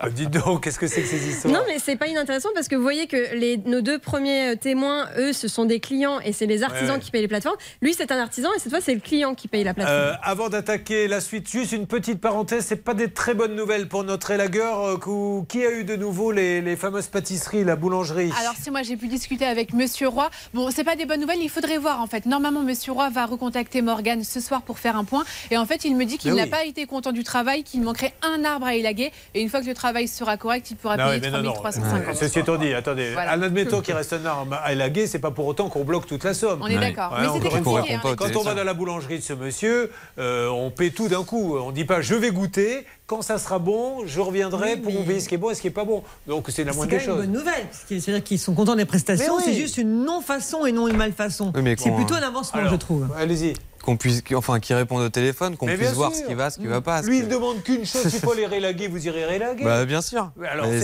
Ah, 0.00 0.10
dites 0.10 0.30
donc, 0.30 0.62
qu'est-ce 0.62 0.78
que 0.78 0.86
c'est 0.86 1.02
que 1.02 1.08
ces 1.08 1.28
histoires 1.28 1.52
Non, 1.52 1.60
mais 1.66 1.78
c'est 1.80 1.96
pas 1.96 2.06
inintéressant 2.06 2.50
parce 2.54 2.68
que 2.68 2.76
vous 2.76 2.82
voyez 2.82 3.08
que 3.08 3.34
les, 3.34 3.56
nos 3.56 3.80
deux 3.80 3.98
premiers 3.98 4.50
euh, 4.50 4.54
témoins, 4.56 5.08
eux, 5.18 5.32
ce 5.32 5.48
sont 5.48 5.64
des 5.64 5.80
clients 5.80 6.20
et 6.20 6.32
c'est 6.32 6.46
les 6.46 6.62
artisans 6.62 6.88
Ouais, 6.90 6.94
ouais. 6.94 7.00
qui 7.00 7.10
payent 7.10 7.22
les 7.22 7.26
plateformes. 7.28 7.56
Lui, 7.82 7.94
c'est 7.94 8.12
un 8.12 8.18
artisan 8.20 8.48
et 8.54 8.60
cette 8.60 8.70
fois, 8.70 8.80
c'est 8.80 8.94
le 8.94 9.00
client 9.00 9.34
qui 9.34 9.48
paye 9.48 9.64
la 9.64 9.74
plateforme. 9.74 9.98
Euh, 9.98 10.12
avant 10.22 10.48
d'attaquer 10.48 11.08
la 11.08 11.20
suite, 11.20 11.48
juste 11.50 11.72
une 11.72 11.88
petite 11.88 12.20
parenthèse, 12.20 12.64
c'est 12.66 12.76
pas 12.84 12.94
des 12.94 13.10
très 13.10 13.34
bonnes 13.34 13.56
nouvelles 13.56 13.88
pour 13.88 14.04
notre 14.04 14.30
élagueur. 14.30 14.80
euh, 14.84 15.42
Qui 15.48 15.66
a 15.66 15.72
eu 15.72 15.82
de 15.82 15.96
nouveau 15.96 16.30
les, 16.30 16.60
les 16.60 16.76
fameuses 16.76 17.08
pâtisseries, 17.08 17.64
la 17.64 17.74
boulangerie? 17.74 18.30
Alors 18.40 18.54
si 18.60 18.70
moi 18.70 18.82
j'ai 18.82 18.96
pu 18.96 19.08
discuter 19.08 19.46
avec 19.46 19.67
Monsieur 19.74 20.08
Roy, 20.08 20.30
bon 20.54 20.70
c'est 20.70 20.84
pas 20.84 20.96
des 20.96 21.04
bonnes 21.04 21.20
nouvelles, 21.20 21.42
il 21.42 21.50
faudrait 21.50 21.76
voir 21.78 22.00
en 22.00 22.06
fait. 22.06 22.24
Normalement 22.26 22.62
Monsieur 22.62 22.92
Roy 22.92 23.10
va 23.10 23.26
recontacter 23.26 23.82
Morgane 23.82 24.24
ce 24.24 24.40
soir 24.40 24.62
pour 24.62 24.78
faire 24.78 24.96
un 24.96 25.04
point 25.04 25.24
et 25.50 25.58
en 25.58 25.66
fait 25.66 25.84
il 25.84 25.94
me 25.96 26.04
dit 26.04 26.16
qu'il 26.16 26.30
Mais 26.32 26.38
n'a 26.38 26.44
oui. 26.44 26.50
pas 26.50 26.64
été 26.64 26.86
content 26.86 27.12
du 27.12 27.22
travail, 27.22 27.64
qu'il 27.64 27.82
manquerait 27.82 28.14
un 28.22 28.44
arbre 28.44 28.66
à 28.66 28.74
élaguer 28.74 29.12
et 29.34 29.42
une 29.42 29.48
fois 29.50 29.60
que 29.60 29.66
le 29.66 29.74
travail 29.74 30.08
sera 30.08 30.36
correct, 30.38 30.70
il 30.70 30.76
pourra 30.76 30.96
Non, 30.96 31.04
payer 31.04 31.16
oui, 31.16 31.20
mais 31.22 31.30
non, 31.30 31.42
non. 31.42 31.52
3350. 31.52 32.14
Ceci 32.16 32.38
étant 32.38 32.56
dit, 32.56 32.72
attendez, 32.72 33.12
Voilà. 33.12 33.36
en 33.36 33.42
admettant 33.42 33.80
qu'il 33.82 33.94
reste 33.94 34.14
un 34.14 34.24
arbre 34.24 34.54
à 34.62 34.72
élaguer, 34.72 35.06
c'est 35.06 35.18
pas 35.18 35.30
pour 35.30 35.46
autant 35.46 35.68
qu'on 35.68 35.84
bloque 35.84 36.06
toute 36.06 36.24
la 36.24 36.32
somme. 36.34 36.60
On 36.62 36.66
est 36.66 36.78
d'accord. 36.78 37.14
Mais 37.20 37.26
encore 37.26 37.42
c'était 37.42 37.58
une 37.58 37.64
fois, 37.64 37.80
compliqué, 37.80 38.00
hein. 38.02 38.14
Quand 38.16 38.36
on 38.36 38.42
va 38.42 38.54
dans 38.54 38.64
la 38.64 38.74
boulangerie 38.74 39.18
de 39.18 39.22
ce 39.22 39.32
monsieur, 39.34 39.90
euh, 40.18 40.48
on 40.48 40.70
paie 40.70 40.90
tout 40.90 41.08
d'un 41.08 41.24
coup. 41.24 41.56
On 41.58 41.72
dit 41.72 41.84
pas 41.84 42.00
je 42.00 42.14
vais 42.14 42.30
goûter, 42.30 42.86
quand 43.08 43.22
ça 43.22 43.38
sera 43.38 43.58
bon, 43.58 44.02
je 44.06 44.20
reviendrai 44.20 44.76
pour 44.76 44.92
vous 44.92 45.02
payer 45.02 45.18
ce 45.18 45.28
qui 45.30 45.34
est 45.34 45.38
bon 45.38 45.48
et 45.50 45.54
ce 45.54 45.62
qui 45.62 45.66
est 45.68 45.70
pas 45.70 45.86
bon. 45.86 46.02
Donc 46.26 46.44
c'est 46.50 46.62
la 46.62 46.72
C'est 46.72 46.76
moindre 46.76 46.90
quand 46.92 46.98
des 46.98 47.06
même 47.06 47.08
une 47.10 47.16
choses. 47.16 47.24
bonne 47.26 47.32
nouvelle. 47.38 47.66
parce 47.66 47.84
que 47.88 47.98
C'est-à-dire 47.98 48.22
qu'ils 48.22 48.38
sont 48.38 48.52
contents 48.54 48.76
des 48.76 48.84
prestations. 48.84 49.38
Mais 49.38 49.44
oui. 49.46 49.50
C'est 49.54 49.58
juste 49.60 49.78
une 49.78 50.04
non-façon 50.04 50.66
et 50.66 50.72
non 50.72 50.86
une 50.88 50.96
malfaçon. 50.98 51.50
Oui, 51.56 51.62
mais 51.62 51.74
c'est 51.78 51.90
plutôt 51.90 52.14
un 52.14 52.22
avancement, 52.22 52.60
Alors, 52.60 52.70
je 52.72 52.76
trouve. 52.76 53.08
Allez-y. 53.16 53.54
Qu'on 53.88 53.96
puisse, 53.96 54.22
enfin, 54.34 54.60
qu'ils 54.60 54.76
répondent 54.76 55.00
au 55.00 55.08
téléphone, 55.08 55.56
qu'on 55.56 55.64
puisse 55.64 55.92
voir 55.94 56.14
ce 56.14 56.22
qui 56.22 56.34
va, 56.34 56.50
ce 56.50 56.58
qui 56.58 56.66
va 56.66 56.82
pas. 56.82 57.00
Lui, 57.00 57.20
il 57.20 57.28
demande 57.28 57.62
qu'une 57.62 57.86
chose, 57.86 58.04
il 58.12 58.20
faut 58.20 58.34
les 58.34 58.44
rélaguer, 58.44 58.86
vous 58.86 59.06
irez 59.06 59.24
rélaguer. 59.24 59.64
Bah, 59.64 59.86
bien 59.86 60.02
sûr. 60.02 60.30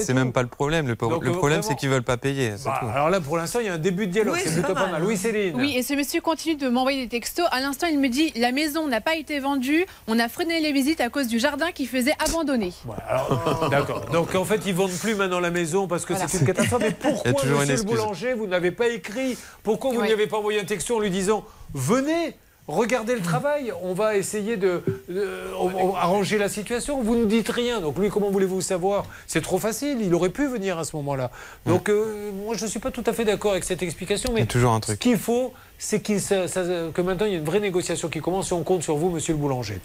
C'est 0.02 0.14
même 0.14 0.32
pas 0.32 0.40
le 0.40 0.48
problème. 0.48 0.88
Le, 0.88 0.96
pro- 0.96 1.10
Donc, 1.10 1.22
le 1.22 1.32
euh, 1.32 1.34
problème, 1.34 1.62
c'est 1.62 1.74
qu'ils 1.76 1.90
veulent 1.90 2.02
pas 2.02 2.16
payer. 2.16 2.52
Bah, 2.64 2.78
tout. 2.80 2.86
alors 2.88 3.10
là, 3.10 3.20
pour 3.20 3.36
l'instant, 3.36 3.58
il 3.60 3.66
y 3.66 3.68
a 3.68 3.74
un 3.74 3.78
début 3.78 4.06
de 4.06 4.12
dialogue. 4.12 4.36
Oui, 4.36 4.40
c'est 4.42 4.54
plutôt 4.54 4.72
pas 4.72 4.84
mal, 4.84 4.92
mal. 4.92 5.04
Oui, 5.04 5.18
Céline. 5.18 5.54
Oui, 5.54 5.76
et 5.76 5.82
ce 5.82 5.92
monsieur 5.92 6.22
continue 6.22 6.56
de 6.56 6.66
m'envoyer 6.70 7.02
des 7.02 7.10
textos. 7.10 7.44
À 7.50 7.60
l'instant, 7.60 7.88
il 7.90 7.98
me 8.00 8.08
dit 8.08 8.32
la 8.36 8.52
maison 8.52 8.88
n'a 8.88 9.02
pas 9.02 9.16
été 9.16 9.38
vendue, 9.38 9.84
on 10.08 10.18
a 10.18 10.30
freiné 10.30 10.60
les 10.60 10.72
visites 10.72 11.02
à 11.02 11.10
cause 11.10 11.26
du 11.28 11.38
jardin 11.38 11.72
qui 11.72 11.84
faisait 11.84 12.14
abandonner. 12.26 12.72
Alors, 13.06 13.68
D'accord. 13.70 14.06
Donc 14.14 14.34
en 14.34 14.46
fait, 14.46 14.62
ils 14.64 14.72
vendent 14.74 14.90
plus 14.98 15.14
maintenant 15.14 15.40
la 15.40 15.50
maison 15.50 15.86
parce 15.86 16.06
que 16.06 16.14
Voilà. 16.14 16.26
c'est 16.26 16.38
une 16.38 16.46
catastrophe. 16.46 16.80
Mais 16.82 16.96
Il 17.04 17.10
y 17.10 17.10
a 17.10 17.12
pourquoi, 17.34 17.60
monsieur 17.60 17.76
le 17.76 17.82
boulanger, 17.82 18.32
vous 18.32 18.46
n'avez 18.46 18.70
pas 18.70 18.88
écrit? 18.88 19.36
Pourquoi 19.62 19.90
vous 19.90 19.96
Oui. 19.96 20.02
ne 20.04 20.06
lui 20.06 20.14
avez 20.14 20.26
pas 20.26 20.38
envoyé 20.38 20.58
un 20.58 20.64
texto 20.64 20.96
en 20.96 21.00
lui 21.00 21.10
disant 21.10 21.44
Venez 21.74 22.34
Regardez 22.66 23.14
le 23.14 23.20
travail, 23.20 23.72
on 23.82 23.92
va 23.92 24.16
essayer 24.16 24.56
de, 24.56 24.82
de- 25.10 25.28
on- 25.60 25.90
on- 25.90 25.94
arranger 25.96 26.38
la 26.38 26.48
situation. 26.48 27.02
Vous 27.02 27.14
ne 27.14 27.26
dites 27.26 27.50
rien, 27.50 27.82
donc 27.82 27.98
lui, 27.98 28.08
comment 28.08 28.30
voulez-vous 28.30 28.62
savoir? 28.62 29.04
C'est 29.26 29.42
trop 29.42 29.58
facile. 29.58 29.98
Il 30.00 30.14
aurait 30.14 30.30
pu 30.30 30.46
venir 30.46 30.78
à 30.78 30.84
ce 30.84 30.96
moment-là. 30.96 31.30
Donc 31.66 31.90
euh, 31.90 32.30
moi, 32.32 32.56
je 32.56 32.64
ne 32.64 32.70
suis 32.70 32.80
pas 32.80 32.90
tout 32.90 33.04
à 33.06 33.12
fait 33.12 33.26
d'accord 33.26 33.50
avec 33.52 33.64
cette 33.64 33.82
explication, 33.82 34.30
mais 34.32 34.40
Il 34.40 34.44
y 34.44 34.44
a 34.44 34.46
toujours 34.46 34.72
un 34.72 34.76
ce 34.76 34.80
truc. 34.86 34.98
qu'il 34.98 35.18
faut, 35.18 35.52
c'est 35.78 36.00
qu'il 36.00 36.22
ça- 36.22 36.48
ça- 36.48 36.64
que 36.94 37.02
maintenant 37.02 37.26
il 37.26 37.32
y 37.32 37.34
ait 37.34 37.38
une 37.38 37.44
vraie 37.44 37.60
négociation 37.60 38.08
qui 38.08 38.20
commence 38.20 38.50
et 38.50 38.54
on 38.54 38.62
compte 38.62 38.82
sur 38.82 38.96
vous, 38.96 39.10
monsieur 39.10 39.34
le 39.34 39.38
boulanger. 39.40 39.80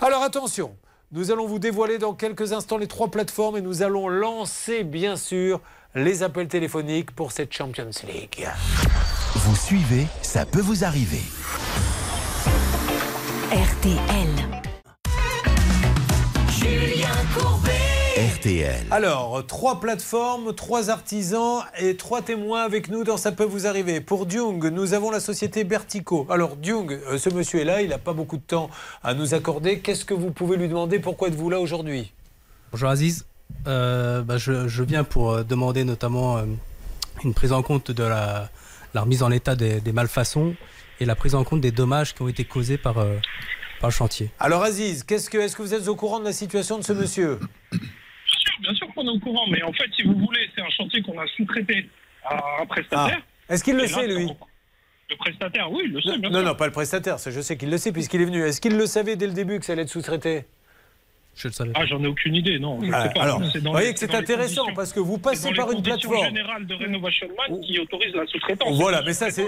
Alors 0.00 0.22
attention, 0.24 0.74
nous 1.12 1.30
allons 1.30 1.46
vous 1.46 1.60
dévoiler 1.60 1.98
dans 1.98 2.14
quelques 2.14 2.52
instants 2.52 2.78
les 2.78 2.88
trois 2.88 3.12
plateformes 3.12 3.58
et 3.58 3.60
nous 3.60 3.84
allons 3.84 4.08
lancer 4.08 4.82
bien 4.82 5.14
sûr 5.14 5.60
les 5.94 6.24
appels 6.24 6.48
téléphoniques 6.48 7.12
pour 7.12 7.30
cette 7.30 7.52
Champions 7.52 7.90
League. 8.08 8.48
Vous 9.36 9.54
suivez, 9.54 10.08
ça 10.22 10.44
peut 10.44 10.60
vous 10.60 10.82
arriver. 10.84 11.22
RTL. 13.54 14.28
Julien 16.50 17.06
Courbet. 17.38 17.70
RTL. 18.34 18.84
Alors, 18.90 19.46
trois 19.46 19.78
plateformes, 19.78 20.52
trois 20.56 20.90
artisans 20.90 21.62
et 21.78 21.96
trois 21.96 22.20
témoins 22.20 22.64
avec 22.64 22.88
nous 22.88 23.04
dans 23.04 23.16
Ça 23.16 23.30
peut 23.30 23.44
vous 23.44 23.68
arriver. 23.68 24.00
Pour 24.00 24.26
Dung, 24.26 24.66
nous 24.72 24.92
avons 24.92 25.12
la 25.12 25.20
société 25.20 25.62
Bertico. 25.62 26.26
Alors, 26.30 26.56
Dung, 26.56 26.90
euh, 26.90 27.16
ce 27.16 27.30
monsieur 27.30 27.60
est 27.60 27.64
là, 27.64 27.80
il 27.80 27.90
n'a 27.90 27.98
pas 27.98 28.12
beaucoup 28.12 28.38
de 28.38 28.42
temps 28.42 28.70
à 29.04 29.14
nous 29.14 29.34
accorder. 29.34 29.78
Qu'est-ce 29.78 30.04
que 30.04 30.14
vous 30.14 30.32
pouvez 30.32 30.56
lui 30.56 30.66
demander? 30.66 30.98
Pourquoi 30.98 31.28
êtes-vous 31.28 31.48
là 31.48 31.60
aujourd'hui? 31.60 32.12
Bonjour 32.72 32.88
Aziz. 32.88 33.24
Euh, 33.68 34.22
bah, 34.22 34.36
je, 34.36 34.66
je 34.66 34.82
viens 34.82 35.04
pour 35.04 35.30
euh, 35.30 35.44
demander 35.44 35.84
notamment 35.84 36.38
euh, 36.38 36.42
une 37.22 37.34
prise 37.34 37.52
en 37.52 37.62
compte 37.62 37.92
de 37.92 38.02
la, 38.02 38.48
la 38.94 39.02
remise 39.02 39.22
en 39.22 39.30
état 39.30 39.54
des, 39.54 39.80
des 39.80 39.92
malfaçons 39.92 40.56
et 41.00 41.04
la 41.04 41.14
prise 41.14 41.34
en 41.34 41.44
compte 41.44 41.60
des 41.60 41.72
dommages 41.72 42.14
qui 42.14 42.22
ont 42.22 42.28
été 42.28 42.44
causés 42.44 42.78
par, 42.78 42.98
euh, 42.98 43.16
par 43.80 43.90
le 43.90 43.94
chantier. 43.94 44.30
Alors, 44.38 44.62
Aziz, 44.62 45.02
qu'est-ce 45.04 45.28
que, 45.30 45.38
est-ce 45.38 45.56
que 45.56 45.62
vous 45.62 45.74
êtes 45.74 45.88
au 45.88 45.96
courant 45.96 46.20
de 46.20 46.24
la 46.24 46.32
situation 46.32 46.78
de 46.78 46.84
ce 46.84 46.92
monsieur? 46.92 47.38
Bien 48.60 48.74
sûr 48.74 48.86
qu'on 48.94 49.04
est 49.06 49.10
au 49.10 49.18
courant, 49.18 49.46
mais 49.50 49.62
en 49.62 49.72
fait, 49.72 49.86
si 49.96 50.02
vous 50.02 50.14
voulez, 50.14 50.48
c'est 50.54 50.62
un 50.62 50.70
chantier 50.70 51.02
qu'on 51.02 51.18
a 51.20 51.26
sous-traité 51.36 51.88
à 52.24 52.62
un 52.62 52.66
prestataire. 52.66 53.20
Ah. 53.20 53.52
Est-ce 53.52 53.64
qu'il 53.64 53.74
le 53.76 53.82
là, 53.82 53.88
sait, 53.88 54.06
lui? 54.06 54.28
Le 55.10 55.16
prestataire, 55.16 55.70
oui, 55.70 55.82
il 55.86 55.92
le 55.92 56.00
sait, 56.00 56.16
bien 56.18 56.30
Non, 56.30 56.38
sûr. 56.38 56.48
non, 56.48 56.54
pas 56.54 56.66
le 56.66 56.72
prestataire, 56.72 57.18
ça 57.18 57.30
je 57.30 57.40
sais 57.40 57.56
qu'il 57.58 57.70
le 57.70 57.76
sait 57.76 57.92
puisqu'il 57.92 58.22
est 58.22 58.24
venu. 58.24 58.42
Est-ce 58.42 58.60
qu'il 58.60 58.76
le 58.76 58.86
savait 58.86 59.16
dès 59.16 59.26
le 59.26 59.34
début 59.34 59.58
que 59.58 59.66
ça 59.66 59.72
allait 59.74 59.82
être 59.82 59.88
sous-traité? 59.90 60.46
Je 61.36 61.48
le 61.48 61.52
savais. 61.52 61.72
Ah, 61.74 61.84
j'en 61.86 62.02
ai 62.04 62.06
aucune 62.06 62.34
idée, 62.36 62.58
non. 62.58 62.80
je 62.82 62.90
Ah, 62.92 63.08
sais 63.08 63.14
pas. 63.14 63.22
alors, 63.22 63.40
vous 63.40 63.70
voyez 63.72 63.88
les- 63.88 63.94
que 63.94 63.98
c'est 64.00 64.14
intéressant 64.14 64.66
parce 64.74 64.92
que 64.92 65.00
vous 65.00 65.18
passez 65.18 65.52
par 65.52 65.70
une 65.72 65.82
plateforme. 65.82 66.24
générales 66.26 66.66
de 66.66 66.74
Renovation 66.74 67.26
Man 67.36 67.60
qui 67.60 67.78
autorise 67.80 68.14
la 68.14 68.26
sous-traitance. 68.26 68.76
Voilà, 68.76 69.02
mais 69.02 69.12
ça, 69.14 69.30
c'est-. 69.30 69.46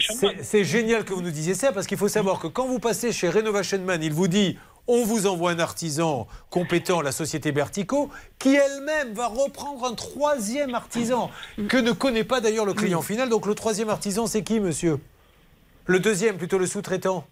C'est 0.00 0.42
c'est 0.44 0.64
génial 0.64 1.04
que 1.04 1.12
vous 1.12 1.22
nous 1.22 1.30
disiez 1.30 1.54
ça 1.54 1.72
parce 1.72 1.86
qu'il 1.86 1.98
faut 1.98 2.08
savoir 2.08 2.38
que 2.40 2.46
quand 2.46 2.66
vous 2.66 2.78
passez 2.78 3.12
chez 3.12 3.28
Renovation 3.28 3.78
Man, 3.80 4.02
il 4.02 4.12
vous 4.12 4.28
dit 4.28 4.56
on 4.86 5.04
vous 5.04 5.26
envoie 5.26 5.50
un 5.50 5.58
artisan 5.58 6.26
compétent, 6.48 7.02
la 7.02 7.12
société 7.12 7.52
Bertico, 7.52 8.10
qui 8.38 8.54
elle-même 8.54 9.12
va 9.12 9.26
reprendre 9.26 9.84
un 9.84 9.94
troisième 9.94 10.74
artisan 10.74 11.30
que 11.68 11.76
ne 11.76 11.92
connaît 11.92 12.24
pas 12.24 12.40
d'ailleurs 12.40 12.64
le 12.64 12.72
client 12.72 13.02
final. 13.02 13.28
Donc 13.28 13.44
le 13.46 13.54
troisième 13.54 13.90
artisan, 13.90 14.26
c'est 14.26 14.42
qui, 14.42 14.60
monsieur? 14.60 14.98
Le 15.86 16.00
deuxième, 16.00 16.38
plutôt 16.38 16.58
le 16.58 16.66
sous-traitant? 16.66 17.26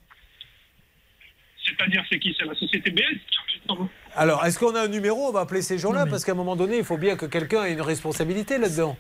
C'est-à-dire, 1.67 2.03
c'est 2.11 2.19
qui? 2.19 2.35
C'est 2.39 2.47
la 2.47 2.55
société 2.55 2.91
BS 2.91 3.03
Alors, 4.15 4.45
est-ce 4.47 4.59
qu'on 4.59 4.75
a 4.75 4.83
un 4.83 4.89
numéro? 4.89 5.27
On 5.29 5.33
va 5.33 5.41
appeler 5.41 5.63
ces 5.63 5.79
gens-là 5.79 6.07
parce 6.07 6.25
qu'à 6.25 6.33
un 6.33 6.37
moment 6.37 6.57
donné, 6.57 6.79
il 6.79 6.85
faut 6.85 6.97
bien 6.99 7.17
que 7.17 7.27
quelqu'un 7.27 7.65
ait 7.65 7.73
une 7.73 7.83
responsabilité 7.83 8.59
là-dedans. 8.59 8.97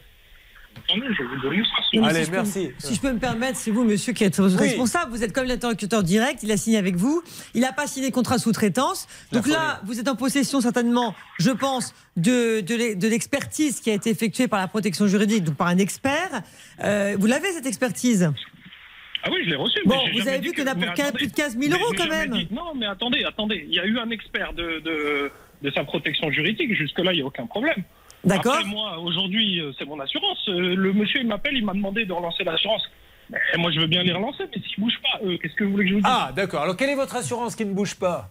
Attendez, 0.90 1.06
je 1.16 1.22
vous 1.22 2.04
Allez, 2.04 2.18
si 2.18 2.24
je 2.26 2.30
peux- 2.30 2.36
merci. 2.36 2.70
si 2.78 2.94
je 2.96 3.00
peux 3.00 3.10
me 3.12 3.18
permettre, 3.18 3.56
c'est 3.56 3.70
vous, 3.70 3.84
monsieur, 3.84 4.12
qui 4.12 4.24
êtes 4.24 4.36
responsable. 4.36 5.10
Vous 5.10 5.24
êtes 5.24 5.32
comme 5.32 5.46
l'interlocuteur 5.46 6.02
direct. 6.02 6.42
Il 6.42 6.52
a 6.52 6.58
signé 6.58 6.76
avec 6.76 6.96
vous. 6.96 7.22
Il 7.54 7.62
n'a 7.62 7.72
pas 7.72 7.86
signé 7.86 8.10
contrat 8.10 8.36
sous-traitance. 8.38 9.06
Donc 9.32 9.46
là, 9.46 9.80
vous 9.86 9.98
êtes 10.00 10.08
en 10.08 10.16
possession 10.16 10.60
certainement, 10.60 11.14
je 11.38 11.50
pense, 11.50 11.94
de, 12.18 12.60
de 12.60 12.74
l'e- 12.74 12.94
de 12.94 13.08
l'expertise 13.08 13.80
qui 13.80 13.90
a 13.90 13.94
été 13.94 14.10
effectuée 14.10 14.48
par 14.48 14.60
la 14.60 14.68
protection 14.68 15.06
juridique, 15.06 15.44
donc 15.44 15.54
par 15.56 15.68
un 15.68 15.78
expert. 15.78 16.42
Euh, 16.84 17.16
vous 17.18 17.26
l'avez, 17.26 17.52
cette 17.52 17.66
expertise? 17.66 18.30
Ah 19.26 19.30
oui, 19.32 19.40
je 19.44 19.50
l'ai 19.50 19.56
reçu. 19.56 19.78
Bon, 19.84 19.96
mais 20.06 20.12
vous 20.20 20.28
avez 20.28 20.38
vu 20.40 20.52
a 20.68 20.74
mais 20.74 20.86
pour 20.86 20.94
quin- 20.94 21.02
attendez. 21.02 21.12
plus 21.18 21.26
de 21.26 21.34
15 21.34 21.58
000 21.58 21.62
Mais 21.74 21.82
euros, 21.82 21.92
quand 21.96 22.08
même. 22.08 22.30
dit- 22.30 22.48
Non, 22.50 22.74
mais 22.74 22.86
attendez, 22.86 23.24
attendez. 23.24 23.64
Il 23.68 23.74
y 23.74 23.80
a 23.80 23.84
eu 23.84 23.98
un 23.98 24.10
expert 24.10 24.52
de, 24.52 24.80
de, 24.84 25.30
de 25.62 25.70
sa 25.72 25.84
protection 25.84 26.30
juridique. 26.30 26.72
Jusque-là, 26.74 27.12
il 27.12 27.16
n'y 27.16 27.22
a 27.22 27.26
aucun 27.26 27.46
problème. 27.46 27.82
D'accord. 28.24 28.64
Moi, 28.66 28.98
aujourd'hui, 28.98 29.60
euh, 29.60 29.72
c'est 29.78 29.84
mon 29.84 29.98
assurance. 30.00 30.48
Euh, 30.48 30.74
Le 30.74 30.92
monsieur, 30.92 31.20
il 31.20 31.26
m'appelle, 31.26 31.56
il 31.56 31.64
m'a 31.64 31.74
demandé 31.74 32.04
de 32.04 32.12
relancer 32.12 32.44
l'assurance. 32.44 32.82
Moi, 33.58 33.70
je 33.72 33.80
veux 33.80 33.86
bien 33.88 34.02
les 34.04 34.12
relancer, 34.12 34.44
mais 34.54 34.62
s'ils 34.62 34.78
ne 34.78 34.84
bougent 34.84 35.00
pas, 35.02 35.18
qu'est-ce 35.42 35.54
que 35.56 35.64
vous 35.64 35.72
voulez 35.72 35.84
que 35.84 35.90
je 35.90 35.94
vous 35.96 36.00
dise? 36.00 36.10
Ah, 36.12 36.30
d'accord. 36.34 36.62
Alors, 36.62 36.76
quelle 36.76 36.90
est 36.90 36.94
votre 36.94 37.16
assurance 37.16 37.56
qui 37.56 37.64
ne 37.64 37.72
bouge 37.74 37.96
pas? 37.96 38.30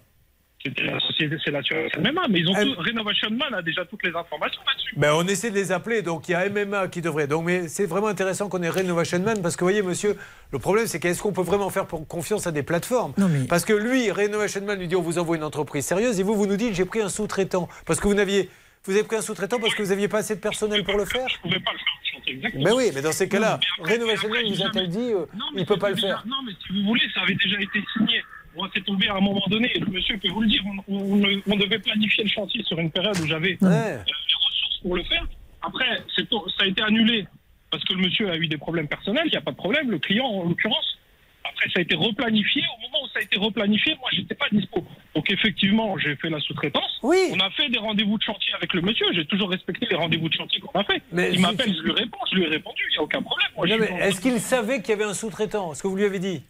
La 0.83 0.99
société, 0.99 1.35
c'est 1.43 1.51
l'assurance 1.51 1.91
MMA, 1.97 2.27
mais 2.29 2.39
ils 2.39 2.49
ont 2.49 2.53
tout, 2.53 2.81
Renovation 2.81 3.29
Man 3.31 3.53
a 3.53 3.61
déjà 3.61 3.85
toutes 3.85 4.03
les 4.03 4.15
informations 4.15 4.61
là-dessus. 4.65 4.93
Ben, 4.97 5.13
on 5.13 5.27
essaie 5.27 5.49
de 5.49 5.55
les 5.55 5.71
appeler, 5.71 6.01
donc 6.01 6.27
il 6.29 6.31
y 6.31 6.35
a 6.35 6.49
MMA 6.49 6.87
qui 6.87 7.01
devrait. 7.01 7.27
Donc, 7.27 7.45
mais 7.45 7.67
c'est 7.67 7.85
vraiment 7.85 8.07
intéressant 8.07 8.49
qu'on 8.49 8.61
ait 8.63 8.69
Renovation 8.69 9.19
Man 9.19 9.41
parce 9.41 9.55
que, 9.55 9.61
vous 9.61 9.69
voyez, 9.69 9.81
monsieur, 9.81 10.15
le 10.51 10.59
problème, 10.59 10.87
c'est 10.87 10.99
qu'est-ce 10.99 11.21
qu'on 11.21 11.33
peut 11.33 11.41
vraiment 11.41 11.69
faire 11.69 11.85
pour 11.85 12.07
confiance 12.07 12.47
à 12.47 12.51
des 12.51 12.63
plateformes? 12.63 13.13
Parce 13.49 13.65
que 13.65 13.73
lui, 13.73 14.11
Renovation 14.11 14.61
Man 14.61 14.79
lui 14.79 14.87
dit 14.87 14.95
on 14.95 15.01
vous 15.01 15.19
envoie 15.19 15.35
une 15.37 15.43
entreprise 15.43 15.85
sérieuse 15.85 16.19
et 16.19 16.23
vous, 16.23 16.35
vous 16.35 16.47
nous 16.47 16.57
dites 16.57 16.73
j'ai 16.73 16.85
pris 16.85 17.01
un 17.01 17.09
sous-traitant. 17.09 17.67
Parce 17.85 17.99
que 17.99 18.07
vous 18.07 18.13
n'aviez. 18.13 18.49
Vous 18.85 18.93
avez 18.93 19.03
pris 19.03 19.15
un 19.15 19.21
sous-traitant 19.21 19.59
parce 19.59 19.73
que 19.73 19.81
vous 19.81 19.89
n'aviez 19.89 20.07
pas 20.07 20.19
assez 20.19 20.35
de 20.35 20.39
personnel 20.39 20.83
pour 20.83 20.95
le 20.95 21.05
faire? 21.05 21.27
Je 21.27 21.39
pouvais 21.39 21.59
pas 21.59 21.71
le 21.71 21.79
faire, 21.79 22.21
exactement. 22.27 22.63
Mais 22.63 22.71
oui, 22.71 22.91
mais 22.93 23.01
dans 23.01 23.11
ces 23.11 23.27
cas-là, 23.27 23.53
Non, 23.53 23.57
mais 23.87 23.95
après, 23.95 23.97
Man 23.97 24.47
vous 24.47 24.53
j'ai 24.53 24.63
a-t-elle 24.63 24.89
dit 24.89 25.11
euh, 25.11 25.25
Non, 25.33 25.45
il 25.51 25.55
mais 25.55 25.61
ne 25.61 25.65
peut 25.65 25.79
pas 25.79 25.89
le 25.89 25.95
faire 25.95 26.23
Non, 26.27 26.35
mais 26.45 26.51
si 26.63 26.71
vous 26.71 26.87
voulez, 26.87 27.01
ça 27.11 27.21
avait 27.21 27.33
déjà 27.33 27.59
été 27.59 27.83
signé. 27.97 28.23
Moi, 28.55 28.69
c'est 28.73 28.83
tombé 28.85 29.07
à 29.07 29.15
un 29.15 29.21
moment 29.21 29.43
donné, 29.47 29.71
le 29.79 29.85
monsieur 29.87 30.17
peut 30.17 30.29
vous 30.29 30.41
le 30.41 30.47
dire, 30.47 30.61
on, 30.87 30.95
on- 30.95 31.41
on 31.47 31.55
devait 31.57 31.79
planifier 31.79 32.23
le 32.23 32.29
chantier 32.29 32.63
sur 32.63 32.79
une 32.79 32.91
période 32.91 33.17
où 33.19 33.27
j'avais 33.27 33.57
euh, 33.63 33.97
les 33.97 34.13
ressources 34.13 34.79
pour 34.81 34.95
le 34.95 35.03
faire. 35.03 35.25
Après, 35.61 35.85
ça 36.15 36.63
a 36.63 36.65
été 36.67 36.81
annulé 36.81 37.25
parce 37.71 37.83
que 37.83 37.93
le 37.93 38.01
monsieur 38.01 38.29
a 38.29 38.37
eu 38.37 38.47
des 38.47 38.57
problèmes 38.57 38.87
personnels, 38.87 39.23
il 39.25 39.31
n'y 39.31 39.37
a 39.37 39.41
pas 39.41 39.51
de 39.51 39.57
problème, 39.57 39.91
le 39.91 39.99
client 39.99 40.25
en 40.25 40.43
l'occurrence. 40.47 40.97
Après, 41.43 41.67
ça 41.69 41.79
a 41.79 41.81
été 41.81 41.95
replanifié. 41.95 42.61
Au 42.77 42.81
moment 42.81 43.03
où 43.03 43.07
ça 43.13 43.19
a 43.19 43.21
été 43.21 43.37
replanifié, 43.37 43.95
moi, 43.99 44.09
j'étais 44.13 44.33
pas 44.35 44.47
dispo. 44.51 44.83
Donc, 45.13 45.29
effectivement, 45.31 45.95
j'ai 45.99 46.15
fait 46.15 46.29
la 46.29 46.39
sous-traitance. 46.39 46.99
Oui. 47.03 47.17
On 47.33 47.39
a 47.39 47.49
fait 47.51 47.69
des 47.69 47.77
rendez-vous 47.77 48.17
de 48.17 48.23
chantier 48.23 48.51
avec 48.55 48.73
le 48.73 48.81
monsieur. 48.81 49.05
J'ai 49.13 49.25
toujours 49.25 49.49
respecté 49.51 49.85
les 49.89 49.95
rendez-vous 49.95 50.27
de 50.27 50.33
chantier 50.33 50.59
qu'on 50.59 50.79
a 50.79 50.83
fait. 50.83 51.01
Mais 51.11 51.29
il 51.29 51.35
si- 51.35 51.41
m'appelle, 51.41 51.73
je 51.75 51.81
lui 51.83 51.91
réponds. 51.91 52.17
Je 52.31 52.35
lui 52.37 52.43
ai 52.45 52.47
répondu. 52.47 52.81
Il 52.89 52.93
n'y 52.93 52.97
a 52.97 53.01
aucun 53.03 53.21
problème. 53.21 53.83
Est-ce 54.01 54.21
qu'il 54.21 54.39
savait 54.39 54.81
qu'il 54.81 54.89
y 54.89 54.93
avait 54.93 55.03
un 55.03 55.13
sous-traitant 55.13 55.71
Est-ce 55.71 55.83
que 55.83 55.87
vous 55.87 55.95
lui 55.97 56.05
avez 56.05 56.19
dit? 56.19 56.41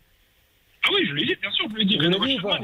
Ah 0.88 0.92
oui, 0.94 1.02
je 1.08 1.14
lui 1.14 1.24
ai 1.24 1.26
dit, 1.26 1.36
bien 1.42 1.52
sûr, 1.52 1.66
je 1.70 1.76
lui 1.76 1.82
ai 1.82 1.86
dit. 1.86 1.98
Vous 1.98 2.26
dit 2.26 2.40
pas 2.42 2.60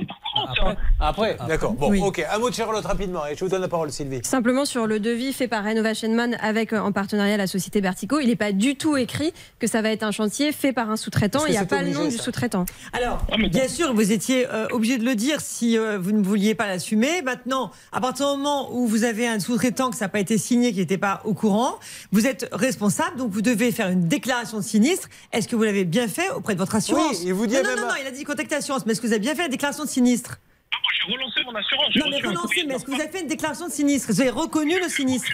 un- 0.69 0.75
Après, 0.99 1.37
d'accord. 1.47 1.73
Bon, 1.73 1.89
Oui. 1.89 1.99
ok. 2.03 2.23
Un 2.31 2.37
mot 2.39 2.49
de 2.49 2.55
Charlotte 2.55 2.85
rapidement. 2.85 3.25
Et 3.25 3.35
je 3.35 3.43
vous 3.43 3.49
donne 3.49 3.61
la 3.61 3.67
parole, 3.67 3.91
Sylvie. 3.91 4.19
Simplement 4.23 4.65
sur 4.65 4.85
le 4.87 4.99
devis 4.99 5.33
fait 5.33 5.47
par 5.47 5.63
Renovation 5.63 6.09
Man 6.13 6.37
avec 6.41 6.73
euh, 6.73 6.79
en 6.79 6.91
partenariat 6.91 7.37
la 7.37 7.47
société 7.47 7.81
Bertico, 7.81 8.19
il 8.19 8.27
n'est 8.27 8.35
pas 8.35 8.51
du 8.51 8.75
tout 8.75 8.95
écrit 8.97 9.33
que 9.59 9.67
ça 9.67 9.81
va 9.81 9.89
être 9.89 10.03
un 10.03 10.11
chantier 10.11 10.51
fait 10.51 10.71
par 10.73 10.89
un 10.91 10.97
sous-traitant. 10.97 11.45
Il 11.47 11.51
n'y 11.51 11.57
a 11.57 11.65
pas 11.65 11.81
le 11.81 11.89
nom 11.91 12.07
du 12.07 12.17
sous-traitant. 12.17 12.65
Alors, 12.93 13.25
bien 13.49 13.67
sûr, 13.67 13.93
vous 13.93 14.11
étiez 14.11 14.47
euh, 14.49 14.67
obligé 14.71 14.97
de 14.97 15.03
le 15.05 15.15
dire 15.15 15.41
si 15.41 15.77
euh, 15.77 15.97
vous 15.99 16.11
ne 16.11 16.23
vouliez 16.23 16.53
pas 16.55 16.67
l'assumer. 16.67 17.21
Maintenant, 17.23 17.71
à 17.91 17.99
partir 18.01 18.31
du 18.31 18.37
moment 18.37 18.69
où 18.73 18.85
vous 18.87 19.03
avez 19.03 19.27
un 19.27 19.39
sous-traitant 19.39 19.89
que 19.89 19.95
ça 19.97 20.05
n'a 20.05 20.09
pas 20.09 20.19
été 20.19 20.37
signé, 20.37 20.71
qui 20.73 20.79
n'était 20.79 20.97
pas 20.99 21.21
au 21.25 21.33
courant, 21.33 21.79
vous 22.11 22.27
êtes 22.27 22.47
responsable, 22.51 23.17
donc 23.17 23.31
vous 23.31 23.41
devez 23.41 23.71
faire 23.71 23.89
une 23.89 24.07
déclaration 24.07 24.57
de 24.59 24.63
sinistre. 24.63 25.09
Est-ce 25.31 25.47
que 25.47 25.55
vous 25.55 25.63
l'avez 25.63 25.85
bien 25.85 26.07
fait 26.07 26.29
auprès 26.31 26.53
de 26.53 26.59
votre 26.59 26.75
assurance 26.75 27.19
Oui, 27.19 27.23
il 27.27 27.33
vous 27.33 27.47
dit 27.47 27.55
non, 27.55 27.63
même 27.63 27.75
non, 27.77 27.81
non, 27.83 27.87
à- 27.89 27.91
non, 27.93 27.95
il 28.01 28.07
a 28.11 28.13
dit 28.13 28.25
l'assurance, 28.51 28.85
mais 28.85 28.91
est-ce 28.91 29.01
que 29.01 29.07
vous 29.07 29.13
avez 29.13 29.21
bien 29.21 29.35
fait 29.35 29.43
la 29.43 29.47
déclaration 29.47 29.85
de 29.85 29.89
sinistre? 29.89 30.37
J'ai 31.05 31.13
relancé 31.13 31.41
mon 31.43 31.55
assurance. 31.55 31.95
Non, 31.95 32.05
mais 32.09 32.21
de 32.21 32.67
mais 32.67 32.75
est-ce 32.75 32.85
que 32.85 32.91
vous 32.91 33.01
avez 33.01 33.09
fait 33.09 33.21
une 33.21 33.27
déclaration 33.27 33.67
de 33.67 33.71
sinistre? 33.71 34.11
Vous 34.11 34.21
avez 34.21 34.29
reconnu 34.29 34.79
le 34.79 34.89
sinistre? 34.89 35.31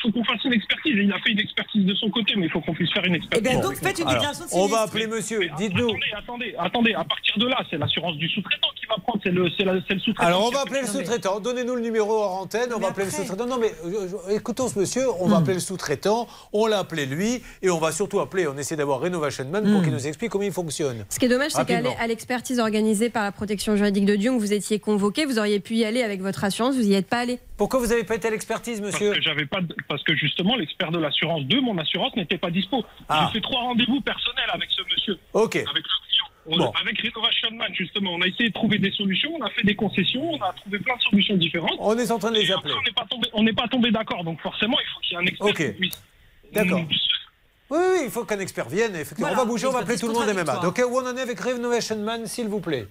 Faut 0.00 0.10
qu'on 0.12 0.24
fasse 0.24 0.42
une 0.44 0.52
expertise. 0.52 0.92
Il 0.96 1.12
a 1.12 1.18
fait 1.20 1.30
une 1.30 1.38
expertise 1.40 1.84
de 1.84 1.94
son 1.94 2.10
côté, 2.10 2.34
mais 2.36 2.46
il 2.46 2.50
faut 2.50 2.60
qu'on 2.60 2.74
puisse 2.74 2.92
faire 2.92 3.04
une 3.04 3.14
expertise. 3.14 3.42
Eh 3.44 3.48
bien, 3.54 3.60
donc, 3.60 3.74
faites 3.76 3.98
une 3.98 4.08
Alors, 4.08 4.14
déclaration 4.22 4.44
de 4.46 4.50
on 4.62 4.66
va 4.66 4.80
appeler 4.82 5.06
monsieur. 5.06 5.40
Dites-nous. 5.58 5.88
Attendez, 5.88 6.12
attendez, 6.16 6.54
attendez. 6.58 6.94
À 6.94 7.04
partir 7.04 7.38
de 7.38 7.46
là, 7.46 7.58
c'est 7.70 7.78
l'assurance 7.78 8.16
du 8.16 8.28
sous-traitant 8.28 8.68
qui 8.78 8.86
va 8.86 8.96
prendre. 9.02 9.20
C'est 9.22 9.30
le, 9.30 9.48
c'est 9.56 9.64
la- 9.64 9.80
c'est 9.86 9.94
le 9.94 10.00
sous-traitant. 10.00 10.26
Alors, 10.28 10.46
on 10.46 10.50
va 10.50 10.60
appeler 10.62 10.80
le 10.82 10.86
sous-traitant. 10.86 11.40
Donnez-nous 11.40 11.74
le 11.76 11.80
numéro 11.82 12.10
hors 12.12 12.34
antenne. 12.42 12.70
On 12.74 12.78
va 12.78 12.88
appeler 12.88 13.06
le 13.06 13.10
sous-traitant. 13.12 13.46
Non, 13.46 13.58
mais 13.60 13.72
euh, 13.84 14.08
euh, 14.28 14.36
écoutons 14.36 14.68
ce 14.68 14.78
monsieur. 14.78 15.02
On 15.20 15.28
va 15.28 15.38
appeler 15.38 15.54
le 15.54 15.60
sous-traitant. 15.60 16.26
On 16.52 16.66
l'a 16.66 16.78
appelé 16.80 17.06
lui. 17.06 17.42
Et 17.62 17.70
on 17.70 17.78
va 17.78 17.92
surtout 17.92 18.20
appeler. 18.20 18.46
On 18.46 18.56
essaie 18.56 18.76
d'avoir 18.76 19.00
Renovation 19.00 19.44
Man 19.48 19.64
pour 19.64 19.80
Hmm. 19.80 19.84
qu'il 19.84 19.92
nous 19.92 20.06
explique 20.06 20.30
comment 20.30 20.44
il 20.44 20.52
fonctionne. 20.52 21.04
Ce 21.08 21.18
qui 21.18 21.26
est 21.26 21.28
dommage, 21.28 21.52
c'est 21.52 21.64
qu'à 21.66 22.06
l'expertise 22.06 22.58
organisée 22.60 23.10
par 23.10 23.22
la 23.24 23.32
protection 23.32 23.76
juridique 23.76 24.04
de 24.06 24.16
Dion, 24.16 24.38
vous 24.38 24.52
étiez 24.52 24.78
convoqué, 24.78 25.24
vous 25.24 25.38
auriez 25.38 25.60
pu 25.60 25.74
y 25.74 25.84
aller 25.84 26.02
avec 26.02 26.20
votre 26.20 26.44
assurance, 26.44 26.74
vous 26.76 26.82
n'y 26.82 26.94
êtes 26.94 27.06
pas 27.08 27.18
allé. 27.18 27.38
Pourquoi 27.58 27.80
vous 27.80 27.88
n'avez 27.88 28.04
pas 28.04 28.14
été 28.14 28.28
à 28.28 28.30
l'expertise, 28.30 28.80
monsieur 28.80 29.08
Parce 29.08 29.18
que 29.18 29.22
j'avais 29.22 29.44
pas, 29.44 29.60
de- 29.60 29.74
parce 29.88 30.02
que 30.04 30.14
justement 30.14 30.56
l'expert 30.56 30.90
de 30.92 30.98
l'assurance 30.98 31.44
de 31.44 31.58
mon 31.60 31.76
assurance 31.76 32.14
n'était 32.16 32.38
pas 32.38 32.50
dispo. 32.50 32.84
Ah. 33.08 33.26
J'ai 33.32 33.38
fait 33.38 33.42
trois 33.42 33.60
rendez-vous 33.60 34.00
personnels 34.00 34.48
avec 34.54 34.70
ce 34.70 34.80
monsieur. 34.90 35.18
Ok. 35.34 35.56
Avec 35.56 35.66
le 35.66 35.82
client. 35.82 36.56
Bon. 36.56 36.72
Avec 36.80 36.98
Renovation 37.02 37.50
Man, 37.52 37.74
justement, 37.74 38.12
on 38.14 38.22
a 38.22 38.26
essayé 38.26 38.48
de 38.48 38.54
trouver 38.54 38.78
des 38.78 38.90
solutions, 38.92 39.30
on 39.38 39.44
a 39.44 39.50
fait 39.50 39.64
des 39.64 39.74
concessions, 39.74 40.30
on 40.32 40.40
a 40.40 40.52
trouvé 40.54 40.78
plein 40.78 40.96
de 40.96 41.02
solutions 41.02 41.36
différentes. 41.36 41.76
On 41.78 41.98
est 41.98 42.10
en 42.10 42.18
train 42.18 42.30
de 42.30 42.38
les 42.38 42.50
appeler. 42.50 42.72
après, 42.96 43.16
On 43.34 43.42
n'est 43.42 43.52
pas 43.52 43.68
tombé, 43.68 43.90
d'accord, 43.90 44.24
donc 44.24 44.40
forcément, 44.40 44.78
il 44.80 44.86
faut 44.94 45.00
qu'il 45.00 45.12
y 45.12 45.14
ait 45.16 45.18
un 45.18 45.26
expert. 45.26 45.46
Ok. 45.48 45.56
qui 45.56 45.72
puisse- 45.80 46.02
D'accord. 46.52 46.80
Oui, 47.70 47.78
oui, 47.78 47.98
il 48.04 48.10
faut 48.10 48.24
qu'un 48.24 48.38
expert 48.40 48.66
vienne. 48.70 48.94
Effectivement. 48.94 49.26
Voilà, 49.28 49.42
on 49.42 49.44
va 49.44 49.50
bouger, 49.50 49.66
on 49.66 49.72
va 49.72 49.80
appeler 49.80 49.98
tout 49.98 50.06
le 50.08 50.14
monde 50.14 50.26
MMA. 50.26 50.60
Donc, 50.62 50.78
où 50.78 50.96
on 50.98 51.06
en 51.06 51.14
est 51.16 51.20
avec 51.20 51.38
Renovation 51.38 51.96
Man, 51.98 52.26
s'il 52.26 52.48
vous 52.48 52.60
plaît? 52.60 52.86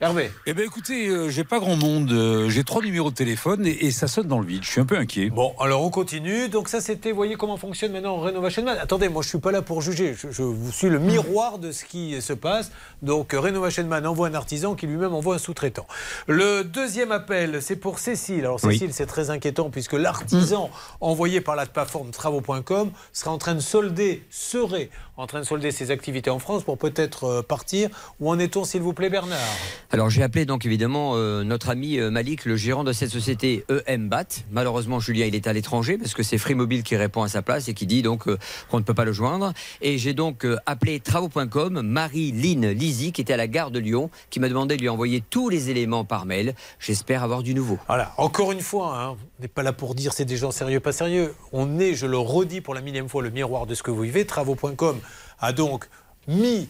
Hervé. 0.00 0.30
Eh 0.46 0.54
bien, 0.54 0.64
écoutez, 0.64 1.08
euh, 1.08 1.28
j'ai 1.28 1.42
pas 1.42 1.58
grand 1.58 1.74
monde. 1.74 2.12
euh, 2.12 2.48
j'ai 2.48 2.62
trois 2.62 2.82
numéros 2.82 3.10
de 3.10 3.16
téléphone 3.16 3.66
et, 3.66 3.86
et 3.86 3.90
ça 3.90 4.06
sonne 4.06 4.28
dans 4.28 4.38
le 4.38 4.46
vide. 4.46 4.62
Je 4.62 4.70
suis 4.70 4.80
un 4.80 4.84
peu 4.84 4.96
inquiet. 4.96 5.28
Bon, 5.28 5.52
alors 5.58 5.82
on 5.82 5.90
continue. 5.90 6.48
Donc 6.48 6.68
ça, 6.68 6.80
c'était, 6.80 7.10
voyez 7.10 7.34
comment 7.34 7.56
fonctionne 7.56 7.90
maintenant 7.90 8.16
Renovation 8.18 8.62
Man. 8.62 8.78
Attendez, 8.80 9.08
moi 9.08 9.22
je 9.22 9.28
suis 9.28 9.38
pas 9.38 9.50
là 9.50 9.60
pour 9.60 9.82
juger. 9.82 10.14
Je, 10.16 10.30
je 10.30 10.42
vous 10.42 10.70
suis 10.70 10.88
le 10.88 11.00
miroir 11.00 11.58
de 11.58 11.72
ce 11.72 11.84
qui 11.84 12.22
se 12.22 12.32
passe. 12.32 12.70
Donc 13.02 13.34
euh, 13.34 13.40
Renovation 13.40 13.84
Man 13.86 14.06
envoie 14.06 14.28
un 14.28 14.34
artisan 14.34 14.76
qui 14.76 14.86
lui-même 14.86 15.14
envoie 15.14 15.34
un 15.34 15.38
sous-traitant. 15.38 15.86
Le 16.28 16.62
deuxième 16.62 17.10
appel, 17.10 17.60
c'est 17.60 17.74
pour 17.76 17.98
Cécile. 17.98 18.40
Alors 18.40 18.60
Oui. 18.62 18.74
Cécile, 18.74 18.92
c'est 18.92 19.06
très 19.06 19.30
inquiétant 19.30 19.68
puisque 19.68 19.94
l'artisan 19.94 20.70
envoyé 21.00 21.40
par 21.40 21.56
la 21.56 21.66
plateforme 21.66 22.12
travaux.com 22.12 22.92
sera 23.12 23.32
en 23.32 23.38
train 23.38 23.56
de 23.56 23.60
solder, 23.60 24.22
serait 24.30 24.90
en 25.16 25.26
train 25.26 25.40
de 25.40 25.44
solder 25.44 25.72
ses 25.72 25.90
activités 25.90 26.30
en 26.30 26.38
France 26.38 26.62
pour 26.62 26.78
peut-être 26.78 27.24
euh, 27.24 27.42
partir. 27.42 27.90
Où 28.20 28.30
en 28.30 28.38
est-on, 28.38 28.62
s'il 28.62 28.82
vous 28.82 28.92
plaît, 28.92 29.10
Bernard? 29.10 29.38
Alors 29.90 30.10
j'ai 30.10 30.22
appelé 30.22 30.44
donc 30.44 30.66
évidemment 30.66 31.12
euh, 31.14 31.44
notre 31.44 31.70
ami 31.70 31.98
euh, 31.98 32.10
Malik, 32.10 32.44
le 32.44 32.56
gérant 32.56 32.84
de 32.84 32.92
cette 32.92 33.08
société 33.08 33.64
EMBAT. 33.86 34.44
Malheureusement 34.50 35.00
Julien 35.00 35.24
il 35.24 35.34
est 35.34 35.46
à 35.46 35.54
l'étranger 35.54 35.96
parce 35.96 36.12
que 36.12 36.22
c'est 36.22 36.36
Free 36.36 36.54
Mobile 36.54 36.82
qui 36.82 36.94
répond 36.94 37.22
à 37.22 37.28
sa 37.28 37.40
place 37.40 37.68
et 37.68 37.74
qui 37.74 37.86
dit 37.86 38.02
donc 38.02 38.28
euh, 38.28 38.36
qu'on 38.70 38.80
ne 38.80 38.84
peut 38.84 38.92
pas 38.92 39.06
le 39.06 39.12
joindre. 39.12 39.54
Et 39.80 39.96
j'ai 39.96 40.12
donc 40.12 40.46
appelé 40.66 41.00
travaux.com 41.00 41.80
Marie-Lynne 41.80 42.68
Lizy 42.70 43.12
qui 43.12 43.22
était 43.22 43.32
à 43.32 43.38
la 43.38 43.46
gare 43.46 43.70
de 43.70 43.78
Lyon 43.78 44.10
qui 44.28 44.40
m'a 44.40 44.50
demandé 44.50 44.76
de 44.76 44.82
lui 44.82 44.90
envoyer 44.90 45.22
tous 45.22 45.48
les 45.48 45.70
éléments 45.70 46.04
par 46.04 46.26
mail. 46.26 46.54
J'espère 46.78 47.22
avoir 47.22 47.42
du 47.42 47.54
nouveau. 47.54 47.78
Voilà, 47.86 48.12
encore 48.18 48.52
une 48.52 48.60
fois, 48.60 49.00
hein, 49.00 49.16
on 49.38 49.42
n'est 49.42 49.48
pas 49.48 49.62
là 49.62 49.72
pour 49.72 49.94
dire 49.94 50.12
c'est 50.12 50.26
des 50.26 50.36
gens 50.36 50.50
sérieux, 50.50 50.80
pas 50.80 50.92
sérieux. 50.92 51.34
On 51.52 51.78
est, 51.78 51.94
je 51.94 52.04
le 52.04 52.18
redis 52.18 52.60
pour 52.60 52.74
la 52.74 52.82
millième 52.82 53.08
fois, 53.08 53.22
le 53.22 53.30
miroir 53.30 53.64
de 53.64 53.74
ce 53.74 53.82
que 53.82 53.90
vous 53.90 54.02
vivez. 54.02 54.26
Travaux.com 54.26 55.00
a 55.40 55.52
donc 55.54 55.88
mis, 56.26 56.68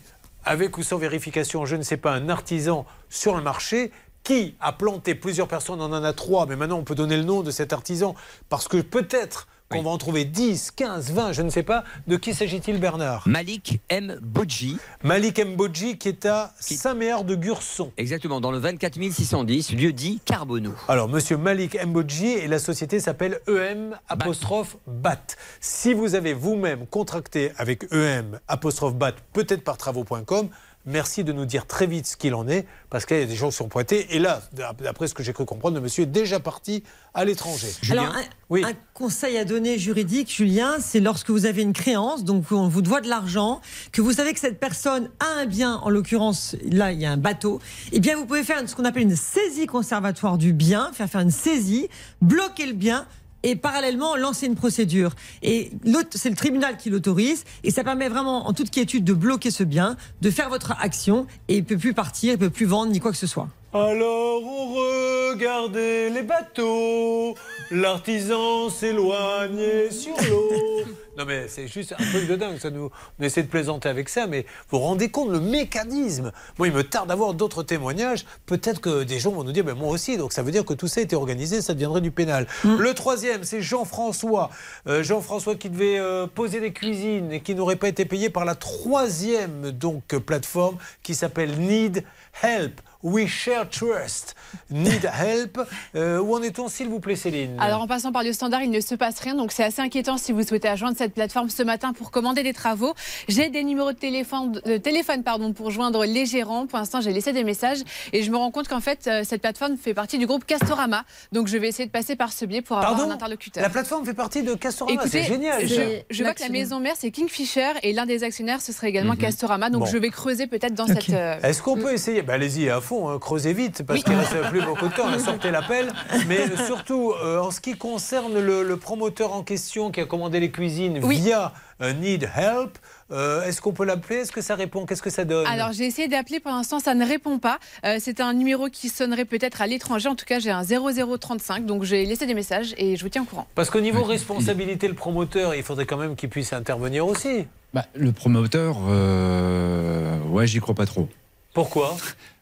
avec 0.48 0.78
ou 0.78 0.82
sans 0.82 0.96
vérification, 0.96 1.66
je 1.66 1.76
ne 1.76 1.82
sais 1.82 1.98
pas, 1.98 2.12
un 2.12 2.30
artisan 2.30 2.86
sur 3.10 3.36
le 3.36 3.42
marché 3.42 3.92
qui 4.24 4.56
a 4.60 4.72
planté 4.72 5.14
plusieurs 5.14 5.46
personnes, 5.46 5.78
on 5.82 5.92
en 5.92 6.02
a 6.02 6.12
trois, 6.14 6.46
mais 6.46 6.56
maintenant 6.56 6.78
on 6.78 6.84
peut 6.84 6.94
donner 6.94 7.18
le 7.18 7.22
nom 7.22 7.42
de 7.42 7.50
cet 7.50 7.74
artisan, 7.74 8.14
parce 8.48 8.66
que 8.66 8.78
peut-être 8.78 9.46
qu'on 9.68 9.82
va 9.82 9.90
en 9.90 9.98
trouver 9.98 10.24
10, 10.24 10.70
15, 10.70 11.12
20, 11.12 11.32
je 11.32 11.42
ne 11.42 11.50
sais 11.50 11.62
pas. 11.62 11.84
De 12.06 12.16
qui 12.16 12.32
s'agit-il, 12.32 12.78
Bernard? 12.78 13.24
Malik 13.26 13.80
M. 13.90 14.18
Bodji. 14.22 14.78
Malik 15.02 15.38
M. 15.38 15.56
Bodji 15.56 15.98
qui 15.98 16.08
est 16.08 16.24
à 16.24 16.54
Saint-Méard 16.58 17.24
de 17.24 17.34
Gurson. 17.34 17.92
Exactement, 17.98 18.40
dans 18.40 18.50
le 18.50 18.58
24 18.58 18.98
610, 19.12 19.72
lieu 19.72 19.92
dit 19.92 20.20
Carbonneau. 20.24 20.72
Alors, 20.88 21.08
monsieur 21.08 21.36
Malik 21.36 21.78
Mbodji 21.84 22.28
et 22.28 22.48
la 22.48 22.58
société 22.58 22.98
s'appelle 22.98 23.40
EM 23.46 23.98
apostrophe 24.08 24.76
BAT. 24.86 25.18
Si 25.60 25.92
vous 25.92 26.14
avez 26.14 26.32
vous-même 26.32 26.86
contracté 26.86 27.52
avec 27.58 27.92
EM 27.92 28.40
apostrophe 28.48 28.94
BAT, 28.94 29.12
peut-être 29.32 29.64
par 29.64 29.76
travaux.com, 29.76 30.48
merci 30.88 31.22
de 31.22 31.32
nous 31.32 31.44
dire 31.44 31.66
très 31.66 31.86
vite 31.86 32.06
ce 32.06 32.16
qu'il 32.16 32.34
en 32.34 32.48
est, 32.48 32.66
parce 32.90 33.06
qu'il 33.06 33.18
y 33.18 33.22
a 33.22 33.26
des 33.26 33.36
gens 33.36 33.50
qui 33.50 33.56
sont 33.56 33.68
pointés. 33.68 34.14
Et 34.16 34.18
là, 34.18 34.42
d'après 34.52 35.06
ce 35.06 35.14
que 35.14 35.22
j'ai 35.22 35.32
cru 35.32 35.44
comprendre, 35.44 35.76
le 35.76 35.80
monsieur 35.80 36.04
est 36.04 36.06
déjà 36.06 36.40
parti 36.40 36.82
à 37.14 37.24
l'étranger. 37.24 37.68
Alors, 37.90 38.14
un, 38.50 38.62
un 38.62 38.72
conseil 38.94 39.36
à 39.36 39.44
donner 39.44 39.78
juridique, 39.78 40.32
Julien, 40.34 40.76
c'est 40.80 41.00
lorsque 41.00 41.30
vous 41.30 41.46
avez 41.46 41.62
une 41.62 41.72
créance, 41.72 42.24
donc 42.24 42.50
on 42.50 42.68
vous 42.68 42.82
doit 42.82 43.00
de 43.00 43.08
l'argent, 43.08 43.60
que 43.92 44.00
vous 44.00 44.12
savez 44.12 44.32
que 44.32 44.40
cette 44.40 44.58
personne 44.58 45.10
a 45.20 45.40
un 45.40 45.46
bien, 45.46 45.76
en 45.76 45.90
l'occurrence, 45.90 46.56
là, 46.70 46.92
il 46.92 47.00
y 47.00 47.06
a 47.06 47.12
un 47.12 47.16
bateau, 47.16 47.60
eh 47.92 48.00
bien, 48.00 48.16
vous 48.16 48.26
pouvez 48.26 48.44
faire 48.44 48.66
ce 48.68 48.74
qu'on 48.74 48.84
appelle 48.84 49.02
une 49.02 49.16
saisie 49.16 49.66
conservatoire 49.66 50.38
du 50.38 50.52
bien, 50.52 50.90
faire 50.92 51.08
faire 51.08 51.20
une 51.20 51.30
saisie, 51.30 51.88
bloquer 52.22 52.66
le 52.66 52.72
bien, 52.72 53.06
et 53.42 53.56
parallèlement 53.56 54.16
lancer 54.16 54.46
une 54.46 54.56
procédure. 54.56 55.14
Et 55.42 55.70
c'est 56.12 56.30
le 56.30 56.36
tribunal 56.36 56.76
qui 56.76 56.90
l'autorise, 56.90 57.44
et 57.62 57.70
ça 57.70 57.84
permet 57.84 58.08
vraiment, 58.08 58.48
en 58.48 58.52
toute 58.52 58.70
quiétude, 58.70 59.04
de 59.04 59.12
bloquer 59.12 59.50
ce 59.50 59.64
bien, 59.64 59.96
de 60.20 60.30
faire 60.30 60.48
votre 60.48 60.72
action, 60.80 61.26
et 61.48 61.56
il 61.56 61.64
peut 61.64 61.78
plus 61.78 61.94
partir, 61.94 62.32
il 62.32 62.38
peut 62.38 62.50
plus 62.50 62.66
vendre, 62.66 62.92
ni 62.92 63.00
quoi 63.00 63.10
que 63.10 63.18
ce 63.18 63.26
soit. 63.26 63.48
Alors 63.74 64.42
on 64.44 65.32
regardait 65.32 66.08
les 66.08 66.22
bateaux, 66.22 67.34
l'artisan 67.70 68.70
s'éloignait 68.70 69.90
sur 69.90 70.14
l'eau. 70.30 70.86
Non 71.18 71.26
mais 71.26 71.48
c'est 71.48 71.68
juste 71.68 71.92
un 71.92 72.02
truc 72.02 72.26
de 72.26 72.36
dingue, 72.36 72.56
ça 72.56 72.70
nous, 72.70 72.90
on 73.20 73.22
essaie 73.22 73.42
de 73.42 73.48
plaisanter 73.48 73.90
avec 73.90 74.08
ça, 74.08 74.26
mais 74.26 74.46
vous 74.70 74.78
vous 74.78 74.84
rendez 74.84 75.10
compte 75.10 75.30
le 75.30 75.40
mécanisme? 75.40 76.32
Moi 76.56 76.68
il 76.68 76.72
me 76.72 76.82
tarde 76.82 77.10
d'avoir 77.10 77.34
d'autres 77.34 77.62
témoignages, 77.62 78.24
peut-être 78.46 78.80
que 78.80 79.02
des 79.02 79.18
gens 79.18 79.32
vont 79.32 79.44
nous 79.44 79.52
dire, 79.52 79.64
ben, 79.64 79.74
moi 79.74 79.90
aussi, 79.90 80.16
donc 80.16 80.32
ça 80.32 80.42
veut 80.42 80.50
dire 80.50 80.64
que 80.64 80.72
tout 80.72 80.88
ça 80.88 81.00
a 81.00 81.02
été 81.02 81.14
organisé, 81.14 81.60
ça 81.60 81.74
deviendrait 81.74 82.00
du 82.00 82.10
pénal. 82.10 82.46
Le 82.64 82.94
troisième, 82.94 83.44
c'est 83.44 83.60
Jean-François. 83.60 84.48
Euh, 84.86 85.02
Jean-François 85.02 85.56
qui 85.56 85.68
devait 85.68 85.98
euh, 85.98 86.26
poser 86.26 86.60
des 86.60 86.72
cuisines 86.72 87.32
et 87.32 87.42
qui 87.42 87.54
n'aurait 87.54 87.76
pas 87.76 87.88
été 87.88 88.06
payé 88.06 88.30
par 88.30 88.46
la 88.46 88.54
troisième 88.54 89.72
donc 89.72 90.06
plateforme 90.06 90.78
qui 91.02 91.14
s'appelle 91.14 91.58
Need 91.58 92.02
Help. 92.42 92.80
We 93.04 93.28
share 93.28 93.68
trust. 93.70 94.34
Need 94.70 95.04
help. 95.04 95.60
Euh, 95.94 96.18
où 96.20 96.34
en 96.34 96.42
est-on, 96.42 96.68
s'il 96.68 96.88
vous 96.88 96.98
plaît, 96.98 97.14
Céline? 97.14 97.56
Alors 97.60 97.82
en 97.82 97.86
passant 97.86 98.10
par 98.10 98.24
le 98.24 98.32
standard, 98.32 98.62
il 98.62 98.70
ne 98.70 98.80
se 98.80 98.94
passe 98.96 99.20
rien, 99.20 99.34
donc 99.36 99.52
c'est 99.52 99.62
assez 99.62 99.80
inquiétant 99.80 100.16
si 100.18 100.32
vous 100.32 100.42
souhaitez 100.42 100.68
rejoindre 100.68 100.96
cette 100.98 101.14
plateforme 101.14 101.48
ce 101.48 101.62
matin 101.62 101.92
pour 101.92 102.10
commander 102.10 102.42
des 102.42 102.52
travaux. 102.52 102.94
J'ai 103.28 103.50
des 103.50 103.62
numéros 103.62 103.92
de 103.92 103.96
téléphone, 103.98 104.60
de 104.64 104.76
téléphone 104.78 105.22
pardon, 105.22 105.52
pour 105.52 105.70
joindre 105.70 106.04
les 106.04 106.26
gérants. 106.26 106.66
Pour 106.66 106.78
l'instant, 106.78 107.00
j'ai 107.00 107.12
laissé 107.12 107.32
des 107.32 107.44
messages 107.44 107.78
et 108.12 108.22
je 108.24 108.30
me 108.32 108.36
rends 108.36 108.50
compte 108.50 108.66
qu'en 108.66 108.80
fait, 108.80 109.06
euh, 109.06 109.22
cette 109.24 109.42
plateforme 109.42 109.76
fait 109.76 109.94
partie 109.94 110.18
du 110.18 110.26
groupe 110.26 110.44
Castorama. 110.44 111.04
Donc 111.30 111.46
je 111.46 111.56
vais 111.56 111.68
essayer 111.68 111.86
de 111.86 111.92
passer 111.92 112.16
par 112.16 112.32
ce 112.32 112.44
biais 112.46 112.62
pour 112.62 112.78
avoir 112.78 112.96
Pardon 112.96 113.10
un 113.12 113.14
interlocuteur. 113.14 113.62
La 113.62 113.70
plateforme 113.70 114.04
fait 114.04 114.14
partie 114.14 114.42
de 114.42 114.54
Castorama, 114.54 115.00
Écoutez, 115.02 115.22
c'est 115.22 115.28
génial. 115.28 115.66
je, 115.66 115.74
ça. 115.74 115.82
je 116.10 116.24
vois 116.24 116.34
que 116.34 116.42
la 116.42 116.48
maison 116.48 116.80
mère 116.80 116.94
c'est 116.98 117.12
Kingfisher 117.12 117.70
et 117.84 117.92
l'un 117.92 118.06
des 118.06 118.24
actionnaires 118.24 118.60
ce 118.60 118.72
serait 118.72 118.88
également 118.88 119.14
Castorama. 119.14 119.70
Donc 119.70 119.82
Mhm. 119.82 119.86
Bon. 119.86 119.92
je 119.92 119.98
vais 119.98 120.10
creuser 120.10 120.46
peut-être 120.48 120.74
dans 120.74 120.88
cette. 120.88 121.10
euh, 121.10 121.38
Est-ce 121.44 121.62
qu'on 121.62 121.76
peut 121.76 121.92
essayer? 121.92 122.22
Bah, 122.22 122.32
Allez-y 122.34 122.68
à 122.70 122.80
fond, 122.88 123.08
hein, 123.08 123.18
creusez 123.18 123.52
vite, 123.52 123.82
parce 123.86 124.02
qu'il 124.02 124.14
ne 124.14 124.18
reste 124.18 124.40
plus 124.48 124.62
beaucoup 124.62 124.88
de 124.88 124.94
temps, 124.94 125.04
on 125.06 125.12
a 125.12 125.18
sorti 125.18 125.50
l'appel. 125.50 125.92
Mais 126.26 126.40
surtout, 126.66 127.12
euh, 127.22 127.38
en 127.38 127.50
ce 127.50 127.60
qui 127.60 127.76
concerne 127.76 128.38
le, 128.38 128.62
le 128.62 128.76
promoteur 128.76 129.32
en 129.32 129.42
question 129.42 129.90
qui 129.90 130.00
a 130.00 130.06
commandé 130.06 130.40
les 130.40 130.50
cuisines 130.50 130.98
via 131.06 131.52
euh, 131.82 131.92
Need 131.92 132.30
Help, 132.34 132.78
euh, 133.10 133.44
est-ce 133.44 133.60
qu'on 133.60 133.72
peut 133.72 133.84
l'appeler? 133.84 134.20
Est-ce 134.20 134.32
que 134.32 134.40
ça 134.40 134.54
répond? 134.54 134.84
Qu'est-ce 134.86 135.02
que 135.02 135.10
ça 135.10 135.24
donne? 135.24 135.46
Alors 135.46 135.72
j'ai 135.72 135.84
essayé 135.84 136.08
d'appeler 136.08 136.40
pour 136.40 136.50
l'instant, 136.50 136.80
ça 136.80 136.94
ne 136.94 137.06
répond 137.06 137.38
pas. 137.38 137.58
Euh, 137.84 137.98
c'est 138.00 138.20
un 138.20 138.32
numéro 138.32 138.68
qui 138.68 138.88
sonnerait 138.88 139.24
peut-être 139.24 139.62
à 139.62 139.66
l'étranger. 139.66 140.08
En 140.08 140.14
tout 140.14 140.26
cas, 140.26 140.38
j'ai 140.38 140.50
un 140.50 140.62
0035, 140.64 141.66
donc 141.66 141.84
j'ai 141.84 142.04
laissé 142.06 142.26
des 142.26 142.34
messages 142.34 142.74
et 142.78 142.96
je 142.96 143.02
vous 143.02 143.08
tiens 143.10 143.22
au 143.22 143.26
courant. 143.26 143.46
Parce 143.54 143.70
qu'au 143.70 143.80
niveau 143.80 144.02
responsabilité, 144.02 144.88
le 144.88 144.94
promoteur, 144.94 145.54
il 145.54 145.62
faudrait 145.62 145.86
quand 145.86 145.96
même 145.98 146.16
qu'il 146.16 146.28
puisse 146.28 146.52
intervenir 146.52 147.06
aussi. 147.06 147.46
Bah, 147.74 147.84
le 147.94 148.12
promoteur, 148.12 148.76
euh, 148.88 150.18
ouais, 150.30 150.46
j'y 150.46 150.60
crois 150.60 150.74
pas 150.74 150.86
trop. 150.86 151.08
Pourquoi? 151.54 151.96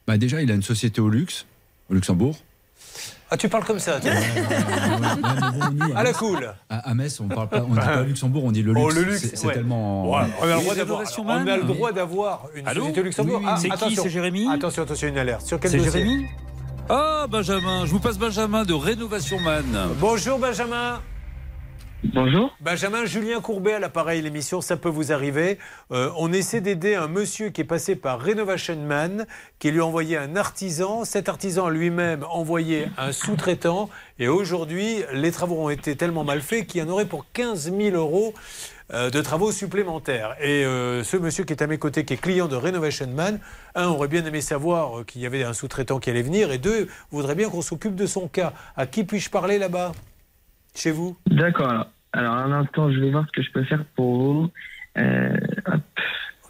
Bah, 0.06 0.16
Déjà, 0.18 0.42
il 0.42 0.50
a 0.50 0.54
une 0.54 0.62
société 0.62 1.00
au 1.00 1.08
luxe, 1.08 1.46
au 1.90 1.94
Luxembourg. 1.94 2.36
Ah, 3.28 3.36
tu 3.36 3.48
parles 3.48 3.64
comme 3.64 3.80
ça, 3.80 3.98
toi. 4.00 4.10
À 5.96 6.02
la 6.04 6.12
cool. 6.12 6.54
À, 6.70 6.90
à 6.90 6.94
Metz, 6.94 7.18
on 7.20 7.26
parle 7.26 7.48
pas, 7.48 7.62
on 7.68 7.70
dit 7.74 7.80
pas 7.80 8.02
Luxembourg, 8.02 8.44
on 8.44 8.52
dit 8.52 8.62
le 8.62 8.72
luxe. 8.72 8.84
Oh, 8.86 8.90
le 8.94 9.02
luxe, 9.02 9.20
C'est- 9.22 9.36
c'est 9.36 9.46
ouais. 9.48 9.54
tellement. 9.54 10.08
Ouais, 10.08 10.26
on 10.40 10.44
a 10.44 10.46
le 10.46 10.60
droit 10.60 10.74
d'avoir, 10.76 10.98
Rénovation 11.00 11.22
on 11.24 11.28
a 11.28 11.38
Man 11.44 11.56
le 11.60 11.62
droit 11.64 11.92
d'avoir 11.92 12.44
une 12.54 12.68
Allô 12.68 12.80
société 12.82 13.00
au 13.00 13.04
Luxembourg. 13.04 13.40
Oui, 13.40 13.46
Ah, 13.48 13.56
c'est 13.60 13.68
qui? 13.70 13.96
C'est 13.96 14.10
Jérémy? 14.10 14.48
Attention, 14.52 14.82
attention, 14.84 15.08
une 15.08 15.18
alerte. 15.18 15.44
Sur 15.44 15.58
quel 15.58 15.72
C'est 15.72 15.78
dossier? 15.78 15.90
Jérémy? 15.92 16.26
Ah, 16.88 17.26
Benjamin, 17.28 17.84
je 17.84 17.90
vous 17.90 17.98
passe 17.98 18.16
Benjamin 18.16 18.62
de 18.64 18.74
Rénovation 18.74 19.40
Man. 19.40 19.64
Bonjour 19.98 20.38
Benjamin. 20.38 21.00
Bonjour. 22.04 22.54
Benjamin, 22.60 23.06
Julien 23.06 23.40
Courbet 23.40 23.72
à 23.72 23.78
l'appareil, 23.78 24.20
l'émission, 24.20 24.60
ça 24.60 24.76
peut 24.76 24.90
vous 24.90 25.12
arriver. 25.12 25.58
Euh, 25.92 26.10
on 26.18 26.30
essaie 26.30 26.60
d'aider 26.60 26.94
un 26.94 27.08
monsieur 27.08 27.48
qui 27.48 27.62
est 27.62 27.64
passé 27.64 27.96
par 27.96 28.22
Renovation 28.22 28.76
Man, 28.76 29.26
qui 29.58 29.70
lui 29.70 29.80
a 29.80 29.86
envoyé 29.86 30.18
un 30.18 30.36
artisan. 30.36 31.04
Cet 31.06 31.30
artisan 31.30 31.70
lui-même 31.70 32.22
envoyé 32.30 32.88
un 32.98 33.12
sous-traitant. 33.12 33.88
Et 34.18 34.28
aujourd'hui, 34.28 35.04
les 35.14 35.32
travaux 35.32 35.56
ont 35.56 35.70
été 35.70 35.96
tellement 35.96 36.22
mal 36.22 36.42
faits 36.42 36.66
qu'il 36.66 36.82
y 36.82 36.84
en 36.84 36.88
aurait 36.88 37.06
pour 37.06 37.24
15 37.32 37.72
000 37.74 37.96
euros 37.96 38.34
euh, 38.92 39.08
de 39.08 39.20
travaux 39.22 39.50
supplémentaires. 39.50 40.36
Et 40.38 40.66
euh, 40.66 41.02
ce 41.02 41.16
monsieur 41.16 41.44
qui 41.44 41.54
est 41.54 41.62
à 41.62 41.66
mes 41.66 41.78
côtés, 41.78 42.04
qui 42.04 42.12
est 42.12 42.18
client 42.18 42.46
de 42.46 42.56
Renovation 42.56 43.08
Man, 43.08 43.40
un, 43.74 43.86
aurait 43.86 44.08
bien 44.08 44.24
aimé 44.26 44.42
savoir 44.42 45.06
qu'il 45.06 45.22
y 45.22 45.26
avait 45.26 45.44
un 45.44 45.54
sous-traitant 45.54 45.98
qui 45.98 46.10
allait 46.10 46.22
venir, 46.22 46.52
et 46.52 46.58
deux, 46.58 46.88
voudrait 47.10 47.34
bien 47.34 47.48
qu'on 47.48 47.62
s'occupe 47.62 47.94
de 47.94 48.06
son 48.06 48.28
cas. 48.28 48.52
À 48.76 48.86
qui 48.86 49.02
puis-je 49.04 49.30
parler 49.30 49.58
là-bas? 49.58 49.92
Chez 50.76 50.90
vous 50.92 51.16
D'accord. 51.26 51.68
Alors, 51.70 51.86
alors, 52.12 52.34
un 52.34 52.52
instant, 52.52 52.90
je 52.92 53.00
vais 53.00 53.10
voir 53.10 53.26
ce 53.26 53.32
que 53.32 53.42
je 53.42 53.50
peux 53.50 53.64
faire 53.64 53.84
pour 53.96 54.16
vous. 54.34 54.50
Euh, 54.98 55.36
hop. 55.66 55.80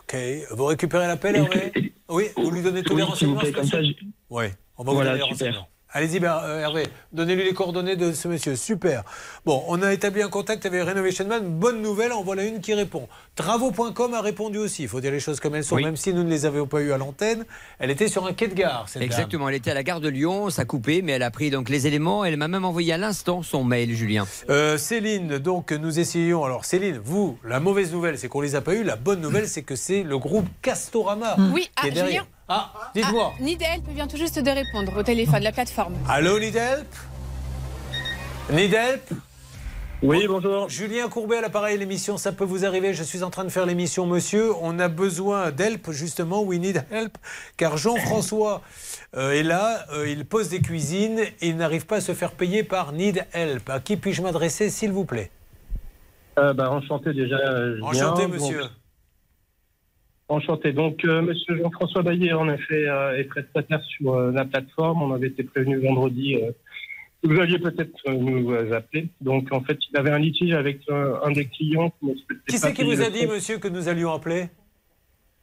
Ok, 0.00 0.16
vous 0.52 0.64
récupérez 0.66 1.06
l'appel, 1.06 1.36
Hervé 1.36 1.92
Oui, 2.08 2.24
vous 2.36 2.50
lui 2.50 2.62
donnez 2.62 2.82
tous 2.82 2.94
Oui, 2.94 3.02
les 3.02 3.16
s'il 3.16 3.28
vous 3.28 3.34
renseignements 3.34 3.40
plaît, 3.40 3.52
comme 3.52 3.64
ça, 3.66 3.78
monsieur 3.78 3.94
Oui, 4.30 4.44
on 4.78 4.84
va 4.84 4.92
Voilà, 4.92 5.12
vous 5.12 5.16
donner 5.18 5.24
les 5.24 5.30
renseignements. 5.32 5.68
Allez-y, 5.96 6.20
ben, 6.20 6.38
euh, 6.44 6.60
Hervé, 6.60 6.88
donnez-lui 7.14 7.44
les 7.44 7.54
coordonnées 7.54 7.96
de 7.96 8.12
ce 8.12 8.28
monsieur. 8.28 8.54
Super. 8.54 9.02
Bon, 9.46 9.64
on 9.66 9.80
a 9.80 9.94
établi 9.94 10.20
un 10.20 10.28
contact 10.28 10.66
avec 10.66 10.86
Renovation 10.86 11.26
Man. 11.26 11.42
Bonne 11.46 11.80
nouvelle, 11.80 12.12
en 12.12 12.22
voilà 12.22 12.44
une 12.44 12.60
qui 12.60 12.74
répond. 12.74 13.08
Travaux.com 13.34 14.12
a 14.12 14.20
répondu 14.20 14.58
aussi. 14.58 14.82
Il 14.82 14.88
faut 14.88 15.00
dire 15.00 15.10
les 15.10 15.20
choses 15.20 15.40
comme 15.40 15.54
elles 15.54 15.64
sont, 15.64 15.76
Oui. 15.76 15.84
même 15.84 15.96
si 15.96 16.12
nous 16.12 16.22
ne 16.22 16.28
les 16.28 16.44
avions 16.44 16.66
pas 16.66 16.82
eues 16.82 16.92
à 16.92 16.98
l'antenne. 16.98 17.46
Elle 17.78 17.90
était 17.90 18.08
sur 18.08 18.26
un 18.26 18.34
quai 18.34 18.48
de 18.48 18.52
gare, 18.52 18.90
cette 18.90 19.00
dame. 19.00 19.06
Exactement, 19.06 19.48
elle 19.48 19.54
était 19.54 19.70
à 19.70 19.74
la 19.74 19.82
gare 19.82 20.02
de 20.02 20.10
Lyon, 20.10 20.50
ça 20.50 20.62
a 20.62 20.64
coupé, 20.66 21.00
mais 21.00 21.12
elle 21.12 21.22
a 21.22 21.30
pris 21.30 21.48
donc 21.48 21.70
les 21.70 21.86
éléments. 21.86 22.26
Elle 22.26 22.36
m'a 22.36 22.48
même 22.48 22.66
envoyé 22.66 22.92
à 22.92 22.98
l'instant 22.98 23.42
son 23.42 23.64
mail, 23.64 23.94
Julien. 23.94 24.26
Euh, 24.50 24.76
Céline, 24.76 25.38
donc 25.38 25.72
nous 25.72 25.98
essayons. 25.98 26.44
Alors 26.44 26.66
Céline, 26.66 27.00
vous, 27.02 27.38
la 27.42 27.58
mauvaise 27.58 27.90
nouvelle, 27.90 28.18
c'est 28.18 28.28
qu'on 28.28 28.42
les 28.42 28.54
a 28.54 28.60
pas 28.60 28.74
eu. 28.74 28.84
La 28.84 28.96
bonne 28.96 29.22
nouvelle, 29.22 29.48
c'est 29.48 29.62
que 29.62 29.76
c'est 29.76 30.02
le 30.02 30.18
groupe 30.18 30.46
Castorama 30.60 31.36
Oui, 31.54 31.62
qui 31.62 31.70
ah, 31.76 31.88
est 31.88 31.92
derrière. 31.92 32.24
Julien, 32.24 32.35
Ah, 32.48 32.72
dites-moi. 32.94 33.32
Ah, 33.36 33.42
Need 33.42 33.60
Help 33.62 33.88
vient 33.88 34.06
tout 34.06 34.16
juste 34.16 34.38
de 34.38 34.50
répondre 34.50 34.96
au 34.96 35.02
téléphone, 35.02 35.42
la 35.42 35.52
plateforme. 35.52 35.94
Allô, 36.08 36.38
Nidelp 36.38 36.86
Nidelp 38.52 39.02
Oui, 40.02 40.26
bonjour. 40.28 40.68
Julien 40.68 41.08
Courbet 41.08 41.38
à 41.38 41.40
l'appareil, 41.40 41.76
l'émission 41.76 42.16
Ça 42.18 42.30
peut 42.30 42.44
vous 42.44 42.64
arriver. 42.64 42.94
Je 42.94 43.02
suis 43.02 43.24
en 43.24 43.30
train 43.30 43.42
de 43.44 43.48
faire 43.48 43.66
l'émission, 43.66 44.06
monsieur. 44.06 44.52
On 44.62 44.78
a 44.78 44.86
besoin 44.86 45.50
d'help, 45.50 45.90
justement. 45.90 46.42
We 46.42 46.60
need 46.60 46.84
help. 46.92 47.18
Car 47.56 47.76
Jean-François 47.78 48.62
euh, 49.16 49.32
est 49.32 49.42
là. 49.42 49.84
euh, 49.92 50.08
il 50.08 50.24
pose 50.24 50.48
des 50.48 50.60
cuisines 50.60 51.18
et 51.18 51.48
il 51.48 51.56
n'arrive 51.56 51.86
pas 51.86 51.96
à 51.96 52.00
se 52.00 52.14
faire 52.14 52.30
payer 52.32 52.62
par 52.62 52.92
Need 52.92 53.26
Help. 53.32 53.68
À 53.70 53.80
qui 53.80 53.96
puis-je 53.96 54.22
m'adresser, 54.22 54.70
s'il 54.70 54.92
vous 54.92 55.04
plaît? 55.04 55.32
Euh, 56.38 56.52
bah, 56.52 56.70
enchanté 56.70 57.12
déjà. 57.12 57.36
euh, 57.38 57.74
Julien. 57.76 57.88
Enchanté, 57.88 58.26
monsieur. 58.28 58.62
Enchanté. 60.28 60.72
Donc, 60.72 61.04
euh, 61.04 61.22
monsieur 61.22 61.56
Jean-François 61.56 62.02
Baillet, 62.02 62.32
en 62.32 62.48
effet, 62.48 62.86
euh, 62.88 63.16
est 63.18 63.24
prestataire 63.24 63.82
sur 63.84 64.14
euh, 64.14 64.32
la 64.32 64.44
plateforme. 64.44 65.02
On 65.02 65.12
avait 65.14 65.28
été 65.28 65.44
prévenu 65.44 65.78
vendredi. 65.78 66.36
euh, 66.36 66.50
que 67.22 67.28
vous 67.28 67.40
alliez 67.40 67.58
peut-être 67.58 68.10
nous 68.12 68.52
appeler. 68.72 69.08
Donc, 69.20 69.50
en 69.50 69.60
fait, 69.62 69.78
il 69.90 69.96
avait 69.96 70.10
un 70.10 70.18
litige 70.18 70.52
avec 70.52 70.80
un 70.90 71.30
des 71.32 71.46
clients. 71.46 71.90
qui 71.98 72.14
Qui 72.46 72.58
c'est 72.58 72.72
qui 72.74 72.84
vous 72.84 73.00
a 73.00 73.08
dit, 73.10 73.26
monsieur, 73.26 73.58
que 73.58 73.68
nous 73.68 73.88
allions 73.88 74.12
appeler? 74.12 74.48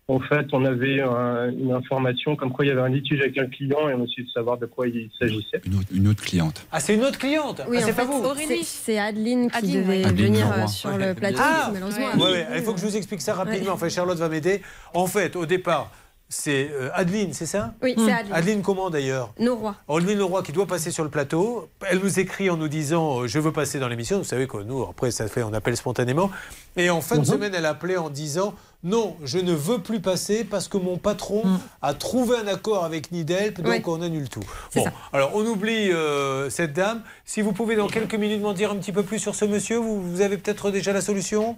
En 0.10 0.20
fait, 0.20 0.48
on 0.52 0.66
avait 0.66 1.00
une 1.00 1.72
information 1.72 2.36
comme 2.36 2.52
quoi 2.52 2.66
il 2.66 2.68
y 2.68 2.72
avait 2.72 2.82
un 2.82 2.90
litige 2.90 3.22
avec 3.22 3.38
un 3.38 3.46
client 3.46 3.88
et 3.88 3.94
on 3.94 4.04
essayait 4.04 4.24
de 4.28 4.32
savoir 4.32 4.58
de 4.58 4.66
quoi 4.66 4.86
il 4.88 5.10
s'agissait. 5.18 5.62
Une 5.66 5.76
autre, 5.76 5.88
une 5.94 6.08
autre 6.10 6.24
cliente. 6.24 6.66
Ah, 6.74 6.82
c'est 6.82 6.96
une 6.96 7.06
autre 7.06 7.18
cliente 7.18 7.62
Oui, 7.70 7.78
ah, 7.80 7.84
c'est 7.86 7.94
pas 7.94 8.02
fait, 8.06 8.08
vous 8.12 8.24
c'est- 8.36 8.64
C'est 8.64 9.00
Adeline 9.00 9.50
qui 9.50 9.56
Adeline, 9.58 9.82
devait. 9.82 10.04
Adeline 10.04 10.26
venir 10.34 10.48
Leroy. 10.50 10.64
euh, 10.64 10.68
sur 10.68 10.98
le 10.98 11.14
plateau. 11.14 11.38
Ah, 11.42 11.70
malheureusement, 11.72 12.06
ouais, 12.18 12.32
ouais, 12.32 12.48
il 12.58 12.64
faut 12.64 12.74
que 12.74 12.82
je 12.82 12.86
vous 12.86 12.98
explique 12.98 13.22
ça 13.22 13.34
rapidement. 13.34 13.68
Ouais. 13.68 13.72
Enfin, 13.72 13.88
Charlotte 13.88 14.18
va 14.18 14.28
m'aider. 14.28 14.62
En 14.94 15.08
fait, 15.08 15.38
au 15.38 15.46
départ, 15.46 15.90
c'est 16.28 16.70
euh, 16.74 16.90
Adeline, 16.96 17.32
c'est 17.32 17.46
ça? 17.46 17.74
Oui, 17.82 17.94
c'est 17.98 18.12
Adeline. 18.12 18.34
Adeline 18.34 18.62
comment 18.62 18.90
d'ailleurs? 18.90 19.34
Noroy. 19.40 19.74
Adeline 19.88 20.18
Leroy 20.18 20.44
qui 20.44 20.52
doit 20.52 20.68
passer 20.68 20.92
sur 20.92 21.06
le 21.06 21.10
plateau. 21.10 21.70
Elle 21.90 22.00
nous 22.00 22.20
écrit 22.20 22.50
en 22.50 22.58
nous 22.58 22.68
disant 22.68 23.22
euh, 23.22 23.28
Je 23.28 23.40
veux 23.40 23.54
passer 23.54 23.80
dans 23.80 23.88
l'émission. 23.88 24.18
Vous 24.18 24.24
savez 24.26 24.48
que 24.48 24.58
nous, 24.58 24.84
après, 24.84 25.12
ça 25.12 25.28
fait, 25.30 25.44
on 25.44 25.54
appelle 25.54 25.78
spontanément. 25.78 26.30
Et 26.76 26.90
en 26.90 27.00
fin 27.00 27.20
de 27.20 27.26
semaine, 27.26 27.54
elle 27.56 27.66
a 27.66 27.70
appelé 27.70 27.96
en 27.96 28.10
disant 28.10 28.54
Non, 28.84 29.16
je 29.24 29.40
ne 29.40 29.54
veux 29.54 29.80
plus 29.80 30.02
passer 30.02 30.44
parce 30.44 30.68
que 30.68 30.78
mon 30.78 30.98
patron 30.98 31.44
a 31.82 31.94
trouvé 31.94 32.36
un 32.38 32.48
accord 32.48 32.84
avec 32.84 33.14
Nidelp, 33.14 33.62
donc 33.62 33.88
on 33.88 34.02
annule 34.02 34.28
tout. 34.28 34.44
Bon, 34.76 34.84
ça. 34.84 34.92
alors 35.14 35.32
on 35.36 35.46
oublie 35.46 35.92
euh, 35.92 36.50
cette 36.50 36.74
dame. 36.74 37.02
Si 37.24 37.42
vous 37.42 37.54
pouvez 37.54 37.78
dans 37.78 37.88
quelques 37.88 38.16
minutes 38.16 38.42
m'en 38.42 38.52
dire 38.52 38.72
un 38.72 38.76
petit 38.76 38.92
peu 38.92 39.04
plus 39.04 39.20
sur 39.20 39.36
ce 39.36 39.46
monsieur, 39.46 39.78
vous, 39.78 40.02
vous 40.02 40.20
avez 40.20 40.38
peut-être 40.38 40.70
déjà 40.70 40.92
la 40.92 41.00
solution? 41.00 41.56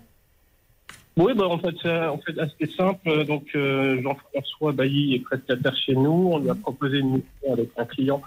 Oui, 1.18 1.34
bah, 1.34 1.48
en 1.48 1.58
fait, 1.58 1.74
c'est 1.82 2.06
en 2.08 2.18
fait 2.20 2.38
assez 2.38 2.72
simple. 2.76 3.26
Donc, 3.26 3.46
euh, 3.56 4.02
Jean-François 4.04 4.74
Bailly 4.74 5.16
est 5.16 5.20
prestataire 5.20 5.76
chez 5.78 5.96
nous. 5.96 6.30
On 6.34 6.40
lui 6.40 6.50
a 6.50 6.56
proposé 6.56 7.00
une 7.00 7.12
mission 7.12 7.54
avec 7.54 7.70
un 7.78 7.86
client 7.86 8.22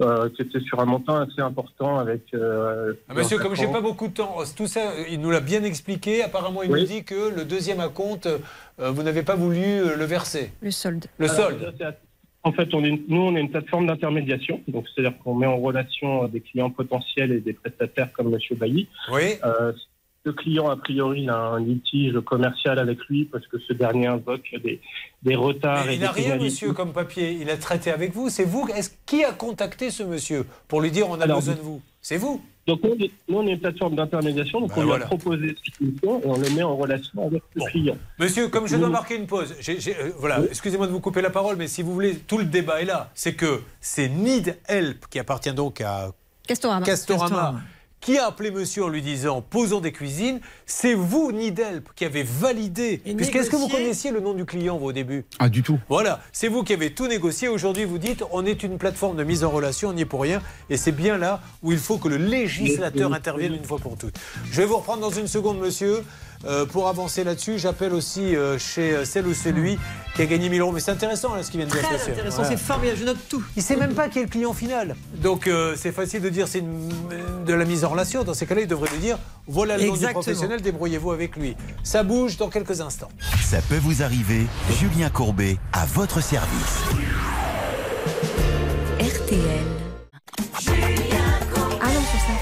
euh, 0.00 0.28
qui 0.30 0.42
était 0.42 0.60
sur 0.60 0.78
un 0.80 0.84
montant 0.84 1.16
assez 1.16 1.40
important 1.40 1.98
avec. 1.98 2.22
euh, 2.34 2.94
Ah, 3.08 3.14
Monsieur, 3.14 3.38
comme 3.38 3.56
j'ai 3.56 3.66
pas 3.66 3.80
beaucoup 3.80 4.08
de 4.08 4.14
temps, 4.14 4.36
tout 4.56 4.66
ça, 4.66 4.90
euh, 4.92 5.04
il 5.10 5.20
nous 5.20 5.30
l'a 5.30 5.40
bien 5.40 5.64
expliqué. 5.64 6.22
Apparemment, 6.22 6.62
il 6.62 6.70
Oui. 6.70 6.80
nous 6.82 6.86
dit 6.86 7.04
que 7.04 7.34
le 7.34 7.44
deuxième 7.44 7.80
acompte, 7.80 8.26
euh, 8.26 8.90
vous 8.90 9.02
n'avez 9.02 9.22
pas 9.22 9.34
voulu 9.34 9.62
euh, 9.64 9.96
le 9.96 10.04
verser. 10.04 10.52
Le 10.60 10.70
solde. 10.70 11.06
Le 11.18 11.24
Alors, 11.30 11.36
solde. 11.36 11.74
ça, 11.78 11.92
En 12.44 12.52
fait, 12.52 12.72
on 12.72 12.84
est, 12.84 12.88
une- 12.88 13.02
nous, 13.08 13.20
on 13.20 13.34
est 13.36 13.40
une 13.40 13.50
plateforme 13.50 13.88
d'intermédiation. 13.88 14.60
Donc, 14.68 14.86
c'est-à-dire 14.94 15.18
qu'on 15.18 15.34
met 15.34 15.46
en 15.46 15.58
relation 15.58 16.28
des 16.28 16.40
clients 16.40 16.70
potentiels 16.70 17.32
et 17.32 17.40
des 17.40 17.52
prestataires 17.52 18.12
comme 18.12 18.30
Monsieur 18.30 18.54
Bailly. 18.54 18.88
Oui. 19.12 19.34
Le 20.28 20.34
client, 20.34 20.68
a 20.68 20.76
priori, 20.76 21.22
il 21.22 21.30
a 21.30 21.38
un 21.38 21.60
litige 21.60 22.20
commercial 22.20 22.78
avec 22.78 22.98
lui 23.08 23.24
parce 23.24 23.46
que 23.46 23.56
ce 23.66 23.72
dernier 23.72 24.08
invoque 24.08 24.42
des, 24.62 24.78
des 25.22 25.34
retards 25.36 25.84
Mais 25.86 25.92
et 25.94 25.96
il 25.96 26.00
n'a 26.02 26.10
rien, 26.10 26.24
pénalités. 26.24 26.44
monsieur, 26.44 26.72
comme 26.74 26.92
papier. 26.92 27.32
Il 27.40 27.48
a 27.48 27.56
traité 27.56 27.90
avec 27.90 28.12
vous. 28.12 28.28
C'est 28.28 28.44
vous. 28.44 28.68
Est-ce 28.76 28.90
qui 29.06 29.24
a 29.24 29.32
contacté 29.32 29.90
ce 29.90 30.02
monsieur 30.02 30.44
pour 30.68 30.82
lui 30.82 30.90
dire 30.90 31.08
on 31.08 31.18
a 31.18 31.24
Alors, 31.24 31.38
besoin 31.38 31.54
de 31.54 31.60
vous? 31.60 31.80
C'est 32.02 32.18
vous. 32.18 32.42
Donc, 32.66 32.82
nous, 32.82 32.90
on 32.90 33.02
est- 33.02 33.10
nous, 33.26 33.38
on 33.38 33.46
est 33.46 33.52
une 33.52 33.58
plateforme 33.60 33.96
d'intermédiation. 33.96 34.60
Donc, 34.60 34.74
Ben 34.76 34.82
on 34.82 34.84
lui 34.84 34.92
a 34.92 34.98
proposé 35.06 35.54
cette 35.64 35.80
mission 35.80 36.20
et 36.20 36.26
on 36.26 36.38
le 36.38 36.50
met 36.50 36.62
en 36.62 36.76
relation 36.76 37.26
avec 37.26 37.42
le 37.54 37.64
client. 37.70 37.96
Monsieur, 38.18 38.48
comme 38.48 38.66
je 38.68 38.76
dois 38.76 38.90
marquer 38.90 39.16
une 39.16 39.26
pause, 39.26 39.54
euh, 39.66 40.10
voilà, 40.18 40.40
excusez-moi 40.50 40.86
de 40.88 40.92
vous 40.92 41.00
couper 41.00 41.22
la 41.22 41.30
parole, 41.30 41.56
mais 41.56 41.68
si 41.68 41.80
vous 41.80 41.94
voulez, 41.94 42.16
tout 42.18 42.36
le 42.36 42.44
débat 42.44 42.82
est 42.82 42.84
là. 42.84 43.10
C'est 43.14 43.32
que 43.34 43.62
c'est 43.80 44.10
Need 44.10 44.58
Help 44.68 45.06
qui 45.08 45.18
appartient 45.18 45.54
donc 45.54 45.80
à 45.80 46.10
Castorama. 46.46 46.84
Castorama, 46.84 47.24
Castorama. 47.30 47.60
Qui 48.00 48.18
a 48.18 48.26
appelé 48.26 48.50
monsieur 48.50 48.84
en 48.84 48.88
lui 48.88 49.02
disant 49.02 49.42
posons 49.42 49.80
des 49.80 49.92
cuisines. 49.92 50.40
C'est 50.66 50.94
vous, 50.94 51.32
Nidelp, 51.32 51.88
qui 51.94 52.04
avez 52.04 52.22
validé. 52.22 53.00
Et 53.04 53.14
Puisque 53.14 53.36
est-ce 53.36 53.50
que 53.50 53.56
vous 53.56 53.68
connaissiez 53.68 54.10
le 54.10 54.20
nom 54.20 54.34
du 54.34 54.44
client 54.44 54.78
vous, 54.78 54.86
au 54.86 54.92
début 54.92 55.24
Ah, 55.38 55.48
du 55.48 55.62
tout. 55.62 55.78
Voilà, 55.88 56.20
c'est 56.32 56.48
vous 56.48 56.62
qui 56.62 56.72
avez 56.72 56.92
tout 56.92 57.06
négocié. 57.06 57.48
Aujourd'hui, 57.48 57.84
vous 57.84 57.98
dites 57.98 58.24
on 58.32 58.44
est 58.46 58.62
une 58.62 58.78
plateforme 58.78 59.16
de 59.16 59.24
mise 59.24 59.44
en 59.44 59.50
relation, 59.50 59.90
on 59.90 59.92
n'y 59.92 60.02
est 60.02 60.06
pour 60.06 60.22
rien. 60.22 60.42
Et 60.70 60.76
c'est 60.76 60.92
bien 60.92 61.18
là 61.18 61.40
où 61.62 61.72
il 61.72 61.78
faut 61.78 61.98
que 61.98 62.08
le 62.08 62.16
législateur 62.16 63.12
intervienne 63.12 63.54
une 63.54 63.64
fois 63.64 63.78
pour 63.78 63.96
toutes. 63.96 64.16
Je 64.50 64.60
vais 64.60 64.66
vous 64.66 64.76
reprendre 64.76 65.00
dans 65.00 65.10
une 65.10 65.28
seconde, 65.28 65.58
monsieur. 65.58 66.04
Euh, 66.44 66.66
pour 66.66 66.86
avancer 66.88 67.24
là-dessus, 67.24 67.58
j'appelle 67.58 67.92
aussi 67.92 68.36
euh, 68.36 68.58
chez 68.58 68.92
euh, 68.92 69.04
celle 69.04 69.26
ou 69.26 69.34
celui 69.34 69.76
qui 70.14 70.22
a 70.22 70.26
gagné 70.26 70.48
1000 70.48 70.60
euros. 70.60 70.72
Mais 70.72 70.78
c'est 70.80 70.92
intéressant 70.92 71.34
là, 71.34 71.42
ce 71.42 71.50
qui 71.50 71.56
vient 71.56 71.66
de 71.66 71.70
dire 71.72 71.80
ce 71.80 71.86
Très 71.86 71.94
monsieur. 71.98 72.12
intéressant, 72.12 72.36
Voilà. 72.42 72.50
c'est 72.50 72.56
formidable, 72.62 72.98
je 73.00 73.04
note 73.04 73.18
tout. 73.28 73.42
Il 73.56 73.62
sait 73.62 73.76
même 73.76 73.94
pas 73.94 74.08
qui 74.08 74.20
est 74.20 74.22
le 74.22 74.28
client 74.28 74.52
final. 74.52 74.94
Donc 75.16 75.46
euh, 75.48 75.74
c'est 75.76 75.90
facile 75.92 76.20
de 76.22 76.28
dire 76.28 76.46
c'est 76.46 76.62
de 76.62 77.54
la 77.54 77.64
mise 77.64 77.84
en 77.84 77.88
relation. 77.88 78.22
Dans 78.22 78.34
ces 78.34 78.46
cas-là, 78.46 78.60
il 78.62 78.68
devrait 78.68 78.90
lui 78.90 78.98
dire 78.98 79.18
voilà 79.48 79.76
le 79.78 79.86
nom 79.86 79.96
du 79.96 80.06
professionnel, 80.06 80.60
débrouillez-vous 80.62 81.10
avec 81.10 81.36
lui. 81.36 81.56
Ça 81.82 82.04
bouge 82.04 82.36
dans 82.36 82.48
quelques 82.48 82.80
instants. 82.80 83.08
Ça 83.42 83.58
peut 83.68 83.78
vous 83.78 84.02
arriver. 84.02 84.46
Julien 84.78 85.10
Courbet 85.10 85.56
à 85.72 85.86
votre 85.86 86.22
service. 86.22 86.82
RTL. 89.00 91.07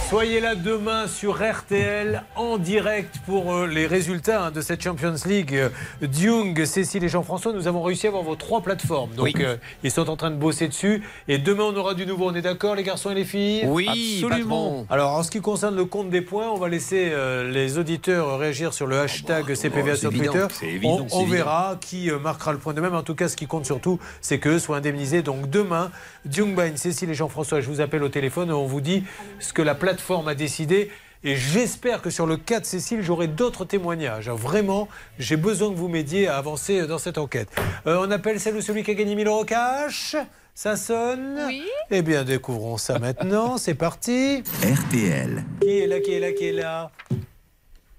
Soyez 0.08 0.38
là 0.38 0.54
demain 0.54 1.08
sur 1.08 1.42
RTL 1.42 2.22
en 2.36 2.58
direct 2.58 3.16
pour 3.26 3.52
euh, 3.52 3.66
les 3.66 3.88
résultats 3.88 4.44
hein, 4.46 4.50
de 4.52 4.60
cette 4.60 4.80
Champions 4.80 5.16
League. 5.26 5.60
Dung, 6.00 6.64
Cécile 6.64 7.02
et 7.02 7.08
Jean-François, 7.08 7.52
nous 7.52 7.66
avons 7.66 7.82
réussi 7.82 8.06
à 8.06 8.10
avoir 8.10 8.22
vos 8.22 8.36
trois 8.36 8.60
plateformes. 8.60 9.10
Donc 9.16 9.24
Oui. 9.24 9.34
euh, 9.40 9.56
ils 9.82 9.90
sont 9.90 10.08
en 10.08 10.14
train 10.16 10.30
de 10.30 10.36
bosser 10.36 10.68
dessus. 10.68 11.02
Et 11.26 11.38
demain, 11.38 11.64
on 11.64 11.76
aura 11.76 11.94
du 11.94 12.06
nouveau. 12.06 12.30
On 12.30 12.34
est 12.36 12.40
d'accord, 12.42 12.76
les 12.76 12.84
garçons 12.84 13.10
et 13.10 13.16
les 13.16 13.24
filles? 13.24 13.64
Oui, 13.66 14.24
patron. 14.30 14.86
Alors 14.90 15.10
en 15.10 15.24
ce 15.24 15.30
qui 15.32 15.40
concerne 15.40 15.74
le 15.74 15.86
compte 15.86 16.08
des 16.08 16.20
points, 16.20 16.50
on 16.50 16.56
va 16.56 16.68
laisser 16.68 17.08
euh, 17.10 17.50
les 17.50 17.76
auditeurs 17.76 18.38
réagir 18.38 18.72
sur 18.74 18.86
le 18.86 19.00
hashtag 19.00 19.54
CPVA 19.56 19.92
oh, 19.94 19.96
sur 19.96 20.10
c'est 20.12 20.16
évident, 20.16 20.46
Twitter. 20.46 20.66
évident, 20.68 21.06
on 21.10 21.24
verra 21.24 21.78
qui 21.80 22.10
marquera 22.22 22.52
le 22.52 22.58
point 22.58 22.74
de 22.74 22.80
même. 22.80 22.94
En 22.94 23.02
tout 23.02 23.16
cas, 23.16 23.26
ce 23.28 23.34
qui 23.36 23.48
compte 23.48 23.66
surtout, 23.66 23.98
c'est 24.20 24.38
qu'eux 24.38 24.60
soient 24.60 24.76
indemnisés. 24.76 25.22
Donc 25.22 25.50
demain, 25.50 25.90
Jungbain, 26.30 26.76
Cécile 26.76 27.10
et 27.10 27.14
Jean-François, 27.14 27.60
je 27.60 27.66
vous 27.68 27.80
appelle 27.80 28.04
au 28.04 28.08
téléphone 28.08 28.50
et 28.50 28.52
on 28.52 28.66
vous 28.66 28.80
dit 28.80 29.02
ce 29.40 29.52
que 29.52 29.62
la 29.62 29.74
plateforme 29.74 29.95
a 30.26 30.34
décidé. 30.34 30.90
Et 31.24 31.34
j'espère 31.34 32.02
que 32.02 32.10
sur 32.10 32.26
le 32.26 32.36
cas 32.36 32.60
de 32.60 32.66
Cécile, 32.66 33.02
j'aurai 33.02 33.26
d'autres 33.26 33.64
témoignages. 33.64 34.28
Vraiment, 34.28 34.88
j'ai 35.18 35.36
besoin 35.36 35.70
que 35.70 35.76
vous 35.76 35.88
m'aidiez 35.88 36.28
à 36.28 36.36
avancer 36.36 36.86
dans 36.86 36.98
cette 36.98 37.18
enquête. 37.18 37.48
Euh, 37.86 38.04
on 38.06 38.10
appelle 38.10 38.38
celle 38.38 38.56
ou 38.56 38.60
celui 38.60 38.84
qui 38.84 38.92
a 38.92 38.94
gagné 38.94 39.14
1000 39.14 39.26
euros 39.26 39.44
cash 39.44 40.14
Ça 40.54 40.76
sonne 40.76 41.42
Oui. 41.48 41.64
Eh 41.90 42.02
bien, 42.02 42.22
découvrons 42.22 42.76
ça 42.76 42.98
maintenant. 42.98 43.58
C'est 43.58 43.74
parti. 43.74 44.42
RTL. 44.62 45.44
Qui 45.62 45.78
est 45.78 45.86
là, 45.86 46.00
qui 46.00 46.12
est 46.12 46.20
là, 46.20 46.32
qui 46.32 46.46
est 46.46 46.52
là? 46.52 46.90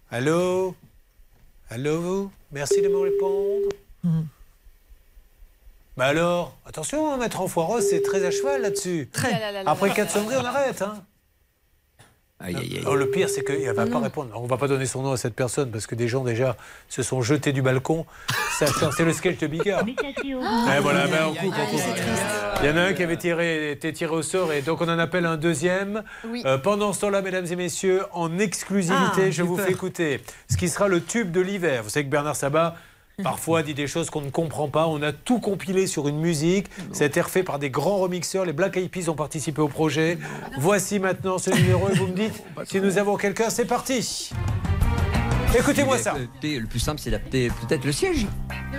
Allô? 0.10 0.76
Allô 1.69 2.32
Merci 2.52 2.82
de 2.82 2.88
me 2.88 2.98
répondre. 2.98 3.69
Bah 5.98 6.06
alors, 6.06 6.56
attention, 6.65 7.11
hein, 7.11 7.18
maître 7.18 7.41
Enfoiros, 7.41 7.82
c'est 7.82 8.02
très 8.03 8.24
à 8.24 8.30
cheval 8.32 8.61
là-dessus. 8.61 9.10
Là, 9.24 9.32
là, 9.32 9.52
là, 9.52 9.64
là, 9.64 9.72
Après 9.72 9.91
quatre 9.91 10.11
sonneries, 10.11 10.36
on 10.40 10.45
arrête. 10.45 10.82
Hein. 10.82 11.03
Aïe, 12.39 12.55
aïe, 12.55 12.69
aïe. 12.76 12.80
Alors, 12.81 12.95
le 12.95 13.09
pire, 13.09 13.30
c'est 13.30 13.43
qu'elle 13.43 13.65
ne 13.65 13.72
va 13.72 13.88
pas 13.88 13.99
répondre. 13.99 14.30
On 14.35 14.43
ne 14.43 14.47
va 14.47 14.57
pas 14.57 14.68
donner 14.68 14.85
son 14.85 15.01
nom 15.01 15.11
à 15.11 15.18
cette 15.18 15.34
personne 15.34 15.72
parce 15.72 15.88
que 15.88 15.95
des 15.95 16.07
gens 16.07 16.23
déjà 16.23 16.55
se 16.88 17.01
sont 17.01 17.23
jetés 17.23 17.51
du 17.51 17.64
balcon. 17.64 18.05
Ça, 18.59 18.68
c'est 18.95 19.05
le 19.05 19.11
sketch 19.14 19.39
de 19.39 19.47
Bigard. 19.47 19.84
Eh, 19.88 20.80
voilà, 20.81 21.07
ben, 21.07 21.26
on 21.30 21.34
coupe, 21.34 21.53
on 21.59 21.65
coupe. 21.72 21.81
Il 22.61 22.68
y 22.68 22.72
en 22.72 22.77
a 22.77 22.81
un 22.81 22.93
qui 22.93 23.01
avait 23.03 23.18
tiré, 23.18 23.72
été 23.72 23.91
tiré 23.91 24.11
au 24.14 24.22
sort 24.22 24.51
et 24.53 24.61
donc 24.61 24.81
on 24.81 24.89
en 24.89 24.99
appelle 24.99 25.26
un 25.26 25.38
deuxième. 25.38 26.03
Oui. 26.27 26.43
Euh, 26.45 26.57
pendant 26.59 26.93
ce 26.93 27.01
temps-là, 27.01 27.22
mesdames 27.22 27.45
et 27.49 27.55
messieurs, 27.55 28.03
en 28.14 28.38
exclusivité, 28.39 29.23
Ah, 29.27 29.31
je 29.31 29.41
vous 29.43 29.55
peur. 29.57 29.65
fais 29.65 29.72
écouter 29.72 30.22
ce 30.49 30.57
qui 30.57 30.69
sera 30.69 30.88
le 30.88 31.03
tube 31.03 31.31
de 31.31 31.41
l'hiver. 31.41 31.81
Vous 31.84 31.89
savez 31.89 32.05
que 32.05 32.11
Bernard 32.11 32.35
Sabat. 32.35 32.76
Parfois 33.23 33.64
dit 33.64 33.73
des 33.73 33.88
choses 33.88 34.11
qu'on 34.11 34.22
ne 34.22 34.30
comprend 34.30 34.68
pas. 34.68 34.85
On 34.85 35.02
a 35.02 35.11
tout 35.11 35.39
compilé 35.39 35.88
sur 35.88 36.07
une 36.07 36.19
musique. 36.19 36.68
Ça 36.91 37.03
a 37.03 37.07
été 37.07 37.19
refait 37.19 37.41
par 37.41 37.57
des 37.57 37.72
grands 37.72 37.98
remixeurs. 37.98 38.45
Les 38.45 38.53
Black 38.53 38.77
Eyed 38.77 38.91
Peas 38.91 39.10
ont 39.10 39.15
participé 39.15 39.60
au 39.60 39.68
projet. 39.68 40.19
Voici 40.60 40.99
maintenant 40.99 41.39
ce 41.39 41.49
numéro 41.49 41.89
et 41.89 41.95
vous 41.95 42.06
me 42.06 42.14
dites 42.14 42.44
si 42.65 42.80
nous 42.80 42.99
avons 42.99 43.18
quelqu'un. 43.18 43.49
C'est 43.49 43.65
parti. 43.65 44.30
Écoutez-moi 45.59 45.97
ça. 45.97 46.15
Le 46.43 46.65
plus 46.65 46.79
simple, 46.79 46.99
c'est 47.01 47.11
d'adapter 47.11 47.49
peut-être 47.67 47.85
le 47.85 47.91
siège. 47.91 48.25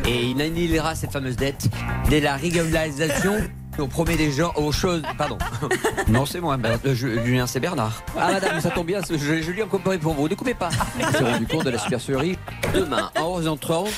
Et 0.07 0.27
il 0.27 0.41
annihilera 0.43 0.95
cette 0.95 1.13
fameuse 1.13 1.37
dette 1.37 1.67
dès 2.09 2.21
la 2.21 2.37
régularisation. 2.37 3.37
On 3.81 3.87
promet 3.87 4.17
des 4.17 4.33
gens 4.33 4.53
aux 4.57 4.73
choses. 4.73 5.03
Pardon. 5.17 5.39
Non, 6.09 6.27
c'est 6.27 6.41
moi. 6.41 6.57
Euh, 6.65 6.95
je- 6.95 7.23
Julien, 7.25 7.47
c'est 7.47 7.61
Bernard. 7.61 8.03
Ah, 8.19 8.33
madame, 8.33 8.61
ça 8.61 8.71
tombe 8.71 8.87
bien. 8.89 9.01
Je, 9.09 9.17
Julien 9.41 9.67
comparé 9.67 9.99
pour 9.99 10.15
vous. 10.15 10.29
Ne 10.29 10.35
coupez 10.35 10.55
pas. 10.55 10.71
On 10.99 11.13
s'est 11.13 11.19
rendu 11.25 11.47
compte 11.47 11.65
de 11.65 11.71
la 11.71 11.79
supercherie. 11.79 12.37
Demain, 12.75 13.11
à 13.15 13.21
11h30, 13.23 13.89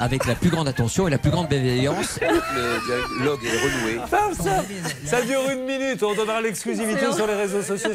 avec 0.00 0.26
la 0.26 0.34
plus 0.34 0.48
grande 0.50 0.66
attention 0.66 1.06
et 1.06 1.10
la 1.12 1.18
plus 1.18 1.30
grande 1.30 1.48
bienveillance. 1.48 2.18
Le 2.20 3.24
log 3.24 3.38
est 3.44 3.58
renoué. 3.62 4.00
Ça, 4.10 4.62
ça 5.04 5.22
dure 5.22 5.42
une 5.52 5.64
minute. 5.64 6.02
On 6.02 6.14
donnera 6.14 6.40
l'exclusivité 6.40 7.12
sur 7.14 7.26
les 7.28 7.34
réseaux 7.34 7.62
sociaux. 7.62 7.90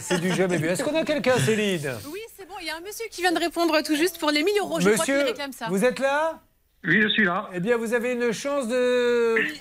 C'est 0.00 0.20
du 0.20 0.34
jamais 0.34 0.58
vu. 0.58 0.66
Est-ce 0.66 0.82
qu'on 0.82 0.94
a 0.96 1.04
quelqu'un, 1.04 1.38
Céline? 1.38 1.90
Oui, 2.12 2.20
c'est 2.44 2.48
bon, 2.48 2.54
il 2.60 2.66
y 2.66 2.70
a 2.70 2.76
un 2.76 2.80
monsieur 2.80 3.06
qui 3.10 3.22
vient 3.22 3.32
de 3.32 3.38
répondre 3.38 3.80
tout 3.82 3.94
juste 3.96 4.18
pour 4.18 4.30
les 4.30 4.42
1000 4.42 4.54
euros. 4.60 4.80
Je 4.80 4.90
crois 4.90 5.04
qu'il 5.04 5.14
Monsieur, 5.14 5.26
réclame 5.28 5.52
ça. 5.52 5.66
vous 5.68 5.84
êtes 5.84 5.98
là? 5.98 6.40
Oui, 6.86 7.00
je 7.00 7.08
suis 7.08 7.24
là. 7.24 7.48
Eh 7.54 7.60
bien, 7.60 7.78
vous 7.78 7.94
avez 7.94 8.12
une 8.12 8.32
chance 8.32 8.68
de. 8.68 9.36
Oui, 9.38 9.58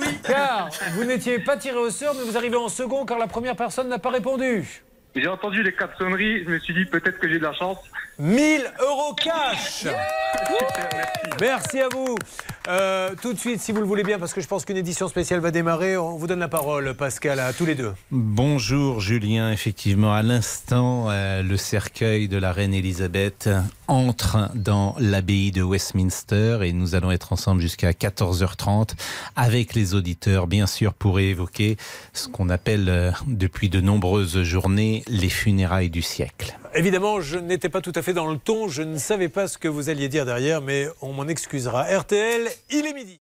oui. 0.00 0.06
Car 0.24 0.68
vous 0.94 1.04
n'étiez 1.04 1.38
pas 1.38 1.56
tiré 1.56 1.76
au 1.76 1.90
sort, 1.90 2.14
mais 2.18 2.24
vous 2.24 2.36
arrivez 2.36 2.56
en 2.56 2.68
second 2.68 3.04
car 3.06 3.18
la 3.18 3.28
première 3.28 3.54
personne 3.54 3.88
n'a 3.88 4.00
pas 4.00 4.10
répondu. 4.10 4.82
J'ai 5.16 5.28
entendu 5.28 5.62
les 5.62 5.72
quatre 5.72 5.96
sonneries, 5.96 6.42
je 6.44 6.50
me 6.50 6.58
suis 6.58 6.74
dit 6.74 6.86
peut-être 6.86 7.20
que 7.20 7.28
j'ai 7.28 7.38
de 7.38 7.44
la 7.44 7.52
chance. 7.52 7.78
1000 8.18 8.62
euros 8.80 9.14
cash 9.14 9.86
Merci 11.40 11.80
à 11.80 11.88
vous. 11.88 12.16
Euh, 12.66 13.10
tout 13.20 13.32
de 13.32 13.38
suite, 13.38 13.60
si 13.60 13.70
vous 13.70 13.78
le 13.78 13.86
voulez 13.86 14.02
bien, 14.02 14.18
parce 14.18 14.32
que 14.32 14.40
je 14.40 14.48
pense 14.48 14.64
qu'une 14.64 14.76
édition 14.76 15.06
spéciale 15.06 15.38
va 15.40 15.52
démarrer, 15.52 15.96
on 15.96 16.16
vous 16.16 16.26
donne 16.26 16.40
la 16.40 16.48
parole, 16.48 16.94
Pascal, 16.94 17.38
à 17.38 17.52
tous 17.52 17.66
les 17.66 17.74
deux. 17.76 17.92
Bonjour 18.10 19.00
Julien, 19.00 19.52
effectivement, 19.52 20.12
à 20.12 20.22
l'instant, 20.22 21.10
euh, 21.10 21.42
le 21.42 21.56
cercueil 21.56 22.26
de 22.26 22.38
la 22.38 22.52
reine 22.52 22.74
Elisabeth 22.74 23.48
entre 23.88 24.50
dans 24.54 24.94
l'abbaye 24.98 25.50
de 25.50 25.62
Westminster 25.62 26.58
et 26.62 26.72
nous 26.72 26.94
allons 26.94 27.10
être 27.10 27.32
ensemble 27.32 27.60
jusqu'à 27.60 27.92
14h30 27.92 28.90
avec 29.36 29.74
les 29.74 29.94
auditeurs, 29.94 30.46
bien 30.46 30.66
sûr, 30.66 30.94
pour 30.94 31.20
évoquer 31.20 31.76
ce 32.12 32.28
qu'on 32.28 32.48
appelle 32.48 32.88
euh, 32.88 33.10
depuis 33.26 33.68
de 33.68 33.80
nombreuses 33.80 34.42
journées 34.42 35.02
les 35.08 35.28
funérailles 35.28 35.90
du 35.90 36.02
siècle. 36.02 36.58
Évidemment, 36.74 37.20
je 37.20 37.38
n'étais 37.38 37.68
pas 37.68 37.80
tout 37.80 37.92
à 37.94 38.02
fait 38.02 38.12
dans 38.12 38.30
le 38.30 38.38
ton, 38.38 38.68
je 38.68 38.82
ne 38.82 38.98
savais 38.98 39.28
pas 39.28 39.48
ce 39.48 39.58
que 39.58 39.68
vous 39.68 39.90
alliez 39.90 40.08
dire 40.08 40.26
derrière, 40.26 40.60
mais 40.60 40.88
on 41.02 41.12
m'en 41.12 41.28
excusera. 41.28 41.84
RTL, 41.84 42.48
il 42.70 42.86
est 42.86 42.94
midi. 42.94 43.20